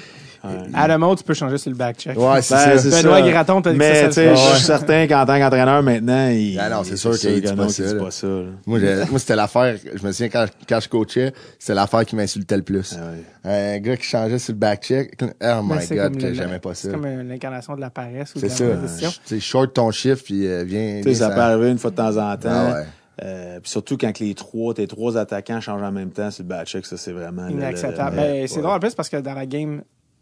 À 0.73 0.87
Demote, 0.87 1.19
tu 1.19 1.23
peux 1.23 1.33
changer 1.33 1.57
sur 1.57 1.69
le 1.69 1.75
back 1.77 1.97
check. 1.97 2.17
Ouais, 2.17 2.41
c'est 2.41 2.55
Ben, 2.55 2.77
ça. 2.77 2.91
c'est 2.91 3.03
Benoît 3.03 3.19
ça. 3.21 3.29
Gratton, 3.29 3.61
t'as 3.61 3.71
dit 3.71 3.77
Mais, 3.77 4.01
ça, 4.01 4.07
tu 4.07 4.13
sais, 4.13 4.35
je 4.35 4.55
suis 4.55 4.63
certain 4.65 5.07
qu'en 5.07 5.25
tant 5.25 5.37
qu'entraîneur, 5.39 5.83
maintenant, 5.83 6.29
il. 6.29 6.57
Ah 6.59 6.69
non, 6.69 6.83
c'est 6.83 6.97
sûr 6.97 7.17
qu'il 7.17 7.41
dit 7.41 7.53
pas 7.53 7.69
ça, 7.69 7.95
pas 7.95 8.11
ça, 8.11 8.27
là. 8.27 8.43
Moi, 8.65 8.79
c'était 9.19 9.35
l'affaire, 9.35 9.75
je 9.95 10.05
me 10.05 10.11
souviens 10.11 10.29
quand, 10.29 10.45
quand 10.67 10.79
je 10.79 10.89
coachais, 10.89 11.33
c'était 11.59 11.73
l'affaire 11.75 12.05
qui 12.05 12.15
m'insultait 12.15 12.57
le 12.57 12.63
plus. 12.63 12.97
Ah 12.97 13.03
ouais. 13.11 13.75
Un 13.75 13.79
gars 13.79 13.97
qui 13.97 14.03
changeait 14.05 14.39
sur 14.39 14.53
le 14.53 14.59
back 14.59 14.83
check. 14.83 15.13
Oh 15.21 15.25
Ben, 15.39 15.61
my 15.63 15.81
c'est 15.81 15.95
god, 15.95 16.17
que 16.17 16.33
j'aimais 16.33 16.59
pas 16.59 16.73
ça. 16.73 16.81
C'est 16.89 16.91
comme 16.91 17.05
euh, 17.05 17.23
l'incarnation 17.23 17.75
de 17.75 17.81
la 17.81 17.89
paresse 17.89 18.33
ou 18.35 18.39
de 18.39 18.47
C'est 18.47 18.67
la. 18.67 18.77
Tu 18.77 19.07
sais, 19.25 19.39
short 19.39 19.73
ton 19.73 19.91
chiffre 19.91 20.23
puis 20.23 20.45
euh, 20.47 20.63
viens. 20.65 21.01
Tu 21.03 21.09
sais, 21.09 21.15
ça 21.19 21.29
peut 21.29 21.41
arriver 21.41 21.69
une 21.71 21.77
fois 21.77 21.91
de 21.91 21.95
temps 21.95 22.17
en 22.17 22.35
temps. 22.37 22.49
Ah 22.51 22.73
ouais. 22.75 22.85
Euh, 23.23 23.59
puis 23.59 23.69
surtout 23.69 23.97
quand 23.97 24.17
les 24.19 24.33
trois, 24.33 24.73
tes 24.73 24.87
trois 24.87 25.15
attaquants 25.17 25.61
changent 25.61 25.83
en 25.83 25.91
même 25.91 26.09
temps 26.09 26.31
sur 26.31 26.43
le 26.43 26.49
back 26.49 26.65
check, 26.65 26.85
ça 26.87 26.97
c'est 26.97 27.11
vraiment 27.11 27.45
le- 27.45 27.51
Inacceptable. 27.51 28.15
le- 28.15 28.21
le- 28.21 28.27
Ben, 28.41 28.47
c'est 28.47 28.61
drôle 28.61 28.71
en 28.71 28.79
plus 28.79 28.95
parce 28.95 29.09
que 29.09 29.17
dans 29.17 29.33
la 29.35 29.45
game 29.45 29.81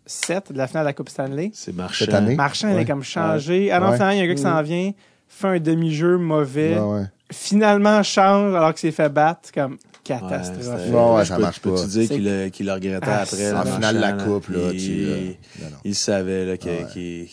7 0.09 0.51
de 0.51 0.57
la 0.57 0.67
finale 0.67 0.83
de 0.85 0.89
la 0.89 0.93
Coupe 0.93 1.09
Stanley, 1.09 1.51
C'est 1.53 1.73
marchand. 1.75 2.05
Cette 2.05 2.13
année. 2.13 2.35
Marchand, 2.35 2.69
il 2.69 2.75
Ouais. 2.75 2.81
est 2.81 2.85
comme 2.85 3.03
changé. 3.03 3.69
Non, 3.71 3.87
Ouais. 3.89 3.93
finalement, 3.93 4.09
il 4.11 4.17
y 4.17 4.21
a 4.21 4.23
un 4.23 4.27
gars 4.27 4.35
qui 4.35 4.41
s'en 4.41 4.61
vient, 4.63 4.91
fait 5.27 5.47
un 5.47 5.59
demi-jeu 5.59 6.17
mauvais, 6.17 6.77
Ouais, 6.79 6.99
ouais. 6.99 7.05
finalement 7.31 8.01
change 8.03 8.55
alors 8.55 8.73
qu'il 8.73 8.89
s'est 8.89 8.95
fait 8.95 9.09
battre. 9.09 9.41
C'est 9.43 9.53
comme 9.53 9.77
catastrophe. 10.03 10.65
Ouais, 10.89 11.23
je 11.23 11.27
ça 11.29 11.35
peux- 11.35 11.41
marche 11.41 11.59
pas. 11.59 11.69
dire 11.69 11.87
C'est- 11.87 12.07
qu'il 12.07 12.23
le, 12.25 12.49
qu'il 12.49 12.65
le 12.65 12.73
regrettait 12.73 13.05
Ah, 13.07 13.21
après? 13.21 13.53
En 13.53 13.63
finale 13.63 13.95
de 13.95 14.01
la 14.01 14.13
coupe, 14.13 14.47
là, 14.49 14.59
il, 14.73 14.79
tu 14.83 15.05
là. 15.05 15.15
Non, 15.15 15.69
non. 15.71 15.77
il 15.83 15.95
savait 15.95 16.45
là, 16.45 16.57
qu'il, 16.57 16.71
Ouais. 16.71 16.85
qu'il- 16.91 17.27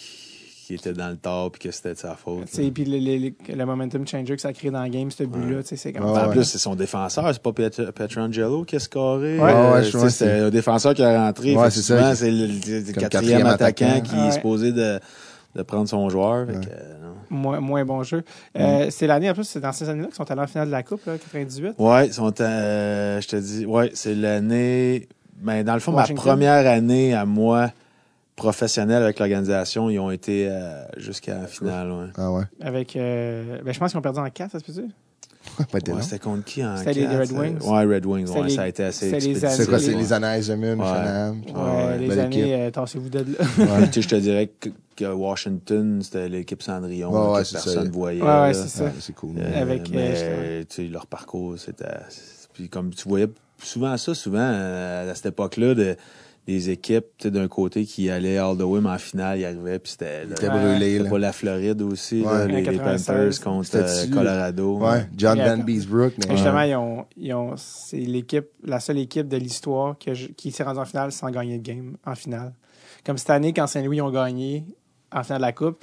qu'il 0.67 0.77
était 0.77 0.93
dans 0.93 1.09
le 1.11 1.17
tort 1.17 1.53
puis 1.53 1.61
que 1.69 1.71
c'était 1.71 1.95
de 1.95 1.99
sa 1.99 2.15
faute. 2.17 2.49
Sais, 2.49 2.71
Puis 2.73 2.85
le, 2.85 2.99
le- 2.99 3.29
le- 3.49 3.55
le 3.57 3.65
momentum 3.67 4.07
changer 4.07 4.35
que 4.35 4.41
ça 4.43 4.53
crée 4.53 4.71
dans 4.71 4.83
le 4.83 4.89
game, 4.89 5.11
ce 5.13 5.23
but-là, 5.23 5.61
c'est 5.65 5.93
comme 5.93 6.11
Ouais, 6.11 6.19
En 6.21 6.29
plus, 6.31 6.43
c'est 6.45 6.59
son 6.59 6.75
défenseur, 6.75 7.29
c'est 7.33 7.43
pas 7.43 7.53
Pet- 7.53 7.93
Petrangelo 7.93 8.65
qui 8.65 8.75
a 8.77 8.81
scoré. 8.81 9.39
Ouais, 9.39 9.45
ouais, 9.45 9.53
Euh, 9.53 9.83
je 9.83 10.09
c'est 10.09 10.41
un 10.41 10.51
défenseur 10.51 10.95
qui 10.95 11.03
a 11.05 11.25
rentré. 11.25 11.55
Ouais, 11.57 11.71
c'est 11.71 11.83
ça, 11.83 11.97
souvent, 11.97 12.11
qui- 12.11 12.17
c'est 12.17 12.31
le, 12.31 12.47
le- 12.47 12.47
le 12.47 12.85
Comme 12.93 12.95
quatrième 12.95 13.09
quatrième 13.11 13.47
attaquant, 13.47 13.87
attaquant. 13.87 14.01
qui 14.09 14.15
Ouais. 14.17 14.27
est 14.29 14.33
supposé 14.33 14.73
de, 14.73 14.99
de 15.55 15.63
prendre 15.63 15.89
son 15.89 16.09
joueur. 16.09 16.47
Fait 16.49 16.55
que, 16.55 16.67
euh, 16.71 17.11
moins, 17.31 17.61
moins 17.61 17.85
bon 17.85 18.03
jeu. 18.03 18.19
Mm. 18.19 18.61
Euh, 18.61 18.87
c'est 18.91 19.07
l'année, 19.07 19.31
en 19.31 19.35
plus, 19.35 19.45
c'est 19.45 19.61
dans 19.61 19.73
ces 19.73 19.89
années-là 19.89 20.07
qu'ils 20.09 20.17
sont 20.17 20.29
allés 20.31 20.41
en 20.43 20.47
finale 20.49 20.67
de 20.67 20.73
la 20.73 20.83
Coupe, 20.83 21.07
là, 21.07 21.17
98. 21.17 21.75
Ouais, 21.79 22.09
ils 22.09 22.13
sont, 22.13 22.33
euh, 22.41 23.21
je 23.21 23.29
te 23.29 23.37
dis, 23.37 23.65
ouais, 23.67 23.91
c'est 23.95 24.15
l'année. 24.17 25.09
Ben, 25.41 25.63
dans 25.63 25.75
le 25.75 25.81
fond, 25.81 25.93
Washington. 25.93 26.17
ma 26.25 26.31
première 26.33 26.67
année 26.71 27.15
à 27.15 27.25
moi 27.25 27.71
professionnelle 28.37 29.03
avec 29.03 29.19
l'organisation, 29.19 29.91
ils 29.91 29.99
ont 29.99 30.11
été 30.11 30.47
euh, 30.49 30.85
jusqu'à 30.99 31.39
la 31.41 31.47
finale. 31.47 31.91
Ouais. 31.91 32.07
Ah 32.17 32.31
ouais. 32.33 32.45
Avec, 32.61 32.95
euh, 32.97 33.59
ben, 33.65 33.73
je 33.73 33.79
pense 33.79 33.91
qu'ils 33.91 33.99
ont 33.99 34.03
perdu 34.03 34.21
en 34.21 34.29
4, 34.31 34.53
ça 34.53 34.59
se 34.61 34.65
peut-tu? 34.65 34.83
Ouais, 35.61 36.03
c'était 36.03 36.19
contre 36.19 36.45
qui 36.45 36.65
en 36.65 36.77
C'était 36.77 36.93
les 36.95 37.07
Red 37.07 37.27
ça? 37.29 37.35
Wings. 37.35 37.63
Ouais, 37.63 37.85
Red 37.85 38.05
Wings. 38.05 38.29
Ouais, 38.31 38.43
les- 38.49 38.51
ça 38.55 38.63
a 38.63 38.69
été 38.69 38.83
assez. 38.83 39.21
C'est 39.21 39.67
quoi, 39.69 39.79
c'est 39.79 39.95
les 39.95 40.13
Anaheim 40.13 40.43
Zemun, 40.43 40.79
Ouais. 40.81 40.85
Shanahan? 40.85 41.37
Ouais, 41.47 41.87
ouais, 41.87 41.99
les 41.99 42.19
années, 42.19 42.55
euh, 42.67 42.71
tassez-vous 42.73 43.09
de 43.09 43.19
là. 43.21 43.25
Ouais. 43.59 43.87
Tu 43.87 43.93
sais, 43.95 44.03
je 44.03 44.09
te 44.09 44.15
dirais 44.17 44.51
que, 44.97 45.05
Washington, 45.05 46.01
c'était 46.03 46.29
l'équipe 46.29 46.63
Cendrillon 46.63 47.11
Ouais, 47.13 47.37
ouais, 47.39 47.43
que 47.45 47.53
personne 47.53 47.87
ne 47.87 47.93
voyait. 47.93 48.21
Ouais, 48.23 48.29
ouais, 48.29 48.55
c'est 48.55 48.69
ça. 48.69 48.85
Ouais, 48.85 48.93
c'est 48.99 49.15
cool. 49.15 49.37
Euh, 49.39 49.63
Avec, 49.63 49.83
euh, 49.83 49.93
mais, 50.59 50.65
tu 50.65 50.77
sais, 50.77 50.89
leur 50.89 51.07
parcours, 51.07 51.55
c'était. 51.59 51.85
Puis 52.53 52.69
comme 52.69 52.91
tu 52.93 53.09
voyais 53.09 53.29
souvent 53.63 53.97
ça, 53.99 54.15
souvent, 54.15 54.39
euh, 54.41 55.11
à 55.11 55.15
cette 55.15 55.27
époque-là, 55.27 55.75
de 55.75 55.97
des 56.47 56.71
équipes 56.71 57.27
d'un 57.27 57.49
côté 57.49 57.85
qui 57.85 58.09
allaient 58.09 58.39
all 58.39 58.57
the 58.57 58.63
way, 58.63 58.81
mais 58.81 58.91
en 58.91 58.99
finale, 58.99 59.41
ils 59.41 59.45
arrivaient, 59.45 59.79
puis 59.81 59.91
c'était... 59.93 60.25
là, 60.27 60.31
était 60.33 60.49
Ouais. 60.49 60.75
brûlé, 60.75 60.99
C'était 60.99 61.11
pas 61.11 61.19
la 61.19 61.33
Floride 61.33 61.83
aussi, 61.83 62.23
Ouais. 62.23 62.33
là, 62.33 62.47
les, 62.47 62.55
En 62.55 62.57
les 62.57 62.63
96. 62.79 63.41
Panthers 63.41 63.45
contre 63.45 63.77
euh, 63.77 64.15
Colorado. 64.15 64.79
Ouais, 64.79 65.07
John 65.17 65.39
Van. 65.39 65.59
Beesbrook. 65.59 66.13
mais- 66.19 66.35
Justement, 66.37 66.61
ils 66.63 66.77
ont, 66.77 67.05
ils 67.17 67.35
ont, 67.35 67.55
c'est 67.57 67.97
l'équipe, 67.99 68.47
la 68.65 68.79
seule 68.81 68.99
équipe 68.99 69.27
de 69.29 69.37
l'histoire 69.37 69.97
qui 69.99 70.51
s'est 70.53 70.63
rendue 70.63 70.79
en 70.79 70.85
finale 70.85 71.11
sans 71.13 71.31
gagner 71.31 71.59
de 71.59 71.63
game 71.65 71.97
en 72.07 72.15
finale. 72.15 72.53
Comme 73.05 73.19
cette 73.19 73.31
année, 73.31 73.53
quand 73.53 73.67
Saint-Louis 73.67 74.01
ont 74.01 74.11
gagné 74.11 74.65
en 75.13 75.23
finale 75.25 75.41
de 75.41 75.47
la 75.47 75.53
Coupe, 75.53 75.83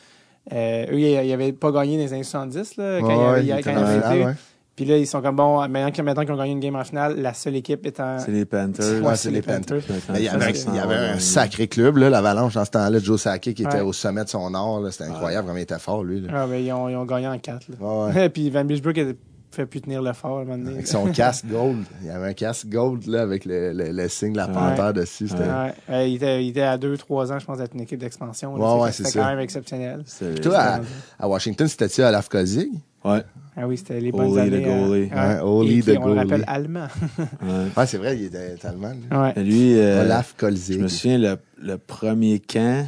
euh, 0.52 0.86
eux, 0.92 1.00
ils 1.00 1.28
n'avaient 1.30 1.54
pas 1.54 1.72
gagné 1.72 1.98
dans 1.98 2.04
les 2.04 2.14
années 2.14 2.24
70, 2.24 2.78
là, 2.78 3.00
quand 3.02 3.08
Ouais, 3.34 3.44
ils 3.46 3.52
avaient- 3.52 3.62
il 3.62 3.64
quand 3.66 4.12
été. 4.12 4.26
Ouais. 4.74 4.76
Puis 4.76 4.86
là, 4.86 4.98
ils 4.98 5.06
sont 5.08 5.22
comme, 5.22 5.36
bon, 5.36 5.60
maintenant 5.68 5.92
qu'ils 5.92 6.04
maintenant 6.04 6.24
qu'ils 6.24 6.34
ont 6.34 6.38
gagné 6.38 6.52
une 6.54 6.60
game 6.60 6.76
en 6.76 6.84
finale, 6.84 7.20
la 7.22 7.34
seule 7.34 7.56
équipe 7.56 7.86
étant... 7.86 8.18
C'est 8.20 8.32
les 8.32 8.46
Panthers. 8.46 9.04
Ouais, 9.04 9.16
c'est 9.16 9.30
les 9.32 9.42
Panthers. 9.42 9.82
Il 10.16 10.22
y 10.24 10.28
avait, 10.30 10.46
un, 10.46 10.54
ça, 10.54 10.70
il 10.72 10.76
y 10.76 10.80
avait 10.80 10.96
un 10.96 11.14
ouais. 11.14 11.20
sacré 11.20 11.68
club, 11.68 11.98
là, 11.98 12.10
l'Avalanche, 12.10 12.56
dans 12.56 12.66
ce 12.66 12.72
temps-là. 12.72 13.00
Joe 13.00 13.22
Sakic 13.22 13.56
qui 13.58 13.64
était 13.64 13.76
Ouais. 13.76 13.82
au 13.82 13.94
sommet 13.94 14.24
de 14.24 14.30
son 14.30 14.54
art. 14.56 14.80
là. 14.80 14.90
C'était 14.92 15.06
incroyable 15.06 15.46
comment 15.48 15.60
il 15.60 15.64
était 15.64 15.78
fort, 15.80 16.04
lui. 16.04 16.22
là. 16.22 16.30
Ah, 16.34 16.48
ben, 16.48 16.56
ils, 16.56 16.72
ont, 16.74 16.90
ils 16.90 16.96
ont 16.96 17.06
gagné 17.06 17.28
en 17.28 17.38
4. 17.38 17.68
Ouais, 17.80 18.14
ouais. 18.16 18.30
Puis 18.34 18.50
Van 18.50 18.66
Beesbrook 18.66 18.98
ne 18.98 19.14
fait 19.52 19.68
plus 19.68 19.82
tenir 19.82 20.02
le 20.02 20.14
fort 20.14 20.40
à 20.40 20.42
un 20.42 20.46
moment 20.46 20.58
donné. 20.58 20.72
Avec 20.74 20.88
son 20.88 21.06
casque 21.12 21.46
gold. 21.46 21.84
Il 22.02 22.08
y 22.08 22.10
avait 22.10 22.30
un 22.30 22.34
casque 22.34 22.66
gold, 22.68 23.06
là, 23.06 23.22
avec 23.22 23.46
le, 23.46 23.72
le, 23.74 23.92
le 23.92 24.08
signe 24.10 24.32
de 24.34 24.38
la 24.38 24.48
panthère 24.48 24.92
dessus. 24.94 25.28
C'était... 25.28 25.44
Ouais. 25.44 25.74
Euh, 25.92 26.08
il, 26.08 26.16
était, 26.16 26.44
il 26.44 26.50
était 26.50 26.62
à 26.64 26.80
2-3 26.80 27.32
ans, 27.32 27.38
je 27.38 27.46
pense, 27.46 27.60
d'être 27.60 27.76
une 27.76 27.82
équipe 27.82 28.00
d'expansion. 28.00 28.58
là. 28.58 28.64
Ouais, 28.64 28.68
C'est- 28.74 28.82
ouais, 28.82 28.92
c'est 28.92 28.98
C'était 29.04 29.10
ça. 29.12 29.20
quand 29.20 29.30
même 29.30 29.40
exceptionnel. 29.40 30.02
C'est- 30.08 30.42
Toi, 30.42 30.58
à, 30.58 30.80
à 31.20 31.28
Washington, 31.28 31.68
c'était-tu 31.68 32.02
à 32.02 32.10
l'Afcosi? 32.10 32.72
Ouais, 33.06 33.22
Ah 33.56 33.68
oui, 33.68 33.78
c'était 33.78 34.00
les 34.00 34.12
bonnes 34.12 34.32
Oli, 34.32 34.40
années. 34.40 34.50
le 34.50 34.60
goalie. 34.62 35.10
Ouais, 35.14 35.40
Oli, 35.42 35.78
Et 35.80 35.82
qui, 35.82 35.94
the 35.94 35.98
On 36.02 36.08
le 36.08 36.14
rappelle 36.14 36.30
goalie. 36.30 36.44
allemand. 36.48 36.88
ouais. 37.20 37.68
Ouais, 37.78 37.86
c'est 37.86 37.98
vrai, 37.98 38.18
il 38.18 38.26
était 38.26 38.56
allemand. 38.66 38.94
lui. 38.94 39.18
ouais. 39.18 39.44
Lui, 39.44 39.80
euh, 39.80 40.02
Olaf 40.04 40.34
je 40.36 40.40
Kolzig. 40.40 40.80
me 40.82 40.88
souviens, 40.88 41.18
le, 41.20 41.38
le 41.62 41.78
premier 41.78 42.40
camp, 42.40 42.88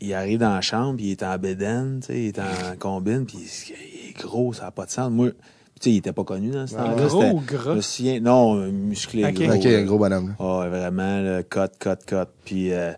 il 0.00 0.12
arrive 0.14 0.38
dans 0.38 0.54
la 0.54 0.60
chambre, 0.60 0.96
puis 0.96 1.06
il 1.06 1.10
est 1.12 1.22
en 1.22 1.38
bédaine, 1.38 2.00
tu 2.00 2.06
sais, 2.08 2.20
il 2.22 2.26
est 2.28 2.38
en 2.38 2.76
combine, 2.78 3.24
puis 3.26 3.38
il, 3.38 3.74
il 4.04 4.10
est 4.10 4.20
gros, 4.22 4.52
ça 4.52 4.64
n'a 4.64 4.70
pas 4.70 4.86
de 4.86 4.90
sens. 4.90 5.10
Moi, 5.10 5.30
tu 5.30 5.36
sais, 5.80 5.90
il 5.90 5.96
était 5.98 6.12
pas 6.12 6.24
connu 6.24 6.50
dans 6.50 6.66
ce 6.66 6.74
temps-là. 6.74 7.06
Gros 7.06 7.22
ou 7.24 7.40
gras? 7.40 7.72
Je 7.72 7.76
me 7.76 7.80
souviens, 7.80 8.20
non, 8.20 8.54
musclé, 8.70 9.24
Ok. 9.24 9.34
gros. 9.34 9.54
Ok, 9.54 9.66
un 9.66 9.82
gros 9.84 9.98
bonhomme. 9.98 10.28
là. 10.28 10.34
Ah, 10.38 10.60
ouais, 10.60 10.68
vraiment, 10.68 11.20
le 11.20 11.42
cut, 11.42 11.72
cut, 11.78 12.04
cut. 12.06 12.16
Puis 12.44 12.72
euh, 12.72 12.92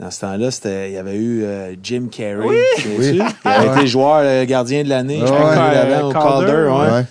dans 0.00 0.10
ce 0.10 0.20
temps-là, 0.20 0.50
c'était, 0.50 0.90
il 0.90 0.94
y 0.94 0.98
avait 0.98 1.16
eu 1.16 1.44
euh, 1.44 1.74
Jim 1.82 2.08
Carrey. 2.10 2.46
Oui! 2.46 2.56
Oui. 2.98 3.20
Il 3.44 3.48
avait 3.48 3.68
Ouais. 3.68 3.76
été 3.78 3.86
joueur, 3.86 4.20
euh, 4.22 4.44
gardien 4.46 4.82
de 4.82 4.88
l'année. 4.88 5.20
Ouais, 5.20 5.26
je 5.26 5.32
pense, 5.32 5.56
ouais. 5.56 6.02
au 6.02 6.10
Calder, 6.10 6.46
Calder, 6.46 6.68
ouais. 6.70 6.92
Ouais. 6.98 7.04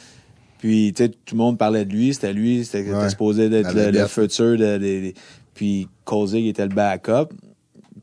Puis, 0.59 0.93
tu 0.95 1.03
sais, 1.05 1.09
tout 1.09 1.35
le 1.35 1.37
monde 1.37 1.57
parlait 1.57 1.85
de 1.85 1.91
lui. 1.91 2.13
C'était 2.13 2.33
lui. 2.33 2.65
C'était 2.65 3.09
supposé 3.09 3.49
d'être 3.49 3.73
le, 3.73 3.91
le 3.91 4.07
futur. 4.07 4.51
De, 4.57 4.77
de- 4.77 4.77
de- 4.77 5.13
puis, 5.53 5.87
Kozig 6.05 6.47
était 6.47 6.63
le 6.67 6.73
backup. 6.75 7.29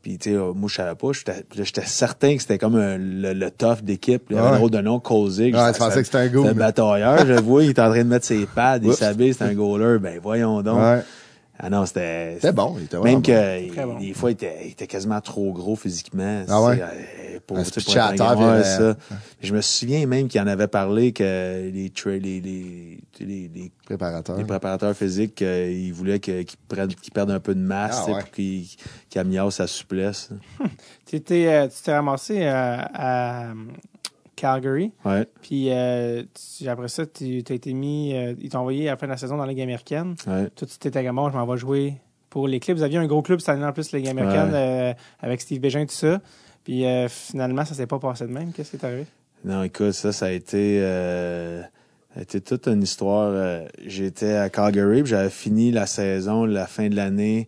Puis, 0.01 0.17
tu 0.17 0.29
sais, 0.31 0.35
euh, 0.35 0.53
moi, 0.53 0.69
je 0.69 0.75
savais 0.75 0.95
pas. 0.95 1.07
J'étais 1.13 1.43
puis 1.49 1.59
là, 1.59 1.65
j'étais 1.65 1.85
certain 1.85 2.35
que 2.35 2.41
c'était 2.41 2.57
comme 2.57 2.75
un- 2.75 2.97
le, 2.97 3.33
le 3.33 3.51
tough 3.51 3.81
d'équipe. 3.83 4.23
Il 4.29 4.35
y 4.35 4.39
avait 4.39 4.47
Ouais. 4.47 4.53
un 4.55 4.57
drôle 4.57 4.71
de 4.71 4.79
nom, 4.81 4.99
Kozig. 4.99 5.53
Ouais, 5.53 5.61
Je- 5.67 5.73
tu 5.73 5.79
pensais 5.79 5.99
que 5.99 6.05
c'était 6.05 6.17
un 6.17 6.23
c'était 6.23 6.35
goal. 6.35 6.47
un 6.47 6.53
batailleur. 6.53 7.17
je 7.27 7.33
le 7.33 7.41
vois, 7.41 7.63
il 7.63 7.69
est 7.69 7.79
en 7.79 7.89
train 7.89 8.03
de 8.03 8.09
mettre 8.09 8.25
ses 8.25 8.45
pads, 8.45 8.79
il 8.83 8.93
s'habille, 8.93 9.33
c'est 9.33 9.43
un 9.43 9.53
goaler. 9.53 9.99
Ben, 9.99 10.19
voyons 10.21 10.61
donc. 10.61 10.79
Ah 11.61 11.69
non, 11.69 11.85
c'était... 11.85 12.35
C'était 12.35 12.53
bon. 12.53 12.75
Il 12.77 12.85
était 12.85 12.99
Même 12.99 13.21
que, 13.21 13.83
bon. 13.85 13.99
des 13.99 14.13
fois, 14.13 14.31
il 14.31 14.33
était, 14.33 14.57
il 14.65 14.71
était 14.71 14.87
quasiment 14.87 15.19
trop 15.19 15.51
gros 15.51 15.75
physiquement. 15.75 16.45
Ah 16.47 16.61
ouais? 16.63 16.81
Euh, 16.81 17.39
Pour, 17.45 17.57
Ah, 17.57 17.63
pour 17.63 17.97
à 17.97 18.13
terre, 18.13 18.29
un 18.39 18.57
ouais, 18.57 18.63
ça. 18.63 18.95
Je 19.41 19.53
me 19.53 19.59
souviens 19.61 20.05
même 20.05 20.27
qu'il 20.29 20.39
en 20.39 20.47
avait 20.47 20.67
parlé 20.67 21.11
que 21.11 21.69
les, 21.69 21.89
tra- 21.89 22.17
les, 22.17 22.39
les, 22.41 22.99
les, 23.19 23.51
les, 23.53 23.71
Préparateur. 23.85 24.37
les 24.37 24.45
préparateurs 24.45 24.95
physiques, 24.95 25.41
euh, 25.41 25.69
ils 25.71 25.91
voulaient 25.93 26.19
que- 26.19 26.43
qu'ils 26.43 26.59
prennent- 26.67 26.93
qu'ils 26.95 27.11
perdent 27.13 27.31
un 27.31 27.39
peu 27.39 27.55
de 27.55 27.59
masse 27.61 28.03
Ah 28.03 28.11
ouais. 28.11 28.19
pour 28.21 28.31
qu'ils 28.31 28.67
qu'ils 29.09 29.19
améliorent 29.21 29.51
sa 29.51 29.67
souplesse. 29.67 30.29
Tu 31.07 31.15
étais, 31.17 31.47
euh, 31.47 31.67
tu 31.67 31.81
t'es 31.83 31.93
ramassé 31.93 32.45
à, 32.45 32.89
à, 32.93 33.43
Calgary. 34.39 34.91
Ouais, 35.05 35.27
Puis 35.41 35.67
euh, 35.71 36.23
tu- 36.57 36.67
après 36.67 36.87
ça, 36.87 37.05
tu 37.05 37.43
as 37.49 37.53
été 37.53 37.73
mis. 37.73 38.13
euh, 38.15 38.33
ils 38.39 38.49
t'ont 38.49 38.59
envoyé 38.59 38.87
à 38.87 38.91
la 38.93 38.97
fin 38.97 39.05
de 39.07 39.11
la 39.11 39.17
saison 39.17 39.37
dans 39.37 39.45
la 39.45 39.51
Ligue 39.51 39.61
américaine. 39.61 40.15
ouais. 40.27 40.49
Toi, 40.55 40.67
tu 40.67 40.77
t'étais 40.77 41.03
bon, 41.11 41.29
je 41.29 41.35
m'en 41.37 41.45
vais 41.45 41.57
jouer 41.57 41.95
pour 42.29 42.47
les 42.47 42.59
clubs. 42.59 42.77
Vous 42.77 42.83
aviez 42.83 42.97
un 42.97 43.07
gros 43.07 43.21
club 43.21 43.39
cette 43.39 43.49
année 43.49 43.65
en 43.65 43.73
plus, 43.73 43.91
la 43.91 43.99
Ligue 43.99 44.07
américaine, 44.09 44.51
euh, 44.53 44.93
avec 45.19 45.41
Steve 45.41 45.59
Bégin 45.59 45.81
et 45.81 45.85
tout 45.87 45.93
ça. 45.95 46.21
Puis 46.63 46.83
finalement, 47.09 47.65
ça 47.65 47.73
s'est 47.73 47.87
pas 47.87 47.99
passé 47.99 48.25
de 48.27 48.31
même. 48.31 48.51
Qu'est-ce 48.53 48.71
qui 48.71 48.75
est 48.77 48.85
arrivé? 48.85 49.05
Non, 49.45 49.63
écoute, 49.63 49.93
ça, 49.93 50.11
ça 50.11 50.25
a 50.27 50.31
été, 50.31 50.79
ça 50.81 52.19
a 52.19 52.21
été 52.21 52.41
toute 52.41 52.67
une 52.67 52.83
histoire. 52.83 53.63
J'étais 53.85 54.33
à 54.33 54.49
Calgary, 54.49 55.01
j'avais 55.05 55.29
fini 55.29 55.71
la 55.71 55.85
saison, 55.87 56.45
la 56.45 56.67
fin 56.67 56.89
de 56.89 56.95
l'année. 56.95 57.47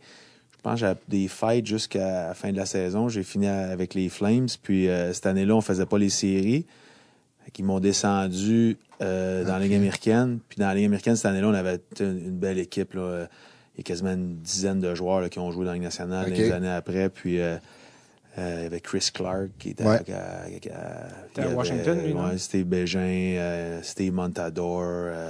Je 0.64 0.70
pense 0.70 0.74
que 0.76 0.80
j'avais 0.82 1.00
des 1.08 1.28
fights 1.28 1.66
jusqu'à 1.66 2.28
la 2.28 2.34
fin 2.36 2.52
de 2.52 2.58
la 2.58 2.68
saison. 2.68 3.10
J'ai 3.10 3.24
fini 3.24 3.48
à- 3.48 3.70
avec 3.70 3.96
les 3.96 4.10
Flames, 4.10 4.46
puis 4.62 4.88
euh, 4.90 5.12
cette 5.12 5.26
année-là, 5.26 5.56
on 5.56 5.62
faisait 5.62 5.88
pas 5.88 5.98
les 5.98 6.10
séries. 6.10 6.66
Qu'ils 7.54 7.66
m'ont 7.66 7.80
descendu 7.80 8.78
euh, 9.02 9.44
dans 9.44 9.54
la 9.54 9.60
Ligue 9.62 9.74
américaine. 9.74 10.38
Puis 10.48 10.60
dans 10.60 10.68
la 10.68 10.76
Ligue 10.76 10.86
américaine, 10.86 11.16
cette 11.16 11.26
année-là, 11.26 11.48
on 11.48 11.54
avait 11.54 11.80
une, 12.00 12.06
une 12.28 12.38
belle 12.38 12.60
équipe. 12.60 12.94
Là. 12.94 13.02
Euh, 13.02 13.26
Il 13.76 13.80
y 13.80 13.82
a 13.82 13.84
quasiment 13.84 14.12
une 14.14 14.36
dizaine 14.38 14.80
de 14.80 14.94
joueurs 14.94 15.20
là, 15.22 15.30
qui 15.30 15.40
ont 15.40 15.52
joué 15.52 15.66
dans 15.66 15.72
la 15.72 15.76
Ligue 15.76 15.84
nationale 15.84 16.30
les 16.30 16.52
années 16.52 16.70
après. 16.70 17.10
Puis 17.10 17.40
euh, 17.42 17.58
euh, 18.38 18.56
il 18.60 18.64
y 18.64 18.66
avait 18.68 18.80
Chris 18.80 19.10
Clark 19.14 19.50
qui 19.58 19.72
était 19.72 19.84
Ouais. 19.84 20.00
à, 20.14 20.18
à- 20.18 20.44
à- 20.44 20.48
C'était 20.48 20.72
à 20.72 21.10
il 21.38 21.42
y 21.42 21.46
avait, 21.46 21.54
Washington, 21.56 21.98
ouais, 22.00 22.38
Steve 22.38 22.66
Bégin, 22.66 23.00
euh, 23.02 23.80
Steve 23.82 24.14
Montador, 24.14 24.82
euh, 24.84 24.86
euh, 24.86 25.30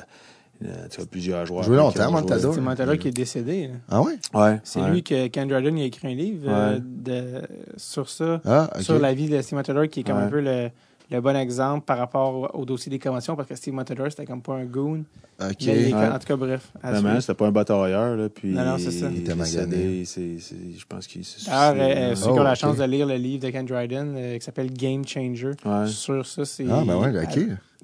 tu 0.90 0.98
vois, 0.98 1.06
plusieurs 1.06 1.46
joueurs. 1.46 1.64
Joué 1.64 1.78
longtemps, 1.78 2.04
joué. 2.04 2.12
Montador. 2.12 2.54
C'est 2.54 2.62
Montella 2.62 2.98
qui 2.98 3.08
est 3.08 3.12
décédé. 3.12 3.68
là. 3.68 3.74
Ah 3.90 4.02
ouais? 4.02 4.14
Ouais. 4.34 4.60
C'est 4.64 4.80
ouais. 4.82 4.92
lui 4.92 5.04
que 5.04 5.28
Ken 5.28 5.48
Dryden 5.48 5.78
il 5.78 5.84
a 5.84 5.86
écrit 5.86 6.08
un 6.08 6.16
livre 6.16 6.46
euh, 6.48 6.80
de, 6.82 7.42
sur 7.78 8.10
ça, 8.10 8.42
Ah, 8.46 8.70
sur 8.80 9.00
la 9.00 9.14
vie 9.14 9.30
de 9.30 9.42
Steve 9.42 9.58
Montador, 9.58 9.88
qui 9.88 10.02
est 10.02 10.04
comme 10.04 10.18
Ouais. 10.18 10.24
un 10.24 10.28
peu 10.30 10.42
le, 10.42 10.70
le 11.10 11.22
bon 11.22 11.36
exemple 11.36 11.86
par 11.86 11.98
rapport 11.98 12.54
au, 12.56 12.60
au 12.62 12.66
dossier 12.66 12.90
des 12.90 13.00
conventions, 13.00 13.36
parce 13.36 13.50
que 13.50 13.56
Steve 13.56 13.74
Montador, 13.74 14.08
c'était 14.10 14.26
comme 14.26 14.42
pas 14.42 14.54
un 14.56 14.66
goon. 14.66 15.04
Ok. 15.42 15.48
Mais 15.50 15.56
il 15.66 15.70
est- 15.90 15.94
Ouais. 15.96 16.08
En 16.08 16.20
tout 16.20 16.28
cas, 16.28 16.36
bref. 16.36 16.72
Vraiment, 16.84 17.20
c'était 17.20 17.34
pas 17.34 17.48
un 17.48 17.52
batailleur, 17.52 18.16
là, 18.16 18.30
puis 18.30 18.50
Non, 18.52 18.64
non, 18.64 18.78
c'est 18.78 18.92
ça. 18.92 19.08
Il 19.12 19.22
était 19.22 19.32
est 19.32 19.36
magané. 19.36 20.04
je 20.06 20.86
pense 20.88 21.08
qu'il 21.08 21.26
s'est 21.26 21.40
suicidé, 21.40 21.56
euh, 21.58 22.16
ceux 22.16 22.28
Oh, 22.30 22.34
qui 22.34 22.40
ont 22.40 22.44
la 22.44 22.52
ok. 22.52 22.58
chance 22.58 22.78
de 22.78 22.84
lire 22.84 23.08
le 23.08 23.16
livre 23.16 23.44
de 23.44 23.50
Ken 23.50 23.66
Dryden, 23.66 24.14
euh, 24.16 24.38
qui 24.38 24.46
s'appelle 24.46 24.72
Game 24.72 25.04
Changer, 25.08 25.52
Ouais. 25.66 25.88
sur 25.88 26.24
ça, 26.28 26.46
c'est. 26.46 26.66
Ah, 26.70 26.84
ben 26.86 26.96
ouais, 26.96 27.08
euh, 27.16 27.24
ok. 27.24 27.40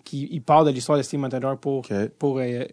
Qui, 0.08 0.28
il 0.32 0.42
part 0.42 0.64
de 0.66 0.72
l'histoire 0.72 0.98
de 0.98 1.04
Steve 1.04 1.20
Montador 1.20 1.58
pour, 1.58 1.86
pour 2.18 2.40
euh, 2.40 2.64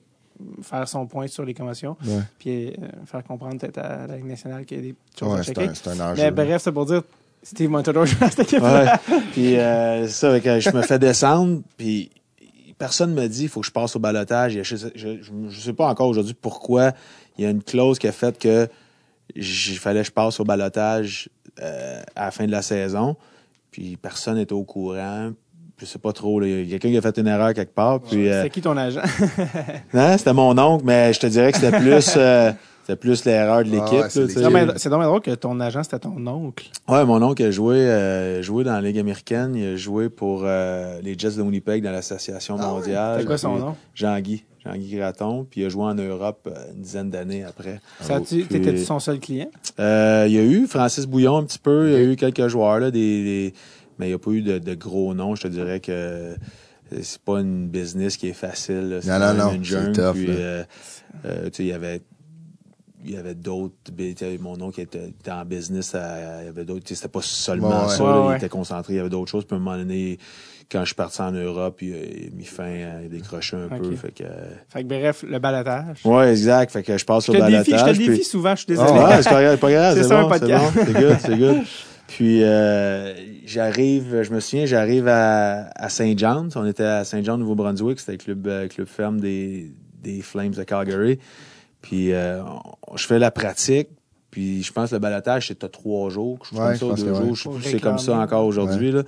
faire 0.62 0.86
son 0.88 1.06
point 1.06 1.26
sur 1.26 1.44
les 1.44 1.54
conventions, 1.54 1.96
Ouais. 2.06 2.20
puis 2.38 2.68
euh, 2.68 2.72
faire 3.06 3.24
comprendre 3.24 3.58
peut-être 3.58 3.78
à 3.78 4.06
la 4.06 4.16
Ligue 4.16 4.26
nationale 4.26 4.64
qu'il 4.64 4.76
y 4.76 4.80
a 4.80 4.82
des 4.84 4.94
choses 5.18 5.32
Ouais, 5.32 5.40
à 5.40 5.42
c'est 5.42 5.54
checker. 5.54 5.68
un, 5.68 5.74
c'est 5.74 5.88
un 5.88 6.00
enjeu. 6.12 6.22
Mais 6.22 6.30
bref, 6.30 6.62
c'est 6.62 6.72
pour 6.72 6.86
dire, 6.86 7.02
Steve 7.42 7.70
Montador 7.70 8.06
joue 8.06 8.18
dans 8.20 8.28
cette 8.30 8.40
équipe 8.40 8.62
Ouais. 8.62 8.86
puis 9.32 9.56
euh, 9.56 10.06
c'est 10.06 10.12
ça, 10.30 10.40
que 10.40 10.60
je 10.60 10.70
me 10.70 10.82
fais 10.82 10.98
descendre, 10.98 11.62
puis 11.76 12.10
personne 12.78 13.14
me 13.14 13.26
dit 13.26 13.42
il 13.44 13.48
faut 13.48 13.60
que 13.60 13.66
je 13.66 13.72
passe 13.72 13.96
au 13.96 13.98
balotage. 13.98 14.60
Je, 14.62 14.76
je 15.48 15.60
sais 15.60 15.72
pas 15.72 15.86
encore 15.88 16.08
aujourd'hui 16.08 16.34
pourquoi 16.40 16.92
il 17.36 17.44
y 17.44 17.46
a 17.46 17.50
une 17.50 17.62
clause 17.62 17.98
qui 17.98 18.06
a 18.08 18.12
fait 18.12 18.38
que 18.38 18.68
il 19.34 19.42
fallait 19.78 20.00
que 20.02 20.06
je 20.06 20.12
passe 20.12 20.38
au 20.40 20.44
balotage 20.44 21.28
euh, 21.60 22.02
à 22.14 22.26
la 22.26 22.30
fin 22.30 22.46
de 22.46 22.50
la 22.50 22.62
saison. 22.62 23.16
Puis 23.70 23.96
personne 23.96 24.36
n'était 24.36 24.52
au 24.52 24.64
courant. 24.64 25.32
Je 25.78 25.86
sais 25.86 25.98
pas 25.98 26.12
trop. 26.12 26.38
là. 26.40 26.46
Il 26.46 26.66
y 26.68 26.74
a 26.74 26.78
quelqu'un 26.78 26.90
qui 26.90 26.96
a 26.98 27.02
fait 27.12 27.18
une 27.18 27.26
erreur 27.26 27.52
quelque 27.52 27.74
part. 27.74 28.00
Puis, 28.00 28.28
euh, 28.28 28.42
C'est 28.44 28.50
qui 28.50 28.60
ton 28.60 28.76
agent? 28.76 29.00
non, 29.92 30.14
c'était 30.18 30.32
mon 30.32 30.56
oncle, 30.58 30.84
mais 30.86 31.12
je 31.12 31.20
te 31.20 31.26
dirais 31.26 31.52
que 31.52 31.58
c'était 31.58 31.76
plus, 31.78 32.14
euh, 32.16 32.52
c'était 32.82 32.96
plus 32.96 33.24
l'erreur 33.24 33.64
de 33.64 33.70
Ah 33.70 33.74
l'équipe. 33.74 33.92
ouais, 34.02 34.06
c'est 34.08 34.20
là, 34.20 34.26
tu 34.26 34.32
sais. 34.32 34.38
C'est 34.38 34.42
dommage- 34.44 34.72
c'est 34.76 34.88
dommage 34.88 35.06
drôle 35.06 35.20
que 35.20 35.30
ton 35.34 35.58
agent, 35.60 35.82
c'était 35.82 35.98
ton 35.98 36.24
oncle. 36.26 36.66
Ouais, 36.88 37.04
mon 37.04 37.20
oncle 37.22 37.42
a 37.42 37.50
joué, 37.50 37.76
euh, 37.76 38.40
joué 38.42 38.62
dans 38.64 38.72
la 38.74 38.80
Ligue 38.82 38.98
américaine. 38.98 39.54
Il 39.56 39.66
a 39.66 39.76
joué 39.76 40.08
pour 40.08 40.42
euh, 40.44 41.00
les 41.02 41.18
Jets 41.18 41.32
de 41.36 41.42
Winnipeg 41.42 41.82
dans 41.82 41.90
l'Association 41.90 42.56
Ah 42.60 42.66
ouais? 42.66 42.70
mondiale. 42.72 43.16
C'est 43.20 43.26
quoi 43.26 43.38
son 43.38 43.56
nom? 43.56 43.74
Jean-Guy. 43.94 44.44
Jean-Guy 44.64 44.96
Graton. 44.96 45.46
Puis 45.50 45.60
il 45.60 45.66
a 45.66 45.68
joué 45.68 45.82
en 45.84 45.94
Europe 45.94 46.46
euh, 46.46 46.52
une 46.74 46.80
dizaine 46.82 47.10
d'années 47.10 47.44
après. 47.44 47.80
Ça, 48.00 48.20
tu 48.20 48.36
Puis- 48.44 48.60
t'étais 48.60 48.76
son 48.78 48.98
seul 48.98 49.18
client? 49.18 49.48
Euh, 49.80 50.24
il 50.28 50.32
y 50.34 50.38
a 50.38 50.42
eu 50.42 50.66
Francis 50.66 51.04
Bouillon 51.06 51.36
un 51.38 51.42
petit 51.44 51.58
peu. 51.58 51.88
Il 51.88 51.92
y 51.92 51.96
a 51.96 52.00
eu 52.12 52.16
quelques 52.16 52.46
joueurs, 52.48 52.78
là, 52.80 52.90
des, 52.90 53.24
des- 53.24 53.54
mais 53.98 54.06
il 54.06 54.08
n'y 54.10 54.14
a 54.14 54.18
pas 54.18 54.30
eu 54.30 54.42
de, 54.42 54.58
de 54.58 54.74
gros 54.74 55.14
noms. 55.14 55.34
Je 55.34 55.42
te 55.42 55.48
dirais 55.48 55.80
que 55.80 55.92
euh, 55.92 56.34
c'est 57.02 57.18
pas 57.22 57.40
une 57.40 57.68
business 57.68 58.16
qui 58.16 58.28
est 58.28 58.32
facile. 58.32 58.98
C'est 59.02 59.08
Non, 59.08 59.18
non, 59.18 59.34
non, 59.34 59.52
une 59.52 59.64
c'est 59.64 59.70
jungle. 59.70 59.92
tough, 59.92 60.14
Puis, 60.14 60.26
euh, 60.28 60.62
euh, 61.24 61.50
il 61.58 61.66
y 61.66 61.72
avait 61.72 62.02
il 63.06 63.10
y 63.12 63.16
avait 63.18 63.34
d'autres 63.34 63.74
tu 63.94 64.14
sais, 64.18 64.38
mon 64.40 64.58
oncle 64.62 64.80
était, 64.80 65.08
était 65.08 65.30
en 65.30 65.44
business 65.44 65.94
à- 65.94 66.40
il 66.40 66.46
y 66.46 66.48
avait 66.48 66.64
d'autres 66.64 66.84
tu 66.84 66.94
sais, 66.94 67.02
c'était 67.02 67.12
pas 67.12 67.20
seulement 67.20 67.84
ouais. 67.84 67.90
ça 67.90 68.02
Ouais, 68.02 68.10
là, 68.10 68.20
ouais. 68.22 68.32
il 68.32 68.36
était 68.38 68.48
concentré 68.48 68.94
il 68.94 68.96
y 68.96 68.98
avait 68.98 69.10
d'autres 69.10 69.30
choses 69.30 69.44
puis 69.44 69.54
à 69.54 69.58
un 69.58 69.60
moment 69.62 69.76
donné 69.76 70.18
quand 70.72 70.80
je 70.80 70.86
suis 70.86 70.94
parti 70.94 71.20
en 71.20 71.30
Europe 71.32 71.82
il, 71.82 71.92
a- 71.92 71.96
il 71.98 72.28
a 72.32 72.34
mis 72.34 72.46
fin 72.46 72.64
à- 72.64 73.02
il 73.02 73.04
a 73.04 73.08
décroché 73.10 73.58
un 73.58 73.68
peu 73.76 73.94
fait 73.94 74.10
que 74.10 74.24
Fait 74.70 74.82
que 74.82 74.88
bref, 74.88 75.22
le 75.28 75.38
balotage. 75.38 75.98
ouais 76.06 76.30
exact 76.30 76.72
fait 76.72 76.82
que 76.82 76.96
je 76.96 77.04
passe 77.04 77.26
Je 77.26 77.32
au 77.32 77.34
te 77.34 77.40
défie, 77.42 77.50
je 77.66 77.70
balotage 77.72 77.92
te 77.98 78.02
puis- 78.02 78.08
défie 78.08 78.24
souvent, 78.24 78.52
je 78.52 78.60
suis 78.60 78.66
désolé. 78.68 78.88
ah, 78.94 79.08
ouais, 79.16 79.22
c'est 79.22 79.28
pas 79.30 79.42
grave, 79.42 79.54
c'est 79.54 79.60
pas 79.60 79.70
grave, 79.70 79.94
C'est 79.98 80.04
ça, 80.08 80.18
un 80.18 80.22
bon, 80.22 80.32
c'est 80.32 80.40
podcast. 80.40 80.74
bon, 80.74 80.82
c'est 80.86 80.92
good, 80.94 81.16
c'est 81.20 81.36
good. 81.38 81.62
Puis 82.06 82.42
euh, 82.44 83.14
j'arrive, 83.46 84.22
je 84.22 84.32
me 84.32 84.40
souviens, 84.40 84.66
j'arrive 84.66 85.08
à, 85.08 85.70
à 85.74 85.88
Saint 85.88 86.14
John's. 86.16 86.54
On 86.56 86.66
était 86.66 86.84
à 86.84 87.04
Saint 87.04 87.22
John, 87.22 87.40
Nouveau-Brunswick, 87.40 87.98
c'était 87.98 88.12
le 88.12 88.18
club, 88.18 88.46
euh, 88.46 88.68
club 88.68 88.86
ferme 88.86 89.20
des, 89.20 89.72
des 90.02 90.20
Flames 90.20 90.50
de 90.52 90.62
Calgary. 90.62 91.18
Puis 91.82 92.12
euh, 92.12 92.42
on- 92.42 92.96
je 92.96 93.06
fais 93.06 93.18
la 93.18 93.30
pratique, 93.30 93.88
Puis 94.30 94.62
je 94.62 94.72
pense 94.72 94.90
que 94.90 94.96
le 94.96 95.00
balotage, 95.00 95.48
c'était 95.48 95.68
trois 95.68 96.10
jours. 96.10 96.38
Je 96.50 96.56
Ouais, 96.58 96.76
comme 96.78 96.96
je 96.96 97.02
ça, 97.02 97.06
deux 97.06 97.12
que 97.12 97.16
jours. 97.16 97.24
ouais. 97.24 97.34
Je 97.34 97.38
sais 97.38 97.44
Pour 97.44 97.54
plus 97.54 97.62
si 97.64 97.70
c'est 97.70 97.80
comme 97.80 97.98
ça 97.98 98.18
encore 98.18 98.44
aujourd'hui. 98.46 98.92
là. 98.92 99.02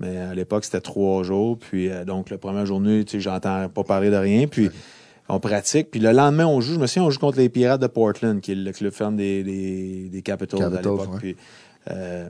Mais 0.00 0.16
à 0.18 0.34
l'époque, 0.34 0.64
c'était 0.64 0.80
trois 0.80 1.22
jours. 1.24 1.58
Puis 1.58 1.88
euh, 1.90 2.04
donc, 2.04 2.30
la 2.30 2.38
première 2.38 2.64
journée, 2.66 3.04
tu 3.04 3.12
sais, 3.12 3.20
j'entends 3.20 3.68
pas 3.68 3.82
parler 3.84 4.10
de 4.10 4.16
rien. 4.16 4.46
Puis 4.46 4.70
on 5.28 5.40
pratique. 5.40 5.90
Puis 5.90 6.00
le 6.00 6.12
lendemain, 6.12 6.46
on 6.46 6.60
joue. 6.60 6.74
Je 6.74 6.78
me 6.78 6.86
souviens, 6.86 7.04
on 7.04 7.10
joue 7.10 7.18
contre 7.18 7.38
les 7.38 7.48
Pirates 7.48 7.80
de 7.82 7.88
Portland, 7.88 8.40
qui 8.40 8.52
est 8.52 8.54
le 8.54 8.70
club 8.72 8.92
ferme 8.92 9.16
des, 9.16 9.42
des, 9.42 10.08
des 10.08 10.22
Capitals, 10.22 10.62
à 10.62 10.70
Capitals, 10.70 10.92
l'époque. 10.92 11.36
Euh, 11.90 12.28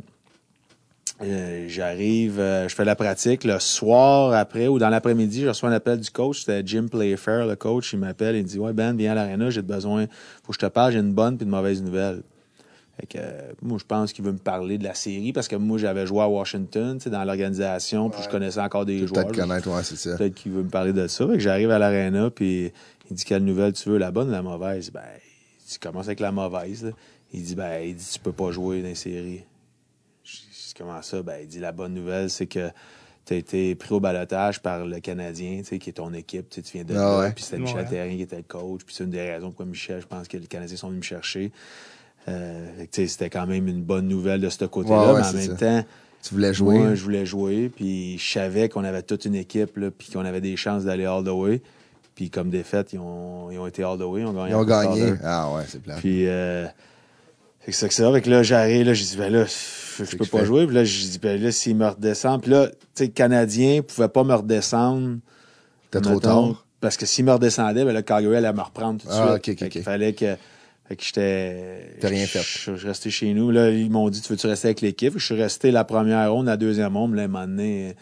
euh, 1.23 1.65
j'arrive, 1.69 2.39
euh, 2.39 2.69
je 2.69 2.75
fais 2.75 2.85
la 2.85 2.95
pratique. 2.95 3.43
Le 3.45 3.59
soir 3.59 4.33
après 4.35 4.69
ou 4.69 4.79
dans 4.79 4.89
l'après-midi, 4.89 5.43
je 5.43 5.49
reçois 5.49 5.69
un 5.69 5.73
appel 5.73 5.99
du 5.99 6.11
coach. 6.11 6.41
C'était 6.41 6.63
Jim 6.65 6.87
Playfair, 6.91 7.47
le 7.47 7.57
coach. 7.57 7.93
Il 7.93 7.99
m'appelle 7.99 8.37
et 8.37 8.41
il 8.41 8.45
dit 8.45 8.59
Ouais, 8.59 8.73
Ben, 8.73 8.97
viens 8.97 9.13
à 9.13 9.15
l'aréna, 9.17 9.51
j'ai 9.51 9.63
besoin. 9.63 10.07
Faut 10.45 10.53
que 10.53 10.55
je 10.55 10.59
te 10.61 10.67
parle, 10.67 10.93
j'ai 10.93 11.01
une 11.01 11.13
bonne 11.13 11.37
puis 11.37 11.45
une 11.45 11.51
mauvaise 11.51 11.83
nouvelle. 11.83 12.23
Fait 13.01 13.07
que, 13.07 13.19
euh, 13.19 13.53
moi, 13.63 13.79
je 13.79 13.85
pense 13.85 14.13
qu'il 14.13 14.25
veut 14.25 14.33
me 14.33 14.39
parler 14.39 14.77
de 14.79 14.85
la 14.85 14.95
série 14.95 15.33
parce 15.33 15.47
que 15.49 15.57
moi, 15.57 15.79
j'avais 15.79 16.07
joué 16.07 16.21
à 16.21 16.29
Washington, 16.29 16.99
tu 16.99 17.05
sais, 17.05 17.11
dans 17.11 17.23
l'organisation, 17.25 18.11
puis 18.11 18.21
je 18.25 18.29
connaissais 18.29 18.61
encore 18.61 18.85
des 18.87 19.07
joueurs. 19.07 19.27
Peut-être 19.27 19.41
connaître, 19.41 19.69
ouais, 19.69 19.85
c'est 19.85 19.97
ça. 19.97 20.17
Peut-être 20.17 20.35
qu'il 20.35 20.51
veut 20.53 20.65
me 20.65 20.69
parler 20.69 20.93
de 20.93 21.07
ça. 21.07 21.27
Fait 21.27 21.35
que 21.35 21.39
j'arrive 21.39 21.71
à 21.71 21.79
l'aréna, 21.79 22.31
puis 22.31 22.73
il 23.11 23.17
dit 23.17 23.25
quelle 23.25 23.45
nouvelle 23.45 23.73
tu 23.73 23.89
veux, 23.89 23.99
la 23.99 24.11
bonne 24.11 24.29
ou 24.29 24.33
la 24.33 24.43
mauvaise? 24.43 24.91
Ben, 24.91 25.01
tu 25.71 25.79
commences 25.79 26.07
avec 26.07 26.19
la 26.21 26.33
mauvaise. 26.33 26.85
là. 26.85 26.91
Il 27.33 27.43
dit 27.43 27.55
ben, 27.55 27.81
il 27.83 27.95
dit 27.95 28.09
tu 28.13 28.19
peux 28.21 28.33
pas 28.33 28.51
jouer 28.51 28.83
dans 28.83 28.89
les 28.89 28.95
séries. 28.95 29.45
Je 30.25 30.33
dis 30.33 30.75
comment 30.77 31.01
ça? 31.03 31.23
Ben, 31.23 31.39
il 31.43 31.49
dit 31.49 31.59
la 31.61 31.73
bonne 31.73 31.95
nouvelle, 31.95 32.31
c'est 32.31 32.47
que 32.47 32.71
tu 33.27 33.35
as 33.35 33.37
été 33.37 33.75
pris 33.75 33.93
au 33.95 34.01
balotage 34.01 34.61
par 34.61 34.87
le 34.87 35.01
Canadien, 35.01 35.59
tu 35.59 35.65
sais, 35.65 35.79
qui 35.79 35.91
est 35.91 35.95
ton 35.95 36.13
équipe, 36.15 36.49
tu 36.49 36.57
sais, 36.57 36.63
tu 36.63 36.73
viens 36.79 36.85
de 36.85 36.95
Ah 36.95 36.99
là, 36.99 37.19
ouais. 37.21 37.33
puis 37.33 37.45
c'était 37.45 37.59
Michel 37.59 37.77
Ouais. 37.81 37.85
Terrien 37.87 38.17
qui 38.17 38.23
était 38.23 38.37
le 38.37 38.43
coach, 38.43 38.81
puis 38.87 38.95
c'est 38.95 39.05
une 39.05 39.11
des 39.11 39.21
raisons 39.31 39.49
pourquoi 39.49 39.67
Michel, 39.67 40.01
je 40.01 40.07
pense 40.07 40.27
que 40.29 40.37
les 40.39 40.47
Canadiens 40.47 40.77
sont 40.79 40.89
venus 40.89 41.01
me 41.01 41.05
chercher. 41.05 41.53
Euh, 42.29 42.67
fait 42.79 42.87
que, 42.87 42.91
tu 42.93 43.03
sais, 43.03 43.09
c'était 43.09 43.31
quand 43.31 43.47
même 43.47 43.69
une 43.69 43.83
bonne 43.83 44.09
nouvelle 44.09 44.41
de 44.41 44.49
ce 44.49 44.65
côté-là, 44.65 45.13
Ouais, 45.13 45.13
ouais, 45.15 45.21
mais 45.21 45.27
en 45.29 45.33
même 45.35 45.57
ça. 45.59 45.83
temps, 45.83 45.85
Tu 46.23 46.35
voulais 46.35 46.55
jouer? 46.55 46.79
moi, 46.79 46.95
je 46.95 47.03
voulais 47.05 47.27
jouer, 47.27 47.69
puis 47.69 48.17
je 48.19 48.33
savais 48.33 48.69
qu'on 48.71 48.85
avait 48.85 49.03
toute 49.03 49.27
une 49.27 49.35
équipe, 49.35 49.77
là, 49.77 49.91
puis 49.91 50.11
qu'on 50.11 50.25
avait 50.25 50.41
des 50.41 50.57
chances 50.57 50.85
d'aller 50.85 51.05
all 51.05 51.23
the 51.25 51.29
way. 51.29 51.61
Puis 52.15 52.31
comme 52.31 52.49
défaite, 52.51 52.93
ils 52.95 52.99
ont, 52.99 53.51
ils 53.51 53.59
ont 53.59 53.67
été 53.67 53.83
all 53.85 53.99
the 53.99 54.03
way, 54.03 54.23
ils 54.23 54.27
ont 54.27 54.65
gagné. 54.65 55.01
Ils 55.01 55.13
ont. 55.13 55.19
Ah 55.23 55.53
ouais, 55.55 55.63
c'est 55.69 55.83
plat. 55.83 55.97
Puis, 55.97 56.27
euh, 56.27 56.67
fait 57.73 57.89
que 57.89 57.95
c'est 57.95 58.03
ça. 58.03 58.13
Fait 58.13 58.23
que 58.23 58.31
là, 58.31 58.43
j'arrive, 58.43 58.87
là, 58.87 58.95
j'ai 58.95 59.05
dit, 59.05 59.17
ben 59.17 59.33
là, 59.33 59.45
je, 59.47 60.17
peux 60.17 60.27
pas 60.27 60.45
jouer. 60.45 60.67
Puis 60.67 60.75
là, 60.75 60.85
j'ai 60.85 61.09
dit, 61.09 61.19
ben 61.19 61.41
là, 61.41 61.53
s'ils 61.53 61.77
me 61.77 61.87
redescendent. 61.89 62.43
Puis 62.43 62.51
là, 62.51 62.69
tu 62.69 62.75
sais, 62.95 63.05
le 63.07 63.11
Canadien 63.11 63.83
pouvait 63.83 64.09
pas 64.09 64.25
me 64.25 64.35
redescendre. 64.35 65.19
T'es 65.91 66.01
trop 66.01 66.21
tard. 66.21 66.65
Parce 66.81 66.97
que 66.97 67.07
s'ils 67.07 67.25
me 67.25 67.33
redescendaient, 67.33 67.85
ben 67.85 67.93
là, 67.93 68.03
Calgary 68.03 68.37
allait 68.37 68.53
me 68.53 68.61
reprendre 68.61 69.01
tout 69.01 69.09
de 69.09 69.13
Ah, 69.13 69.39
suite. 69.43 69.63
ok. 69.63 69.83
fallait 69.83 70.13
que. 70.13 70.37
Fait 70.89 70.97
que 70.97 71.03
j'étais. 71.05 71.97
T'as 72.01 72.09
rien 72.09 72.27
fait. 72.27 72.41
Je, 72.41 72.77
je 72.77 72.87
restais 72.87 73.11
chez 73.11 73.35
nous. 73.35 73.51
Là, 73.51 73.71
ils 73.71 73.91
m'ont 73.91 74.09
dit, 74.09 74.23
tu 74.23 74.33
veux-tu 74.33 74.47
rester 74.47 74.69
avec 74.69 74.81
l'équipe? 74.81 75.15
Je 75.19 75.25
suis 75.25 75.35
resté 75.35 75.71
la 75.71 75.85
première 75.85 76.33
ronde, 76.33 76.47
la 76.47 76.57
deuxième 76.57 76.97
ronde. 76.97 77.15
Là, 77.15 77.23
à 77.23 77.25
un 77.27 77.29
moment 77.29 77.47
donné, 77.47 77.95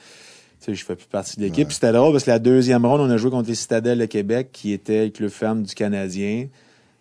tu 0.60 0.66
sais, 0.66 0.74
je 0.74 0.84
fais 0.84 0.94
plus 0.94 1.06
partie 1.06 1.36
de 1.36 1.42
l'équipe. 1.42 1.66
Puis 1.66 1.74
c'était 1.74 1.92
drôle 1.92 2.12
parce 2.12 2.22
que 2.24 2.30
la 2.30 2.38
deuxième 2.38 2.84
ronde, 2.86 3.00
on 3.00 3.10
a 3.10 3.16
joué 3.16 3.30
contre 3.30 3.48
les 3.48 3.56
Citadelles 3.56 3.98
de 3.98 4.06
Québec, 4.06 4.50
qui 4.52 4.72
était 4.72 5.06
le 5.06 5.10
club 5.10 5.30
ferme 5.30 5.62
du 5.64 5.74
Canadien. 5.74 6.46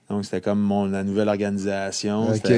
Donc, 0.09 0.25
c'était 0.25 0.41
comme 0.41 0.59
mon, 0.59 0.85
la 0.85 1.03
nouvelle 1.03 1.29
organisation. 1.29 2.29
OK. 2.31 2.51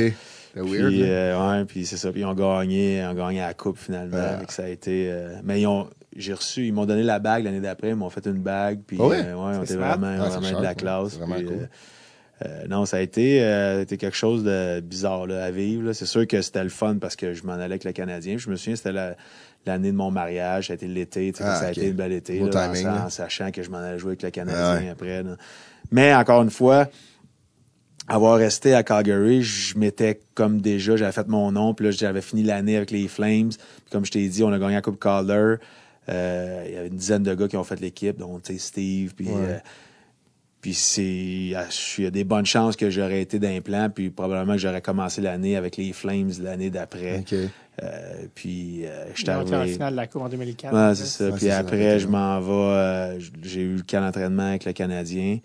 Weird. 0.56 0.88
puis, 0.90 1.00
là. 1.02 1.06
euh, 1.08 1.60
ouais, 1.60 1.66
puis 1.66 1.86
c'est 1.86 1.98
ça. 1.98 2.12
Puis 2.12 2.22
ils 2.22 2.26
ont 2.26 2.34
gagné, 2.34 3.06
ont 3.06 3.14
gagné 3.14 3.40
la 3.42 3.54
coupe 3.54 3.78
finalement. 3.78 4.18
Ah. 4.20 4.40
Ça 4.50 4.64
a 4.64 4.68
été. 4.70 5.08
euh, 5.12 5.36
mais 5.44 5.62
ils 5.62 5.68
ont, 5.68 5.88
j'ai 6.16 6.34
reçu, 6.34 6.66
ils 6.66 6.74
m'ont 6.74 6.86
donné 6.88 7.04
la 7.04 7.20
bague 7.20 7.44
l'année 7.44 7.60
d'après. 7.60 7.90
Ils 7.90 7.96
m'ont 7.96 8.10
fait 8.10 8.26
une 8.26 8.40
bague. 8.42 8.80
Puis 8.88 8.98
Ah 9.00 9.06
ouais? 9.06 9.18
euh, 9.24 9.34
ouais, 9.36 9.58
on 9.60 9.64
était 9.64 9.76
vraiment, 9.76 10.08
Ah, 10.20 10.30
vraiment 10.30 10.58
de 10.60 10.64
la 10.64 10.70
ouais. 10.70 10.76
classe. 10.76 11.18
Puis, 11.18 11.46
cool. 11.46 11.70
euh, 12.46 12.68
non, 12.68 12.86
ça 12.86 12.98
a 12.98 13.00
été, 13.02 13.40
ça 13.40 13.78
a 13.78 13.82
été 13.82 13.98
quelque 13.98 14.18
chose 14.18 14.44
de 14.44 14.80
bizarre 14.80 15.28
là, 15.28 15.44
à 15.44 15.52
vivre. 15.52 15.94
C'est 15.94 16.06
sûr 16.08 16.26
que 16.26 16.42
c'était 16.42 16.64
le 16.64 16.70
fun 16.70 16.96
parce 17.00 17.16
que 17.16 17.34
je 17.36 17.44
m'en 17.44 17.54
allais 17.54 17.66
avec 17.66 17.84
le 17.84 17.92
Canadien. 17.92 18.36
Puis 18.36 18.46
Je 18.46 18.50
me 18.50 18.56
souviens, 18.56 18.76
c'était 18.76 18.94
la- 18.94 19.16
l'année 19.68 19.92
de 19.92 19.98
mon 19.98 20.10
mariage, 20.10 20.68
ça 20.68 20.74
a 20.74 20.76
été 20.76 20.88
l'été. 20.88 21.34
Ah, 21.40 21.56
ça 21.56 21.68
a 21.68 21.72
été 21.72 21.88
une 21.88 21.94
belle 21.94 22.14
été, 22.14 22.40
là, 22.40 22.46
en, 22.46 22.74
timing, 22.74 23.10
sachant 23.10 23.52
que 23.52 23.62
je 23.62 23.70
m'en 23.70 23.78
allais 23.78 24.00
jouer 24.00 24.12
avec 24.12 24.24
le 24.24 24.32
Canadien 24.32 24.80
ouais. 24.86 24.90
après. 24.90 25.22
là. 25.22 25.36
Mais 25.92 26.16
encore 26.16 26.42
une 26.42 26.50
fois, 26.50 26.88
avoir 28.08 28.38
resté 28.38 28.74
à 28.74 28.84
Calgary, 28.84 29.42
je 29.42 29.78
m'étais 29.78 30.20
comme 30.34 30.62
déjà, 30.62 30.96
j'avais 30.96 31.12
fait 31.12 31.28
mon 31.28 31.52
nom, 31.52 31.74
puis 31.74 31.86
là, 31.86 31.92
j'avais 31.92 32.22
fini 32.22 32.44
l'année 32.44 32.78
avec 32.78 32.92
les 32.92 33.08
Flames. 33.08 33.50
Puis 33.50 33.92
comme 33.92 34.06
je 34.06 34.12
t'ai 34.12 34.28
dit, 34.28 34.44
on 34.44 34.52
a 34.52 34.60
gagné 34.60 34.76
la 34.76 34.82
Coupe 34.82 35.00
Calder. 35.00 35.56
Euh, 36.10 36.64
il 36.68 36.74
y 36.74 36.78
avait 36.78 36.88
une 36.88 36.96
dizaine 36.96 37.24
de 37.24 37.34
gars 37.34 37.48
qui 37.48 37.58
ont 37.58 37.64
fait 37.64 37.80
l'équipe, 37.82 38.18
dont 38.18 38.40
tu 38.40 38.54
sais, 38.54 38.60
Steve, 38.60 39.14
puis... 39.16 39.28
Ouais. 39.28 39.34
euh, 39.36 39.58
puis 40.60 40.74
c'est, 40.74 41.04
il 41.04 41.50
y 41.50 41.56
a 41.56 41.68
il 41.98 42.04
y 42.04 42.08
a 42.08 42.12
des 42.12 42.24
bonnes 42.24 42.46
chances 42.46 42.76
que 42.76 42.90
j'aurais 42.90 43.22
été 43.22 43.38
d'implant, 43.38 43.90
puis 43.94 44.10
probablement 44.10 44.54
que 44.54 44.60
j'aurais 44.60 44.82
commencé 44.82 45.22
l'année 45.22 45.56
avec 45.56 45.78
les 45.78 45.94
Flames 45.94 46.32
l'année 46.42 46.72
d'après. 46.72 47.20
OK. 47.20 47.36
Euh, 47.84 48.26
puis 48.34 48.82
euh, 48.86 49.06
été 49.16 49.32
en 49.32 49.46
finale 49.46 49.92
de 49.92 49.98
la 49.98 50.08
Coupe 50.08 50.24
en 50.24 50.30
2004. 50.30 50.74
Ouais, 50.74 50.96
c'est 50.96 51.06
ça. 51.06 51.26
Ouais, 51.26 51.38
Puis 51.38 51.46
ça, 51.48 51.60
après, 51.60 52.00
je 52.00 52.08
m'en 52.08 52.42
vais. 52.42 52.52
euh, 52.52 53.20
j'ai 53.44 53.62
eu 53.62 53.76
le 53.76 53.84
camp 53.84 54.02
d'entraînement 54.02 54.48
avec 54.50 54.66
le 54.66 54.74
Canadien. 54.74 55.38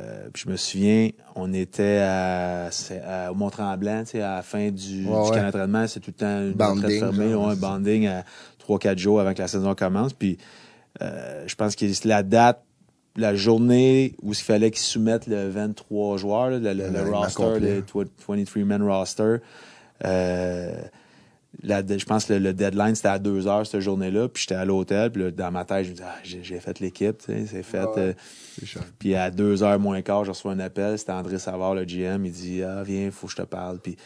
Euh, 0.00 0.28
puis 0.32 0.44
je 0.46 0.50
me 0.50 0.56
souviens, 0.56 1.10
on 1.34 1.52
était 1.52 1.98
à, 2.02 2.68
à- 3.06 3.30
au 3.30 3.34
Mont-Tremblant, 3.34 4.04
tu 4.04 4.12
sais, 4.12 4.22
à 4.22 4.36
la 4.36 4.42
fin 4.42 4.70
du, 4.70 5.04
Ouais, 5.06 5.22
du 5.24 5.30
ouais. 5.30 5.36
camp 5.36 5.42
d'entraînement. 5.42 5.86
C'est 5.86 6.00
tout 6.00 6.10
le 6.16 6.20
temps 6.20 6.38
une 6.40 6.52
Banding, 6.52 6.98
fermée, 7.00 7.32
ça. 7.32 7.54
banding 7.56 8.06
à 8.06 8.24
3-4 8.66 8.96
jours 8.98 9.20
avant 9.20 9.34
que 9.34 9.40
la 9.42 9.48
saison 9.48 9.74
commence. 9.74 10.12
Puis 10.14 10.38
euh, 11.02 11.44
je 11.46 11.54
pense 11.56 11.74
que 11.76 11.92
c'est 11.92 12.04
la 12.06 12.22
date, 12.22 12.62
la 13.16 13.34
journée 13.34 14.14
où 14.22 14.30
il 14.32 14.36
fallait 14.36 14.70
qu'ils 14.70 14.80
soumettent 14.82 15.26
le 15.26 15.48
23 15.50 16.16
joueurs, 16.16 16.50
là, 16.50 16.58
le, 16.58 16.72
le- 16.72 16.88
le 16.88 17.02
Ouais, 17.02 17.10
roster, 17.10 17.60
le 17.60 17.82
23-man 17.82 18.82
roster. 18.82 19.36
Euh, 20.04 20.72
la- 21.62 21.82
je 21.86 22.04
pense 22.04 22.24
que 22.24 22.32
le, 22.34 22.38
le 22.40 22.52
deadline, 22.52 22.94
c'était 22.94 23.08
à 23.08 23.18
2 23.18 23.46
heures 23.46 23.66
cette 23.66 23.80
journée-là. 23.80 24.28
Puis 24.28 24.42
j'étais 24.42 24.54
à 24.56 24.64
l'hôtel. 24.64 25.10
Puis 25.10 25.22
là, 25.22 25.30
dans 25.30 25.50
ma 25.50 25.64
tête, 25.64 25.84
je 25.84 25.90
me 25.90 25.94
disais, 25.94 26.06
ah, 26.08 26.18
j'ai, 26.24 26.40
j'ai 26.42 26.58
fait 26.60 26.80
l'équipe, 26.80 27.18
tu 27.18 27.26
sais, 27.32 27.46
c'est 27.50 27.62
fait. 27.62 27.86
euh. 27.96 28.12
C'est 28.66 28.80
puis 28.98 29.14
à 29.14 29.30
2 29.30 29.62
heures 29.62 29.78
moins 29.78 30.02
quart, 30.02 30.24
je 30.24 30.30
reçois 30.30 30.52
un 30.52 30.58
appel. 30.60 30.98
C'était 30.98 31.12
André 31.12 31.38
Savard, 31.38 31.74
le 31.74 31.84
GM. 31.84 32.24
Il 32.26 32.32
dit, 32.32 32.62
ah, 32.62 32.82
viens, 32.84 33.10
faut 33.10 33.26
que 33.26 33.32
je 33.32 33.36
te 33.38 33.42
parle. 33.42 33.78
Puis 33.78 33.96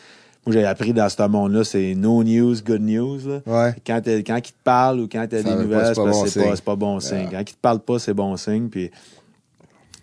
moi, 0.47 0.53
j'ai 0.53 0.65
appris 0.65 0.93
dans 0.93 1.09
ce 1.09 1.21
monde-là, 1.27 1.65
c'est 1.65 1.95
no 1.97 2.23
news, 2.23 2.55
good 2.65 2.81
news. 2.83 3.19
Là. 3.27 3.41
Ouais. 3.47 3.75
Quand, 3.85 4.01
t'es- 4.01 4.23
quand 4.23 4.37
il 4.37 4.43
te 4.53 4.63
parle 4.63 5.01
ou 5.01 5.09
quand 5.09 5.27
tu 5.29 5.37
as 5.37 5.43
des 5.43 5.51
nouvelles, 5.55 5.87
c'est 5.89 5.95
pas 5.97 6.05
bon 6.11 6.25
c'est 6.27 6.41
pas, 6.41 6.47
signe. 6.47 6.57
c'est 6.57 6.65
pas 6.65 6.77
bon 6.77 7.01
signe. 7.01 7.29
Quand 7.31 7.41
il 7.41 7.45
te 7.55 7.61
parle 7.61 7.81
pas, 7.81 7.99
c'est 7.99 8.15
bon 8.15 8.37
signe. 8.37 8.69
Puis 8.69 8.91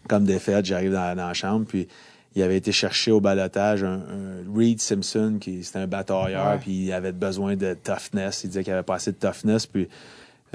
comme 0.08 0.26
défaite, 0.26 0.66
j'arrive 0.66 0.92
dans, 0.92 1.16
dans 1.16 1.28
la 1.28 1.34
chambre. 1.34 1.66
Puis 1.66 1.88
il 2.36 2.42
avait 2.44 2.58
été 2.58 2.72
chercher 2.72 3.12
au 3.12 3.22
balotage 3.22 3.84
un, 3.84 3.94
un 4.00 4.56
Reed 4.58 4.82
Simpson, 4.82 5.38
qui 5.40 5.64
c'était 5.64 5.80
un 5.80 5.88
batailleur, 5.88 6.60
puis 6.60 6.72
il 6.86 6.94
avait 6.94 7.12
besoin 7.12 7.56
de 7.56 7.74
toughness. 7.76 8.44
Il 8.44 8.48
disait 8.48 8.64
qu'il 8.64 8.74
avait 8.74 8.84
pas 8.84 8.96
assez 8.96 9.12
de 9.12 9.18
toughness. 9.18 9.66
Puis 9.68 9.88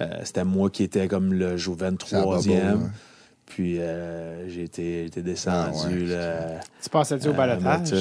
euh, 0.01 0.07
c'était 0.25 0.45
moi 0.45 0.71
qui 0.71 0.83
étais 0.85 1.07
comme 1.09 1.33
le 1.33 1.57
jou- 1.57 1.77
Ça 1.79 1.87
va 2.25 2.39
23e. 2.39 2.43
pas, 2.45 2.75
ouais. 2.77 2.81
Puis 3.47 3.79
euh, 3.81 4.49
j'ai 4.49 4.65
été, 4.65 5.09
descendu. 5.23 6.13
Ah 6.13 6.15
là, 6.15 6.61
Tu 6.83 6.91
passais-tu 6.91 7.29
au 7.29 7.33
balotage? 7.33 7.95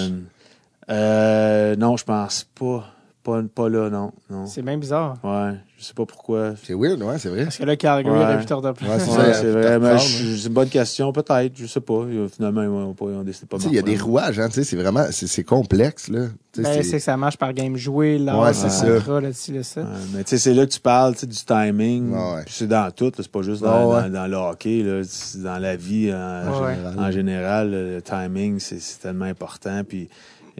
Euh, 0.89 1.75
non, 1.75 1.97
je 1.97 2.03
pense 2.03 2.43
pas. 2.59 2.93
Pas, 3.23 3.41
pas 3.43 3.67
là, 3.69 3.89
non. 3.89 4.11
non. 4.29 4.45
C'est 4.45 4.61
bien 4.61 4.77
bizarre. 4.77 5.17
Ouais, 5.23 5.53
je 5.77 5.83
sais 5.83 5.93
pas 5.93 6.05
pourquoi. 6.05 6.53
C'est 6.63 6.73
weird, 6.73 7.01
ouais, 7.03 7.19
c'est 7.19 7.29
vrai. 7.29 7.43
Parce 7.43 7.57
que 7.57 7.63
là, 7.63 7.75
Calgary 7.75 8.15
Ouais. 8.17 8.23
aurait 8.23 8.39
pu 8.39 8.45
te 8.45 8.53
redopper. 8.53 8.85
Ouais, 8.85 8.97
c'est 8.99 9.11
Ouais, 9.11 9.33
ça, 9.33 9.43
vrai, 9.51 9.79
mais 9.79 9.97
je- 9.99 10.35
c'est 10.35 10.47
une 10.47 10.53
bonne 10.53 10.69
question, 10.69 11.13
peut-être, 11.13 11.53
je 11.55 11.67
sais 11.67 11.79
pas. 11.81 12.01
Finalement, 12.35 12.63
ils 12.63 12.67
ont, 12.69 12.93
pas, 12.93 13.05
ils 13.09 13.15
ont 13.17 13.23
décidé 13.23 13.45
de 13.45 13.49
pas 13.49 13.57
Tu 13.57 13.63
sais, 13.63 13.69
il 13.69 13.75
y 13.75 13.79
a 13.79 13.83
des 13.83 13.95
rouages, 13.97 14.39
hein, 14.39 14.47
tu 14.47 14.55
sais, 14.55 14.63
c'est 14.63 14.75
vraiment, 14.75 15.05
c'est 15.11 15.27
c'est 15.27 15.43
complexe, 15.43 16.07
là. 16.09 16.25
Ben, 16.57 16.81
c'est- 16.81 16.93
que 16.93 16.99
ça 16.99 17.15
marche 17.17 17.37
par 17.37 17.53
game 17.53 17.75
joué, 17.77 18.17
là, 18.17 18.39
Ouais, 18.39 18.51
c'est 18.53 18.69
ça. 18.71 18.87
là-dessus, 18.87 19.53
là, 19.53 19.61
ça. 19.61 19.81
Ouais, 19.81 19.87
mais 20.15 20.23
tu 20.23 20.31
sais, 20.31 20.37
c'est 20.39 20.55
là 20.55 20.65
que 20.65 20.71
tu 20.71 20.79
parles 20.79 21.13
tu 21.13 21.19
sais, 21.19 21.27
du 21.27 21.35
timing. 21.37 22.11
Ouais, 22.11 22.17
ouais. 22.35 22.43
Puis 22.45 22.55
c'est 22.57 22.67
dans 22.67 22.89
tout, 22.89 23.11
c'est 23.15 23.27
pas 23.31 23.43
juste 23.43 23.61
dans, 23.61 23.89
Ouais, 23.91 23.95
ouais. 23.97 24.09
dans, 24.09 24.21
dans 24.21 24.27
le 24.27 24.37
hockey, 24.37 24.81
là, 24.81 25.01
c'est 25.07 25.43
dans 25.43 25.59
la 25.59 25.75
vie 25.75 26.11
en, 26.11 26.63
Ouais. 26.63 26.73
général. 26.75 26.95
en 26.99 27.11
général. 27.11 27.71
Le 27.71 28.01
timing, 28.01 28.59
c'est 28.59 28.79
c'est 28.79 28.99
tellement 29.01 29.25
important. 29.25 29.83
Puis 29.87 30.09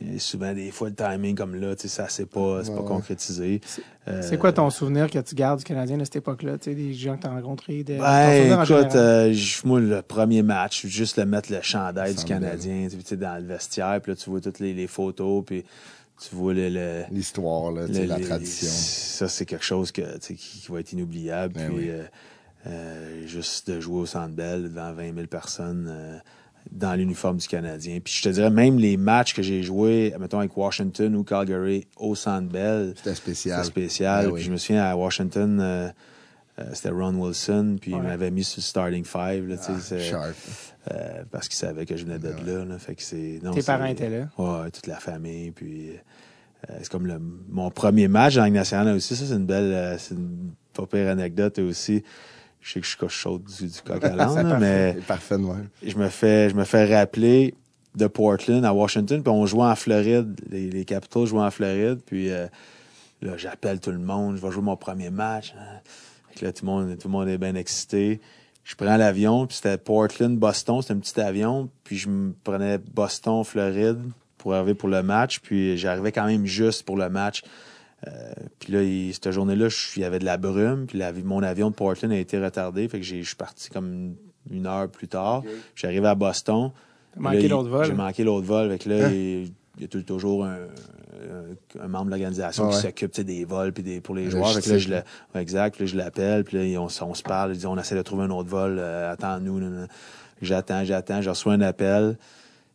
euh, 0.01 0.19
souvent, 0.19 0.53
des 0.53 0.71
fois, 0.71 0.89
le 0.89 0.95
timing 0.95 1.35
comme 1.35 1.55
là, 1.55 1.75
tu 1.75 1.83
sais, 1.83 1.87
ça 1.87 2.07
c'est 2.09 2.25
pas, 2.25 2.63
c'est 2.63 2.69
Ouais, 2.69 2.75
pas 2.75 2.81
ouais. 2.81 2.87
concrétisé. 2.87 3.61
Euh, 4.07 4.21
C'est 4.21 4.37
quoi 4.37 4.53
ton 4.53 4.69
souvenir 4.69 5.09
que 5.09 5.19
tu 5.19 5.35
gardes 5.35 5.59
du 5.59 5.65
Canadien 5.65 5.97
de 5.97 6.03
cette 6.03 6.17
époque-là? 6.17 6.57
Tu 6.57 6.69
sais, 6.69 6.75
des 6.75 6.93
gens 6.93 7.15
que 7.17 7.21
tu 7.21 7.27
as 7.27 7.31
rencontrés? 7.31 7.83
De, 7.83 7.97
Ben, 7.97 8.61
écoute, 8.63 8.95
euh, 8.95 9.33
moi, 9.65 9.79
le 9.79 10.01
premier 10.01 10.43
match, 10.43 10.85
juste 10.85 11.17
le 11.17 11.25
mettre 11.25 11.51
le 11.51 11.61
chandail 11.61 12.15
du 12.15 12.23
Canadien, 12.23 12.87
tu 12.89 12.97
sais, 13.03 13.17
dans 13.17 13.41
le 13.41 13.47
vestiaire, 13.47 13.99
puis 14.01 14.11
là, 14.11 14.15
tu 14.15 14.29
vois 14.29 14.39
toutes 14.41 14.59
les, 14.59 14.73
les 14.73 14.87
photos, 14.87 15.43
puis 15.45 15.63
tu 16.19 16.35
vois 16.35 16.53
le, 16.53 16.69
le- 16.69 17.03
l'histoire, 17.11 17.71
là, 17.71 17.85
tu 17.87 17.93
sais, 17.93 18.01
le- 18.03 18.07
la 18.07 18.17
les- 18.17 18.23
tradition. 18.25 18.69
Ça, 18.69 19.27
c'est 19.27 19.45
quelque 19.45 19.65
chose 19.65 19.91
que, 19.91 20.17
qui, 20.19 20.35
qui 20.35 20.67
va 20.71 20.79
être 20.79 20.93
inoubliable. 20.93 21.53
Ben 21.55 21.67
puis, 21.67 21.75
oui. 21.77 21.89
euh, 21.89 22.03
euh, 22.67 23.27
juste 23.27 23.69
de 23.69 23.79
jouer 23.79 23.99
au 24.01 24.05
Centre 24.05 24.33
Bell 24.33 24.63
devant 24.63 24.91
20 24.93 25.13
000 25.15 25.27
personnes 25.27 25.87
euh, 25.89 26.17
dans 26.71 26.93
l'uniforme 26.95 27.37
du 27.37 27.47
Canadien. 27.47 27.99
Puis 28.03 28.13
je 28.17 28.23
te 28.23 28.29
dirais, 28.29 28.49
même 28.49 28.77
les 28.79 28.97
matchs 28.97 29.33
que 29.33 29.41
j'ai 29.41 29.63
joués, 29.63 30.13
mettons, 30.19 30.39
avec 30.39 30.55
Washington 30.57 31.15
ou 31.15 31.23
Calgary 31.23 31.87
au 31.97 32.15
Centre 32.15 32.47
Bell, 32.49 32.93
C'était 32.97 33.15
spécial. 33.15 33.59
c'est 33.61 33.67
spécial. 33.69 34.25
Ben 34.25 34.31
oui. 34.31 34.35
Puis 34.39 34.43
je 34.45 34.51
me 34.51 34.57
souviens 34.57 34.83
à 34.83 34.95
Washington, 34.95 35.59
euh, 35.61 35.89
euh, 36.59 36.63
c'était 36.73 36.89
Ron 36.89 37.15
Wilson, 37.15 37.77
puis 37.79 37.91
il 37.91 38.01
m'avait 38.01 38.31
mis 38.31 38.43
sur 38.43 38.59
le 38.59 38.63
starting 38.63 39.05
five, 39.05 39.47
là, 39.47 39.55
Ah, 39.67 39.73
c'est- 39.79 39.99
sharp. 39.99 40.35
euh, 40.91 41.23
parce 41.31 41.47
qu'il 41.47 41.57
savait 41.57 41.85
que 41.85 41.95
je 41.95 42.05
venais 42.05 42.19
de 42.19 42.29
là, 42.29 42.65
là. 42.65 42.77
Fait 42.79 42.95
que 42.95 43.03
c'est. 43.03 43.39
non, 43.43 43.51
Tes 43.51 43.61
parents 43.63 43.85
étaient 43.85 44.09
là. 44.09 44.27
Ouais, 44.37 44.69
toute 44.71 44.87
la 44.87 44.99
famille, 44.99 45.51
puis. 45.51 45.89
euh, 46.69 46.73
c'est 46.81 46.89
comme 46.89 47.05
le, 47.05 47.21
mon 47.49 47.69
premier 47.69 48.07
match 48.07 48.33
dans 48.35 48.41
la 48.41 48.47
Ligue 48.47 48.55
nationale 48.55 48.95
aussi. 48.95 49.15
Ça, 49.15 49.25
c'est 49.25 49.35
une 49.35 49.45
belle, 49.45 49.71
euh, 49.71 49.97
c'est 49.99 50.15
une 50.15 50.51
pas 50.73 50.85
pire 50.87 51.07
anecdote 51.07 51.59
aussi. 51.59 52.03
Je 52.67 52.73
sais 52.73 52.79
que 52.81 52.85
je 52.85 52.97
suis 52.97 53.21
chaud 53.21 53.39
du, 53.39 53.67
du 53.67 53.81
coq 53.81 54.03
à 54.03 54.09
l'âne, 54.15 54.57
mais 54.59 54.93
C'est 54.95 55.05
parfait 55.05 55.37
de 55.37 55.43
même. 55.43 55.69
je 55.81 55.95
me 55.95 56.09
fais 56.09 56.49
je 56.49 56.55
me 56.55 56.65
fais 56.65 56.93
rappeler 56.93 57.53
de 57.95 58.07
Portland 58.07 58.65
à 58.65 58.73
Washington 58.73 59.23
puis 59.23 59.31
on 59.31 59.45
jouait 59.45 59.67
en 59.67 59.75
Floride. 59.75 60.37
Les, 60.49 60.69
les 60.69 60.83
Capitals 60.83 61.27
jouaient 61.27 61.43
en 61.43 61.51
Floride 61.51 62.01
puis 62.05 62.29
euh, 62.29 62.47
là 63.21 63.37
j'appelle 63.37 63.79
tout 63.79 63.91
le 63.91 63.99
monde. 63.99 64.35
Je 64.35 64.45
vais 64.45 64.51
jouer 64.51 64.63
mon 64.63 64.75
premier 64.75 65.09
match 65.09 65.53
hein. 65.57 65.79
Là 66.41 66.51
tout 66.51 66.65
le 66.65 66.71
monde 66.71 66.97
tout 66.97 67.07
le 67.07 67.11
monde 67.13 67.29
est 67.29 67.37
bien 67.37 67.55
excité. 67.55 68.19
Je 68.65 68.75
prends 68.75 68.97
l'avion 68.97 69.47
puis 69.47 69.55
c'était 69.55 69.77
Portland 69.77 70.37
Boston. 70.37 70.81
C'était 70.81 70.93
un 70.93 70.99
petit 70.99 71.21
avion 71.21 71.69
puis 71.85 71.97
je 71.97 72.09
me 72.09 72.33
prenais 72.43 72.79
Boston 72.79 73.45
Floride 73.45 74.01
pour 74.37 74.53
arriver 74.53 74.73
pour 74.73 74.89
le 74.89 75.03
match. 75.03 75.39
Puis 75.39 75.77
j'arrivais 75.77 76.11
quand 76.11 76.25
même 76.25 76.45
juste 76.45 76.83
pour 76.83 76.97
le 76.97 77.09
match 77.09 77.43
euh, 78.05 78.31
puis 78.59 78.73
là, 78.73 78.83
il- 78.83 79.13
cette 79.13 79.31
journée-là, 79.31 79.67
il 79.95 80.01
y 80.01 80.05
avait 80.05 80.19
de 80.19 80.25
la 80.25 80.37
brume, 80.37 80.85
puis 80.85 80.97
la- 80.99 81.11
mon 81.13 81.41
avion 81.41 81.69
de 81.71 81.75
Portland 81.75 82.11
a 82.11 82.17
été 82.17 82.37
retardé, 82.39 82.87
fait 82.87 82.99
que 82.99 83.05
j'ai- 83.05 83.21
je 83.23 83.27
suis 83.27 83.35
parti 83.35 83.69
comme 83.69 84.15
une 84.51 84.65
heure 84.67 84.87
plus 84.89 85.07
tard. 85.07 85.43
Je 85.73 85.79
suis 85.79 85.87
arrivé 85.87 86.07
à 86.07 86.15
Boston. 86.15 86.71
Manqué 87.17 87.47
l'autre 87.47 87.69
vol. 87.69 87.85
J'ai 87.85 87.93
manqué 87.93 88.23
l'autre 88.23 88.45
vol, 88.45 88.69
fait 88.69 88.77
que 88.77 88.89
là, 88.89 89.07
Hein? 89.07 89.11
il, 89.11 89.43
il 89.77 89.81
y 89.81 89.85
a 89.85 89.87
tout- 89.87 90.03
toujours 90.03 90.45
un, 90.45 90.55
un- 90.55 91.83
un 91.83 91.87
membre 91.87 92.05
de 92.05 92.09
l'organisation 92.11 92.67
Ah 92.67 92.69
qui 92.75 92.81
s'occupe 92.81 93.19
des 93.21 93.43
vols 93.45 93.73
puis 93.73 93.81
des 93.83 93.99
pour 94.01 94.13
les 94.15 94.25
Le 94.25 94.29
joueurs. 94.29 94.53
Fait 94.53 94.61
que 94.61 94.69
là, 94.69 94.77
je 94.77 94.89
le, 94.89 95.01
exact, 95.39 95.75
puis 95.75 95.85
là, 95.85 95.91
je 95.91 95.97
l'appelle, 95.97 96.43
puis 96.43 96.57
là, 96.73 96.79
on, 96.79 96.89
se 96.89 97.23
parle, 97.23 97.55
on 97.65 97.77
essaie 97.77 97.95
de 97.95 98.01
trouver 98.03 98.25
un 98.25 98.29
autre 98.29 98.49
vol, 98.49 98.77
euh, 98.79 99.11
attends-nous. 99.11 99.59
J'attends, 100.41 100.83
j'attends, 100.85 101.21
je 101.23 101.29
reçois 101.31 101.53
un 101.53 101.61
appel. 101.61 102.15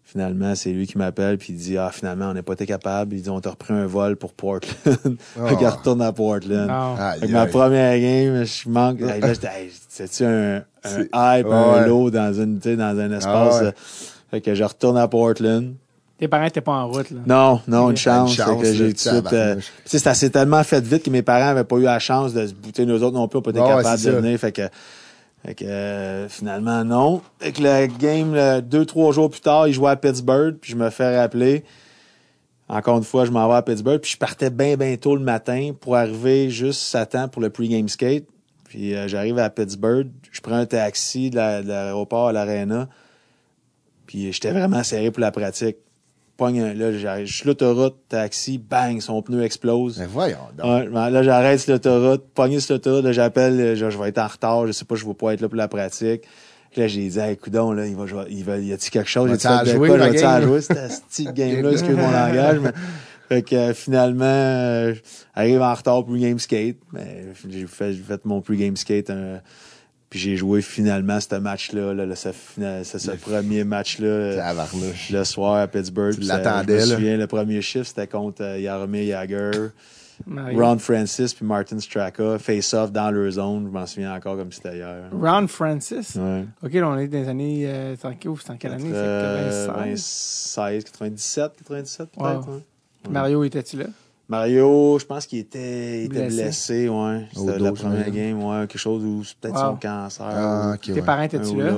Finalement, 0.05 0.55
c'est 0.55 0.73
lui 0.73 0.87
qui 0.87 0.99
m'appelle 0.99 1.39
puis 1.39 1.55
il 1.55 1.57
dit 1.57 1.79
ah 1.79 1.91
finalement 1.91 2.27
on 2.27 2.35
n'est 2.35 2.43
pas 2.43 2.53
été 2.53 2.67
capable. 2.67 3.15
Il 3.17 3.23
dit 3.23 3.31
on 3.31 3.41
t'a 3.41 3.51
repris 3.51 3.73
un 3.73 3.87
vol 3.87 4.17
pour 4.17 4.35
Portland. 4.35 4.75
fait 4.85 5.57
qu'il 5.57 5.67
Ah. 5.67 5.71
retourne 5.71 6.03
à 6.03 6.13
Portland. 6.13 6.69
Aïe, 6.99 7.21
Fait 7.21 7.27
que 7.29 7.33
ma 7.33 7.47
première 7.47 7.99
game, 7.99 8.45
je 8.45 8.69
manque. 8.69 9.01
Là, 9.01 9.15
j'étais, 9.33 9.47
hey, 9.47 9.71
c'est-tu 9.89 10.25
un, 10.25 10.57
un 10.57 10.63
C'est- 10.85 11.09
hype, 11.15 11.47
Ouais. 11.47 11.55
un 11.55 11.87
lot 11.87 12.11
dans 12.11 12.33
une, 12.35 12.59
tu 12.59 12.71
sais, 12.71 12.77
dans 12.77 12.99
un 12.99 13.11
espace. 13.13 13.55
Ah 13.59 13.63
ouais. 13.63 13.67
euh, 13.69 13.73
Fait 14.31 14.41
que 14.43 14.55
je 14.55 14.65
retourne 14.65 14.99
à 14.99 15.09
Portland. 15.09 15.73
Tes 16.19 16.29
parents 16.29 16.45
étaient 16.45 16.61
pas 16.61 16.73
en 16.73 16.89
route, 16.89 17.11
là. 17.11 17.21
Non, 17.27 17.61
non, 17.67 17.85
une 17.87 17.91
Une 17.93 17.97
chance. 17.97 18.37
Fait 18.37 18.57
que 18.61 18.73
j'ai 18.73 18.89
tout 18.89 18.93
de 18.93 18.99
suite. 18.99 19.33
euh, 19.33 19.57
s'est 19.87 20.31
tellement 20.31 20.63
fait 20.63 20.85
vite 20.85 21.05
que 21.05 21.11
mes 21.11 21.23
parents 21.23 21.49
avaient 21.49 21.65
pas 21.65 21.77
eu 21.77 21.83
la 21.83 21.99
chance 21.99 22.33
de 22.35 22.47
se 22.47 22.53
bouter 22.55 22.85
nous 22.87 23.03
autres 23.03 23.15
non 23.17 23.27
plus, 23.29 23.39
on 23.39 23.43
pas 23.43 23.51
été 23.51 23.59
capables 23.61 23.99
c'est 23.99 24.11
de 24.11 24.17
venir. 24.17 24.39
Fait 24.39 24.53
que, 24.53 24.63
fait 25.45 25.55
que 25.55 25.65
euh, 25.65 26.29
finalement, 26.29 26.85
non. 26.85 27.21
Fait 27.41 27.53
que 27.53 27.63
le 27.63 27.87
game, 27.87 28.61
deux, 28.61 28.87
trois 28.87 29.13
jours 29.13 29.29
plus 29.31 29.41
tard, 29.41 29.67
il 29.69 29.73
jouait 29.75 29.91
à 29.91 29.97
Pittsburgh, 29.97 30.57
puis 30.61 30.73
je 30.73 30.77
me 30.77 30.89
fais 30.91 31.19
rappeler. 31.19 31.65
Encore 32.69 32.97
une 32.97 33.05
fois, 33.05 33.25
je 33.25 33.31
m'en 33.33 33.49
vais 33.49 33.57
à 33.57 33.63
Pittsburgh, 33.63 34.01
puis 34.01 34.13
je 34.13 34.17
partais 34.17 34.51
bien, 34.51 34.77
bien 34.77 34.97
tôt 34.97 35.17
le 35.17 35.23
matin 35.23 35.73
pour 35.79 35.97
arriver 35.97 36.49
juste 36.49 36.95
à 36.95 37.07
temps 37.07 37.29
pour 37.29 37.43
le 37.43 37.51
pre-game 37.51 37.89
skate. 37.89 38.27
Puis 38.65 38.95
euh, 38.95 39.09
j'arrive 39.09 39.39
à 39.39 39.51
Pittsburgh, 39.51 40.09
je 40.31 40.41
prends 40.41 40.55
un 40.55 40.65
taxi 40.65 41.29
de 41.29 41.37
la- 41.37 41.63
de 41.63 41.69
l'aéroport 41.69 42.29
à 42.29 42.33
l'aréna, 42.33 42.89
puis 44.07 44.33
j'étais 44.33 44.53
vraiment 44.53 44.83
serré 44.83 45.11
pour 45.11 45.21
la 45.21 45.31
pratique. 45.33 45.77
Pogne 46.37 46.73
là, 46.73 46.93
je 46.93 47.25
suis 47.31 47.47
l'autoroute, 47.47 47.97
taxi, 48.09 48.59
bang, 48.59 49.01
son 49.01 49.21
pneu 49.23 49.43
explose. 49.43 49.99
Mais 49.99 50.07
voyons 50.07 50.39
donc. 50.57 50.67
Ouais, 50.67 50.89
ben, 50.89 51.11
là, 51.11 51.23
j'arrête 51.23 51.61
sur 51.61 51.73
l'autoroute, 51.73 52.25
pogné 52.35 52.59
sur 52.59 52.75
l'autoroute, 52.75 53.05
là, 53.05 53.13
j'appelle, 53.13 53.61
euh, 53.61 53.77
je, 53.77 53.91
je 53.91 53.99
vais 53.99 54.09
être 54.09 54.19
en 54.19 54.27
retard, 54.27 54.67
je 54.67 54.73
sais 54.73 54.85
pas, 54.85 54.95
je 54.95 55.07
vais 55.07 55.15
pas 55.15 55.35
être 55.35 55.41
là 55.41 55.49
pour 55.49 55.57
la 55.59 55.69
pratique. 55.69 56.23
Puis 56.71 56.81
là, 56.81 56.89
j'ai 56.89 57.07
dit, 57.07 57.19
hey, 57.19 57.37
coudon, 57.37 57.73
là, 57.73 57.87
il 57.87 57.95
va 57.95 58.07
jouer, 58.07 58.25
il 58.31 58.43
va, 58.45 58.57
y 58.59 58.73
a-t-il 58.73 58.91
quelque 58.91 59.09
chose? 59.11 59.29
Va-tu 59.29 59.43
J'ai-tu 59.43 59.55
à 59.55 59.65
jouer, 59.77 59.89
quoi? 59.89 59.99
la 59.99 60.09
Vais-tu 60.09 60.25
à 60.25 60.41
jouer, 60.41 60.61
cette 60.63 61.05
petite 61.07 61.35
game-là, 61.35 61.73
excuse 61.73 61.97
mon 61.97 62.11
langage, 62.11 62.59
mais, 62.61 62.73
fait 63.29 63.43
que, 63.43 63.55
euh, 63.55 63.75
finalement, 63.75 64.25
euh, 64.25 64.95
j'arrive 65.37 65.61
en 65.61 65.75
retard 65.75 66.05
pour 66.05 66.17
game 66.17 66.39
skate, 66.39 66.79
mais 66.93 67.27
j'ai 67.49 67.67
fait, 67.67 67.93
j'ai 67.93 68.03
fait 68.03 68.25
mon 68.25 68.41
pre-game 68.41 68.77
skate, 68.77 69.11
un- 69.11 69.41
puis 70.13 70.21
j'ai 70.21 70.37
joué 70.37 70.61
finalement 70.61 71.19
ce 71.21 71.37
match-là, 71.37 71.95
là, 71.95 72.05
là, 72.05 72.15
ce, 72.15 72.33
fina- 72.33 72.85
ce, 72.85 72.99
ce 72.99 73.13
premier 73.13 73.65
match-là. 73.65 74.53
le 75.11 75.25
soir 75.25 75.55
à 75.55 75.67
Pittsburgh. 75.67 76.15
Tu 76.17 76.21
l'attendais, 76.27 76.81
Je 76.81 76.85
me 76.91 76.97
souviens, 76.97 77.17
le 77.17 77.27
premier 77.27 77.63
chiffre, 77.63 77.87
c'était 77.87 78.07
contre 78.07 78.43
euh, 78.45 78.61
Jaromir 78.61 79.07
Jagr, 79.07 79.71
Mario. 80.27 80.61
Ron 80.61 80.79
Francis 80.79 81.33
puis 81.33 81.47
Martin 81.47 81.79
Straka, 81.81 82.39
face-off 82.39 82.93
dans 82.93 83.11
leur 83.11 83.31
zone. 83.33 83.65
Je 83.69 83.71
m'en 83.73 83.87
souviens 83.87 84.15
encore 84.15 84.37
comme 84.37 84.53
si 84.53 84.61
c'était 84.63 84.77
hier. 84.77 85.09
Ron 85.19 85.49
Francis? 85.49 86.15
Ouais. 86.17 86.45
OK, 86.63 86.73
là, 86.75 86.89
on 86.91 86.99
est 86.99 87.09
dans 87.09 87.19
les 87.19 87.29
années... 87.31 87.63
Euh, 87.67 87.97
c'est 87.97 88.07
en 88.51 88.57
quelle- 88.59 88.73
année? 88.73 88.91
Euh, 88.93 89.51
C'est 89.51 89.67
96. 89.69 90.57
26, 90.59 90.85
97, 90.93 91.53
97 91.57 92.09
peut-être. 92.11 92.47
Wow. 92.47 92.55
ouais. 92.57 92.61
Mario, 93.11 93.45
était-tu 93.45 93.79
là? 93.79 93.87
Mario, 94.29 94.99
je 94.99 95.05
pense 95.05 95.27
qu'il 95.27 95.41
était, 95.41 96.01
il 96.01 96.05
était 96.07 96.27
Blessé. 96.27 96.43
blessé, 96.43 96.89
ouais. 96.89 97.27
Au 97.37 97.41
C'était 97.47 97.59
dos, 97.59 97.65
la 97.65 97.73
première 97.73 98.11
game, 98.11 98.43
ouais. 98.43 98.61
Quelque 98.67 98.79
chose 98.79 99.05
où 99.05 99.23
c'est 99.25 99.37
peut-être 99.39 99.55
Wow. 99.57 99.71
son 99.73 99.77
cancer. 99.77 100.27
Ah, 100.29 100.75
Tes 100.83 100.93
ouais. 100.93 101.03
parents 101.03 101.23
étaient-tu 101.23 101.57
là? 101.57 101.73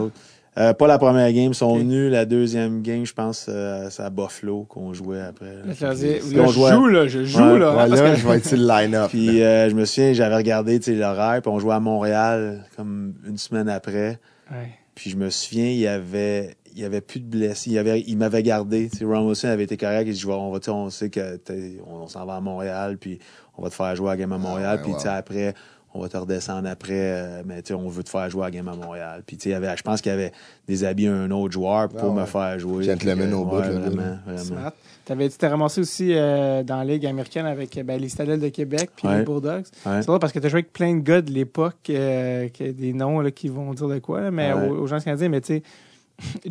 Euh, 0.57 0.73
pas 0.73 0.87
la 0.87 0.99
première 0.99 1.33
game, 1.33 1.51
ils 1.51 1.55
sont 1.55 1.77
venus. 1.77 2.13
La 2.13 2.25
deuxième 2.25 2.81
game, 2.81 3.05
je 3.05 3.13
pense, 3.13 3.47
euh, 3.49 3.89
c'est 3.91 4.05
à 4.05 4.11
Buffalo 4.11 4.63
qu'on 4.69 4.93
jouait 4.95 5.21
après. 5.21 5.47
Là, 5.47 5.63
Puis 5.75 5.83
là, 5.85 5.95
je 5.95 6.53
jouait- 6.53 6.73
joue, 6.73 6.87
là, 6.87 7.09
je 7.09 7.25
joue, 7.25 7.41
Ouais, 7.43 7.59
là. 7.59 7.71
Ouais, 7.71 7.77
parce 7.89 8.01
là, 8.01 8.11
que- 8.13 8.17
je 8.21 8.29
vais 8.29 8.37
être 8.37 8.47
sur 8.47 8.57
le 8.59 8.69
line-up. 8.69 9.09
Puis 9.11 9.43
euh, 9.43 9.69
je 9.69 9.75
me 9.75 9.85
souviens, 9.85 10.13
j'avais 10.13 10.37
regardé 10.37 10.79
l'horaire, 10.95 11.43
puis 11.43 11.51
on 11.51 11.59
jouait 11.59 11.75
à 11.75 11.81
Montréal 11.81 12.65
comme 12.77 13.15
une 13.27 13.37
semaine 13.37 13.69
après. 13.69 14.21
Ouais. 14.53 14.69
Puis 14.95 15.11
je 15.11 15.17
me 15.17 15.31
souviens, 15.31 15.67
il 15.67 15.79
y 15.79 15.87
avait 15.87 16.57
il 16.77 16.81
y 16.81 16.85
avait 16.85 17.01
plus 17.01 17.21
de 17.21 17.27
blessés. 17.27 17.71
Il, 17.71 17.75
y 17.75 17.79
avait, 17.79 18.01
il 18.01 18.17
m'avait 18.17 18.43
gardé. 18.43 18.89
Tu 18.91 18.99
sais, 18.99 19.05
Ron 19.05 19.29
Wilson 19.29 19.47
avait 19.49 19.63
été 19.65 19.77
correct. 19.77 20.07
Il 20.09 20.13
dit, 20.15 20.27
on, 20.27 20.51
va, 20.51 20.59
tu 20.59 20.65
sais, 20.65 20.71
on 20.73 20.91
sait 20.91 21.09
que 21.09 21.39
on, 21.87 22.03
on 22.03 22.09
s'en 22.09 22.27
va 22.27 22.35
à 22.37 22.41
Montréal, 22.41 22.99
puis 22.99 23.21
on 23.57 23.63
va 23.63 23.71
te 23.71 23.75
faire 23.77 23.95
jouer 23.95 24.09
à 24.09 24.13
la 24.13 24.17
game 24.17 24.33
à 24.33 24.39
Montréal. 24.39 24.77
ouais, 24.79 24.83
puis 24.83 24.91
ouais. 24.91 24.97
tu 24.99 25.05
sais, 25.05 25.09
après, 25.09 25.55
on 25.93 26.01
va 26.01 26.09
te 26.09 26.17
redescendre 26.17 26.69
après. 26.69 26.93
euh, 26.93 27.43
mais 27.47 27.63
tu 27.63 27.69
sais, 27.69 27.75
on 27.75 27.89
veut 27.89 28.03
te 28.03 28.09
faire 28.09 28.29
jouer 28.29 28.43
à 28.43 28.47
la 28.47 28.51
game 28.51 28.67
à 28.67 28.75
Montréal. 28.75 29.23
Puis 29.25 29.37
tu 29.37 29.45
sais, 29.45 29.49
il 29.51 29.53
y 29.53 29.55
avait, 29.55 29.77
je 29.77 29.83
pense 29.85 30.01
qu'il 30.01 30.11
y 30.11 30.15
avait 30.15 30.33
déshabillé 30.67 31.07
un 31.09 31.31
autre 31.31 31.53
joueur 31.53 31.89
pour 31.91 32.01
Ah 32.01 32.09
ouais. 32.09 32.21
me 32.23 32.27
faire 32.27 32.59
jouer. 32.59 32.83
Gentleman 32.83 33.19
Puis, 33.29 33.33
euh, 33.33 33.37
au 33.37 33.45
bout, 33.45 33.57
Vraiment, 33.57 34.19
vraiment. 34.27 34.39
Smart. 34.39 34.73
T'avais, 35.05 35.29
tu 35.29 35.37
t'es 35.37 35.49
ramassé 35.49 35.81
aussi 35.83 36.11
euh, 36.15 36.63
dans 36.63 36.77
la 36.79 36.85
Ligue 36.85 37.05
américaine 37.07 37.45
avec 37.47 37.79
ben, 37.85 38.01
les 38.01 38.09
Citadelles 38.09 38.41
de 38.41 38.49
Québec 38.49 38.91
puis 38.97 39.07
Ouais. 39.07 39.19
les 39.19 39.25
Bulldogs. 39.25 39.65
Ouais. 39.85 40.01
C'est 40.01 40.07
drôle 40.07 40.19
parce 40.19 40.33
que 40.33 40.39
tu 40.39 40.47
as 40.47 40.49
joué 40.49 40.59
avec 40.61 40.73
plein 40.73 40.95
de 40.97 41.01
gars 41.03 41.21
de 41.21 41.31
l'époque, 41.31 41.77
euh, 41.91 42.49
qui- 42.49 42.73
des 42.73 42.93
noms 42.95 43.21
là, 43.21 43.31
qui 43.31 43.49
vont 43.49 43.75
dire 43.75 43.89
de 43.89 43.99
quoi, 43.99 44.21
là, 44.23 44.31
mais 44.31 44.53
Ouais. 44.53 44.69
aux, 44.69 44.83
aux 44.83 44.87
gens 44.87 44.99
canadiens, 45.01 45.29
mais 45.29 45.41
tu 45.43 45.55
sais, 45.57 45.63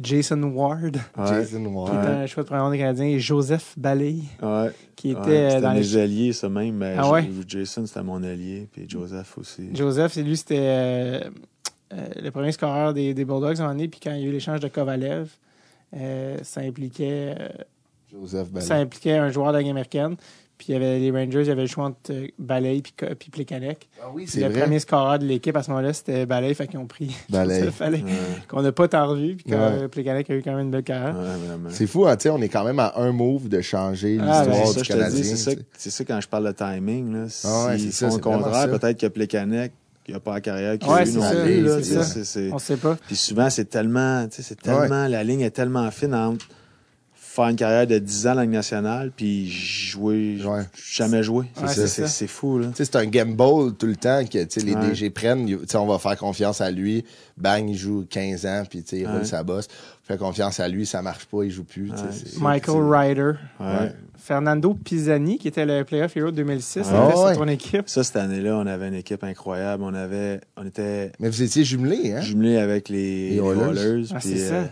Jason 0.02 0.44
Ward, 0.44 0.98
Ouais. 1.18 1.26
Jason 1.28 1.66
Ward. 1.66 1.92
qui 1.92 1.98
était 1.98 2.08
un 2.16 2.26
choix 2.28 2.44
de 2.44 2.48
premier 2.48 2.62
monde 2.62 2.72
des 2.74 2.78
Canadiens, 2.80 3.06
et 3.06 3.20
Joseph 3.20 3.74
Ballet, 3.78 4.16
Ouais. 4.42 4.70
qui 4.96 5.12
était 5.12 5.56
euh, 5.56 5.62
dans 5.62 5.72
les. 5.72 5.80
mes 5.80 5.98
alliés, 5.98 6.34
ça 6.34 6.50
même. 6.50 6.76
Mais 6.76 6.96
Ah 6.98 7.10
ouais? 7.10 7.30
Jason, 7.48 7.86
c'était 7.86 8.04
mon 8.04 8.22
allié, 8.24 8.68
puis 8.72 8.86
Joseph 8.88 9.38
aussi. 9.38 9.70
Joseph, 9.74 10.12
c'est 10.14 10.22
lui, 10.24 10.36
c'était 10.38 10.58
euh, 10.60 11.20
euh, 11.94 12.08
le 12.22 12.30
premier 12.32 12.52
scoreur 12.52 12.94
des, 12.94 13.14
des 13.14 13.24
Bulldogs 13.26 13.62
en 13.62 13.70
année, 13.70 13.88
puis 13.88 14.00
quand 14.04 14.12
il 14.12 14.22
y 14.22 14.26
a 14.26 14.28
eu 14.28 14.32
l'échange 14.32 14.60
de 14.60 14.68
Kovalev, 14.68 15.30
euh, 15.96 16.38
ça 16.44 16.62
impliquait 16.62 17.36
euh, 17.40 17.48
Joseph 18.14 18.50
Ballet. 18.52 18.66
ça 18.66 18.76
impliquait 18.76 19.18
un 19.18 19.30
joueur 19.30 19.48
de 19.48 19.54
la 19.54 19.60
Ligue 19.62 19.72
américaine. 19.72 20.16
Puis 20.56 20.68
il 20.70 20.74
y 20.74 20.76
avait 20.76 21.00
les 21.00 21.10
Rangers, 21.12 21.42
il 21.42 21.48
y 21.48 21.52
avait 21.52 21.64
le 21.64 21.68
choix 21.68 21.86
entre 21.86 21.98
euh, 22.12 22.28
Ballet 22.38 22.80
puis, 22.82 22.94
puis 23.20 23.32
Plekanec. 23.32 23.90
Ah 24.02 24.06
oui, 24.14 24.26
c'est 24.28 24.40
le 24.42 24.50
vrai. 24.50 24.62
premier 24.62 24.80
scoreur 24.80 25.18
de 25.18 25.26
l'équipe 25.26 25.56
à 25.58 25.64
ce 25.64 25.72
moment-là, 25.72 25.92
c'était 25.94 26.26
Ballet, 26.28 26.54
fait 26.54 26.68
qu'ils 26.68 26.78
ont 26.80 26.86
pris 26.86 27.14
Ballet. 27.30 27.64
Ouais, 27.82 28.02
qu'on 28.48 28.62
n'a 28.62 28.72
pas 28.72 28.88
tant 28.88 29.08
revu, 29.08 29.36
puis 29.36 29.46
que 29.46 29.56
Ouais. 29.56 29.88
Plekanec 29.90 30.30
a 30.30 30.36
eu 30.36 30.44
quand 30.44 30.52
même 30.52 30.66
une 30.68 30.72
belle 30.72 30.84
carrière. 30.84 31.16
ouais. 31.18 31.70
C'est 31.70 31.88
fou, 31.88 32.06
hein, 32.06 32.16
tu 32.16 32.24
sais, 32.24 32.30
on 32.30 32.40
est 32.40 32.50
quand 32.50 32.64
même 32.64 32.80
à 32.80 32.94
un 32.98 33.12
move 33.12 33.50
de 33.50 33.62
changer 33.62 34.20
Ah, 34.22 34.46
l'histoire 34.46 34.68
c'est 34.68 34.74
ça, 34.74 34.82
du 34.82 34.88
Canadien. 34.88 35.24
c'est 35.24 35.36
ça, 35.38 35.90
ça 35.92 36.06
quand 36.06 36.22
je 36.22 36.28
parle 36.28 36.46
de 36.48 36.52
timing. 36.52 37.14
Là. 37.14 37.26
Si 37.30 37.48
Ah 37.50 37.66
ouais, 37.68 37.78
c'est 37.80 37.84
ils 37.86 37.92
ça, 37.92 38.06
font 38.06 38.12
c'est 38.12 38.18
le 38.20 38.24
contraire, 38.24 38.54
ça. 38.54 38.68
peut-être 38.80 39.00
que 39.02 39.08
Plekanec, 39.08 39.72
il 40.08 40.14
n'a 40.14 40.20
pas 40.20 40.34
la 40.36 40.42
carrière 40.42 40.78
qu'il 40.78 40.88
Ouais, 40.90 41.00
a 41.00 41.06
eu 41.06 41.14
non 41.14 41.22
ça, 41.22 41.36
plus. 42.14 42.24
ça. 42.26 42.40
On 42.54 42.60
sait 42.60 42.78
pas. 42.78 42.96
Puis 43.08 43.16
souvent, 43.16 43.50
c'est 43.50 43.66
tellement, 43.66 44.28
tu 44.28 44.36
sais, 44.38 44.44
c'est 44.44 44.62
tellement, 44.62 45.08
la 45.08 45.24
ligne 45.24 45.42
est 45.42 45.50
tellement 45.52 45.90
fine 45.92 46.14
entre 46.14 46.46
faire 47.36 47.46
une 47.48 47.56
carrière 47.56 47.88
de 47.88 47.98
10 47.98 48.28
ans 48.28 48.32
à 48.32 48.36
la 48.36 48.42
Ligue 48.44 48.52
nationale, 48.52 49.12
puis 49.16 49.50
jouer, 49.50 50.38
Ouais. 50.46 50.62
jamais 50.94 51.24
jouer. 51.24 51.46
C'est- 51.68 52.28
fou, 52.28 52.60
là. 52.60 52.68
C'est 52.76 52.96
un 52.96 53.06
gamble 53.06 53.74
tout 53.76 53.88
le 53.88 53.96
temps 53.96 54.24
que 54.26 54.38
les 54.38 54.76
Ouais. 54.76 54.90
DG 54.90 55.10
prennent. 55.10 55.48
On 55.74 55.86
va 55.88 55.98
faire 55.98 56.18
confiance 56.18 56.62
à 56.62 56.70
lui. 56.70 57.04
Bang, 57.38 57.68
il 57.68 57.76
joue 57.76 58.06
15 58.08 58.46
ans, 58.46 58.64
puis 58.70 58.84
tu 58.84 58.90
sais, 58.90 59.00
il 59.00 59.08
roule 59.08 59.20
Ouais. 59.20 59.26
sa 59.26 59.42
bosse. 59.44 59.68
Fait 60.04 60.18
confiance 60.18 60.60
à 60.60 60.68
lui, 60.68 60.86
ça 60.86 61.02
marche 61.02 61.26
pas, 61.26 61.44
il 61.44 61.50
joue 61.52 61.64
plus. 61.64 61.92
Michael 62.40 62.84
Ryder. 62.84 63.32
Ouais. 63.60 63.94
Fernando 64.18 64.74
Pisani, 64.76 65.38
qui 65.38 65.48
était 65.48 65.66
le 65.66 65.84
playoff 65.84 66.16
hero 66.16 66.30
de 66.32 66.36
2006, 66.38 66.88
Ouais. 66.88 66.94
avait 66.96 67.14
Ah 67.16 67.34
sur 67.34 67.38
ton 67.42 67.48
équipe. 67.48 67.84
Ça, 67.90 68.04
cette 68.04 68.16
année-là, 68.18 68.58
on 68.58 68.68
avait 68.68 68.88
une 68.90 68.94
équipe 68.94 69.24
incroyable. 69.24 69.84
On 69.84 69.94
avait, 69.94 70.40
on 70.56 70.66
était 70.66 71.12
Mais 71.20 71.30
vous 71.30 71.42
étiez 71.42 71.64
jumelés, 71.64 72.14
hein? 72.14 72.22
jumelés 72.22 72.58
avec 72.58 72.90
les, 72.90 73.30
Les 73.32 73.36
les 73.36 73.40
Oilers. 73.40 73.80
Oilers. 73.82 74.06
Ah, 74.14 74.20
c'est 74.22 74.38
ça. 74.38 74.54
euh, 74.54 74.64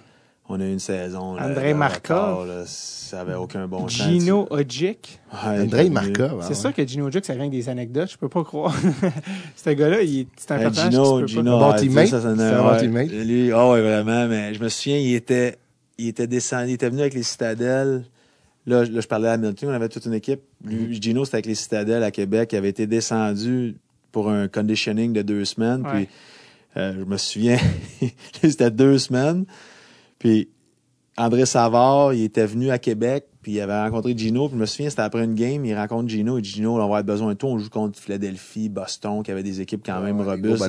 on 0.52 0.60
a 0.60 0.66
eu 0.66 0.72
une 0.74 0.80
saison. 0.80 1.36
là, 1.36 1.48
Andrei 1.48 1.74
Markov. 1.74 2.48
là, 2.48 2.64
ça 2.66 3.22
avait 3.22 3.34
aucun 3.36 3.68
bon 3.68 3.88
sens. 3.88 4.08
Gino 4.08 4.48
Ojic. 4.50 5.20
Ouais, 5.34 5.60
Andrei 5.62 5.90
Markov. 5.90 6.40
ah 6.40 6.44
C'est 6.44 6.50
ouais. 6.50 6.56
sûr 6.56 6.74
que 6.74 6.86
Gino 6.88 7.08
Ojic, 7.08 7.26
ça 7.26 7.34
vient 7.34 7.44
avec 7.44 7.52
des 7.52 7.68
anecdotes. 7.70 8.12
Je 8.12 8.18
peux 8.18 8.30
pas 8.30 8.44
croire. 8.44 8.76
Ce 9.56 9.70
gars-là, 9.70 10.02
il 10.02 10.20
est 10.22 10.28
c'est 10.38 10.52
un 10.52 10.58
Hey, 10.58 10.64
personnage 10.64 10.92
Gino, 10.92 11.04
que 11.22 11.26
tu 11.26 11.36
peux 11.36 11.42
Gino, 11.42 11.60
Bon 11.60 11.74
teammate? 11.74 12.08
C'est 12.08 12.16
un 12.26 12.36
bon 12.64 12.70
ouais. 12.72 12.80
teammate? 12.80 13.10
Lui, 13.12 13.52
ah 13.52 13.70
ouais, 13.72 13.82
vraiment, 13.82 14.28
mais 14.28 14.54
je 14.54 14.64
me 14.64 14.70
souviens, 14.70 14.98
il 14.98 15.14
était, 15.16 15.58
il 15.98 16.08
était 16.08 16.28
descendu, 16.28 16.70
il 16.72 16.74
était 16.74 16.90
venu 16.90 17.02
avec 17.02 17.14
les 17.14 17.24
citadelles. 17.24 18.04
Là, 18.68 18.86
je- 18.86 18.92
là, 18.92 19.02
je 19.02 19.08
parlais 19.08 19.28
à 19.28 19.34
Hamilton, 19.34 19.70
on 19.70 19.74
avait 19.74 19.90
toute 19.90 20.06
une 20.06 20.14
équipe. 20.14 20.42
Lui, 20.64 20.96
Mm-hmm. 20.98 21.02
Gino, 21.02 21.26
c'était 21.26 21.36
avec 21.36 21.46
les 21.48 21.56
citadelles 21.56 22.04
à 22.04 22.12
Québec. 22.12 22.50
Il 22.54 22.58
avait 22.58 22.70
été 22.70 22.86
descendu 22.88 23.76
pour 24.12 24.30
un 24.30 24.48
conditioning 24.48 25.14
de 25.14 25.22
deux 25.22 25.46
semaines. 25.46 25.82
Ouais. 25.84 25.92
Puis, 26.06 26.08
euh, 26.78 26.94
je 27.00 27.04
me 27.06 27.18
souviens, 27.18 27.58
c'était 28.42 28.70
deux 28.72 28.98
semaines. 29.00 29.46
Puis, 30.22 30.50
André 31.18 31.48
Savard, 31.48 32.14
il 32.14 32.24
était 32.24 32.46
venu 32.46 32.70
à 32.70 32.78
Québec, 32.78 33.26
puis 33.42 33.54
il 33.54 33.60
avait 33.62 33.80
rencontré 33.82 34.16
Gino. 34.16 34.48
Puis 34.48 34.56
je 34.56 34.62
me 34.62 34.66
souviens, 34.68 34.90
c'était 34.92 35.02
après 35.02 35.24
une 35.24 35.34
game, 35.34 35.66
il 35.66 35.76
rencontre 35.76 36.08
Gino. 36.10 36.38
Et 36.38 36.44
Gino, 36.44 36.76
on 36.76 36.78
va 36.78 36.84
avoir 36.84 37.04
besoin 37.04 37.30
de 37.30 37.38
toi. 37.38 37.50
On 37.50 37.58
joue 37.58 37.70
contre 37.72 38.00
Philadelphie, 38.00 38.70
Boston, 38.70 39.24
qui 39.24 39.32
avait 39.32 39.42
des 39.42 39.62
équipes 39.62 39.82
quand 39.84 40.00
même 40.00 40.20
Ouais, 40.20 40.26
robustes. 40.26 40.64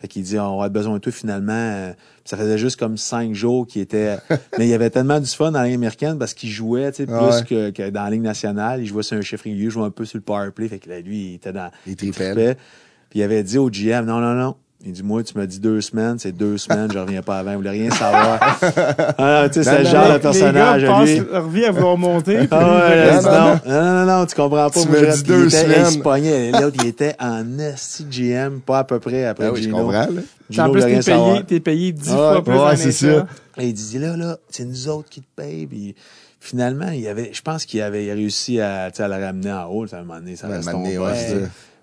Fait 0.00 0.06
qu'il 0.08 0.22
dit, 0.22 0.38
on 0.38 0.42
va 0.42 0.48
avoir 0.50 0.70
besoin 0.70 0.94
de 0.94 0.98
toi 0.98 1.10
finalement. 1.12 1.92
Ça 2.26 2.36
faisait 2.36 2.58
juste 2.58 2.78
comme 2.78 2.98
cinq 2.98 3.32
jours 3.34 3.66
qu'il 3.66 3.80
était. 3.80 4.18
Mais 4.58 4.66
il 4.66 4.68
y 4.68 4.74
avait 4.74 4.90
tellement 4.90 5.18
du 5.18 5.26
fun 5.26 5.50
dans 5.50 5.60
la 5.60 5.64
Ligue 5.66 5.76
américaine 5.76 6.18
parce 6.18 6.34
qu'il 6.34 6.50
jouait, 6.50 6.92
tu 6.92 6.98
sais, 6.98 7.06
plus 7.06 7.14
Ouais. 7.14 7.42
que, 7.48 7.70
que 7.70 7.88
dans 7.90 8.04
la 8.04 8.10
Ligue 8.10 8.22
nationale. 8.22 8.80
Il 8.82 8.86
jouait 8.86 9.02
sur 9.02 9.16
un 9.16 9.22
chiffre 9.22 9.44
régulier, 9.44 9.64
il 9.64 9.70
jouait 9.70 9.84
un 9.86 9.90
peu 9.90 10.04
sur 10.04 10.18
le 10.18 10.22
power 10.24 10.50
play. 10.50 10.68
Fait 10.68 10.78
que 10.78 10.90
là, 10.90 11.00
lui, 11.00 11.30
il 11.30 11.34
était 11.36 11.52
dans. 11.52 11.70
Il 11.86 11.96
tripait. 11.96 12.56
Puis 13.10 13.20
il 13.20 13.22
avait 13.22 13.42
dit 13.42 13.56
au 13.58 13.70
GM, 13.70 14.04
non, 14.04 14.20
non, 14.20 14.34
non. 14.34 14.56
Il 14.86 14.92
dit, 14.92 15.02
moi, 15.02 15.22
tu 15.22 15.36
m'as 15.38 15.46
dit 15.46 15.60
deux 15.60 15.80
semaines, 15.80 16.18
c'est 16.18 16.32
deux 16.32 16.58
semaines, 16.58 16.92
je 16.92 16.98
reviens 16.98 17.22
pas 17.22 17.38
avant, 17.38 17.52
il 17.52 17.56
voulait 17.56 17.70
rien 17.70 17.90
savoir. 17.90 18.38
ah, 19.16 19.44
tu 19.50 19.62
sais, 19.62 19.64
c'est 19.64 19.78
le 19.78 19.84
genre 19.88 20.12
de 20.12 20.18
personnage, 20.18 20.82
Les 20.82 20.86
gars 20.88 21.04
lui. 21.04 21.22
leur 21.32 21.48
vie 21.48 21.64
à 21.64 21.70
vouloir 21.70 21.96
monter. 21.96 22.40
Ah 22.50 22.88
ouais, 22.88 23.12
Non, 23.14 23.18
dit, 23.20 23.24
non, 23.24 23.60
non, 23.82 24.04
non, 24.06 24.18
non, 24.18 24.26
tu 24.26 24.34
comprends 24.34 24.68
pas. 24.68 24.80
Tu 24.82 24.86
dis 24.86 24.94
reste- 24.96 25.26
deux 25.26 25.48
semaines. 25.48 26.52
L'autre, 26.60 26.76
il 26.82 26.86
était 26.86 27.14
en 27.18 27.58
esti 27.58 28.04
GM, 28.10 28.60
pas 28.60 28.80
à 28.80 28.84
peu 28.84 29.00
près 29.00 29.24
après 29.24 29.46
Ah 29.46 29.52
oui, 29.52 29.58
je 29.58 29.62
Gino. 29.64 29.76
comprends, 29.78 29.92
là. 29.92 30.06
Gino 30.50 30.64
en 30.66 30.70
plus, 30.70 30.82
t'es 30.82 31.00
payé, 31.00 31.42
t'es 31.46 31.60
payé 31.60 31.92
dix 31.92 32.10
Ouais, 32.10 32.16
fois 32.16 32.44
plus 32.44 32.54
ouais, 32.58 32.76
c'est 32.76 32.92
ça. 32.92 33.26
Et 33.56 33.68
il 33.68 33.72
dit 33.72 33.98
là, 33.98 34.16
là, 34.18 34.36
c'est 34.50 34.64
nous 34.66 34.88
autres 34.88 35.08
qui 35.08 35.22
te 35.22 35.26
payent. 35.34 35.66
Puis 35.66 35.94
finalement, 36.40 36.90
il 36.90 37.06
avait, 37.08 37.30
je 37.32 37.40
pense 37.40 37.64
qu'il 37.64 37.80
avait 37.80 38.12
réussi 38.12 38.60
à, 38.60 38.90
à 38.96 39.08
la 39.08 39.18
ramener 39.18 39.50
en 39.52 39.64
haut. 39.70 39.86
À 39.90 39.96
un 39.96 40.02
moment 40.02 40.18
donné, 40.20 40.36
ça 40.36 40.48
Ouais, 40.48 40.56
reste 40.56 40.68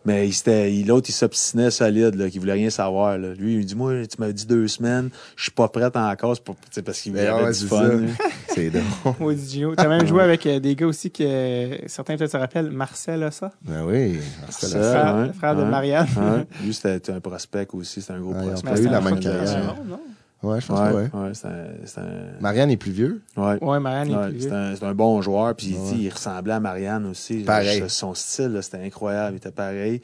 Mais 0.03 0.27
il 0.27 0.33
s'était, 0.33 0.73
il- 0.73 0.87
l'autre, 0.87 1.07
il 1.09 1.13
s'obstinait 1.13 1.69
solide, 1.69 2.15
là, 2.15 2.29
qu'il 2.29 2.39
voulait 2.39 2.53
rien 2.53 2.69
savoir, 2.71 3.17
là. 3.19 3.33
Lui, 3.37 3.55
il 3.55 3.65
dit, 3.65 3.75
moi, 3.75 3.93
tu 4.07 4.17
m'as 4.19 4.31
dit 4.31 4.47
deux 4.47 4.67
semaines, 4.67 5.09
je 5.35 5.43
suis 5.43 5.51
pas 5.51 5.67
prête 5.67 5.95
encore, 5.95 6.35
tu 6.41 6.51
sais, 6.71 6.81
parce 6.81 7.01
qu'il 7.01 7.13
Mais 7.13 7.27
avait 7.27 7.43
ouais, 7.43 7.51
du 7.51 7.57
c'est 7.59 7.67
fun. 7.67 7.91
C'est 8.53 8.69
drôle. 8.71 9.37
Gino. 9.47 9.75
T'as 9.75 9.87
même 9.87 10.05
joué 10.07 10.23
avec 10.23 10.45
euh, 10.45 10.59
des 10.59 10.75
gars 10.75 10.87
aussi 10.87 11.09
que 11.11 11.23
euh, 11.23 11.77
certains 11.87 12.17
peut-être 12.17 12.31
se 12.31 12.37
rappellent, 12.37 12.71
Marcel 12.71 13.27
ça, 13.31 13.51
Ben 13.61 13.85
oui. 13.85 14.19
Marcel 14.41 14.69
Ça, 14.69 14.77
le 14.77 14.83
frère, 14.83 15.35
frère 15.35 15.55
de. 15.55 15.63
Marianne. 15.63 16.07
Ouais. 16.17 16.45
Lui, 16.65 16.73
c'était 16.73 17.11
un 17.11 17.19
prospect 17.19 17.67
aussi, 17.73 18.01
c'était 18.01 18.13
un 18.13 18.19
gros 18.19 18.33
Ouais, 18.33 18.47
prospect. 18.47 18.69
pas 18.71 18.79
eu 18.79 18.83
c'est 18.83 18.89
la 18.89 19.01
même 19.01 19.19
carrière. 19.19 19.43
Marianne, 19.43 19.87
non? 19.87 19.99
Ouais, 20.43 20.59
je 20.59 20.67
pense 20.67 20.79
Ouais, 20.79 20.89
que 21.09 21.17
ouais. 21.17 21.23
ouais, 21.27 21.33
c'est 21.33 21.47
un, 21.47 21.65
c'est 21.85 21.99
un- 21.99 22.39
Marianne 22.39 22.71
est 22.71 22.77
plus 22.77 22.91
vieux. 22.91 23.21
ouais. 23.37 23.63
Ouais, 23.63 23.79
Marianne 23.79 24.09
est 24.11 24.29
plus 24.29 24.37
vieux. 24.39 24.49
c'est 24.75 24.83
un 24.83 24.93
bon 24.95 25.21
joueur. 25.21 25.55
Puis 25.55 25.73
sais, 25.75 25.95
il 25.97 26.09
ressemblait 26.09 26.53
à 26.53 26.59
Marianne 26.59 27.05
aussi. 27.05 27.43
Pareil. 27.43 27.83
Son 27.87 28.13
style, 28.15 28.47
là, 28.53 28.61
c'était 28.61 28.83
incroyable. 28.83 29.35
Il 29.35 29.37
était 29.37 29.51
pareil. 29.51 30.01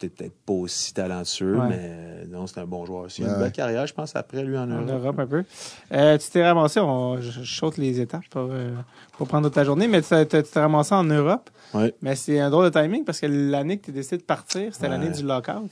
Peut-être 0.00 0.14
peut-être 0.16 0.36
pas 0.46 0.52
aussi 0.52 0.94
talentueux, 0.94 1.58
Ouais. 1.58 1.68
mais 1.70 1.76
euh, 1.80 2.24
non, 2.30 2.46
c'est 2.46 2.60
un 2.60 2.66
bon 2.66 2.86
joueur 2.86 3.02
aussi. 3.06 3.22
Il 3.22 3.28
une 3.28 3.34
belle 3.36 3.50
carrière, 3.50 3.84
je 3.84 3.92
pense, 3.92 4.14
après 4.14 4.44
lui 4.44 4.56
en 4.56 4.62
En 4.70 4.82
Europe. 4.82 4.90
Europe 4.90 5.18
un 5.18 5.26
peu. 5.26 5.44
Euh, 5.92 6.16
tu 6.18 6.30
t'es 6.30 6.44
ramassé, 6.46 6.78
on, 6.78 7.20
je, 7.20 7.42
saute 7.42 7.78
les 7.78 8.00
étapes 8.00 8.22
pour, 8.30 8.48
euh, 8.52 8.70
pour 9.16 9.26
prendre 9.26 9.46
toute 9.48 9.54
ta 9.54 9.64
journée, 9.64 9.88
mais 9.88 10.00
tu 10.02 10.08
t'es 10.08 10.44
ramassé 10.54 10.94
en 10.94 11.02
Europe. 11.02 11.50
Ouais. 11.74 11.92
Mais 12.00 12.14
c'est 12.14 12.38
un 12.38 12.48
drôle 12.48 12.70
de 12.70 12.80
timing 12.80 13.04
parce 13.04 13.18
que 13.18 13.26
l'année 13.26 13.78
que 13.78 13.86
tu 13.86 13.90
décidé 13.92 14.18
de 14.18 14.22
partir, 14.22 14.72
c'était 14.72 14.86
Ouais. 14.86 14.92
l'année 14.92 15.10
du 15.10 15.24
lockout. 15.24 15.68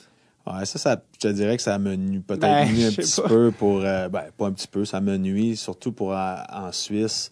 Ouais, 0.47 0.64
ça, 0.64 0.78
ça, 0.78 1.02
je 1.14 1.18
te 1.18 1.32
dirais 1.32 1.56
que 1.56 1.62
ça 1.62 1.77
me 1.78 1.97
nuit 1.97 2.20
peut-être 2.20 2.40
Ben, 2.40 2.66
nuit 2.73 2.85
un 2.85 2.90
je 2.90 3.02
sais 3.02 3.02
petit 3.02 3.20
pas. 3.23 3.28
peu 3.28 3.51
pour. 3.51 3.81
euh, 3.82 4.09
ben, 4.09 4.24
pas 4.36 4.47
un 4.47 4.52
petit 4.52 4.68
peu, 4.68 4.85
ça 4.85 5.01
me 5.01 5.16
nuit, 5.16 5.56
surtout 5.56 5.93
pour 5.93 6.12
euh, 6.14 6.36
en 6.52 6.70
Suisse. 6.73 7.31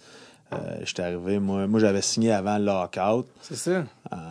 Euh, 0.52 0.56
J'étais 0.84 1.02
arrivé, 1.02 1.38
moi, 1.38 1.66
moi 1.66 1.78
j'avais 1.80 2.02
signé 2.02 2.32
avant 2.32 2.58
le 2.58 2.64
lockout. 2.64 3.26
C'est 3.40 3.56
ça. 3.56 3.70
Euh, 3.70 3.84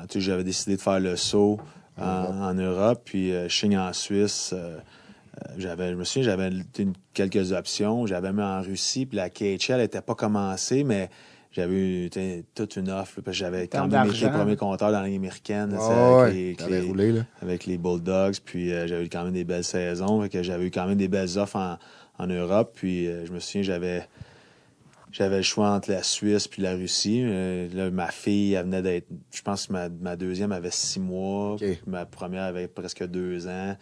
tu 0.09 0.19
sais, 0.19 0.21
j'avais 0.21 0.43
décidé 0.43 0.75
de 0.75 0.81
faire 0.81 0.99
le 0.99 1.15
saut 1.15 1.59
en, 1.99 2.03
en 2.05 2.53
Europe, 2.53 3.01
puis 3.05 3.31
euh, 3.33 3.47
je 3.47 3.55
signe 3.55 3.77
en 3.77 3.93
Suisse. 3.93 4.53
j'avais, 5.57 5.91
je 5.91 5.95
me 5.95 6.03
souviens, 6.03 6.23
j'avais 6.23 6.49
une- 6.77 6.93
quelques 7.13 7.51
options. 7.51 8.05
J'avais 8.05 8.31
mis 8.33 8.41
en 8.41 8.61
Russie, 8.61 9.05
puis 9.05 9.17
la 9.17 9.29
KHL 9.29 9.77
n'était 9.77 10.01
pas 10.01 10.15
commencée, 10.15 10.83
mais 10.83 11.09
j'avais 11.53 11.73
eu 12.05 12.09
toute 12.55 12.75
une 12.75 12.89
offre, 12.89 13.21
parce 13.21 13.37
que 13.37 13.39
j'avais 13.39 13.67
quand 13.67 13.79
même 13.87 14.09
été 14.09 14.25
premier 14.39 14.55
compteur 14.55 14.91
dans 14.91 14.99
la 15.01 15.07
Ligue 15.07 15.17
américaine, 15.17 15.73
avec, 15.73 16.17
ouais, 16.17 16.33
les, 16.33 16.45
avec 16.47 16.57
t'avais 16.57 16.81
les- 16.81 16.87
roulé, 16.87 17.11
là. 17.11 17.21
avec 17.41 17.65
les 17.65 17.77
Bulldogs, 17.77 18.35
puis 18.43 18.73
euh, 18.73 18.87
j'avais 18.87 19.05
eu 19.05 19.09
quand 19.09 19.23
même 19.23 19.33
des 19.33 19.43
belles 19.45 19.63
saisons, 19.63 20.27
que 20.27 20.43
j'avais 20.43 20.65
eu 20.65 20.71
quand 20.71 20.87
même 20.87 20.97
des 20.97 21.07
belles 21.07 21.37
offres 21.37 21.55
en, 21.57 21.77
en 22.17 22.27
Europe, 22.27 22.71
puis 22.75 23.07
euh, 23.07 23.25
je 23.25 23.31
me 23.31 23.39
souviens, 23.39 23.61
j'avais 23.63 24.07
j'avais 25.11 25.37
le 25.37 25.43
choix 25.43 25.69
entre 25.69 25.91
la 25.91 26.01
Suisse 26.01 26.47
puis 26.47 26.63
la 26.63 26.73
Russie. 26.73 27.21
Euh, 27.23 27.67
là, 27.73 27.91
ma 27.91 28.07
fille, 28.09 28.53
elle 28.55 28.65
venait 28.65 28.81
d'être, 28.81 29.05
je 29.31 29.43
pense 29.43 29.67
que 29.67 29.73
ma, 29.73 29.87
ma 29.89 30.15
deuxième 30.15 30.51
avait 30.51 30.71
six 30.71 30.99
mois, 30.99 31.55
ma 31.85 32.05
première 32.07 32.43
avait 32.43 32.67
presque 32.67 33.05
deux 33.05 33.47
ans. 33.47 33.77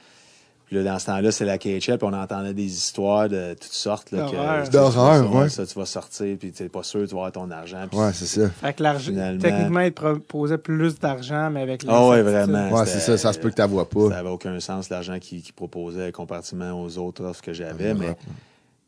Puis 0.71 0.81
là, 0.81 0.93
dans 0.93 0.99
ce 0.99 1.07
temps-là, 1.07 1.33
c'est 1.33 1.43
la 1.43 1.57
KHL, 1.57 1.97
puis 1.97 1.97
on 2.03 2.13
entendait 2.13 2.53
des 2.53 2.63
histoires 2.63 3.27
de 3.27 3.55
toutes 3.55 3.73
sortes. 3.73 4.15
D'horreur. 4.15 5.35
ouais. 5.35 5.49
Ça, 5.49 5.65
tu 5.65 5.77
vas 5.77 5.85
sortir, 5.85 6.37
puis 6.39 6.53
tu 6.53 6.63
n'es 6.63 6.69
pas 6.69 6.81
sûr, 6.81 7.01
tu 7.01 7.13
vas 7.13 7.25
avoir 7.25 7.31
ton 7.33 7.51
argent. 7.51 7.85
puis 7.89 7.99
Ouais, 7.99 8.13
c'est 8.13 8.25
ça. 8.25 8.49
Fait 8.49 8.73
que 8.73 8.81
l'argent, 8.81 9.11
Finalement. 9.11 9.41
techniquement, 9.41 9.79
il 9.81 9.91
te 9.91 10.01
proposait 10.01 10.57
plus 10.57 10.97
d'argent, 10.97 11.49
mais 11.49 11.61
avec 11.63 11.83
Ah 11.89 12.07
ouais, 12.07 12.23
l'incertitude. 12.23 12.53
vraiment. 12.53 12.77
Ouais, 12.79 12.85
c'est 12.85 12.99
ça. 13.01 13.17
Ça 13.17 13.33
se 13.33 13.39
peut 13.39 13.49
que 13.49 13.61
tu 13.61 13.67
vois 13.67 13.89
pas. 13.89 14.03
Ça 14.03 14.15
n'avait 14.15 14.29
aucun 14.29 14.57
sens, 14.61 14.89
l'argent 14.89 15.19
qu'il 15.19 15.41
qu'il 15.41 15.53
proposait 15.53 16.13
comparativement 16.13 16.81
aux 16.81 16.97
autres 16.97 17.25
offres 17.25 17.41
que 17.41 17.51
j'avais. 17.51 17.93
Mais 17.93 18.05
Europe. 18.05 18.19
tu 18.21 18.29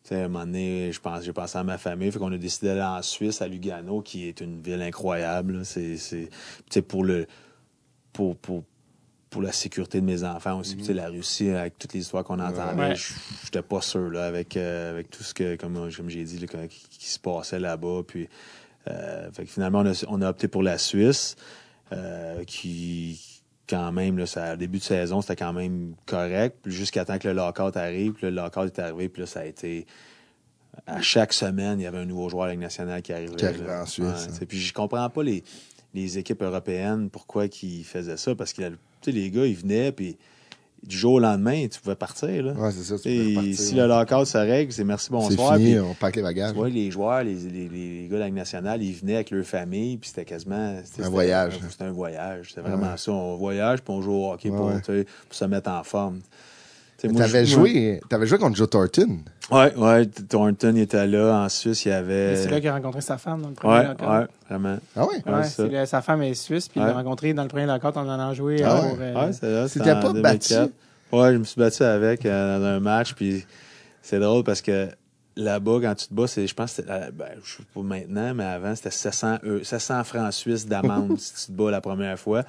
sais, 0.04 0.16
à 0.16 0.20
un 0.20 0.28
moment 0.30 0.46
donné, 0.46 0.90
je 0.94 1.02
pense, 1.02 1.26
j'ai 1.26 1.34
pensé 1.34 1.58
à 1.58 1.66
ma 1.66 1.78
famille. 1.78 2.12
Fait 2.14 2.20
qu'on 2.20 2.32
a 2.32 2.38
décidé 2.38 2.68
d'aller 2.68 2.82
en 2.82 3.02
Suisse, 3.02 3.42
à 3.42 3.48
Lugano, 3.50 4.00
qui 4.00 4.30
est 4.30 4.40
une 4.40 4.62
ville 4.62 4.82
incroyable. 4.82 5.66
C'est, 5.66 5.98
c'est, 5.98 6.30
tu 6.30 6.36
sais, 6.70 6.82
pour 6.82 7.04
le, 7.04 7.28
pour, 8.14 8.38
pour, 8.38 8.64
pour 9.34 9.42
la 9.42 9.52
sécurité 9.52 10.00
de 10.00 10.06
mes 10.06 10.24
enfants 10.24 10.60
aussi. 10.60 10.82
Sais, 10.84 10.94
la 10.94 11.10
Russie, 11.10 11.50
avec 11.50 11.78
toutes 11.80 11.94
les 11.94 12.02
histoires 12.02 12.24
qu'on 12.24 12.40
entendait, 12.40 12.90
Ouais. 12.90 12.96
je 12.96 13.14
j'étais 13.44 13.64
pas 13.64 13.82
sûr, 13.82 14.10
là, 14.12 14.26
avec, 14.26 14.56
euh, 14.56 14.92
avec 14.92 15.10
tout 15.10 15.24
ce 15.24 15.34
que, 15.34 15.56
comme, 15.56 15.90
comme 15.92 16.10
j'ai 16.10 16.24
dit, 16.24 16.38
là, 16.38 16.68
qui, 16.68 16.88
qui 16.90 17.08
se 17.10 17.20
passait 17.20 17.60
là-bas. 17.60 18.02
Puis, 18.08 18.30
euh, 18.88 19.32
fait 19.32 19.46
que 19.46 19.50
finalement, 19.52 19.80
on 19.80 19.86
a, 19.88 20.06
on 20.08 20.22
a 20.22 20.30
opté 20.30 20.48
pour 20.48 20.62
la 20.62 20.78
Suisse, 20.78 21.36
euh, 21.92 22.44
qui, 22.46 23.20
quand 23.68 23.92
même, 23.92 24.18
là, 24.20 24.26
ça, 24.28 24.56
début 24.56 24.78
de 24.78 24.84
saison, 24.84 25.22
c'était 25.22 25.36
quand 25.36 25.54
même 25.54 25.96
correct. 26.06 26.58
Puis 26.62 26.72
jusqu'à 26.72 27.04
temps 27.04 27.18
que 27.18 27.28
le 27.28 27.34
lockout 27.34 27.76
arrive, 27.76 28.14
puis 28.14 28.28
le 28.28 28.32
lockout 28.32 28.66
est 28.68 28.80
arrivé, 28.80 29.10
puis 29.10 29.22
là, 29.24 29.26
ça 29.28 29.40
a 29.42 29.46
été. 29.46 29.86
À 30.88 31.02
chaque 31.02 31.34
semaine, 31.34 31.80
il 31.80 31.84
y 31.84 31.86
avait 31.88 32.00
un 32.00 32.06
nouveau 32.06 32.30
joueur 32.30 32.46
de 32.46 32.48
la 32.50 32.54
Ligue 32.54 32.64
nationale 32.64 33.02
qui 33.02 33.14
arrivait. 33.14 33.36
Qui 33.36 33.46
arrivait 33.46 33.68
là. 33.68 33.84
en 33.84 33.86
Suisse, 33.86 34.06
Ouais, 34.06 34.34
hein. 34.42 34.46
Puis 34.48 34.60
je 34.60 34.74
comprends 34.74 35.08
pas 35.10 35.22
les, 35.24 35.44
les 35.94 36.18
équipes 36.18 36.42
européennes, 36.42 37.10
pourquoi 37.12 37.46
ils 37.46 37.84
faisaient 37.84 38.18
ça, 38.18 38.34
parce 38.36 38.54
que 38.54 38.64
sais, 39.12 39.18
les 39.18 39.30
gars, 39.32 39.46
ils 39.46 39.56
venaient, 39.56 39.92
puis 39.92 40.18
du 40.86 40.98
jour 40.98 41.14
au 41.14 41.20
lendemain, 41.20 41.66
tu 41.72 41.80
pouvais 41.80 41.96
partir. 41.96 42.44
Là. 42.44 42.52
Ouais, 42.54 42.72
c'est 42.72 42.84
ça. 42.84 43.00
Tu 43.00 43.30
repartir, 43.30 43.56
si 43.58 43.74
ouais. 43.76 43.82
le 43.82 43.88
lockout 43.88 44.26
se 44.26 44.38
règle, 44.38 44.72
c'est 44.74 44.84
merci, 44.84 45.06
C'est 45.06 45.12
bonsoir. 45.14 45.56
fini, 45.56 45.72
puis- 45.72 45.80
on 45.80 45.94
pack 45.94 46.16
les 46.18 46.22
bagages. 46.22 46.54
les 46.58 46.92
joueurs, 46.92 47.24
les, 47.24 47.36
les, 47.36 47.70
les 47.70 48.08
gars 48.10 48.16
de 48.16 48.20
la 48.20 48.26
Ligue 48.26 48.36
nationale, 48.36 48.84
ils 48.84 48.94
venaient 48.94 49.16
avec 49.16 49.32
leur 49.32 49.46
famille, 49.46 49.96
puis 49.98 50.10
c'était 50.10 50.26
quasiment... 50.26 50.76
c'était- 50.84 51.04
Un 51.04 51.10
voyage. 51.10 51.54
C'était 51.70 51.86
un 51.86 51.92
voyage. 51.94 52.50
C'était 52.50 52.62
vraiment 52.62 52.92
Ouais. 52.92 52.98
ça. 52.98 53.12
On 53.14 53.38
voyage, 53.38 53.82
puis 53.82 53.94
on 53.94 54.02
joue 54.02 54.12
au 54.12 54.32
hockey 54.34 54.50
pour 54.50 54.72
se 55.32 55.46
mettre 55.46 55.70
en 55.72 55.84
forme. 55.84 56.20
T'avais 57.18 57.46
joué, 57.46 58.00
t'avais 58.10 58.26
joué 58.28 58.38
contre 58.38 58.56
Joe 58.56 58.70
Thornton. 58.70 59.20
Ouais, 59.52 59.76
ouais. 59.76 60.06
Thornton 60.06 60.76
était 60.78 61.06
là. 61.06 61.44
En 61.44 61.50
Suisse, 61.50 61.86
il 61.86 61.90
y 61.90 61.92
avait... 61.92 62.36
C'est 62.38 62.50
là 62.50 62.60
qu'il 62.60 62.70
a 62.70 62.74
rencontré 62.74 63.02
sa 63.02 63.18
femme 63.18 63.42
dans 63.42 63.50
le 63.50 63.54
premier 63.56 63.74
Ouais, 63.74 63.88
lockout. 63.88 64.08
ouais, 64.08 64.26
vraiment. 64.50 64.78
Ah 64.96 65.06
ouais? 65.06 65.68
Ouais, 65.70 65.86
sa 65.86 66.02
femme 66.02 66.22
est 66.24 66.34
suisse, 66.34 66.70
puis 66.70 66.80
il 66.80 66.86
l'a 66.86 66.94
rencontré 66.94 67.34
dans 67.34 67.44
le 67.44 67.50
premier 67.50 67.66
lockout 67.66 67.98
en 67.98 68.08
allant 68.08 68.34
jouer 68.34 68.64
Ah 68.64 68.78
euh, 68.78 68.82
ouais? 68.82 68.90
pour... 68.90 68.98
euh, 69.02 69.26
Ouais, 69.28 69.34
c'est 69.34 69.52
là. 69.52 69.68
C'était 69.68 69.94
pas 69.96 70.14
2004. 70.14 70.22
battu? 70.22 70.74
Ouais, 71.12 71.34
je 71.34 71.38
me 71.38 71.44
suis 71.44 71.60
battu 71.60 71.84
avec 71.84 72.26
euh, 72.26 72.60
dans 72.60 72.66
un 72.66 72.80
match, 72.80 73.14
puis 73.14 73.46
c'est 74.02 74.20
drôle 74.20 74.44
parce 74.44 74.62
que 74.62 74.88
là-bas, 75.36 75.80
quand 75.82 75.96
tu 75.96 76.08
te 76.08 76.14
bats, 76.14 76.28
c'est, 76.28 76.48
je 76.48 76.54
pense, 76.56 76.72
que 76.72 76.76
c'était, 76.78 76.92
euh, 76.92 77.12
ben, 77.14 77.28
je 77.44 77.58
sais 77.58 77.64
pas 77.74 77.82
maintenant, 77.82 78.34
mais 78.34 78.44
avant, 78.46 78.74
c'était 78.76 78.92
700, 78.92 79.38
eu- 79.44 79.64
700 79.64 80.04
francs 80.06 80.34
suisses 80.34 80.66
d'amende 80.66 81.18
si 81.20 81.34
tu 81.34 81.52
te 81.52 81.52
bats 81.52 81.70
la 81.72 81.82
première 81.82 82.18
fois. 82.18 82.44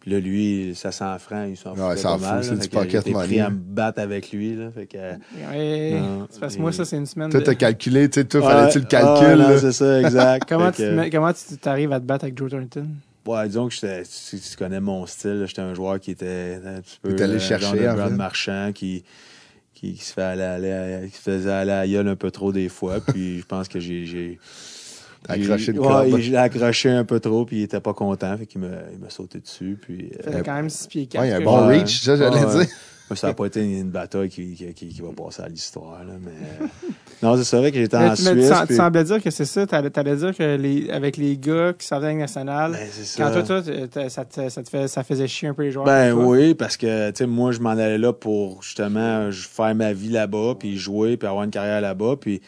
Puis 0.00 0.10
là, 0.12 0.18
lui, 0.20 0.72
700 0.74 1.18
francs, 1.18 1.46
il 1.50 1.56
s'en 1.58 1.74
fout 1.74 1.84
Ouais, 1.84 1.94
il 1.94 1.98
s'en 1.98 2.18
pas 2.18 2.32
mal. 2.36 2.42
fout, 2.42 2.44
c'est 2.44 2.54
là. 2.56 2.60
du 2.62 2.68
pocket 2.70 3.06
money. 3.08 3.26
pris 3.26 3.40
à 3.40 3.50
me 3.50 3.56
battre 3.58 4.00
avec 4.00 4.32
lui, 4.32 4.56
là. 4.56 4.70
Fait 4.74 4.86
que, 4.86 4.96
Ouais, 4.96 6.00
Non, 6.00 6.26
parce 6.40 6.56
que 6.56 6.60
moi, 6.62 6.72
ça, 6.72 6.84
c'est 6.86 6.96
une 6.96 7.04
semaine 7.04 7.28
Toi, 7.30 7.40
de... 7.40 7.44
t'as 7.44 7.54
calculé, 7.54 8.08
tu 8.08 8.20
sais, 8.20 8.24
toi, 8.26 8.40
Ouais, 8.40 8.46
fallait-tu 8.46 8.78
le 8.78 8.84
ouais, 8.84 8.88
calcul, 8.88 9.28
non, 9.42 9.48
là? 9.50 9.58
c'est 9.58 9.72
ça, 9.72 10.00
exact. 10.00 10.44
Comment 10.48 10.72
tu, 10.72 10.82
comment 11.12 11.32
tu 11.34 11.56
t'arrives 11.58 11.92
à 11.92 12.00
te 12.00 12.06
battre 12.06 12.24
avec 12.24 12.38
Joe 12.38 12.50
Thornton? 12.50 12.86
Ouais, 13.26 13.46
disons 13.46 13.68
que 13.68 13.74
j'étais- 13.74 14.02
tu, 14.04 14.38
tu 14.40 14.56
connais 14.56 14.80
mon 14.80 15.04
style. 15.04 15.40
là. 15.40 15.46
J'étais 15.46 15.60
un 15.60 15.74
joueur 15.74 16.00
qui 16.00 16.12
était 16.12 16.58
un 16.64 16.80
petit 16.80 16.98
peu 17.02 17.14
T'es 17.14 17.24
allé 17.24 17.34
euh, 17.34 17.38
chercher, 17.38 17.76
Brad 17.88 18.08
fait. 18.10 18.16
Marchand 18.16 18.70
qui, 18.74 19.04
qui, 19.74 19.92
qui 19.92 20.02
se 20.04 20.14
fait 20.14 20.22
aller, 20.22 20.42
aller- 20.42 21.08
qui 21.10 21.16
se 21.18 21.22
faisait 21.22 21.50
aller 21.52 21.72
à 21.72 21.80
la 21.82 21.86
gueule 21.88 22.08
un 22.08 22.16
peu 22.16 22.30
trop 22.30 22.52
des 22.52 22.70
fois. 22.70 23.00
Puis 23.06 23.40
je 23.40 23.44
pense 23.44 23.68
que 23.68 23.78
j'ai. 23.78 24.38
T'as 25.26 25.34
accroché 25.34 25.72
une 25.72 25.78
ouais, 25.80 26.36
accroché 26.36 26.88
un 26.90 27.04
peu 27.04 27.20
trop, 27.20 27.44
puis 27.44 27.58
il 27.58 27.62
était 27.64 27.80
pas 27.80 27.92
content. 27.92 28.36
Fait 28.38 28.46
qu'il 28.46 28.60
m'a, 28.62 28.68
il 28.92 28.98
m'a 28.98 29.10
sauté 29.10 29.38
dessus. 29.40 29.78
Puis, 29.80 30.10
euh, 30.18 30.22
Ça 30.24 30.32
fait 30.32 30.42
quand 30.42 30.54
même 30.54 30.70
6 30.70 30.86
pieds 30.86 31.06
4. 31.06 31.20
Ouais, 31.20 31.28
il 31.28 31.30
y 31.30 31.34
a 31.34 31.36
un 31.36 31.40
bon 31.42 31.66
reach, 31.66 32.02
ça, 32.02 32.16
j'allais 32.16 32.42
Ouais. 32.44 32.64
dire. 32.64 33.16
ça 33.16 33.26
n'a 33.26 33.34
pas 33.34 33.46
été 33.46 33.60
une 33.60 33.90
bataille 33.90 34.28
qui, 34.28 34.54
qui, 34.54 34.72
qui- 34.72 34.88
qui 34.88 35.00
va 35.02 35.08
passer 35.10 35.42
à 35.42 35.48
l'histoire. 35.48 35.98
Là, 36.04 36.12
mais... 36.24 36.30
euh, 36.30 36.66
non, 37.22 37.36
c'est 37.42 37.56
vrai 37.58 37.72
que 37.72 37.78
j'étais 37.78 37.96
en 37.96 38.08
Mais 38.10 38.14
tu, 38.14 38.22
mais 38.22 38.34
tu 38.34 38.42
Suisse. 38.46 38.52
tu 38.60 38.66
puis- 38.68 38.76
semblais 38.76 39.02
dire 39.04 39.20
que 39.22 39.30
c'est 39.30 39.44
ça. 39.44 39.66
T'allais, 39.66 39.90
t'allais 39.90 40.14
dire 40.16 40.34
que 40.34 40.56
les, 40.56 40.88
avec 40.90 41.16
les 41.16 41.36
gars 41.36 41.72
qui 41.76 41.86
sortaient 41.86 42.12
de 42.14 42.18
nationale, 42.18 42.72
Ben, 42.72 42.88
quand 43.16 43.30
toi, 43.32 43.42
toi, 43.42 43.62
ça, 44.08 44.24
te, 44.24 44.48
ça, 44.48 44.62
te 44.62 44.68
fait, 44.70 44.86
ça 44.88 45.02
faisait 45.02 45.26
chier 45.26 45.48
un 45.48 45.54
peu 45.54 45.64
les 45.64 45.72
joueurs. 45.72 45.86
Ben 45.86 46.12
oui, 46.14 46.54
parce 46.54 46.76
que 46.76 47.10
tu 47.10 47.16
sais, 47.18 47.26
moi, 47.26 47.50
je 47.50 47.58
m'en 47.60 47.70
allais 47.70 47.98
là 47.98 48.12
pour 48.12 48.62
justement 48.62 49.28
faire 49.32 49.74
ma 49.74 49.92
vie 49.92 50.10
là-bas, 50.10 50.54
puis 50.58 50.78
jouer, 50.78 51.16
puis 51.16 51.26
avoir 51.28 51.42
une 51.44 51.50
carrière 51.50 51.80
là-bas. 51.80 52.14
Puis 52.20 52.40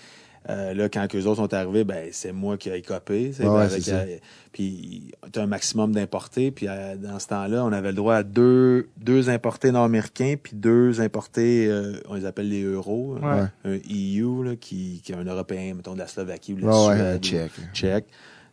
euh, 0.50 0.74
là, 0.74 0.88
quand 0.88 1.06
eux 1.14 1.26
autres 1.26 1.36
sont 1.36 1.54
arrivés, 1.54 1.84
ben 1.84 2.08
c'est 2.10 2.32
moi 2.32 2.56
qui 2.56 2.68
ai 2.70 2.82
copé. 2.82 3.32
Ouais, 3.38 3.44
ben, 3.44 3.56
avec, 3.56 3.88
euh, 3.88 4.16
puis 4.50 5.12
tu 5.32 5.38
as 5.38 5.42
un 5.42 5.46
maximum 5.46 5.92
d'importés. 5.92 6.50
Puis 6.50 6.66
euh, 6.68 6.96
dans 6.96 7.18
ce 7.18 7.28
temps-là, 7.28 7.64
on 7.64 7.72
avait 7.72 7.90
le 7.90 7.96
droit 7.96 8.16
à 8.16 8.22
deux, 8.22 8.88
deux 8.96 9.30
importés 9.30 9.70
nord-américains, 9.70 10.34
puis 10.42 10.56
deux 10.56 11.00
importés, 11.00 11.68
euh, 11.68 12.00
on 12.08 12.14
les 12.14 12.24
appelle 12.24 12.48
les 12.48 12.62
euros. 12.62 13.16
Ouais. 13.22 13.44
Un 13.64 13.78
EU, 13.90 14.44
là, 14.44 14.56
qui, 14.56 15.00
qui 15.04 15.12
est 15.12 15.16
un 15.16 15.24
Européen, 15.24 15.74
mettons, 15.74 15.94
de 15.94 16.00
la 16.00 16.08
Slovaquie 16.08 16.54
ou 16.54 16.56
de 16.56 16.66
la 16.66 17.18
Suède. 17.22 17.50
Check. 17.72 18.04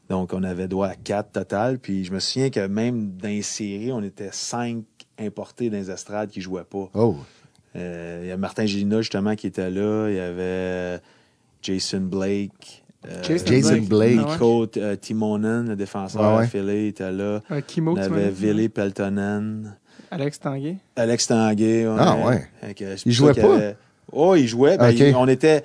Donc, 0.09 0.33
on 0.33 0.43
avait 0.43 0.67
droit 0.67 0.87
à 0.87 0.95
quatre 0.95 1.31
total. 1.31 1.77
Puis, 1.77 2.03
je 2.03 2.11
me 2.11 2.19
souviens 2.19 2.49
que 2.49 2.65
même 2.65 3.11
dans 3.17 3.27
les 3.27 3.43
séries, 3.43 3.91
on 3.91 4.01
était 4.01 4.31
cinq 4.31 4.83
importés 5.19 5.69
dans 5.69 5.77
les 5.77 5.91
estrades 5.91 6.29
qui 6.29 6.41
jouaient 6.41 6.63
pas. 6.63 6.89
Oh. 6.93 7.15
Euh, 7.75 8.21
il 8.23 8.27
y 8.27 8.31
a 8.31 8.37
Martin 8.37 8.65
Gélina, 8.65 9.01
justement, 9.01 9.35
qui 9.35 9.47
était 9.47 9.69
là. 9.69 10.09
Il 10.09 10.15
y 10.15 10.19
avait 10.19 10.99
Jason 11.61 11.99
Blake. 12.01 12.83
euh, 13.07 13.23
Jason 13.23 13.45
Jason 13.47 13.69
Blake. 13.81 13.87
Blake. 13.89 14.19
Ah 14.19 14.25
ouais. 14.25 14.31
Nico 14.33 14.67
euh, 14.77 14.95
Timonen, 14.95 15.69
le 15.69 15.75
défenseur 15.75 16.21
Ouais, 16.21 16.37
ouais. 16.39 16.43
affilié, 16.45 16.87
était 16.87 17.11
là. 17.11 17.41
Un 17.49 17.61
Kimo 17.61 17.93
On 17.93 17.97
avait. 17.97 18.29
Ville 18.29 18.69
Peltonen. 18.69 19.75
Alex 20.11 20.39
Tanguay. 20.39 20.77
Alex 20.95 21.27
Tanguay. 21.27 21.85
Ah, 21.97 22.17
ouais. 22.25 22.73
Que 22.73 22.95
c'est 22.97 23.05
Il 23.05 23.11
jouait 23.11 23.33
pas? 23.33 23.55
avait- 23.55 23.75
Oh, 24.11 24.35
il 24.35 24.47
jouait. 24.47 24.75
Ben, 24.77 24.89
il- 24.89 25.15
on, 25.15 25.27
était, 25.27 25.63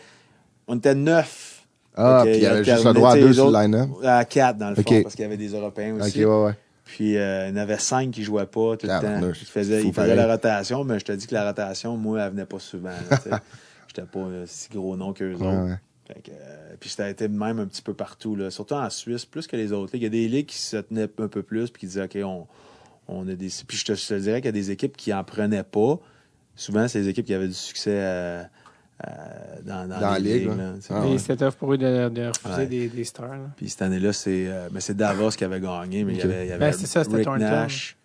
on 0.69 0.77
était 0.77 0.95
neuf. 0.95 1.65
Ah, 1.97 2.23
puis 2.25 2.35
il 2.37 2.43
y 2.43 2.47
avait 2.47 2.63
juste 2.65 2.85
le 2.85 2.93
droit 2.93 3.13
à 3.13 3.17
deux 3.17 3.33
sur 3.33 3.51
le 3.51 3.59
line-up. 3.59 3.89
À 4.05 4.25
quatre, 4.27 4.59
dans 4.59 4.69
le 4.71 4.75
fond, 4.75 4.83
parce 5.03 5.15
qu'il 5.15 5.23
y 5.23 5.27
avait 5.27 5.37
des 5.37 5.49
Européens 5.55 5.95
Ok, 5.97 6.03
aussi. 6.03 6.25
ouais, 6.25 6.45
ouais. 6.45 6.53
Puis 6.85 7.17
euh, 7.17 7.49
il 7.49 7.55
y 7.57 7.59
en 7.59 7.63
avait 7.63 7.79
cinq 7.79 8.11
qui 8.11 8.23
jouaient 8.23 8.45
pas 8.45 8.77
tout 8.77 8.87
le 8.87 9.01
temps. 9.01 9.01
Ils 9.29 9.35
faisaient, 9.35 9.79
faisaient 9.81 9.93
pareil. 9.93 10.15
la 10.17 10.27
rotation, 10.31 10.85
mais 10.85 10.99
je 10.99 11.05
te 11.07 11.13
dis 11.13 11.27
que 11.27 11.35
la 11.35 11.47
rotation, 11.47 11.97
moi, 11.97 12.21
elle 12.21 12.33
venait 12.33 12.45
pas 12.45 12.59
souvent. 12.59 12.91
là. 13.31 13.41
J'étais 13.95 14.07
pas 14.09 14.19
euh, 14.21 14.45
si 14.47 14.69
gros 14.71 14.97
nom 14.97 15.13
qu'eux 15.13 15.35
Ouais, 15.35 15.47
autres. 15.47 15.65
ouais. 15.67 15.79
Que, 16.23 16.31
euh, 16.33 16.75
puis 16.79 16.91
j'étais 16.91 17.11
été 17.11 17.29
même 17.29 17.59
un 17.61 17.67
petit 17.67 17.81
peu 17.81 17.95
partout, 17.95 18.37
là. 18.37 18.51
surtout 18.51 18.75
en 18.75 18.91
Suisse, 18.91 19.25
plus 19.25 19.47
que 19.47 19.57
les 19.57 19.73
autres. 19.73 19.95
Il 19.95 20.03
y 20.03 20.07
a 20.07 20.11
des 20.11 20.29
ligues 20.29 20.47
qui 20.47 20.59
se 20.59 20.77
tenaient 20.77 21.05
un 21.19 21.29
peu 21.29 21.43
plus 21.43 21.71
puis 21.71 21.81
qui 21.81 21.87
disaient 21.87 22.05
OK, 22.05 22.19
on, 22.23 22.47
on 23.09 23.27
a 23.29 23.35
des. 23.35 23.49
Puis 23.67 23.79
je 23.79 23.85
te, 23.87 23.95
je 23.95 24.07
te 24.07 24.15
dirais 24.15 24.41
qu'il 24.41 24.47
y 24.47 24.49
a 24.51 24.53
des 24.53 24.71
équipes 24.71 24.97
qui 24.97 25.15
en 25.15 25.25
prenaient 25.25 25.63
pas. 25.63 25.99
Souvent, 26.57 26.89
c'est 26.89 27.01
les 27.01 27.09
équipes 27.09 27.25
qui 27.27 27.33
avaient 27.35 27.49
du 27.49 27.55
succès 27.55 27.91
euh, 27.95 28.43
euh, 29.07 29.09
dans, 29.65 29.89
dans, 29.89 29.99
Dans 30.01 30.11
la 30.13 30.19
les 30.19 30.41
ligue. 30.41 30.51
Ah 30.91 31.07
ouais. 31.07 31.19
c'était 31.19 31.37
tough 31.37 31.55
pour 31.55 31.73
eux 31.73 31.79
de, 31.79 32.09
de 32.11 32.27
refuser 32.29 32.55
Ouais. 32.55 32.67
des, 32.67 32.89
des 32.89 33.05
stars. 33.05 33.29
là. 33.31 33.51
Puis 33.57 33.71
cette 33.71 33.83
année-là, 33.83 34.13
c'est 34.13 34.47
euh, 34.49 34.69
mais 34.73 34.81
c'est 34.81 34.95
Davos 34.97 35.31
qui 35.31 35.45
avait 35.45 35.61
gagné, 35.61 36.05
mais 36.05 36.13
il 36.13 36.19
y 36.19 36.23
avait, 36.23 36.45
il 36.47 36.49
y 36.51 36.53
avait 36.53 36.71
Ben, 36.71 36.73
c'est 36.73 36.87
ça, 36.87 37.03
Rick. 37.11 37.27
Nash. 37.27 37.97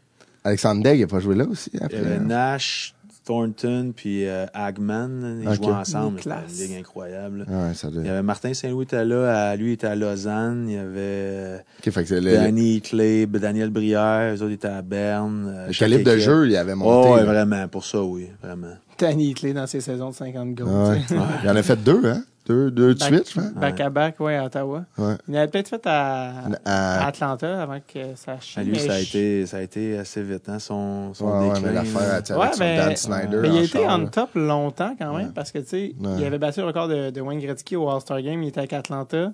Alexandre 0.46 0.82
Degg, 0.84 1.00
il 1.00 1.04
a 1.04 1.08
pas 1.08 1.20
joué 1.20 1.36
là 1.36 1.44
aussi 1.46 1.70
Il 1.74 1.80
y 1.82 1.84
avait 1.84 2.16
hein? 2.16 2.20
Nash, 2.20 2.96
Thornton, 3.30 3.94
puis 3.96 4.26
euh, 4.28 4.48
Hagman. 4.56 5.42
Ils 5.44 5.54
jouaient 5.54 5.68
ensemble. 5.68 6.20
C'était 6.20 6.36
une 6.66 6.70
ligue 6.70 6.80
incroyable. 6.80 7.46
Ah 7.48 7.68
Ouais, 7.68 7.74
ça 7.76 7.92
doit. 7.92 8.02
Il 8.02 8.08
y 8.08 8.10
avait 8.10 8.24
Martin 8.24 8.56
Saint-Louis 8.56 8.86
était 8.86 9.06
là, 9.06 9.50
à- 9.52 9.56
lui 9.56 9.70
il 9.70 9.74
était 9.74 9.86
à 9.86 9.96
Lausanne. 9.96 10.66
Il 10.68 10.74
y 10.74 10.78
avait 10.78 11.64
fait 11.84 12.04
que 12.06 12.20
Danny 12.36 12.82
Clay, 12.82 13.28
Daniel 13.28 13.70
Brière, 13.70 14.34
eux 14.36 14.42
autres 14.42 14.54
étaient 14.54 14.68
à 14.68 14.82
Berne. 14.82 15.46
euh, 15.48 15.68
le 15.68 15.74
calibre 15.74 16.12
de 16.12 16.18
jeu, 16.18 16.48
il 16.48 16.56
avait 16.56 16.74
Oh, 16.74 16.78
monté. 16.78 17.10
ouais, 17.12 17.18
là. 17.20 17.26
vraiment, 17.26 17.68
pour 17.68 17.86
ça, 17.86 18.02
oui, 18.02 18.28
vraiment. 18.42 18.74
Danny 18.98 19.36
Clé 19.36 19.54
dans 19.54 19.68
ses 19.68 19.82
saisons 19.82 20.10
de 20.10 20.16
50 20.16 20.56
goals. 20.56 20.68
Ah 20.72 20.90
ouais. 20.90 21.02
Il 21.44 21.50
en 21.52 21.56
a 21.56 21.62
fait 21.64 21.82
deux, 21.84 22.02
hein? 22.06 22.24
Deux, 22.50 22.72
deux 22.72 22.96
de 22.96 23.00
Back- 23.00 23.14
suite, 23.14 23.30
je 23.30 23.40
pense. 23.40 23.54
Back 23.54 23.80
à 23.80 23.90
back, 23.92 24.20
ouais, 24.20 24.36
à 24.36 24.46
Ottawa. 24.46 24.84
Ouais. 24.98 25.14
Il 25.28 25.38
avait 25.38 25.48
peut-être 25.48 25.68
fait 25.70 25.86
à, 25.86 26.32
à 26.66 27.04
À- 27.04 27.08
Atlanta 27.08 27.62
avant 27.62 27.78
que 27.80 28.00
ça 28.16 28.40
chie. 28.40 28.56
Ah, 28.58 28.64
lui, 28.64 28.72
mais 28.72 28.80
ça 28.80 28.94
a, 28.94 29.00
été, 29.00 29.46
ça 29.46 29.58
a 29.58 29.62
été 29.62 29.98
assez 30.00 30.24
vite, 30.24 30.50
hein, 30.50 30.58
son, 30.60 31.14
son 31.14 31.26
Ouais, 31.28 31.32
ouais, 31.48 31.54
déclin. 31.54 31.68
mais 31.68 31.74
l'affaire, 31.74 32.22
sais, 32.26 32.34
Ouais, 32.34 32.42
avec 32.42 32.54
son 32.56 32.60
mais- 32.64 32.78
Dan 32.78 32.96
Snyder. 32.96 33.38
Mais 33.42 33.48
il 33.50 33.56
a 33.56 33.60
en 33.60 33.64
été 33.64 33.84
là. 34.06 34.10
top 34.12 34.30
longtemps 34.34 34.96
quand 34.98 35.14
même 35.16 35.28
Ouais. 35.28 35.32
parce 35.36 35.52
que 35.52 35.60
tu 35.60 35.68
sais, 35.68 35.96
Ouais. 36.00 36.10
il 36.18 36.26
avait 36.26 36.40
battu 36.40 36.60
le 36.62 36.66
record 36.66 36.88
de, 36.88 37.12
de 37.12 37.22
Wayne 37.22 37.40
Gretzky 37.40 37.76
au 37.76 37.88
All-Star 37.90 38.22
Game. 38.22 38.42
Il 38.42 38.50
était 38.50 38.60
avec 38.60 38.74
Atlanta. 38.74 39.18
Il 39.18 39.32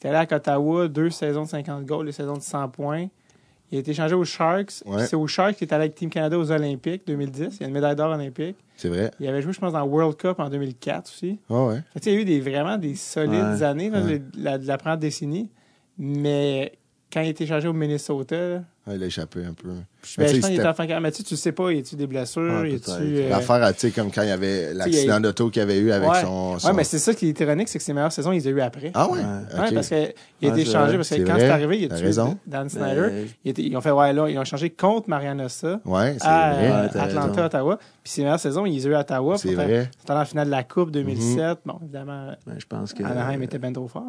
était 0.00 0.08
allé 0.14 0.26
à 0.30 0.36
Ottawa, 0.36 0.88
deux 0.88 1.10
saisons 1.10 1.44
de 1.44 1.48
50 1.48 1.84
goals, 1.86 2.06
deux 2.06 2.12
saisons 2.12 2.36
de 2.36 2.42
100 2.42 2.68
points. 2.68 3.06
Il 3.72 3.78
a 3.78 3.80
été 3.80 3.90
échangé 3.90 4.14
aux 4.14 4.24
Sharks. 4.24 4.82
Ouais. 4.86 5.06
C'est 5.06 5.16
aux 5.16 5.26
Sharks 5.26 5.56
qu'il 5.56 5.66
est 5.68 5.72
allé 5.74 5.84
avec 5.84 5.94
Team 5.96 6.08
Canada 6.08 6.38
aux 6.38 6.50
Olympiques 6.52 7.02
2010. 7.06 7.56
Il 7.60 7.64
a 7.64 7.66
une 7.66 7.72
médaille 7.74 7.96
d'or 7.96 8.10
olympique. 8.12 8.56
C'est 8.76 8.88
vrai. 8.88 9.10
Il 9.18 9.26
avait 9.26 9.42
joué, 9.42 9.52
je 9.52 9.58
pense, 9.58 9.72
dans 9.72 9.84
World 9.84 10.16
Cup 10.16 10.38
en 10.38 10.48
2004 10.48 11.06
aussi. 11.08 11.38
Ah 11.50 11.64
ouais. 11.66 11.74
Fait 11.92 11.98
que, 12.00 12.04
tu 12.04 12.04
sais, 12.04 12.10
il 12.12 12.14
y 12.14 12.18
a 12.18 12.20
eu 12.20 12.24
des, 12.24 12.40
vraiment 12.40 12.76
des 12.78 12.94
solides 12.94 13.32
Ouais. 13.32 13.62
années 13.64 13.90
là, 13.90 14.02
Ouais. 14.02 14.18
de, 14.20 14.24
la, 14.38 14.58
de 14.58 14.66
la 14.66 14.78
première 14.78 14.98
décennie. 14.98 15.50
Mais 15.98 16.72
quand 17.12 17.20
il 17.22 17.26
a 17.26 17.30
été 17.30 17.44
échangé 17.44 17.66
au 17.68 17.72
Minnesota, 17.72 18.36
là, 18.36 18.62
Ah, 18.88 18.94
il 18.94 19.02
a 19.02 19.06
échappé 19.06 19.40
un 19.44 19.52
peu. 19.52 19.66
ben, 19.68 19.74
Mais 19.74 19.82
je 20.04 20.08
tu 20.12 20.16
pense 20.16 20.26
sais, 20.26 20.30
qu'il 20.32 20.36
était 20.38 20.46
c'était- 20.58 20.68
en 20.68 20.74
fin 20.74 20.84
de 20.84 20.88
carrière. 20.88 21.00
Mais 21.00 21.10
tu 21.10 21.24
le 21.28 21.36
sais 21.36 21.50
pas, 21.50 21.72
y 21.72 21.78
a-tu 21.80 21.96
des 21.96 22.06
blessures? 22.06 22.42
Ouais, 22.42 22.68
peut-être. 22.70 22.98
euh, 23.00 23.28
L'affaire, 23.30 23.74
tu 23.74 23.80
sais, 23.80 23.90
comme 23.90 24.12
quand 24.12 24.22
il 24.22 24.28
y 24.28 24.30
avait 24.30 24.72
l'accident 24.74 25.18
d'auto 25.18 25.50
qu'il 25.50 25.60
avait 25.62 25.78
eu 25.78 25.90
avec 25.90 26.08
Ouais. 26.08 26.22
son, 26.22 26.58
son- 26.60 26.68
Ouais, 26.68 26.72
mais 26.72 26.84
c'est 26.84 27.00
ça 27.00 27.12
qui 27.12 27.28
est 27.30 27.40
ironique, 27.40 27.68
c'est 27.68 27.78
que 27.78 27.84
ses 27.84 27.92
meilleures 27.92 28.12
saisons, 28.12 28.30
il 28.30 28.36
les 28.36 28.46
a 28.46 28.50
eues 28.50 28.60
après. 28.60 28.92
Ah 28.94 29.10
ouais? 29.10 29.18
Ouais, 29.18 29.24
parce 29.74 29.88
qu'il 29.88 29.96
a 29.96 30.00
Ouais, 30.00 30.06
été 30.06 30.62
vrai. 30.70 30.96
parce 30.96 31.08
que 31.10 31.22
quand 31.26 31.34
c'est 31.36 31.48
arrivé, 31.50 31.78
il 31.82 31.92
a 31.92 31.96
tué 31.96 32.06
raison. 32.06 32.38
Dan 32.46 32.68
Snyder. 32.68 33.08
Mais- 33.44 33.52
ils 33.58 33.76
ont 33.76 33.80
fait, 33.80 33.90
ouais, 33.90 34.12
là, 34.12 34.28
ils 34.30 34.38
ont 34.38 34.44
changé 34.44 34.70
contre 34.70 35.08
Mariana 35.10 35.48
Sa 35.48 35.80
Ouais, 35.84 36.16
c'est 36.20 36.24
à 36.28 36.52
vrai. 36.52 36.70
euh, 36.70 36.84
Atlanta, 36.84 37.22
raison. 37.32 37.44
Ottawa. 37.46 37.78
Puis 38.04 38.12
ses 38.12 38.22
meilleures 38.22 38.38
saisons, 38.38 38.66
ils 38.66 38.74
les 38.76 38.86
ont 38.86 38.90
eues 38.90 38.94
à 38.94 39.00
Ottawa. 39.00 39.36
C'est 39.36 39.54
vrai. 39.54 39.66
Mhm. 39.80 39.86
C'était 39.98 40.12
en 40.12 40.24
finale 40.24 40.46
de 40.46 40.52
la 40.52 40.62
Coupe 40.62 40.92
2007. 40.92 41.58
Bon, 41.66 41.78
évidemment, 41.82 42.30
Ben, 42.46 42.54
je 42.56 42.66
pense 42.66 42.92
que 42.92 43.02
Anaheim 43.02 43.42
était 43.42 43.58
bien 43.58 43.72
trop 43.72 43.88
fort. 43.88 44.06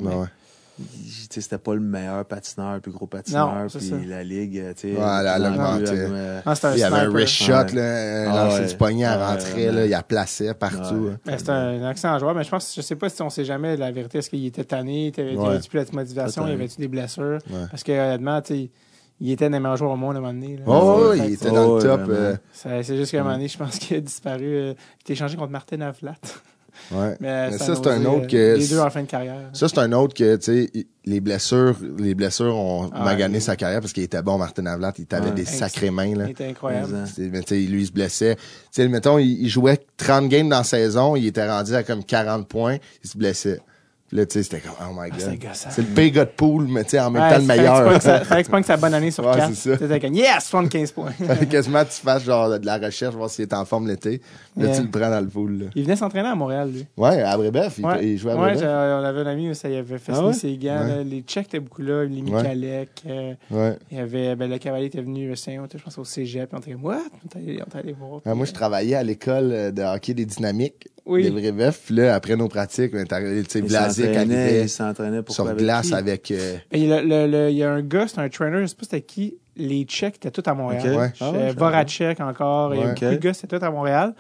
Tu 1.29 1.41
c'était 1.41 1.57
pas 1.57 1.73
le 1.73 1.79
meilleur 1.79 2.23
patineur, 2.25 2.75
le 2.75 2.79
plus 2.81 2.91
gros 2.91 3.07
patineur. 3.07 3.65
Puis 3.75 4.05
la 4.05 4.23
ligue, 4.23 4.63
tu 4.75 4.81
sais. 4.81 4.95
Ouais, 4.95 5.03
elle 5.19 5.27
a 5.27 5.39
de 5.39 5.43
plus 5.43 5.49
en 5.49 5.53
augmenté. 5.53 5.83
plus, 5.85 5.97
elle, 5.97 6.11
euh, 6.13 6.41
Ah, 6.45 6.55
c'était 6.55 6.67
un 6.67 6.73
Il 6.73 6.79
y 6.79 6.83
avait 6.83 6.95
un 6.97 7.09
wrist 7.09 7.33
shot, 7.33 7.51
là, 7.73 8.31
Ah 8.31 8.45
lancer 8.45 8.65
du 8.67 8.75
poignet, 8.75 9.03
elle 9.05 9.21
rentrait, 9.21 9.71
là, 9.71 9.85
il 9.85 9.89
la 9.91 10.03
plaçait 10.03 10.53
partout. 10.53 11.09
Hein. 11.13 11.17
C'est 11.37 11.49
un, 11.49 11.89
excellent 11.89 12.19
joueur, 12.19 12.35
mais 12.35 12.43
je 12.43 12.49
pense, 12.49 12.73
je 12.75 12.81
sais 12.81 12.95
pas 12.95 13.09
si 13.09 13.21
on 13.21 13.29
sait 13.29 13.45
jamais 13.45 13.75
la 13.77 13.91
vérité. 13.91 14.19
Est-ce 14.19 14.29
qu'il 14.29 14.45
était 14.45 14.63
tanné? 14.63 15.11
Il 15.17 15.37
Ouais. 15.37 15.47
avait-tu 15.47 15.69
plus 15.69 15.79
la 15.79 15.85
motivation? 15.91 16.47
Il 16.47 16.53
avait-tu 16.53 16.77
des 16.79 16.87
blessures? 16.87 17.39
Parce 17.71 17.83
que, 17.83 17.91
honnêtement, 17.91 18.41
tu 18.41 18.53
sais, 18.53 18.69
il 19.19 19.31
était 19.31 19.45
un 19.45 19.49
des 19.49 19.59
meilleurs 19.59 19.77
joueurs 19.77 19.91
au 19.93 19.95
monde 19.97 20.15
à 20.15 20.19
un 20.19 20.21
moment 20.21 20.33
donné. 20.33 20.57
là. 20.57 20.63
Oh, 20.67 21.11
il 21.15 21.33
était 21.33 21.49
dans 21.49 21.65
Oh, 21.65 21.77
le 21.77 21.81
top. 21.83 22.01
euh, 22.09 22.35
C'est 22.53 22.95
juste 22.95 23.11
qu'à 23.11 23.19
un 23.21 23.23
moment 23.23 23.33
donné, 23.35 23.47
je 23.47 23.57
pense 23.57 23.79
qu'il 23.79 23.97
a 23.97 23.99
disparu. 23.99 24.43
euh, 24.45 24.73
il 24.77 25.01
était 25.01 25.13
échangé 25.13 25.35
contre 25.37 25.51
Martin 25.51 25.81
Avlat. 25.81 26.13
Ouais. 26.91 27.17
Mais, 27.19 27.51
Mais 27.51 27.57
ça 27.57 27.75
c'est 27.75 27.87
un 27.87 28.05
autre 28.05 28.23
euh, 28.25 28.27
que- 28.27 28.57
Les 28.57 28.67
deux 28.67 28.79
en 28.79 28.89
fin 28.89 29.01
de 29.01 29.07
carrière. 29.07 29.35
Ça, 29.53 29.67
c'est 29.67 29.77
un 29.79 29.91
autre 29.93 30.13
que, 30.13 30.35
tu 30.37 30.43
sais, 30.73 30.85
les 31.05 31.19
blessures, 31.19 31.75
les 31.97 32.15
blessures 32.15 32.55
ont 32.55 32.89
Ah, 32.93 33.03
magané 33.03 33.39
sa 33.39 33.55
carrière 33.55 33.79
parce 33.81 33.93
qu'il 33.93 34.03
était 34.03 34.21
bon, 34.21 34.37
Martin 34.37 34.65
Avlat. 34.65 34.93
Il 34.97 35.05
avait 35.15 35.29
Ouais. 35.29 35.35
des 35.35 35.45
sacrées 35.45 35.89
mains, 35.91 36.15
là. 36.15 36.25
Il 36.25 36.31
était 36.31 36.47
incroyable. 36.47 37.05
Mais 37.17 37.41
tu 37.41 37.47
sais, 37.47 37.55
lui, 37.61 37.81
il 37.83 37.87
se 37.87 37.91
blessait. 37.91 38.35
Tu 38.35 38.41
sais, 38.71 38.87
mettons, 38.87 39.17
il, 39.17 39.41
il 39.43 39.49
jouait 39.49 39.79
30 39.97 40.27
games 40.29 40.49
dans 40.49 40.57
la 40.57 40.63
saison, 40.63 41.15
il 41.15 41.27
était 41.27 41.47
rendu 41.49 41.73
à 41.75 41.83
comme 41.83 42.03
40 42.03 42.47
points, 42.47 42.77
il 43.03 43.09
se 43.09 43.17
blessait. 43.17 43.59
Là, 44.13 44.25
tu 44.25 44.35
sais, 44.35 44.43
c'était 44.43 44.59
comme, 44.61 44.71
oh 44.79 44.93
my 44.93 45.09
Ah, 45.11 45.15
c'est 45.17 45.35
god. 45.38 45.49
C'est 45.53 45.81
le 45.81 45.88
pire 45.93 46.11
gars 46.13 46.23
de 46.23 46.29
poule, 46.29 46.67
mais 46.69 46.85
tu 46.85 46.91
sais, 46.91 46.99
en 47.01 47.11
même 47.11 47.23
Ouais, 47.23 47.29
temps, 47.29 47.41
le 47.41 47.45
meilleur. 47.45 48.01
Fallait 48.01 48.43
que 48.45 48.49
pognes 48.49 48.63
sa 48.63 48.77
bonne 48.77 48.93
année 48.93 49.11
sur 49.11 49.25
Ouais, 49.25 49.35
4. 49.35 49.53
c'est 49.53 49.71
ça. 49.71 49.77
T'étais 49.77 49.99
comme, 49.99 50.13
yes, 50.13 50.45
75 50.45 50.91
points. 50.93 51.11
Quasiment 51.49 51.84
que 51.84 51.89
tu 51.89 51.99
fasses 52.01 52.23
genre 52.23 52.57
de 52.57 52.65
la 52.65 52.77
recherche, 52.77 53.13
voir 53.15 53.29
s'il 53.29 53.43
est 53.43 53.53
en 53.53 53.65
forme 53.65 53.85
l'été. 53.88 54.21
Là, 54.55 54.67
Yeah. 54.67 54.75
tu 54.77 54.84
le 54.84 54.89
prends 54.89 55.09
dans 55.09 55.19
le 55.19 55.27
pool, 55.27 55.59
là. 55.59 55.65
il 55.75 55.84
venait 55.84 55.97
s'entraîner 55.97 56.29
à 56.29 56.35
Montréal, 56.35 56.71
lui. 56.71 56.85
Ouais, 56.95 57.21
à 57.21 57.35
Brébeuf, 57.38 57.75
il, 57.79 57.85
Ouais, 57.85 58.07
il 58.07 58.17
jouait 58.17 58.31
à 58.31 58.35
ouais 58.35 58.41
Brébeuf. 58.53 58.61
j'ai- 58.61 58.65
on 58.67 59.03
avait 59.03 59.19
un 59.21 59.25
ami 59.27 59.49
où 59.49 59.53
ça 59.53 59.67
y 59.69 59.75
avait 59.75 59.97
fait 59.97 60.13
Ah 60.15 60.25
ouais? 60.25 60.34
ses 60.34 60.55
gants. 60.57 60.79
Ouais. 60.85 60.88
là. 60.97 61.03
Les 61.03 61.21
Tchèques 61.21 61.47
étaient 61.47 61.59
beaucoup 61.59 61.81
là. 61.81 62.05
Les 62.05 62.21
Mikalek. 62.21 62.89
euh, 63.07 63.34
Ouais. 63.51 63.77
il 63.91 63.97
y 63.97 63.99
avait, 63.99 64.35
ben, 64.38 64.49
le 64.49 64.57
cavalier 64.57 64.85
était 64.85 65.01
venu, 65.01 65.29
je 65.35 65.84
pense, 65.84 65.97
au 65.97 66.05
cégep. 66.05 66.49
puis 66.49 66.57
On 66.57 66.61
était 66.61 66.71
comme, 66.71 66.85
what? 66.85 67.01
On 67.35 67.77
allé 67.77 67.93
voir. 67.93 68.21
Ah, 68.25 68.34
moi, 68.34 68.45
je 68.45 68.53
travaillais 68.53 68.95
à 68.95 69.03
l'école 69.03 69.51
euh, 69.51 69.71
de 69.71 69.81
hockey 69.84 70.13
des 70.13 70.25
dynamiques 70.25 70.88
Oui. 71.07 71.29
Brébeuf. 71.29 71.81
Puis 71.85 71.95
là, 71.95 72.13
après 72.15 72.35
nos 72.35 72.47
pratiques, 72.47 72.91
on 72.93 72.97
est 72.99 73.11
arrivé, 73.13 73.43
tu 73.43 73.49
sais, 73.51 73.59
Il 73.59 73.69
s'entraînait, 73.71 74.17
arrivait 74.17 74.61
il 74.63 74.69
s'entraînait 74.69 75.21
pour 75.23 75.34
sur 75.35 75.45
avec 75.47 75.57
glace 75.59 75.88
qui? 75.88 75.93
avec... 75.93 76.31
euh, 76.31 76.57
il 76.73 76.85
y 76.85 76.93
a 76.93 77.01
le- 77.01 77.07
le- 77.07 77.27
le- 77.31 77.49
il 77.49 77.57
y 77.57 77.63
a 77.63 77.71
un 77.71 77.81
gars, 77.81 78.07
c'est 78.07 78.19
un 78.19 78.29
trainer, 78.29 78.61
je 78.61 78.65
sais 78.67 78.75
pas 78.75 78.84
c'était 78.84 79.01
qui. 79.01 79.38
Les 79.55 79.84
Tchèques 79.85 80.17
étaient 80.17 80.31
tous 80.31 80.47
à 80.49 80.53
Montréal. 80.53 80.84
Ok. 80.93 80.99
Ouais. 80.99 81.13
Ah 81.19 81.31
ouais, 81.31 81.38
Euh, 81.49 81.53
Voracek 81.57 82.19
encore. 82.19 82.69
Ouais. 82.71 82.77
beaucoup 82.77 82.89
Ok. 82.91 82.99
de 83.11 83.15
gars, 83.15 83.34
c'était 83.34 83.57
tous 83.57 83.65
à 83.65 83.71
Montréal. 83.71 84.13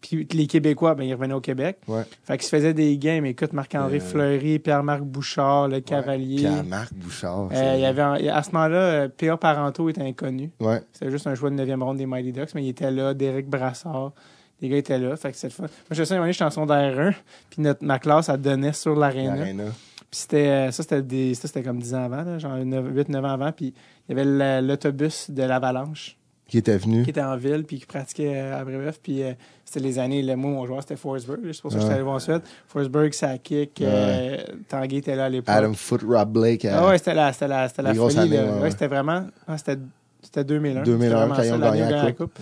Puis 0.00 0.28
les 0.34 0.46
Québécois, 0.46 0.94
ben, 0.94 1.04
ils 1.04 1.14
revenaient 1.14 1.32
au 1.32 1.40
Québec. 1.40 1.78
Ouais. 1.88 2.02
Fait 2.24 2.36
qu'ils 2.36 2.44
se 2.44 2.50
faisaient 2.54 2.74
des 2.74 2.98
games. 2.98 3.24
Écoute, 3.24 3.54
Marc-André 3.54 3.96
Euh, 3.96 4.00
Fleury, 4.00 4.58
Pierre-Marc 4.58 5.00
Bouchard, 5.02 5.66
le 5.68 5.80
Cavalier. 5.80 6.36
Pierre-Marc 6.42 6.92
Bouchard. 6.92 7.44
Euh, 7.46 7.54
c'est- 7.54 7.78
il 7.78 7.80
y 7.80 7.86
avait, 7.86 8.02
un- 8.02 8.12
à 8.36 8.42
ce 8.42 8.50
moment-là, 8.52 9.08
P.A. 9.08 9.38
Parento 9.38 9.88
était 9.88 10.02
inconnu. 10.02 10.50
Ouais. 10.60 10.82
C'était 10.92 11.10
juste 11.10 11.26
un 11.26 11.34
joueur 11.34 11.52
de 11.52 11.56
9e 11.56 11.82
ronde 11.82 11.96
des 11.96 12.04
Mighty 12.06 12.32
Ducks, 12.32 12.54
mais 12.54 12.62
il 12.64 12.68
était 12.68 12.90
là. 12.90 13.14
Derek 13.14 13.48
Brassard. 13.48 14.12
Les 14.60 14.68
gars 14.68 14.76
étaient 14.76 14.98
là. 14.98 15.16
Fait 15.16 15.30
que 15.32 15.36
c'est 15.36 15.48
le 15.48 15.52
fun. 15.52 15.62
Moi, 15.64 15.68
je 15.90 16.04
sais, 16.04 16.12
un 16.12 16.16
moment 16.16 16.24
donné, 16.24 16.32
j'étais 16.32 16.44
en 16.44 16.50
secondaire 16.50 16.98
1, 16.98 17.10
puis 17.50 17.62
notre, 17.62 17.84
ma 17.84 17.98
classe, 17.98 18.28
elle 18.28 18.40
donnait 18.40 18.72
sur 18.72 18.94
l'aréna. 18.96 19.34
Puis 19.44 20.20
c'était, 20.20 20.46
euh, 20.48 20.70
ça, 20.70 20.82
c'était 20.84 21.02
des, 21.02 21.34
ça, 21.34 21.48
c'était 21.48 21.62
comme 21.62 21.80
10 21.80 21.94
ans 21.94 22.04
avant, 22.04 22.22
là, 22.22 22.38
genre 22.38 22.56
8-9 22.56 23.18
ans 23.24 23.24
avant. 23.32 23.52
Puis 23.52 23.74
il 24.08 24.16
y 24.16 24.20
avait 24.20 24.24
la- 24.30 24.60
l'autobus 24.60 25.28
de 25.30 25.42
l'Avalanche 25.42 26.16
Qui 26.46 26.58
était 26.58 26.76
venu. 26.76 27.02
qui 27.02 27.10
était 27.10 27.20
en 27.22 27.36
ville, 27.36 27.64
puis 27.64 27.80
qui 27.80 27.86
pratiquait 27.86 28.32
euh, 28.36 28.60
à 28.60 28.64
Brébeuf. 28.64 29.00
Puis 29.02 29.24
euh, 29.24 29.32
c'était 29.64 29.80
les 29.80 29.98
années, 29.98 30.22
le 30.22 30.36
mot, 30.36 30.48
mon 30.50 30.66
joueur, 30.66 30.82
c'était 30.82 30.94
Forsberg. 30.96 31.40
C'est 31.52 31.60
pour 31.60 31.72
ça 31.72 31.78
que 31.78 31.80
Ouais. 31.82 31.86
j'étais 31.88 31.94
allé 31.94 32.02
voir 32.04 32.14
ensuite. 32.14 32.42
Forsberg, 32.68 33.12
ça 33.12 33.36
kick. 33.38 33.80
euh, 33.82 34.36
Tanguay 34.68 34.98
était 34.98 35.16
là 35.16 35.24
à 35.24 35.28
l'époque. 35.28 35.52
Adam 35.54 35.74
Foot, 35.74 36.02
Rob 36.06 36.30
Blake. 36.32 36.64
euh, 36.64 36.76
Ah 36.78 36.86
ouais, 36.88 36.98
c'était 36.98 37.14
la, 37.14 37.32
c'était 37.32 37.48
la, 37.48 37.68
c'était 37.68 37.82
la 37.82 37.94
folie. 37.94 38.18
années, 38.18 38.38
ouais, 38.38 38.44
Ouais, 38.50 38.60
ouais. 38.62 38.70
c'était 38.70 38.86
vraiment. 38.86 39.26
ah, 39.48 39.58
c'était, 39.58 39.78
c'était 40.22 40.44
2001. 40.44 40.82
2001, 40.84 41.02
C'était 41.08 41.14
vraiment 41.16 41.34
quand 41.34 41.42
ils 41.42 41.52
ont 41.52 41.58
gagné 41.58 41.90
la 41.90 42.12
Coupe. 42.12 42.38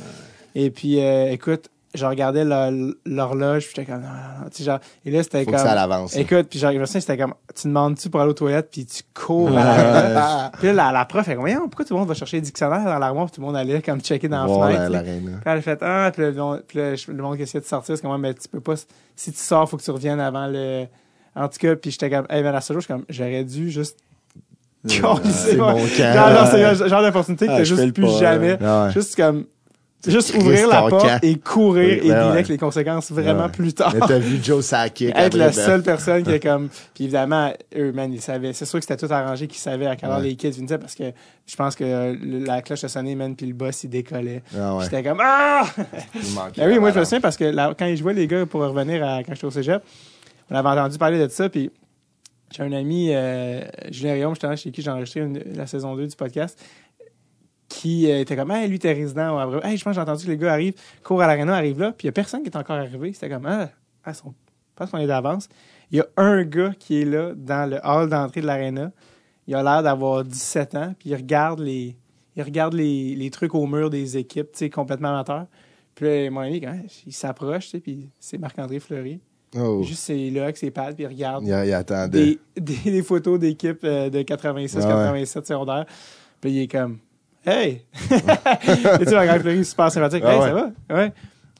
Et 0.54 0.70
puis, 0.70 0.98
écoute, 0.98 1.70
je 1.94 2.06
regardais 2.06 2.44
la- 2.44 2.70
l'horloge, 3.06 3.64
puis 3.66 3.74
j'étais 3.76 3.90
comme, 3.92 4.00
non, 4.02 4.08
non, 4.08 4.44
non. 4.44 4.50
Tu 4.50 4.58
sais, 4.58 4.64
genre, 4.64 4.78
et 5.04 5.10
là, 5.10 5.22
c'était 5.22 5.44
comme. 5.44 5.54
que 5.54 5.60
ça 5.60 5.72
à 5.72 5.74
l'avance. 5.74 6.16
Écoute, 6.16 6.46
puis 6.48 6.58
genre, 6.58 6.72
c'était 6.86 7.16
comme, 7.18 7.34
tu 7.54 7.68
demandes-tu 7.68 8.08
pour 8.10 8.20
aller 8.20 8.30
aux 8.30 8.34
toilettes, 8.34 8.68
puis 8.70 8.86
tu 8.86 9.02
cours 9.14 9.50
à 9.56 10.08
la 10.08 10.52
Puis 10.58 10.68
là, 10.68 10.72
la, 10.72 10.92
la 10.92 11.04
prof, 11.04 11.26
elle 11.28 11.38
dit, 11.38 11.54
pourquoi 11.68 11.84
tout 11.84 11.94
le 11.94 12.00
monde 12.00 12.08
va 12.08 12.14
chercher 12.14 12.38
les 12.38 12.40
dictionnaires 12.42 12.84
dans 12.84 12.98
l'armoire, 12.98 13.26
puis 13.26 13.34
tout 13.36 13.40
le 13.40 13.46
monde 13.46 13.56
allait 13.56 13.82
comme 13.82 14.00
checker 14.00 14.28
dans 14.28 14.46
la 14.46 14.48
fenêtre. 14.74 14.90
la-. 14.90 15.02
Puis 15.02 15.40
elle 15.44 15.58
a 15.58 15.62
fait, 15.62 15.78
ah, 15.82 16.10
puis 16.12 16.22
le, 16.22 16.32
monde- 16.32 16.62
puis 16.66 16.78
le, 16.78 16.94
le 17.08 17.22
monde 17.22 17.36
qui 17.36 17.42
essayait 17.42 17.60
de 17.60 17.66
sortir, 17.66 17.96
c'est 17.96 18.02
comme, 18.02 18.20
mais 18.20 18.34
tu 18.34 18.48
peux 18.48 18.60
pas, 18.60 18.74
si 19.16 19.32
tu 19.32 19.38
sors, 19.38 19.68
faut 19.68 19.76
que 19.76 19.82
tu 19.82 19.90
reviennes 19.90 20.20
avant 20.20 20.46
le. 20.46 20.86
En 21.34 21.48
tout 21.48 21.58
cas, 21.58 21.74
puis 21.76 21.90
j'étais 21.90 22.10
comme, 22.10 22.26
hey, 22.28 22.42
ben, 22.42 22.54
à 22.54 22.60
ce 22.60 22.72
jour, 22.72 22.80
je 22.80 22.86
suis 22.86 22.92
comme, 22.94 23.04
j'aurais 23.08 23.44
dû 23.44 23.70
juste. 23.70 23.98
Ouais. 24.84 24.90
C'est 25.30 25.56
mon. 25.56 25.76
Genre, 25.78 25.86
genre, 25.86 26.46
c'est 26.48 26.74
le 26.82 26.88
genre 26.88 27.02
d'opportunité 27.02 27.46
que 27.46 27.52
Ah, 27.52 27.56
t'as 27.58 27.64
juste 27.64 27.92
plus 27.94 28.02
pas, 28.02 28.18
jamais. 28.18 28.58
Ouais. 28.60 28.90
Juste 28.92 29.14
comme, 29.16 29.44
juste 30.10 30.34
ouvrir 30.34 30.66
la 30.68 30.82
porte 30.82 31.06
camp. 31.06 31.18
et 31.22 31.36
courir 31.38 31.86
Oui, 31.86 31.92
et 31.92 31.96
ben 31.96 32.02
dealer 32.08 32.24
ouais. 32.26 32.30
avec 32.32 32.48
les 32.48 32.58
conséquences 32.58 33.12
vraiment 33.12 33.44
Ouais. 33.44 33.48
plus 33.50 33.72
tard. 33.72 33.92
Mais 33.94 34.00
t'as 34.06 34.18
vu 34.18 34.38
Joe 34.42 34.64
Sakic. 34.64 35.12
Être 35.16 35.36
la 35.36 35.46
ben, 35.46 35.52
seule 35.52 35.82
personne 35.82 36.22
qui 36.24 36.30
est 36.30 36.40
comme. 36.40 36.68
Puis 36.94 37.04
évidemment, 37.04 37.52
eux, 37.76 37.92
man, 37.92 38.12
ils 38.12 38.20
savaient. 38.20 38.52
C'est 38.52 38.64
sûr 38.64 38.80
que 38.80 38.84
c'était 38.86 39.06
tout 39.06 39.12
arrangé 39.12 39.46
qu'ils 39.46 39.58
savaient 39.60 39.86
à 39.86 39.96
quelle 39.96 40.10
heure 40.10 40.18
Ouais. 40.18 40.24
les 40.24 40.36
kids 40.36 40.50
venaient 40.50 40.78
parce 40.78 40.94
que 40.94 41.04
je 41.46 41.56
pense 41.56 41.76
que 41.76 41.84
euh, 41.84 42.16
la 42.46 42.62
cloche 42.62 42.84
a 42.84 42.88
sonné, 42.88 43.14
man, 43.14 43.36
puis 43.36 43.46
le 43.46 43.54
boss, 43.54 43.84
il 43.84 43.90
décollait. 43.90 44.42
Ah. 44.58 44.78
J'étais 44.82 45.02
comme 45.02 45.20
Ah! 45.22 45.64
Ben 46.56 46.68
oui, 46.68 46.78
moi, 46.78 46.90
je 46.92 46.98
me 46.98 47.04
souviens 47.04 47.20
parce 47.20 47.36
que 47.36 47.44
là, 47.44 47.74
quand 47.78 47.86
ils 47.86 47.96
jouaient, 47.96 48.14
les 48.14 48.26
gars, 48.26 48.46
pour 48.46 48.60
revenir 48.62 49.04
à 49.06 49.22
quand 49.22 49.34
j'étais 49.34 49.46
au 49.46 49.50
cégep, 49.50 49.82
on 50.50 50.54
avait 50.54 50.68
entendu 50.68 50.98
parler 50.98 51.18
de 51.18 51.28
ça, 51.28 51.48
puis 51.48 51.70
j'ai 52.54 52.62
un 52.62 52.72
ami, 52.72 53.08
euh, 53.12 53.62
Julien 53.90 54.12
Rion, 54.12 54.30
justement, 54.34 54.54
chez 54.56 54.70
qui 54.70 54.82
j'ai 54.82 54.90
enregistré 54.90 55.20
une- 55.20 55.42
la 55.56 55.66
saison 55.66 55.96
2 55.96 56.06
du 56.06 56.16
podcast, 56.16 56.58
qui 57.72 58.10
euh, 58.10 58.20
était 58.20 58.36
comme, 58.36 58.50
hey, 58.50 58.68
lui, 58.68 58.78
t'es 58.78 58.92
résident. 58.92 59.38
à. 59.38 59.66
Hey, 59.66 59.76
je 59.76 59.84
pense 59.84 59.92
que 59.92 59.94
j'ai 59.94 60.00
entendu 60.00 60.24
que 60.26 60.30
les 60.30 60.36
gars 60.36 60.52
arrivent, 60.52 60.74
courent 61.02 61.22
à 61.22 61.26
l'aréna, 61.26 61.54
arrivent 61.56 61.80
là, 61.80 61.92
puis 61.92 62.04
il 62.04 62.08
y 62.08 62.10
a 62.10 62.12
personne 62.12 62.42
qui 62.42 62.48
est 62.48 62.56
encore 62.56 62.76
arrivé. 62.76 63.12
C'était 63.12 63.30
comme, 63.30 63.46
ah, 63.46 63.68
ah, 64.04 64.14
sont- 64.14 64.34
je 64.70 64.76
pense 64.76 64.90
qu'on 64.90 64.98
est 64.98 65.06
d'avance. 65.06 65.48
Il 65.90 65.98
y 65.98 66.00
a 66.00 66.06
un 66.16 66.42
gars 66.44 66.72
qui 66.78 67.02
est 67.02 67.04
là, 67.04 67.32
dans 67.34 67.68
le 67.70 67.78
hall 67.84 68.08
d'entrée 68.08 68.40
de 68.40 68.46
l'aréna. 68.46 68.92
Il 69.46 69.54
a 69.54 69.62
l'air 69.62 69.82
d'avoir 69.82 70.24
17 70.24 70.74
ans, 70.74 70.94
puis 70.98 71.10
il 71.10 71.14
regarde 71.16 71.60
les, 71.60 71.96
il 72.36 72.42
regarde 72.42 72.74
les, 72.74 73.14
les 73.16 73.30
trucs 73.30 73.54
au 73.54 73.66
mur 73.66 73.90
des 73.90 74.16
équipes, 74.16 74.52
tu 74.52 74.58
sais, 74.58 74.70
complètement 74.70 75.08
amateurs. 75.10 75.46
Puis 75.94 76.06
là, 76.06 76.30
mon 76.30 76.40
ami, 76.40 76.60
quand 76.60 76.74
il 77.06 77.12
s'approche, 77.12 77.64
tu 77.64 77.70
sais, 77.70 77.80
puis 77.80 78.08
c'est 78.18 78.38
Marc-André 78.38 78.80
Fleury. 78.80 79.20
Oh. 79.58 79.82
Juste, 79.82 80.04
c'est 80.04 80.30
là 80.30 80.44
avec 80.44 80.56
ses 80.56 80.70
pattes, 80.70 80.94
puis 80.94 81.04
il 81.04 81.08
regarde 81.08 81.44
Il, 81.44 81.48
il 81.48 81.72
attendait. 81.74 82.08
des, 82.08 82.38
des, 82.84 82.90
des 82.90 83.02
photos 83.02 83.38
d'équipes 83.38 83.84
euh, 83.84 84.08
de 84.08 84.22
86, 84.22 84.78
Ah 84.78 84.86
ouais. 84.86 84.94
87 84.94 85.46
secondaires. 85.46 85.84
Puis 86.40 86.50
il 86.52 86.60
est 86.62 86.68
comme, 86.68 86.98
hey! 87.46 87.82
Tu 88.08 88.16
sais, 88.18 89.14
Marc-André 89.14 89.40
Fleury, 89.40 89.58
est 89.60 89.64
super 89.64 89.90
sympathique. 89.92 90.22
Ah 90.26 90.32
hey, 90.34 90.38
ouais. 90.40 90.46
ça 90.46 90.52
va? 90.54 90.70
Ouais. 90.96 91.10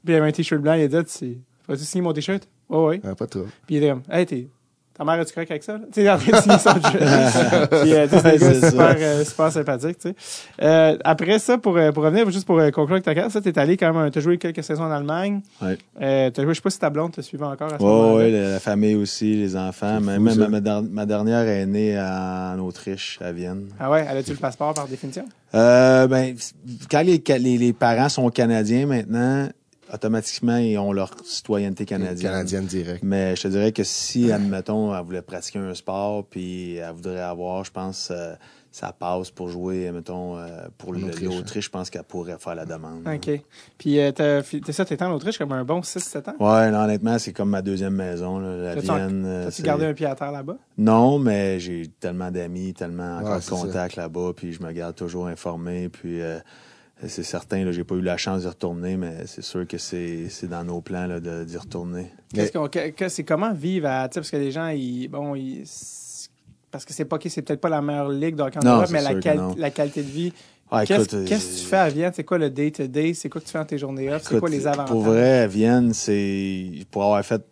Puis 0.04 0.12
il 0.12 0.14
avait 0.16 0.28
un 0.28 0.32
t-shirt 0.32 0.60
blanc, 0.60 0.74
il 0.74 0.82
a 0.82 0.88
dit, 1.02 1.12
tu 1.18 1.38
vas-tu 1.68 1.84
signer 1.84 2.02
mon 2.02 2.12
t-shirt? 2.12 2.48
Ouais, 2.68 2.78
ouais. 2.86 3.00
Ah, 3.04 3.14
pas 3.14 3.26
trop. 3.26 3.46
Puis 3.66 3.76
il 3.76 3.78
était 3.78 3.88
comme, 3.90 4.02
hey, 4.10 4.26
t'es. 4.26 4.48
Ta 4.94 5.04
mère, 5.04 5.18
es-tu 5.20 5.32
correct 5.32 5.50
avec 5.50 5.62
ça? 5.62 5.78
Tu 5.90 6.02
sais, 6.02 6.10
en 6.10 6.18
train 6.18 6.32
de 6.32 6.42
signer 6.42 6.58
son 6.58 6.74
jeu. 6.74 6.98
Puis, 7.82 7.94
euh, 7.94 8.06
c'est 8.10 8.70
super, 8.70 8.94
euh, 8.98 9.24
super 9.24 9.50
sympathique, 9.50 9.98
tu 9.98 10.10
sais. 10.10 10.14
Euh, 10.60 10.98
après 11.02 11.38
ça, 11.38 11.56
pour, 11.56 11.78
euh, 11.78 11.92
pour 11.92 12.02
revenir, 12.04 12.28
juste 12.30 12.44
pour 12.46 12.58
euh, 12.58 12.70
conclure 12.70 12.96
avec 12.96 13.04
ta 13.04 13.14
carte, 13.14 13.30
ça, 13.30 13.40
t'es 13.40 13.58
allé 13.58 13.78
quand 13.78 13.90
même, 13.94 14.10
t'as 14.10 14.20
joué 14.20 14.36
quelques 14.36 14.62
saisons 14.62 14.84
en 14.84 14.90
Allemagne. 14.90 15.40
Ouais. 15.62 15.78
Euh, 16.02 16.28
t'as 16.30 16.42
joué, 16.42 16.50
je 16.52 16.56
sais 16.56 16.62
pas 16.62 16.68
si 16.70 16.78
ta 16.78 16.90
blonde 16.90 17.12
te 17.12 17.22
suivait 17.22 17.46
encore 17.46 17.72
à 17.72 17.78
ce 17.78 17.82
Ouais, 17.82 17.88
moment-là. 17.88 18.14
ouais, 18.16 18.30
la, 18.32 18.48
la 18.50 18.60
famille 18.60 18.94
aussi, 18.96 19.34
les 19.34 19.56
enfants. 19.56 19.98
Même 19.98 20.22
ma, 20.60 20.82
ma 20.82 21.06
dernière 21.06 21.48
est 21.48 21.64
née 21.64 21.98
en 21.98 22.58
Autriche, 22.58 23.18
à 23.22 23.32
Vienne. 23.32 23.68
Ah 23.80 23.90
ouais, 23.90 24.06
elle 24.08 24.18
a-tu 24.18 24.32
le 24.32 24.36
passeport 24.36 24.74
par 24.74 24.86
définition? 24.88 25.24
Euh, 25.54 26.06
ben, 26.06 26.34
quand 26.90 27.02
les, 27.02 27.22
les, 27.38 27.58
les 27.58 27.72
parents 27.72 28.08
sont 28.08 28.28
canadiens 28.30 28.86
maintenant, 28.86 29.48
automatiquement, 29.92 30.56
ils 30.56 30.78
ont 30.78 30.92
leur 30.92 31.10
citoyenneté 31.24 31.84
canadienne. 31.84 32.32
Canadienne 32.32 32.66
direct. 32.66 33.02
Mais 33.02 33.36
je 33.36 33.42
te 33.42 33.48
dirais 33.48 33.72
que 33.72 33.84
si, 33.84 34.32
admettons, 34.32 34.96
elle 34.96 35.04
voulait 35.04 35.22
pratiquer 35.22 35.58
un 35.58 35.74
sport, 35.74 36.24
puis 36.24 36.76
elle 36.76 36.92
voudrait 36.92 37.20
avoir, 37.20 37.64
je 37.64 37.70
pense, 37.70 38.08
euh, 38.10 38.34
ça 38.74 38.90
passe 38.92 39.30
pour 39.30 39.48
jouer, 39.48 39.92
mettons, 39.92 40.38
euh, 40.38 40.48
pour 40.78 40.88
Autriche, 40.96 41.20
l'Autriche, 41.20 41.64
je 41.66 41.70
pense 41.70 41.90
qu'elle 41.90 42.02
pourrait 42.04 42.38
faire 42.38 42.54
la 42.54 42.64
demande. 42.64 43.06
OK. 43.06 43.40
Puis, 43.76 44.00
euh, 44.00 44.10
t'as 44.12 44.42
ça, 44.72 44.84
t'étais 44.86 45.04
en 45.04 45.12
Autriche 45.12 45.36
comme 45.36 45.52
un 45.52 45.62
bon 45.62 45.82
6-7 45.82 46.28
ans? 46.30 46.34
Ouais, 46.40 46.70
non, 46.70 46.78
honnêtement, 46.84 47.18
c'est 47.18 47.32
comme 47.34 47.50
ma 47.50 47.60
deuxième 47.60 47.94
maison, 47.94 48.38
là, 48.38 48.56
la 48.56 48.74
Vienne. 48.80 49.24
euh, 49.26 49.44
T'as-tu 49.44 49.62
gardé 49.62 49.84
un 49.84 49.92
pied 49.92 50.06
à 50.06 50.14
terre 50.14 50.32
là-bas? 50.32 50.56
Non, 50.78 51.18
mais 51.18 51.60
j'ai 51.60 51.86
tellement 52.00 52.30
d'amis, 52.30 52.72
tellement 52.72 53.18
encore 53.18 53.34
Ouais, 53.34 53.40
de 53.40 53.44
contacts 53.50 53.96
là-bas, 53.96 54.32
puis 54.34 54.52
je 54.54 54.62
me 54.62 54.72
garde 54.72 54.96
toujours 54.96 55.26
informé, 55.26 55.90
puis 55.90 56.22
euh, 56.22 56.38
c'est 57.06 57.24
certain, 57.24 57.64
là, 57.64 57.72
j'ai 57.72 57.84
pas 57.84 57.96
eu 57.96 58.00
la 58.00 58.16
chance 58.16 58.40
d'y 58.40 58.48
retourner, 58.48 58.96
mais 58.96 59.26
c'est 59.26 59.42
sûr 59.42 59.66
que 59.66 59.76
c'est 59.76 60.28
c'est 60.30 60.46
dans 60.48 60.64
nos 60.64 60.80
plans 60.80 61.06
là, 61.06 61.20
de- 61.20 61.44
d'y 61.44 61.58
retourner. 61.58 62.10
Qu'est-ce 62.32 62.52
qu'on, 62.52 62.68
que- 62.68 62.88
que- 62.90 63.08
c'est 63.10 63.24
comment 63.24 63.52
vivre 63.52 63.88
à, 63.88 64.08
tu 64.08 64.14
sais, 64.14 64.20
parce 64.20 64.30
que 64.30 64.36
les 64.38 64.50
gens, 64.50 64.68
ils, 64.68 65.08
bon, 65.08 65.34
ils, 65.34 65.64
parce 66.72 66.84
que 66.84 66.92
c'est 66.92 67.04
pas, 67.04 67.18
c'est 67.28 67.42
peut-être 67.42 67.60
pas 67.60 67.68
la 67.68 67.80
meilleure 67.82 68.08
ligue 68.08 68.34
de 68.34 68.42
hockey 68.42 68.58
en 68.58 68.62
Non, 68.64 68.72
Europe, 68.76 68.86
c'est 68.88 68.92
mais 68.94 69.02
la, 69.02 69.14
quali- 69.14 69.54
la 69.58 69.70
qualité 69.70 70.02
de 70.02 70.08
vie. 70.10 70.32
Ah, 70.70 70.86
Qu'est-ce, 70.86 71.06
que 71.10 71.28
tu 71.28 71.66
fais 71.68 71.76
à 71.76 71.88
Vienne? 71.90 72.12
C'est 72.16 72.24
quoi 72.24 72.38
le 72.38 72.48
day-to-day? 72.48 73.12
C'est 73.12 73.28
quoi 73.28 73.42
que 73.42 73.46
tu 73.46 73.52
fais 73.52 73.58
dans 73.58 73.64
tes 73.66 73.76
journées 73.76 74.10
off? 74.10 74.22
C'est 74.26 74.38
quoi 74.40 74.48
les 74.48 74.66
avantages? 74.66 74.88
Pour 74.88 75.02
vrai, 75.02 75.46
Vienne, 75.46 75.92
c'est 75.92 76.70
pour 76.90 77.04
avoir 77.04 77.22
fait 77.24 77.42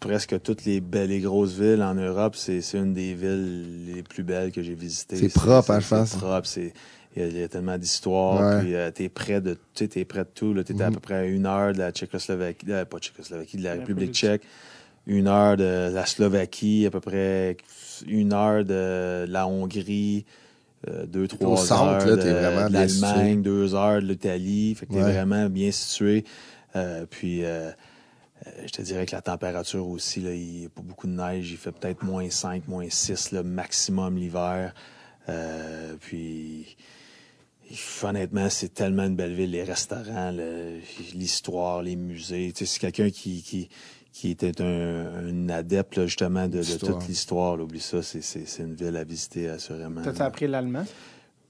presque 0.00 0.40
toutes 0.42 0.64
les 0.66 0.80
belles 0.80 1.10
et 1.10 1.20
grosses 1.20 1.54
villes 1.58 1.82
en 1.82 1.94
Europe, 1.94 2.36
c'est 2.36 2.60
c'est 2.60 2.78
une 2.78 2.92
des 2.94 3.14
villes 3.14 3.86
les 3.94 4.02
plus 4.02 4.22
belles 4.22 4.52
que 4.52 4.62
j'ai 4.62 4.74
visitées. 4.74 5.16
C'est 5.16 5.28
propre, 5.32 5.70
hein, 5.72 5.80
je 5.80 5.86
c'est 5.86 5.94
pense. 5.96 6.14
propre, 6.16 6.46
c'est 6.46 6.72
il 7.16 7.22
y, 7.22 7.24
a- 7.24 7.28
il 7.28 7.38
y 7.38 7.42
a 7.42 7.48
tellement 7.48 7.78
d'histoires, 7.78 8.58
Ouais. 8.58 8.60
puis 8.60 8.74
euh, 8.74 8.90
t'es 8.92 9.08
près 9.08 9.40
de 9.40 9.56
t'es 9.74 10.04
près 10.04 10.20
de 10.20 10.28
tout 10.32 10.52
là, 10.54 10.62
t'es 10.62 10.80
à 10.80 10.88
Mhm. 10.88 10.94
peu 10.94 11.00
près 11.00 11.14
à 11.14 11.24
une 11.24 11.46
heure 11.46 11.72
de 11.72 11.78
la 11.78 11.90
Tchécoslovaquie, 11.90 12.66
euh, 12.68 12.84
pas 12.84 12.98
Tchécoslovaquie, 12.98 13.56
de 13.56 13.62
la 13.64 13.70
La 13.70 13.80
République 13.80 14.08
République 14.08 14.14
tchèque, 14.14 14.42
une 15.08 15.26
heure 15.26 15.56
de 15.56 15.90
la 15.92 16.06
Slovaquie, 16.06 16.84
à 16.86 16.90
peu 16.90 17.00
près 17.00 17.56
une 18.06 18.32
heure 18.32 18.64
de 18.64 19.24
la 19.28 19.48
Hongrie. 19.48 20.24
euh, 20.86 21.06
deux, 21.06 21.26
trois 21.26 21.56
centre, 21.56 21.82
heures 21.82 22.06
là, 22.06 22.16
de, 22.22 22.30
l'Allemagne, 23.00 23.42
deux 23.42 23.74
heures 23.74 24.00
de 24.00 24.06
l'Italie. 24.06 24.74
Fait 24.76 24.86
que 24.86 24.92
t'es 24.92 25.00
vraiment 25.12 25.48
bien 25.48 25.72
situé. 25.72 26.24
Euh, 26.76 27.04
puis, 27.08 27.44
euh, 27.44 27.70
je 28.64 28.70
te 28.70 28.82
dirais 28.82 29.04
que 29.06 29.16
la 29.16 29.22
température 29.22 29.88
aussi, 29.88 30.20
là, 30.20 30.32
il 30.32 30.46
n'y 30.60 30.66
a 30.66 30.68
pas 30.68 30.82
beaucoup 30.82 31.08
de 31.08 31.12
neige. 31.12 31.50
Il 31.50 31.56
fait 31.56 31.72
peut-être 31.72 32.04
moins 32.04 32.30
5, 32.30 32.68
moins 32.68 32.86
6, 32.88 33.32
le 33.32 33.42
maximum 33.42 34.16
l'hiver. 34.18 34.72
Puis, 36.00 36.76
honnêtement, 38.02 38.48
c'est 38.48 38.72
tellement 38.72 39.04
une 39.04 39.16
belle 39.16 39.34
ville. 39.34 39.50
Les 39.50 39.64
restaurants, 39.64 40.30
le- 40.30 40.78
l'histoire, 41.14 41.82
les 41.82 41.96
musées. 41.96 42.52
Tu 42.54 42.64
sais, 42.64 42.72
c'est 42.72 42.78
quelqu'un 42.80 43.10
qui, 43.10 43.42
qui, 43.42 43.68
qui 44.12 44.30
était 44.30 44.60
un, 44.60 45.04
un 45.28 45.48
adepte, 45.48 45.96
là, 45.96 46.06
justement, 46.06 46.48
de, 46.48 46.62
toute 46.62 47.06
l'histoire. 47.08 47.60
Oublie 47.60 47.80
ça, 47.80 48.02
c'est- 48.02 48.58
une 48.58 48.74
ville 48.74 48.96
à 48.96 49.04
visiter, 49.04 49.48
assurément. 49.48 50.00
Là. 50.00 50.24
appris 50.24 50.46
l'allemand? 50.46 50.84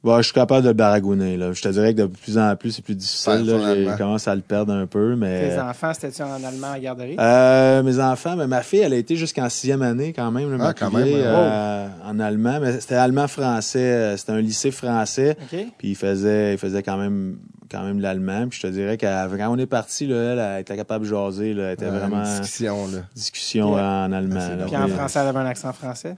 Bon, 0.05 0.17
je 0.19 0.23
suis 0.23 0.33
capable 0.33 0.63
de 0.63 0.69
le 0.69 0.75
baragouiner. 0.75 1.37
Là. 1.37 1.53
Je 1.53 1.61
te 1.61 1.69
dirais 1.71 1.93
que 1.93 2.03
de 2.03 2.07
plus 2.07 2.39
en 2.39 2.55
plus, 2.55 2.71
c'est 2.71 2.83
plus 2.83 2.95
difficile. 2.95 3.45
Là. 3.45 3.69
Allemand. 3.71 3.97
commencé 3.97 4.31
à 4.31 4.35
le 4.37 4.43
perdre 4.43 4.73
un 4.73 4.87
peu, 4.87 5.17
mais... 5.17 5.51
Tes 5.51 5.61
enfants, 5.61 5.93
c'était-tu 5.93 6.23
en 6.23 6.45
allemand 6.45 6.71
à 6.71 6.79
garderie? 6.79 7.17
Euh, 7.19 7.83
mes 7.83 7.99
enfants, 7.99 8.37
mais 8.37 8.47
ma 8.47 8.63
fille, 8.63 8.79
elle 8.79 8.93
a 8.93 8.97
été 8.97 9.17
jusqu'en 9.17 9.49
sixième 9.49 9.83
année 9.83 10.13
quand 10.13 10.31
même, 10.31 10.57
là, 10.57 10.67
Ah, 10.69 10.75
quand 10.75 10.93
même, 10.93 11.09
euh, 11.09 11.89
en 12.05 12.21
allemand, 12.21 12.61
mais 12.61 12.79
c'était 12.81 12.95
allemand-français, 12.95 13.79
euh, 13.81 14.17
c'était 14.17 14.33
un 14.33 14.41
lycée 14.41 14.71
français, 14.71 15.37
OK. 15.43 15.67
puis 15.79 15.89
il 15.89 15.97
faisait, 15.97 16.53
il 16.55 16.59
faisait 16.59 16.85
quand 16.85 16.97
même, 16.97 17.39
quand 17.71 17.83
même 17.83 18.01
l'allemand, 18.01 18.47
puis 18.49 18.59
je 18.63 18.67
te 18.67 18.73
dirais 18.73 18.97
que 18.97 19.07
quand 19.37 19.51
on 19.51 19.59
est 19.59 19.67
parti, 19.67 20.07
là, 20.07 20.17
elle, 20.33 20.39
elle 20.39 20.61
était 20.63 20.77
capable 20.77 21.05
de 21.05 21.11
jaser, 21.11 21.55
là, 21.55 21.65
elle 21.69 21.73
était 21.75 21.85
Ouais, 21.87 21.91
vraiment 21.99 22.25
Une 22.25 22.41
discussion, 22.41 22.87
là. 22.89 22.99
discussion 23.15 23.73
en 23.75 24.13
allemand. 24.13 24.35
là. 24.57 24.65
Puis 24.67 24.77
en 24.77 24.89
français, 24.89 25.19
elle 25.21 25.29
avait 25.29 25.39
un 25.39 25.47
accent 25.47 25.73
français? 25.73 26.17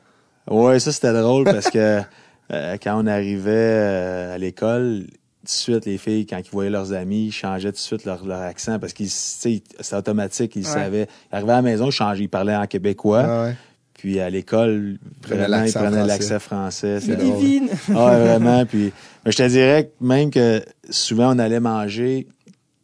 Ouais, 0.51 0.79
ça 0.81 0.93
c'était 0.93 1.13
drôle 1.13 1.45
parce 1.45 1.71
que 1.71 2.01
euh, 2.53 2.77
quand 2.83 3.01
on 3.03 3.07
arrivait 3.07 3.51
euh, 3.53 4.35
à 4.35 4.39
l'école, 4.39 5.05
tout 5.07 5.45
de 5.45 5.49
suite, 5.49 5.87
les 5.87 5.97
filles, 5.99 6.27
quand 6.27 6.39
ils 6.39 6.51
voyaient 6.51 6.71
leurs 6.71 6.93
amis, 6.93 7.27
ils 7.27 7.33
changeaient 7.33 7.71
tout 7.71 7.77
de 7.77 7.79
suite 7.79 8.05
leur, 8.05 8.25
leur 8.27 8.41
accent 8.43 8.79
parce 8.79 8.93
qu'ils, 8.93 9.07
tu 9.09 9.13
sais, 9.15 9.63
c'est 9.81 9.97
automatique, 9.97 10.55
ils 10.57 10.67
Ouais. 10.67 10.73
savaient. 10.73 11.09
Ils 11.33 11.37
arrivaient 11.37 11.53
à 11.53 11.57
la 11.57 11.63
maison, 11.63 11.87
ils 11.87 11.93
changeaient, 11.93 12.25
ils 12.25 12.29
parlaient 12.29 12.57
en 12.57 12.67
québécois. 12.67 13.23
Ah 13.27 13.43
ouais. 13.45 13.57
Puis 14.01 14.19
à 14.19 14.31
l'école, 14.31 14.97
vraiment, 15.23 15.63
ils 15.65 15.73
prenaient 15.73 15.89
français. 15.91 16.07
l'accent 16.07 16.39
français. 16.39 17.01
C'est 17.01 17.07
C'est 17.07 17.17
divine! 17.17 17.69
Ah, 17.91 18.07
ouais, 18.13 18.25
vraiment. 18.25 18.65
Puis, 18.67 18.93
mais 19.25 19.31
je 19.33 19.37
te 19.37 19.47
dirais 19.49 19.87
que 19.99 20.05
même 20.05 20.31
que 20.31 20.63
souvent, 20.89 21.35
on 21.35 21.39
allait 21.39 21.61
manger, 21.61 22.27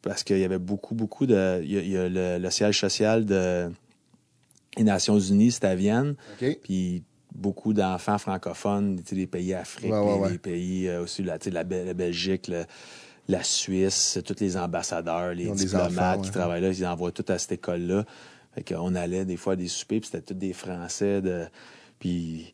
parce 0.03 0.23
qu'il 0.23 0.39
y 0.39 0.45
avait 0.45 0.59
beaucoup, 0.59 0.95
beaucoup 0.95 1.25
de. 1.25 1.61
Il 1.65 1.73
y 1.73 1.79
a, 1.79 1.81
il 1.81 1.89
y 1.91 1.97
a 1.97 2.09
le, 2.09 2.39
le 2.39 2.51
siège 2.51 2.79
social 2.79 3.25
de, 3.25 3.71
des 4.77 4.85
Nations 4.85 5.19
Unies, 5.19 5.53
c'était 5.53 5.69
à 5.69 5.75
Vienne. 5.75 6.17
OK. 6.41 6.59
Puis 6.63 7.03
beaucoup 7.35 7.73
d'enfants 7.73 8.19
francophones, 8.19 8.97
des 8.97 9.27
pays 9.27 9.55
Ouais, 9.55 9.99
ouais, 9.99 10.19
ouais. 10.21 10.31
les 10.33 10.39
pays 10.39 10.89
euh, 10.89 11.03
aussi, 11.03 11.23
la, 11.23 11.39
la, 11.51 11.65
Bel- 11.65 11.87
la 11.87 11.95
Belgique, 11.95 12.49
le- 12.49 12.65
la 13.29 13.43
Suisse, 13.43 14.19
tous 14.25 14.37
les 14.41 14.57
ambassadeurs, 14.57 15.33
les 15.35 15.47
des 15.47 15.53
diplomates 15.65 15.91
enfants, 16.19 16.21
qui 16.21 16.31
travaillent 16.31 16.63
là, 16.63 16.69
ils 16.69 16.87
envoient 16.87 17.11
tout 17.11 17.25
à 17.29 17.39
cette 17.39 17.53
école-là. 17.53 18.05
Fait 18.57 18.65
qu'on 18.75 18.95
allait 18.97 19.25
des 19.25 19.37
fois 19.37 19.53
à 19.53 19.57
des 19.57 19.69
soupers, 19.69 20.01
puis 20.01 20.09
c'était 20.11 20.23
tous 20.25 20.35
des 20.35 20.53
Français. 20.55 21.21
De, 21.21 21.43
puis 21.99 22.53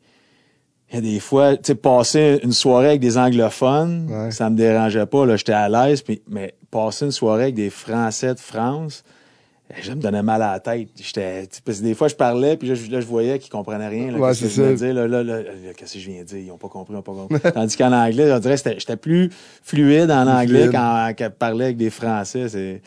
il 0.91 0.95
y 0.97 0.99
a 0.99 1.01
des 1.01 1.21
fois, 1.21 1.57
tu 1.57 1.63
sais, 1.69 1.75
passer 1.75 2.41
une 2.43 2.53
soirée 2.53 2.89
avec 2.89 3.01
des 3.01 3.17
anglophones, 3.17 4.09
Ouais. 4.11 4.31
ça 4.31 4.51
me 4.51 4.57
dérangeait 4.57 5.07
pas, 5.07 5.25
là, 5.25 5.37
j'étais 5.37 5.53
à 5.53 5.69
l'aise, 5.69 6.03
puis, 6.03 6.21
mais 6.29 6.55
passer 6.71 7.07
une 7.07 7.13
soirée 7.13 7.45
avec 7.45 7.55
des 7.55 7.71
Français 7.71 8.35
de 8.35 8.41
France, 8.41 9.03
eh, 9.71 9.81
je 9.81 9.93
me 9.93 10.03
donnais 10.03 10.23
mal 10.23 10.43
à 10.43 10.53
la 10.53 10.61
tête. 10.61 10.89
J'étais, 11.01 11.49
parce 11.65 11.79
que 11.79 11.83
des 11.85 11.95
fois, 11.95 12.09
je 12.09 12.15
parlais, 12.15 12.59
puis 12.59 12.69
là, 12.69 12.75
je, 12.75 12.91
là, 12.91 13.01
je 13.01 13.07
voyais 13.07 13.39
qu'ils 13.39 13.51
comprenaient 13.51 13.89
rien. 13.89 14.11
Là, 14.11 14.19
Ouais, 14.19 14.29
qu'est-ce 14.31 14.43
que 14.43 14.49
c'est 14.49 14.71
je 14.73 14.75
dire, 14.75 14.93
là, 14.95 15.09
là, 15.09 15.23
là, 15.23 15.41
là, 15.43 15.51
qu'est-ce 15.75 15.95
que 15.95 15.99
je 16.01 16.11
viens 16.11 16.21
de 16.21 16.27
dire? 16.27 16.39
Ils 16.39 16.49
n'ont 16.49 16.59
pas 16.59 16.69
compris, 16.69 16.93
ils 16.93 16.97
n'ont 16.97 17.03
pas 17.03 17.13
compris. 17.15 17.39
Tandis 17.55 17.77
qu'en 17.77 17.93
anglais, 17.93 18.31
on 18.31 18.39
dirait 18.39 18.59
que 18.59 18.71
j'étais- 18.79 18.97
plus 18.97 19.31
fluide 19.63 20.11
en 20.11 20.25
Plus 20.25 20.33
anglais 20.33 20.69
quand 20.71 21.15
je 21.19 21.29
parlais 21.29 21.65
avec 21.67 21.77
des 21.79 21.89
Français. 21.91 22.49
C'est, 22.51 22.83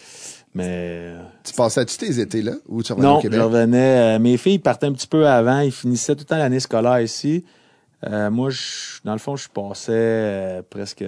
mais, 0.55 1.13
Tu 1.43 1.53
passais-tu 1.53 1.97
tes 1.97 2.19
étés 2.19 2.41
là 2.41 2.53
ou 2.67 2.81
tu 2.81 2.93
revenais 2.93 3.07
non, 3.07 3.15
au 3.15 3.17
je 3.17 3.21
Québec? 3.23 3.41
revenais. 3.41 4.15
euh, 4.15 4.19
mes 4.19 4.37
filles 4.37 4.59
partaient 4.59 4.87
un 4.87 4.93
petit 4.93 5.07
peu 5.07 5.27
avant. 5.27 5.59
Ils 5.59 5.71
finissaient 5.71 6.15
tout 6.15 6.21
le 6.21 6.25
temps 6.25 6.37
l'année 6.37 6.59
scolaire 6.59 7.01
ici. 7.01 7.43
Euh, 8.07 8.29
moi, 8.31 8.49
je, 8.49 8.61
dans 9.03 9.13
le 9.13 9.19
fond, 9.19 9.35
je 9.35 9.47
passais 9.49 9.91
euh, 9.93 10.61
presque 10.69 11.03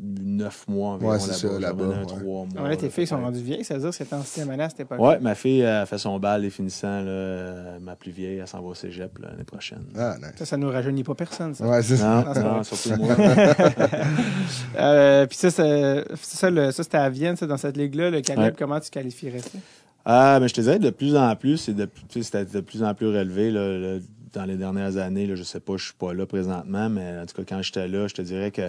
neuf 0.00 0.66
mois 0.68 0.90
environ 0.94 1.12
Ouais, 1.12 1.18
c'est 1.18 1.46
là-bas. 1.46 1.54
ça, 1.54 1.60
là-bas, 1.60 1.84
ouais. 1.84 2.22
mois. 2.22 2.46
Ouais, 2.62 2.76
tes 2.76 2.86
là, 2.86 2.92
filles 2.92 3.06
sont 3.06 3.20
rendues 3.20 3.40
vieilles, 3.42 3.64
ça 3.64 3.74
veut 3.74 3.80
dire 3.80 3.90
que 3.90 3.96
c'était 3.96 4.14
en 4.14 4.22
sixième 4.22 4.50
année 4.50 4.62
à 4.64 4.68
cette 4.68 4.80
époque. 4.80 4.98
Ouais, 5.00 5.18
ma 5.20 5.34
fille 5.34 5.64
a 5.64 5.84
fait 5.86 5.98
son 5.98 6.18
bal, 6.18 6.42
les 6.42 6.50
finissants, 6.50 7.00
là, 7.02 7.10
euh, 7.10 7.78
ma 7.80 7.96
plus 7.96 8.12
vieille, 8.12 8.38
elle 8.38 8.46
s'en 8.46 8.60
va 8.60 8.68
au 8.68 8.74
cégep 8.74 9.18
l'année 9.18 9.44
prochaine. 9.44 9.84
Ah, 9.96 10.14
nice. 10.18 10.32
Ça, 10.36 10.44
ça 10.46 10.56
nous 10.56 10.70
rajeunit 10.70 11.04
pas 11.04 11.14
personne, 11.14 11.54
ça. 11.54 11.66
Ouais, 11.66 11.82
c'est 11.82 11.96
ça. 11.96 12.22
Non, 12.24 12.32
Ah, 12.34 12.40
non, 12.40 12.62
surtout 12.62 13.00
moi. 13.02 13.14
Euh, 14.78 15.26
puis 15.26 15.36
ça, 15.36 15.50
ça, 15.50 16.50
le- 16.50 16.70
ça, 16.70 16.82
c'était 16.82 16.96
à 16.98 17.08
Vienne, 17.10 17.36
ça, 17.36 17.46
dans 17.46 17.56
cette 17.56 17.76
ligue-là. 17.76 18.10
Le 18.10 18.18
Ouais. 18.18 18.52
comment 18.56 18.78
tu 18.80 18.90
qualifierais 18.90 19.40
ça? 19.40 19.58
Ah, 20.04 20.38
mais 20.40 20.48
je 20.48 20.54
te 20.54 20.60
dirais, 20.60 20.78
de 20.78 20.90
plus 20.90 21.16
en 21.16 21.34
plus, 21.36 21.56
c'est 21.58 21.74
de, 21.74 21.84
tu 22.08 22.22
sais, 22.22 22.22
c'était 22.22 22.44
de 22.44 22.60
plus 22.60 22.82
en 22.82 22.94
plus 22.94 23.06
relevé 23.08 23.50
là, 23.50 23.76
là, 23.78 23.98
dans 24.32 24.44
les 24.44 24.56
dernières 24.56 24.96
années. 24.96 25.26
Là, 25.26 25.34
je 25.34 25.42
sais 25.42 25.60
pas, 25.60 25.76
je 25.76 25.84
suis 25.86 25.94
pas 25.94 26.14
là 26.14 26.24
présentement, 26.26 26.88
mais 26.88 27.18
en 27.22 27.26
tout 27.26 27.34
cas, 27.36 27.42
quand 27.56 27.62
j'étais 27.62 27.88
là, 27.88 28.06
je 28.06 28.14
te 28.14 28.22
dirais 28.22 28.50
que 28.50 28.62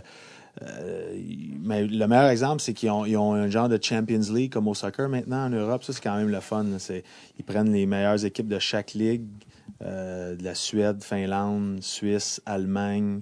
euh, 0.61 1.15
mais 1.64 1.86
le 1.86 2.07
meilleur 2.07 2.30
exemple, 2.30 2.61
c'est 2.61 2.73
qu'ils 2.73 2.90
ont, 2.90 3.06
ils 3.06 3.15
ont 3.18 3.34
un 3.34 3.49
genre 3.49 3.69
de 3.69 3.80
Champions 3.81 4.34
League 4.34 4.52
comme 4.52 4.68
au 4.68 4.73
soccer 4.73 5.07
maintenant 5.10 5.45
en 5.45 5.49
Europe. 5.49 5.84
Ça, 5.84 5.94
c'est 5.94 6.02
quand 6.02 6.18
même 6.18 6.30
le 6.30 6.40
fun. 6.40 6.65
C'est, 6.80 7.03
ils 7.38 7.45
prennent 7.45 7.72
les 7.72 7.86
meilleures 7.86 8.26
équipes 8.26 8.48
de 8.48 8.60
chaque 8.60 8.94
ligue, 8.94 9.23
euh, 9.81 10.36
de 10.36 10.44
la 10.44 10.56
Suède, 10.56 11.03
Finlande, 11.03 11.77
Suisse, 11.81 12.41
Allemagne, 12.45 13.22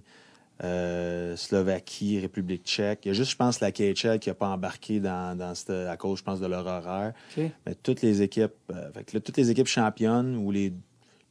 euh, 0.63 1.35
Slovaquie, 1.35 2.19
République 2.19 2.63
tchèque. 2.65 3.01
Il 3.05 3.09
y 3.09 3.11
a 3.11 3.13
juste, 3.13 3.31
je 3.31 3.35
pense, 3.35 3.59
la 3.59 3.71
KHL 3.71 4.17
qui 4.19 4.29
n'a 4.29 4.33
pas 4.35 4.49
embarqué 4.49 4.99
dans, 4.99 5.37
dans 5.37 5.53
cette, 5.53 5.69
à 5.69 5.95
cause, 5.97 6.19
je 6.19 6.23
pense, 6.23 6.39
de 6.39 6.47
leur 6.47 6.65
horaire. 6.65 7.13
Mais 7.37 7.75
toutes 7.75 8.01
les 8.01 8.21
équipes, 8.23 8.53
euh, 8.73 8.91
fait 8.93 9.03
que 9.03 9.15
là, 9.17 9.19
toutes 9.21 9.37
les 9.37 9.51
équipes 9.51 9.67
championnes 9.67 10.35
ou 10.35 10.49
les, 10.51 10.73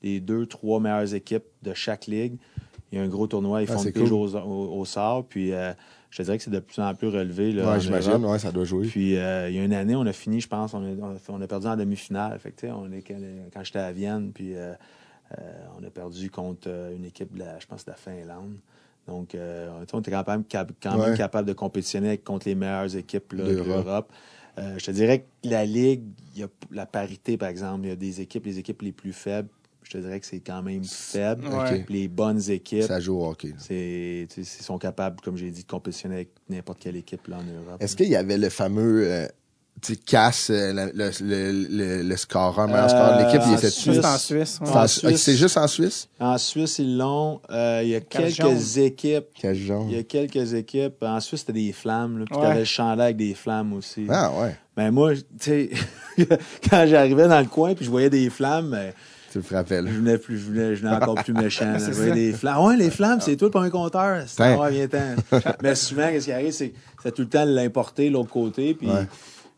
les 0.02 0.20
deux, 0.20 0.46
trois 0.46 0.78
meilleures 0.78 1.14
équipes 1.14 1.44
de 1.62 1.74
chaque 1.74 2.06
ligue, 2.06 2.36
il 2.92 2.98
y 2.98 3.00
a 3.00 3.04
un 3.04 3.08
gros 3.08 3.26
tournoi, 3.26 3.62
ils 3.62 3.68
Ah, 3.70 3.76
font 3.78 3.90
cool. 3.90 4.12
au, 4.12 4.36
au, 4.36 4.78
au 4.80 4.84
sort. 4.84 5.24
Puis 5.26 5.52
euh, 5.52 5.72
je 6.10 6.18
te 6.18 6.22
dirais 6.22 6.38
que 6.38 6.44
c'est 6.44 6.50
de 6.50 6.60
plus 6.60 6.80
en 6.80 6.94
plus 6.94 7.08
relevé. 7.08 7.54
Ouais, 7.62 7.80
j'imagine, 7.80 8.24
ouais, 8.24 8.38
ça 8.38 8.52
doit 8.52 8.64
jouer. 8.64 8.86
Puis 8.86 9.16
euh, 9.16 9.48
il 9.50 9.56
y 9.56 9.58
a 9.58 9.64
une 9.64 9.72
année, 9.72 9.96
on 9.96 10.06
a 10.06 10.12
fini, 10.12 10.40
je 10.40 10.48
pense, 10.48 10.74
on 10.74 10.82
a, 10.82 11.18
on 11.28 11.46
perdu 11.46 11.66
en 11.66 11.76
demi-finale. 11.76 12.38
Fait 12.38 12.52
que, 12.52 12.66
on 12.66 12.90
est, 12.92 13.02
quand, 13.02 13.64
j'étais 13.64 13.78
à 13.78 13.92
Vienne, 13.92 14.30
puis 14.32 14.54
euh, 14.54 14.74
euh, 15.38 15.64
on 15.78 15.84
a 15.84 15.90
perdu 15.90 16.30
contre 16.30 16.68
une 16.96 17.04
équipe, 17.04 17.34
de 17.34 17.40
la, 17.40 17.58
je 17.58 17.66
pense, 17.66 17.84
de 17.84 17.90
la 17.90 17.96
Finlande. 17.96 18.56
Donc, 19.06 19.36
on 19.36 20.00
était 20.00 20.10
quand 20.10 20.26
même, 20.26 20.44
cap- 20.44 20.72
quand 20.82 20.98
même 20.98 21.16
capable 21.16 21.46
de 21.46 21.52
compétitionner 21.52 22.18
contre 22.18 22.48
les 22.48 22.54
meilleures 22.56 22.96
équipes 22.96 23.34
là, 23.34 23.44
de 23.44 23.54
D'Europe. 23.54 23.66
l'Europe. 23.68 24.12
Je 24.78 24.84
te 24.84 24.90
dirais 24.90 25.20
que 25.20 25.48
la 25.48 25.64
Ligue, 25.64 26.02
il 26.34 26.40
y 26.40 26.44
a 26.44 26.48
la 26.72 26.86
parité, 26.86 27.36
par 27.36 27.48
exemple. 27.48 27.84
Il 27.84 27.90
y 27.90 27.92
a 27.92 27.96
des 27.96 28.20
équipes, 28.20 28.46
les 28.46 28.58
équipes 28.58 28.82
les 28.82 28.92
plus 28.92 29.12
faibles, 29.12 29.48
je 29.86 29.92
te 29.92 29.98
dirais 29.98 30.18
que 30.18 30.26
c'est 30.26 30.40
quand 30.40 30.62
même 30.62 30.82
faible. 30.84 31.46
Ouais. 31.46 31.84
Les 31.88 32.08
bonnes 32.08 32.40
équipes, 32.50 32.82
Ça 32.82 32.98
joue 32.98 33.20
au 33.20 33.26
hockey. 33.30 33.48
là. 33.48 33.54
c'est, 33.58 34.26
tu 34.34 34.42
sais, 34.44 34.58
ils 34.60 34.64
sont 34.64 34.78
capables, 34.78 35.20
comme 35.22 35.36
j'ai 35.36 35.50
dit, 35.50 35.62
de 35.62 35.68
compétitionner 35.68 36.16
avec 36.16 36.30
n'importe 36.48 36.80
quelle 36.80 36.96
équipe 36.96 37.26
là, 37.28 37.36
en 37.36 37.44
Europe. 37.44 37.80
Est-ce 37.80 37.94
qu'il 37.94 38.08
y 38.08 38.16
avait 38.16 38.36
le 38.38 38.48
fameux 38.48 39.04
euh, 39.06 39.26
tu 39.82 39.92
sais, 39.92 39.98
casse, 40.00 40.48
euh, 40.50 40.72
le, 40.72 40.90
le, 40.94 41.10
le, 41.20 41.68
le, 41.68 42.02
le 42.02 42.16
scoreur, 42.16 42.66
meilleur 42.66 42.88
scoreur 42.90 43.18
de 43.18 43.24
l'équipe, 43.24 43.42
il 43.46 43.52
en 43.54 43.56
était 43.58 43.66
en 44.06 44.18
Suisse. 44.18 44.58
ouais. 44.62 44.68
En- 44.70 44.86
Suisse. 44.88 45.22
C'est 45.22 45.36
juste 45.36 45.56
en 45.58 45.68
Suisse? 45.68 46.08
En 46.18 46.38
Suisse, 46.38 46.78
ils 46.80 46.96
l'ont. 46.96 47.40
Euh, 47.50 47.80
il 47.84 47.90
y 47.90 47.94
a 47.94 48.00
quelques 48.00 48.78
équipes. 48.78 49.26
Il 49.44 49.92
y 49.92 49.98
a 49.98 50.02
quelques 50.02 50.54
équipes. 50.54 50.94
En 51.02 51.20
Suisse, 51.20 51.40
c'était 51.40 51.52
des 51.52 51.72
flammes. 51.72 52.18
Là, 52.20 52.24
puis 52.24 52.36
Ouais. 52.36 52.42
t'avais 52.42 52.58
le 52.60 52.64
chandail 52.64 53.04
avec 53.04 53.16
des 53.18 53.34
flammes 53.34 53.72
aussi. 53.74 54.06
Ah 54.08 54.32
ouais, 54.40 54.56
Mais 54.76 54.90
moi, 54.90 55.14
tu 55.14 55.22
sais, 55.38 55.70
quand 56.70 56.86
j'arrivais 56.88 57.28
dans 57.28 57.40
le 57.40 57.46
coin 57.46 57.74
puis 57.74 57.84
je 57.84 57.90
voyais 57.90 58.10
des 58.10 58.30
flammes, 58.30 58.70
ben, 58.70 58.92
tu 59.36 59.42
le 59.42 59.54
frappais 59.54 59.82
là. 59.82 59.90
je 59.90 59.96
venais 59.96 60.18
plus, 60.18 60.38
je 60.38 60.50
venais, 60.50 60.76
je 60.76 60.82
venais 60.82 60.94
encore 60.96 61.22
plus 61.22 61.32
méchant. 61.34 61.76
des 62.14 62.32
flammes. 62.34 62.64
Ouais, 62.64 62.76
les 62.76 62.90
flammes, 62.90 63.20
c'est 63.20 63.36
toi 63.36 63.48
le 63.48 63.52
premier 63.52 63.70
compteur. 63.70 64.22
C'est. 64.26 64.42
Mais 65.62 65.74
souvent, 65.74 66.08
qu'est-ce 66.08 66.24
qui 66.26 66.32
arrive, 66.32 66.52
c'est 66.52 66.70
que 66.70 67.02
c'est 67.02 67.12
tout 67.12 67.22
le 67.22 67.28
temps 67.28 67.44
de 67.46 67.52
l'importer 67.52 68.08
de 68.08 68.14
l'autre 68.14 68.30
côté. 68.30 68.74
Puis, 68.74 68.88
Ouais. 68.88 69.06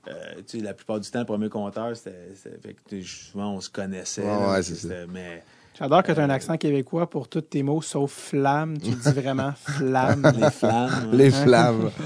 euh, 0.09 0.61
la 0.63 0.75
plupart 0.75 0.99
du 1.01 1.11
temps, 1.11 1.21
le 1.21 1.27
premier 1.27 1.49
compteur, 1.49 1.97
c'était. 1.97 3.03
souvent, 3.05 3.55
on 3.55 3.61
se 3.61 3.71
connaissait. 3.71 4.23
Ouais, 4.23 4.29
là, 4.29 4.59
ouais, 4.59 5.07
Mais 5.13 5.43
J'adore 5.79 6.03
que 6.03 6.11
tu 6.13 6.19
as 6.21 6.25
un 6.25 6.31
accent 6.31 6.57
québécois 6.57 7.09
pour 7.09 7.29
tous 7.29 7.41
tes 7.43 7.63
mots, 7.63 7.81
sauf 7.83 8.11
flamme. 8.13 8.79
Tu 8.79 8.91
dis 8.91 9.13
vraiment 9.21 9.53
flamme. 9.57 10.23
les 10.41 10.51
flammes. 10.51 11.11
Les 11.13 11.31
flammes. 11.31 11.91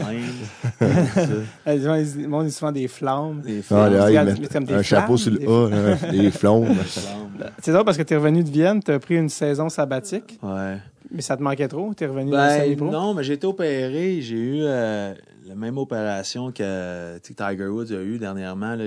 ça. 0.81 1.27
Les 1.67 1.81
gens, 1.81 2.43
dit 2.43 2.51
souvent 2.51 2.73
des 2.73 2.89
flammes. 2.89 3.43
Les 3.47 3.61
Ah, 3.61 3.63
flammes. 3.63 3.93
là, 3.95 4.07
c'est 4.07 4.13
ils 4.13 4.17
comme- 4.17 4.27
mettent 4.27 4.39
c'est 4.43 4.53
comme 4.53 4.65
des 4.65 4.75
un 4.75 4.83
chapeau 4.83 5.17
sur 5.17 5.33
le 5.33 5.39
des- 5.39 5.47
A, 5.47 5.69
là, 5.71 5.97
les 6.13 6.31
flammes. 6.31 6.65
flammes. 6.67 7.51
C'est 7.61 7.73
drôle 7.73 7.85
parce 7.85 7.97
que 7.97 8.03
tu 8.03 8.13
es 8.13 8.17
revenu 8.17 8.45
de 8.45 8.51
Vienne, 8.51 8.83
tu 8.83 8.91
as 8.93 8.99
pris 8.99 9.17
une 9.17 9.29
saison 9.31 9.69
sabbatique, 9.69 10.39
Ouais. 10.43 10.77
mais 11.11 11.23
ça 11.23 11.37
te 11.37 11.43
manquait 11.43 11.69
trop? 11.69 11.95
Tu 11.95 12.05
es 12.05 12.07
revenu 12.07 12.31
dans 12.31 12.37
le 12.37 12.75
Ben, 12.77 12.91
non, 12.91 13.15
mais 13.15 13.25
j'ai 13.25 13.35
été 13.35 13.47
opéré. 13.47 14.21
J'ai 14.21 14.37
eu 14.37 14.59
euh, 14.65 15.15
la 15.49 15.55
même 15.55 15.79
opération 15.79 16.53
que 16.53 17.19
Tiger 17.19 17.67
Woods 17.67 17.91
a 17.93 18.03
eu 18.03 18.19
dernièrement. 18.19 18.75
là. 18.75 18.85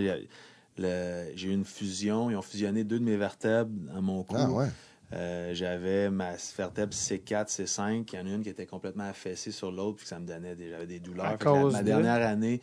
J'ai 0.78 1.48
eu 1.48 1.52
une 1.54 1.66
fusion. 1.66 2.30
Ils 2.30 2.36
ont 2.36 2.42
fusionné 2.42 2.84
deux 2.84 3.00
de 3.00 3.04
mes 3.04 3.18
vertèbres 3.18 3.72
dans 3.94 4.02
mon 4.02 4.24
cou. 4.24 4.36
Ah 4.38 4.52
ouais. 4.52 4.68
Euh, 5.14 5.54
J'avais 5.54 6.10
ma 6.10 6.34
vertèbre 6.58 6.94
C4, 6.94 7.48
C5. 7.50 8.10
Il 8.12 8.16
y 8.16 8.22
en 8.22 8.26
a 8.26 8.30
une 8.36 8.44
qui 8.44 8.50
était 8.50 8.66
complètement 8.66 9.08
affaissée 9.08 9.52
sur 9.52 9.72
l'autre, 9.72 9.98
puis 9.98 10.08
ça 10.08 10.20
me 10.20 10.26
donnait 10.26 10.56
des, 10.56 10.70
j'avais 10.70 10.88
des 10.88 11.00
douleurs. 11.00 11.26
À 11.26 11.30
la- 11.32 11.38
ma 11.74 11.82
de? 11.84 11.88
dernière 11.88 12.28
année, 12.28 12.60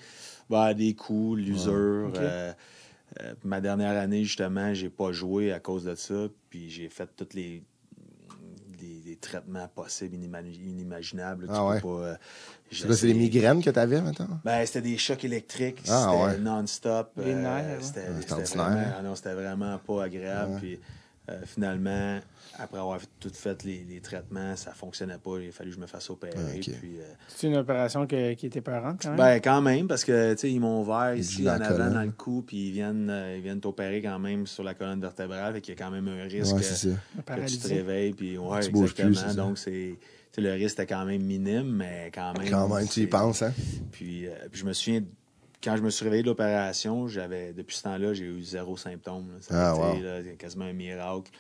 ben, 0.50 0.74
des 0.74 0.94
coups, 0.94 1.38
l'usure. 1.38 2.12
Euh, 2.16 2.52
euh, 3.20 3.34
ma 3.44 3.60
dernière 3.60 3.96
année, 3.98 4.24
justement, 4.24 4.74
j'ai 4.74 4.90
pas 4.90 5.12
joué 5.12 5.52
à 5.52 5.60
cause 5.60 5.84
de 5.84 5.94
ça. 5.94 6.28
Puis 6.50 6.68
j'ai 6.70 6.88
fait 6.88 7.08
les, 7.34 7.42
les 7.42 7.62
traitements 9.22 9.68
possibles, 9.68 10.14
inimag- 10.16 10.54
inimaginables. 10.54 11.46
Ah 11.48 11.54
Tu 11.56 11.60
ouais? 11.62 11.80
peux 11.80 11.88
pas, 11.88 12.04
euh, 12.04 12.14
C'est 12.70 12.86
quoi, 12.86 12.96
c'est 12.96 13.06
les 13.06 13.12
j'essaie- 13.14 13.14
migraines 13.14 13.62
que 13.62 13.70
t'avais 13.70 14.00
maintenant? 14.02 14.40
ben, 14.44 14.66
c'était 14.66 14.82
des 14.82 14.98
chocs 14.98 15.24
électriques, 15.24 15.82
Ah, 15.88 16.08
c'était 16.12 16.22
ouais. 16.24 16.38
non-stop. 16.38 17.12
Ouais. 17.16 17.34
C'était 17.80 18.00
Ah, 18.06 18.12
vraiment, 18.64 18.92
ah 18.98 19.02
non, 19.02 19.14
c'était 19.14 19.34
vraiment 19.34 19.78
pas 19.78 20.04
agréable. 20.04 20.52
Ouais. 20.54 20.58
Puis 20.60 20.80
euh, 21.30 21.40
finalement, 21.46 22.18
après 22.58 22.78
avoir 22.78 22.98
tout 23.20 23.30
fait 23.32 23.62
les, 23.64 23.84
les 23.84 24.00
traitements, 24.00 24.56
ça 24.56 24.72
fonctionnait 24.72 25.18
pas. 25.18 25.38
Il 25.40 25.48
a 25.48 25.52
fallu 25.52 25.70
que 25.70 25.76
je 25.76 25.80
me 25.80 25.86
fasse 25.86 26.10
opérer. 26.10 26.60
Ah, 26.66 26.70
euh, 26.84 27.04
C'est 27.28 27.46
une 27.46 27.56
opération 27.56 28.06
que- 28.08 28.34
qui 28.34 28.46
était 28.46 28.60
peurante 28.60 29.00
quand 29.02 29.10
même. 29.10 29.18
ben, 29.18 29.40
quand 29.40 29.62
même, 29.62 29.86
parce 29.86 30.04
que, 30.04 30.32
tu 30.34 30.38
sais, 30.40 30.50
ils 30.50 30.58
m'ont 30.60 30.80
ouvert 30.82 31.14
ici 31.14 31.48
en 31.48 31.52
avant 31.60 31.76
colonne. 31.76 31.94
dans 31.94 32.02
le 32.02 32.10
cou, 32.10 32.42
puis 32.44 32.68
ils 32.68 32.72
viennent 32.72 33.08
euh, 33.08 33.36
ils 33.36 33.42
viennent 33.42 33.60
t'opérer 33.60 34.02
quand 34.02 34.18
même 34.18 34.46
sur 34.48 34.64
la 34.64 34.74
colonne 34.74 35.00
vertébrale, 35.00 35.54
fait 35.54 35.60
qu'il 35.60 35.74
y 35.74 35.80
a 35.80 35.84
quand 35.84 35.92
même 35.92 36.08
un 36.08 36.24
risque 36.24 36.56
Ouais, 36.56 36.60
que, 36.62 37.46
tu 37.46 37.58
te 37.58 37.68
réveilles, 37.68 38.12
puis 38.14 38.36
ouais, 38.36 38.60
Tu 38.60 38.70
bouges 38.72 38.94
plus, 38.94 39.08
exactement. 39.10 39.28
ça. 39.28 39.34
Donc, 39.34 39.58
c'est, 39.58 39.96
tu 40.00 40.06
sais, 40.32 40.40
le 40.40 40.52
risque 40.54 40.74
était 40.80 40.86
quand 40.92 41.04
même 41.04 41.22
minime, 41.22 41.70
mais 41.76 42.10
quand 42.12 42.36
même. 42.36 42.50
Quand 42.50 42.68
même, 42.68 42.88
tu 42.88 43.00
y 43.02 43.06
penses, 43.06 43.42
hein? 43.42 43.52
puis, 43.92 44.26
euh, 44.26 44.32
puis 44.50 44.58
je 44.60 44.64
me 44.66 44.72
souviens, 44.72 45.02
quand 45.62 45.76
je 45.76 45.82
me 45.82 45.90
suis 45.90 46.04
réveillé 46.04 46.22
de 46.22 46.28
l'opération, 46.28 47.06
j'avais 47.08 47.52
depuis 47.52 47.76
ce 47.76 47.82
temps-là, 47.84 48.14
j'ai 48.14 48.24
eu 48.24 48.42
zéro 48.42 48.76
symptôme. 48.76 49.28
là. 49.28 49.36
Ça 49.40 49.54
a 49.54 49.72
Ah, 49.72 49.94
été 49.94 49.98
wow. 49.98 50.04
là, 50.04 50.20
quasiment 50.38 50.64
un 50.66 50.72
miracle. 50.72 51.30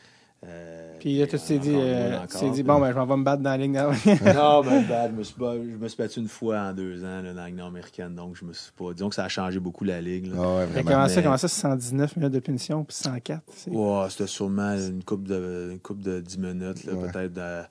Euh, 0.44 0.96
Puis 0.98 1.18
là, 1.18 1.26
tu 1.28 1.38
t'es 1.38 1.58
dit, 1.60 1.70
euh, 1.72 2.16
encore, 2.16 2.26
tu 2.40 2.46
t'es 2.46 2.50
dit 2.50 2.62
bon, 2.64 2.80
ben, 2.80 2.90
je 2.90 2.96
m'en 2.96 3.06
vais 3.06 3.16
me 3.16 3.22
battre 3.22 3.42
dans 3.44 3.50
la 3.50 3.56
ligne. 3.58 3.74
d'avant. 3.74 3.92
non, 4.34 4.60
ben, 4.68 4.82
ben, 4.88 5.08
je, 5.12 5.16
me 5.16 5.22
suis, 5.22 5.34
ba- 5.38 5.54
je 5.54 5.76
me 5.76 5.86
suis 5.86 5.96
battu 5.96 6.18
une 6.18 6.26
fois 6.26 6.58
en 6.62 6.72
deux 6.72 7.04
ans 7.04 7.22
là, 7.22 7.32
dans 7.32 7.42
la 7.42 7.46
Ligue 7.46 7.56
nord-américaine, 7.58 8.16
donc 8.16 8.34
je 8.34 8.44
me 8.44 8.52
suis 8.52 8.72
pas. 8.72 8.92
Disons 8.92 9.08
que 9.08 9.14
ça 9.14 9.24
a 9.24 9.28
changé 9.28 9.60
beaucoup 9.60 9.84
la 9.84 10.00
ligue. 10.00 10.26
là. 10.26 10.34
Ah 10.38 10.56
ouais, 10.56 10.66
Fait 10.66 10.72
vraiment. 10.82 10.90
comment, 10.90 11.08
ça, 11.08 11.16
mais- 11.16 11.22
comment 11.22 11.36
ça, 11.36 11.46
119 11.46 12.16
minutes 12.16 12.32
de 12.32 12.40
punition, 12.40 12.82
puis 12.82 12.96
104? 12.96 13.40
c'est- 13.54 13.70
Ouais, 13.70 14.06
c'était 14.10 14.26
sûrement 14.26 14.72
une 14.76 15.04
coupe 15.04 15.28
de 15.28 15.68
une 15.74 15.78
coupe 15.78 16.00
de 16.00 16.18
10 16.18 16.38
minutes, 16.38 16.84
Ouais. 16.92 17.10
peut-être 17.12 17.32
de- 17.34 17.62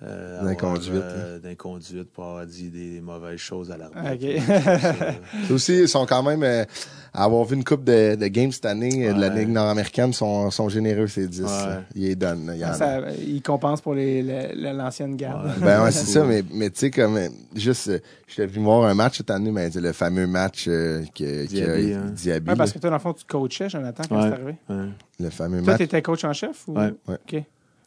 Euh, 0.00 0.44
D'inconduite, 0.44 0.94
euh, 0.94 1.38
D'inconduite 1.40 2.12
pour 2.12 2.24
avoir 2.24 2.46
dit 2.46 2.70
des, 2.70 3.00
mauvaises 3.00 3.38
choses 3.40 3.72
à 3.72 3.76
l'arbitre. 3.76 4.12
Ok. 4.12 5.18
C'est 5.46 5.52
aussi, 5.52 5.72
ils 5.80 5.88
sont 5.88 6.06
quand 6.06 6.22
même, 6.22 6.44
euh, 6.44 6.64
à 7.12 7.24
avoir 7.24 7.44
vu 7.44 7.56
une 7.56 7.64
coupe 7.64 7.82
de, 7.82 8.14
de 8.14 8.26
games 8.28 8.52
cette 8.52 8.66
année 8.66 9.08
euh, 9.08 9.12
de 9.12 9.20
la. 9.20 9.28
Ligue 9.28 9.48
nord-américaine, 9.48 10.12
sont, 10.12 10.50
sont 10.52 10.68
généreux, 10.68 11.08
ces 11.08 11.26
10. 11.26 11.42
Ouais. 11.42 11.48
Ils 11.96 12.02
les 12.04 12.14
donnent. 12.16 12.50
il 12.54 12.60
y 12.60 12.64
en 12.64 12.68
a. 12.68 12.74
Ça, 12.74 13.00
il 13.26 13.42
compense 13.42 13.80
pour 13.80 13.94
les, 13.94 14.22
l'ancienne 14.54 15.16
garde. 15.16 15.46
Ouais. 15.46 15.52
Ben 15.60 15.82
ouais, 15.82 15.90
c'est 15.90 16.06
ça, 16.12 16.22
mais, 16.24 16.44
mais 16.52 16.70
tu 16.70 16.78
sais, 16.78 16.90
comme, 16.92 17.18
juste, 17.56 17.88
euh, 17.88 17.98
j'étais 18.28 18.46
venu 18.46 18.64
voir 18.64 18.84
un 18.84 18.94
match 18.94 19.18
cette 19.18 19.30
année, 19.30 19.50
mais 19.50 19.68
le 19.70 19.92
fameux 19.92 20.26
match 20.28 20.66
euh, 20.68 21.02
que, 21.14 21.46
Diaby, 21.46 21.90
que, 21.90 21.94
hein. 21.96 22.10
Diaby, 22.12 22.50
Ouais, 22.50 22.56
parce 22.56 22.72
que 22.72 22.78
toi, 22.78 22.90
dans 22.90 22.96
le 22.96 23.02
fond, 23.02 23.12
tu 23.14 23.24
coachais, 23.24 23.68
Jonathan, 23.68 24.04
quand 24.08 24.16
Ouais. 24.16 24.28
c'est 24.28 24.34
arrivé. 24.34 24.54
Ouais. 24.68 24.88
le 25.20 25.30
fameux 25.30 25.58
Toi, 25.62 25.72
match. 25.72 25.78
t'étais 25.78 26.02
coach 26.02 26.24
en 26.24 26.32
chef? 26.32 26.68
Ou... 26.68 26.78
Ouais. 26.78 26.92
Ouais. 27.08 27.16
OK. 27.32 27.42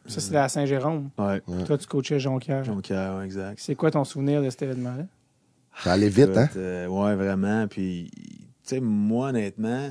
Ça, 0.06 0.20
c'était 0.20 0.36
à 0.36 0.48
Saint-Jérôme. 0.48 1.10
Ouais. 1.18 1.40
Toi, 1.66 1.78
tu 1.78 1.86
coachais 1.86 2.18
Jonquière. 2.18 2.64
Euh, 2.68 3.18
ouais, 3.18 3.24
exact. 3.24 3.58
C'est 3.60 3.74
quoi 3.76 3.90
ton 3.90 4.04
souvenir 4.04 4.42
de 4.42 4.50
cet 4.50 4.62
événement-là? 4.62 5.04
Ça 5.82 5.92
allait 5.92 6.08
vite, 6.08 6.36
hein? 6.36 6.48
Euh, 6.56 6.86
ouais, 6.88 7.14
vraiment. 7.14 7.66
Puis, 7.68 8.10
tu 8.12 8.20
sais, 8.64 8.80
moi, 8.80 9.28
honnêtement, 9.28 9.90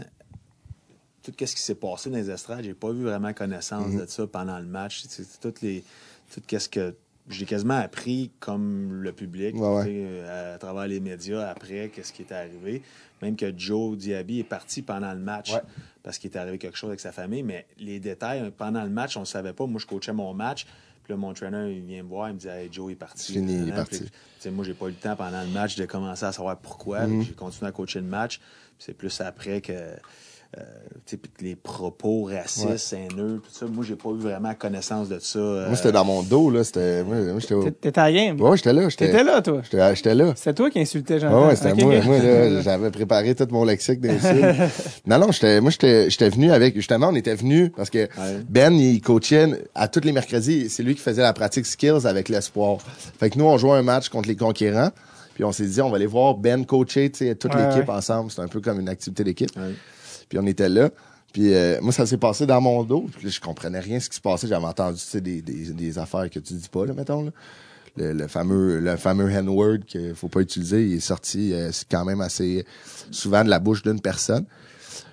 tout 1.23 1.31
ce 1.39 1.55
qui 1.55 1.61
s'est 1.61 1.75
passé 1.75 2.09
dans 2.09 2.17
les 2.17 2.29
estrades, 2.29 2.63
j'ai 2.63 2.73
pas 2.73 2.91
vu 2.91 3.03
vraiment 3.03 3.33
connaissance 3.33 3.87
Mhm. 3.87 4.01
de 4.01 4.05
ça 4.05 4.27
pendant 4.27 4.59
le 4.59 4.65
match. 4.65 5.03
Toutes 5.41 5.61
les, 5.61 5.83
tout 6.33 6.41
qu'est-ce 6.45 6.69
que 6.69 6.95
j'ai 7.29 7.45
quasiment 7.45 7.77
appris 7.77 8.31
comme 8.39 8.91
le 9.01 9.11
public, 9.13 9.55
Ouais, 9.55 9.61
ouais. 9.75 9.85
euh, 9.87 10.55
à, 10.55 10.57
travers 10.57 10.87
les 10.87 10.99
médias 10.99 11.47
après, 11.49 11.89
qu'est-ce 11.93 12.11
qui 12.11 12.23
est 12.23 12.31
arrivé. 12.33 12.81
Même 13.21 13.35
que 13.35 13.53
Joe 13.55 13.95
Diaby 13.97 14.39
est 14.39 14.43
parti 14.43 14.81
pendant 14.81 15.13
le 15.13 15.19
match 15.19 15.53
Ouais. 15.53 15.61
Parce 16.03 16.17
qu'il 16.17 16.31
est 16.31 16.37
arrivé 16.37 16.57
quelque 16.57 16.77
chose 16.77 16.89
avec 16.89 16.99
sa 16.99 17.11
famille, 17.11 17.43
mais 17.43 17.65
les 17.77 17.99
détails, 17.99 18.51
pendant 18.57 18.83
le 18.83 18.89
match, 18.89 19.17
on 19.17 19.21
ne 19.21 19.25
savait 19.25 19.53
pas. 19.53 19.65
Moi, 19.65 19.79
je 19.79 19.85
coachais 19.85 20.13
mon 20.13 20.33
match. 20.33 20.65
Puis 21.03 21.13
là, 21.13 21.17
mon 21.17 21.33
trainer, 21.33 21.73
il 21.75 21.81
vient 21.83 22.03
me 22.03 22.07
voir, 22.09 22.29
il 22.29 22.35
me 22.35 22.39
dit 22.39 22.47
Hey, 22.47 22.69
Joe 22.71 22.91
est 22.91 22.95
parti. 22.95 23.33
Fini, 23.33 23.53
il 23.53 23.59
est 23.61 23.63
Puis, 23.65 23.71
parti. 23.71 23.99
tu 23.99 24.09
sais, 24.39 24.51
moi, 24.51 24.63
j'ai 24.65 24.73
pas 24.73 24.85
eu 24.85 24.89
le 24.89 24.95
temps 24.95 25.15
pendant 25.15 25.41
le 25.41 25.49
match 25.49 25.75
de 25.75 25.85
commencer 25.85 26.25
à 26.25 26.31
savoir 26.31 26.57
pourquoi. 26.57 27.07
Mhm. 27.07 27.23
J'ai 27.23 27.33
continué 27.33 27.67
à 27.69 27.71
coacher 27.71 27.99
le 27.99 28.05
match. 28.05 28.37
Puis 28.37 28.45
C'est 28.79 28.93
plus 28.93 29.21
après 29.21 29.61
que 29.61 29.73
euh, 30.57 30.63
les 31.41 31.55
propos 31.55 32.23
racistes, 32.23 32.93
haineux, 32.93 33.41
tout 33.43 33.51
ça. 33.51 33.65
Moi, 33.67 33.85
j'ai 33.87 33.95
pas 33.95 34.09
eu 34.09 34.17
vraiment 34.17 34.53
connaissance 34.53 35.07
de 35.09 35.17
ça. 35.19 35.39
euh, 35.39 35.67
Moi, 35.67 35.75
c'était 35.77 35.91
dans 35.91 36.03
mon 36.05 36.23
dos, 36.23 36.49
là. 36.49 36.63
C'était, 36.63 37.03
moi, 37.03 37.15
moi, 37.17 37.39
j'étais 37.39 37.71
T'étais 37.71 37.99
à 37.99 38.09
la 38.09 38.13
game? 38.13 38.41
Ouais, 38.41 38.57
j'étais 38.57 38.73
là. 38.73 38.89
J'étais, 38.89 39.07
T'étais 39.07 39.23
là, 39.23 39.41
toi? 39.41 39.61
J'étais, 39.93 40.13
là. 40.15 40.33
C'est 40.35 40.53
toi 40.53 40.69
qui 40.69 40.79
insultais 40.79 41.15
Ouais, 41.15 41.19
Jonathan? 41.21 41.47
ouais, 41.47 41.55
c'était 41.55 41.73
moi. 41.83 41.97
ok. 41.97 42.05
Moi, 42.05 42.17
là, 42.19 42.61
j'avais 42.63 42.91
préparé 42.91 43.35
tout 43.35 43.47
mon 43.51 43.63
lexique 43.65 44.01
d'insultes. 44.01 44.71
non, 45.05 45.19
non, 45.19 45.31
j'étais, 45.31 45.61
moi, 45.61 45.71
j'étais, 45.71 46.09
j'étais 46.09 46.29
venu 46.29 46.51
avec, 46.51 46.75
justement, 46.75 47.09
on 47.09 47.15
était 47.15 47.35
venu 47.35 47.69
parce 47.69 47.89
que 47.89 47.99
Ouais. 47.99 48.39
Ben, 48.49 48.73
il 48.73 49.01
coachait 49.01 49.47
à 49.75 49.87
tous 49.87 50.01
les 50.03 50.11
mercredis. 50.11 50.69
C'est 50.69 50.83
lui 50.83 50.95
qui 50.95 51.01
faisait 51.01 51.21
la 51.21 51.33
pratique 51.33 51.65
skills 51.65 52.05
avec 52.05 52.27
l'espoir. 52.29 52.77
Fait 53.19 53.29
que 53.29 53.37
nous, 53.39 53.45
on 53.45 53.57
jouait 53.57 53.77
un 53.77 53.83
match 53.83 54.09
contre 54.09 54.27
les 54.27 54.35
conquérants. 54.35 54.89
Puis 55.33 55.45
on 55.45 55.51
s'est 55.53 55.65
dit, 55.65 55.81
on 55.81 55.89
va 55.89 55.95
aller 55.95 56.05
voir 56.07 56.35
Ben 56.35 56.65
coacher, 56.65 57.09
tu 57.09 57.19
sais, 57.25 57.35
toute 57.35 57.53
Ouais, 57.55 57.61
l'équipe 57.65 57.87
ouais. 57.87 57.95
ensemble. 57.95 58.29
C'est 58.31 58.41
un 58.41 58.47
peu 58.49 58.59
comme 58.59 58.79
une 58.81 58.89
activité 58.89 59.23
d'équipe. 59.23 59.49
Puis 60.31 60.39
on 60.39 60.47
était 60.47 60.69
là. 60.69 60.89
Puis 61.33 61.53
euh, 61.53 61.79
moi, 61.81 61.91
ça 61.91 62.05
s'est 62.05 62.17
passé 62.17 62.45
dans 62.45 62.61
mon 62.61 62.83
dos. 62.83 63.09
Puis 63.11 63.25
là, 63.25 63.29
je 63.29 63.41
comprenais 63.41 63.81
rien 63.81 63.99
ce 63.99 64.07
qui 64.09 64.15
se 64.15 64.21
passait. 64.21 64.47
J'avais 64.47 64.65
entendu 64.65 65.01
des, 65.15 65.41
des, 65.41 65.73
des 65.73 65.99
affaires 65.99 66.29
que 66.29 66.39
tu 66.39 66.53
dis 66.53 66.69
pas, 66.69 66.85
là, 66.85 66.93
mettons. 66.93 67.23
Là. 67.23 67.31
Le, 67.97 68.13
le 68.13 68.27
fameux 68.27 68.79
le 68.79 68.95
fameux 68.95 69.29
N-word 69.29 69.79
qu'il 69.85 70.15
faut 70.15 70.29
pas 70.29 70.39
utiliser, 70.39 70.85
il 70.85 70.93
est 70.93 70.99
sorti 71.01 71.51
euh, 71.51 71.69
quand 71.89 72.05
même 72.05 72.21
assez 72.21 72.65
souvent 73.11 73.43
de 73.43 73.49
la 73.49 73.59
bouche 73.59 73.83
d'une 73.83 73.99
personne. 73.99 74.45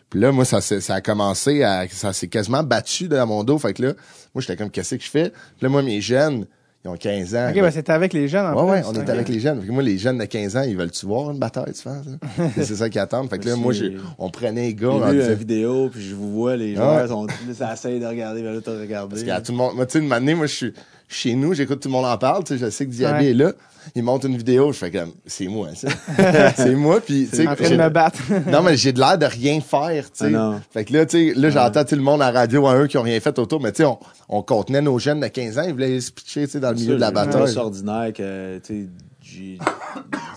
Puis 0.09 0.21
là, 0.21 0.31
moi, 0.31 0.45
ça, 0.45 0.61
ça 0.61 0.95
a 0.95 1.01
commencé 1.01 1.65
à. 1.65 1.89
ça 1.89 2.13
s'est 2.13 2.29
quasiment 2.29 2.63
battu 2.63 3.09
dans 3.09 3.27
mon 3.27 3.43
dos. 3.43 3.59
Fait 3.59 3.75
que 3.75 3.83
là, 3.83 3.95
moi, 4.37 4.41
j'étais 4.41 4.57
comme 4.57 4.71
qu'est-ce 4.71 4.95
que 4.95 5.03
je 5.03 5.11
fais? 5.11 5.31
Puis 5.31 5.63
là, 5.63 5.69
moi, 5.69 5.83
mes 5.83 6.01
jeunes, 6.01 6.47
ils 6.89 6.95
ont 6.95 6.97
15 6.97 7.35
ans. 7.35 7.49
OK, 7.51 7.55
ben 7.61 7.71
c'était 7.71 7.93
avec 7.93 8.13
les 8.13 8.29
jeunes, 8.29 8.47
en 8.47 8.55
Ouais, 8.65 8.71
ouais, 8.73 8.81
plus. 8.81 8.89
on 8.89 8.91
Ok. 8.93 8.99
était 9.03 9.11
avec 9.13 9.29
les 9.29 9.41
jeunes. 9.41 9.61
Fait 9.61 9.67
que 9.67 9.73
moi, 9.73 9.83
les 9.83 9.99
jeunes 9.99 10.19
de 10.19 10.25
15 10.25 10.57
ans, 10.57 10.63
ils 10.63 10.77
veulent-tu 10.77 11.07
voir 11.07 11.31
une 11.31 11.39
bataille, 11.39 11.73
tu 11.73 11.83
penses? 11.83 12.07
là? 12.07 12.49
c'est 12.57 12.65
ça 12.77 12.89
qu'ils 12.89 13.01
attendent. 13.01 13.29
Fait 13.31 13.39
que 13.39 13.47
là, 13.49 13.57
moi, 13.57 13.73
j'ai- 13.73 13.97
on 14.19 14.31
prenait 14.31 14.63
les 14.69 14.75
gars, 14.75 14.89
on 14.89 15.01
J'ai 15.07 15.13
vu 15.13 15.17
disait- 15.19 15.29
la 15.29 15.35
vidéo, 15.35 15.89
puis 15.93 16.03
je 16.03 16.15
vous 16.15 16.31
vois, 16.33 16.57
les 16.57 16.75
Ah 16.77 16.81
joueurs 16.81 17.03
ouais. 17.03 17.09
sont 17.09 17.27
ça 17.55 17.73
essaye 17.75 18.01
de 18.01 18.07
regarder, 18.07 18.43
mais 18.43 18.53
là, 18.53 18.61
t'as 18.65 18.79
regardé. 18.79 19.09
Parce 19.11 19.21
qu'il 19.21 19.29
y 19.29 19.33
a 19.33 19.41
tout 19.41 19.53
le 19.53 19.59
monde. 19.59 19.75
Moi, 19.77 19.87
tu 19.87 19.99
sais, 19.99 20.05
une 20.05 20.13
année, 20.13 20.35
moi, 20.35 20.47
je 20.47 20.55
suis 20.55 20.73
chez 21.09 21.35
nous, 21.35 21.55
j'écoute 21.55 21.81
tout 21.81 21.89
le 21.89 21.93
monde 21.93 22.05
en 22.05 22.19
parle, 22.19 22.45
tu 22.45 22.55
sais, 22.59 22.65
je 22.67 22.71
sais 22.71 22.87
que 22.87 22.91
Diaby 22.91 23.25
Ouais. 23.25 23.31
est 23.31 23.35
là. 23.35 23.53
Il 23.95 24.03
monte 24.03 24.25
une 24.25 24.37
vidéo, 24.37 24.71
je 24.73 24.79
fais 24.79 24.91
comme, 24.91 25.13
c'est 25.25 25.47
moi, 25.47 25.69
ça. 25.75 25.89
c'est 26.57 26.75
moi, 26.75 27.01
puis, 27.01 27.27
tu 27.31 27.37
sais, 27.37 27.49
En 27.49 27.55
train 27.57 27.71
de 27.71 27.77
me 27.77 27.89
battre. 27.89 28.21
non, 28.51 28.63
mais 28.63 28.77
j'ai 28.77 28.93
de 28.93 29.01
l'air 29.01 29.17
de 29.17 29.25
rien 29.25 29.61
faire, 29.63 30.11
tu 30.13 30.27
sais. 30.27 30.35
Ah 30.35 30.61
fait 30.71 30.85
que 30.85 30.93
là, 30.93 31.07
tu 31.07 31.31
sais, 31.33 31.35
là, 31.35 31.49
j'entends 31.49 31.85
tout 31.85 31.95
le 31.95 32.03
monde 32.03 32.21
à 32.21 32.31
la 32.31 32.41
radio, 32.41 32.67
à 32.67 32.77
eux 32.77 32.87
qui 32.87 32.99
ont 32.99 33.03
rien 33.03 33.19
fait 33.21 33.39
autour, 33.39 33.63
mais 33.63 33.73
tu 33.73 33.79
sais, 33.79 33.85
on, 33.87 33.99
on 34.29 34.43
contenait 34.43 34.83
nos 34.83 34.99
jeunes 34.99 35.21
de 35.21 35.29
15 35.29 35.59
ans, 35.59 35.63
ils 35.67 35.73
voulaient 35.73 36.01
se 36.01 36.13
pitcher, 36.13 36.45
tu 36.47 36.53
sais, 36.53 36.61
dans 36.61 36.71
le 36.71 36.77
milieu 36.77 36.97
de 36.97 37.01
la 37.01 37.07
C'est 37.09 37.13
bataille. 37.15 37.57
ordinaire 37.57 38.13
que, 38.13 38.59
tu 38.59 38.89
sais, 39.23 39.59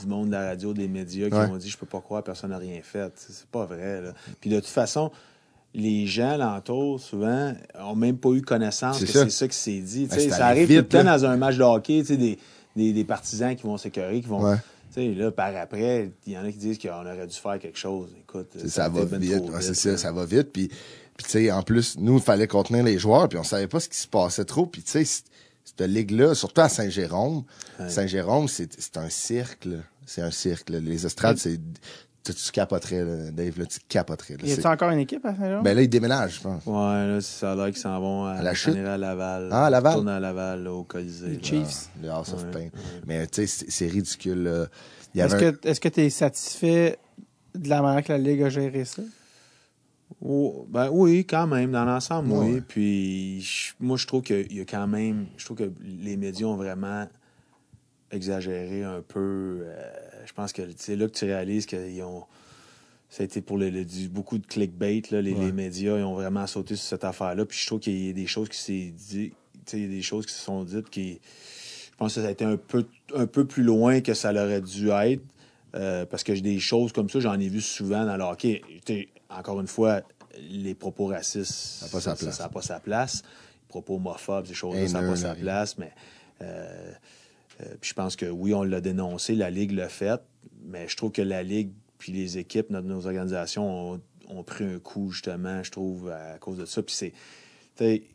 du 0.02 0.08
monde 0.08 0.28
de 0.28 0.32
la 0.34 0.48
radio, 0.50 0.74
des 0.74 0.88
médias 0.88 1.30
qui 1.30 1.36
Ouais. 1.36 1.48
m'ont 1.48 1.58
dit 1.58 1.70
je 1.70 1.78
peux 1.78 1.86
pas 1.86 2.00
croire, 2.02 2.24
personne 2.24 2.50
n'a 2.52 2.58
rien 2.58 2.80
fait. 2.82 3.12
C'est 3.16 3.34
c'est 3.34 3.46
pas 3.48 3.66
vrai. 3.66 4.02
Là. 4.02 4.10
Puis 4.40 4.50
de 4.50 4.56
toute 4.60 4.68
façon, 4.70 5.12
les 5.74 6.06
gens 6.06 6.32
alentour, 6.32 7.00
souvent, 7.00 7.54
ont 7.80 7.96
même 7.96 8.18
pas 8.18 8.30
eu 8.30 8.42
connaissance 8.42 9.00
C'est 9.00 9.06
que 9.06 9.12
c'est 9.12 9.30
ça 9.30 9.48
qui 9.48 9.58
s'est 9.58 9.80
dit. 9.80 10.06
Ben, 10.06 10.30
ça 10.30 10.48
arrive 10.48 10.68
vite, 10.68 10.90
tout 10.90 10.98
le 10.98 11.04
temps 11.04 11.12
dans 11.12 11.26
un 11.26 11.38
match 11.38 11.58
de 11.58 11.64
hockey, 11.64 12.04
des, 12.04 12.38
des, 12.76 12.94
des 12.94 13.04
partisans 13.04 13.56
qui 13.56 13.64
vont 13.64 13.78
s'écœurer, 13.78 14.22
qui 14.22 14.28
vont. 14.28 14.44
Ouais. 14.44 14.58
Là, 14.98 15.32
par 15.32 15.56
après, 15.56 16.12
il 16.28 16.34
y 16.34 16.38
en 16.38 16.44
a 16.44 16.52
qui 16.52 16.58
disent 16.58 16.78
qu'on 16.78 16.90
aurait 16.90 17.26
dû 17.26 17.36
faire 17.36 17.58
quelque 17.60 17.78
chose. 17.78 18.10
Écoute, 18.20 18.50
sais, 18.58 18.68
ça, 18.68 18.90
va 18.90 19.06
ben 19.06 19.22
vite. 19.22 19.50
Ouais, 19.50 19.62
c'est 19.62 19.74
ça, 19.74 19.98
ça 19.98 20.12
va 20.12 20.26
vite. 20.26 20.52
Puis, 20.52 20.68
puis 20.68 21.26
tu 21.26 21.30
sais, 21.30 21.52
en 21.52 21.64
plus, 21.64 21.98
nous, 21.98 22.18
il 22.18 22.22
fallait 22.22 22.48
contenir 22.48 22.84
les 22.84 23.00
joueurs, 23.00 23.30
puis 23.30 23.40
on 23.40 23.44
savait 23.44 23.68
pas 23.68 23.80
ce 23.80 23.88
qui 23.88 23.98
se 23.98 24.08
passait 24.08 24.44
trop. 24.44 24.66
Puis, 24.66 24.84
tu 24.84 24.92
sais, 24.92 25.24
cette 25.64 25.88
ligue-là, 25.88 26.36
surtout 26.36 26.60
à 26.60 26.68
Saint-Jérôme, 26.68 27.44
Saint-Jérôme, 27.88 28.50
c'est 28.50 28.98
un 28.98 29.10
cirque. 29.10 29.68
C'est 30.06 30.22
un 30.22 30.32
cirque. 30.32 30.70
là. 30.72 30.80
Les 30.82 31.06
estrades, 31.06 31.38
c'est... 31.38 31.60
Tu, 32.24 32.34
tu 32.36 32.52
capoterais, 32.52 33.04
là, 33.04 33.32
Dave, 33.32 33.58
là, 33.58 33.66
tu 33.66 33.80
capoterais. 33.90 34.36
là. 34.38 34.48
Y 34.48 34.52
a-tu 34.54 34.68
encore 34.68 34.92
une 34.92 35.00
équipe 35.00 35.26
à 35.26 35.34
Saint-Jean? 35.36 35.64
Ben 35.64 35.76
là, 35.76 35.82
ils 35.82 35.90
déménagent, 35.90 36.36
je 36.36 36.42
pense. 36.42 36.64
Ouais, 36.68 37.08
là, 37.08 37.20
ça 37.20 37.54
a 37.54 37.56
l'air 37.56 37.66
qu'ils 37.68 37.78
s'en 37.78 38.00
vont 38.00 38.26
à, 38.26 38.34
À 38.34 38.44
la 38.44 38.54
chute? 38.54 38.76
à 38.76 38.96
Laval. 38.98 39.50
Ah, 39.52 39.66
à 39.66 39.70
Laval? 39.72 39.94
Tourner 39.96 40.12
à 40.12 40.20
Laval, 40.20 40.64
là, 40.64 40.72
au 40.72 40.84
Colisée. 40.84 41.30
Les. 41.30 41.44
Chiefs. 41.44 41.90
Le 42.02 42.10
House 42.12 42.32
of 42.34 42.46
Pain. 42.52 42.68
Mais 43.08 43.26
tu 43.26 43.48
sais, 43.48 43.66
c'est 43.68 43.88
ridicule. 43.88 44.44
là. 44.44 44.68
Est-ce 45.16 45.36
un- 45.36 45.52
que 45.52 45.68
est-ce 45.68 45.80
que 45.82 45.90
tu 45.90 46.02
es 46.02 46.10
satisfait 46.12 47.00
de 47.56 47.68
la 47.70 47.82
manière 47.82 48.04
que 48.04 48.12
la 48.14 48.20
Ligue 48.20 48.44
a 48.44 48.50
géré 48.50 48.86
ça? 48.86 49.02
Oh, 50.24 50.68
ben 50.70 50.90
oui, 50.92 51.26
quand 51.26 51.48
même, 51.48 51.72
dans 51.72 51.86
l'ensemble, 51.86 52.32
Ouais. 52.34 52.46
oui. 52.56 52.62
Puis 52.68 53.42
je- 53.42 53.74
moi, 53.80 53.98
je 53.98 54.06
trouve 54.06 54.22
qu'il 54.22 54.54
y 54.54 54.62
a 54.62 54.66
quand 54.66 54.86
même. 54.88 55.26
Je 55.38 55.46
trouve 55.46 55.58
que 55.58 55.72
les 55.84 56.18
médias 56.18 56.46
ont 56.46 56.56
vraiment 56.56 57.08
exagéré 58.12 58.84
un 58.84 59.02
peu. 59.02 59.62
euh, 59.64 59.92
je 60.26 60.34
pense 60.34 60.54
que 60.54 60.62
c'est 60.78 60.96
là 60.96 61.08
que 61.08 61.14
tu 61.14 61.26
réalises 61.26 61.66
qu'ils 61.66 62.02
ont. 62.04 62.24
Ça 63.10 63.24
a 63.24 63.26
été 63.26 63.42
pour 63.42 63.58
le, 63.58 63.70
le- 63.70 63.84
du- 63.84 64.08
beaucoup 64.08 64.38
de 64.38 64.46
clickbait. 64.48 65.02
Là, 65.12 65.22
les, 65.22 65.34
Ouais. 65.34 65.46
les 65.48 65.52
médias 65.52 65.98
ils 65.98 66.04
ont 66.04 66.14
vraiment 66.16 66.48
sauté 66.48 66.76
sur 66.78 66.86
cette 66.88 67.04
affaire-là. 67.04 67.46
Puis 67.46 67.60
je 67.60 67.66
trouve 67.68 67.80
qu'il 67.82 68.08
y 68.08 68.10
a 68.10 68.14
des 68.14 68.28
choses 68.28 68.48
qui 68.50 68.58
s'est 68.58 68.94
dit. 69.10 69.32
tu 69.32 69.36
sais, 69.66 69.78
Il 69.80 69.84
y 69.84 69.86
a 69.86 69.90
des 69.90 70.02
choses 70.02 70.26
qui 70.26 70.34
se 70.34 70.40
sont 70.44 70.64
dites 70.64 70.90
qui. 70.90 71.20
Je 71.92 71.98
pense 71.98 72.16
que 72.16 72.22
ça 72.22 72.28
a 72.28 72.32
été 72.32 72.46
un 72.46 72.58
peu, 72.58 72.86
un 73.16 73.28
peu 73.28 73.46
plus 73.46 73.64
loin 73.64 74.02
que 74.02 74.14
ça 74.14 74.32
l'aurait 74.32 74.62
dû 74.62 74.90
être. 74.90 75.22
Euh, 75.76 76.06
parce 76.06 76.24
que 76.24 76.34
j'ai 76.36 76.42
des 76.42 76.60
choses 76.60 76.92
comme 76.92 77.10
ça, 77.10 77.20
j'en 77.20 77.40
ai 77.40 77.48
vu 77.48 77.62
souvent 77.62 78.06
dans 78.06 78.18
le 78.18 78.24
hockey. 78.24 78.62
Encore 79.30 79.62
une 79.62 79.68
fois, 79.68 80.02
les 80.50 80.74
propos 80.74 81.06
racistes, 81.08 81.52
ça 81.54 81.86
n'a 81.86 81.92
pas 81.92 82.02
sa 82.02 82.16
place. 82.16 82.38
Ça 82.38 82.44
n'a 82.44 82.50
pas 82.50 82.62
sa 82.62 82.80
place. 82.80 83.24
Les 83.24 83.68
propos 83.70 83.96
homophobes, 83.96 84.46
ces 84.48 84.54
choses-là, 84.54 84.88
ça 84.88 85.02
n'a 85.02 85.08
pas 85.10 85.16
sa 85.16 85.36
place. 85.36 85.78
Mais 85.78 85.92
euh, 86.42 86.46
euh, 86.46 86.92
puis 87.80 87.90
je 87.90 87.94
pense 87.94 88.16
que 88.16 88.26
oui, 88.26 88.54
on 88.54 88.64
l'a 88.64 88.82
dénoncé, 88.82 89.36
la 89.36 89.50
Ligue 89.50 89.72
l'a 89.72 89.90
fait, 89.90 90.22
mais 90.66 90.88
je 90.88 90.96
trouve 90.98 91.12
que 91.12 91.22
la 91.22 91.44
Ligue 91.44 91.72
puis 91.98 92.12
les 92.12 92.38
équipes, 92.38 92.70
notre- 92.72 92.88
nos 92.88 93.06
organisations 93.06 93.94
ont, 93.94 94.02
ont 94.30 94.44
pris 94.44 94.64
un 94.64 94.80
coup, 94.80 95.12
justement, 95.12 95.62
je 95.64 95.70
trouve, 95.72 96.10
à 96.10 96.38
cause 96.40 96.58
de 96.58 96.66
ça. 96.66 96.82
Puis 96.82 96.96
c'est. 96.96 97.14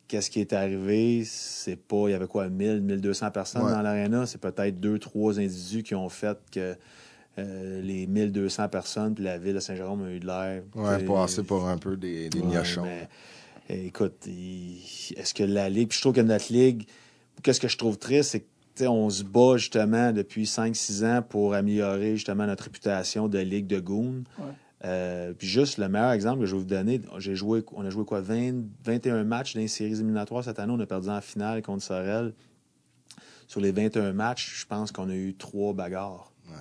Qu'est-ce 0.07 0.29
qui 0.29 0.39
est 0.39 0.53
arrivé? 0.53 1.23
C'est 1.25 1.75
pas. 1.75 2.07
Il 2.07 2.11
y 2.11 2.13
avait 2.13 2.27
quoi, 2.27 2.47
1000, 2.47 2.81
1200 2.81 3.31
personnes 3.31 3.63
Ouais. 3.63 3.71
dans 3.71 3.81
l'aréna? 3.81 4.25
C'est 4.25 4.37
peut-être 4.39 4.79
deux, 4.79 4.97
trois 4.97 5.39
individus 5.39 5.83
qui 5.83 5.93
ont 5.95 6.07
fait 6.07 6.37
que 6.51 6.75
euh, 7.39 7.81
les 7.81 8.07
1200 8.07 8.69
personnes 8.69 9.13
puis 9.13 9.23
la 9.25 9.37
ville 9.37 9.55
de 9.55 9.59
Saint-Jérôme 9.59 10.03
a 10.05 10.11
eu 10.11 10.19
de 10.19 10.25
l'air. 10.25 10.63
Ouais, 10.75 11.03
passer 11.03 11.43
pour 11.43 11.67
un 11.67 11.77
peu 11.77 11.97
des, 11.97 12.29
des 12.29 12.39
Ouais, 12.39 12.61
mais, 12.83 13.09
euh, 13.71 13.85
écoute, 13.87 14.25
est-ce 14.25 15.33
que 15.33 15.43
la 15.43 15.69
Ligue. 15.69 15.89
Puis 15.89 15.97
je 15.97 16.01
trouve 16.01 16.13
que 16.13 16.21
notre 16.21 16.51
Ligue. 16.53 16.87
Qu'est-ce 17.43 17.59
que 17.59 17.67
je 17.67 17.77
trouve 17.77 17.97
triste, 17.97 18.31
c'est 18.31 18.39
que 18.41 18.45
on 18.81 19.09
se 19.09 19.23
bat 19.23 19.57
justement 19.57 20.11
depuis 20.11 20.43
5-6 20.43 21.05
ans 21.05 21.21
pour 21.27 21.53
améliorer 21.55 22.15
justement 22.15 22.45
notre 22.45 22.65
réputation 22.65 23.27
de 23.27 23.39
Ligue 23.39 23.67
de 23.67 23.79
Goon. 23.79 24.23
Ouais. 24.37 24.45
Euh, 24.85 25.33
puis 25.33 25.47
juste 25.47 25.79
le 25.79 25.89
meilleur 25.89 26.11
exemple 26.11 26.41
que 26.41 26.45
je 26.45 26.51
vais 26.53 26.59
vous 26.59 26.65
donner, 26.67 27.01
j'ai 27.17 27.35
joué, 27.35 27.63
on 27.73 27.83
a 27.83 27.89
joué 27.89 28.05
quoi, 28.05 28.21
20, 28.21 28.53
21 28.85 29.23
matchs 29.23 29.55
dans 29.55 29.61
les 29.61 29.67
séries 29.67 29.93
éliminatoires 29.93 30.43
cette 30.43 30.59
année. 30.59 30.71
On 30.75 30.79
a 30.79 30.85
perdu 30.85 31.09
en 31.09 31.19
finale 31.21 31.61
contre 31.63 31.81
Sorel. 31.83 32.33
Sur 33.47 33.61
les 33.61 33.71
21 33.71 34.13
matchs, 34.13 34.59
je 34.61 34.65
pense 34.67 34.91
qu'on 34.91 35.09
a 35.09 35.15
eu 35.15 35.33
trois 35.33 35.73
bagarres. 35.73 36.31
Ouais. 36.49 36.53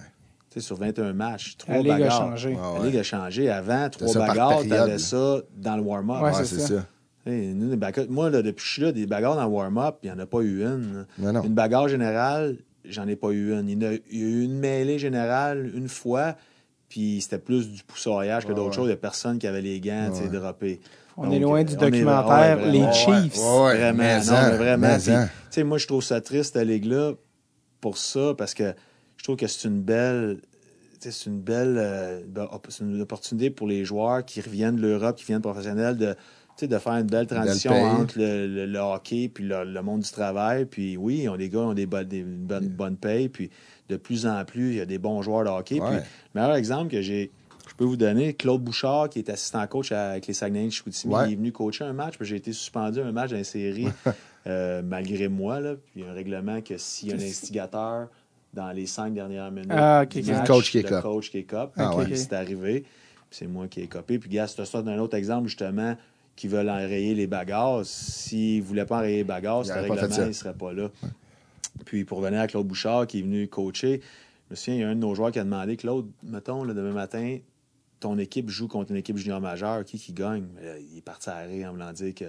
Tu 0.51 0.61
sais, 0.61 0.67
sur 0.67 0.77
21 0.77 1.13
matchs, 1.13 1.57
trois 1.59 1.75
La 1.75 1.81
Ligue 1.83 1.91
a 1.91 1.99
bagarres. 1.99 2.19
changé. 2.19 2.49
Ouais, 2.51 2.57
La 2.57 2.73
ouais. 2.81 2.87
Ligue 2.87 2.97
a 2.99 3.03
changé. 3.03 3.51
Avant, 3.51 3.91
trois 3.91 4.15
bagarres, 4.15 4.49
période. 4.61 4.69
t'avais 4.71 4.99
ça 4.99 5.41
dans 5.57 5.77
le 5.77 5.83
warm-up. 5.83 6.23
Ouais, 6.23 6.31
Ouais, 6.31 6.35
c'est 6.45 6.45
c'est 6.47 6.61
ça. 6.61 6.67
ça. 6.69 6.87
Hey, 7.27 7.55
nous, 7.55 7.71
les 7.71 7.77
bagarres- 7.77 8.07
moi, 8.09 8.31
là, 8.31 8.41
depuis 8.43 8.63
que 8.63 8.67
je 8.69 8.73
suis 8.73 8.83
là, 8.83 8.93
des 8.93 9.07
bagarres 9.07 9.35
dans 9.37 9.47
warm-up, 9.47 9.97
il 10.03 10.07
n'y 10.11 10.13
en 10.17 10.19
a 10.21 10.27
pas 10.27 10.41
eu 10.41 10.63
une. 10.63 10.95
là. 10.99 11.05
Non, 11.19 11.33
non. 11.33 11.43
Une 11.43 11.55
bagarre 11.55 11.89
générale, 11.89 12.57
j'en 12.85 13.07
ai 13.09 13.17
pas 13.17 13.31
eu 13.31 13.53
une. 13.53 13.69
Il 13.69 13.83
y, 13.83 13.87
en 13.87 13.91
a, 13.91 13.95
eu 13.95 14.45
une 14.45 14.59
mêlée 14.59 14.99
générale 14.99 15.71
une 15.75 15.89
fois, 15.89 16.37
puis 16.89 17.21
c'était 17.21 17.39
plus 17.39 17.69
du 17.71 17.83
poussoyage 17.83 18.45
que 18.45 18.51
Ouais, 18.51 18.55
d'autres 18.55 18.69
ouais. 18.71 18.75
choses. 18.77 18.85
Il 18.85 18.89
n'y 18.91 18.93
a 18.95 18.97
personne 18.99 19.39
qui 19.41 19.47
avait 19.49 19.61
les 19.63 19.81
gants, 19.81 20.11
tu 20.11 20.19
sais, 20.19 20.23
Ouais. 20.25 20.29
droppés. 20.39 20.81
On 21.17 21.25
Donc, 21.25 21.35
est 21.35 21.39
loin 21.41 21.61
euh, 21.61 21.65
du 21.65 21.73
est- 21.73 21.77
documentaire 21.77 22.59
ouais, 22.59 22.71
Les 22.71 22.79
vraiment. 22.79 22.93
Chiefs. 22.93 23.37
Ouais, 23.39 23.63
ouais, 23.65 23.77
Vraiment, 23.77 23.99
mais 23.99 24.19
non, 24.21 24.33
mais 24.51 24.57
vraiment. 24.57 24.87
mais 24.89 24.99
Puis, 24.99 25.13
en. 25.17 25.25
Tu 25.25 25.31
sais, 25.51 25.65
moi, 25.65 25.79
je 25.79 25.87
trouve 25.89 26.03
ça 26.05 26.21
triste, 26.21 26.53
cette 26.55 26.67
ligue-là, 26.69 27.15
pour 27.81 27.99
ça, 27.99 28.35
parce 28.39 28.55
que 28.55 28.73
je 29.17 29.25
trouve 29.25 29.37
que 29.37 29.47
c'est 29.49 29.67
une 29.67 29.81
belle. 29.83 30.43
C'est 31.01 31.27
une 31.27 31.41
belle 31.41 31.77
euh, 31.79 32.21
ben, 32.27 32.49
une 32.81 33.01
opportunité 33.01 33.51
pour 33.51 33.67
les 33.67 33.85
joueurs 33.85 34.25
qui 34.25 34.41
reviennent 34.41 34.77
de 34.77 34.81
l'Europe, 34.83 35.17
qui 35.17 35.25
viennent 35.25 35.41
professionnels, 35.43 35.97
de, 35.97 36.15
de 36.63 36.79
faire 36.79 36.95
une 36.95 37.07
belle 37.07 37.27
transition 37.27 37.73
entre 37.75 38.19
le, 38.19 38.47
le- 38.47 38.67
le 38.67 38.79
hockey 38.79 39.29
puis 39.33 39.45
le, 39.45 39.65
le 39.65 39.83
monde 39.83 40.01
du 40.01 40.11
travail. 40.11 40.65
Puis 40.65 40.97
oui, 40.97 41.29
on, 41.29 41.35
les 41.35 41.51
gars 41.51 41.59
ont 41.61 41.75
des, 41.75 41.85
bonnes 41.87 42.09
des 42.09 42.21
une 42.21 42.47
bonne, 42.47 42.69
bonne 42.69 42.97
paye. 42.97 43.29
Puis 43.29 43.51
de 43.91 43.97
plus 43.97 44.27
en 44.27 44.43
plus, 44.45 44.71
il 44.71 44.77
y 44.77 44.81
a 44.81 44.87
des 44.87 44.99
bons 44.99 45.21
joueurs 45.23 45.45
de 45.45 45.51
hockey. 45.51 45.81
Ouais. 45.81 45.89
Puis 45.99 45.99
le 46.35 46.41
meilleur 46.41 46.57
exemple 46.57 46.91
que 46.91 47.03
j'ai, 47.03 47.31
je 47.69 47.75
peux 47.75 47.85
vous 47.85 47.97
donner, 47.99 48.33
Claude 48.33 48.63
Bouchard, 48.63 49.11
qui 49.11 49.19
est 49.19 49.29
assistant 49.29 49.67
coach 49.67 49.93
avec 49.93 50.27
les 50.27 50.33
Saguenay 50.35 50.65
de 50.67 50.71
Chicoutimi, 50.71 51.13
Ouais. 51.15 51.29
il 51.29 51.33
est 51.35 51.37
venu 51.37 51.53
coacher 51.53 51.85
un 51.85 51.93
match, 51.93 52.17
puis 52.17 52.27
j'ai 52.27 52.37
été 52.37 52.53
suspendu 52.53 53.01
un 53.01 53.13
match 53.13 53.31
dans 53.33 53.37
les 53.37 53.45
séries 53.45 53.89
euh, 54.47 54.81
malgré 54.83 55.29
moi. 55.29 55.61
Là. 55.61 55.75
Puis 55.75 55.85
il 55.97 56.03
y 56.03 56.05
a 56.07 56.11
un 56.11 56.15
règlement 56.15 56.61
que 56.63 56.79
s'il 56.79 57.09
y 57.09 57.13
a 57.13 57.17
un 57.17 57.19
instigateur 57.21 58.09
dans 58.55 58.73
les 58.73 58.87
cinq 58.87 59.13
dernières 59.13 59.51
minutes, 59.51 59.71
Ah, 59.71 60.07
du 60.07 60.23
match, 60.23 60.47
coach 60.47 60.71
qui 60.71 60.79
est 60.79 60.91
le 60.91 61.03
coach 61.03 61.31
qui 61.31 61.39
est 61.39 61.43
cop. 61.43 61.73
Ah, 61.77 61.93
c'est 62.15 62.33
arrivé. 62.33 62.81
Puis 63.29 63.39
c'est 63.41 63.47
moi 63.47 63.67
qui 63.69 63.81
ai 63.83 63.87
copé. 63.89 64.19
Puis 64.19 64.31
gars, 64.31 64.47
c'est 64.47 64.65
ça 64.65 64.81
d'un 64.83 64.99
autre 64.99 65.17
exemple, 65.17 65.49
justement, 65.49 65.95
qui 66.37 66.49
veulent 66.49 66.69
enrayer 66.69 67.15
les 67.15 67.27
bagarres. 67.27 67.85
S'ils 67.85 68.61
ne 68.61 68.67
voulaient 68.67 68.87
pas 68.87 68.99
enrayer 68.99 69.17
les 69.19 69.25
bagarres, 69.25 69.63
Il 69.65 69.69
ce 69.69 69.73
règlement, 69.73 70.27
ne 70.27 70.33
serait 70.33 70.55
pas 70.55 70.73
là. 70.73 70.91
Puis 71.85 72.05
pour 72.05 72.19
revenir 72.19 72.41
à 72.41 72.47
Claude 72.47 72.67
Bouchard, 72.67 73.07
qui 73.07 73.21
est 73.21 73.23
venu 73.23 73.49
coacher, 73.49 74.01
je 74.49 74.53
me 74.53 74.57
souviens, 74.57 74.75
il 74.75 74.81
y 74.81 74.85
a 74.85 74.89
un 74.89 74.95
de 74.95 75.01
nos 75.01 75.15
joueurs 75.15 75.33
qui 75.33 75.39
a 75.39 75.45
demandé 75.45 75.77
Claude, 75.77 76.07
mettons, 76.23 76.63
le 76.63 76.75
demain 76.75 76.93
matin, 76.93 77.39
ton 77.99 78.19
équipe 78.19 78.49
joue 78.51 78.69
contre 78.69 78.91
une 78.93 78.99
équipe 78.99 79.17
junior 79.17 79.41
majeure, 79.41 79.85
qui 79.85 79.99
qui 79.99 80.13
gagne? 80.13 80.45
Là, 80.63 80.79
il 80.79 80.99
est 80.99 81.03
parti 81.03 81.31
à 81.31 81.39
rire 81.39 81.69
en 81.69 81.73
voulant 81.73 81.93
dire 81.93 82.15
que 82.15 82.27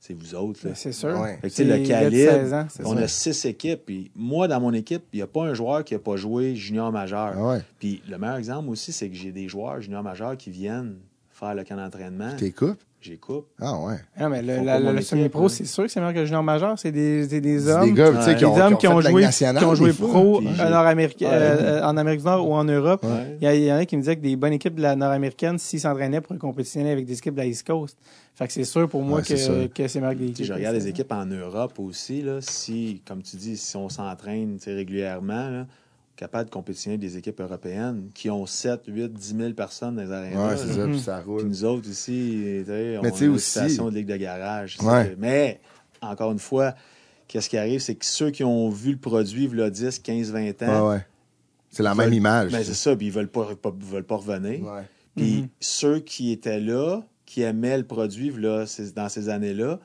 c'est 0.00 0.14
vous 0.14 0.34
autres. 0.34 0.66
là. 0.66 0.74
C'est 0.74 0.92
sûr. 0.92 1.18
Ouais. 1.20 1.38
Fait 1.42 1.50
que, 1.50 1.62
le 1.62 1.84
calibre, 1.86 2.30
16 2.30 2.52
ans, 2.54 2.66
c'est 2.70 2.86
on 2.86 2.94
ça. 2.94 3.00
a 3.00 3.08
six 3.08 3.44
équipes. 3.46 3.80
Puis 3.84 4.10
moi, 4.14 4.46
dans 4.46 4.60
mon 4.60 4.72
équipe, 4.72 5.02
il 5.12 5.16
n'y 5.16 5.22
a 5.22 5.26
pas 5.26 5.42
un 5.42 5.54
joueur 5.54 5.84
qui 5.84 5.94
n'a 5.94 6.00
pas 6.00 6.16
joué 6.16 6.54
junior 6.54 6.92
majeur. 6.92 7.34
Ah 7.36 7.48
ouais. 7.48 7.62
Puis 7.80 8.00
le 8.08 8.16
meilleur 8.16 8.36
exemple 8.36 8.70
aussi, 8.70 8.92
c'est 8.92 9.08
que 9.08 9.16
j'ai 9.16 9.32
des 9.32 9.48
joueurs 9.48 9.80
junior 9.80 10.02
majeurs 10.04 10.36
qui 10.36 10.50
viennent 10.50 10.98
faire 11.30 11.54
le 11.54 11.64
camp 11.64 11.76
d'entraînement. 11.76 12.30
T'es 12.36 12.52
Ah 13.60 13.78
ouais. 13.80 13.94
Non, 14.20 14.28
mais 14.28 14.42
le, 14.42 14.64
la- 14.64 15.00
semi-pro, 15.02 15.48
c'est 15.48 15.64
sûr 15.64 15.84
que 15.84 15.90
c'est 15.90 16.00
meilleur 16.00 16.14
que 16.14 16.18
le 16.20 16.24
junior 16.26 16.42
majeur. 16.42 16.78
C'est 16.78 16.92
des, 16.92 17.28
c'est 17.28 17.40
des 17.40 17.68
hommes. 17.68 17.84
des 17.86 17.92
gars, 17.92 18.10
tu 18.12 18.22
sais, 18.22 18.30
Ouais. 18.30 18.36
qui 18.36 18.44
ont, 18.44 18.54
des 18.54 18.60
hommes 18.60 18.76
qui 18.78 18.88
ont, 18.88 19.00
joué, 19.00 19.24
qui 19.28 19.64
ont 19.64 19.74
joué 19.74 19.92
pro 19.92 20.38
Puis 20.40 20.48
euh, 20.60 20.70
Ouais. 20.70 21.08
euh, 21.24 21.82
en 21.84 21.96
Amérique 21.96 22.20
du 22.20 22.26
Nord 22.26 22.48
ou 22.48 22.54
en 22.54 22.64
Europe. 22.64 23.04
Ouais. 23.04 23.38
Il 23.40 23.64
y, 23.64 23.72
en 23.72 23.76
a 23.76 23.84
qui 23.84 23.96
me 23.96 24.02
disaient 24.02 24.16
que 24.16 24.20
des 24.22 24.36
bonnes 24.36 24.52
équipes 24.52 24.74
de 24.74 24.82
la 24.82 24.96
nord-américaine, 24.96 25.58
s'ils 25.58 25.80
s'entraînaient 25.80 26.20
pour 26.20 26.36
compétitionner 26.38 26.92
avec 26.92 27.06
des 27.06 27.16
équipes 27.18 27.34
de 27.34 27.40
la 27.40 27.46
East 27.46 27.66
Coast. 27.66 27.96
Fait 28.34 28.46
que 28.46 28.52
c'est 28.52 28.64
sûr 28.64 28.88
pour 28.88 29.02
moi 29.02 29.18
Ouais, 29.18 29.24
c'est 29.26 29.36
sûr. 29.36 29.54
que, 29.54 29.82
que 29.82 29.88
c'est 29.88 30.00
meilleur 30.00 30.14
que 30.14 30.20
des 30.20 30.28
équipes. 30.30 30.46
je 30.46 30.52
regarde 30.52 30.76
les 30.76 30.86
équipes 30.88 31.10
en 31.12 31.26
Europe 31.26 31.78
aussi. 31.78 32.22
Là, 32.22 32.38
si, 32.40 33.02
comme 33.06 33.22
tu 33.22 33.36
dis, 33.36 33.56
si 33.56 33.76
on 33.76 33.88
s'entraîne 33.88 34.58
régulièrement, 34.64 35.48
là, 35.50 35.66
capable 36.18 36.46
de 36.46 36.50
compétitionner 36.50 36.98
des 36.98 37.16
équipes 37.16 37.40
européennes 37.40 38.10
qui 38.14 38.28
ont 38.28 38.44
7, 38.44 38.82
8, 38.88 39.12
10 39.12 39.36
000 39.36 39.52
personnes 39.52 39.96
dans 39.96 40.02
les 40.02 40.10
arénas. 40.12 40.48
Ouais, 40.48 40.56
c'est 40.56 40.72
ça, 40.74 40.84
puis 40.86 40.98
ça 41.00 41.16
Puis 41.18 41.30
roule. 41.30 41.44
nous 41.44 41.64
autres 41.64 41.88
ici, 41.88 42.64
on 43.00 43.04
a 43.04 43.10
tu 43.10 43.18
sais 43.18 43.24
une 43.26 43.30
aussi- 43.34 43.58
réputation 43.60 43.90
de 43.90 43.94
ligue 43.94 44.08
de 44.08 44.16
garage. 44.16 44.76
Ouais. 44.82 45.14
Mais, 45.18 45.60
encore 46.02 46.32
une 46.32 46.38
fois, 46.40 46.74
qu'est-ce 47.28 47.48
qui 47.48 47.56
arrive, 47.56 47.80
c'est 47.80 47.94
que 47.94 48.04
ceux 48.04 48.30
qui 48.30 48.42
ont 48.44 48.68
vu 48.68 48.92
le 48.92 48.98
produit, 48.98 49.44
il 49.50 49.58
y 49.58 49.62
a 49.62 49.70
10, 49.70 50.00
15, 50.00 50.32
20 50.32 50.62
ans, 50.64 50.88
Ouais, 50.88 50.94
ouais. 50.96 51.06
C'est 51.70 51.82
la 51.82 51.94
même 51.94 52.06
veulent- 52.06 52.14
image. 52.14 52.52
Ben, 52.52 52.64
c'est 52.64 52.74
ça, 52.74 52.96
puis 52.96 53.06
ils 53.06 53.12
veulent 53.12 53.28
pas, 53.30 53.54
pas- 53.54 53.72
veulent 53.78 54.02
pas 54.04 54.16
revenir. 54.16 54.62
Ouais. 54.64 54.82
Puis 55.16 55.42
Mhm. 55.42 55.48
ceux 55.60 56.00
qui 56.00 56.32
étaient 56.32 56.60
là, 56.60 57.02
qui 57.26 57.42
aimaient 57.42 57.76
le 57.78 57.84
produit 57.84 58.30
là, 58.30 58.64
dans 58.96 59.08
ces 59.08 59.28
années-là, 59.28 59.78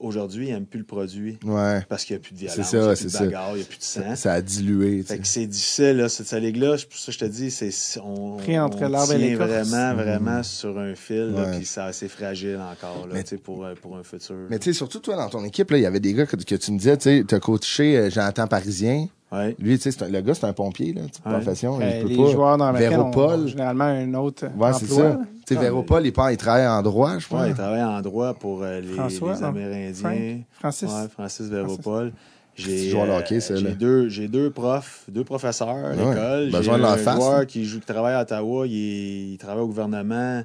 aujourd'hui, 0.00 0.48
ils 0.48 0.52
n'aiment 0.52 0.66
plus 0.66 0.78
le 0.78 0.84
produit. 0.84 1.38
Ouais. 1.44 1.80
Parce 1.88 2.04
qu'il 2.04 2.14
n'y 2.16 2.20
a 2.20 2.22
plus 2.22 2.32
de 2.34 2.38
violence, 2.38 2.56
C'est 2.56 2.62
ça, 2.62 2.76
il 2.78 2.80
n'y 2.82 2.86
a 2.86 2.88
plus 2.90 2.96
c'est 2.98 3.04
de 3.04 3.10
ça. 3.10 3.24
bagarre, 3.24 3.50
il 3.52 3.56
n'y 3.56 3.62
a 3.62 3.64
plus 3.64 3.78
de 3.78 3.82
sang. 3.82 4.00
Ça, 4.10 4.16
ça 4.16 4.32
a 4.34 4.40
dilué, 4.40 4.98
tu 5.00 5.04
Fait 5.12 5.18
que 5.18 5.26
c'est 5.26 5.46
difficile, 5.46 5.96
là, 5.96 6.08
cette, 6.08 6.32
ligue-là. 6.32 6.76
C'est 6.78 6.88
pour 6.88 6.98
ça 6.98 7.06
que 7.06 7.12
je 7.12 7.18
te 7.18 7.24
dis, 7.24 7.50
c'est, 7.50 7.70
on, 8.04 8.36
Pris 8.36 8.58
entre 8.58 8.82
on 8.82 8.88
l'arbre 8.88 9.12
et 9.14 9.18
tient 9.18 9.36
vraiment, 9.36 9.94
vraiment 9.94 10.42
sur 10.42 10.78
un 10.78 10.94
fil, 10.94 11.34
puis 11.56 11.64
c'est 11.66 11.80
assez 11.80 12.08
fragile 12.08 12.58
encore, 12.60 13.06
là, 13.06 13.14
Mais- 13.14 13.22
tu 13.24 13.30
sais, 13.30 13.36
pour, 13.38 13.64
euh, 13.64 13.74
pour 13.80 13.96
un 13.96 14.02
futur. 14.02 14.36
Mais 14.48 14.58
tu 14.58 14.72
sais, 14.72 14.76
surtout 14.76 15.00
toi, 15.00 15.16
dans 15.16 15.28
ton 15.28 15.44
équipe, 15.44 15.70
là, 15.70 15.78
il 15.78 15.82
y 15.82 15.86
avait 15.86 16.00
des 16.00 16.14
gars 16.14 16.26
que, 16.26 16.36
que 16.36 16.54
tu 16.54 16.72
me 16.72 16.78
disais, 16.78 16.96
tu 16.96 17.02
sais, 17.04 17.24
t'as 17.26 17.40
coaché 17.40 17.96
euh, 17.98 18.10
Jonathan 18.10 18.46
Parisien. 18.46 19.08
Ouais. 19.30 19.54
Lui, 19.58 19.78
tu 19.78 19.92
sais, 19.92 20.08
le 20.08 20.20
gars, 20.22 20.32
c'est 20.34 20.46
un 20.46 20.54
pompier, 20.54 20.94
là, 20.94 21.02
Ouais. 21.02 21.32
profession. 21.32 21.78
Euh, 21.80 21.90
il 21.98 22.02
peut 22.02 22.08
les 22.08 22.16
pas. 22.16 22.30
joueurs 22.30 22.56
nord-américains 22.56 23.00
ont, 23.00 23.10
Véropol. 23.10 23.40
ont 23.40 23.46
généralement 23.46 23.84
un 23.84 24.14
autre 24.14 24.46
Ouais, 24.56 24.72
c'est 24.72 24.84
emploi. 24.90 25.10
ça. 25.12 25.20
Tu 25.48 25.54
sais, 25.54 25.60
Ah, 25.60 25.62
Véropol, 25.62 26.04
il, 26.06 26.12
part, 26.12 26.30
il 26.30 26.36
travaille 26.36 26.66
en 26.66 26.82
droit, 26.82 27.18
je 27.18 27.26
pense. 27.26 27.40
Ouais, 27.40 27.48
il 27.48 27.54
travaille 27.54 27.82
en 27.82 28.00
droit 28.02 28.34
pour 28.34 28.62
euh, 28.62 28.80
les, 28.80 28.88
François, 28.92 29.34
les 29.34 29.40
non? 29.40 29.46
Amérindiens. 29.48 29.92
Frank? 29.94 30.44
Francis? 30.60 30.88
Ouais, 30.92 31.08
Francis 31.08 31.46
Véropol. 31.48 32.12
J'ai, 32.54 32.92
euh, 32.94 33.72
deux, 33.78 34.08
deux 34.28 34.50
profs, 34.50 35.04
deux 35.08 35.22
professeurs 35.24 35.68
à 35.68 35.74
Ouais, 35.74 35.96
l'école. 35.96 36.50
besoin 36.50 36.76
j'ai 36.76 36.84
un 36.84 36.96
face, 36.96 37.14
joueur 37.16 37.38
là. 37.38 37.46
qui 37.46 37.64
joue, 37.64 37.78
qui 37.80 37.86
travaille 37.86 38.14
à 38.14 38.22
Ottawa, 38.22 38.66
il, 38.66 38.72
est- 38.74 39.32
il 39.34 39.38
travaille 39.38 39.62
au 39.62 39.68
gouvernement. 39.68 40.42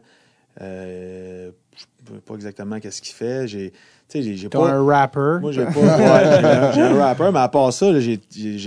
Euh, 0.62 1.50
je 1.76 2.12
ne 2.12 2.16
sais 2.18 2.22
pas 2.22 2.36
exactement 2.36 2.80
qu'est-ce 2.80 3.02
qu'il 3.02 3.16
fait. 3.16 3.48
J'ai, 3.48 3.74
j'ai, 4.22 4.35
j'ai 4.35 4.49
T'as 4.49 4.60
pas. 4.60 4.69
un 4.72 4.85
rapper. 4.85 5.40
Moi, 5.41 5.52
j'ai 5.52 5.64
pas. 5.65 5.72
ouais, 5.72 6.72
j'ai, 6.72 6.76
j'ai 6.76 6.81
un 6.81 6.95
rapper, 6.99 7.30
mais 7.34 7.40
à 7.40 7.48
part 7.49 7.72
ça, 7.73 7.91
là, 7.91 7.99
j'ai, 7.99 8.18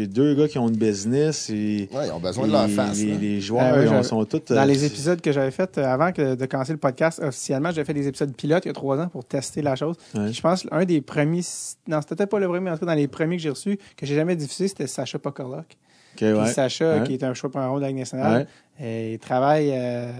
deux 0.06 0.34
gars 0.34 0.48
qui 0.48 0.58
ont 0.58 0.68
une 0.68 0.76
business. 0.76 1.50
Et, 1.50 1.88
Ouais, 1.92 2.06
ils 2.08 2.12
ont 2.12 2.18
besoin 2.20 2.46
de 2.46 2.52
leur 2.52 2.68
face. 2.68 2.98
Les, 2.98 3.16
les 3.16 3.40
joueurs, 3.40 3.64
Ah 3.66 3.76
ouais, 3.78 3.86
ils 3.98 4.04
sont 4.04 4.24
tous. 4.24 4.40
Dans 4.54 4.62
euh, 4.62 4.64
les 4.64 4.84
épisodes 4.84 5.20
que 5.20 5.30
j'avais 5.32 5.50
fait 5.50 5.78
euh, 5.78 5.84
avant 5.84 6.10
que 6.12 6.34
de 6.34 6.46
commencer 6.46 6.72
le 6.72 6.78
podcast 6.78 7.20
officiellement, 7.22 7.70
j'avais 7.70 7.84
fait 7.84 7.94
des 7.94 8.08
épisodes 8.08 8.32
pilotes 8.34 8.64
il 8.64 8.68
y 8.68 8.70
a 8.70 8.74
trois 8.74 8.98
ans 8.98 9.08
pour 9.08 9.24
tester 9.24 9.62
la 9.62 9.76
chose. 9.76 9.96
Ouais. 10.14 10.32
Je 10.32 10.40
pense 10.40 10.66
un 10.70 10.84
des 10.84 11.00
premiers, 11.00 11.42
non, 11.88 12.00
c'était 12.00 12.14
peut-être 12.16 12.30
pas 12.30 12.38
le 12.40 12.46
premier, 12.46 12.60
mais 12.60 12.70
en 12.70 12.74
tout 12.74 12.80
cas 12.80 12.86
dans 12.86 12.94
les 12.94 13.08
premiers 13.08 13.36
que 13.36 13.42
j'ai 13.42 13.50
reçus, 13.50 13.78
que 13.96 14.06
j'ai 14.06 14.14
jamais 14.14 14.36
diffusé, 14.36 14.68
c'était 14.68 14.86
Sacha 14.86 15.18
Pokorlak. 15.18 15.64
ok, 15.66 15.76
Puis 16.16 16.32
ouais. 16.32 16.46
Sacha, 16.52 16.96
Ouais. 16.98 17.04
qui 17.04 17.14
est 17.14 17.24
un 17.24 17.34
choix 17.34 17.50
pour 17.50 17.60
un 17.60 17.68
rôle 17.68 17.78
de 17.78 17.82
la 17.82 17.88
Ligue 17.88 17.98
nationale, 17.98 18.46
euh, 18.80 19.10
il 19.14 19.18
travaille, 19.18 19.70
euh, 19.72 20.10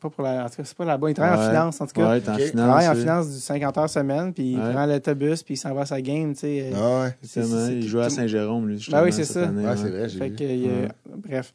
pas 0.00 0.10
pour 0.10 0.24
la, 0.24 0.44
en 0.44 0.48
tout 0.48 0.56
cas, 0.56 0.62
c'est 0.64 0.76
pas 0.76 0.84
là-bas, 0.84 1.10
il 1.10 1.14
travaille 1.14 1.38
en 1.38 1.40
Ouais. 1.42 1.48
finance, 1.48 1.80
en 1.80 1.86
tout 1.86 1.92
cas. 1.94 2.08
Ouais, 2.10 2.20
t'es 2.20 2.28
en 2.30 2.34
Ok. 2.34 2.40
Il 2.40 2.46
finance. 2.48 2.66
travaille 2.66 2.88
en 2.88 2.94
finance 2.94 3.28
du 3.30 3.38
50 3.38 3.78
heures 3.78 3.90
semaine, 3.90 4.32
puis 4.32 4.52
il 4.52 4.58
Ouais. 4.60 4.72
prend 4.72 4.86
l'autobus, 4.86 5.42
puis 5.42 5.54
il 5.54 5.56
s'en 5.56 5.72
va 5.74 5.82
à 5.82 5.86
sa 5.86 6.00
game, 6.00 6.32
tu 6.34 6.40
sais. 6.40 6.70
euh, 6.72 6.76
Ah 6.76 7.04
ouais. 7.04 7.14
c'est- 7.22 7.40
Exactement. 7.40 7.66
c'est- 7.68 7.74
Il 7.76 7.88
joue 7.88 8.00
à 8.00 8.10
Saint-Jérôme, 8.10 8.68
lui. 8.68 8.86
Ben 8.90 9.02
oui, 9.04 9.12
c'est 9.12 9.24
cette 9.24 9.42
ça. 9.42 9.48
année, 9.48 9.62
Ouais, 9.62 9.70
ouais. 9.70 9.76
c'est 9.76 9.88
vrai, 9.90 10.08
j'ai 10.08 10.18
Fait 10.18 10.28
vu. 10.28 10.88
bref. 11.16 11.52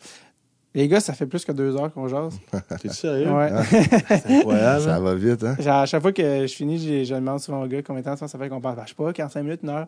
Les 0.75 0.87
gars, 0.87 0.99
ça 0.99 1.13
fait 1.13 1.25
plus 1.25 1.43
que 1.43 1.51
deux 1.51 1.75
heures 1.75 1.91
qu'on 1.91 2.07
jase. 2.07 2.39
T'es 2.81 2.89
sérieux? 2.89 3.31
Ouais. 3.31 3.49
C'est 3.71 4.37
incroyable. 4.37 4.81
Ça 4.83 4.99
va 4.99 5.15
vite, 5.15 5.43
hein? 5.43 5.55
Genre, 5.59 5.77
à 5.77 5.85
chaque 5.87 6.01
fois 6.01 6.11
que 6.11 6.45
je 6.45 6.53
finis, 6.53 7.05
je 7.05 7.15
demande 7.15 7.39
souvent 7.39 7.63
aux 7.63 7.67
gars 7.67 7.81
combien 7.81 8.01
de 8.01 8.05
temps 8.17 8.27
ça 8.27 8.37
fait 8.37 8.49
qu'on 8.49 8.61
passe. 8.61 8.75
Ben, 8.75 8.83
je 8.85 8.89
sais 8.89 8.95
pas, 8.95 9.11
45 9.11 9.41
minutes, 9.41 9.61
une 9.63 9.69
heure. 9.69 9.87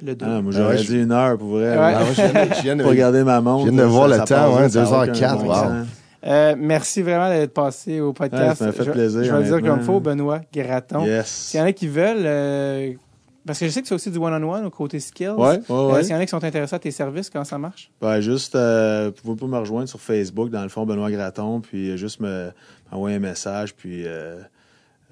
Le 0.00 0.14
deux. 0.14 0.26
Ah, 0.28 0.40
moi, 0.40 0.52
Ah 0.54 0.58
j'aurais 0.58 0.76
ouais, 0.76 0.84
dit 0.84 1.02
une 1.02 1.10
heure 1.10 1.36
pour 1.36 1.48
vrai. 1.48 1.70
Ouais. 1.76 1.94
Ah, 1.96 2.00
moi, 2.04 2.12
je 2.14 2.22
viens 2.22 2.46
de- 2.46 2.54
je 2.54 2.62
viens 2.62 2.76
de- 2.76 2.82
Pour 2.82 2.90
regarder 2.92 3.24
ma 3.24 3.40
montre. 3.40 3.66
Je 3.66 3.72
viens 3.72 3.82
de 3.82 3.88
voir 3.88 4.06
le 4.06 4.18
temps, 4.20 4.54
ouais, 4.56 4.62
vite, 4.66 4.72
ça 4.72 4.82
a 4.82 5.06
2h04, 5.06 5.10
aucun 5.16 5.36
bon 5.36 5.48
wow. 5.48 5.54
sens. 5.54 5.86
Euh, 6.26 6.54
merci 6.58 7.02
vraiment 7.02 7.28
d'être 7.30 7.54
passé 7.54 8.00
au 8.00 8.12
podcast. 8.12 8.50
Ouais, 8.50 8.54
ça 8.54 8.66
m'a 8.66 8.72
fait 8.72 8.84
je, 8.84 8.90
plaisir, 8.90 9.24
Je 9.24 9.32
vais 9.32 9.38
le 9.38 9.44
dire 9.44 9.60
comme 9.68 9.80
il 9.80 9.84
faut, 9.84 10.00
Benoît 10.00 10.40
Graton. 10.52 11.04
Yes. 11.06 11.26
S'il 11.26 11.58
y 11.58 11.62
en 11.62 11.66
a 11.66 11.72
qui 11.72 11.88
veulent, 11.88 12.24
euh, 12.24 12.92
parce 13.46 13.58
que 13.58 13.66
je 13.66 13.70
sais 13.70 13.82
que 13.82 13.88
c'est 13.88 13.94
aussi 13.94 14.10
du 14.10 14.18
one-on-one 14.18 14.64
au 14.66 14.70
côté 14.70 15.00
skills. 15.00 15.28
Ouais, 15.30 15.58
ouais, 15.58 15.60
Euh, 15.70 15.92
ouais. 15.92 16.02
S'il 16.02 16.12
y 16.12 16.14
en 16.14 16.18
a 16.20 16.24
qui 16.24 16.30
sont 16.30 16.42
intéressés 16.44 16.74
à 16.76 16.78
tes 16.78 16.90
services, 16.90 17.30
comment 17.30 17.44
ça 17.44 17.58
marche? 17.58 17.90
Ben, 18.00 18.20
juste, 18.20 18.54
euh, 18.54 19.10
vous 19.24 19.36
pouvez 19.36 19.50
me 19.50 19.58
rejoindre 19.58 19.88
sur 19.88 20.00
Facebook, 20.00 20.50
dans 20.50 20.62
le 20.62 20.68
fond, 20.68 20.84
Benoît 20.86 21.10
Graton, 21.10 21.60
puis 21.60 21.96
juste 21.96 22.20
me 22.20 22.50
m'envoyer 22.92 23.16
un 23.16 23.20
message, 23.20 23.74
puis 23.74 24.04
euh, 24.06 24.40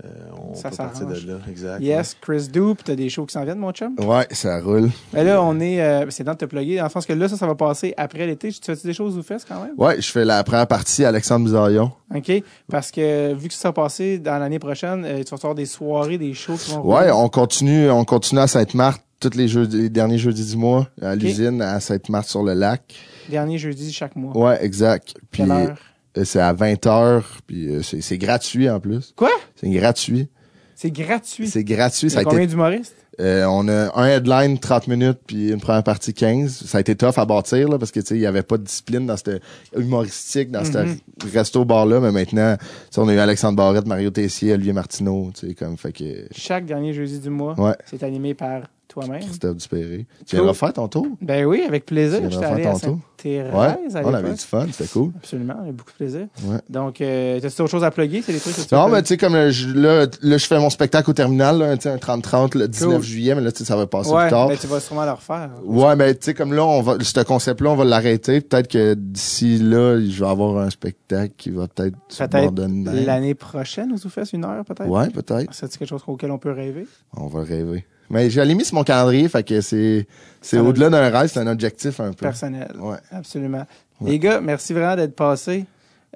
euh, 0.05 0.09
on 0.51 0.55
Ça 0.55 0.71
peut 0.71 0.77
partir 0.77 1.07
de 1.07 1.15
là. 1.15 1.39
Exact. 1.49 1.81
Yes, 1.81 2.17
Chris 2.21 2.49
Dupe, 2.53 2.85
t'as 2.85 2.95
des 2.95 3.09
shows 3.09 3.27
qui 3.27 3.33
s'en 3.33 3.45
viennent, 3.45 3.59
mon 3.59 3.73
chum? 3.73 3.95
Ouais, 3.99 4.27
ça 4.31 4.61
roule. 4.61 4.91
Mais 5.13 5.25
là, 5.25 5.43
on 5.43 5.59
est. 5.61 5.81
euh, 5.81 6.07
c'est 6.11 6.25
temps 6.25 6.33
de 6.35 6.39
te 6.39 6.45
plugger. 6.45 6.81
Le 6.81 6.89
sens 6.89 7.05
que 7.07 7.13
là, 7.13 7.29
ça, 7.29 7.37
ça 7.37 7.47
va 7.47 7.55
passer 7.55 7.95
après 7.97 8.27
l'été. 8.27 8.51
Tu 8.53 8.59
fais 8.63 8.77
des 8.77 8.93
choses 8.95 9.17
ou 9.19 9.23
fesses 9.23 9.45
quand 9.45 9.61
même? 9.63 9.75
Ouais, 9.77 10.01
je 10.01 10.11
fais 10.11 10.25
la 10.25 10.45
première 10.45 10.67
partie 10.67 11.05
Alexandre 11.05 11.45
Bizarion. 11.45 11.93
OK. 12.15 12.33
Parce 12.71 12.91
que 12.91 13.35
vu 13.35 13.49
que 13.49 13.55
ça 13.55 13.69
va 13.69 13.73
passer 13.73 14.19
dans 14.19 14.39
l'année 14.39 14.59
prochaine, 14.59 15.05
euh, 15.05 15.23
tu 15.25 15.31
vas 15.31 15.37
avoir 15.37 15.55
des 15.55 15.67
soirées, 15.67 16.19
des 16.19 16.35
shows 16.35 16.57
qui 16.57 16.71
vont 16.71 16.87
Ouais, 16.87 17.11
on 17.11 17.29
continue, 17.29 17.91
on 17.91 18.05
continue 18.05 18.41
à 18.41 18.47
Sainte-Marthe 18.47 19.03
tous 19.21 19.35
les, 19.37 19.49
jeudis, 19.49 19.77
les 19.83 19.89
derniers 19.89 20.17
jeudis 20.19 20.47
du 20.51 20.57
mois 20.57 20.87
à 21.03 21.17
l'usine 21.17 21.61
à 21.61 21.81
Sainte-Marthe 21.81 22.29
sur 22.29 22.45
le 22.45 22.55
lac. 22.55 22.95
Dernier 23.29 23.59
jeudi 23.59 23.93
chaque 23.93 24.15
mois. 24.15 24.37
Ouais, 24.37 24.65
exact. 24.65 25.15
Puis 25.33 25.43
Quelle 25.43 25.51
heure? 25.51 25.77
C'est 26.25 26.41
à 26.41 26.53
20h, 26.55 27.23
puis 27.47 27.69
euh, 27.69 27.83
c'est 27.83 28.19
gratuit 28.19 28.69
en 28.69 28.81
plus. 28.81 29.13
Quoi? 29.17 29.31
C'est 29.57 29.69
gratuit. 29.71 30.29
C'est 30.75 30.91
gratuit. 30.91 31.49
C'est 31.49 31.65
gratuit, 31.65 32.09
ça 32.11 32.21
a 32.21 32.25
combien 32.25 32.41
été 32.41 32.49
d'humoristes? 32.49 32.95
Euh, 33.21 33.47
on 33.47 33.67
a 33.67 33.91
un 34.01 34.07
headline 34.07 34.61
30 34.61 34.87
minutes 34.87 35.19
puis 35.27 35.51
une 35.51 35.61
première 35.61 35.83
partie 35.83 36.15
15. 36.15 36.67
Ça 36.67 36.79
a 36.79 36.81
été 36.81 36.95
tough 36.95 37.15
à 37.17 37.25
bâtir 37.25 37.69
là, 37.69 37.77
parce 37.77 37.91
que 37.91 37.99
tu 37.99 38.07
sais 38.07 38.15
il 38.15 38.21
y 38.21 38.27
avait 38.27 38.45
pas 38.45 38.59
de 38.59 38.63
discipline 38.63 39.07
dans 39.07 39.17
cette 39.17 39.43
humoristique 39.77 40.53
dans 40.53 40.65
ce 40.65 40.87
resto 41.33 41.65
bar 41.65 41.85
là, 41.85 41.99
mais 41.99 42.13
maintenant 42.13 42.57
on 42.97 43.09
a 43.09 43.15
eu 43.15 43.19
Alexandre 43.19 43.57
Barrette, 43.57 43.89
Mario 43.89 44.11
Tessier, 44.11 44.53
Olivier 44.53 44.73
Martineau, 44.73 45.33
tu 45.35 45.49
sais 45.49 45.55
comme 45.55 45.77
fait 45.77 45.91
que 45.93 46.05
Chaque 46.31 46.65
dernier 46.65 46.93
jeudi 46.93 47.19
du 47.19 47.31
mois, 47.31 47.59
Ouais. 47.59 47.75
c'est 47.87 48.05
animé 48.05 48.35
par 48.35 48.63
toi-même. 49.07 49.21
Christophe 49.23 49.57
Dupéré. 49.57 50.07
Tu 50.27 50.37
Cool. 50.37 50.39
viendras 50.41 50.55
faire 50.55 50.73
ton 50.73 50.89
tour 50.89 51.07
Ben 51.21 51.45
oui, 51.45 51.63
avec 51.67 51.87
plaisir. 51.87 52.21
Tu 52.23 52.31
J'étais 52.31 52.45
allé 52.45 52.65
à 52.67 52.73
ton 52.73 52.79
tour? 52.79 52.99
Sainte-Thérèse 53.19 53.53
Ouais, 53.53 53.97
à 54.01 54.07
on 54.07 54.15
avait 54.15 54.31
du 54.33 54.37
fun, 54.39 54.67
c'était 54.71 54.89
cool. 54.91 55.11
Absolument, 55.17 55.55
j'ai 55.67 55.73
beaucoup 55.73 55.91
de 55.91 55.97
plaisir. 55.97 56.27
Ouais. 56.45 56.59
Donc, 56.69 57.01
euh, 57.01 57.41
t'as-tu 57.41 57.63
autre 57.63 57.71
chose 57.71 57.83
à 57.83 57.91
plugger? 57.91 58.23
C'est 58.23 58.33
des 58.33 58.39
trucs 58.39 58.55
que 58.55 58.61
tu 58.61 58.75
Non, 58.75 58.89
mais 58.89 59.03
tu 59.03 59.09
sais, 59.09 59.17
comme 59.17 59.35
là, 59.35 59.51
je 59.51 60.47
fais 60.47 60.59
mon 60.61 60.71
spectacle 60.71 61.11
au 61.11 61.13
terminal, 61.15 61.59
là, 61.59 61.71
un 61.73 61.77
30-30 61.77 62.57
le 62.57 62.69
19 62.69 62.95
Cool. 62.99 63.03
juillet, 63.03 63.35
mais 63.35 63.41
là, 63.41 63.51
tu 63.51 63.59
sais, 63.59 63.65
ça 63.65 63.75
va 63.77 63.87
passer 63.89 64.11
Ouais, 64.13 64.23
plus 64.27 64.31
tard. 64.31 64.49
mais 64.49 64.57
tu 64.57 64.67
vas 64.69 64.79
sûrement 64.81 65.05
le 65.05 65.11
refaire. 65.13 65.51
Ouais, 65.65 65.97
mais 65.97 66.15
tu 66.15 66.27
sais, 66.27 66.35
comme 66.35 66.53
là, 66.53 66.65
on 66.65 66.81
va, 66.81 66.97
ce 67.01 67.21
concept-là, 67.25 67.71
on 67.71 67.77
va 67.77 67.85
l'arrêter. 67.85 68.41
Peut-être 68.41 68.69
que 68.69 68.95
d'ici 68.95 69.59
là, 69.59 69.99
je 70.01 70.23
vais 70.25 70.31
avoir 70.31 70.59
un 70.59 70.71
spectacle 70.71 71.33
qui 71.37 71.51
va 71.51 71.67
peut-être 71.67 71.97
subordonner. 72.09 73.05
l'année 73.05 73.35
prochaine, 73.35 73.93
aux 73.93 73.97
Zoufès, 73.97 74.33
une 74.33 74.45
heure 74.45 74.65
peut-être? 74.65 74.89
Ouais, 74.89 75.09
peut-être. 75.11 75.53
C'est 75.53 75.77
quelque 75.77 75.89
chose 75.89 76.03
auquel 76.07 76.31
on 76.31 76.39
peut 76.39 76.53
rêver? 76.53 76.87
On 77.17 77.27
va 77.27 77.43
rêver. 77.43 77.85
Mais 78.11 78.31
j'ai 78.31 78.45
mis 78.55 78.65
sur 78.65 78.75
mon 78.77 78.85
calendrier, 78.85 79.29
fait 79.29 79.43
que 79.43 79.61
c'est, 79.61 80.07
c'est 80.41 80.59
au-delà 80.59 80.89
d'un 80.91 81.11
rêve, 81.11 81.29
c'est 81.33 81.41
un 81.41 81.47
objectif 81.47 82.01
un 82.01 82.09
peu. 82.13 82.25
Personnel. 82.27 82.71
Ouais. 82.79 82.97
Absolument. 83.13 83.67
Ouais. 84.01 84.13
Les 84.13 84.19
gars, 84.19 84.41
merci 84.41 84.73
vraiment 84.73 84.97
d'être 84.97 85.15
passés. 85.15 85.67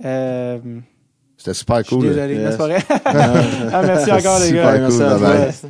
Euh, 0.04 0.58
C'était 1.36 1.52
super 1.54 1.78
je 1.78 1.82
suis 1.84 1.96
cool. 1.96 2.08
désolé, 2.08 2.34
Yes. 2.36 2.44
n'est-ce 2.44 2.56
pas 2.56 2.66
vrai? 2.66 2.78
ah, 3.72 3.82
merci 3.84 4.10
encore, 4.12 4.38
les 4.38 4.46
Super 4.46 4.78
gars. 4.78 4.86
cool, 4.88 4.98
merci 4.98 5.66
à. 5.66 5.68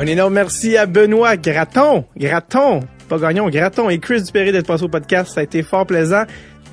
Un 0.00 0.06
énorme 0.06 0.34
merci 0.34 0.76
à 0.76 0.86
Benoît 0.86 1.36
Graton, 1.36 2.04
Graton, 2.16 2.80
pas 3.08 3.18
Gagnon, 3.18 3.48
Graton 3.50 3.90
et 3.90 3.98
Chris 3.98 4.22
Dupéré 4.22 4.52
d'être 4.52 4.66
passé 4.66 4.84
au 4.84 4.88
podcast. 4.88 5.32
Ça 5.34 5.40
a 5.40 5.42
été 5.42 5.62
fort 5.62 5.86
plaisant. 5.86 6.22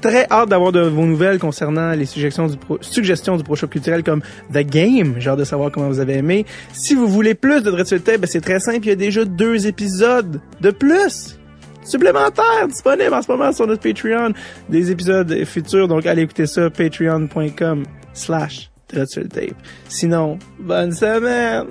Très 0.01 0.27
hâte 0.29 0.49
d'avoir 0.49 0.71
de 0.71 0.81
vos 0.81 1.05
nouvelles 1.05 1.39
concernant 1.39 1.91
les 1.91 2.05
suggestions 2.05 2.47
du 2.47 2.57
pro, 2.57 2.77
suggestions 2.81 3.37
du 3.37 3.43
Pro 3.43 3.55
Shop 3.55 3.67
culturel 3.67 4.03
comme 4.03 4.21
The 4.53 4.59
Game. 4.59 5.15
J'ai 5.17 5.29
hâte 5.29 5.39
de 5.39 5.43
savoir 5.43 5.71
comment 5.71 5.87
vous 5.87 5.99
avez 5.99 6.15
aimé. 6.15 6.45
Si 6.73 6.93
vous 6.93 7.07
voulez 7.07 7.33
plus 7.33 7.63
de 7.63 7.71
Dread 7.71 7.87
sur 7.87 7.97
le 7.97 8.03
Tape, 8.03 8.21
ben 8.21 8.27
c'est 8.27 8.41
très 8.41 8.59
simple. 8.59 8.79
Il 8.83 8.89
y 8.89 8.91
a 8.91 8.95
déjà 8.95 9.25
deux 9.25 9.67
épisodes 9.67 10.39
de 10.61 10.71
plus 10.71 11.39
supplémentaires 11.83 12.67
disponibles 12.67 13.13
en 13.13 13.21
ce 13.21 13.31
moment 13.31 13.51
sur 13.51 13.67
notre 13.67 13.81
Patreon. 13.81 14.33
Des 14.69 14.91
épisodes 14.91 15.43
futurs. 15.45 15.87
Donc, 15.87 16.05
allez 16.05 16.23
écouter 16.23 16.45
ça. 16.45 16.69
Patreon.com 16.69 17.83
slash 18.13 18.71
Tape. 18.87 19.55
Sinon, 19.89 20.37
bonne 20.59 20.91
semaine! 20.91 21.65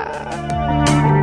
Ah! 0.00 1.17